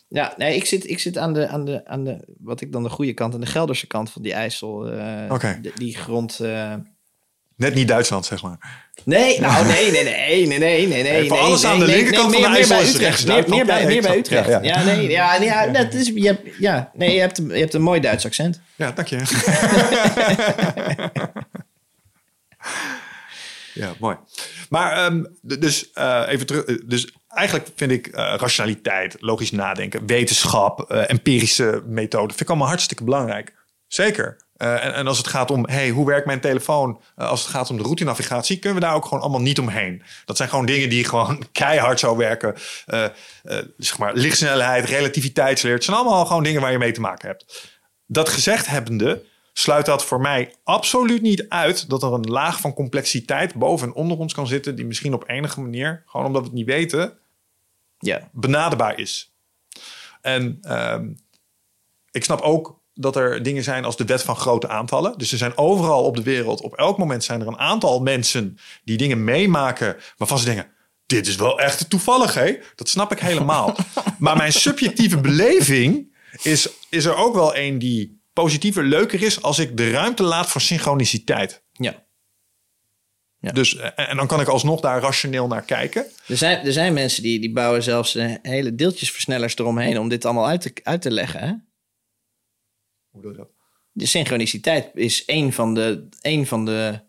Ja, 0.10 0.34
nee, 0.38 0.56
ik 0.56 0.66
zit, 0.66 0.90
ik 0.90 1.00
zit 1.00 1.18
aan, 1.18 1.34
de, 1.34 1.48
aan, 1.48 1.66
de, 1.66 1.86
aan 1.86 2.04
de... 2.04 2.36
Wat 2.40 2.62
ik 2.62 2.72
dan 2.72 2.84
de 2.84 2.90
goede 2.90 3.14
kant, 3.14 3.34
aan 3.34 3.40
de 3.40 3.46
Gelderse 3.46 3.88
kant 3.88 4.12
van 4.12 4.22
die 4.22 4.34
IJssel. 4.34 4.70
Oké. 5.30 5.60
de- 5.62 5.72
die 5.76 5.98
grond... 5.98 6.40
eh, 6.40 6.74
Net 7.56 7.74
niet 7.76 7.88
Duitsland, 7.88 8.26
zeg 8.26 8.42
maar. 8.44 8.90
Nee, 9.06 9.40
nou 9.46 9.66
nee, 9.66 9.92
nee, 9.92 10.04
nee, 10.04 10.48
nee, 10.48 10.60
nee, 10.60 10.88
nee, 10.88 11.04
nee. 11.04 11.28
voor 11.28 11.38
nee, 11.38 11.46
alles 11.46 11.66
aan 11.66 11.78
nee, 11.78 11.80
de 11.80 11.86
nee, 11.86 11.96
linkerkant 11.96 12.32
nee, 12.32 12.42
van 12.42 12.52
de 12.52 12.58
IJssel 12.58 12.80
is 12.80 12.84
Utrecht. 12.94 13.04
rechts 13.04 13.26
Meer, 13.26 13.50
meer, 13.50 13.66
bij, 13.66 13.86
meer 13.86 14.02
bij 14.02 14.18
Utrecht. 14.18 14.48
ja, 14.50 14.62
Ja, 14.62 14.80
ja. 14.80 14.84
nee, 14.84 15.10
ja, 15.10 15.38
nee, 15.38 15.48
ja, 15.48 15.68
dat 15.68 15.94
is, 15.94 16.08
je 16.08 16.26
hebt, 16.26 16.42
ja, 16.60 16.92
nee, 16.94 17.14
je 17.14 17.20
hebt, 17.20 17.38
een, 17.38 17.48
je 17.48 17.60
hebt 17.60 17.74
een 17.74 17.82
mooi 17.82 18.00
Duits 18.00 18.26
accent. 18.26 18.62
Ja, 18.76 18.92
dank 18.92 19.08
je. 19.08 19.18
ja, 23.74 23.94
mooi. 24.00 24.18
Maar 24.70 25.12
d- 25.48 25.62
dus 25.62 25.90
uh, 25.94 26.24
even 26.28 26.46
terug. 26.46 26.66
Dus 26.66 27.14
eigenlijk 27.38 27.70
vind 27.76 27.92
ik 27.92 28.08
uh, 28.08 28.14
rationaliteit, 28.38 29.16
logisch 29.20 29.52
nadenken, 29.52 30.06
wetenschap, 30.06 30.92
uh, 30.92 31.10
empirische 31.10 31.84
methoden, 31.86 32.30
vind 32.30 32.42
ik 32.42 32.50
allemaal 32.50 32.68
hartstikke 32.68 33.04
belangrijk. 33.04 33.54
Zeker. 33.88 34.38
Uh, 34.58 34.86
en, 34.86 34.94
en, 34.94 35.08
als 35.08 35.18
het 35.18 35.28
gaat 35.28 35.52
om, 35.52 35.68
hey, 35.68 35.90
hoe 35.90 36.06
werkt 36.06 36.26
mijn 36.26 36.40
telefoon? 36.40 37.02
Als 37.16 37.42
het 37.42 37.50
gaat 37.50 37.70
om 37.70 37.78
de 37.78 37.84
route-navigatie, 37.84 38.60
kunnen 38.60 38.80
we 38.80 38.86
daar 38.86 38.96
ook 38.96 39.04
gewoon 39.04 39.24
allemaal 39.24 39.42
niet 39.42 39.60
omheen. 39.60 40.04
Dat 40.26 40.38
zijn 40.38 40.50
gewoon 40.50 40.66
dingen 40.66 40.90
die 40.90 41.04
gewoon 41.04 41.44
keihard 41.52 42.00
zou 42.00 42.18
werken. 42.18 42.56
Zeg 43.78 43.98
maar, 43.98 44.14
lichtsnelheid, 44.14 44.86
relativiteitsleer. 44.86 45.74
Het 45.74 45.84
zijn 45.84 45.98
allemaal 45.98 46.26
gewoon 46.26 46.44
dingen 46.44 46.62
waar 46.62 46.72
je 46.72 46.78
mee 46.78 46.92
te 46.92 47.02
maken 47.02 47.28
hebt. 47.28 47.72
Dat 48.08 48.30
gezegd 48.30 48.68
hebbende, 48.68 49.24
sluit 49.54 49.86
dat 49.86 50.06
voor 50.06 50.22
mij 50.22 50.54
absoluut 50.64 51.22
niet 51.22 51.50
uit 51.50 51.90
dat 51.90 52.04
er 52.04 52.14
een 52.14 52.30
laag 52.30 52.60
van 52.60 52.74
complexiteit 52.74 53.54
boven 53.54 53.88
en 53.88 53.94
onder 53.94 54.18
ons 54.18 54.34
kan 54.34 54.48
zitten, 54.48 54.76
die 54.76 54.86
misschien 54.86 55.14
op 55.14 55.30
enige 55.30 55.62
manier, 55.62 56.04
gewoon 56.06 56.26
omdat 56.26 56.42
we 56.42 56.48
het 56.48 56.58
niet 56.58 56.66
weten, 56.66 57.18
ja. 58.00 58.30
benaderbaar 58.32 59.00
is. 59.00 59.36
En 60.22 60.60
um, 60.68 61.18
ik 62.12 62.24
snap 62.24 62.42
ook 62.42 62.82
dat 62.94 63.16
er 63.16 63.44
dingen 63.44 63.64
zijn 63.64 63.86
als 63.86 63.98
de 63.98 64.06
wet 64.06 64.24
van 64.24 64.36
grote 64.36 64.68
aantallen. 64.68 65.18
Dus 65.18 65.32
er 65.32 65.38
zijn 65.38 65.58
overal 65.58 66.04
op 66.04 66.16
de 66.16 66.24
wereld, 66.24 66.62
op 66.62 66.76
elk 66.76 66.98
moment 66.98 67.24
zijn 67.24 67.42
er 67.42 67.48
een 67.48 67.60
aantal 67.60 68.00
mensen 68.00 68.58
die 68.84 68.98
dingen 68.98 69.24
meemaken 69.24 69.98
waarvan 70.18 70.40
ze 70.40 70.46
denken, 70.46 70.68
dit 71.06 71.28
is 71.28 71.36
wel 71.36 71.60
echt 71.60 71.90
toevallig, 71.90 72.34
hè? 72.34 72.58
Dat 72.76 72.90
snap 72.90 73.12
ik 73.12 73.20
helemaal. 73.20 73.76
maar 74.20 74.38
mijn 74.38 74.54
subjectieve 74.54 75.18
beleving 75.18 76.16
is, 76.42 76.70
is 76.90 77.06
er 77.06 77.16
ook 77.16 77.34
wel 77.34 77.56
een 77.56 77.80
die 77.80 78.22
positiever, 78.34 78.84
leuker 78.84 79.24
is 79.24 79.42
als 79.42 79.60
ik 79.60 79.78
de 79.78 79.92
ruimte 79.92 80.24
laat 80.24 80.50
voor 80.50 80.62
synchroniciteit. 80.62 81.64
Ja. 81.72 82.06
Ja. 83.40 83.52
Dus, 83.52 83.76
en, 83.76 83.96
en 83.96 84.18
dan 84.18 84.28
kan 84.28 84.42
ik 84.42 84.48
alsnog 84.48 84.82
daar 84.82 85.02
rationeel 85.02 85.48
naar 85.48 85.64
kijken. 85.64 86.06
Er 86.28 86.38
zijn, 86.38 86.66
er 86.66 86.74
zijn 86.74 86.94
mensen 86.94 87.24
die, 87.24 87.40
die 87.40 87.52
bouwen 87.52 87.84
zelfs 87.84 88.14
hele 88.42 88.76
deeltjesversnellers 88.76 89.58
eromheen 89.58 90.00
om 90.00 90.10
dit 90.10 90.26
allemaal 90.26 90.48
uit 90.48 90.62
te, 90.62 90.74
uit 90.84 91.02
te 91.02 91.12
leggen. 91.12 91.40
Hè? 91.40 91.54
Hoe 93.10 93.22
doe 93.22 93.32
je 93.32 93.38
dat? 93.38 93.50
De 93.92 94.06
synchroniciteit 94.06 94.90
is 94.94 95.24
een 95.26 95.54
van 95.54 95.74
de, 95.74 96.08
een 96.22 96.48
van 96.48 96.66
de 96.66 97.00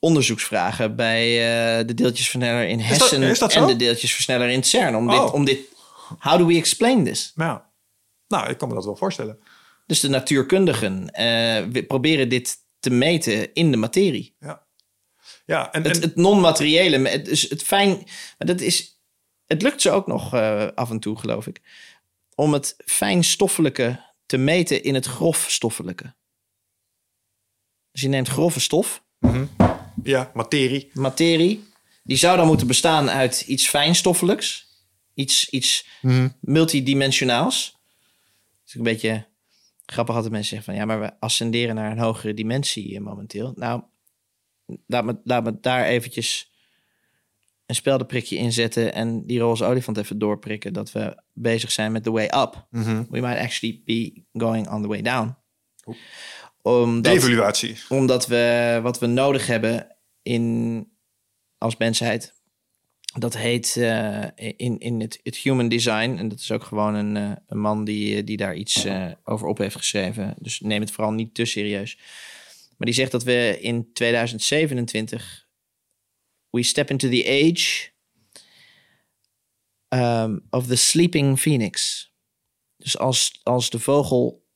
onderzoeksvragen 0.00 0.96
bij 0.96 1.28
uh, 1.30 1.86
de 1.86 1.94
deeltjesversneller 1.94 2.68
in 2.68 2.80
Hessen 2.80 3.22
is 3.22 3.38
dat, 3.38 3.50
is 3.50 3.54
dat 3.54 3.62
en 3.62 3.66
de 3.66 3.84
deeltjesversneller 3.84 4.48
in 4.48 4.62
CERN. 4.62 4.96
Om, 4.96 5.10
oh. 5.10 5.22
dit, 5.22 5.32
om 5.32 5.44
dit. 5.44 5.60
How 6.18 6.38
do 6.38 6.46
we 6.46 6.54
explain 6.54 7.04
this? 7.04 7.32
Ja. 7.34 7.70
Nou, 8.28 8.50
ik 8.50 8.58
kan 8.58 8.68
me 8.68 8.74
dat 8.74 8.84
wel 8.84 8.96
voorstellen. 8.96 9.38
Dus 9.86 10.00
de 10.00 10.08
natuurkundigen 10.08 11.10
uh, 11.20 11.82
proberen 11.86 12.28
dit 12.28 12.56
te 12.78 12.90
meten 12.90 13.54
in 13.54 13.70
de 13.70 13.76
materie. 13.76 14.36
Ja. 14.40 14.66
Ja, 15.48 15.72
en, 15.72 15.82
het, 15.82 15.96
en... 15.96 16.02
het 16.02 16.16
non-materiële, 16.16 17.08
het, 17.08 17.24
dus 17.24 17.42
het 17.42 17.62
fijn. 17.62 18.06
Dat 18.38 18.60
is. 18.60 19.00
Het 19.46 19.62
lukt 19.62 19.82
ze 19.82 19.90
ook 19.90 20.06
nog 20.06 20.34
uh, 20.34 20.66
af 20.74 20.90
en 20.90 21.00
toe, 21.00 21.18
geloof 21.18 21.46
ik. 21.46 21.60
Om 22.34 22.52
het 22.52 22.76
fijnstoffelijke 22.84 24.04
te 24.26 24.36
meten 24.36 24.82
in 24.82 24.94
het 24.94 25.06
grofstoffelijke. 25.06 26.14
Dus 27.90 28.00
je 28.00 28.08
neemt 28.08 28.28
grove 28.28 28.60
stof. 28.60 29.04
Mm 29.18 29.30
-hmm. 29.30 29.48
Ja, 30.02 30.30
materie. 30.34 30.90
Materie. 30.92 31.68
Die 32.02 32.16
zou 32.16 32.36
dan 32.36 32.46
moeten 32.46 32.66
bestaan 32.66 33.10
uit 33.10 33.40
iets 33.40 33.68
fijnstoffelijks. 33.68 34.66
Iets, 35.14 35.50
iets 35.50 35.86
Mhm. 36.00 36.14
mm 36.14 36.20
-hmm. 36.20 36.36
multidimensionaals. 36.40 37.76
Dus 38.64 38.74
een 38.74 38.82
beetje 38.82 39.26
grappig 39.86 40.14
dat 40.14 40.30
mensen 40.30 40.48
zeggen 40.48 40.72
van... 40.72 40.74
ja, 40.74 40.84
maar 40.86 41.00
we 41.00 41.20
ascenderen 41.20 41.74
naar 41.74 41.90
een 41.90 41.98
hogere 41.98 42.34
dimensie 42.34 42.92
uh, 42.92 43.00
momenteel. 43.00 43.52
Nou, 43.56 43.82
laat 44.86 45.04
me, 45.04 45.18
laat 45.24 45.44
me 45.44 45.58
daar 45.60 45.84
eventjes 45.84 46.52
een 47.66 47.74
speldenprikje 47.74 48.36
inzetten... 48.36 48.94
en 48.94 49.26
die 49.26 49.38
roze 49.38 49.64
olifant 49.64 49.96
even 49.96 50.18
doorprikken... 50.18 50.72
dat 50.72 50.92
we 50.92 51.22
bezig 51.32 51.72
zijn 51.72 51.92
met 51.92 52.02
the 52.02 52.10
way 52.10 52.24
up. 52.24 52.66
Mm 52.70 52.82
-hmm. 52.82 53.06
We 53.10 53.20
might 53.20 53.38
actually 53.38 53.82
be 53.84 54.22
going 54.32 54.70
on 54.70 54.82
the 54.82 54.88
way 54.88 55.02
down. 55.02 55.36
Omdat, 56.62 57.14
Evaluatie. 57.14 57.76
Omdat 57.88 58.26
we 58.26 58.78
wat 58.82 58.98
we 58.98 59.06
nodig 59.06 59.46
hebben 59.46 59.96
in, 60.22 60.88
als 61.58 61.76
mensheid... 61.76 62.36
Dat 63.18 63.36
heet 63.36 63.76
uh, 63.78 64.24
in, 64.34 64.78
in 64.78 65.00
het, 65.00 65.20
het 65.22 65.36
human 65.36 65.68
design. 65.68 66.16
En 66.18 66.28
dat 66.28 66.38
is 66.38 66.50
ook 66.50 66.64
gewoon 66.64 66.94
een, 66.94 67.16
uh, 67.16 67.32
een 67.46 67.58
man 67.58 67.84
die, 67.84 68.24
die 68.24 68.36
daar 68.36 68.54
iets 68.54 68.84
uh, 68.84 69.06
over 69.24 69.46
op 69.46 69.58
heeft 69.58 69.76
geschreven. 69.76 70.34
Dus 70.38 70.60
neem 70.60 70.80
het 70.80 70.90
vooral 70.90 71.12
niet 71.12 71.34
te 71.34 71.44
serieus. 71.44 71.98
Maar 72.78 72.86
die 72.86 72.94
zegt 72.94 73.10
dat 73.10 73.22
we 73.22 73.58
in 73.60 73.92
2027... 73.92 75.46
We 76.50 76.62
step 76.62 76.90
into 76.90 77.08
the 77.08 77.24
age 77.26 77.90
um, 79.88 80.46
of 80.50 80.66
the 80.66 80.76
sleeping 80.76 81.40
phoenix. 81.40 82.06
Dus 82.76 82.98
als, 82.98 83.40
als 83.42 83.70
de 83.70 83.78
vogel 83.78 84.46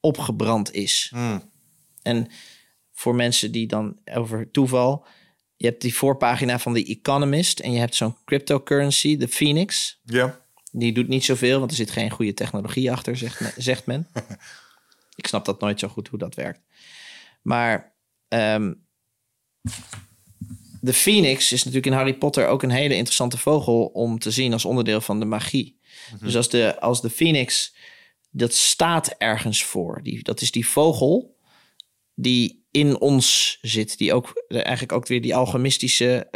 opgebrand 0.00 0.72
is. 0.72 1.12
Mm. 1.14 1.50
En 2.02 2.30
voor 2.92 3.14
mensen 3.14 3.52
die 3.52 3.66
dan 3.66 4.00
over 4.04 4.50
toeval... 4.50 5.06
Je 5.56 5.66
hebt 5.66 5.82
die 5.82 5.94
voorpagina 5.94 6.58
van 6.58 6.74
The 6.74 6.84
Economist 6.84 7.60
en 7.60 7.72
je 7.72 7.78
hebt 7.78 7.94
zo'n 7.94 8.16
cryptocurrency, 8.24 9.16
de 9.16 9.28
Phoenix. 9.28 10.00
Ja. 10.04 10.46
Die 10.72 10.92
doet 10.92 11.08
niet 11.08 11.24
zoveel, 11.24 11.58
want 11.58 11.70
er 11.70 11.76
zit 11.76 11.90
geen 11.90 12.10
goede 12.10 12.34
technologie 12.34 12.92
achter, 12.92 13.16
zegt 13.16 13.40
men. 13.40 13.52
Zegt 13.56 13.86
men. 13.86 14.08
Ik 15.16 15.26
snap 15.26 15.44
dat 15.44 15.60
nooit 15.60 15.80
zo 15.80 15.88
goed 15.88 16.08
hoe 16.08 16.18
dat 16.18 16.34
werkt. 16.34 16.60
Maar 17.46 17.96
um, 18.28 18.86
de 20.80 20.92
Phoenix 20.92 21.52
is 21.52 21.58
natuurlijk 21.58 21.86
in 21.86 21.92
Harry 21.92 22.14
Potter 22.14 22.46
ook 22.46 22.62
een 22.62 22.70
hele 22.70 22.94
interessante 22.94 23.38
vogel 23.38 23.86
om 23.86 24.18
te 24.18 24.30
zien 24.30 24.52
als 24.52 24.64
onderdeel 24.64 25.00
van 25.00 25.20
de 25.20 25.24
magie. 25.24 25.80
Mm 25.80 26.18
-hmm. 26.18 26.26
Dus 26.26 26.36
als 26.36 26.48
de, 26.48 26.80
als 26.80 27.00
de 27.00 27.10
Phoenix, 27.10 27.76
dat 28.30 28.54
staat 28.54 29.08
ergens 29.08 29.64
voor. 29.64 30.02
Die, 30.02 30.22
dat 30.22 30.40
is 30.40 30.50
die 30.50 30.66
vogel 30.66 31.36
die 32.14 32.66
in 32.70 33.00
ons 33.00 33.58
zit. 33.60 33.98
Die 33.98 34.14
ook 34.14 34.44
eigenlijk 34.48 34.92
ook 34.92 35.06
weer 35.06 35.22
die 35.22 35.34
alchemistische. 35.34 36.28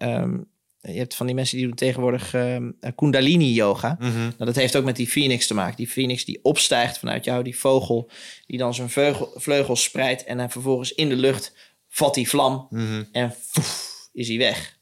Uh, 0.00 0.10
um, 0.12 0.50
je 0.92 0.98
hebt 0.98 1.14
van 1.14 1.26
die 1.26 1.34
mensen 1.34 1.56
die 1.56 1.66
doen 1.66 1.76
tegenwoordig 1.76 2.34
uh, 2.34 2.56
Kundalini 2.94 3.52
yoga. 3.52 3.96
Mm 3.98 4.10
-hmm. 4.10 4.18
nou, 4.18 4.44
dat 4.44 4.56
heeft 4.56 4.76
ook 4.76 4.84
met 4.84 4.96
die 4.96 5.08
phoenix 5.08 5.46
te 5.46 5.54
maken. 5.54 5.76
Die 5.76 5.88
phoenix 5.88 6.24
die 6.24 6.38
opstijgt 6.42 6.98
vanuit 6.98 7.24
jou, 7.24 7.42
die 7.42 7.58
vogel, 7.58 8.10
die 8.46 8.58
dan 8.58 8.74
zijn 8.74 8.90
vleugel, 8.90 9.32
vleugels 9.34 9.82
spreidt 9.82 10.24
en 10.24 10.36
dan 10.36 10.50
vervolgens 10.50 10.92
in 10.92 11.08
de 11.08 11.16
lucht 11.16 11.54
vat 11.88 12.14
die 12.14 12.28
vlam 12.28 12.66
mm 12.70 12.86
-hmm. 12.86 13.08
en 13.12 13.34
foef, 13.40 14.08
is 14.12 14.28
hij 14.28 14.38
weg. 14.38 14.78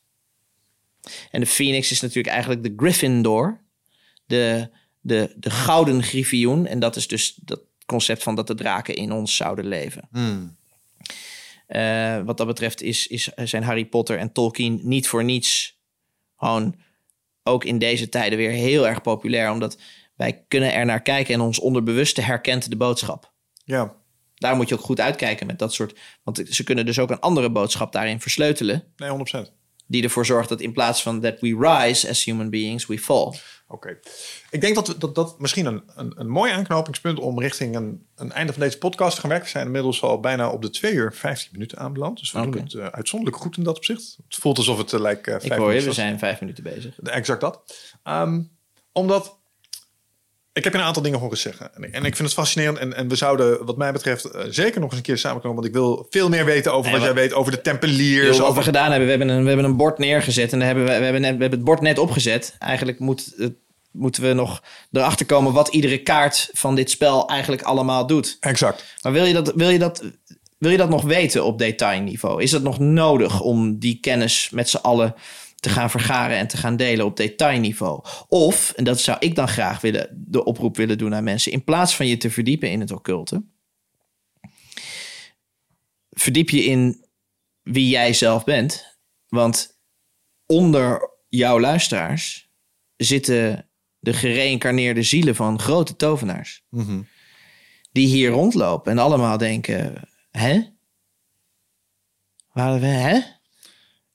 En 1.31 1.41
de 1.41 1.47
phoenix 1.47 1.91
is 1.91 2.01
natuurlijk 2.01 2.29
eigenlijk 2.29 2.63
de 2.63 2.73
Gryffindor, 2.77 3.61
de, 4.27 4.71
de, 5.01 5.35
de 5.37 5.51
gouden 5.51 6.03
griffioen. 6.03 6.67
En 6.67 6.79
dat 6.79 6.97
is 6.97 7.09
dus 7.09 7.35
dat 7.43 7.61
concept 7.87 8.23
van 8.23 8.35
dat 8.35 8.47
de 8.47 8.55
draken 8.55 8.95
in 8.95 9.13
ons 9.13 9.37
zouden 9.37 9.67
leven. 9.67 10.09
Mm. 10.11 10.57
Uh, 11.69 12.23
wat 12.23 12.37
dat 12.37 12.47
betreft 12.47 12.83
is, 12.83 13.07
is, 13.07 13.29
zijn 13.45 13.63
Harry 13.63 13.85
Potter 13.85 14.19
en 14.19 14.33
Tolkien 14.33 14.81
niet 14.83 15.09
voor 15.09 15.25
niets 15.25 15.76
gewoon 16.37 16.77
ook 17.43 17.65
in 17.65 17.79
deze 17.79 18.09
tijden 18.09 18.39
weer 18.39 18.51
heel 18.51 18.89
erg 18.89 19.01
populair. 19.03 19.51
Omdat 19.51 19.79
wij 20.17 20.45
kunnen 20.49 20.73
er 20.73 20.85
naar 20.85 21.03
kijken 21.03 21.35
en 21.35 21.41
ons 21.41 21.59
onderbewuste 21.59 22.21
herkent 22.21 22.71
de 22.71 22.77
boodschap. 22.77 23.33
Ja. 23.65 23.95
Daar 24.35 24.57
moet 24.57 24.69
je 24.69 24.75
ook 24.75 24.81
goed 24.81 25.01
uitkijken 25.01 25.47
met 25.47 25.59
dat 25.59 25.75
soort... 25.75 25.99
Want 26.23 26.43
ze 26.49 26.65
kunnen 26.65 26.87
dus 26.87 26.99
ook 26.99 27.11
een 27.11 27.21
andere 27.21 27.51
boodschap 27.51 27.93
daarin 27.93 28.21
versleutelen. 28.21 28.85
Nee, 28.97 29.47
100%. 29.47 29.51
Die 29.87 30.03
ervoor 30.03 30.27
zorgt 30.27 30.49
dat 30.49 30.61
in 30.61 30.73
plaats 30.73 31.03
van 31.03 31.21
that 31.21 31.41
we 31.41 31.57
rise 31.59 32.09
as 32.09 32.25
human 32.25 32.51
beings, 32.51 32.87
we 32.87 32.99
fall. 32.99 33.33
Oké. 33.69 33.99
Ik 34.51 34.61
denk 34.61 34.75
dat, 34.75 34.87
we- 34.87 34.99
dat 34.99 35.15
dat 35.15 35.39
misschien 35.41 35.67
een, 35.67 35.83
een, 35.95 36.13
een 36.17 36.29
mooi 36.29 36.53
aanknopingspunt 36.53 37.19
om 37.19 37.41
richting 37.41 37.77
een, 37.77 38.07
een 38.17 38.33
einde 38.33 38.53
van 38.53 38.63
deze 38.63 38.79
podcast 38.79 39.15
te 39.15 39.21
gaan 39.21 39.31
werken. 39.31 39.47
We 39.47 39.53
zijn 39.53 39.67
inmiddels 39.67 40.03
al 40.03 40.21
bijna 40.21 40.51
op 40.51 40.63
de 40.63 40.71
2 40.71 40.93
uur 40.93 41.15
15 41.15 41.49
minuten 41.53 41.79
aanbeland. 41.79 42.19
Dus 42.19 42.33
we 42.33 42.39
doen 42.41 42.63
het 42.63 42.75
eh, 42.75 42.87
uitzonderlijk 42.87 43.43
goed 43.43 43.57
in 43.57 43.63
dat 43.63 43.77
opzicht. 43.77 44.17
Het 44.29 44.37
voelt 44.41 44.59
alsof 44.59 44.79
het 44.79 44.93
uh, 44.93 45.01
lijkt 45.01 45.27
uh, 45.29 45.35
Ik 45.41 45.53
hoor 45.53 45.73
je, 45.73 45.83
we 45.83 45.93
zijn 45.93 46.19
vijf 46.19 46.41
minuten 46.41 46.63
bezig. 46.65 47.01
Exact 47.01 47.41
dat. 47.41 47.75
Um, 48.05 48.51
omdat 48.93 49.39
ik 50.57 50.65
heb 50.65 50.73
je 50.73 50.79
een 50.79 50.85
aantal 50.85 51.03
dingen 51.03 51.19
horen 51.19 51.39
zeggen. 51.39 51.75
En, 51.75 51.83
en 51.93 52.05
ik 52.05 52.17
vind 52.17 52.29
het 52.29 52.39
fascinerend. 52.39 52.79
En, 52.79 52.95
en 52.97 53.09
we 53.09 53.17
zouden, 53.17 53.65
wat 53.67 53.77
mij 53.77 53.93
betreft, 53.93 54.35
uh, 54.35 54.43
zeker 54.49 54.81
nog 54.81 54.89
eens 54.89 54.99
een 54.99 55.05
keer 55.05 55.19
samenkomen. 55.19 55.57
Want 55.57 55.69
ik 55.69 55.73
wil 55.73 56.07
veel 56.11 56.29
meer 56.29 56.45
weten 56.45 56.73
over 56.73 56.91
nee, 56.91 57.01
wat, 57.01 57.09
jij 57.09 57.15
weet 57.15 57.33
over 57.33 57.53
de 57.53 57.61
tempeliers. 57.61 58.27
Joh, 58.27 58.37
wat 58.37 58.41
over... 58.41 58.59
we 58.59 58.63
gedaan 58.63 58.91
hebben, 58.91 59.05
we 59.05 59.11
hebben 59.11 59.29
een, 59.29 59.43
we 59.43 59.49
hebben 59.49 59.65
een 59.65 59.77
bord 59.77 59.99
neergezet. 59.99 60.53
En 60.53 60.61
hebben 60.61 60.85
we, 60.85 60.99
we, 60.99 61.05
hebben 61.05 61.21
net, 61.21 61.35
we 61.35 61.41
hebben 61.41 61.59
het 61.59 61.65
bord 61.69 61.81
net 61.81 61.99
opgezet. 61.99 62.57
Eigenlijk 62.59 62.99
moet 62.99 63.33
het, 63.37 63.55
moeten 63.91 64.23
we 64.23 64.33
nog 64.33 64.63
erachter 64.93 65.27
komen 65.27 65.53
wat 65.53 65.69
iedere 65.69 66.03
kaart 66.03 66.51
van 66.53 66.75
dit 66.75 66.91
spel 66.91 67.29
eigenlijk 67.29 67.63
allemaal 67.63 68.07
doet. 68.07 68.37
Exact. 68.41 68.85
Maar 69.03 69.13
wil 69.13 69.25
je 69.25 69.33
dat, 69.33 69.53
wil 69.55 69.69
je 69.69 69.79
dat, 69.79 70.03
wil 70.59 70.71
je 70.71 70.77
dat 70.77 70.89
nog 70.89 71.03
weten 71.03 71.45
op 71.45 71.59
detailniveau? 71.59 72.43
Is 72.43 72.51
dat 72.51 72.63
nog 72.63 72.79
nodig 72.79 73.41
om 73.41 73.79
die 73.79 73.99
kennis 74.01 74.51
met 74.53 74.69
z'n 74.69 74.77
allen 74.77 75.15
te 75.67 75.73
gaan 75.73 75.91
vergaren 75.91 76.37
en 76.37 76.47
te 76.47 76.57
gaan 76.57 76.77
delen 76.77 77.05
op 77.05 77.17
detailniveau. 77.17 78.05
Of, 78.29 78.73
en 78.77 78.85
dat 78.85 79.01
zou 79.01 79.17
ik 79.21 79.35
dan 79.35 79.49
graag 79.49 79.81
willen, 79.81 80.25
de 80.27 80.45
oproep 80.45 80.77
willen 80.77 80.99
doen 80.99 81.15
aan 81.15 81.25
mensen, 81.25 81.53
in 81.53 81.65
plaats 81.65 81.97
van 81.97 82.07
je 82.07 82.17
te 82.17 82.31
verdiepen 82.31 82.71
in 82.71 82.81
het 82.81 82.91
occulte, 82.91 83.45
verdiep 86.11 86.51
je 86.51 86.65
in 86.65 87.05
wie 87.63 87.89
jij 87.89 88.13
zelf 88.13 88.45
bent. 88.45 88.99
Want 89.29 89.79
onder 90.47 91.11
jouw 91.29 91.61
luisteraars 91.61 92.51
zitten 92.97 93.69
de 93.99 94.13
gereïncarneerde 94.13 95.03
zielen 95.03 95.35
van 95.35 95.59
grote 95.59 95.97
tovenaars. 95.97 96.65
Mm 96.71 96.85
-hmm. 96.85 97.07
Die 97.93 98.07
hier 98.07 98.31
rondlopen 98.31 98.93
en 98.93 98.99
allemaal 98.99 99.39
denken: 99.39 100.09
hè? 100.31 100.63
Waar, 102.53 102.81
hè? 102.81 103.21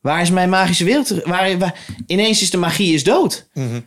Waar 0.02 0.22
is 0.22 0.30
mijn 0.32 0.49
magische 0.49 0.84
wereld? 0.84 1.10
Waar, 1.23 1.57
waar, 1.57 1.80
ineens 2.07 2.41
is 2.41 2.49
de 2.49 2.57
magie 2.57 2.94
is 2.94 3.03
dood. 3.03 3.48
Mm 3.53 3.69
-hmm. 3.69 3.86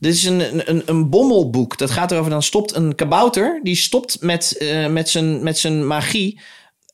Dit 0.00 0.14
is 0.14 0.24
een, 0.24 0.70
een, 0.70 0.82
een 0.86 1.10
bommelboek. 1.10 1.78
Dat 1.78 1.90
gaat 1.90 2.10
erover, 2.10 2.30
dan 2.30 2.42
stopt 2.42 2.74
een 2.74 2.94
kabouter... 2.94 3.60
die 3.62 3.76
stopt 3.76 4.22
met, 4.22 4.56
uh, 4.58 4.86
met, 4.86 5.08
zijn, 5.08 5.42
met 5.42 5.58
zijn 5.58 5.86
magie. 5.86 6.40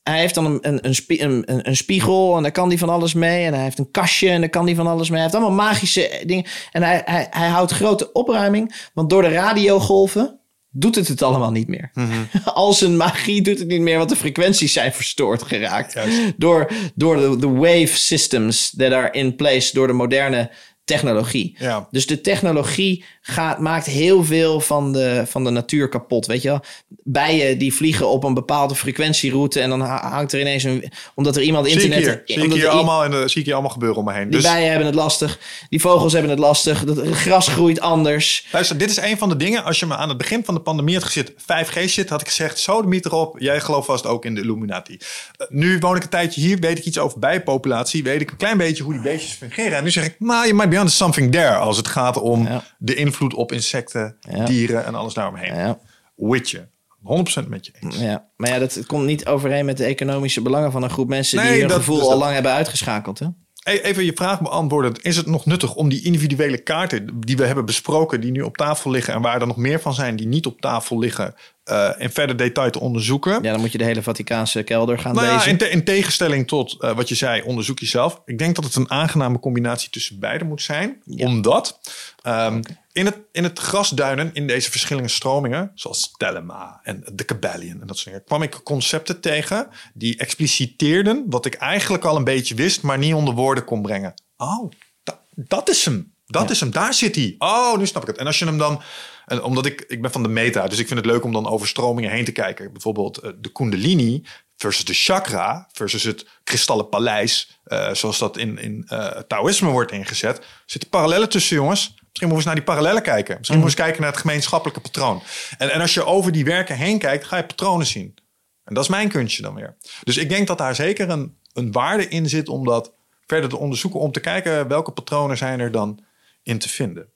Hij 0.03 0.19
heeft 0.19 0.35
dan 0.35 0.45
een, 0.45 0.57
een, 0.61 0.85
een, 0.85 0.95
spie, 0.95 1.21
een, 1.21 1.43
een, 1.67 1.75
spiegel 1.75 2.35
en 2.35 2.41
daar 2.41 2.51
kan 2.51 2.67
hij 2.67 2.77
van 2.77 2.89
alles 2.89 3.13
mee. 3.13 3.45
En 3.45 3.53
hij 3.53 3.63
heeft 3.63 3.79
een 3.79 3.91
kastje 3.91 4.29
en 4.29 4.39
daar 4.39 4.49
kan 4.49 4.65
hij 4.65 4.75
van 4.75 4.87
alles 4.87 5.09
mee. 5.09 5.19
Hij 5.19 5.29
heeft 5.29 5.41
allemaal 5.41 5.65
magische 5.65 6.23
dingen. 6.25 6.45
En 6.71 6.83
hij, 6.83 7.01
hij, 7.05 7.27
hij 7.29 7.47
houdt 7.47 7.71
grote 7.71 8.11
opruiming. 8.11 8.89
Want 8.93 9.09
door 9.09 9.21
de 9.21 9.29
radiogolven 9.29 10.39
doet 10.77 10.95
het 10.95 11.07
het 11.07 11.21
allemaal 11.21 11.51
niet 11.51 11.67
meer. 11.67 11.89
Mhm. 11.93 12.05
Mm 12.05 12.11
-hmm. 12.11 12.41
Al 12.53 12.73
zijn 12.73 12.97
magie 12.97 13.41
doet 13.41 13.59
het 13.59 13.67
niet 13.67 13.81
meer, 13.81 13.97
want 13.97 14.09
de 14.09 14.15
frequenties 14.15 14.73
zijn 14.73 14.93
verstoord 14.93 15.43
geraakt. 15.43 15.93
Juist. 15.93 16.33
Door, 16.37 16.71
door 16.95 17.15
de, 17.15 17.37
de 17.37 17.49
wave 17.49 17.97
systems 17.97 18.73
that 18.77 18.91
are 18.91 19.11
in 19.11 19.35
place 19.35 19.73
door 19.73 19.87
de 19.87 19.93
moderne 19.93 20.51
technologie. 20.85 21.55
Ja. 21.59 21.87
Dus 21.91 22.07
de 22.07 22.21
technologie 22.21 23.03
gaat, 23.21 23.59
maakt 23.59 23.85
heel 23.85 24.23
veel 24.23 24.59
van 24.59 24.93
de, 24.93 25.23
van 25.27 25.43
de 25.43 25.49
natuur 25.49 25.89
kapot. 25.89 26.25
Weet 26.25 26.41
je 26.41 26.47
wel? 26.47 26.61
Bijen 27.03 27.57
die 27.57 27.73
vliegen 27.73 28.07
op 28.07 28.23
een 28.23 28.33
bepaalde 28.33 28.75
frequentieroute 28.75 29.59
en 29.59 29.69
dan 29.69 29.81
hangt 29.81 30.33
er 30.33 30.39
ineens 30.39 30.63
een. 30.63 30.91
Omdat 31.15 31.35
er 31.35 31.41
iemand 31.41 31.65
zie 31.65 31.73
internet. 31.73 31.99
Ik 31.99 32.21
hier, 32.25 32.37
zie, 32.39 32.45
ik 32.45 32.53
hier 32.53 32.67
allemaal, 32.67 33.03
en, 33.03 33.29
zie 33.29 33.39
ik 33.39 33.45
hier 33.45 33.53
allemaal 33.53 33.71
gebeuren 33.71 33.97
om 33.97 34.05
me 34.05 34.13
heen. 34.13 34.29
Die 34.29 34.31
dus, 34.31 34.51
bijen 34.51 34.69
hebben 34.69 34.85
het 34.85 34.95
lastig. 34.95 35.39
Die 35.69 35.81
vogels 35.81 36.13
hebben 36.13 36.31
het 36.31 36.39
lastig. 36.39 36.79
Het 36.79 37.09
gras 37.11 37.47
groeit 37.47 37.79
anders. 37.79 38.47
Luister, 38.51 38.77
dit 38.77 38.89
is 38.89 38.97
een 38.97 39.17
van 39.17 39.29
de 39.29 39.37
dingen. 39.37 39.63
Als 39.63 39.79
je 39.79 39.85
me 39.85 39.95
aan 39.95 40.09
het 40.09 40.17
begin 40.17 40.45
van 40.45 40.53
de 40.53 40.61
pandemie 40.61 40.95
had 40.95 41.03
gezet 41.03 41.31
5G 41.31 41.87
shit, 41.87 42.09
had 42.09 42.21
ik 42.21 42.27
gezegd: 42.27 42.59
zo 42.59 42.81
de 42.81 42.87
meter 42.87 43.13
op. 43.13 43.39
Jij 43.39 43.59
gelooft 43.59 43.85
vast 43.85 44.05
ook 44.05 44.25
in 44.25 44.35
de 44.35 44.41
Illuminati. 44.41 44.93
Uh, 44.93 45.47
nu 45.49 45.79
woon 45.79 45.95
ik 45.95 46.03
een 46.03 46.09
tijdje 46.09 46.41
hier, 46.41 46.59
weet 46.59 46.77
ik 46.77 46.85
iets 46.85 46.97
over 46.97 47.19
bijenpopulatie. 47.19 48.03
Weet 48.03 48.21
ik 48.21 48.31
een 48.31 48.37
klein 48.37 48.57
beetje 48.57 48.83
hoe 48.83 48.93
die 48.93 49.01
beestjes 49.01 49.33
fungeren. 49.33 49.77
En 49.77 49.83
nu 49.83 49.91
zeg 49.91 50.05
ik: 50.05 50.15
maar 50.19 50.43
you 50.43 50.53
might 50.53 50.69
be 50.75 50.81
on 50.81 50.89
something 50.89 51.31
there. 51.31 51.55
Als 51.55 51.77
het 51.77 51.87
gaat 51.87 52.17
om 52.17 52.47
Ja. 52.47 52.63
de 52.77 52.95
invloed 52.95 53.33
op 53.33 53.51
insecten, 53.51 54.17
Ja. 54.19 54.45
dieren 54.45 54.85
en 54.85 54.95
alles 54.95 55.13
daaromheen. 55.13 55.55
Ja. 55.55 55.77
With 56.15 56.49
je. 56.49 56.67
100% 57.03 57.47
met 57.49 57.65
je 57.65 57.73
eens. 57.79 57.97
Ja, 57.97 58.29
maar 58.37 58.49
ja, 58.49 58.59
dat 58.59 58.85
komt 58.85 59.05
niet 59.05 59.25
overeen 59.25 59.65
met 59.65 59.77
de 59.77 59.83
economische 59.83 60.41
belangen 60.41 60.71
van 60.71 60.83
een 60.83 60.89
groep 60.89 61.07
mensen 61.07 61.37
Nee, 61.37 61.49
die 61.51 61.59
hun 61.59 61.67
dat- 61.67 61.77
gevoel 61.77 61.95
dus 61.95 62.03
al 62.03 62.09
dat- 62.09 62.19
lang 62.19 62.33
hebben 62.33 62.51
uitgeschakeld. 62.51 63.19
Hè? 63.19 63.27
Hey, 63.65 63.83
Even 63.83 64.05
je 64.05 64.11
vraag 64.15 64.41
beantwoorden. 64.41 64.93
Is 65.01 65.17
het 65.17 65.25
nog 65.25 65.45
nuttig 65.45 65.75
om 65.75 65.89
die 65.89 66.03
individuele 66.03 66.57
kaarten 66.57 67.19
die 67.19 67.37
we 67.37 67.45
hebben 67.45 67.65
besproken, 67.65 68.21
die 68.21 68.31
nu 68.31 68.41
op 68.41 68.57
tafel 68.57 68.91
liggen 68.91 69.13
en 69.13 69.21
waar 69.21 69.41
er 69.41 69.47
nog 69.47 69.57
meer 69.57 69.79
van 69.79 69.93
zijn 69.93 70.15
die 70.15 70.27
niet 70.27 70.45
op 70.45 70.61
tafel 70.61 70.99
liggen, 70.99 71.35
eh, 71.63 71.89
in 71.97 72.09
verder 72.09 72.37
detail 72.37 72.71
te 72.71 72.79
onderzoeken? 72.79 73.43
Ja, 73.43 73.51
dan 73.51 73.59
moet 73.59 73.71
je 73.71 73.77
de 73.77 73.83
hele 73.83 74.03
Vaticaanse 74.03 74.63
kelder 74.63 74.99
gaan 74.99 75.15
Nou 75.15 75.27
ja, 75.27 75.33
lezen. 75.33 75.51
in, 75.51 75.57
te- 75.57 75.69
in 75.69 75.83
tegenstelling 75.83 76.47
tot 76.47 76.81
eh, 76.81 76.95
wat 76.95 77.09
je 77.09 77.15
zei, 77.15 77.41
onderzoek 77.41 77.79
jezelf. 77.79 78.21
Ik 78.25 78.37
denk 78.37 78.55
dat 78.55 78.63
het 78.63 78.75
een 78.75 78.91
aangename 78.91 79.39
combinatie 79.39 79.89
tussen 79.89 80.19
beide 80.19 80.45
moet 80.45 80.61
zijn. 80.61 81.01
Omdat 81.17 81.79
ehm, 82.21 82.61
in, 82.95 83.05
het, 83.05 83.17
in 83.31 83.43
het 83.43 83.59
grasduinen, 83.59 84.29
in 84.33 84.47
deze 84.47 84.71
verschillende 84.71 85.09
stromingen, 85.09 85.71
zoals 85.73 86.11
Telema 86.17 86.79
en 86.83 87.03
de 87.13 87.23
Kabbalion 87.23 87.81
en 87.81 87.87
dat 87.87 87.97
soort 87.97 88.05
dingen, 88.05 88.23
kwam 88.23 88.41
ik 88.41 88.59
concepten 88.63 89.21
tegen 89.21 89.69
die 89.93 90.17
expliciteerden 90.17 91.25
wat 91.29 91.45
ik 91.45 91.53
eigenlijk 91.53 92.05
al 92.05 92.15
een 92.15 92.23
beetje 92.23 92.55
wist, 92.55 92.81
maar 92.81 92.97
niet 92.97 93.13
onder 93.13 93.33
woorden 93.33 93.65
kon 93.65 93.81
brengen. 93.81 94.13
Oh, 94.37 94.71
da- 95.03 95.19
dat 95.35 95.69
is 95.69 95.85
hem. 95.85 96.13
Dat 96.25 96.49
is 96.49 96.59
hem. 96.59 96.71
Daar 96.71 96.93
zit 96.93 97.15
hij. 97.15 97.35
Oh, 97.37 97.77
nu 97.77 97.85
snap 97.85 98.01
ik 98.01 98.07
het. 98.07 98.17
En 98.17 98.25
als 98.25 98.39
je 98.39 98.45
hem 98.45 98.57
dan. 98.57 98.81
En 99.25 99.43
omdat 99.43 99.65
ik, 99.65 99.85
ik 99.87 100.01
ben 100.01 100.11
van 100.11 100.23
de 100.23 100.29
meta, 100.29 100.67
dus 100.67 100.79
ik 100.79 100.87
vind 100.87 100.99
het 100.99 101.09
leuk 101.09 101.23
om 101.23 101.33
dan 101.33 101.47
over 101.47 101.67
stromingen 101.67 102.11
heen 102.11 102.25
te 102.25 102.31
kijken. 102.31 102.71
Bijvoorbeeld 102.71 103.17
eh, 103.17 103.31
de 103.39 103.51
Kundalini 103.51 104.25
versus 104.55 104.85
de 104.85 104.93
chakra 104.93 105.69
versus 105.71 106.03
het 106.03 106.25
kristallen 106.43 106.89
paleis, 106.89 107.59
eh, 107.63 107.93
zoals 107.93 108.17
dat 108.17 108.37
in, 108.37 108.57
in 108.57 108.83
eh, 108.87 109.07
Taoïsme 109.07 109.69
wordt 109.69 109.91
ingezet. 109.91 110.37
Er 110.37 110.45
zitten 110.65 110.89
parallellen 110.89 111.29
tussen, 111.29 111.55
jongens. 111.55 111.93
Misschien 112.15 112.33
moeten 112.33 112.51
we 112.51 112.55
eens 112.55 112.65
naar 112.65 112.75
die 112.75 112.85
parallellen 112.85 113.15
kijken. 113.15 113.37
Misschien 113.37 113.59
moeten 113.59 113.75
we 113.75 113.81
eens 113.81 113.89
kijken 113.89 114.01
naar 114.01 114.11
het 114.11 114.21
gemeenschappelijke 114.21 114.81
patroon. 114.81 115.23
En, 115.57 115.71
en 115.71 115.81
als 115.81 115.93
je 115.93 116.05
over 116.05 116.31
die 116.31 116.45
werken 116.45 116.75
heen 116.75 116.99
kijkt, 116.99 117.25
ga 117.25 117.37
je 117.37 117.45
patronen 117.45 117.85
zien. 117.85 118.15
En 118.63 118.73
dat 118.73 118.83
is 118.83 118.89
mijn 118.89 119.09
kunstje 119.09 119.41
dan 119.41 119.55
weer. 119.55 119.75
Dus 120.03 120.17
ik 120.17 120.29
denk 120.29 120.47
dat 120.47 120.57
daar 120.57 120.75
zeker 120.75 121.09
een, 121.09 121.37
een 121.53 121.71
waarde 121.71 122.07
in 122.07 122.29
zit 122.29 122.49
om 122.49 122.65
dat 122.65 122.93
verder 123.25 123.49
te 123.49 123.57
onderzoeken. 123.57 123.99
Om 123.99 124.11
te 124.11 124.19
kijken 124.19 124.67
welke 124.67 124.91
patronen 124.91 125.37
zijn 125.37 125.59
er 125.59 125.71
dan 125.71 126.05
in 126.43 126.59
te 126.59 126.69
vinden. 126.69 127.09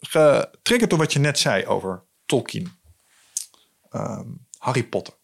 Getriggerd 0.00 0.90
door 0.90 0.98
wat 0.98 1.12
je 1.12 1.18
net 1.18 1.38
zei 1.38 1.66
over 1.66 2.02
Tolkien. 2.26 2.78
Ehm, 3.90 4.28
Harry 4.58 4.84
Potter. 4.84 5.14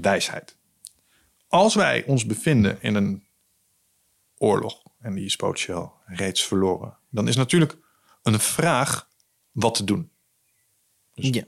Wijsheid. 0.00 0.56
Als 1.48 1.74
wij 1.74 2.04
ons 2.06 2.26
bevinden 2.26 2.78
in 2.80 2.94
een 2.94 3.24
oorlog 4.38 4.81
en 5.02 5.14
die 5.14 5.24
is 5.24 5.36
potentieel 5.36 5.92
reeds 6.06 6.42
verloren, 6.42 6.96
dan 7.10 7.28
is 7.28 7.36
natuurlijk 7.36 7.76
een 8.22 8.40
vraag 8.40 9.08
wat 9.50 9.74
te 9.74 9.84
doen. 9.84 10.10
Ja. 11.14 11.42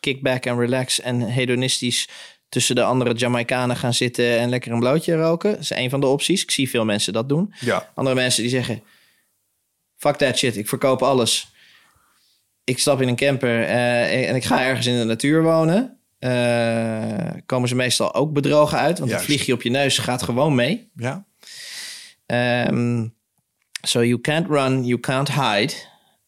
Kick 0.00 0.22
back 0.22 0.44
en 0.46 0.58
relax 0.58 1.00
en 1.00 1.20
hedonistisch 1.20 2.08
tussen 2.48 2.74
de 2.74 2.82
andere 2.82 3.12
Jamaicanen 3.14 3.76
gaan 3.76 3.94
zitten 3.94 4.38
en 4.38 4.48
lekker 4.48 4.72
een 4.72 4.78
blootje 4.78 5.16
roken. 5.16 5.50
Dat 5.50 5.60
is 5.60 5.70
een 5.70 5.90
van 5.90 6.00
de 6.00 6.06
opties. 6.06 6.42
Ik 6.42 6.50
zie 6.50 6.70
veel 6.70 6.84
mensen 6.84 7.12
dat 7.12 7.28
doen. 7.28 7.54
Ja, 7.60 7.90
Andere 7.94 8.16
mensen 8.16 8.42
die 8.42 8.50
zeggen: 8.50 8.82
Fuck 9.96 10.16
that 10.16 10.38
shit, 10.38 10.56
ik 10.56 10.68
verkoop 10.68 11.02
alles. 11.02 11.52
Ik 12.64 12.78
stap 12.78 13.00
in 13.00 13.08
een 13.08 13.16
camper 13.16 13.62
eh, 13.64 14.28
en 14.28 14.34
ik 14.34 14.44
ga 14.44 14.64
ergens 14.64 14.86
in 14.86 14.98
de 14.98 15.04
natuur 15.04 15.42
wonen. 15.42 15.98
Eh, 16.18 17.30
komen 17.46 17.68
ze 17.68 17.74
meestal 17.74 18.14
ook 18.14 18.32
bedrogen 18.32 18.78
uit, 18.78 18.98
want 18.98 19.10
Juist. 19.10 19.24
een 19.28 19.32
vliegje 19.32 19.52
op 19.52 19.62
je 19.62 19.70
neus 19.70 19.98
gaat 19.98 20.22
gewoon 20.22 20.54
mee. 20.54 20.90
ja. 20.96 21.28
Ehm, 22.30 23.06
so 23.82 24.04
you 24.04 24.20
can't 24.20 24.46
run, 24.48 24.84
you 24.84 25.00
can't 25.00 25.28
hide. 25.32 25.72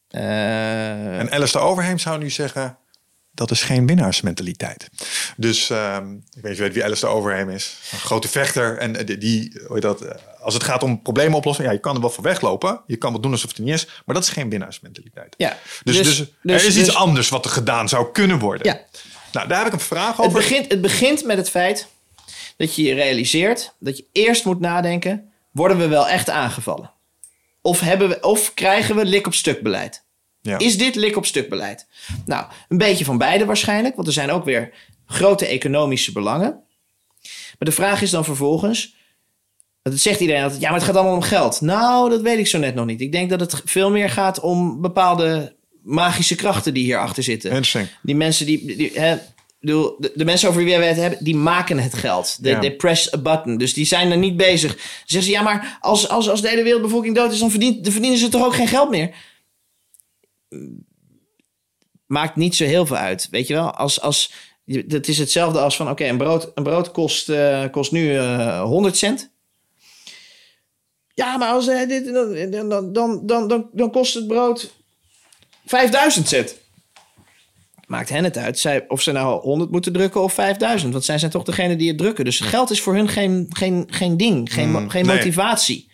Eh, 0.08 1.18
En 1.18 1.30
Alistair 1.30 1.64
Overheim 1.64 1.98
zou 1.98 2.18
nu 2.18 2.30
zeggen... 2.30 2.76
dat 3.34 3.50
is 3.50 3.62
geen 3.62 3.86
winnaarsmentaliteit. 3.86 4.88
Dus 5.36 5.70
ehm, 5.70 6.12
ik 6.14 6.42
weet 6.42 6.56
je 6.56 6.62
weet 6.62 6.72
wie 6.74 6.84
Alistair 6.84 7.12
Overheim 7.12 7.50
is. 7.50 7.76
Een 7.92 7.98
grote 7.98 8.28
vechter. 8.28 8.78
En 8.78 8.96
eh, 9.08 9.18
die, 9.20 9.60
hoe 9.66 9.80
dat, 9.80 10.00
eh, 10.00 10.10
als 10.40 10.54
het 10.54 10.62
gaat 10.62 10.82
om 10.82 11.02
problemen 11.02 11.34
oplossen... 11.36 11.64
ja, 11.64 11.70
je 11.70 11.78
kan 11.78 11.94
er 11.94 12.00
wel 12.00 12.10
voor 12.10 12.24
weglopen. 12.24 12.80
Je 12.86 12.96
kan 12.96 13.12
wat 13.12 13.22
doen 13.22 13.32
alsof 13.32 13.50
het 13.50 13.58
niet 13.58 13.74
is. 13.74 13.86
Maar 14.04 14.14
dat 14.14 14.24
is 14.24 14.30
geen 14.30 14.50
winnaarsmentaliteit. 14.50 15.34
ja, 15.36 15.58
Dus, 15.84 15.96
dus, 15.96 16.20
er 16.20 16.28
dus- 16.42 16.64
is 16.66 16.76
iets 16.76 16.86
dus- 16.86 16.94
anders 16.94 17.28
wat 17.28 17.44
er 17.44 17.50
gedaan 17.50 17.88
zou 17.88 18.12
kunnen 18.12 18.38
worden. 18.38 18.66
Ja. 18.66 18.80
Nou, 19.32 19.48
daar 19.48 19.58
heb 19.58 19.66
ik 19.66 19.72
een 19.72 19.80
vraag 19.80 20.16
Het 20.16 20.26
over. 20.26 20.38
begint, 20.38 20.70
het 20.70 20.80
begint 20.80 21.24
met 21.24 21.36
het 21.36 21.50
feit 21.50 21.86
dat 22.56 22.74
je 22.74 22.82
je 22.82 22.94
realiseert 22.94 23.72
dat 23.78 23.96
je 23.96 24.04
eerst 24.12 24.44
moet 24.44 24.60
nadenken: 24.60 25.31
worden 25.52 25.78
we 25.78 25.88
wel 25.88 26.08
echt 26.08 26.30
aangevallen? 26.30 26.92
Of, 27.60 27.80
hebben 27.80 28.08
we, 28.08 28.20
of 28.20 28.54
krijgen 28.54 28.96
we 28.96 29.04
lik 29.04 29.26
op 29.26 29.34
stuk 29.34 29.62
beleid? 29.62 30.04
Ja. 30.40 30.58
Is 30.58 30.78
dit 30.78 30.94
lik 30.94 31.16
op 31.16 31.26
stuk 31.26 31.48
beleid? 31.48 31.86
Nou, 32.26 32.46
een 32.68 32.78
beetje 32.78 33.04
van 33.04 33.18
beide 33.18 33.44
waarschijnlijk, 33.44 33.94
want 33.94 34.06
er 34.06 34.14
zijn 34.14 34.30
ook 34.30 34.44
weer 34.44 34.72
grote 35.06 35.46
economische 35.46 36.12
belangen. 36.12 36.62
Maar 37.22 37.68
de 37.68 37.72
vraag 37.72 38.02
is 38.02 38.10
dan 38.10 38.24
vervolgens: 38.24 38.94
Dat 39.82 39.98
zegt 39.98 40.20
iedereen 40.20 40.42
altijd, 40.42 40.60
ja, 40.60 40.68
maar 40.68 40.78
het 40.78 40.86
gaat 40.86 40.96
allemaal 40.96 41.14
om 41.14 41.22
geld. 41.22 41.60
Nou, 41.60 42.10
dat 42.10 42.20
weet 42.20 42.38
ik 42.38 42.46
zo 42.46 42.58
net 42.58 42.74
nog 42.74 42.86
niet. 42.86 43.00
Ik 43.00 43.12
denk 43.12 43.30
dat 43.30 43.40
het 43.40 43.62
veel 43.64 43.90
meer 43.90 44.10
gaat 44.10 44.40
om 44.40 44.80
bepaalde 44.80 45.56
magische 45.82 46.34
krachten 46.34 46.74
die 46.74 46.84
hierachter 46.84 47.22
zitten. 47.22 47.50
Die 48.02 48.16
mensen 48.16 48.46
die. 48.46 48.76
die 48.76 48.90
hè, 48.94 49.16
bedoel, 49.66 49.96
de, 49.98 50.12
de 50.14 50.24
mensen 50.24 50.48
over 50.48 50.64
wie 50.64 50.78
wij 50.78 50.88
het 50.88 50.96
hebben, 50.96 51.24
die 51.24 51.36
maken 51.36 51.78
het 51.78 51.94
geld. 51.94 52.42
De, 52.42 52.48
Ja. 52.48 52.58
They 52.58 52.72
press 52.72 53.14
a 53.14 53.18
button. 53.18 53.56
Dus 53.56 53.74
die 53.74 53.84
zijn 53.84 54.10
er 54.10 54.16
niet 54.16 54.36
bezig. 54.36 54.74
Dan 54.74 54.84
zeggen 55.04 55.22
ze, 55.22 55.30
ja, 55.30 55.42
maar 55.42 55.78
als, 55.80 56.08
als, 56.08 56.28
als 56.28 56.40
de 56.40 56.48
hele 56.48 56.62
wereldbevolking 56.62 57.14
dood 57.14 57.32
is, 57.32 57.38
dan, 57.38 57.50
verdient, 57.50 57.84
dan 57.84 57.92
verdienen 57.92 58.18
ze 58.18 58.28
toch 58.28 58.44
ook 58.44 58.54
geen 58.54 58.68
geld 58.68 58.90
meer. 58.90 59.14
Maakt 62.06 62.36
niet 62.36 62.56
zo 62.56 62.64
heel 62.64 62.86
veel 62.86 62.96
uit. 62.96 63.28
Weet 63.30 63.46
je 63.46 63.54
wel, 63.54 63.70
als. 63.70 64.00
als 64.00 64.32
dat 64.86 65.08
is 65.08 65.18
hetzelfde 65.18 65.60
als 65.60 65.76
van, 65.76 65.90
oké, 65.90 66.04
een, 66.04 66.16
brood, 66.16 66.50
een 66.54 66.62
brood 66.62 66.90
kost, 66.90 67.28
eh, 67.28 67.64
kost 67.70 67.92
nu 67.92 68.16
eh 68.16 68.62
100 68.62 68.96
cent. 68.96 69.30
Ja, 71.14 71.36
maar 71.36 71.48
als, 71.48 71.68
eh, 71.68 71.88
dit, 71.88 72.04
dan, 72.12 72.50
dan, 72.50 72.92
dan, 72.92 73.26
dan, 73.26 73.48
dan, 73.48 73.68
dan 73.72 73.90
kost 73.90 74.14
het 74.14 74.26
brood 74.26 74.72
5000 75.66 76.28
cent. 76.28 76.60
Maakt 77.92 78.08
hen 78.08 78.24
het 78.24 78.36
uit 78.36 78.58
zij, 78.58 78.84
of 78.88 79.02
ze 79.02 79.12
nou 79.12 79.40
100 79.40 79.70
moeten 79.70 79.92
drukken 79.92 80.22
of 80.22 80.32
5000. 80.32 80.92
Want 80.92 81.04
zij 81.04 81.18
zijn 81.18 81.30
toch 81.30 81.42
degene 81.42 81.76
die 81.76 81.88
het 81.88 81.98
drukken. 81.98 82.24
Dus 82.24 82.40
geld 82.40 82.70
is 82.70 82.80
voor 82.80 82.94
hun 82.94 83.08
geen, 83.08 83.46
geen, 83.50 83.86
geen 83.90 84.16
ding, 84.16 84.52
geen, 84.52 84.70
mo- 84.70 84.88
geen 84.88 85.06
nee. 85.06 85.16
motivatie. 85.16 85.90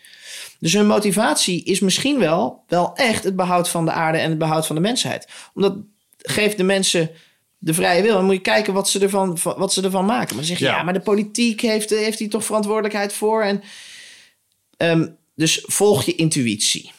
Dus 0.60 0.72
hun 0.72 0.86
motivatie 0.86 1.64
is 1.64 1.80
misschien 1.80 2.18
wel, 2.18 2.62
wel 2.68 2.94
echt 2.94 3.24
het 3.24 3.36
behoud 3.36 3.68
van 3.68 3.84
de 3.84 3.90
aarde 3.90 4.18
en 4.18 4.28
het 4.28 4.38
behoud 4.38 4.66
van 4.66 4.76
de 4.76 4.82
mensheid. 4.82 5.28
Omdat 5.54 5.76
geeft 6.18 6.56
de 6.56 6.62
mensen 6.62 7.10
de 7.58 7.74
vrije 7.74 8.02
wil. 8.02 8.18
En 8.18 8.24
moet 8.24 8.34
je 8.34 8.40
kijken 8.40 8.72
wat 8.72 8.88
ze 8.88 8.98
ervan, 8.98 9.38
wat 9.42 9.72
ze 9.72 9.82
ervan 9.82 10.04
maken. 10.04 10.26
Maar 10.26 10.36
dan 10.36 10.44
zeg 10.44 10.58
je, 10.58 10.64
ja, 10.64 10.76
Ja. 10.76 10.82
maar 10.82 10.92
de 10.92 11.00
politiek 11.00 11.60
heeft, 11.60 11.90
heeft 11.90 12.18
hier 12.18 12.30
toch 12.30 12.44
verantwoordelijkheid 12.44 13.12
voor. 13.12 13.42
En, 13.42 13.62
ehm, 14.76 15.08
dus 15.34 15.62
volg 15.66 16.04
je 16.04 16.14
intuïtie. 16.14 16.92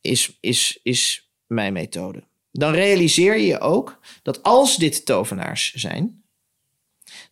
Is, 0.00 0.36
is, 0.40 0.78
is 0.82 1.28
mijn 1.46 1.72
methode. 1.72 2.28
Dan 2.52 2.72
realiseer 2.72 3.36
je 3.36 3.46
je 3.46 3.60
ook 3.60 4.00
dat 4.22 4.42
als 4.42 4.76
dit 4.76 5.04
tovenaars 5.04 5.72
zijn, 5.74 6.24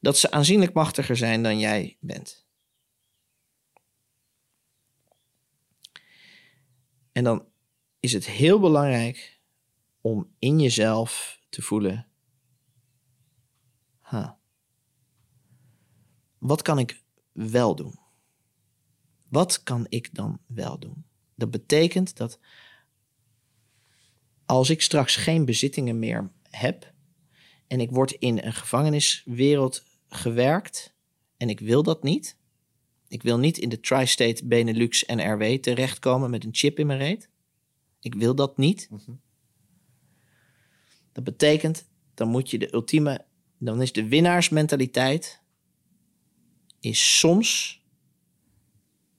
dat 0.01 0.19
ze 0.19 0.31
aanzienlijk 0.31 0.73
machtiger 0.73 1.17
zijn 1.17 1.43
dan 1.43 1.59
jij 1.59 1.97
bent. 2.01 2.47
En 7.13 7.25
dan 7.25 7.47
is 8.01 8.13
het 8.13 8.27
heel 8.27 8.61
belangrijk 8.61 9.41
om 10.01 10.35
in 10.39 10.61
jezelf 10.61 11.41
te 11.49 11.63
voelen: 11.63 12.07
huh, 14.03 14.31
wat 16.39 16.63
kan 16.63 16.79
ik 16.79 17.03
wel 17.33 17.75
doen? 17.75 17.99
Wat 19.29 19.63
kan 19.63 19.87
ik 19.89 20.15
dan 20.15 20.41
wel 20.47 20.79
doen? 20.79 21.05
Dat 21.35 21.51
betekent 21.51 22.17
dat 22.17 22.39
als 24.49 24.71
ik 24.71 24.83
straks 24.83 25.17
geen 25.17 25.45
bezittingen 25.45 25.99
meer 25.99 26.31
heb 26.51 26.93
en 27.67 27.81
ik 27.81 27.91
word 27.91 28.13
in 28.13 28.39
een 28.43 28.53
gevangeniswereld 28.53 29.85
gewerkt 30.09 30.95
en 31.37 31.49
ik 31.49 31.61
wil 31.61 31.83
dat 31.83 32.03
niet. 32.03 32.37
Ik 33.09 33.23
wil 33.23 33.39
niet 33.39 33.59
in 33.59 33.69
de 33.69 33.81
Tri-State 33.81 34.47
Benelux 34.47 35.05
en 35.05 35.33
RW 35.33 35.61
terechtkomen 35.61 36.31
met 36.31 36.45
een 36.45 36.55
chip 36.55 36.79
in 36.79 36.87
mijn 36.87 36.99
reet. 36.99 37.29
Ik 38.01 38.15
wil 38.15 38.35
dat 38.35 38.57
niet. 38.57 38.91
Dat 41.13 41.25
betekent, 41.25 41.89
dan 42.15 42.29
moet 42.29 42.51
je 42.51 42.59
de 42.59 42.75
ultieme, 42.75 43.25
dan 43.59 43.83
is 43.83 43.93
de 43.93 44.09
winnaarsmentaliteit 44.09 45.43
is 46.81 47.19
soms 47.19 47.83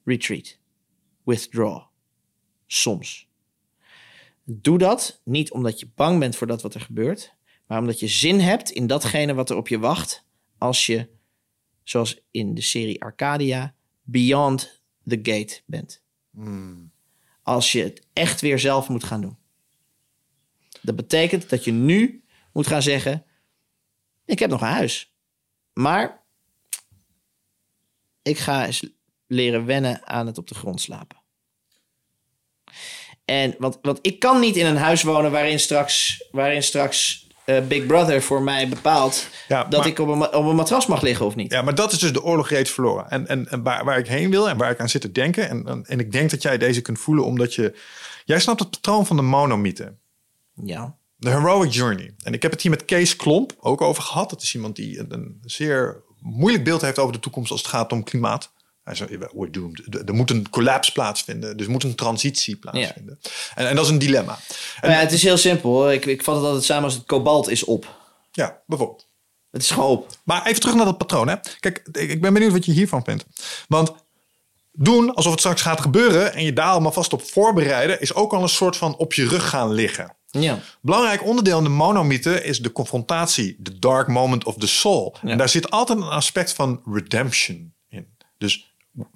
retreat, 0.03 0.57
withdraw. 1.23 1.88
Soms. 2.68 3.28
Doe 4.52 4.78
dat 4.78 5.22
niet 5.24 5.52
omdat 5.52 5.80
je 5.80 5.92
bang 5.96 6.20
bent 6.20 6.36
voor 6.36 6.48
dat 6.48 6.62
wat 6.62 6.74
er 6.74 6.82
gebeurt, 6.82 7.34
maar 7.68 7.80
omdat 7.80 8.00
je 8.00 8.08
zin 8.08 8.40
hebt 8.40 8.70
in 8.70 8.88
datgene 8.88 9.34
wat 9.34 9.50
er 9.50 9.56
op 9.56 9.68
je 9.68 9.80
wacht 9.80 10.26
als 10.58 10.86
je, 10.86 11.10
zoals 11.84 12.22
in 12.32 12.54
de 12.54 12.62
serie 12.62 13.02
Arcadia, 13.02 13.76
beyond 14.02 14.82
the 15.08 15.20
gate 15.24 15.62
bent. 15.66 16.04
Als 17.44 17.72
je 17.72 17.84
het 17.84 18.06
echt 18.14 18.42
weer 18.42 18.60
zelf 18.60 18.90
moet 18.90 19.04
gaan 19.04 19.22
doen. 19.22 19.38
Dat 20.82 20.96
betekent 20.96 21.50
dat 21.50 21.64
je 21.64 21.72
nu 21.72 22.24
moet 22.54 22.68
gaan 22.68 22.82
zeggen: 22.82 23.26
Ik 24.26 24.40
heb 24.40 24.50
nog 24.50 24.62
een 24.62 24.68
huis, 24.68 25.14
maar 25.74 26.24
ik 28.22 28.38
ga 28.38 28.66
eens 28.66 28.90
leren 29.28 29.66
wennen 29.66 30.08
aan 30.08 30.26
het 30.26 30.38
op 30.38 30.48
de 30.48 30.56
grond 30.56 30.82
slapen. 30.82 31.18
En 33.30 33.56
want, 33.57 33.77
want 33.81 33.99
ik 34.01 34.19
kan 34.19 34.39
niet 34.39 34.56
in 34.56 34.65
een 34.65 34.77
huis 34.77 35.03
wonen 35.03 35.31
waarin 35.31 35.60
straks, 35.60 36.23
waarin 36.31 36.64
straks 36.64 37.27
eh, 37.45 37.61
Big 37.68 37.85
Brother 37.85 38.22
voor 38.22 38.41
mij 38.41 38.69
bepaalt 38.69 39.27
Ja, 39.47 39.64
dat 39.64 39.80
maar- 39.80 39.89
ik 39.89 39.99
op 39.99 40.07
een, 40.07 40.34
op 40.34 40.45
een 40.45 40.56
matras 40.56 40.85
mag 40.88 41.01
liggen 41.01 41.26
of 41.26 41.35
niet. 41.35 41.51
Ja, 41.51 41.61
maar 41.61 41.76
dat 41.76 41.91
is 41.91 41.99
dus 41.99 42.14
de 42.14 42.23
oorlog 42.23 42.49
reeds 42.49 42.72
verloren. 42.72 43.10
En, 43.10 43.27
en, 43.27 43.47
en 43.49 43.64
waar, 43.64 43.85
waar 43.85 43.97
ik 43.97 44.07
heen 44.07 44.30
wil 44.30 44.49
en 44.49 44.57
waar 44.57 44.72
ik 44.72 44.80
aan 44.80 44.89
zit 44.89 45.01
te 45.01 45.11
denken. 45.11 45.49
En, 45.49 45.68
en, 45.68 45.85
en 45.88 45.99
ik 45.99 46.11
denk 46.11 46.30
dat 46.30 46.41
jij 46.41 46.57
deze 46.57 46.81
kunt 46.81 46.99
voelen 46.99 47.26
omdat 47.26 47.53
je... 47.56 47.76
Jij 48.26 48.39
snapt 48.39 48.60
het 48.60 48.69
patroon 48.69 49.06
van 49.06 49.15
de 49.15 49.22
monomythe. 49.22 49.93
Ja. 50.64 50.95
De 51.15 51.30
Heroic 51.30 51.72
Journey. 51.72 52.14
En 52.23 52.34
ik 52.34 52.41
heb 52.41 52.51
het 52.51 52.61
hier 52.61 52.72
met 52.72 52.85
Kees 52.85 53.15
Klomp 53.15 53.53
ook 53.60 53.81
over 53.81 54.03
gehad. 54.03 54.30
Dat 54.30 54.41
is 54.41 54.56
iemand 54.56 54.76
die 54.76 54.99
een, 54.99 55.14
een 55.14 55.41
zeer 55.45 56.01
moeilijk 56.19 56.64
beeld 56.64 56.81
heeft 56.81 56.99
over 56.99 57.14
de 57.14 57.19
toekomst 57.19 57.51
als 57.51 57.61
het 57.61 57.69
gaat 57.69 57.91
om 57.91 58.03
klimaat. 58.03 58.51
Hij 58.90 58.98
zei, 58.98 59.18
we're 59.18 59.49
doomed. 59.52 60.07
Er- 60.07 60.14
moet 60.14 60.30
een 60.30 60.49
collapse 60.49 60.91
plaatsvinden. 60.91 61.57
Dus 61.57 61.68
moet 61.68 61.84
een 61.84 61.95
transitie 61.95 62.56
plaatsvinden. 62.56 63.20
En, 63.56 63.68
en 63.68 63.76
dat 63.76 63.86
is 63.86 63.91
een 63.91 63.99
dilemma. 63.99 64.34
En, 64.34 64.40
Maar 64.82 64.91
ja, 64.91 65.03
het 65.03 65.11
is 65.11 65.24
heel 65.24 65.38
simpel. 65.38 65.72
hoor. 65.72 65.94
Ik, 65.94 66.06
ik 66.06 66.24
vat 66.24 66.36
het 66.36 66.45
altijd 66.45 66.64
samen 66.64 66.84
als 66.84 66.94
het 66.94 67.06
kobalt 67.06 67.49
is 67.49 67.64
op. 67.64 67.98
ja, 68.32 68.61
bijvoorbeeld. 68.68 69.07
Het 69.52 69.61
is 69.61 69.72
gewoon 69.72 69.90
op. 69.90 70.07
Maar 70.24 70.45
even 70.45 70.60
terug 70.60 70.76
naar 70.76 70.86
dat 70.86 70.98
patroon. 70.98 71.28
Hè. 71.28 71.36
Kijk, 71.60 71.88
ik 71.91 72.10
ik 72.10 72.22
ben 72.22 72.34
benieuwd 72.34 72.52
wat 72.52 72.66
je 72.66 72.72
hiervan 72.72 73.03
vindt. 73.03 73.26
Want 73.68 73.91
doen 74.72 75.14
alsof 75.16 75.32
het 75.32 75.40
straks 75.40 75.61
gaat 75.61 75.82
gebeuren... 75.82 76.34
en 76.34 76.44
je 76.44 76.53
daar 76.53 76.72
allemaal 76.72 76.91
vast 76.91 77.14
op 77.14 77.22
voorbereiden... 77.24 78.02
is 78.02 78.14
ook 78.14 78.34
al 78.34 78.41
een 78.41 78.49
soort 78.49 78.78
van 78.78 78.95
op 78.98 79.14
je 79.14 79.28
rug 79.28 79.49
gaan 79.49 79.72
liggen. 79.72 80.16
Ja. 80.32 80.60
Belangrijk 80.82 81.24
onderdeel 81.24 81.57
in 81.57 81.64
de 81.64 81.70
monomythe 81.70 82.44
is 82.44 82.60
de 82.60 82.72
confrontatie, 82.72 83.56
de 83.60 83.80
dark 83.80 84.07
moment 84.07 84.44
of 84.44 84.56
the 84.57 84.68
soul. 84.68 85.16
Ja. 85.22 85.30
En 85.30 85.38
daar 85.38 85.49
zit 85.49 85.72
altijd 85.72 85.98
een 85.99 86.03
aspect 86.03 86.53
van 86.53 86.82
redemption 86.94 87.74
in. 87.90 88.07
Dus 88.38 88.69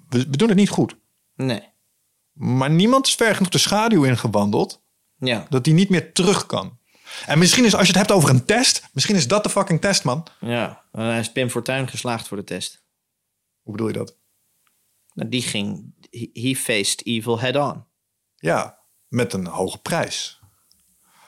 we, 0.08 0.18
we 0.18 0.36
doen 0.36 0.48
het 0.48 0.56
niet 0.56 0.68
goed. 0.68 0.96
Nee. 1.36 1.72
Maar 2.32 2.70
niemand 2.70 3.06
is 3.06 3.14
ver 3.14 3.34
genoeg 3.34 3.50
de 3.52 3.58
schaduw 3.58 4.04
ingewandeld 4.04 4.82
Ja. 5.18 5.46
dat 5.48 5.66
hij 5.66 5.74
niet 5.74 5.88
meer 5.88 6.12
terug 6.12 6.46
kan. 6.46 6.78
En 7.26 7.38
misschien 7.38 7.64
is, 7.64 7.74
als 7.74 7.86
je 7.86 7.92
het 7.92 7.96
hebt 7.96 8.12
over 8.12 8.28
een 8.30 8.44
test, 8.44 8.88
misschien 8.92 9.16
is 9.16 9.28
dat 9.28 9.42
de 9.42 9.50
fucking 9.50 9.80
test, 9.80 10.04
man. 10.04 10.26
Ja. 10.40 10.82
En 10.92 11.00
hij 11.04 11.18
is 11.18 11.32
Pim 11.32 11.50
Fortuyn 11.50 11.88
geslaagd 11.88 12.28
voor 12.28 12.36
de 12.36 12.44
test. 12.44 12.82
Hoe 13.62 13.72
bedoel 13.72 13.88
je 13.88 13.94
dat? 13.94 14.16
Nou, 15.14 15.28
die 15.28 15.42
ging... 15.42 15.94
He 16.32 16.54
faced 16.56 17.06
evil 17.06 17.40
head 17.40 17.56
on. 17.56 17.84
Ja, 18.36 18.78
met 19.08 19.32
een 19.32 19.46
hoge 19.46 19.78
prijs. 19.78 20.40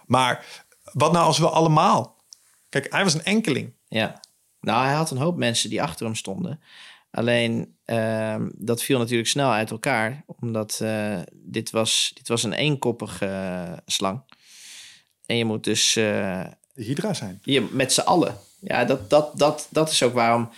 Maar 0.07 0.65
wat 0.93 1.13
nou 1.13 1.25
als 1.25 1.39
we 1.39 1.49
allemaal... 1.49 2.25
Kijk, 2.69 2.93
hij 2.93 3.05
was 3.05 3.15
een 3.15 3.25
enkeling. 3.25 3.75
Ja. 3.89 4.21
Nou, 4.61 4.85
hij 4.85 4.95
had 4.95 5.11
een 5.11 5.17
hoop 5.19 5.37
mensen 5.37 5.71
die 5.71 5.83
achter 5.83 6.07
hem 6.07 6.15
stonden. 6.15 6.61
Alleen, 7.17 7.77
ehm, 7.85 8.49
dat 8.55 8.83
viel 8.83 8.99
natuurlijk 8.99 9.29
snel 9.29 9.51
uit 9.51 9.71
elkaar. 9.71 10.25
Omdat 10.27 10.81
eh, 10.83 11.21
dit, 11.33 11.71
was, 11.71 12.11
dit 12.15 12.29
was 12.29 12.43
een 12.43 12.53
eenkoppige 12.53 13.83
slang. 13.87 14.23
En 15.27 15.37
je 15.37 15.45
moet 15.45 15.65
dus... 15.65 15.97
eh, 15.97 16.45
De 16.75 16.83
Hydra 16.83 17.15
zijn. 17.15 17.41
je, 17.43 17.69
met 17.73 17.93
z'n 17.93 18.01
allen. 18.01 18.39
Ja, 18.61 18.85
dat, 18.85 19.11
dat, 19.11 19.39
dat, 19.39 19.69
dat 19.71 19.91
is 19.91 20.03
ook 20.03 20.13
waarom 20.13 20.51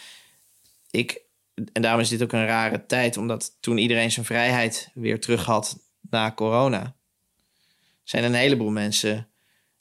ik... 0.91 1.21
En 1.73 1.83
daarom 1.83 2.01
is 2.01 2.09
dit 2.09 2.23
ook 2.23 2.33
een 2.33 2.47
rare 2.47 2.87
tijd. 2.87 3.17
Omdat 3.17 3.57
toen 3.61 3.79
iedereen 3.79 4.13
zijn 4.13 4.27
vrijheid 4.27 4.91
weer 4.95 5.21
terug 5.21 5.45
had 5.45 5.79
na 6.11 6.33
corona... 6.33 6.97
zijn 8.05 8.25
een 8.25 8.35
heleboel 8.35 8.71
mensen 8.71 9.29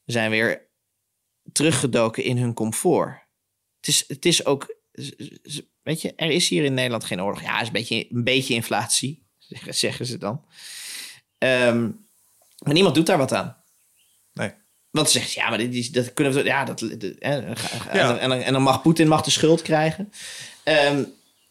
zijn 0.06 0.30
weer 0.30 0.68
teruggedoken 1.52 2.24
in 2.24 2.38
hun 2.38 2.54
comfort. 2.54 3.20
Het 3.78 3.88
is, 3.88 4.04
het 4.08 4.26
is 4.26 4.46
ook... 4.46 4.76
Weet 5.88 6.02
je, 6.02 6.14
er 6.16 6.30
is 6.30 6.50
hier 6.50 6.64
in 6.64 6.74
Nederland 6.74 7.04
geen 7.04 7.22
oorlog. 7.22 7.42
Ja, 7.42 7.62
is 7.62 7.68
een 7.68 7.74
beetje, 7.74 8.08
een 8.12 8.24
beetje 8.24 8.54
inflatie, 8.54 9.24
zeggen- 9.50 9.74
zeggen 9.76 10.06
ze 10.06 10.18
dan. 10.18 10.42
Ehm, 11.38 11.82
maar 12.64 12.74
niemand 12.74 12.96
doet 12.96 13.06
daar 13.06 13.18
wat 13.18 13.34
aan. 13.34 13.56
Nee. 14.34 14.52
Want 14.90 15.10
ze 15.10 15.20
zegt, 15.20 15.32
ja, 15.34 15.50
maar 15.50 15.58
dit 15.58 15.76
is, 15.76 15.92
dat 15.92 16.14
kunnen 16.14 16.34
we... 16.34 16.44
Ja, 16.44 16.66
dat, 16.66 16.82
ga- 16.82 17.78
ga- 17.78 17.96
Ja. 17.96 18.18
En, 18.18 18.30
dan, 18.30 18.40
en, 18.40 18.54
dan, 18.54 18.62
mag 18.62 18.82
Poetin 18.82 19.08
mag 19.08 19.22
de 19.22 19.32
schuld 19.32 19.62
krijgen. 19.62 20.12
Ehm, 20.64 21.04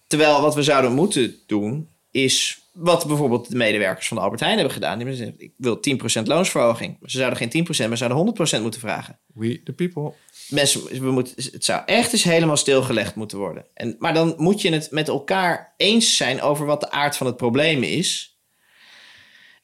terwijl 0.06 0.40
wat 0.40 0.54
we 0.54 0.62
zouden 0.62 0.92
moeten 0.92 1.36
doen... 1.46 1.88
is 2.10 2.60
wat 2.72 3.06
bijvoorbeeld 3.06 3.50
de 3.50 3.56
medewerkers 3.56 4.08
van 4.08 4.16
de 4.16 4.22
Albert 4.22 4.40
Heijn 4.40 4.54
hebben 4.56 4.74
gedaan. 4.74 4.98
Die 4.98 5.34
ik 5.38 5.52
wil 5.56 5.80
10% 6.20 6.22
loonsverhoging. 6.22 6.98
Ze 7.02 7.18
zouden 7.18 7.38
geen 7.50 7.64
10%, 7.64 7.66
maar 7.88 7.96
ze 7.96 8.06
zouden 8.08 8.58
100% 8.58 8.62
moeten 8.62 8.80
vragen. 8.80 9.18
We 9.34 9.62
the 9.62 9.72
people. 9.72 10.14
Mensen, 10.48 11.02
we 11.02 11.10
moeten, 11.10 11.34
het 11.52 11.64
zou 11.64 11.82
echt 11.86 12.12
eens 12.12 12.22
helemaal 12.22 12.56
stilgelegd 12.56 13.14
moeten 13.14 13.38
worden. 13.38 13.66
En, 13.74 13.96
maar 13.98 14.14
dan 14.14 14.34
moet 14.36 14.60
je 14.60 14.72
het 14.72 14.90
met 14.90 15.08
elkaar 15.08 15.74
eens 15.76 16.16
zijn 16.16 16.42
over 16.42 16.66
wat 16.66 16.80
de 16.80 16.90
aard 16.90 17.16
van 17.16 17.26
het 17.26 17.36
probleem 17.36 17.82
is. 17.82 18.38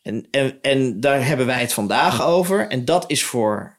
En, 0.02 0.26
en, 0.30 0.58
en 0.62 1.00
daar 1.00 1.26
hebben 1.26 1.46
wij 1.46 1.60
het 1.60 1.72
vandaag 1.72 2.22
over. 2.22 2.68
En 2.68 2.84
dat 2.84 3.10
is 3.10 3.22
voor 3.22 3.78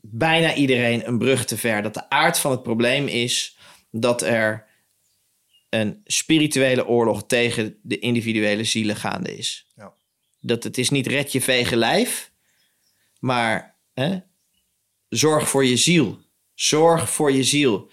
bijna 0.00 0.54
iedereen 0.54 1.06
een 1.08 1.18
brug 1.18 1.44
te 1.44 1.56
ver. 1.56 1.82
Dat 1.82 1.94
de 1.94 2.10
aard 2.10 2.38
van 2.38 2.50
het 2.50 2.62
probleem 2.62 3.06
is 3.06 3.56
dat 3.90 4.22
er 4.22 4.66
een 5.68 6.00
spirituele 6.04 6.86
oorlog 6.86 7.26
tegen 7.26 7.78
de 7.82 7.98
individuele 7.98 8.64
zielen 8.64 8.96
gaande 8.96 9.36
is. 9.36 9.66
Ja. 9.76 9.92
Dat 10.40 10.64
het 10.64 10.78
is 10.78 10.90
niet 10.90 11.06
red 11.06 11.32
je 11.32 11.40
vege 11.40 11.76
lijf, 11.76 12.30
maar 13.18 13.76
hè, 13.94 14.18
zorg 15.08 15.48
voor 15.48 15.64
je 15.64 15.76
ziel. 15.76 16.18
Zorg 16.54 17.10
voor 17.10 17.32
je 17.32 17.42
ziel. 17.42 17.90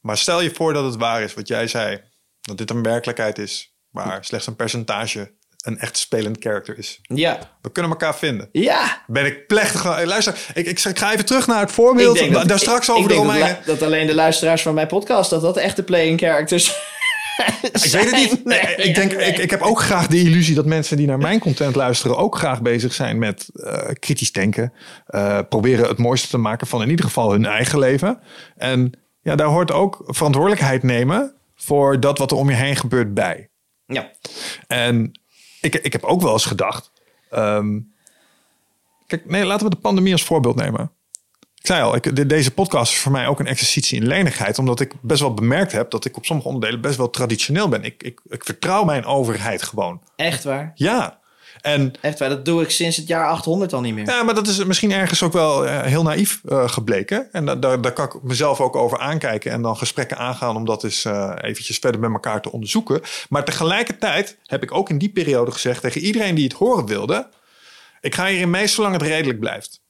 Maar 0.00 0.18
stel 0.18 0.40
je 0.40 0.50
voor 0.54 0.72
dat 0.72 0.84
het 0.84 0.96
waar 0.96 1.22
is 1.22 1.34
wat 1.34 1.48
jij 1.48 1.66
zei. 1.66 2.00
Dat 2.40 2.58
dit 2.58 2.70
een 2.70 2.82
werkelijkheid 2.82 3.38
is. 3.38 3.74
Waar 3.90 4.24
slechts 4.24 4.46
een 4.46 4.56
percentage 4.56 5.32
een 5.60 5.78
echt 5.78 5.98
spelend 5.98 6.36
character 6.40 6.78
is. 6.78 6.98
Ja, 7.02 7.38
We 7.62 7.72
kunnen 7.72 7.90
elkaar 7.92 8.16
vinden. 8.16 8.48
ja. 8.52 9.02
Ben 9.06 9.26
ik 9.26 9.46
plechtig. 9.46 9.84
Luister, 10.04 10.38
ik, 10.54 10.66
ik, 10.66 10.80
ik 10.84 10.98
ga 10.98 11.12
even 11.12 11.26
terug 11.26 11.46
naar 11.46 11.60
het 11.60 11.72
voorbeeld. 11.72 12.32
Dat- 12.32 12.48
daar 12.48 12.58
straks 12.58 12.88
ik- 12.88 12.94
over 12.94 13.10
ik 13.10 13.16
de 13.20 13.26
denk 13.32 13.56
dat 13.56 13.64
Dat, 13.66 13.82
alleen 13.82 14.06
de 14.06 14.14
luisteraars 14.14 14.62
van 14.62 14.74
mijn 14.74 14.86
podcast, 14.86 15.30
dat 15.30 15.40
dat 15.42 15.56
echte 15.56 15.82
playing 15.82 16.18
characters 16.20 16.78
Ik 17.62 17.90
weet 17.92 18.04
het 18.10 18.14
niet. 18.14 18.44
Nee, 18.44 18.74
ik, 18.76 18.94
denk, 18.94 19.12
ik, 19.12 19.38
ik 19.38 19.50
heb 19.50 19.60
ook 19.62 19.80
graag 19.80 20.06
de 20.06 20.18
illusie 20.20 20.54
dat 20.54 20.66
mensen 20.66 20.96
die 20.96 21.06
naar 21.06 21.18
mijn 21.18 21.38
content 21.40 21.74
luisteren 21.74 22.16
ook 22.16 22.36
graag 22.36 22.62
bezig 22.62 22.92
zijn 22.92 23.18
met 23.18 23.48
eh, 23.54 23.88
kritisch 23.98 24.32
denken. 24.32 24.72
eh, 25.06 25.38
proberen 25.48 25.88
het 25.88 25.98
mooiste 25.98 26.28
te 26.28 26.38
maken 26.38 26.66
van 26.66 26.82
in 26.82 26.90
ieder 26.90 27.04
geval 27.04 27.30
hun 27.32 27.46
eigen 27.46 27.78
leven. 27.78 28.20
En 28.56 28.92
ja, 29.22 29.34
daar 29.36 29.46
hoort 29.46 29.72
ook 29.72 30.02
verantwoordelijkheid 30.06 30.82
nemen 30.82 31.34
voor 31.54 32.00
dat 32.00 32.18
wat 32.18 32.30
er 32.30 32.36
om 32.36 32.48
je 32.50 32.56
heen 32.56 32.76
gebeurt 32.76 33.14
bij. 33.14 33.48
Ja, 33.86 34.10
En 34.66 35.20
ik, 35.60 35.74
ik 35.74 35.92
heb 35.92 36.04
ook 36.04 36.20
wel 36.22 36.32
eens 36.32 36.46
gedacht. 36.46 36.92
ehm, 37.30 37.78
kijk, 39.06 39.30
nee, 39.30 39.44
laten 39.44 39.66
we 39.68 39.74
de 39.74 39.80
pandemie 39.80 40.12
als 40.12 40.24
voorbeeld 40.24 40.56
nemen. 40.56 40.92
Ik 41.60 41.66
zei 41.66 41.82
al, 41.82 41.94
ik, 41.94 42.16
de- 42.16 42.26
deze 42.26 42.50
podcast 42.50 42.92
is 42.92 42.98
voor 42.98 43.12
mij 43.12 43.26
ook 43.26 43.40
een 43.40 43.46
exercitie 43.46 44.00
in 44.00 44.06
lenigheid. 44.06 44.58
Omdat 44.58 44.80
ik 44.80 44.92
best 45.00 45.20
wel 45.20 45.34
bemerkt 45.34 45.72
heb 45.72 45.90
dat 45.90 46.04
ik 46.04 46.16
op 46.16 46.24
sommige 46.24 46.48
onderdelen 46.48 46.80
best 46.80 46.96
wel 46.96 47.10
traditioneel 47.10 47.68
ben. 47.68 47.84
Ik, 47.84 48.02
ik, 48.02 48.20
ik 48.28 48.44
vertrouw 48.44 48.84
mijn 48.84 49.04
overheid 49.04 49.62
gewoon. 49.62 50.00
echt 50.16 50.44
waar. 50.44 50.72
Ja. 50.74 51.18
En 51.60 51.92
Echt 52.00 52.18
waar, 52.18 52.28
dat 52.28 52.44
doe 52.44 52.62
ik 52.62 52.70
sinds 52.70 52.96
het 52.96 53.06
jaar 53.06 53.26
800 53.28 53.72
al 53.72 53.80
niet 53.80 53.94
meer. 53.94 54.06
ja, 54.06 54.22
maar 54.22 54.34
dat 54.34 54.46
is 54.46 54.64
misschien 54.64 54.92
ergens 54.92 55.22
ook 55.22 55.32
wel 55.32 55.66
eh, 55.66 55.80
heel 55.82 56.02
naïef 56.02 56.40
eh, 56.48 56.68
gebleken. 56.68 57.28
En 57.32 57.46
da- 57.46 57.54
daar, 57.56 57.80
daar 57.80 57.92
kan 57.92 58.04
ik 58.06 58.22
mezelf 58.22 58.60
ook 58.60 58.76
over 58.76 58.98
aankijken 58.98 59.52
en 59.52 59.62
dan 59.62 59.76
gesprekken 59.76 60.16
aangaan 60.18 60.56
om 60.56 60.64
dat 60.64 60.84
eens 60.84 61.04
eh, 61.04 61.32
eventjes 61.40 61.78
verder 61.78 62.00
met 62.00 62.10
elkaar 62.12 62.40
te 62.42 62.52
onderzoeken. 62.52 63.00
Maar 63.28 63.44
tegelijkertijd 63.44 64.36
heb 64.44 64.62
ik 64.62 64.72
ook 64.74 64.88
in 64.90 64.98
die 64.98 65.10
periode 65.10 65.50
gezegd 65.50 65.80
tegen 65.80 66.00
iedereen 66.00 66.34
die 66.34 66.44
het 66.44 66.52
horen 66.52 66.86
wilde: 66.86 67.28
ik 68.00 68.14
ga 68.14 68.26
hierin 68.26 68.50
mee 68.50 68.66
zolang 68.66 68.92
het 68.92 69.02
redelijk 69.02 69.40
blijft. 69.40 69.80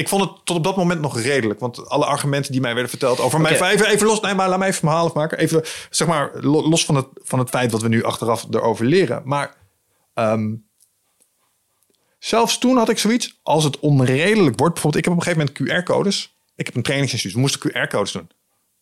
Ik 0.00 0.08
vond 0.08 0.22
het 0.22 0.30
tot 0.44 0.56
op 0.56 0.64
dat 0.64 0.76
moment 0.76 1.00
nog 1.00 1.20
redelijk. 1.20 1.60
Want 1.60 1.88
alle 1.88 2.04
argumenten 2.04 2.52
die 2.52 2.60
mij 2.60 2.72
werden 2.72 2.90
verteld 2.90 3.20
over 3.20 3.40
mijn 3.40 3.56
vijf... 3.56 3.86
Even 3.86 4.06
los, 4.06 4.20
nee, 4.20 4.34
maar 4.34 4.48
laat 4.48 4.58
mij 4.58 4.68
even 4.68 4.84
mijn 4.84 4.94
verhaal 4.96 5.10
afmaken. 5.10 5.38
Even, 5.38 5.62
zeg 5.90 6.08
maar, 6.08 6.30
lo- 6.34 6.68
los 6.68 6.84
van 6.84 6.94
het, 6.94 7.06
van 7.14 7.38
het 7.38 7.48
feit 7.48 7.72
wat 7.72 7.82
we 7.82 7.88
nu 7.88 8.02
achteraf 8.04 8.46
erover 8.50 8.84
leren. 8.84 9.22
Maar 9.24 9.54
ehm, 10.14 10.54
zelfs 12.18 12.58
toen 12.58 12.76
had 12.76 12.88
ik 12.88 12.98
zoiets, 12.98 13.40
als 13.42 13.64
het 13.64 13.78
onredelijk 13.78 14.58
wordt... 14.58 14.74
Bijvoorbeeld, 14.74 14.96
ik 14.96 15.04
heb 15.04 15.12
op 15.12 15.26
een 15.26 15.32
gegeven 15.32 15.52
moment 15.64 15.84
QR-codes. 15.84 16.36
Ik 16.56 16.66
heb 16.66 16.74
een 16.74 16.82
trainingsinstituut, 16.82 17.36
we 17.36 17.42
moesten 17.42 17.70
QR-codes 17.70 18.12
doen. 18.12 18.30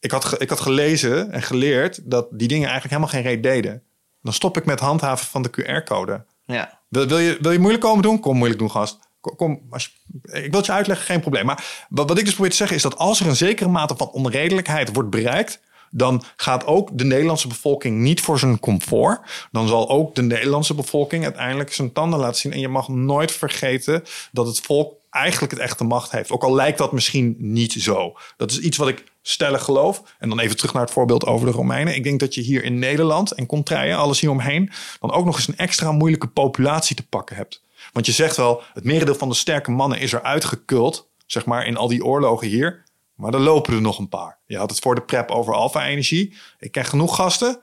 Ik 0.00 0.10
had, 0.10 0.40
ik 0.40 0.48
had 0.48 0.60
gelezen 0.60 1.32
en 1.32 1.42
geleerd 1.42 2.10
dat 2.10 2.26
die 2.30 2.48
dingen 2.48 2.68
eigenlijk 2.68 2.94
helemaal 2.94 3.22
geen 3.22 3.32
reet 3.32 3.42
deden. 3.42 3.82
Dan 4.22 4.32
stop 4.32 4.56
ik 4.56 4.64
met 4.64 4.80
handhaven 4.80 5.26
van 5.26 5.42
de 5.42 5.50
QR-code. 5.50 6.24
Ja, 6.44 6.80
Wil, 6.88 7.06
wil, 7.06 7.18
je, 7.18 7.38
wil 7.40 7.50
je 7.50 7.58
moeilijk 7.58 7.84
komen 7.84 8.02
doen? 8.02 8.20
Kom 8.20 8.36
moeilijk 8.36 8.60
doen, 8.60 8.70
gast. 8.70 9.07
Kom, 9.20 9.60
als 9.70 10.00
ik 10.22 10.50
wil 10.50 10.50
het 10.50 10.66
je 10.66 10.72
uitleggen, 10.72 11.06
geen 11.06 11.20
probleem. 11.20 11.46
Maar 11.46 11.86
wat, 11.88 12.18
ik 12.18 12.24
dus 12.24 12.34
probeer 12.34 12.50
te 12.50 12.56
zeggen 12.56 12.76
is 12.76 12.82
dat 12.82 12.98
als 12.98 13.20
er 13.20 13.26
een 13.26 13.36
zekere 13.36 13.68
mate 13.68 13.96
van 13.96 14.10
onredelijkheid 14.10 14.92
wordt 14.92 15.10
bereikt, 15.10 15.60
dan 15.90 16.22
gaat 16.36 16.66
ook 16.66 16.98
de 16.98 17.04
Nederlandse 17.04 17.48
bevolking 17.48 18.00
niet 18.00 18.20
voor 18.20 18.38
zijn 18.38 18.60
comfort. 18.60 19.48
Dan 19.50 19.68
zal 19.68 19.88
ook 19.88 20.14
de 20.14 20.22
Nederlandse 20.22 20.74
bevolking 20.74 21.24
uiteindelijk 21.24 21.72
zijn 21.72 21.92
tanden 21.92 22.18
laten 22.18 22.40
zien. 22.40 22.52
En 22.52 22.60
je 22.60 22.68
mag 22.68 22.88
nooit 22.88 23.32
vergeten 23.32 24.02
dat 24.32 24.46
het 24.46 24.60
volk 24.60 24.96
eigenlijk 25.10 25.52
het 25.52 25.60
echte 25.60 25.84
macht 25.84 26.10
heeft. 26.10 26.30
Ook 26.30 26.42
al 26.42 26.54
lijkt 26.54 26.78
dat 26.78 26.92
misschien 26.92 27.36
niet 27.38 27.72
zo. 27.72 28.16
Dat 28.36 28.50
is 28.50 28.58
iets 28.58 28.76
wat 28.76 28.88
ik 28.88 29.04
stellig 29.22 29.62
geloof. 29.62 30.02
En 30.18 30.28
dan 30.28 30.40
even 30.40 30.56
terug 30.56 30.72
naar 30.72 30.82
het 30.82 30.92
voorbeeld 30.92 31.26
over 31.26 31.46
de 31.46 31.52
Romeinen. 31.52 31.94
Ik 31.94 32.04
denk 32.04 32.20
dat 32.20 32.34
je 32.34 32.40
hier 32.40 32.64
in 32.64 32.78
Nederland 32.78 33.32
en 33.32 33.46
contraien, 33.46 33.96
alles 33.96 34.20
hieromheen, 34.20 34.70
dan 35.00 35.12
ook 35.12 35.24
nog 35.24 35.36
eens 35.36 35.48
een 35.48 35.56
extra 35.56 35.92
moeilijke 35.92 36.26
populatie 36.26 36.96
te 36.96 37.06
pakken 37.06 37.36
hebt. 37.36 37.62
Want 37.98 38.10
je 38.10 38.16
zegt 38.16 38.36
wel, 38.36 38.62
het 38.74 38.84
merendeel 38.84 39.14
van 39.14 39.28
de 39.28 39.34
sterke 39.34 39.70
mannen 39.70 39.98
is 39.98 40.12
er 40.12 40.22
uitgekult, 40.22 41.08
zeg 41.26 41.44
maar, 41.44 41.66
in 41.66 41.76
al 41.76 41.88
die 41.88 42.04
oorlogen 42.04 42.46
hier. 42.48 42.84
Maar 43.14 43.34
er 43.34 43.40
lopen 43.40 43.74
er 43.74 43.80
nog 43.80 43.98
een 43.98 44.08
paar. 44.08 44.38
Je 44.46 44.56
had 44.56 44.70
het 44.70 44.78
voor 44.78 44.94
de 44.94 45.00
prep 45.02 45.30
over 45.30 45.54
alfa-energie. 45.54 46.36
Ik 46.58 46.72
ken 46.72 46.84
genoeg 46.84 47.14
gasten. 47.16 47.60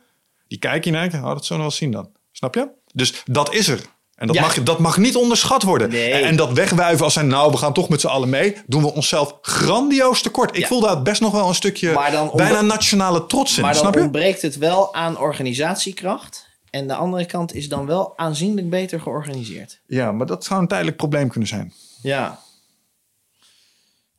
Die 0.48 0.60
kijken 0.60 0.92
naar. 0.92 1.06
Oh, 1.14 1.24
dat 1.28 1.46
zullen 1.46 1.62
we 1.64 1.68
wel 1.68 1.78
zien 1.78 1.92
dan. 1.92 2.10
Snap 2.32 2.56
je? 2.56 2.68
Dus 2.94 3.22
dat 3.26 3.54
is 3.54 3.68
er. 3.68 3.80
En 4.16 4.28
dat, 4.28 4.36
Ja. 4.36 4.42
mag, 4.42 4.64
dat 4.64 4.80
mag 4.80 4.98
niet 4.98 5.16
onderschat 5.16 5.64
worden. 5.64 5.90
Nee. 5.90 6.12
En, 6.12 6.24
en 6.24 6.36
dat 6.36 6.52
wegwuiven 6.52 7.04
als 7.06 7.14
zijn, 7.14 7.28
nou, 7.28 7.52
we 7.52 7.58
gaan 7.58 7.74
toch 7.74 7.90
met 7.90 8.02
z'n 8.02 8.08
allen 8.08 8.30
mee. 8.30 8.56
Doen 8.68 8.82
we 8.82 8.94
onszelf 8.94 9.38
grandioos 9.42 10.22
tekort. 10.22 10.56
Ik 10.56 10.62
Ja. 10.62 10.68
voel 10.68 10.80
daar 10.82 11.02
best 11.02 11.22
nog 11.22 11.32
wel 11.32 11.48
een 11.48 11.56
stukje 11.56 11.94
bijna 12.36 12.62
nationale 12.62 13.26
trots 13.26 13.56
in. 13.56 13.62
maar 13.64 13.72
dan 13.72 13.82
snap 13.82 13.94
je? 13.94 14.00
ontbreekt 14.02 14.42
het 14.42 14.58
wel 14.58 14.94
aan 14.94 15.18
organisatiekracht. 15.20 16.48
En 16.76 16.88
de 16.88 16.96
andere 16.96 17.26
kant 17.26 17.54
is 17.54 17.70
dan 17.70 17.86
wel 17.86 18.18
aanzienlijk 18.18 18.70
beter 18.70 19.00
georganiseerd. 19.00 19.82
Ja, 19.88 20.12
maar 20.12 20.26
dat 20.26 20.44
zou 20.44 20.62
een 20.62 20.68
tijdelijk 20.68 20.98
probleem 20.98 21.30
kunnen 21.30 21.50
zijn. 21.50 21.74
Ja. 22.02 22.40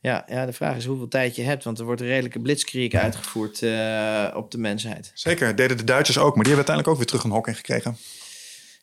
Ja, 0.00 0.24
ja, 0.28 0.46
de 0.46 0.52
vraag 0.52 0.76
is 0.76 0.84
hoeveel 0.84 1.08
tijd 1.08 1.36
je 1.36 1.42
hebt. 1.42 1.64
Want 1.64 1.78
er 1.78 1.84
wordt 1.84 2.00
een 2.00 2.06
redelijke 2.06 2.40
blitzkrieg 2.40 2.92
uitgevoerd 2.92 3.62
eh, 3.62 4.26
op 4.34 4.50
de 4.50 4.58
mensheid. 4.58 5.10
Zeker, 5.14 5.56
deden 5.56 5.76
de 5.76 5.84
Duitsers 5.84 6.18
ook. 6.18 6.34
Maar 6.34 6.44
die 6.44 6.54
hebben 6.54 6.66
uiteindelijk 6.66 6.88
ook 6.88 6.96
weer 6.96 7.06
terug 7.06 7.24
een 7.24 7.30
hok 7.30 7.48
in 7.48 7.54
gekregen. 7.54 7.96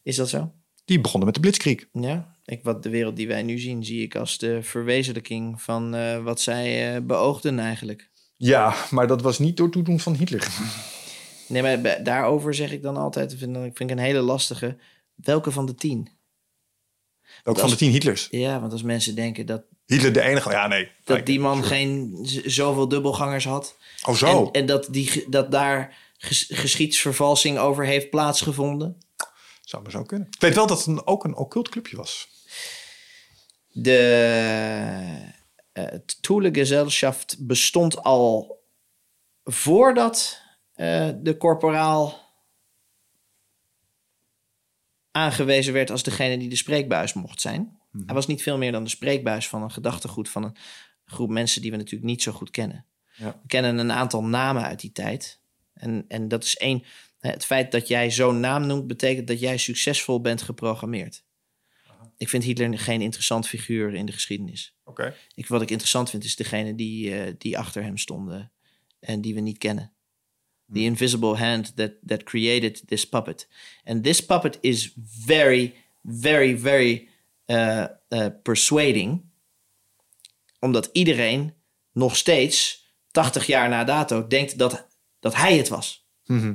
Is 0.03 0.15
dat 0.15 0.30
zo? 0.30 0.51
Die 0.85 1.01
begonnen 1.01 1.25
met 1.25 1.35
de 1.35 1.41
blitzkrieg. 1.41 1.85
Ja. 1.91 2.35
Ik, 2.45 2.64
wat 2.64 2.83
de 2.83 2.89
wereld 2.89 3.15
die 3.15 3.27
wij 3.27 3.43
nu 3.43 3.59
zien, 3.59 3.85
zie 3.85 4.01
ik 4.01 4.15
als 4.15 4.38
de 4.38 4.64
verwezenlijking 4.64 5.61
van 5.61 5.95
eh, 5.95 6.23
wat 6.23 6.41
zij 6.41 6.95
eh, 6.95 7.01
beoogden 7.01 7.59
eigenlijk. 7.59 8.09
Ja, 8.38 8.75
maar 8.89 9.07
dat 9.07 9.22
was 9.22 9.39
niet 9.39 9.57
door 9.57 9.69
toedoen 9.69 9.99
van 9.99 10.14
Hitler. 10.14 10.47
Nee, 11.53 11.61
maar 11.77 12.03
daarover 12.03 12.53
zeg 12.53 12.72
ik 12.72 12.82
dan 12.82 12.98
altijd, 12.98 13.35
vind, 13.38 13.56
ik- 13.56 13.77
vind 13.77 13.90
ik 13.90 13.98
een 13.98 14.03
hele 14.03 14.22
lastige. 14.22 14.77
Welke 15.15 15.51
van 15.51 15.65
de 15.65 15.75
tien? 15.75 16.09
Ook 17.43 17.59
van 17.59 17.69
de 17.69 17.75
tien 17.75 17.91
Hitlers. 17.91 18.27
Ja, 18.32 18.59
want 18.59 18.72
als 18.72 18.82
mensen 18.83 19.15
denken 19.15 19.45
dat, 19.45 19.64
Hitler 19.85 20.14
de 20.14 20.22
enige. 20.22 20.49
Ja, 20.51 20.67
nee. 20.67 20.91
dat 21.03 21.25
die 21.25 21.40
man 21.40 21.64
geen 21.64 22.17
zoveel 22.45 22.88
dubbelgangers 22.88 23.45
had. 23.45 23.77
Oh, 24.06 24.15
zo. 24.15 24.45
En, 24.45 24.51
en 24.51 24.65
dat, 24.65 24.88
die, 24.91 25.25
dat 25.30 25.51
daar 25.51 25.98
ges- 26.17 26.49
geschiedsvervalsing 26.53 27.57
over 27.57 27.85
heeft 27.85 28.09
plaatsgevonden. 28.09 28.98
Zou 29.61 29.82
maar 29.83 29.91
zo 29.91 30.03
kunnen. 30.03 30.27
Ik 30.32 30.41
weet 30.41 30.56
wel 30.56 30.67
dat 30.67 30.77
het 30.77 30.88
een, 30.88 31.07
ook 31.07 31.23
een 31.23 31.35
occult 31.35 31.69
clubje 31.69 31.98
was. 31.98 32.27
De 33.67 35.32
uh, 35.73 35.83
Thule 36.22 36.49
Gesellschaft 36.53 37.35
bestond 37.40 38.03
al 38.03 38.61
voordat 39.43 40.41
eh, 40.73 41.09
de 41.21 41.37
corporaal 41.37 42.21
aangewezen 45.11 45.73
werd 45.73 45.91
als 45.91 46.03
degene 46.03 46.37
die 46.37 46.49
de 46.49 46.55
spreekbuis 46.55 47.13
mocht 47.13 47.41
zijn. 47.41 47.81
Hij 48.05 48.15
was 48.15 48.27
niet 48.27 48.41
veel 48.41 48.57
meer 48.57 48.71
dan 48.71 48.83
de 48.83 48.89
spreekbuis 48.89 49.47
van 49.47 49.63
een 49.63 49.71
gedachtegoed 49.71 50.29
van 50.29 50.43
een 50.43 50.55
groep 51.05 51.29
mensen 51.29 51.61
die 51.61 51.71
we 51.71 51.77
natuurlijk 51.77 52.05
niet 52.05 52.21
zo 52.21 52.31
goed 52.31 52.49
kennen. 52.49 52.85
Ja. 53.15 53.39
We 53.41 53.47
kennen 53.47 53.77
een 53.77 53.91
aantal 53.91 54.23
namen 54.23 54.63
uit 54.63 54.79
die 54.79 54.91
tijd. 54.91 55.39
En, 55.73 56.05
en 56.07 56.27
dat 56.27 56.43
is 56.43 56.57
één. 56.57 56.83
Het 57.19 57.45
feit 57.45 57.71
dat 57.71 57.87
jij 57.87 58.11
zo'n 58.11 58.39
naam 58.39 58.65
noemt, 58.67 58.87
betekent 58.87 59.27
dat 59.27 59.39
jij 59.39 59.57
succesvol 59.57 60.21
bent 60.21 60.41
geprogrammeerd. 60.41 61.23
Ik 62.17 62.29
vind 62.29 62.43
Hitler 62.43 62.79
geen 62.79 63.01
interessant 63.01 63.47
figuur 63.47 63.93
in 63.93 64.05
de 64.05 64.11
geschiedenis. 64.11 64.75
Oké. 64.83 65.15
Ik, 65.35 65.47
wat 65.47 65.61
ik 65.61 65.69
interessant 65.69 66.09
vind, 66.09 66.23
is 66.23 66.35
degene 66.35 66.75
die, 66.75 67.19
eh, 67.19 67.33
die 67.37 67.57
achter 67.57 67.83
hem 67.83 67.97
stonden 67.97 68.51
en 68.99 69.21
die 69.21 69.33
we 69.33 69.39
niet 69.39 69.57
kennen. 69.57 69.92
The 70.73 70.79
invisible 70.79 71.37
hand 71.37 71.75
that, 71.75 71.91
that 72.05 72.23
created 72.23 72.87
this 72.87 73.05
puppet. 73.05 73.47
And 73.85 74.03
this 74.03 74.25
puppet 74.25 74.57
is 74.61 74.93
very, 75.25 75.73
very, 76.01 76.59
very 76.59 77.09
uh, 77.45 77.85
uh, 78.09 78.25
persuading. 78.43 79.21
Omdat 80.59 80.89
iedereen 80.91 81.53
nog 81.91 82.15
steeds, 82.15 82.85
80 83.11 83.45
jaar 83.45 83.69
na 83.69 83.83
dato, 83.83 84.27
denkt 84.27 84.57
dat, 84.57 84.87
dat 85.19 85.35
hij 85.35 85.57
het 85.57 85.69
was. 85.69 86.07
Mhm. 86.25 86.53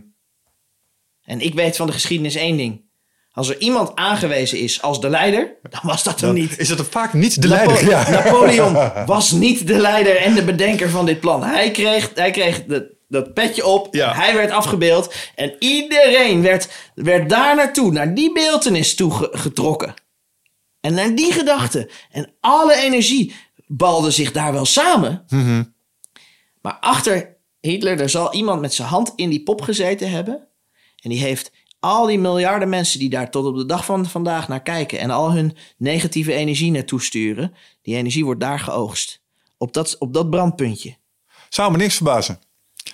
En 1.22 1.40
ik 1.40 1.54
weet 1.54 1.76
van 1.76 1.86
de 1.86 1.92
geschiedenis 1.92 2.34
één 2.34 2.56
ding. 2.56 2.86
Als 3.32 3.48
er 3.48 3.58
iemand 3.58 3.94
aangewezen 3.94 4.58
is 4.58 4.82
als 4.82 5.00
de 5.00 5.08
leider, 5.08 5.56
dan 5.70 5.80
was 5.82 6.02
dat 6.02 6.20
hem 6.20 6.34
niet. 6.34 6.58
Is 6.58 6.68
het 6.68 6.80
vaak 6.88 7.12
niet 7.12 7.42
de 7.42 7.48
Napo- 7.48 7.70
leider? 7.72 7.90
Ja. 7.90 8.10
Napoleon 8.10 9.06
was 9.06 9.30
niet 9.30 9.66
de 9.66 9.78
leider 9.78 10.16
en 10.16 10.34
de 10.34 10.44
bedenker 10.44 10.90
van 10.90 11.06
dit 11.06 11.20
plan. 11.20 11.42
Hij 11.42 11.70
kreeg, 11.70 12.10
hij 12.14 12.30
kreeg 12.30 12.64
de, 12.64 12.97
dat 13.08 13.34
petje 13.34 13.66
op, 13.66 13.94
Ja. 13.94 14.14
hij 14.14 14.34
werd 14.34 14.50
afgebeeld 14.50 15.14
en 15.34 15.54
iedereen 15.58 16.42
werd, 16.42 16.90
werd 16.94 17.28
daar 17.28 17.56
naartoe, 17.56 17.92
naar 17.92 18.14
die 18.14 18.32
beeltenis 18.32 18.94
toe 18.94 19.10
ge- 19.12 19.28
getrokken. 19.32 19.94
En 20.80 20.94
naar 20.94 21.14
die 21.14 21.32
gedachte. 21.32 21.90
En 22.10 22.32
alle 22.40 22.74
energie 22.76 23.34
balde 23.66 24.10
zich 24.10 24.32
daar 24.32 24.52
wel 24.52 24.64
samen. 24.64 25.24
Maar 26.62 26.76
achter 26.80 27.36
Hitler, 27.60 28.00
er 28.00 28.08
zal 28.08 28.32
iemand 28.34 28.60
met 28.60 28.74
zijn 28.74 28.88
hand 28.88 29.12
in 29.16 29.30
die 29.30 29.42
pop 29.42 29.60
gezeten 29.60 30.10
hebben. 30.10 30.46
En 31.02 31.10
die 31.10 31.18
heeft 31.20 31.52
al 31.80 32.06
die 32.06 32.18
miljarden 32.18 32.68
mensen 32.68 32.98
die 32.98 33.08
daar 33.10 33.30
tot 33.30 33.46
op 33.46 33.56
de 33.56 33.66
dag 33.66 33.84
van 33.84 34.06
vandaag 34.06 34.48
naar 34.48 34.62
kijken. 34.62 34.98
En 34.98 35.10
al 35.10 35.32
hun 35.32 35.56
negatieve 35.76 36.32
energie 36.32 36.70
naartoe 36.70 37.02
sturen. 37.02 37.54
Die 37.82 37.96
energie 37.96 38.24
wordt 38.24 38.40
daar 38.40 38.58
geoogst. 38.60 39.20
Op 39.58 39.72
dat, 39.72 39.98
op 39.98 40.14
dat 40.14 40.30
brandpuntje. 40.30 40.96
Zou 41.48 41.70
me 41.70 41.76
niks 41.76 41.94
verbazen. 41.94 42.38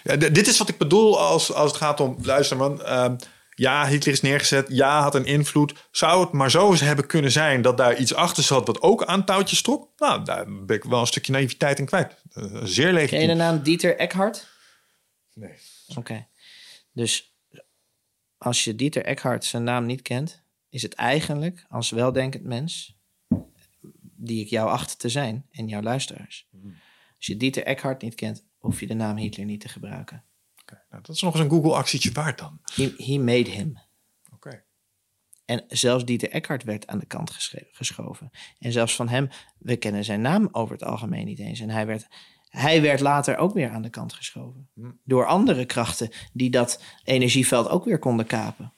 Ja, 0.02 0.16
dit 0.16 0.46
is 0.46 0.58
wat 0.58 0.68
ik 0.68 0.78
bedoel 0.78 1.20
als, 1.20 1.52
als 1.52 1.70
het 1.70 1.80
gaat 1.80 2.00
om 2.00 2.18
luisteren. 2.22 2.68
Want 2.68 2.80
ehm, 2.80 3.16
ja, 3.54 3.86
Hitler 3.86 4.14
is 4.14 4.20
neergezet. 4.20 4.66
Ja, 4.68 5.02
had 5.02 5.14
een 5.14 5.24
invloed. 5.24 5.88
Zou 5.90 6.24
het 6.24 6.32
maar 6.32 6.50
zo 6.50 6.70
eens 6.70 6.80
hebben 6.80 7.06
kunnen 7.06 7.30
zijn 7.30 7.62
dat 7.62 7.76
daar 7.76 7.96
iets 7.96 8.14
achter 8.14 8.42
zat 8.42 8.66
wat 8.66 8.80
ook 8.80 9.04
aan 9.04 9.24
touwtjes 9.24 9.62
trok? 9.62 9.90
Nou, 9.96 10.24
daar 10.24 10.44
ben 10.64 10.76
ik 10.76 10.84
wel 10.84 11.00
een 11.00 11.06
stukje 11.06 11.32
naïviteit 11.32 11.78
in 11.78 11.84
kwijt. 11.86 12.22
Eh, 12.32 12.44
zeer 12.44 12.60
Ken 12.62 12.74
je 12.84 12.86
de 12.86 12.92
legitiem. 12.92 13.36
naam 13.36 13.62
Dieter 13.62 13.96
Eckhart? 13.96 14.46
Nee. 15.34 15.54
Oké. 15.96 16.26
Dus 16.92 17.36
als 18.38 18.64
je 18.64 18.74
Dieter 18.74 19.04
Eckhart 19.04 19.44
zijn 19.44 19.64
naam 19.64 19.86
niet 19.86 20.02
kent, 20.02 20.42
is 20.68 20.82
het 20.82 20.94
eigenlijk 20.94 21.64
als 21.68 21.90
weldenkend 21.90 22.44
mens, 22.44 22.96
die 24.00 24.40
ik 24.44 24.48
jou 24.48 24.68
acht 24.68 24.98
te 24.98 25.08
zijn 25.08 25.46
en 25.50 25.68
jouw 25.68 25.82
luisteraars. 25.82 26.48
Als 27.16 27.26
je 27.26 27.36
Dieter 27.36 27.62
Eckhart 27.62 28.02
niet 28.02 28.14
kent, 28.14 28.44
hoef 28.64 28.80
je 28.80 28.86
de 28.86 28.94
naam 28.94 29.16
Hitler 29.16 29.46
niet 29.46 29.60
te 29.60 29.68
gebruiken. 29.68 30.24
Nou, 30.90 31.02
dat 31.02 31.14
is 31.14 31.22
nog 31.22 31.34
eens 31.34 31.44
een 31.44 31.50
Google-actietje 31.50 32.12
waard 32.12 32.38
dan. 32.38 32.60
He, 32.74 32.94
he 32.96 33.18
made 33.18 33.50
him. 33.50 33.78
Oké. 34.32 34.64
En 35.44 35.64
zelfs 35.68 36.04
Dieter 36.04 36.30
Eckhart 36.30 36.64
werd 36.64 36.86
aan 36.86 36.98
de 36.98 37.06
kant 37.06 37.30
geschoven. 37.72 38.30
En 38.58 38.72
zelfs 38.72 38.96
van 38.96 39.08
hem, 39.08 39.28
we 39.58 39.76
kennen 39.76 40.04
zijn 40.04 40.20
naam 40.20 40.48
over 40.52 40.74
het 40.74 40.84
algemeen 40.84 41.26
niet 41.26 41.38
eens. 41.38 41.60
En 41.60 41.70
hij 41.70 41.86
werd, 41.86 42.06
hij 42.48 42.82
werd 42.82 43.00
later 43.00 43.36
ook 43.36 43.54
weer 43.54 43.70
aan 43.70 43.82
de 43.82 43.90
kant 43.90 44.12
geschoven. 44.12 44.68
Door 45.04 45.26
andere 45.26 45.64
krachten 45.64 46.10
die 46.32 46.50
dat 46.50 46.82
energieveld 47.04 47.68
ook 47.68 47.84
weer 47.84 47.98
konden 47.98 48.26
kapen. 48.26 48.72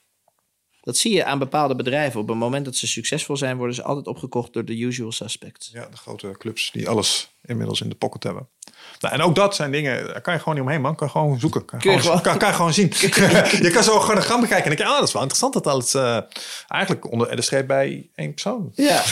Dat 0.81 0.97
zie 0.97 1.13
je 1.13 1.25
aan 1.25 1.39
bepaalde 1.39 1.77
bedrijven. 1.77 2.21
Op 2.21 2.29
het 2.29 2.37
moment 2.37 2.65
dat 2.65 2.77
ze 2.77 2.87
succesvol 2.87 3.37
zijn, 3.37 3.57
worden 3.57 3.75
ze 3.75 3.83
altijd 3.83 4.07
opgekocht 4.07 4.53
door 4.53 4.65
de 4.65 4.79
usual 4.79 5.13
suspects. 5.13 5.71
Ja, 5.73 5.89
de 5.89 5.97
grote 5.97 6.35
clubs 6.39 6.71
die 6.71 6.89
alles 6.89 7.31
inmiddels 7.43 7.81
in 7.81 7.89
de 7.89 7.95
pocket 7.95 8.23
hebben. 8.23 8.49
Nou, 9.01 9.15
en 9.15 9.21
ook 9.21 9.35
dat 9.35 9.55
zijn 9.55 9.71
dingen, 9.71 10.07
daar 10.07 10.21
kan 10.21 10.33
je 10.35 10.39
gewoon 10.39 10.55
niet 10.55 10.65
omheen, 10.65 10.81
man. 10.81 10.95
Kan 10.95 11.11
gewoon 11.11 11.41
zoeken. 11.41 11.65
Kan 11.65 11.81
je, 11.83 11.99
gewoon, 11.99 12.21
Kan, 12.21 12.55
gewoon 12.55 12.73
zien. 12.73 12.93
je 13.67 13.71
kan 13.73 13.83
zo 13.83 14.01
gewoon 14.01 14.17
een 14.17 14.23
gram 14.23 14.41
bekijken 14.41 14.71
en 14.71 14.77
denk 14.77 14.89
je, 14.89 14.95
ah, 14.95 14.99
dat 14.99 15.07
is 15.09 15.13
wel 15.13 15.23
interessant 15.23 15.53
dat 15.53 15.67
alles 15.67 15.95
eh, 15.95 16.19
eigenlijk 16.69 17.11
onder 17.13 17.37
de 17.37 17.43
streep 17.43 17.67
bij 17.67 18.11
één 18.15 18.31
persoon 18.31 18.73
Ja. 18.75 19.03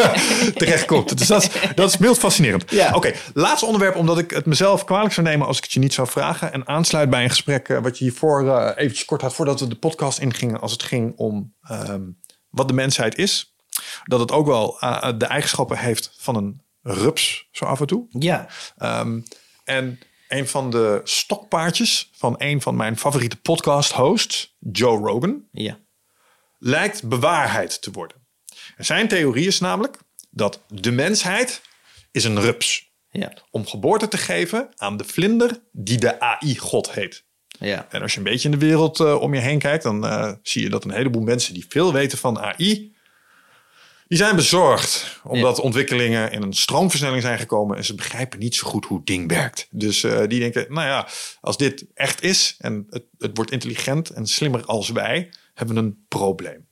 terechtkomt. 0.54 1.18
Dus 1.18 1.26
dat 1.26 1.42
is, 1.42 1.48
dat 1.74 1.88
is 1.88 1.98
mild 1.98 2.18
fascinerend. 2.18 2.70
Ja. 2.70 2.94
Oké, 2.94 3.12
laatste 3.34 3.66
onderwerp, 3.66 3.96
omdat 3.96 4.18
ik 4.18 4.30
het 4.30 4.46
mezelf 4.46 4.84
kwalijk 4.84 5.12
zou 5.12 5.26
nemen 5.26 5.46
als 5.46 5.56
ik 5.56 5.62
het 5.62 5.72
je 5.72 5.80
niet 5.80 5.94
zou 5.94 6.08
vragen. 6.08 6.52
En 6.52 6.68
aansluit 6.68 7.10
bij 7.10 7.22
een 7.22 7.30
gesprek 7.30 7.68
eh, 7.68 7.78
wat 7.78 7.98
je 7.98 8.04
hiervoor 8.04 8.48
eh 8.48 8.70
eventjes 8.76 9.04
kort 9.04 9.20
had, 9.20 9.34
voordat 9.34 9.60
we 9.60 9.68
de 9.68 9.74
podcast 9.74 10.18
ingingen, 10.18 10.60
als 10.60 10.72
het 10.72 10.82
ging 10.82 11.12
om 11.16 11.54
ehm, 11.62 12.02
wat 12.50 12.68
de 12.68 12.74
mensheid 12.74 13.18
is. 13.18 13.54
Dat 14.04 14.20
het 14.20 14.32
ook 14.32 14.46
wel 14.46 14.76
de 15.18 15.26
eigenschappen 15.26 15.78
heeft 15.78 16.14
van 16.18 16.36
een 16.36 16.62
rups, 16.82 17.48
zo 17.52 17.64
af 17.64 17.80
en 17.80 17.86
toe. 17.86 18.06
ja. 18.10 18.48
Ehm, 18.78 19.20
en 19.64 19.98
een 20.28 20.48
van 20.48 20.70
de 20.70 21.00
stokpaardjes 21.04 22.10
van 22.12 22.34
een 22.38 22.60
van 22.62 22.76
mijn 22.76 22.98
favoriete 22.98 23.36
podcast-hosts, 23.36 24.56
Joe 24.58 24.98
Rogan, 24.98 25.44
Ja. 25.52 25.78
lijkt 26.58 27.08
bewaarheid 27.08 27.82
te 27.82 27.90
worden. 27.90 28.16
En 28.76 28.84
zijn 28.84 29.08
theorie 29.08 29.46
is 29.46 29.60
namelijk 29.60 29.98
dat 30.30 30.60
de 30.68 30.90
mensheid 30.92 31.62
is 32.10 32.24
een 32.24 32.40
rups. 32.40 32.90
Ja. 33.10 33.32
Om 33.50 33.66
geboorte 33.66 34.08
te 34.08 34.16
geven 34.16 34.68
aan 34.76 34.96
de 34.96 35.04
vlinder 35.04 35.60
die 35.72 35.98
de 35.98 36.20
AI-god 36.20 36.92
heet. 36.92 37.24
Ja. 37.48 37.86
En 37.90 38.02
als 38.02 38.12
je 38.12 38.18
een 38.18 38.24
beetje 38.24 38.48
in 38.50 38.58
de 38.58 38.66
wereld 38.66 39.00
eh, 39.00 39.20
om 39.20 39.34
je 39.34 39.40
heen 39.40 39.58
kijkt, 39.58 39.82
dan 39.82 40.06
eh, 40.06 40.32
zie 40.42 40.62
je 40.62 40.70
dat 40.70 40.84
een 40.84 40.90
heleboel 40.90 41.22
mensen 41.22 41.54
die 41.54 41.66
veel 41.68 41.92
weten 41.92 42.18
van 42.18 42.38
AI, 42.38 42.91
die 44.12 44.20
zijn 44.20 44.36
bezorgd. 44.36 45.20
Omdat 45.24 45.60
ontwikkelingen 45.60 46.32
in 46.32 46.42
een 46.42 46.52
stroomversnelling 46.52 47.22
zijn 47.22 47.38
gekomen 47.38 47.76
en 47.76 47.84
ze 47.84 47.94
begrijpen 47.94 48.38
niet 48.38 48.54
zo 48.54 48.68
goed 48.68 48.84
hoe 48.84 48.96
het 48.96 49.06
ding 49.06 49.28
werkt. 49.28 49.66
Dus 49.70 50.04
eh, 50.04 50.26
die 50.26 50.40
denken, 50.40 50.66
nou 50.68 50.86
ja, 50.86 51.08
als 51.40 51.56
dit 51.56 51.84
echt 51.94 52.22
is 52.22 52.54
en 52.58 52.86
het, 52.90 53.04
het 53.18 53.36
wordt 53.36 53.50
intelligent 53.50 54.10
en 54.10 54.26
slimmer 54.26 54.64
als 54.64 54.88
wij, 54.88 55.32
hebben 55.54 55.74
we 55.76 55.82
een 55.82 56.04
probleem. 56.08 56.66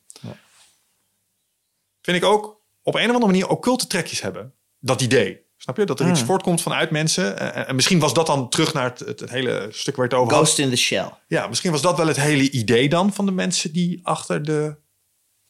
Vind 2.03 2.17
ik 2.17 2.25
ook 2.25 2.61
op 2.83 2.95
een 2.95 3.09
of 3.09 3.15
andere 3.15 3.27
manier 3.27 3.49
occulte 3.49 3.87
trekjes 3.87 4.21
hebben. 4.21 4.55
Dat 4.79 5.01
idee. 5.01 5.41
Snap 5.57 5.77
je? 5.77 5.85
Dat 5.85 6.01
er 6.01 6.11
iets 6.11 6.23
voortkomt 6.23 6.63
vanuit 6.63 6.91
mensen. 6.91 7.55
En 7.67 7.75
misschien 7.75 7.99
was 7.99 8.15
dat 8.15 8.27
dan 8.27 8.49
terug 8.49 8.75
naar 8.75 8.85
het, 8.85 8.99
het, 8.99 9.21
het 9.21 9.31
hele 9.31 9.69
stuk 9.71 9.97
waar 9.97 10.05
het 10.05 10.15
over 10.15 10.35
had. 10.35 10.43
Ghost 10.43 10.59
in 10.59 10.71
the 10.71 10.77
Shell. 10.77 11.11
Ja, 11.27 11.47
misschien 11.47 11.71
was 11.71 11.83
dat 11.83 11.97
wel 11.97 12.07
het 12.07 12.21
hele 12.21 12.51
idee 12.51 12.89
dan 12.89 13.13
van 13.13 13.27
de 13.27 13.33
mensen 13.33 13.73
die 13.73 14.01
achter 14.03 14.43
de 14.43 14.77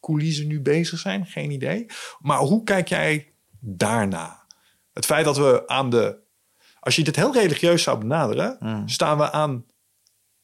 coulissen 0.01 0.47
nu 0.47 0.61
bezig 0.61 0.99
zijn. 0.99 1.27
Geen 1.27 1.51
idee. 1.51 1.87
Maar 2.19 2.39
hoe 2.39 2.63
kijk 2.65 2.89
jij 2.89 3.33
daarna? 3.61 4.47
Het 4.93 5.07
feit 5.07 5.25
dat 5.25 5.37
we 5.37 5.63
aan 5.67 5.91
de. 5.91 6.19
Als 6.81 6.97
je 6.97 7.05
dit 7.05 7.17
heel 7.17 7.33
religieus 7.33 7.83
zou 7.83 7.99
benaderen, 7.99 8.83
staan 8.89 9.19
we 9.19 9.31
aan 9.33 9.67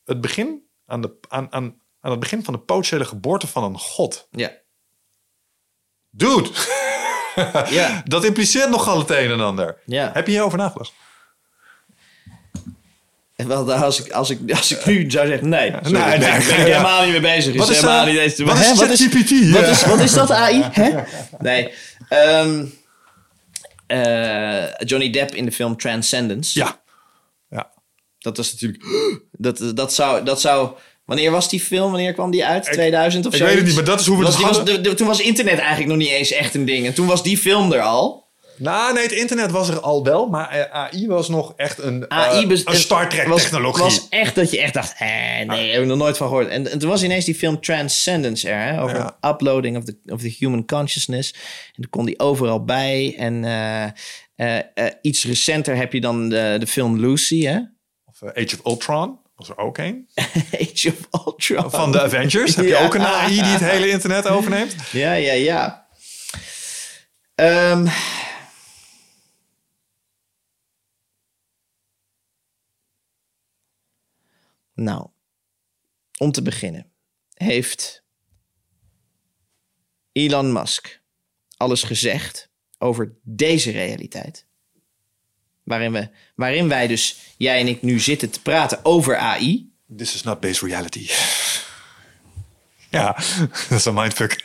het 0.04 0.20
begin, 0.20 0.62
aan, 0.86 1.00
de, 1.00 1.16
aan, 1.28 1.52
aan, 1.52 1.80
aan 2.00 2.10
het 2.10 2.20
begin 2.20 2.44
van 2.44 2.54
de 2.54 2.60
potentiële 2.60 3.04
geboorte 3.04 3.46
van 3.46 3.64
een 3.64 3.78
god. 3.78 4.28
Ja. 4.30 4.52
Dude, 6.10 6.50
Ja. 7.70 8.02
dat 8.04 8.24
impliceert 8.24 8.70
nogal 8.70 8.98
het 8.98 9.10
een 9.10 9.30
en 9.30 9.40
ander. 9.40 9.82
Ja. 9.86 10.10
Heb 10.12 10.26
je 10.26 10.32
hierover 10.32 10.58
nagedacht? 10.58 10.92
En 13.36 13.48
Wel, 13.48 13.72
als 13.72 14.04
ik, 14.04 14.12
als, 14.12 14.30
ik, 14.30 14.52
als 14.52 14.70
ik 14.72 14.86
nu 14.86 15.10
zou 15.10 15.26
zeggen, 15.26 15.48
nee, 15.48 15.70
sorry, 15.82 15.90
nee, 15.98 16.18
ben, 16.18 16.20
nee, 16.30 16.38
ik- 16.38 16.46
ben 16.48 16.58
ik 16.58 16.64
helemaal 16.72 17.02
niet 17.02 17.10
mee 17.12 17.20
bezig. 17.20 17.56
Wat 17.56 17.68
is, 17.70 17.76
helemaal 17.76 18.06
eh, 18.06 18.12
niet 18.12 18.20
eens, 18.20 18.38
wat 18.38 18.56
is? 18.58 18.68
Wat 18.74 18.86
Ja. 19.60 19.66
is, 19.70 19.84
wat 19.84 20.00
is 20.00 20.12
dat 20.12 20.30
AI? 20.30 20.62
Hè? 20.72 20.90
Nee. 21.38 21.72
Ehm, 22.08 22.64
eh, 23.86 24.64
Johnny 24.78 25.10
Depp 25.10 25.34
in 25.34 25.44
de 25.44 25.52
film 25.52 25.76
Transcendence. 25.76 26.58
Ja. 26.58 26.80
Ja. 27.50 27.70
Dat 28.18 28.36
was 28.36 28.52
natuurlijk... 28.52 28.84
Dat, 29.38 29.62
dat, 29.74 29.94
zou, 29.94 30.24
dat 30.24 30.40
zou... 30.40 30.70
Wanneer 31.04 31.30
was 31.30 31.48
die 31.48 31.60
film? 31.60 31.90
Wanneer 31.92 32.12
kwam 32.12 32.30
die 32.30 32.44
uit? 32.44 32.64
2000 32.64 33.26
of 33.26 33.32
ik 33.32 33.38
zo? 33.38 33.44
weet 33.44 33.54
het 33.56 33.64
niet, 33.64 33.74
maar 33.74 33.84
dat 33.84 34.00
is 34.00 34.06
hoe 34.06 34.16
we 34.18 34.22
was, 34.22 34.30
het 34.32 34.38
die 34.38 34.46
was, 34.48 34.56
hadden. 34.56 34.82
de- 34.82 34.88
de- 34.88 34.94
Toen 34.94 35.06
was 35.06 35.20
internet 35.20 35.58
eigenlijk 35.58 35.88
nog 35.88 35.96
niet 35.96 36.08
eens 36.08 36.30
echt 36.32 36.54
een 36.54 36.64
ding. 36.64 36.86
En 36.86 36.94
toen 36.94 37.06
was 37.06 37.22
die 37.22 37.38
film 37.38 37.72
er 37.72 37.80
al. 37.80 38.25
Nou, 38.58 38.94
nee, 38.94 39.02
het 39.02 39.12
internet 39.12 39.50
was 39.50 39.68
er 39.68 39.80
al 39.80 40.04
wel, 40.04 40.26
maar 40.28 40.48
eh, 40.50 40.70
AI 40.70 41.06
was 41.06 41.28
nog 41.28 41.52
echt 41.56 41.78
een, 41.78 42.10
AI 42.10 42.44
eh, 42.44 42.50
een 42.64 42.76
Star 42.76 43.08
Trek 43.08 43.26
was, 43.26 43.42
technologie. 43.42 43.82
was 43.82 44.06
echt 44.08 44.34
dat 44.34 44.50
je 44.50 44.60
echt 44.60 44.74
dacht, 44.74 44.94
eh, 44.98 45.08
nee, 45.46 45.72
heb 45.72 45.80
ik 45.82 45.86
nog 45.88 45.98
nooit 45.98 46.16
van 46.16 46.28
gehoord. 46.28 46.48
En, 46.48 46.70
en 46.70 46.78
toen 46.78 46.88
was 46.90 47.02
ineens 47.02 47.24
die 47.24 47.34
film 47.34 47.60
Transcendence 47.60 48.48
er, 48.48 48.72
hè, 48.72 48.82
over 48.82 48.96
Ja. 48.96 49.30
uploading 49.30 49.76
of 49.76 49.84
the, 49.84 49.96
of 50.06 50.20
the 50.20 50.34
human 50.38 50.66
consciousness. 50.66 51.32
En 51.32 51.72
dan 51.74 51.90
kon 51.90 52.04
die 52.04 52.18
overal 52.18 52.64
bij. 52.64 53.14
En 53.18 53.44
eh, 54.36 54.86
iets 55.02 55.24
recenter 55.24 55.76
heb 55.76 55.92
je 55.92 56.00
dan 56.00 56.28
de, 56.28 56.56
de 56.58 56.66
film 56.66 57.00
Lucy, 57.00 57.44
hè? 57.44 57.58
Of 58.04 58.22
Age 58.34 58.56
of 58.58 58.66
Ultron 58.72 59.18
was 59.36 59.48
er 59.48 59.58
ook 59.58 59.78
een. 59.78 60.08
Age 60.72 60.92
of 61.10 61.26
Ultron. 61.26 61.70
Van 61.70 61.92
de 61.92 62.02
Avengers 62.02 62.54
heb 62.54 62.64
je 62.64 62.70
Ja. 62.70 62.84
ook 62.84 62.94
een 62.94 63.06
AI 63.06 63.32
die 63.34 63.42
het 63.42 63.60
hele 63.70 63.88
internet 63.88 64.28
overneemt. 64.28 64.74
Ja, 64.92 65.12
ja, 65.12 65.32
ja. 65.32 65.86
Ehm, 67.34 67.86
nou, 74.76 75.06
om 76.18 76.32
te 76.32 76.42
beginnen 76.42 76.90
heeft 77.32 78.02
Elon 80.12 80.52
Musk 80.52 81.00
alles 81.56 81.82
gezegd 81.82 82.48
over 82.78 83.12
deze 83.22 83.70
realiteit. 83.70 84.46
Waarin, 85.62 85.92
we, 85.92 86.08
waarin 86.34 86.68
wij 86.68 86.86
dus, 86.86 87.16
jij 87.36 87.60
en 87.60 87.66
ik, 87.66 87.82
nu 87.82 88.00
zitten 88.00 88.30
te 88.30 88.42
praten 88.42 88.84
over 88.84 89.16
AI. 89.16 89.70
This 89.96 90.14
is 90.14 90.22
not 90.22 90.40
based 90.40 90.62
reality. 90.62 91.08
Ja, 92.90 93.16
dat 93.68 93.78
is 93.78 93.84
een 93.84 93.94
mindfuck. 93.94 94.42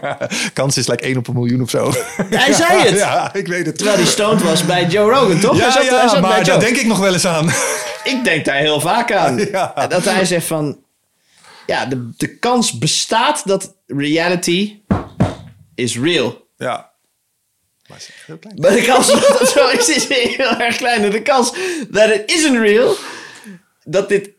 Kans 0.52 0.76
is 0.76 0.86
like 0.86 1.02
1 1.02 1.16
op 1.16 1.28
een 1.28 1.34
miljoen 1.34 1.62
of 1.62 1.70
zo. 1.70 1.92
Hij 2.30 2.52
zei 2.52 2.80
het! 2.88 2.98
Ja, 2.98 3.34
ik 3.34 3.46
weet 3.46 3.66
het. 3.66 3.76
Terwijl 3.76 3.98
hij 3.98 4.06
stoned 4.06 4.42
was 4.42 4.64
bij 4.64 4.86
Joe 4.86 5.10
Rogan, 5.10 5.40
toch? 5.40 5.56
Ja, 5.56 5.62
hij 5.62 5.72
zat, 5.72 5.84
ja, 5.84 5.98
hij 5.98 6.08
zat 6.08 6.20
bij 6.20 6.30
maar 6.30 6.44
daar 6.44 6.60
denk 6.60 6.76
ik 6.76 6.86
nog 6.86 6.98
wel 6.98 7.12
eens 7.12 7.26
aan. 7.26 7.52
Ik 8.04 8.24
denk 8.24 8.44
daar 8.44 8.56
heel 8.56 8.80
vaak 8.80 9.12
aan. 9.12 9.38
Ja. 9.50 9.86
Dat 9.86 10.04
hij 10.04 10.24
zegt 10.24 10.46
van... 10.46 10.84
ja, 11.66 11.86
de, 11.86 12.10
de 12.16 12.38
kans 12.38 12.78
bestaat 12.78 13.46
dat 13.46 13.76
reality 13.86 14.80
is 15.74 15.98
real. 15.98 16.46
Ja. 16.56 16.92
Maar 17.88 17.98
is 17.98 18.10
heel 18.26 18.38
klein. 18.38 18.60
Maar 18.60 18.72
de 18.72 18.82
kans 18.82 19.06
dat 19.06 19.38
het 19.38 19.48
zo 19.48 19.68
is, 19.68 19.88
is 19.88 20.08
heel 20.08 20.56
erg 20.58 20.76
klein. 20.76 21.02
En 21.02 21.10
de 21.10 21.22
kans 21.22 21.52
dat 21.88 22.08
het 22.08 22.30
isn't 22.30 22.58
real, 22.58 22.96
dat 23.84 24.08
dit, 24.08 24.30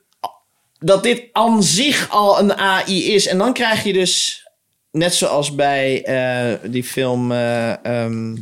dat 0.80 1.04
dit 1.04 1.24
aan 1.32 1.64
zich 1.64 2.10
al 2.10 2.40
een 2.40 2.54
AI 2.58 3.14
is. 3.14 3.28
En 3.28 3.38
dan 3.38 3.54
krijg 3.54 3.84
je 3.84 3.94
dus, 3.94 4.44
net 4.92 5.16
zoals 5.16 5.56
bij 5.56 6.04
eh, 6.04 6.72
die 6.72 6.84
film 6.84 7.32
eh, 7.32 7.86
ehm, 7.86 8.36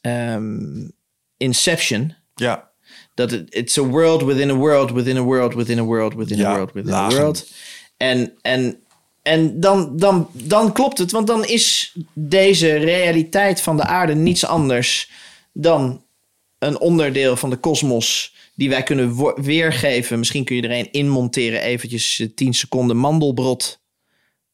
ehm, 0.00 0.88
Inception... 1.36 2.14
Ja. 2.34 2.69
Dat 3.14 3.30
het 3.30 3.54
it's 3.54 3.78
a 3.78 3.82
world 3.82 4.22
within 4.22 4.50
a 4.50 4.54
world 4.54 4.90
within 4.90 5.16
a 5.16 5.22
world 5.22 5.54
within 5.54 5.78
a 5.78 5.84
world 5.84 6.14
within 6.14 6.38
Ja, 6.38 6.50
a 6.50 6.54
world 6.54 6.72
within 6.72 6.90
lagen. 6.92 7.18
a 7.18 7.20
world. 7.20 7.46
En, 7.96 8.32
en, 8.42 8.82
en 9.22 9.60
dan, 9.60 9.96
dan, 9.96 10.28
dan 10.32 10.72
klopt 10.72 10.98
het, 10.98 11.10
want 11.10 11.26
dan 11.26 11.44
is 11.44 11.96
deze 12.12 12.76
realiteit 12.76 13.60
van 13.60 13.76
de 13.76 13.82
aarde 13.84 14.14
niets 14.14 14.46
anders 14.46 15.10
dan 15.52 16.04
een 16.58 16.80
onderdeel 16.80 17.36
van 17.36 17.50
de 17.50 17.56
kosmos 17.56 18.34
die 18.54 18.68
wij 18.68 18.82
kunnen 18.82 19.34
weergeven. 19.42 20.18
Misschien 20.18 20.44
kun 20.44 20.56
je 20.56 20.62
er 20.62 20.78
een 20.78 20.92
inmonteren, 20.92 21.60
eventjes 21.60 22.18
eh, 22.20 22.28
10 22.34 22.54
seconden 22.54 22.96
mandelbrot 22.96 23.80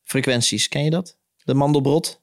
frequenties. 0.04 0.68
Ken 0.68 0.84
je 0.84 0.90
dat? 0.90 1.16
De 1.44 1.54
mandelbrot? 1.54 2.20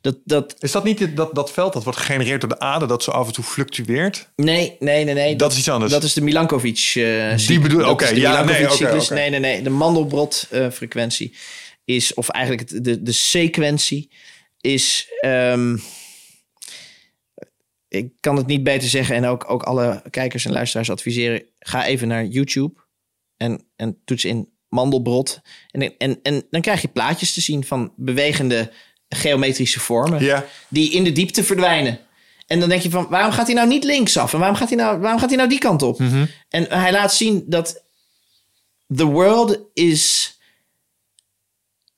Dat, 0.00 0.16
dat, 0.24 0.54
Is 0.58 0.72
dat 0.72 0.84
niet 0.84 1.16
dat, 1.16 1.34
dat 1.34 1.52
veld 1.52 1.72
dat 1.72 1.84
wordt 1.84 1.98
gegenereerd 1.98 2.40
door 2.40 2.50
de 2.50 2.58
aarde 2.58 2.86
dat 2.86 3.02
zo 3.02 3.10
af 3.10 3.26
en 3.26 3.32
toe 3.32 3.44
fluctueert? 3.44 4.28
Nee, 4.36 4.76
nee, 4.78 5.04
nee, 5.04 5.14
nee. 5.14 5.36
Dat 5.36 5.52
is 5.52 5.58
iets 5.58 5.68
anders. 5.68 5.92
Dat 5.92 6.02
is 6.02 6.12
de 6.12 6.20
Milankovic. 6.20 6.92
eh 6.94 7.36
Die 7.36 7.60
bedoel- 7.60 7.88
oké, 7.88 8.08
ja, 8.08 8.12
nee, 8.44 8.44
Milankovic-cyclus. 8.44 9.08
Nee, 9.08 9.30
nee, 9.30 9.40
nee. 9.40 9.62
De 9.62 9.70
Mandelbrot-frequentie 9.70 11.34
is, 11.84 12.14
of 12.14 12.28
eigenlijk 12.28 12.84
de, 12.84 13.02
de 13.02 13.12
sequentie 13.12 14.10
is. 14.60 15.08
ehm, 15.20 15.76
ik 17.88 18.12
kan 18.20 18.36
het 18.36 18.46
niet 18.46 18.62
beter 18.62 18.88
zeggen 18.88 19.16
en 19.16 19.24
ook, 19.24 19.50
ook 19.50 19.62
alle 19.62 20.02
kijkers 20.10 20.44
en 20.44 20.52
luisteraars 20.52 20.90
adviseren. 20.90 21.42
Ga 21.58 21.86
even 21.86 22.08
naar 22.08 22.24
YouTube 22.24 22.80
en, 23.36 23.64
en 23.76 23.98
toets 24.04 24.24
in 24.24 24.48
mandelbrot. 24.68 25.40
En, 25.70 25.96
en, 25.98 26.18
en 26.22 26.46
dan 26.50 26.60
krijg 26.60 26.82
je 26.82 26.88
plaatjes 26.88 27.34
te 27.34 27.40
zien 27.40 27.64
van 27.64 27.92
bewegende 27.96 28.72
geometrische 29.08 29.80
vormen 29.80 30.24
Ja. 30.24 30.44
die 30.68 30.90
in 30.92 31.04
de 31.04 31.12
diepte 31.12 31.44
verdwijnen. 31.44 31.98
En 32.46 32.60
dan 32.60 32.68
denk 32.68 32.82
je 32.82 32.90
van, 32.90 33.06
waarom 33.08 33.32
gaat 33.32 33.46
hij 33.46 33.54
nou 33.54 33.68
niet 33.68 33.84
linksaf? 33.84 34.32
En 34.32 34.38
waarom 34.38 34.56
gaat 34.56 34.68
hij 34.68 34.78
nou, 34.78 34.98
waarom 34.98 35.20
gaat 35.20 35.28
hij 35.28 35.36
nou 35.38 35.48
die 35.48 35.58
kant 35.58 35.82
op? 35.82 36.00
En 36.48 36.66
hij 36.68 36.92
laat 36.92 37.14
zien 37.14 37.44
dat 37.46 37.82
the 38.94 39.04
world 39.04 39.58
is 39.74 40.32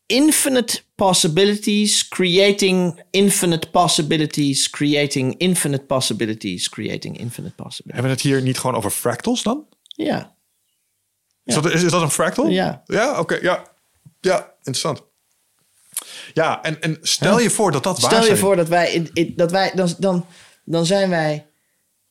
infinite 0.06 0.80
possibilities, 0.94 2.08
creating 2.08 3.02
infinite 3.10 3.70
possibilities, 3.70 4.70
creating 4.70 5.34
infinite 5.38 5.84
possibilities, 5.84 6.68
creating 6.68 7.18
infinite 7.18 7.54
possibilities. 7.54 7.84
Hebben 8.02 8.02
we 8.02 8.16
het 8.16 8.20
hier 8.20 8.42
niet 8.42 8.58
gewoon 8.58 8.76
over 8.76 8.90
fractals 8.90 9.42
dan? 9.42 9.66
Ja, 9.82 10.34
Is, 11.44 11.54
dat, 11.54 11.70
is, 11.70 11.82
is 11.82 11.90
dat 11.90 12.02
een 12.02 12.10
fractal? 12.10 12.48
Ja. 12.48 12.82
Ja, 12.86 13.18
oké. 13.20 13.34
ja. 13.42 13.72
ja, 14.20 14.52
interessant. 14.56 15.02
Ja, 16.32 16.62
en, 16.62 16.80
en 16.80 16.98
stel 17.02 17.40
je 17.40 17.50
voor 17.50 17.72
dat 17.72 17.82
dat 17.82 18.00
waar 18.00 18.10
stel 18.10 18.20
je 18.22 18.26
zijn. 18.26 18.38
voor 18.38 18.56
dat 18.56 18.68
wij, 18.68 18.92
in- 18.92 19.10
in- 19.12 19.32
dat 19.36 19.50
wij 19.50 19.72
dan, 19.74 19.94
dan, 19.98 20.26
dan 20.64 20.86
zijn 20.86 21.10
wij, 21.10 21.46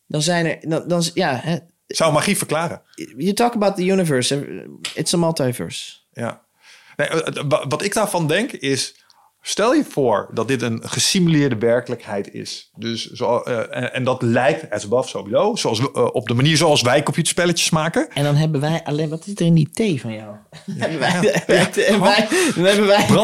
dan 0.08 0.22
zijn 0.22 0.46
er, 0.46 0.70
dan, 0.70 0.88
dan 0.88 1.04
ja, 1.14 1.40
hè, 1.44 1.58
Zou 1.88 2.14
magie 2.14 2.38
verklaren. 2.38 2.82
you 3.18 3.34
talk 3.34 3.54
about 3.54 3.76
the 3.76 3.86
universe, 3.86 4.36
eh, 4.36 4.42
it's 4.96 5.14
a 5.14 5.18
multiverse. 5.18 5.94
Ja. 6.12 6.42
Nee, 6.98 7.08
eh, 7.08 7.44
wa- 7.48 7.68
wat 7.68 7.82
ik 7.84 7.94
daarvan 7.94 8.28
denk 8.28 8.52
is... 8.52 8.99
Stel 9.50 9.74
je 9.74 9.84
voor 9.90 10.30
dat 10.34 10.48
dit 10.48 10.61
een 10.61 10.82
gesimuleerde 10.90 11.58
werkelijkheid 11.58 12.34
is. 12.34 12.69
Dus 12.78 13.11
zo, 13.11 13.38
eh, 13.40 13.58
en, 13.58 13.94
en 13.94 14.03
dat 14.03 14.22
lijkt 14.22 14.69
as 14.69 14.84
above 14.84 15.10
sowieso. 15.10 15.56
Zoals, 15.56 15.80
we- 15.80 15.92
eh, 15.94 16.08
op 16.11 16.28
de 16.28 16.34
manier 16.34 16.58
zoals 16.58 16.82
wij 16.82 17.03
computerspelletjes 17.03 17.69
maken. 17.69 18.10
En 18.10 18.24
dan 18.24 18.36
hebben 18.36 18.61
wij 18.61 18.84
alleen, 18.84 19.10
wat 19.10 19.24
zit 19.24 19.40
er 19.40 19.45
in 19.45 19.53
die 19.53 19.69
thee 19.69 20.02
van 20.02 20.14
jou? 20.14 20.36
hebben 20.72 21.00
wij, 21.00 21.10
hebben 21.45 22.00
wij, 22.00 22.28
dan 22.56 22.66
hebben 22.66 22.88
wij, 22.88 23.06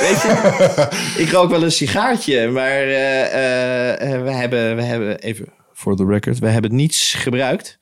weet 0.06 0.22
je, 0.22 1.14
ik 1.16 1.30
rook 1.30 1.50
wel 1.50 1.62
een 1.62 1.72
sigaartje, 1.72 2.48
maar 2.48 2.80
eh, 2.82 4.22
we, 4.22 4.30
hebben, 4.30 4.76
we 4.76 4.82
hebben, 4.82 5.18
even 5.18 5.52
voor 5.72 5.96
de 5.96 6.04
record, 6.06 6.38
we 6.38 6.48
hebben 6.48 6.74
niets 6.74 7.14
gebruikt. 7.14 7.78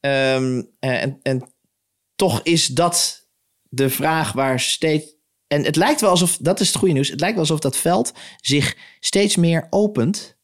Ehm, 0.00 0.62
eh, 0.78 1.02
en, 1.02 1.18
en 1.22 1.52
toch 2.16 2.40
is 2.42 2.66
dat 2.66 3.26
de 3.68 3.90
vraag 3.90 4.32
waar 4.32 4.60
steeds. 4.60 5.16
En 5.48 5.64
het 5.64 5.76
lijkt 5.76 6.00
wel 6.00 6.10
alsof, 6.10 6.36
dat 6.40 6.60
is 6.60 6.66
het 6.66 6.76
goede 6.76 6.94
nieuws, 6.94 7.08
het 7.08 7.20
lijkt 7.20 7.34
wel 7.34 7.44
alsof 7.44 7.60
dat 7.60 7.76
veld 7.76 8.12
zich 8.40 8.76
steeds 9.00 9.36
meer 9.36 9.66
opent. 9.70 10.36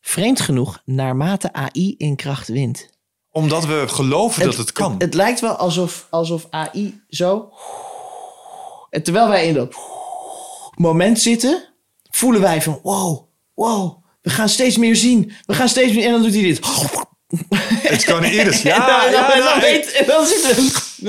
Vreemd 0.00 0.40
genoeg, 0.40 0.82
naarmate 0.84 1.52
AI 1.52 1.94
in 1.98 2.16
kracht 2.16 2.48
wint. 2.48 2.88
Omdat 3.30 3.66
we 3.66 3.84
geloven 3.88 4.44
dat 4.44 4.56
het 4.56 4.72
kan. 4.72 4.92
Het, 4.92 5.02
het 5.02 5.14
lijkt 5.14 5.40
wel 5.40 5.56
alsof, 5.56 6.06
alsof 6.10 6.46
AI 6.50 7.00
zo. 7.08 7.52
En 8.90 9.02
terwijl 9.02 9.28
wij 9.28 9.46
in 9.46 9.54
dat 9.54 9.74
moment 10.74 11.20
zitten, 11.20 11.68
voelen 12.10 12.40
wij 12.40 12.62
van: 12.62 12.80
wow, 12.82 13.28
wow, 13.54 14.04
we 14.22 14.30
gaan 14.30 14.48
steeds 14.48 14.76
meer 14.76 14.96
zien. 14.96 15.32
We 15.46 15.54
gaan 15.54 15.68
steeds 15.68 15.92
meer. 15.94 16.04
En 16.04 16.12
dan 16.12 16.22
doet 16.22 16.34
hij 16.34 16.42
dit. 16.42 16.60
Het 17.82 18.04
kan 18.04 18.22
eerder. 18.22 18.60
Ja, 18.62 19.06
en 19.06 19.12
dan, 19.12 19.20
ja, 19.20 19.32
en 19.32 19.38
dan, 19.40 19.60
dan. 19.60 20.06
Dan 20.06 20.24
we 20.24 20.89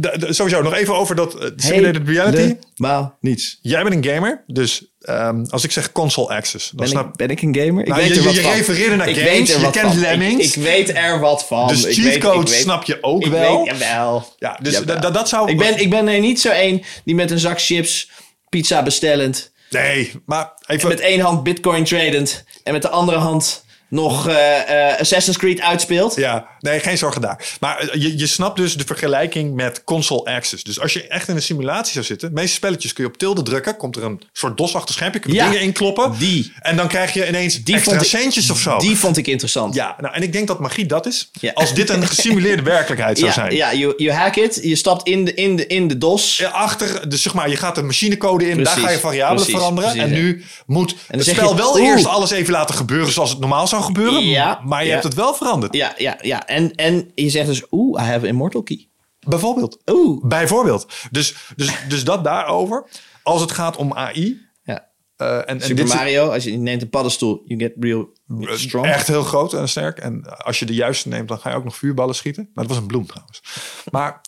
eh, 0.00 0.30
sowieso 0.30 0.62
nog 0.62 0.74
even 0.74 0.94
over 0.96 1.16
dat 1.16 1.34
eh, 1.34 1.50
simulated 1.56 2.08
reality. 2.08 2.54
Maar 2.76 3.12
niets. 3.20 3.58
Jij 3.62 3.82
bent 3.82 3.94
een 4.04 4.12
gamer, 4.12 4.44
dus 4.46 4.84
ehm, 5.00 5.44
als 5.48 5.64
ik 5.64 5.70
zeg 5.72 5.92
console 5.92 6.28
access, 6.28 6.66
dan 6.68 6.76
Ben 6.76 6.88
snap 6.88 7.06
ik, 7.08 7.16
ben 7.16 7.28
ik 7.30 7.42
een 7.42 7.54
gamer? 7.56 7.80
Ik 7.82 7.88
Nou, 7.88 8.00
weet 8.00 8.10
je- 8.12 8.18
er 8.18 8.24
wat 8.26 8.34
je 8.34 8.40
van. 8.40 8.52
refereerde 8.52 8.96
naar 8.96 9.08
ik 9.08 9.14
games, 9.16 9.30
weet 9.30 9.48
er 9.48 9.56
je 9.56 9.62
wat 9.64 9.72
kent 9.72 9.88
van. 9.92 10.00
Lemmings. 10.00 10.46
Ik, 10.46 10.54
ik 10.56 10.62
weet 10.62 10.90
er 10.96 11.20
wat 11.20 11.46
van. 11.46 11.68
Dus 11.68 11.84
Ik 11.84 11.92
cheat 11.94 12.04
weet- 12.04 12.14
ik 12.14 12.20
codes 12.22 12.50
weet- 12.50 12.60
snap 12.60 12.84
je 12.84 12.98
ook 13.00 13.24
ik 13.24 13.30
wel. 13.30 13.64
Weet, 13.64 13.78
jawel. 13.78 14.34
Ja, 14.38 14.58
dus 14.62 14.72
Jawel. 14.72 15.00
dat- 15.00 15.14
dat 15.14 15.28
zou. 15.28 15.50
Ik 15.50 15.58
ben, 15.58 15.80
ik 15.80 15.90
ben 15.90 16.08
er 16.08 16.20
niet 16.20 16.40
zo 16.40 16.48
één 16.50 16.82
die 17.04 17.14
met 17.14 17.30
een 17.30 17.38
zak 17.38 17.60
chips 17.60 18.10
pizza 18.48 18.82
bestellend. 18.82 19.50
Nee, 19.70 20.12
maar 20.26 20.52
even. 20.66 20.88
Met 20.88 21.00
één 21.00 21.20
hand 21.20 21.42
bitcoin 21.42 21.84
tradend. 21.84 22.44
En 22.62 22.72
met 22.72 22.82
de 22.82 22.88
andere 22.88 23.18
hand 23.18 23.64
nog 23.90 24.28
eh, 24.28 24.90
eh, 24.90 25.00
Assassin's 25.00 25.36
Creed 25.38 25.60
uitspeelt. 25.60 26.16
Ja, 26.16 26.46
nee, 26.60 26.80
geen 26.80 26.98
zorgen 26.98 27.20
daar. 27.20 27.56
Maar 27.60 27.78
eh, 27.78 28.02
je, 28.02 28.18
je 28.18 28.26
snapt 28.26 28.56
dus 28.56 28.76
de 28.76 28.84
vergelijking 28.86 29.54
met 29.54 29.84
console 29.84 30.24
access. 30.24 30.62
Dus 30.64 30.80
als 30.80 30.92
je 30.92 31.06
echt 31.06 31.28
in 31.28 31.36
een 31.36 31.42
simulatie 31.42 31.92
zou 31.92 32.04
zitten, 32.04 32.28
de 32.28 32.34
meeste 32.34 32.54
spelletjes 32.54 32.92
kun 32.92 33.04
je 33.04 33.10
op 33.10 33.18
tilde 33.18 33.42
drukken, 33.42 33.76
komt 33.76 33.96
er 33.96 34.04
een 34.04 34.22
soort 34.32 34.56
DOS-achtig 34.56 34.94
schermpje, 34.94 35.20
kun 35.20 35.30
je 35.32 35.36
Ja, 35.36 35.44
dingen 35.48 35.60
inkloppen. 35.60 36.14
die. 36.18 36.52
En 36.60 36.76
dan 36.76 36.88
krijg 36.88 37.12
je 37.12 37.28
ineens 37.28 37.62
Die 37.64 37.74
extra 37.74 37.94
ik- 38.00 38.02
centjes 38.04 38.50
of 38.50 38.58
zo. 38.60 38.78
Die 38.78 38.96
vond 38.96 39.16
ik 39.16 39.26
interessant. 39.26 39.74
Ja, 39.74 39.96
nou, 40.00 40.14
en 40.14 40.22
ik 40.22 40.32
denk 40.32 40.46
dat 40.46 40.58
magie 40.60 40.86
dat 40.86 41.06
is. 41.06 41.30
Ja. 41.40 41.50
Als 41.54 41.74
dit 41.74 41.90
een 41.90 42.06
gesimuleerde 42.06 42.62
werkelijkheid 42.76 43.16
zou 43.18 43.28
ja, 43.30 43.34
zijn. 43.34 43.54
ja 43.54 43.74
you 43.74 44.10
hack 44.10 44.36
it. 44.36 44.60
Je 44.62 44.76
stapt 44.76 45.06
in 45.08 45.24
de, 45.24 45.34
in 45.34 45.56
de, 45.56 45.66
in 45.66 45.88
de 45.88 45.98
DOS. 45.98 46.44
Achter, 46.52 47.08
dus 47.08 47.22
zeg 47.22 47.34
maar, 47.34 47.48
je 47.50 47.56
gaat 47.56 47.74
de 47.74 47.82
machinecode 47.82 48.48
in, 48.48 48.56
Precies, 48.56 48.74
daar 48.74 48.84
ga 48.84 48.90
je 48.90 48.98
variabelen 48.98 49.42
precies, 49.42 49.54
veranderen. 49.60 49.90
precies, 49.92 50.08
en 50.12 50.18
nu 50.22 50.44
moet 50.66 50.94
het 51.06 51.24
spel 51.26 51.50
je, 51.50 51.56
wel 51.56 51.78
eerst 51.78 52.06
alles 52.06 52.30
even 52.30 52.52
laten 52.52 52.74
gebeuren 52.74 53.12
zoals 53.12 53.30
het 53.30 53.38
normaal 53.40 53.66
zou 53.66 53.82
gebeuren. 53.82 54.24
Ja, 54.28 54.60
maar 54.64 54.84
je 54.84 54.90
hebt 54.90 55.04
het 55.04 55.14
wel 55.14 55.34
veranderd. 55.34 55.74
Ja, 55.74 55.94
ja, 55.96 56.18
ja. 56.22 56.47
En, 56.48 56.74
en 56.74 57.10
je 57.14 57.30
zegt 57.30 57.46
dus, 57.46 57.62
oeh, 57.70 58.02
I 58.02 58.04
have 58.04 58.26
immortal 58.26 58.62
key. 58.62 58.88
Bijvoorbeeld. 59.20 59.78
Oeh. 59.90 60.24
Bijvoorbeeld. 60.24 60.92
Dus, 61.10 61.52
dus, 61.56 61.78
dus 61.88 62.04
dat 62.04 62.24
daarover. 62.24 62.86
Als 63.22 63.40
het 63.40 63.52
gaat 63.52 63.76
om 63.76 63.92
AI. 63.92 64.46
Ja. 64.62 64.88
eh, 65.16 65.36
en, 65.36 65.46
en 65.46 65.60
Super 65.60 65.76
dit 65.76 65.86
is 65.86 65.94
Mario, 65.94 66.30
als 66.30 66.44
je 66.44 66.56
neemt 66.56 66.82
een 66.82 66.90
paddenstoel, 66.90 67.42
you 67.44 67.60
get 67.60 67.72
real 67.80 68.08
strong. 68.56 68.86
echt 68.86 69.06
heel 69.06 69.22
groot 69.22 69.52
en 69.52 69.68
sterk. 69.68 69.98
En 69.98 70.44
als 70.44 70.58
je 70.58 70.66
de 70.66 70.74
juiste 70.74 71.08
neemt, 71.08 71.28
dan 71.28 71.38
ga 71.38 71.50
je 71.50 71.56
ook 71.56 71.64
nog 71.64 71.76
vuurballen 71.76 72.14
schieten. 72.14 72.50
Maar 72.54 72.64
dat 72.64 72.72
was 72.72 72.82
een 72.82 72.88
bloem 72.88 73.06
trouwens. 73.06 73.42
Maar 73.90 74.20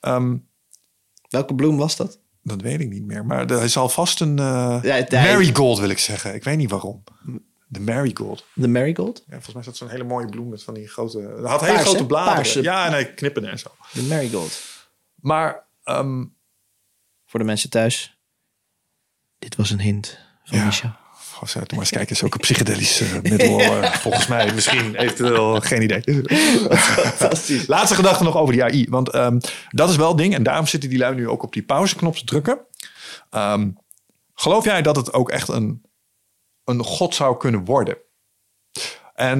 ehm, 0.00 0.36
Welke 1.28 1.54
bloem 1.54 1.76
was 1.76 1.96
dat? 1.96 2.20
dat 2.42 2.60
weet 2.60 2.80
ik 2.80 2.88
niet 2.88 3.04
meer. 3.04 3.26
Maar 3.26 3.50
er 3.50 3.68
zal 3.68 3.88
vast 3.88 4.20
een 4.20 4.38
eh 4.38 4.78
Ja, 4.82 5.06
marigold 5.10 5.78
wil 5.78 5.88
ik 5.88 5.98
zeggen. 5.98 6.34
Ik 6.34 6.44
weet 6.44 6.56
niet 6.56 6.70
waarom. 6.70 7.02
De 7.70 7.80
marigold. 7.80 8.44
De 8.54 8.68
marigold? 8.68 9.18
Ja, 9.26 9.32
volgens 9.32 9.52
mij 9.54 9.60
is 9.62 9.66
dat 9.68 9.76
zo'n 9.76 9.88
hele 9.88 10.04
mooie 10.04 10.26
bloem 10.28 10.48
met 10.48 10.62
van 10.62 10.74
die 10.74 10.88
grote... 10.88 11.20
Het 11.20 11.46
had 11.46 11.60
hele 11.60 11.78
grote 11.78 12.06
bladeren. 12.06 12.34
Paarse. 12.34 12.62
Ja, 12.62 12.86
en 12.86 12.92
hij 12.92 13.14
knippen 13.14 13.44
en 13.44 13.58
zo. 13.58 13.68
De 13.92 14.02
marigold. 14.02 14.60
Maar 15.14 15.66
ehm, 15.84 16.24
Voor 17.26 17.40
de 17.40 17.46
mensen 17.46 17.70
thuis. 17.70 18.18
Dit 19.38 19.56
was 19.56 19.70
een 19.70 19.80
hint 19.80 20.18
van 20.44 20.58
Ja. 20.58 20.64
Michel. 20.64 20.90
Zeg, 21.42 21.52
doe 21.52 21.62
maar 21.70 21.78
eens 21.78 21.90
kijken, 21.90 22.14
is 22.14 22.22
ook 22.22 22.34
een 22.34 22.40
psychedelisch 22.40 23.00
eh, 23.00 23.12
middel. 23.30 23.60
eh, 23.60 23.92
volgens 23.92 24.26
mij 24.26 24.54
misschien 24.54 24.94
eventueel, 24.94 25.60
geen 25.60 25.82
idee. 25.82 26.02
Fantastisch. 26.76 27.66
Laatste 27.66 27.94
gedachte 27.94 28.24
nog 28.24 28.36
over 28.36 28.52
die 28.52 28.62
AI. 28.64 28.86
Want 28.88 29.10
ehm, 29.10 29.38
dat 29.68 29.90
is 29.90 29.96
wel 29.96 30.08
het 30.08 30.18
ding. 30.18 30.34
En 30.34 30.42
daarom 30.42 30.66
zitten 30.66 30.88
die 30.90 30.98
lui 30.98 31.14
nu 31.14 31.28
ook 31.28 31.42
op 31.42 31.52
die 31.52 31.62
pauzeknop 31.62 32.16
te 32.16 32.24
drukken. 32.24 32.58
Ehm, 33.30 33.70
geloof 34.34 34.64
jij 34.64 34.82
dat 34.82 34.96
het 34.96 35.12
ook 35.12 35.30
echt 35.30 35.48
een, 35.48 35.82
een 36.68 36.84
god 36.84 37.14
zou 37.14 37.36
kunnen 37.36 37.64
worden? 37.64 37.96
En, 39.14 39.38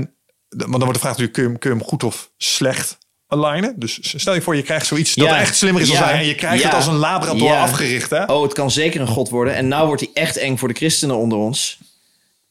want 0.48 0.70
dan 0.70 0.78
wordt 0.78 0.94
de 0.94 0.98
vraag 1.00 1.10
natuurlijk, 1.18 1.32
kun 1.32 1.42
je, 1.42 1.48
hem- 1.48 1.58
kun 1.58 1.70
je 1.70 1.76
hem 1.76 1.86
goed 1.86 2.02
of 2.04 2.30
slecht 2.36 2.98
alignen. 3.26 3.78
Dus 3.78 4.18
stel 4.20 4.34
je 4.34 4.42
voor, 4.42 4.56
je 4.56 4.62
krijgt 4.62 4.86
zoiets 4.86 5.14
dat 5.14 5.26
Ja. 5.26 5.38
echt 5.40 5.56
slimmer 5.56 5.82
is 5.82 5.88
dan 5.88 5.96
Ja. 5.96 6.10
En 6.12 6.24
je 6.26 6.34
krijgt 6.34 6.62
Ja. 6.62 6.66
het 6.68 6.76
als 6.76 6.86
een 6.86 6.94
labrador 6.96 7.48
Ja. 7.48 7.62
afgericht. 7.62 8.10
Hè? 8.10 8.24
Oh, 8.24 8.42
het 8.42 8.52
kan 8.52 8.70
zeker 8.70 9.00
een 9.00 9.06
god 9.06 9.28
worden. 9.28 9.54
En 9.54 9.68
nou 9.68 9.86
wordt 9.86 10.00
hij 10.02 10.10
echt 10.14 10.36
eng 10.36 10.56
voor 10.56 10.68
de 10.68 10.74
christenen 10.74 11.16
onder 11.16 11.38
ons. 11.38 11.78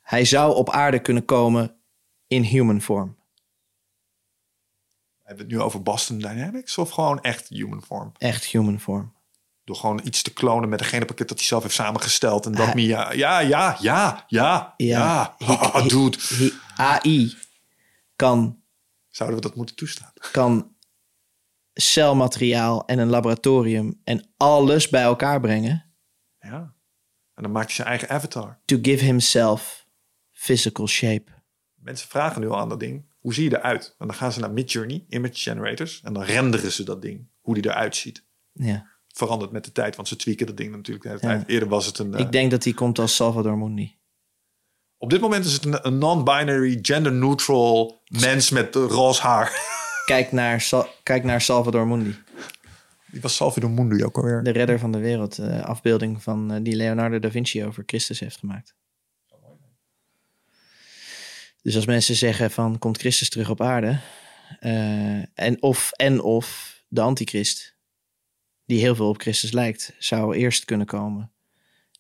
Hij 0.01 0.25
zou 0.25 0.56
op 0.56 0.69
aarde 0.69 0.99
kunnen 0.99 1.25
komen 1.25 1.75
in 2.27 2.41
human 2.41 2.81
form. 2.81 3.15
Hebben 5.23 5.45
we 5.45 5.51
het 5.51 5.61
nu 5.61 5.65
over 5.67 5.81
Boston 5.83 6.17
Dynamics 6.17 6.77
of 6.77 6.89
gewoon 6.89 7.22
echt 7.22 7.47
human 7.47 7.81
form? 7.83 8.11
Echt 8.17 8.45
human 8.45 8.80
form. 8.80 9.14
Door 9.68 9.76
gewoon 9.76 10.02
iets 10.04 10.22
te 10.22 10.34
klonen 10.34 10.70
met 10.70 10.80
een 10.80 10.86
genopakket 10.86 11.28
dat 11.28 11.38
hij 11.38 11.48
zelf 11.48 11.64
heeft 11.64 11.76
samengesteld. 11.76 12.46
En 12.46 12.52
dat 12.52 12.66
Hij- 12.66 12.76
Mia, 12.76 13.12
ja, 13.12 13.40
ja, 13.40 13.78
ja, 13.80 14.24
ja, 14.28 14.74
ja. 14.78 15.36
Oh, 15.40 15.76
He- 15.76 15.88
dude. 15.88 16.18
AI 16.76 17.36
kan, 18.16 18.62
Zouden 19.10 19.38
we 19.38 19.44
dat 19.48 19.56
moeten 19.56 19.76
toestaan? 19.76 20.14
kan 20.32 20.76
celmateriaal 21.74 22.86
en 22.86 23.00
een 23.00 23.10
laboratorium 23.10 24.02
en 24.04 24.34
alles 24.38 24.90
bij 24.90 25.02
elkaar 25.04 25.40
brengen. 25.40 25.86
Ja. 26.40 26.76
En 27.34 27.44
dan 27.44 27.52
maakt 27.52 27.66
hij 27.68 27.76
zijn 27.76 27.88
eigen 27.88 28.10
avatar. 28.10 28.60
To 28.66 28.78
give 28.82 29.04
himself 29.04 29.88
physical 30.32 30.88
shape. 30.88 31.32
Mensen 31.76 32.10
vragen 32.10 32.42
nu 32.42 32.50
al 32.50 32.58
aan 32.60 32.70
dat 32.70 32.80
ding. 32.80 33.06
Hoe 33.20 33.34
zie 33.34 33.50
je 33.50 33.58
eruit? 33.58 33.96
En 33.98 34.08
dan 34.08 34.16
gaan 34.16 34.32
ze 34.32 34.40
naar 34.40 34.52
Midjourney, 34.52 35.06
image 35.10 35.36
generators. 35.40 36.02
En 36.02 36.14
dan 36.14 36.24
renderen 36.24 36.72
ze 36.72 36.84
dat 36.84 37.02
ding. 37.02 37.28
Hoe 37.42 37.54
die 37.54 37.66
eruit 37.66 37.96
ziet. 37.96 38.26
Ja. 38.52 38.96
Verandert 39.18 39.52
met 39.52 39.64
de 39.66 39.72
tijd, 39.72 39.96
want 39.96 40.08
ze 40.08 40.16
tweaken 40.16 40.46
dat 40.46 40.58
ding 40.58 40.72
natuurlijk 40.76 41.06
de 41.06 41.10
hele 41.12 41.22
Ja. 41.22 41.28
tijd. 41.38 41.50
Eerder 41.50 41.70
was 41.70 41.86
het 41.86 41.98
een... 42.00 42.14
eh, 42.14 42.20
Ik 42.20 42.32
denk 42.32 42.52
dat 42.52 42.64
hij 42.64 42.74
komt 42.74 43.00
als 43.00 43.16
Salvador 43.16 43.58
Mundi. 43.58 43.96
Op 44.98 45.10
dit 45.10 45.22
moment 45.22 45.46
is 45.46 45.54
het 45.54 45.66
een, 45.66 45.88
een 45.88 45.98
non-binary, 45.98 46.80
gender-neutral 46.82 48.02
mens 48.08 48.50
met 48.50 48.76
eh, 48.76 48.84
roze 48.88 49.22
haar. 49.22 49.52
Kijk 50.06 50.32
naar, 50.32 50.68
kijk 51.04 51.24
naar 51.24 51.42
Salvador 51.42 51.88
Mundi. 51.88 52.16
Die 53.06 53.22
was 53.22 53.36
Salvador 53.36 53.70
Mundi 53.70 54.04
ook 54.06 54.18
alweer. 54.18 54.44
De 54.44 54.50
redder 54.52 54.80
van 54.80 54.92
de 54.92 54.98
wereld. 54.98 55.38
eh, 55.38 55.62
afbeelding 55.64 56.24
van 56.24 56.52
eh, 56.52 56.60
die 56.64 56.76
Leonardo 56.76 57.20
da 57.20 57.32
Vinci 57.32 57.66
over 57.66 57.84
Christus 57.86 58.20
heeft 58.20 58.38
gemaakt. 58.38 58.76
Dus 61.62 61.76
als 61.76 61.86
mensen 61.86 62.16
zeggen 62.16 62.52
van 62.52 62.80
komt 62.80 62.98
Christus 62.98 63.30
terug 63.30 63.50
op 63.50 63.62
aarde. 63.62 64.00
eh, 64.60 65.40
en, 65.40 65.62
of, 65.62 65.92
en 65.92 66.22
of 66.22 66.76
de 66.88 67.02
antichrist. 67.02 67.76
Die 68.68 68.80
heel 68.80 68.96
veel 68.96 69.08
op 69.08 69.22
Christus 69.22 69.52
lijkt. 69.52 69.94
Zou 70.00 70.36
eerst 70.36 70.66
kunnen 70.66 70.86
komen. 70.88 71.32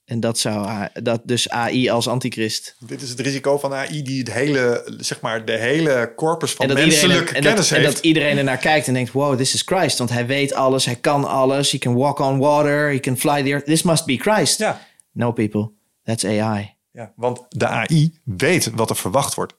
En 0.05 0.19
dat 0.19 0.39
zou 0.39 0.87
dat 0.93 1.21
dus 1.23 1.49
AI 1.49 1.89
als 1.89 2.07
antichrist. 2.07 2.75
Dit 2.79 3.01
is 3.01 3.09
het 3.09 3.19
risico 3.19 3.57
van 3.57 3.73
AI 3.73 4.01
die 4.01 4.19
het 4.19 4.33
hele, 4.33 4.93
zeg 4.97 5.21
maar, 5.21 5.45
de 5.45 5.57
hele 5.57 6.13
corpus 6.15 6.51
van 6.51 6.65
iedereen, 6.65 6.87
menselijke 6.89 7.33
en, 7.33 7.41
dat, 7.41 7.51
kennis 7.51 7.71
en 7.71 7.81
heeft. 7.81 7.93
dat 7.93 8.03
iedereen 8.03 8.37
ernaar 8.37 8.57
kijkt 8.57 8.87
en 8.87 8.93
denkt: 8.93 9.11
wow, 9.11 9.37
this 9.37 9.53
is 9.53 9.61
Christ. 9.61 9.97
Want 9.97 10.09
hij 10.09 10.25
weet 10.25 10.53
alles, 10.53 10.85
hij 10.85 10.95
kan 10.95 11.25
alles. 11.25 11.71
He 11.71 11.77
can 11.77 11.95
walk 11.95 12.19
on 12.19 12.37
water, 12.37 12.89
he 12.89 12.99
can 12.99 13.17
fly 13.17 13.43
the 13.43 13.49
earth. 13.49 13.65
This 13.65 13.81
must 13.83 14.05
be 14.05 14.17
Christ. 14.17 14.57
ja, 14.57 14.85
No, 15.11 15.31
people, 15.31 15.71
that's 16.03 16.25
AI. 16.25 16.75
ja, 16.91 17.13
want 17.15 17.45
de 17.49 17.67
AI 17.67 18.19
weet 18.23 18.71
wat 18.75 18.89
er 18.89 18.95
verwacht 18.95 19.33
wordt. 19.35 19.53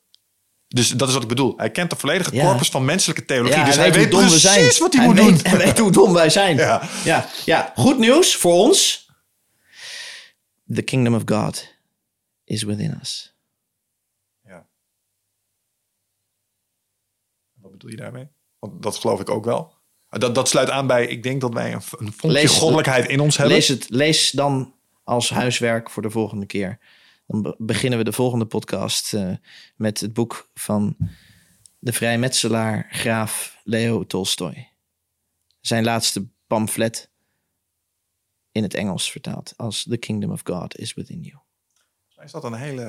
Dus 0.69 0.89
dat 0.91 1.09
is 1.09 1.15
wat 1.15 1.23
ik 1.23 1.29
bedoel. 1.29 1.55
Hij 1.57 1.71
kent 1.71 1.91
de 1.91 1.97
volledige 1.97 2.35
Ja. 2.35 2.45
corpus 2.45 2.69
van 2.69 2.85
menselijke 2.85 3.25
theologie. 3.25 3.57
Ja, 3.59 3.65
dus 3.65 3.77
hij 3.77 3.93
weet, 3.93 4.13
hoe 4.13 4.21
precies 4.21 4.41
zijn. 4.41 4.79
wat 4.79 4.95
hij, 4.95 5.05
moet 5.05 5.15
weet, 5.15 5.25
doen. 5.27 5.39
Hij 5.43 5.59
weet 5.59 5.79
hoe 5.79 5.91
dom 5.93 6.13
wij 6.13 6.31
zijn. 6.31 6.57
Ja. 6.57 6.89
Ja. 7.05 7.29
Ja. 7.45 7.73
goed 7.77 7.99
nieuws 7.99 8.37
voor 8.37 8.53
ons. 8.53 9.11
The 10.75 10.83
kingdom 10.83 11.15
of 11.15 11.23
God 11.25 11.75
is 12.45 12.63
within 12.63 12.99
us. 13.01 13.35
Ja. 14.45 14.67
Wat 17.61 17.71
bedoel 17.71 17.91
je 17.91 17.97
daarmee? 17.97 18.29
Want 18.59 18.83
dat 18.83 18.97
geloof 18.97 19.21
ik 19.21 19.31
ook 19.31 19.45
wel. 19.45 19.77
Dat, 20.09 20.35
dat 20.35 20.49
sluit 20.49 20.71
aan 20.71 20.87
bij, 20.87 21.07
ik 21.07 21.23
denk 21.23 21.41
dat 21.41 21.53
wij 21.53 21.73
een, 21.73 21.83
een 21.99 22.13
vonkje 22.13 22.49
goddelijkheid 22.49 23.09
in 23.09 23.21
ons 23.21 23.37
hebben. 23.37 23.57
Lees, 23.57 23.69
het, 23.69 23.87
lees 23.89 24.31
dan 24.31 24.75
als 25.05 25.31
huiswerk 25.31 25.91
voor 25.91 26.03
de 26.03 26.11
volgende 26.11 26.47
keer. 26.47 26.79
Dan 27.29 27.43
be- 27.43 27.55
beginnen 27.59 27.99
we 27.99 28.05
de 28.05 28.13
volgende 28.13 28.47
podcast 28.47 29.15
eh, 29.15 29.33
met 29.77 30.01
het 30.01 30.13
boek 30.13 30.51
van 30.55 30.97
de 31.79 31.93
vrijmetselaar 31.93 32.87
graaf 32.91 33.61
Leo 33.65 34.07
Tolstoy. 34.07 34.73
Zijn 35.61 35.85
laatste 35.85 36.29
pamflet 36.47 37.11
in 38.53 38.63
het 38.63 38.75
Engels 38.75 39.11
vertaald 39.11 39.55
als 39.57 39.83
The 39.83 39.97
Kingdom 39.97 40.31
of 40.31 40.41
God 40.45 40.79
is 40.79 40.95
within 40.95 41.21
you. 41.21 41.39
Is 42.25 42.33
dat 42.33 42.45
een 42.45 42.55
hele... 42.55 42.85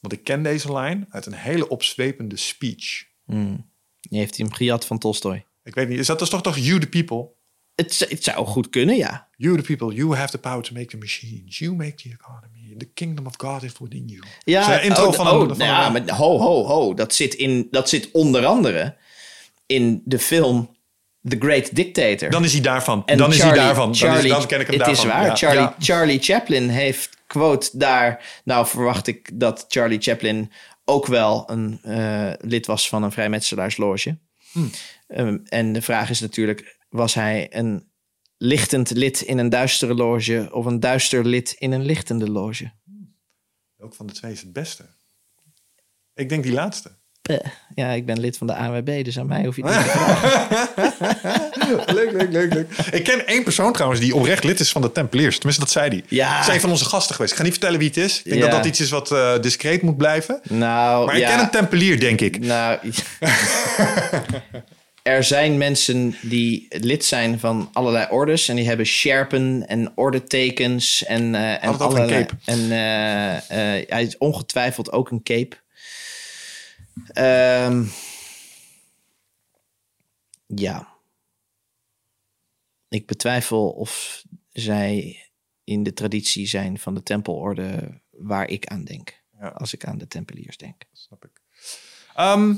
Want 0.00 0.12
ik 0.12 0.24
ken 0.24 0.42
deze 0.42 0.72
lijn 0.72 1.06
uit 1.10 1.26
een 1.26 1.34
hele 1.34 1.68
opzwepende 1.68 2.36
speech. 2.36 3.04
Hmm. 3.24 3.70
Heeft 4.00 4.36
hij 4.36 4.46
hem 4.46 4.54
gejat 4.54 4.86
van 4.86 4.98
Tolstoy. 4.98 5.46
Ik 5.62 5.74
weet 5.74 5.88
niet, 5.88 5.98
is 5.98 6.06
dat 6.06 6.18
dus 6.18 6.28
toch 6.28 6.42
toch 6.42 6.56
you 6.56 6.80
the 6.80 6.88
people? 6.88 7.36
Het, 7.80 8.06
het 8.08 8.24
zou 8.24 8.46
goed 8.46 8.68
kunnen, 8.70 8.96
ja. 8.96 9.28
You 9.36 9.56
the 9.56 9.62
people, 9.62 9.94
you 9.96 10.16
have 10.16 10.30
the 10.30 10.38
power 10.38 10.62
to 10.62 10.72
make 10.72 10.86
the 10.86 10.96
machines. 10.96 11.58
You 11.58 11.74
make 11.74 11.94
the 11.94 12.08
economy. 12.08 12.74
The 12.78 12.88
kingdom 12.94 13.26
of 13.26 13.32
God 13.36 13.62
is 13.62 13.72
within 13.78 14.04
you. 14.06 14.22
Ja, 14.44 14.62
Zijn 14.64 14.82
intro 14.82 15.06
oh, 15.06 15.12
van 15.12 15.28
oh, 15.28 15.40
een... 15.40 15.48
Van 15.48 15.58
nou 15.58 15.70
ja, 15.70 15.88
maar 15.88 16.16
ho, 16.16 16.38
ho, 16.38 16.64
ho. 16.64 16.94
Dat 16.94 17.14
zit, 17.14 17.34
in, 17.34 17.68
dat 17.70 17.88
zit 17.88 18.10
onder 18.12 18.46
andere 18.46 18.96
in 19.66 20.02
de 20.04 20.18
film 20.18 20.76
The 21.28 21.36
Great 21.38 21.74
Dictator. 21.74 22.30
dan 22.30 22.44
is 22.44 22.52
hij 22.52 22.60
daarvan. 22.60 23.02
En 23.06 23.18
dan 23.18 23.30
is 23.30 23.38
Charlie- 23.38 23.58
hij 23.58 23.66
daarvan. 23.66 23.86
Dan, 23.86 23.94
Charlie, 23.94 24.24
is, 24.24 24.38
dan 24.38 24.46
ken 24.46 24.60
ik 24.60 24.66
hem 24.66 24.76
het 24.76 24.86
daarvan. 24.86 25.06
is 25.06 25.12
waar. 25.12 25.26
Ja, 25.26 25.36
Charlie, 25.36 25.60
ja. 25.60 25.74
Charlie 25.78 26.18
Chaplin 26.22 26.68
heeft 26.68 27.10
quote 27.26 27.70
daar. 27.72 28.40
Nou, 28.44 28.66
verwacht 28.66 29.06
ik 29.06 29.30
dat 29.40 29.64
Charlie 29.68 30.00
Chaplin 30.00 30.52
ook 30.84 31.06
wel 31.06 31.50
een 31.50 31.78
eh, 31.82 32.32
lid 32.40 32.66
was 32.66 32.88
van 32.88 33.02
een 33.02 33.12
vrijmetselaarsloge. 33.12 34.18
Hmm. 34.52 34.70
Um, 35.08 35.42
en 35.44 35.72
de 35.72 35.82
vraag 35.82 36.10
is 36.10 36.20
natuurlijk: 36.20 36.77
was 36.88 37.14
hij 37.14 37.46
een 37.56 37.90
lichtend 38.36 38.90
lid 38.90 39.20
in 39.20 39.38
een 39.38 39.48
duistere 39.48 39.94
loge 39.94 40.48
of 40.52 40.64
een 40.64 40.80
duister 40.80 41.24
lid 41.24 41.52
in 41.58 41.72
een 41.72 41.84
lichtende 41.84 42.30
loge? 42.30 42.70
Welk 43.76 43.94
van 43.94 44.06
de 44.06 44.12
twee 44.12 44.32
is 44.32 44.40
het 44.40 44.52
beste? 44.52 44.84
Ik 46.14 46.28
denk 46.28 46.42
die 46.42 46.52
laatste. 46.52 46.96
Peh. 47.22 47.38
Ja, 47.74 47.90
ik 47.90 48.06
ben 48.06 48.20
lid 48.20 48.38
van 48.38 48.46
de 48.46 48.54
AWB, 48.54 49.04
dus 49.04 49.18
aan 49.18 49.26
mij 49.26 49.44
hoef 49.44 49.56
je 49.56 49.66
het 49.66 49.76
niet 49.76 49.84
te 49.84 49.90
vragen. 49.90 51.94
leuk, 51.94 52.12
leuk, 52.12 52.30
leuk, 52.32 52.52
leuk. 52.54 52.72
Ik 52.90 53.04
ken 53.04 53.26
één 53.26 53.42
persoon 53.44 53.72
trouwens 53.72 54.00
die 54.00 54.14
oprecht 54.14 54.44
lid 54.44 54.60
is 54.60 54.72
van 54.72 54.82
de 54.82 54.92
Tempeliers. 54.92 55.34
Tenminste, 55.36 55.62
dat 55.64 55.72
zei 55.72 55.88
hij. 55.88 56.04
Ja. 56.08 56.38
Dat 56.38 56.48
is 56.48 56.54
een 56.54 56.60
van 56.60 56.70
onze 56.70 56.84
gasten 56.84 57.14
geweest. 57.14 57.32
Ik 57.32 57.38
ga 57.38 57.44
niet 57.44 57.52
vertellen 57.52 57.78
wie 57.78 57.88
het 57.88 57.96
is. 57.96 58.18
Ik 58.18 58.24
denk 58.24 58.36
Ja. 58.36 58.42
dat 58.48 58.52
dat 58.56 58.64
iets 58.66 58.80
is 58.80 58.90
wat 58.90 59.12
eh, 59.12 59.40
discreet 59.40 59.82
moet 59.82 59.96
blijven. 59.96 60.40
Nou, 60.42 61.06
Maar 61.06 61.14
ik 61.14 61.20
ja. 61.20 61.28
ken 61.30 61.38
een 61.44 61.50
Tempelier, 61.50 62.00
denk 62.00 62.20
ik. 62.20 62.38
Nou, 62.40 62.78
er 65.08 65.24
zijn 65.24 65.58
mensen 65.58 66.14
die 66.22 66.66
lid 66.68 67.04
zijn 67.04 67.38
van 67.38 67.70
allerlei 67.72 68.06
ordes 68.10 68.48
en 68.48 68.56
die 68.56 68.66
hebben 68.66 68.86
sherpen 68.86 69.68
en 69.68 69.96
ordetekens 69.96 71.04
en, 71.04 71.34
eh 71.34 71.62
en 71.64 71.68
een 71.68 71.78
allerlei- 71.78 72.24
cape. 72.24 72.36
En 72.44 72.70
eh, 72.70 73.36
eh, 73.36 73.88
hij 73.88 74.02
is 74.02 74.18
ongetwijfeld 74.18 74.92
ook 74.92 75.10
een 75.10 75.22
cape. 75.22 75.56
Ehm, 77.12 77.84
ja. 80.46 80.96
Ik 82.88 83.06
betwijfel 83.06 83.70
of 83.70 84.22
zij 84.52 85.22
in 85.64 85.82
de 85.82 85.92
traditie 85.92 86.46
zijn 86.46 86.78
van 86.78 86.94
de 86.94 87.02
tempelorde 87.02 88.00
waar 88.10 88.48
ik 88.48 88.66
aan 88.66 88.84
denk. 88.84 89.22
Ja. 89.40 89.48
Als 89.48 89.72
ik 89.72 89.84
aan 89.84 89.98
de 89.98 90.06
tempeliers 90.08 90.56
denk. 90.56 90.82
Snap 90.92 91.24
ik. 91.24 91.40
Ehm, 92.14 92.54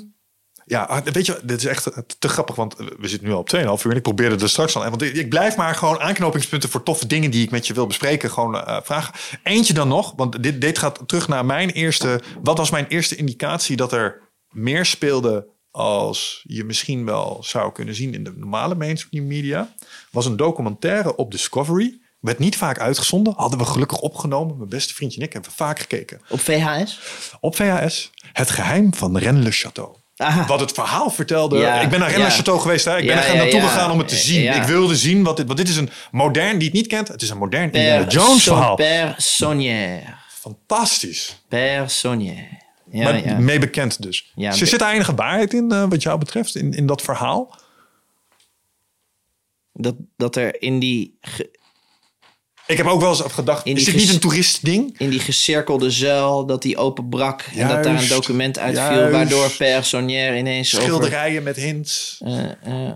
ja, 0.70 0.82
ah, 0.82 1.04
weet 1.04 1.26
je, 1.26 1.40
dit 1.42 1.58
is 1.58 1.64
echt 1.64 1.90
te 2.18 2.28
grappig, 2.28 2.54
want 2.54 2.76
we 2.76 3.08
zitten 3.08 3.28
nu 3.28 3.34
al 3.34 3.40
op 3.40 3.54
2,5 3.56 3.60
uur 3.60 3.90
en 3.90 3.96
ik 3.96 4.02
probeerde 4.02 4.42
er 4.42 4.48
straks 4.48 4.76
al. 4.76 4.82
Want 4.82 5.02
ik 5.02 5.14
ik 5.14 5.28
blijf 5.28 5.56
maar 5.56 5.74
gewoon 5.74 6.00
aanknopingspunten 6.00 6.68
voor 6.68 6.82
toffe 6.82 7.06
dingen 7.06 7.30
die 7.30 7.42
ik 7.42 7.50
met 7.50 7.66
je 7.66 7.74
wil 7.74 7.86
bespreken, 7.86 8.30
gewoon 8.30 8.64
eh, 8.64 8.76
vragen. 8.82 9.14
Eentje 9.42 9.72
dan 9.72 9.88
nog, 9.88 10.12
want 10.16 10.42
dit, 10.42 10.60
dit 10.60 10.78
gaat 10.78 11.00
terug 11.06 11.28
naar 11.28 11.46
mijn 11.46 11.70
eerste. 11.70 12.20
Wat 12.42 12.58
was 12.58 12.70
mijn 12.70 12.86
eerste 12.86 13.16
indicatie 13.16 13.76
dat 13.76 13.92
er 13.92 14.20
meer 14.48 14.86
speelde 14.86 15.46
als 15.70 16.44
je 16.46 16.64
misschien 16.64 17.04
wel 17.04 17.38
zou 17.42 17.72
kunnen 17.72 17.94
zien 17.94 18.14
in 18.14 18.24
de 18.24 18.32
normale 18.36 18.74
mainstream 18.74 19.26
media? 19.26 19.74
Was 20.10 20.26
een 20.26 20.36
documentaire 20.36 21.16
op 21.16 21.30
Discovery. 21.30 22.00
Werd 22.20 22.38
niet 22.38 22.56
vaak 22.56 22.78
uitgezonden. 22.78 23.32
Hadden 23.36 23.58
we 23.58 23.64
gelukkig 23.64 23.98
opgenomen. 23.98 24.56
Mijn 24.56 24.68
beste 24.68 24.94
vriendje 24.94 25.20
en 25.20 25.26
ik 25.26 25.32
hebben 25.32 25.52
vaak 25.52 25.78
gekeken. 25.78 26.20
Op 26.28 26.40
VHS? 26.40 27.00
Op 27.40 27.56
VHS. 27.56 28.10
Het 28.32 28.50
geheim 28.50 28.94
van 28.94 29.18
Rennes 29.18 29.44
le 29.44 29.70
Château. 29.70 29.99
Aha. 30.20 30.46
Wat 30.46 30.60
het 30.60 30.72
verhaal 30.72 31.10
vertelde. 31.10 31.58
Ja, 31.58 31.80
ik 31.80 31.88
ben 31.88 32.00
naar 32.00 32.10
Rennes 32.10 32.36
ja. 32.36 32.58
geweest. 32.58 32.84
Hè? 32.84 32.98
Ik 32.98 33.06
ben 33.06 33.16
Ja, 33.16 33.24
er 33.24 33.36
naartoe 33.36 33.60
gegaan 33.60 33.90
om 33.90 33.98
het 33.98 34.08
te 34.08 34.16
zien. 34.16 34.54
Ik 34.54 34.62
wilde 34.62 34.96
zien 34.96 35.22
wat 35.22 35.36
dit... 35.36 35.46
Want 35.46 35.58
dit 35.58 35.68
is 35.68 35.76
een 35.76 35.90
modern... 36.10 36.58
Die 36.58 36.66
het 36.68 36.76
niet 36.76 36.86
kent. 36.86 37.08
Het 37.08 37.22
is 37.22 37.30
een 37.30 37.38
modern 37.38 37.72
Indiana 37.72 38.06
Jones 38.08 38.42
verhaal. 38.42 38.74
Père 38.74 39.14
Saunière. 39.16 40.14
Fantastisch. 40.28 41.42
Ja, 42.90 43.12
maar 43.12 43.42
mee 43.42 43.58
bekend 43.58 44.02
dus. 44.02 44.32
Ja, 44.34 44.50
Zit- 44.50 44.60
be- 44.60 44.66
Zit 44.66 44.80
er 44.80 44.88
enige 44.88 45.14
waarheid 45.14 45.54
in 45.54 45.70
eh, 45.72 45.84
wat 45.88 46.02
jou 46.02 46.18
betreft? 46.18 46.54
In, 46.54 46.72
in 46.72 46.86
dat 46.86 47.02
verhaal? 47.02 47.58
Dat, 49.72 49.94
dat 50.16 50.36
er 50.36 50.62
in 50.62 50.78
die... 50.78 51.18
ge- 51.20 51.58
Ik 52.70 52.76
heb 52.76 52.86
ook 52.86 53.00
wel 53.00 53.10
eens 53.10 53.22
gedacht, 53.32 53.66
In 53.66 53.76
is 53.76 53.84
dit 53.84 53.94
niet 53.94 54.08
een 54.08 54.18
toeristding? 54.18 54.94
In 54.98 55.10
die 55.10 55.20
gezirkelde 55.20 55.90
zuil, 55.90 56.46
dat 56.46 56.62
die 56.62 56.76
openbrak. 56.76 57.40
En 57.56 57.68
dat 57.68 57.84
daar 57.84 58.02
een 58.02 58.08
document 58.08 58.58
uitviel. 58.58 58.98
juist. 58.98 59.12
Waardoor 59.12 59.50
Per 59.50 59.84
Sonnier 59.84 60.36
ineens 60.36 60.74
over... 60.74 60.88
Schilderijen 60.88 61.42
met 61.42 61.56
hints. 61.56 62.20
Eh, 62.24 62.50
eh, 62.50 62.92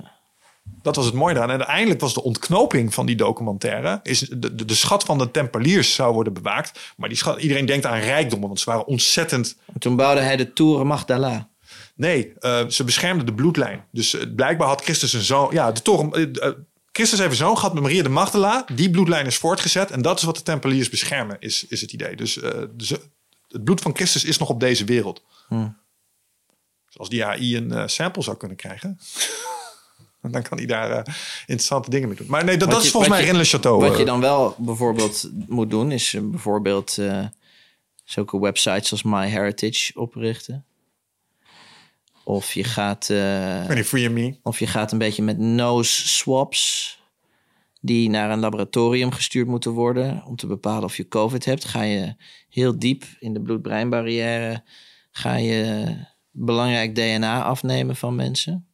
Dat 0.82 0.96
was 0.96 1.04
het 1.04 1.14
mooie 1.14 1.34
daaraan. 1.34 1.50
En 1.50 1.58
uiteindelijk 1.58 2.00
was 2.00 2.14
de 2.14 2.22
ontknoping 2.22 2.94
van 2.94 3.06
die 3.06 3.16
documentaire... 3.16 4.00
Is 4.02 4.18
de, 4.18 4.54
de, 4.54 4.64
de 4.64 4.74
schat 4.74 5.04
van 5.04 5.18
de 5.18 5.30
Tempeliers 5.30 5.94
zou 5.94 6.14
worden 6.14 6.32
bewaakt. 6.32 6.92
Maar 6.96 7.08
die 7.08 7.18
schat, 7.18 7.40
iedereen 7.40 7.66
denkt 7.66 7.86
aan 7.86 7.98
rijkdommen, 7.98 8.48
want 8.48 8.60
ze 8.60 8.70
waren 8.70 8.86
ontzettend... 8.86 9.56
toen 9.78 9.96
bouwde 9.96 10.20
hij 10.20 10.36
de 10.36 10.52
Tour 10.52 10.86
Magdala. 10.86 11.48
Nee, 11.94 12.32
eh, 12.38 12.66
ze 12.68 12.84
beschermden 12.84 13.26
de 13.26 13.34
bloedlijn. 13.34 13.84
Dus 13.92 14.16
blijkbaar 14.36 14.68
had 14.68 14.82
Christus 14.82 15.12
een 15.12 15.22
zoon... 15.22 15.48
Ja, 15.52 15.72
de 15.72 15.82
toren... 15.82 16.32
Christus 16.96 17.18
heeft 17.18 17.30
een 17.30 17.36
zoon 17.36 17.56
gehad 17.56 17.74
met 17.74 17.82
Maria 17.82 18.02
de 18.02 18.08
Magdala. 18.08 18.66
Die 18.72 18.90
bloedlijn 18.90 19.26
is 19.26 19.36
voortgezet. 19.36 19.90
En 19.90 20.02
dat 20.02 20.18
is 20.18 20.24
wat 20.24 20.36
de 20.36 20.42
Tempeliers 20.42 20.88
beschermen, 20.88 21.36
is, 21.40 21.66
is 21.66 21.80
het 21.80 21.92
idee. 21.92 22.16
Dus, 22.16 22.40
eh, 22.40 22.62
dus 22.70 22.90
eh, 22.90 22.98
het 23.48 23.64
bloed 23.64 23.80
van 23.80 23.94
Christus 23.94 24.24
is 24.24 24.38
nog 24.38 24.48
op 24.48 24.60
deze 24.60 24.84
wereld. 24.84 25.22
Hmm. 25.48 25.76
Dus 26.86 26.98
als 26.98 27.08
die 27.08 27.24
AI 27.24 27.56
een 27.56 27.72
eh, 27.72 27.86
sample 27.86 28.22
zou 28.22 28.36
kunnen 28.36 28.56
krijgen... 28.56 28.98
dan 30.30 30.42
kan 30.42 30.58
hij 30.58 30.66
daar 30.66 31.16
interessante 31.40 31.90
dingen 31.90 32.08
mee 32.08 32.16
doen. 32.16 32.26
Maar 32.26 32.44
nee, 32.44 32.56
dat, 32.56 32.70
dat 32.70 32.82
is 32.82 32.90
volgens 32.90 33.12
mij 33.12 33.24
Rennes 33.24 33.50
Chateau. 33.50 33.80
Wat 33.88 33.98
je 33.98 34.04
dan 34.04 34.20
wel 34.20 34.54
bijvoorbeeld 34.58 35.30
moet 35.48 35.70
doen, 35.70 35.92
is 35.92 36.16
bijvoorbeeld 36.20 36.98
zulke 38.04 38.40
websites 38.40 38.90
als 38.90 39.02
MyHeritage 39.02 40.00
oprichten. 40.00 40.64
Of 42.24 42.54
je 42.54 42.64
gaat, 42.64 43.10
eh, 43.10 43.64
of 44.42 44.58
je 44.58 44.66
gaat 44.66 44.92
een 44.92 44.98
beetje 44.98 45.22
met 45.22 45.38
nose 45.38 46.08
swaps 46.08 46.92
die 47.80 48.08
naar 48.08 48.30
een 48.30 48.38
laboratorium 48.38 49.10
gestuurd 49.10 49.46
moeten 49.46 49.70
worden 49.70 50.24
om 50.24 50.36
te 50.36 50.46
bepalen 50.46 50.84
of 50.84 50.96
je 50.96 51.08
COVID 51.08 51.44
hebt. 51.44 51.64
Ga 51.64 51.82
je 51.82 52.14
heel 52.48 52.78
diep 52.78 53.04
in 53.18 53.32
de 53.32 53.40
bloed-breinbarrière, 53.40 54.62
ga 55.10 55.36
je 55.36 55.96
belangrijk 56.30 56.94
DNA 56.94 57.42
afnemen 57.42 57.96
van 57.96 58.14
mensen. 58.14 58.66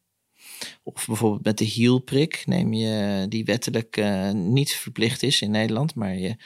Of 0.83 1.07
bijvoorbeeld 1.07 1.45
met 1.45 1.59
de 1.59 1.65
hielprik 1.65 2.43
neem 2.47 2.73
je 2.73 3.27
die 3.29 3.45
wettelijk 3.45 3.97
eh, 3.97 4.31
niet 4.31 4.73
verplicht 4.73 5.23
is 5.23 5.41
in 5.41 5.51
Nederland, 5.51 5.95
maar 5.95 6.15
je 6.15 6.37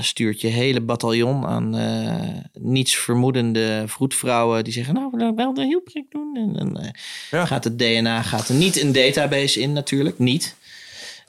stuurt 0.00 0.40
je 0.40 0.46
hele 0.46 0.80
bataljon 0.80 1.46
aan 1.46 1.76
eh, 1.76 2.44
niets 2.52 2.96
vermoedende 2.96 3.84
vroedvrouwen 3.86 4.64
die 4.64 4.72
zeggen, 4.72 4.94
nou, 4.94 5.08
we 5.10 5.16
willen 5.16 5.34
wel 5.34 5.54
de 5.54 5.64
hielprik 5.64 6.10
doen. 6.10 6.36
En, 6.36 6.56
en, 6.58 6.76
eh, 6.76 6.90
Ja. 7.30 7.46
gaat 7.46 7.64
het 7.64 7.78
DNA 7.78 8.22
gaat 8.22 8.48
er 8.48 8.54
niet 8.54 8.80
een 8.80 8.92
database 8.92 9.60
in 9.60 9.72
natuurlijk, 9.72 10.18
niet. 10.18 10.54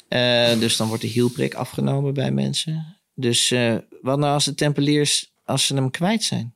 Eh, 0.08 0.60
dus 0.60 0.78
dan 0.78 0.88
wordt 0.88 1.02
de 1.02 1.10
hielprik 1.10 1.54
afgenomen 1.54 2.14
bij 2.14 2.32
mensen. 2.32 2.96
Dus 3.14 3.54
wat 4.02 4.20
nou 4.20 4.34
als 4.34 4.46
de 4.46 4.56
tempeliers, 4.56 5.32
als 5.46 5.66
ze 5.66 5.76
hem 5.76 5.92
kwijt 5.92 6.24
zijn? 6.24 6.54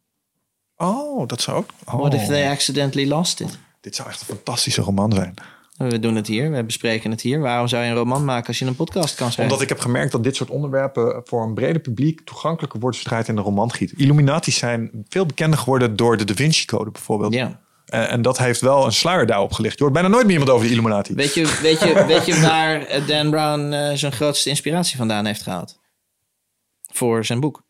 Oh, 0.78 1.28
dat 1.28 1.42
zou 1.42 1.58
ook... 1.58 1.70
Oh, 1.86 1.96
What 1.96 2.14
if 2.14 2.26
they 2.26 2.50
accidentally 2.50 3.08
lost 3.08 3.40
it? 3.40 3.58
Dit 3.82 3.96
zou 3.96 4.10
echt 4.10 4.22
een 4.22 4.28
fantastische 4.28 4.82
roman 4.82 5.12
zijn. 5.14 5.34
We 5.90 6.00
doen 6.00 6.16
het 6.16 6.28
hier, 6.28 6.52
we 6.52 6.64
bespreken 6.64 7.12
het 7.12 7.22
hier. 7.22 7.40
Waarom 7.40 7.68
zou 7.68 7.84
je 7.84 7.90
een 7.90 7.96
roman 7.96 8.26
maken 8.26 8.48
als 8.48 8.60
je 8.60 8.66
een 8.66 8.76
podcast 8.76 9.16
kan 9.16 9.32
schrijven? 9.32 9.44
Omdat 9.44 9.62
ik 9.62 9.70
heb 9.70 9.80
gemerkt 9.80 10.12
dat 10.12 10.24
dit 10.24 10.36
soort 10.36 10.50
onderwerpen 10.50 11.22
voor 11.24 11.44
een 11.44 11.54
breder 11.54 11.82
publiek 11.82 12.22
toegankelijker 12.22 12.80
wordt 12.80 12.98
zodra 12.98 13.18
het 13.18 13.28
in 13.28 13.36
de 13.36 13.42
roman 13.42 13.72
giet. 13.72 13.92
Illuminati's 13.92 14.58
zijn 14.58 15.06
veel 15.10 15.26
bekender 15.26 15.60
geworden 15.60 15.96
door 15.96 16.18
de 16.18 16.24
Da 16.24 16.34
Vinci 16.34 16.66
Code 16.66 16.92
bijvoorbeeld. 16.92 17.34
Ja. 17.34 17.62
En, 17.86 18.10
en 18.10 18.22
dat 18.22 18.38
heeft 18.38 18.62
wel 18.62 18.86
een 18.86 18.92
sluier 18.92 19.26
daarop 19.26 19.52
gelicht. 19.52 19.78
Je 19.78 19.84
hoort 19.84 19.94
bijna 19.94 20.08
nooit 20.08 20.24
meer 20.24 20.32
iemand 20.32 20.52
over 20.52 20.66
de 20.66 20.72
Illuminati. 20.72 21.14
Weet 21.14 21.34
je, 21.34 21.60
weet 21.62 21.80
je, 21.80 22.06
weet 22.14 22.26
je 22.26 22.42
waar 22.42 22.82
eh, 22.82 23.08
Dan 23.08 23.30
Brown 23.30 23.72
eh, 23.72 23.96
zijn 23.96 24.12
grootste 24.12 24.50
inspiratie 24.50 24.98
vandaan 24.98 25.26
heeft 25.26 25.42
gehaald? 25.42 25.80
Voor 26.94 27.26
zijn 27.26 27.40
boek. 27.40 27.64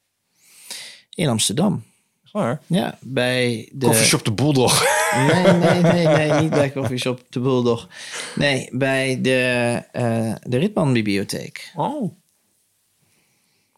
In 1.09 1.27
Amsterdam. 1.27 1.83
Waar? 2.31 2.61
Ja, 2.67 2.97
bij 3.01 3.69
de... 3.71 3.85
Coffeeshop 3.85 4.25
de 4.25 4.31
Bulldog. 4.31 4.85
Nee, 5.15 5.43
nee, 5.53 5.81
nee, 5.81 6.07
nee, 6.07 6.31
niet 6.41 6.49
bij 6.49 6.71
Coffeeshop 6.71 7.25
de 7.29 7.39
Bulldog. 7.39 7.87
Nee, 8.35 8.69
bij 8.71 9.21
de, 9.21 9.83
eh 9.91 10.33
de 10.43 10.57
Ritman 10.57 10.93
Bibliotheek. 10.93 11.71
Oh. 11.75 12.15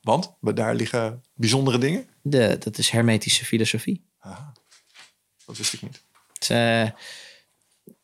Want 0.02 0.34
daar 0.40 0.76
liggen 0.76 1.24
bijzondere 1.34 1.78
dingen. 1.78 2.06
De, 2.22 2.58
dat 2.60 2.78
is 2.78 2.90
hermetische 2.90 3.46
filosofie. 3.46 4.04
Dat 5.46 5.58
wist 5.58 5.74
ik 5.74 5.82
niet. 5.82 6.04
Het, 6.34 6.50
eh, 6.50 6.90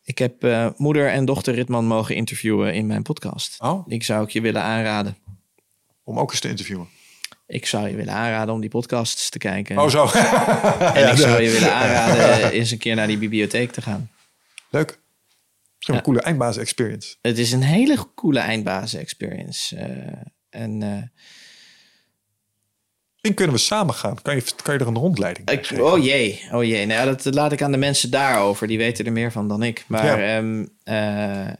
ik 0.02 0.18
heb 0.18 0.44
eh, 0.44 0.70
moeder 0.76 1.10
en 1.10 1.24
dochter 1.24 1.54
Ritman 1.54 1.84
mogen 1.84 2.14
interviewen 2.14 2.74
in 2.74 2.86
mijn 2.86 3.02
podcast. 3.02 3.60
Oh. 3.60 3.84
Ik 3.86 4.02
zou 4.02 4.24
ik 4.24 4.30
je 4.30 4.40
willen 4.40 4.62
aanraden. 4.62 5.16
Om 6.02 6.18
ook 6.18 6.30
eens 6.30 6.40
te 6.40 6.48
interviewen. 6.48 6.88
Ik 7.50 7.66
zou 7.66 7.88
je 7.88 7.96
willen 7.96 8.14
aanraden 8.14 8.54
om 8.54 8.60
die 8.60 8.70
podcasts 8.70 9.30
te 9.30 9.38
kijken. 9.38 9.78
Oh 9.78 9.88
zo. 9.88 10.02
en 10.98 11.10
ik 11.10 11.16
zou 11.16 11.42
je 11.42 11.50
willen 11.50 11.72
aanraden 11.74 12.50
eens 12.52 12.70
een 12.70 12.78
keer 12.78 12.94
naar 12.94 13.06
die 13.06 13.18
bibliotheek 13.18 13.72
te 13.72 13.82
gaan. 13.82 14.10
Leuk. 14.70 14.98
Ja. 15.78 15.94
een 15.94 16.02
coole 16.02 16.20
eindbazen 16.20 16.62
experience. 16.62 17.14
Het 17.22 17.38
is 17.38 17.52
een 17.52 17.62
hele 17.62 18.06
coole 18.14 18.38
eindbazen 18.38 19.00
experience. 19.00 19.76
Eh, 19.76 19.86
en 20.50 20.82
eh, 20.82 21.02
Misschien 23.12 23.34
kunnen 23.34 23.54
we 23.54 23.60
samen 23.62 23.94
gaan. 23.94 24.22
Kan 24.22 24.34
je, 24.34 24.42
kan 24.62 24.74
je 24.74 24.80
er 24.80 24.86
een 24.86 24.96
rondleiding 24.96 25.50
Ik, 25.50 25.70
oh 25.80 26.04
jee, 26.04 26.42
oh 26.52 26.64
jee. 26.64 26.86
Nou, 26.86 27.06
dat 27.16 27.34
laat 27.34 27.52
ik 27.52 27.62
aan 27.62 27.72
de 27.72 27.78
mensen 27.78 28.10
daarover. 28.10 28.66
Die 28.66 28.78
weten 28.78 29.04
er 29.04 29.12
meer 29.12 29.32
van 29.32 29.48
dan 29.48 29.62
ik. 29.62 29.84
Maar 29.86 30.20
Ja. 30.20 30.36
ehm, 30.36 30.66
eh, 30.82 31.54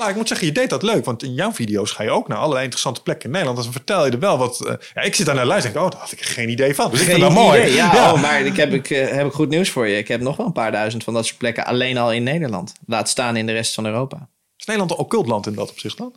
Nou, 0.00 0.12
ik 0.12 0.18
moet 0.18 0.28
zeggen, 0.28 0.46
je 0.46 0.52
deed 0.52 0.70
dat 0.70 0.82
leuk. 0.82 1.04
Want 1.04 1.22
in 1.22 1.34
jouw 1.34 1.52
video's 1.52 1.90
ga 1.90 2.02
je 2.02 2.10
ook 2.10 2.28
naar 2.28 2.38
allerlei 2.38 2.62
interessante 2.62 3.02
plekken 3.02 3.24
in 3.24 3.30
Nederland. 3.30 3.56
Dus 3.56 3.66
dan 3.66 3.74
vertel 3.76 4.04
je 4.06 4.10
er 4.12 4.18
wel 4.18 4.38
wat... 4.38 4.66
eh, 4.66 4.74
ja, 4.94 5.02
ik 5.02 5.14
zit 5.14 5.26
daar 5.26 5.34
naar 5.34 5.46
luisteren 5.46 5.76
en 5.76 5.80
denk, 5.82 5.92
oh, 5.94 5.98
daar 6.00 6.08
had 6.08 6.18
ik 6.18 6.26
geen 6.26 6.48
idee 6.48 6.74
van. 6.74 6.90
Dus 6.90 7.00
ik 7.00 7.06
vind 7.06 7.18
geen 7.22 7.34
dat 7.34 7.44
mooi. 7.44 7.60
idee. 7.60 7.74
Ja, 7.74 8.12
Oh, 8.12 8.20
maar 8.22 8.40
ik 8.40 8.56
heb, 8.56 8.72
ik, 8.72 8.90
eh, 8.90 9.08
heb 9.10 9.26
ik 9.26 9.32
goed 9.32 9.48
nieuws 9.48 9.70
voor 9.70 9.86
je. 9.88 9.96
Ik 9.96 10.08
heb 10.08 10.20
nog 10.20 10.36
wel 10.36 10.46
een 10.46 10.52
paar 10.52 10.72
duizend 10.72 11.04
van 11.04 11.14
dat 11.14 11.26
soort 11.26 11.38
plekken 11.38 11.64
alleen 11.66 11.98
al 11.98 12.12
in 12.12 12.22
Nederland. 12.22 12.72
Laat 12.86 13.08
staan 13.08 13.36
in 13.36 13.46
de 13.46 13.52
rest 13.52 13.74
van 13.74 13.86
Europa. 13.86 14.28
Is 14.56 14.64
Nederland 14.64 14.92
een 14.92 15.04
occult 15.04 15.26
land 15.26 15.46
in 15.46 15.54
dat 15.54 15.70
opzicht 15.70 15.96
dan? 15.98 16.14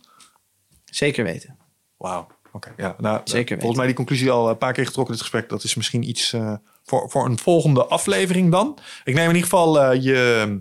Zeker 0.84 1.24
weten. 1.24 1.56
Wauw. 1.96 2.26
Oké, 2.52 2.72
ja. 2.76 2.94
Nou, 2.98 3.20
Zeker 3.24 3.44
Volgens 3.46 3.60
weten. 3.62 3.76
mij 3.76 3.86
die 3.86 3.94
conclusie 3.94 4.30
al 4.30 4.48
een 4.48 4.58
paar 4.58 4.72
keer 4.72 4.86
getrokken 4.86 5.14
in 5.14 5.20
dit 5.20 5.30
gesprek. 5.30 5.50
Dat 5.50 5.64
is 5.64 5.74
misschien 5.74 6.08
iets 6.08 6.32
eh, 6.32 6.54
voor, 6.84 7.10
voor 7.10 7.24
een 7.26 7.38
volgende 7.38 7.84
aflevering 7.86 8.50
dan. 8.50 8.78
Ik 9.04 9.14
neem 9.14 9.28
in 9.28 9.34
ieder 9.34 9.42
geval 9.50 9.80
eh, 9.80 10.02
je 10.02 10.44
eh, 10.48 10.52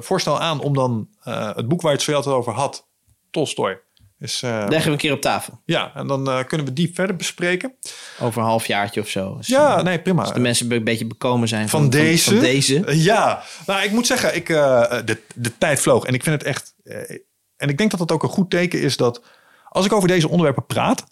voorstel 0.00 0.40
aan 0.40 0.60
om 0.60 0.74
dan 0.74 1.08
eh, 1.22 1.54
het 1.54 1.68
boek 1.68 1.80
waar 1.80 1.90
je 1.90 1.96
het 1.96 2.06
zojuist 2.06 2.28
over 2.28 2.52
had, 2.52 2.86
Tolstoy. 3.30 3.80
Is, 4.18 4.42
eh, 4.42 4.50
Leggen 4.68 4.84
we 4.86 4.90
een 4.90 4.96
keer 4.98 5.12
op 5.12 5.20
tafel. 5.20 5.60
ja, 5.64 5.92
en 5.94 6.06
dan 6.06 6.30
eh, 6.30 6.44
kunnen 6.44 6.66
we 6.66 6.72
die 6.72 6.90
verder 6.94 7.16
bespreken. 7.16 7.74
Over 8.20 8.40
een 8.42 8.46
halfjaartje 8.48 9.00
of 9.00 9.08
zo. 9.08 9.36
Dus, 9.36 9.46
Ja, 9.46 9.76
eh, 9.78 9.84
nee, 9.84 10.00
prima. 10.00 10.22
Als 10.22 10.32
de 10.32 10.40
mensen 10.40 10.70
een 10.72 10.84
beetje 10.84 11.06
bekomen 11.06 11.48
zijn 11.48 11.68
van, 11.68 11.80
van 11.80 11.90
deze. 11.90 12.30
Van, 12.30 12.38
deze. 12.40 12.84
Eh, 12.84 13.04
Ja, 13.04 13.42
nou, 13.66 13.82
ik 13.82 13.90
moet 13.90 14.06
zeggen, 14.06 14.34
ik, 14.36 14.48
eh, 14.48 14.90
de, 15.04 15.22
de 15.34 15.58
tijd 15.58 15.80
vloog. 15.80 16.04
En 16.04 16.14
ik 16.14 16.22
vind 16.22 16.34
het 16.40 16.48
echt. 16.50 16.74
eh, 16.84 17.16
en 17.56 17.68
ik 17.68 17.78
denk 17.78 17.90
dat 17.90 18.00
het 18.00 18.12
ook 18.12 18.22
een 18.22 18.28
goed 18.28 18.50
teken 18.50 18.80
is 18.80 18.96
dat. 18.96 19.22
Als 19.68 19.84
ik 19.86 19.92
over 19.92 20.08
deze 20.08 20.28
onderwerpen 20.28 20.66
praat. 20.66 21.04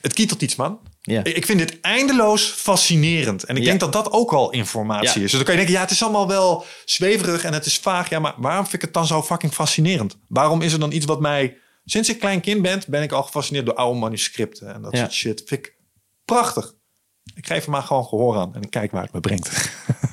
Het 0.00 0.12
kietelt 0.12 0.42
iets, 0.42 0.56
man. 0.56 0.80
Ja. 1.02 1.24
Ik 1.24 1.46
vind 1.46 1.58
dit 1.58 1.80
eindeloos 1.80 2.42
fascinerend. 2.44 3.44
En 3.44 3.56
ik 3.56 3.62
Ja. 3.62 3.68
denk 3.68 3.80
dat 3.80 3.92
dat 3.92 4.12
ook 4.12 4.32
al 4.32 4.50
informatie 4.50 5.06
Ja. 5.08 5.14
is. 5.14 5.20
Dus 5.20 5.30
dan 5.32 5.42
kan 5.42 5.50
je 5.52 5.58
denken, 5.58 5.74
ja, 5.76 5.80
het 5.80 5.90
is 5.90 6.02
allemaal 6.02 6.28
wel 6.28 6.64
zweverig 6.84 7.44
en 7.44 7.52
het 7.52 7.66
is 7.66 7.78
vaag. 7.78 8.08
Ja, 8.08 8.18
maar 8.18 8.34
waarom 8.36 8.62
vind 8.62 8.74
ik 8.74 8.82
het 8.82 8.92
dan 8.92 9.06
zo 9.06 9.22
fucking 9.22 9.52
fascinerend? 9.52 10.16
Waarom 10.28 10.62
is 10.62 10.72
er 10.72 10.78
dan 10.78 10.92
iets 10.92 11.06
wat 11.06 11.20
mij... 11.20 11.56
Sinds 11.84 12.08
ik 12.08 12.18
klein 12.20 12.40
kind 12.40 12.62
ben, 12.62 12.82
ben 12.86 13.02
ik 13.02 13.12
al 13.12 13.22
gefascineerd 13.22 13.66
door 13.66 13.74
oude 13.74 13.98
manuscripten. 13.98 14.74
En 14.74 14.82
dat 14.82 14.96
soort 14.96 15.12
shit. 15.12 15.42
Vind 15.46 15.66
ik 15.66 15.74
prachtig. 16.24 16.74
Ik 17.34 17.46
geef 17.46 17.64
er 17.64 17.70
maar 17.70 17.82
gewoon 17.82 18.04
gehoor 18.04 18.36
aan. 18.36 18.54
En 18.54 18.62
ik 18.62 18.70
kijk 18.70 18.90
waar 18.90 19.02
het 19.02 19.12
me 19.12 19.20
brengt. 19.20 19.50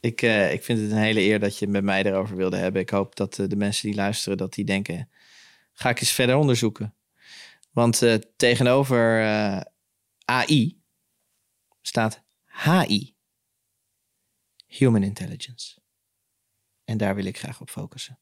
Ik, 0.00 0.22
eh, 0.22 0.52
ik 0.52 0.64
vind 0.64 0.80
het 0.80 0.90
een 0.90 0.96
hele 0.96 1.20
eer 1.20 1.40
dat 1.40 1.58
je 1.58 1.64
het 1.64 1.74
met 1.74 1.82
mij 1.84 2.02
erover 2.04 2.36
wilde 2.36 2.56
hebben. 2.56 2.80
Ik 2.82 2.90
hoop 2.90 3.16
dat 3.16 3.38
eh, 3.38 3.46
de 3.48 3.56
mensen 3.56 3.86
die 3.88 3.96
luisteren, 3.96 4.38
dat 4.38 4.52
die 4.54 4.64
denken... 4.64 5.08
ga 5.72 5.88
ik 5.88 6.00
eens 6.00 6.10
verder 6.10 6.36
onderzoeken. 6.36 6.94
Want 7.72 8.02
eh, 8.02 8.14
tegenover 8.36 9.22
AI 10.28 10.80
staat 11.82 12.22
HI. 12.64 13.14
Human 14.66 15.02
Intelligence. 15.02 15.78
En 16.84 16.96
daar 16.96 17.14
wil 17.14 17.24
ik 17.24 17.38
graag 17.38 17.60
op 17.60 17.70
focussen. 17.70 18.18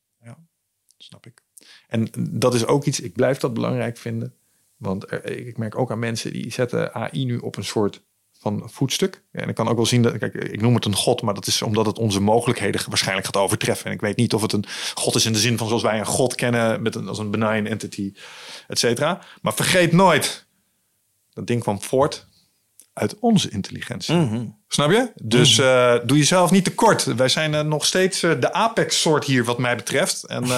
Snap 0.96 1.26
ik. 1.26 1.42
En 1.86 2.08
dat 2.30 2.54
is 2.54 2.66
ook 2.66 2.84
iets, 2.84 3.00
ik 3.00 3.12
blijf 3.12 3.38
dat 3.38 3.54
belangrijk 3.54 3.96
vinden. 3.96 4.34
Want 4.76 5.12
ik 5.30 5.58
merk 5.58 5.78
ook 5.78 5.90
aan 5.90 5.98
mensen 5.98 6.32
die 6.32 6.52
zetten 6.52 6.94
AI 6.94 7.24
nu 7.24 7.38
op 7.38 7.56
een 7.56 7.64
soort 7.64 8.04
van 8.32 8.70
voetstuk. 8.70 9.24
En 9.30 9.48
ik 9.48 9.54
kan 9.54 9.68
ook 9.68 9.76
wel 9.76 9.86
zien 9.86 10.02
dat, 10.02 10.18
kijk, 10.18 10.34
ik 10.34 10.60
noem 10.60 10.74
het 10.74 10.84
een 10.84 10.94
god, 10.94 11.22
maar 11.22 11.34
dat 11.34 11.46
is 11.46 11.62
omdat 11.62 11.86
het 11.86 11.98
onze 11.98 12.20
mogelijkheden 12.20 12.88
waarschijnlijk 12.88 13.26
gaat 13.26 13.36
overtreffen. 13.36 13.86
En 13.86 13.92
ik 13.92 14.00
weet 14.00 14.16
niet 14.16 14.34
of 14.34 14.42
het 14.42 14.52
een 14.52 14.64
god 14.94 15.14
is 15.14 15.26
in 15.26 15.32
de 15.32 15.38
zin 15.38 15.58
van 15.58 15.66
zoals 15.66 15.82
wij 15.82 15.98
een 15.98 16.06
god 16.06 16.34
kennen, 16.34 16.82
met 16.82 16.94
een, 16.94 17.08
als 17.08 17.18
een 17.18 17.30
benign 17.30 17.66
entity, 17.66 18.14
et 18.68 18.78
cetera. 18.78 19.22
Maar 19.42 19.54
vergeet 19.54 19.92
nooit, 19.92 20.45
dat 21.36 21.46
ding 21.46 21.62
kwam 21.62 21.82
voort 21.82 22.26
uit 22.92 23.18
onze 23.18 23.50
intelligentie. 23.50 24.14
Mhm. 24.14 24.46
Snap 24.68 24.90
je? 24.90 25.12
Dus 25.22 25.58
uh, 25.58 25.94
doe 26.04 26.18
jezelf 26.18 26.50
niet 26.50 26.64
tekort. 26.64 27.04
Wij 27.04 27.28
zijn 27.28 27.52
uh, 27.52 27.60
nog 27.60 27.86
steeds 27.86 28.22
uh, 28.22 28.40
de 28.40 28.52
Apex-soort 28.52 29.24
hier, 29.24 29.44
wat 29.44 29.58
mij 29.58 29.76
betreft. 29.76 30.24
En 30.24 30.44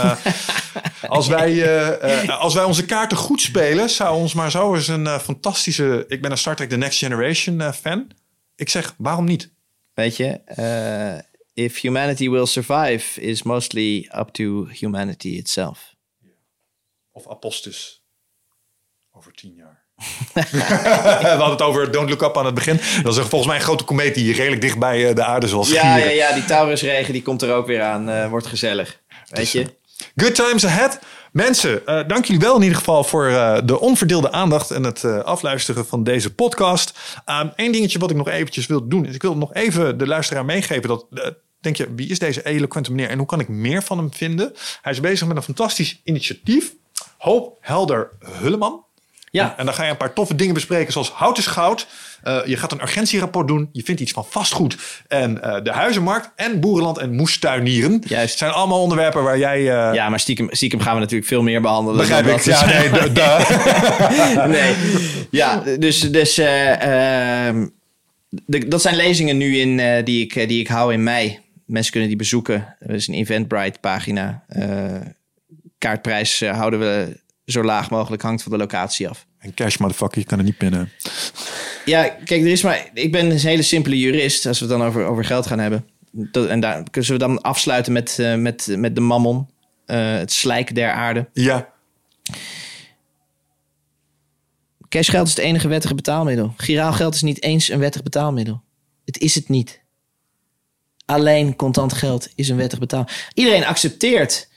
als, 1.09 1.27
wij, 1.27 2.29
als 2.29 2.55
wij 2.55 2.65
onze 2.65 2.85
kaarten 2.85 3.17
goed 3.17 3.41
spelen, 3.41 3.91
zou 3.91 4.17
ons 4.17 4.35
maar 4.35 4.51
zo 4.51 4.75
eens 4.75 4.89
een 4.89 5.21
fantastische. 5.21 6.05
Ik 6.09 6.23
ben 6.23 6.31
een 6.31 6.39
Star 6.39 6.57
Trek 6.57 6.69
The 6.69 6.77
Next 6.77 6.99
Generation 6.99 7.73
fan. 7.73 8.11
Ik 8.57 8.69
zeg, 8.69 8.95
waarom 8.99 9.25
niet? 9.25 9.51
Weet 9.95 10.17
je, 10.17 10.41
if 11.55 11.81
humanity 11.81 12.29
will 12.29 12.47
survive, 12.47 13.21
is 13.21 13.43
mostly 13.43 14.09
up 14.19 14.29
to 14.29 14.67
humanity 14.67 15.29
itself. 15.29 15.95
Of 17.13 17.29
apostus. 17.29 18.03
Over 19.11 19.33
tien 19.33 19.55
jaar. 19.55 19.68
we 20.33 21.27
hadden 21.29 21.51
het 21.51 21.63
over 21.63 21.91
Don't 21.91 22.09
Look 22.09 22.23
Up 22.23 22.39
aan 22.39 22.45
het 22.45 22.55
begin. 22.55 22.81
Dat 23.03 23.17
is 23.17 23.21
volgens 23.21 23.47
mij 23.47 23.57
een 23.57 23.63
grote 23.63 23.85
komeet 23.85 24.15
die 24.15 24.35
redelijk 24.35 24.61
dicht 24.61 24.79
bij 24.79 25.09
eh, 25.09 25.15
de 25.15 25.25
aarde 25.25 25.49
zoals 25.49 25.71
ja, 25.71 25.97
ja, 25.97 26.11
ja, 26.11 26.33
die 26.33 26.45
Taurusregen 26.45 27.13
die 27.13 27.23
komt 27.23 27.43
er 27.43 27.55
ook 27.55 27.67
weer 27.67 27.83
aan. 27.83 28.09
Uh, 28.09 28.29
wordt 28.29 28.47
gezellig. 28.47 29.01
Weet 29.29 29.51
je? 29.51 29.67
Good 30.17 30.35
times 30.35 30.67
ahead. 30.67 30.99
Mensen, 31.33 31.83
uh, 31.87 32.01
dank 32.07 32.25
jullie 32.25 32.43
wel 32.43 32.57
in 32.57 32.63
ieder 32.63 32.79
geval 32.79 33.05
voor 33.05 33.29
uh, 33.29 33.59
de 33.65 33.81
onverdeelde 33.81 34.33
aandacht 34.33 34.71
en 34.71 34.83
het 34.83 35.03
uh, 35.03 35.19
afluisteren 35.19 35.87
van 35.87 36.05
deze 36.05 36.35
podcast. 36.35 36.99
Eén 37.25 37.53
um, 37.57 37.73
dingetje 37.73 37.99
wat 37.99 38.11
ik 38.11 38.17
nog 38.17 38.29
eventjes 38.29 38.67
wil 38.67 38.89
doen, 38.89 39.07
is 39.07 39.15
ik 39.15 39.23
wil 39.23 39.37
nog 39.37 39.55
even 39.55 39.99
de 39.99 40.07
luisteraar 40.07 40.45
meegeven 40.45 40.89
dat... 40.89 41.07
Denk 41.61 41.77
je, 41.77 41.95
wie 41.95 42.09
is 42.09 42.19
deze 42.19 42.45
eloquente 42.45 42.91
meneer 42.91 43.11
en 43.11 43.19
hoe 43.19 43.27
kan 43.27 43.41
ik 43.41 43.49
meer 43.49 43.83
van 43.83 43.99
hem 43.99 44.13
vinden? 44.13 44.53
Hij 44.83 44.93
is 44.93 45.01
bezig 45.01 45.27
met 45.27 45.37
een 45.37 45.43
fantastisch 45.43 46.01
initiatief. 46.05 46.73
Hoop 47.17 47.59
Helder 47.61 48.11
Hulleman. 48.21 48.85
Ja. 49.43 49.55
En 49.57 49.65
dan 49.65 49.75
ga 49.75 49.85
je 49.85 49.91
een 49.91 49.97
paar 49.97 50.13
toffe 50.13 50.35
dingen 50.35 50.55
bespreken, 50.55 50.93
zoals 50.93 51.11
hout 51.11 51.39
is 51.39 51.47
goud. 51.47 51.87
Uh, 52.25 52.39
je 52.47 52.57
gaat 52.57 52.73
een 52.73 52.81
urgentierapport 52.81 53.49
doen. 53.49 53.69
Je 53.73 53.83
vindt 53.83 54.01
iets 54.01 54.13
van 54.13 54.25
vastgoed. 54.31 54.77
En 55.09 55.41
uh, 55.45 55.57
de 55.63 55.71
huizenmarkt 55.71 56.31
en 56.37 56.61
boerenland 56.61 56.99
en 56.99 57.15
moestuinieren. 57.15 58.03
Juist. 58.07 58.39
zijn 58.39 58.51
allemaal 58.51 58.83
onderwerpen 58.83 59.23
waar 59.23 59.39
jij... 59.39 59.61
Uh... 59.61 59.95
Ja, 59.95 60.09
maar 60.09 60.21
stiekem, 60.21 60.49
stiekem 60.51 60.81
gaan 60.81 60.95
we 60.95 61.01
natuurlijk 61.01 61.29
veel 61.29 61.43
meer 61.43 61.61
behandelen. 61.61 62.01
Begrijp 62.01 62.27
ik. 62.27 62.41
Ja, 62.41 62.67
nee, 62.67 62.91
nee. 64.61 64.75
Ja, 65.31 65.63
dus... 65.79 66.01
dus 66.01 66.39
ehm, 66.39 67.67
de, 68.29 68.69
dat 68.69 68.83
zijn 68.83 68.97
lezingen 68.97 69.37
nu 69.37 69.57
in, 69.57 70.05
die, 70.05 70.25
ik, 70.25 70.49
die 70.49 70.61
ik 70.61 70.69
hou 70.69 70.93
in 70.93 71.03
mei. 71.03 71.39
Mensen 71.67 71.91
kunnen 71.91 72.09
die 72.09 72.19
bezoeken. 72.19 72.77
Er 72.79 72.95
is 72.95 73.09
een 73.09 73.15
Eventbrite 73.15 73.79
pagina. 73.81 74.45
kaartprijs 75.79 76.41
houden 76.41 76.81
we 76.81 77.21
zo 77.53 77.63
laag 77.63 77.91
mogelijk 77.91 78.23
hangt 78.23 78.43
van 78.43 78.53
de 78.53 78.59
locatie 78.59 79.09
af. 79.09 79.27
En 79.39 79.55
cash, 79.55 79.77
motherfucker, 79.77 80.19
je 80.19 80.27
kan 80.27 80.39
er 80.39 80.45
niet 80.45 80.57
pinnen. 80.57 80.91
Ja, 81.85 82.03
kijk, 82.09 82.43
er 82.43 82.47
is 82.49 82.63
maar. 82.63 82.91
Ik 82.95 83.13
ben 83.13 83.31
een 83.31 83.39
hele 83.39 83.63
simpele 83.63 83.99
jurist 83.99 84.47
als 84.47 84.59
we 84.59 84.67
het 84.67 84.79
dan 84.79 84.87
over, 84.87 85.05
over 85.05 85.25
geld 85.25 85.47
gaan 85.47 85.59
hebben. 85.59 85.87
Dat, 86.11 86.47
en 86.47 86.61
daar 86.61 86.91
kunnen 86.91 87.11
we 87.11 87.19
dan 87.19 87.43
afsluiten 87.43 87.93
met, 87.93 88.17
uh, 88.21 88.35
met, 88.35 88.67
met 88.77 88.95
de 88.95 89.01
mammon. 89.01 89.49
Uh, 89.87 90.13
het 90.13 90.33
slijk 90.33 90.75
der 90.75 90.91
aarde. 90.91 91.29
Ja. 91.33 91.69
Cashgeld 94.89 95.27
is 95.27 95.35
het 95.35 95.45
enige 95.45 95.69
wettige 95.69 95.95
betaalmiddel. 95.95 96.55
Giraal 96.57 96.93
geld 96.93 97.15
is 97.15 97.23
niet 97.23 97.43
eens 97.43 97.69
een 97.69 97.79
wettig 97.79 98.03
betaalmiddel. 98.03 98.63
Het 99.05 99.19
is 99.19 99.35
het 99.35 99.49
niet. 99.49 99.81
Alleen 101.05 101.57
contant 101.57 101.93
geld 101.93 102.29
is 102.35 102.49
een 102.49 102.57
wettig 102.57 102.79
betaal. 102.79 103.09
Iedereen 103.35 103.65
accepteert 103.65 104.49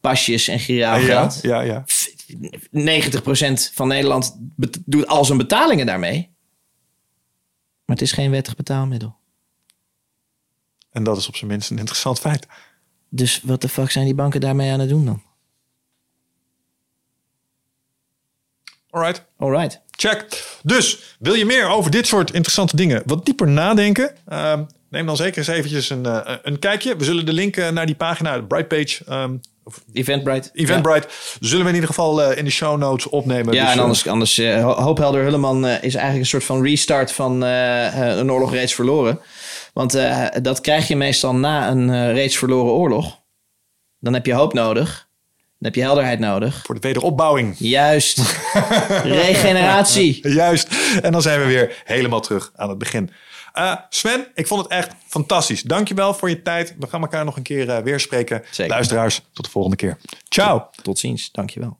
pasjes 0.00 0.48
en 0.48 0.58
giraal 0.58 1.00
geld. 1.00 1.38
Ja, 1.42 1.60
ja, 1.60 1.72
ja. 1.72 1.84
90% 2.36 3.74
van 3.74 3.88
Nederland 3.88 4.36
doet 4.84 5.06
al 5.06 5.24
zijn 5.24 5.38
betalingen 5.38 5.86
daarmee. 5.86 6.30
Maar 7.84 7.96
het 7.96 8.02
is 8.02 8.12
geen 8.12 8.30
wettig 8.30 8.56
betaalmiddel. 8.56 9.16
En 10.90 11.04
dat 11.04 11.16
is 11.16 11.28
op 11.28 11.36
zijn 11.36 11.50
minst 11.50 11.70
een 11.70 11.78
interessant 11.78 12.18
feit. 12.18 12.46
Dus 13.08 13.40
wat 13.42 13.60
de 13.60 13.68
fuck 13.68 13.90
zijn 13.90 14.04
die 14.04 14.14
banken 14.14 14.40
daarmee 14.40 14.72
aan 14.72 14.80
het 14.80 14.88
doen 14.88 15.04
dan? 15.04 15.22
Alright. 18.90 19.24
Alright. 19.36 19.80
Check. 19.90 20.44
Dus 20.62 21.16
wil 21.18 21.34
je 21.34 21.44
meer 21.44 21.68
over 21.68 21.90
dit 21.90 22.06
soort 22.06 22.32
interessante 22.32 22.76
dingen 22.76 23.02
wat 23.06 23.24
dieper 23.24 23.48
nadenken? 23.48 24.16
Uh, 24.28 24.60
neem 24.90 25.06
dan 25.06 25.16
zeker 25.16 25.38
eens 25.38 25.46
eventjes 25.46 25.90
een, 25.90 26.06
uh, 26.06 26.20
een 26.42 26.58
kijkje. 26.58 26.96
We 26.96 27.04
zullen 27.04 27.26
de 27.26 27.32
link 27.32 27.56
naar 27.56 27.86
die 27.86 27.94
pagina, 27.94 28.36
de 28.36 28.44
Brightpage, 28.44 29.12
um, 29.12 29.40
Eventbrite. 29.92 30.50
Eventbrite. 30.52 31.08
Zullen 31.40 31.62
we 31.62 31.68
in 31.68 31.74
ieder 31.74 31.88
geval 31.90 32.30
uh, 32.30 32.36
in 32.36 32.44
de 32.44 32.50
show 32.50 32.78
notes 32.78 33.08
opnemen. 33.08 33.54
Ja, 33.54 33.64
dus, 33.64 33.72
en 33.72 33.80
anders, 33.80 34.06
anders 34.06 34.36
Hoophelder 34.62 35.22
Hulleman 35.22 35.66
is 35.66 35.94
eigenlijk 35.94 36.18
een 36.18 36.26
soort 36.26 36.44
van 36.44 36.62
restart 36.62 37.12
van 37.12 37.42
een 37.42 38.32
oorlog 38.32 38.52
reeds 38.52 38.74
verloren. 38.74 39.20
Want 39.72 39.98
dat 40.42 40.60
krijg 40.60 40.88
je 40.88 40.96
meestal 40.96 41.34
na 41.34 41.70
een 41.70 42.12
reeds 42.12 42.38
verloren 42.38 42.72
oorlog. 42.72 43.20
Dan 44.00 44.12
heb 44.14 44.26
je 44.26 44.32
hoop 44.32 44.52
nodig. 44.52 45.08
Dan 45.58 45.70
heb 45.70 45.74
je 45.74 45.80
helderheid 45.80 46.18
nodig. 46.18 46.62
Voor 46.64 46.74
de 46.74 46.80
wederopbouwing. 46.80 47.54
Juist. 47.58 48.18
Regeneratie. 49.04 50.28
Juist. 50.28 50.68
En 51.02 51.12
dan 51.12 51.22
zijn 51.22 51.40
we 51.40 51.46
weer 51.46 51.82
helemaal 51.84 52.20
terug 52.20 52.52
aan 52.56 52.68
het 52.68 52.78
begin. 52.78 53.10
Uh, 53.58 53.76
Sven, 53.88 54.26
ik 54.34 54.46
vond 54.46 54.62
het 54.62 54.70
echt 54.70 54.94
fantastisch. 55.06 55.62
Dankjewel 55.62 56.14
voor 56.14 56.28
je 56.28 56.42
tijd. 56.42 56.74
We 56.78 56.86
gaan 56.86 57.00
elkaar 57.00 57.24
nog 57.24 57.36
een 57.36 57.42
keer 57.42 57.68
uh, 57.68 57.78
weer 57.78 58.00
spreken. 58.00 58.42
Zeker. 58.50 58.72
Luisteraars, 58.72 59.22
tot 59.32 59.44
de 59.44 59.50
volgende 59.50 59.76
keer. 59.76 59.98
Ciao. 60.28 60.70
Tot 60.82 60.98
ziens. 60.98 61.32
Dankjewel. 61.32 61.78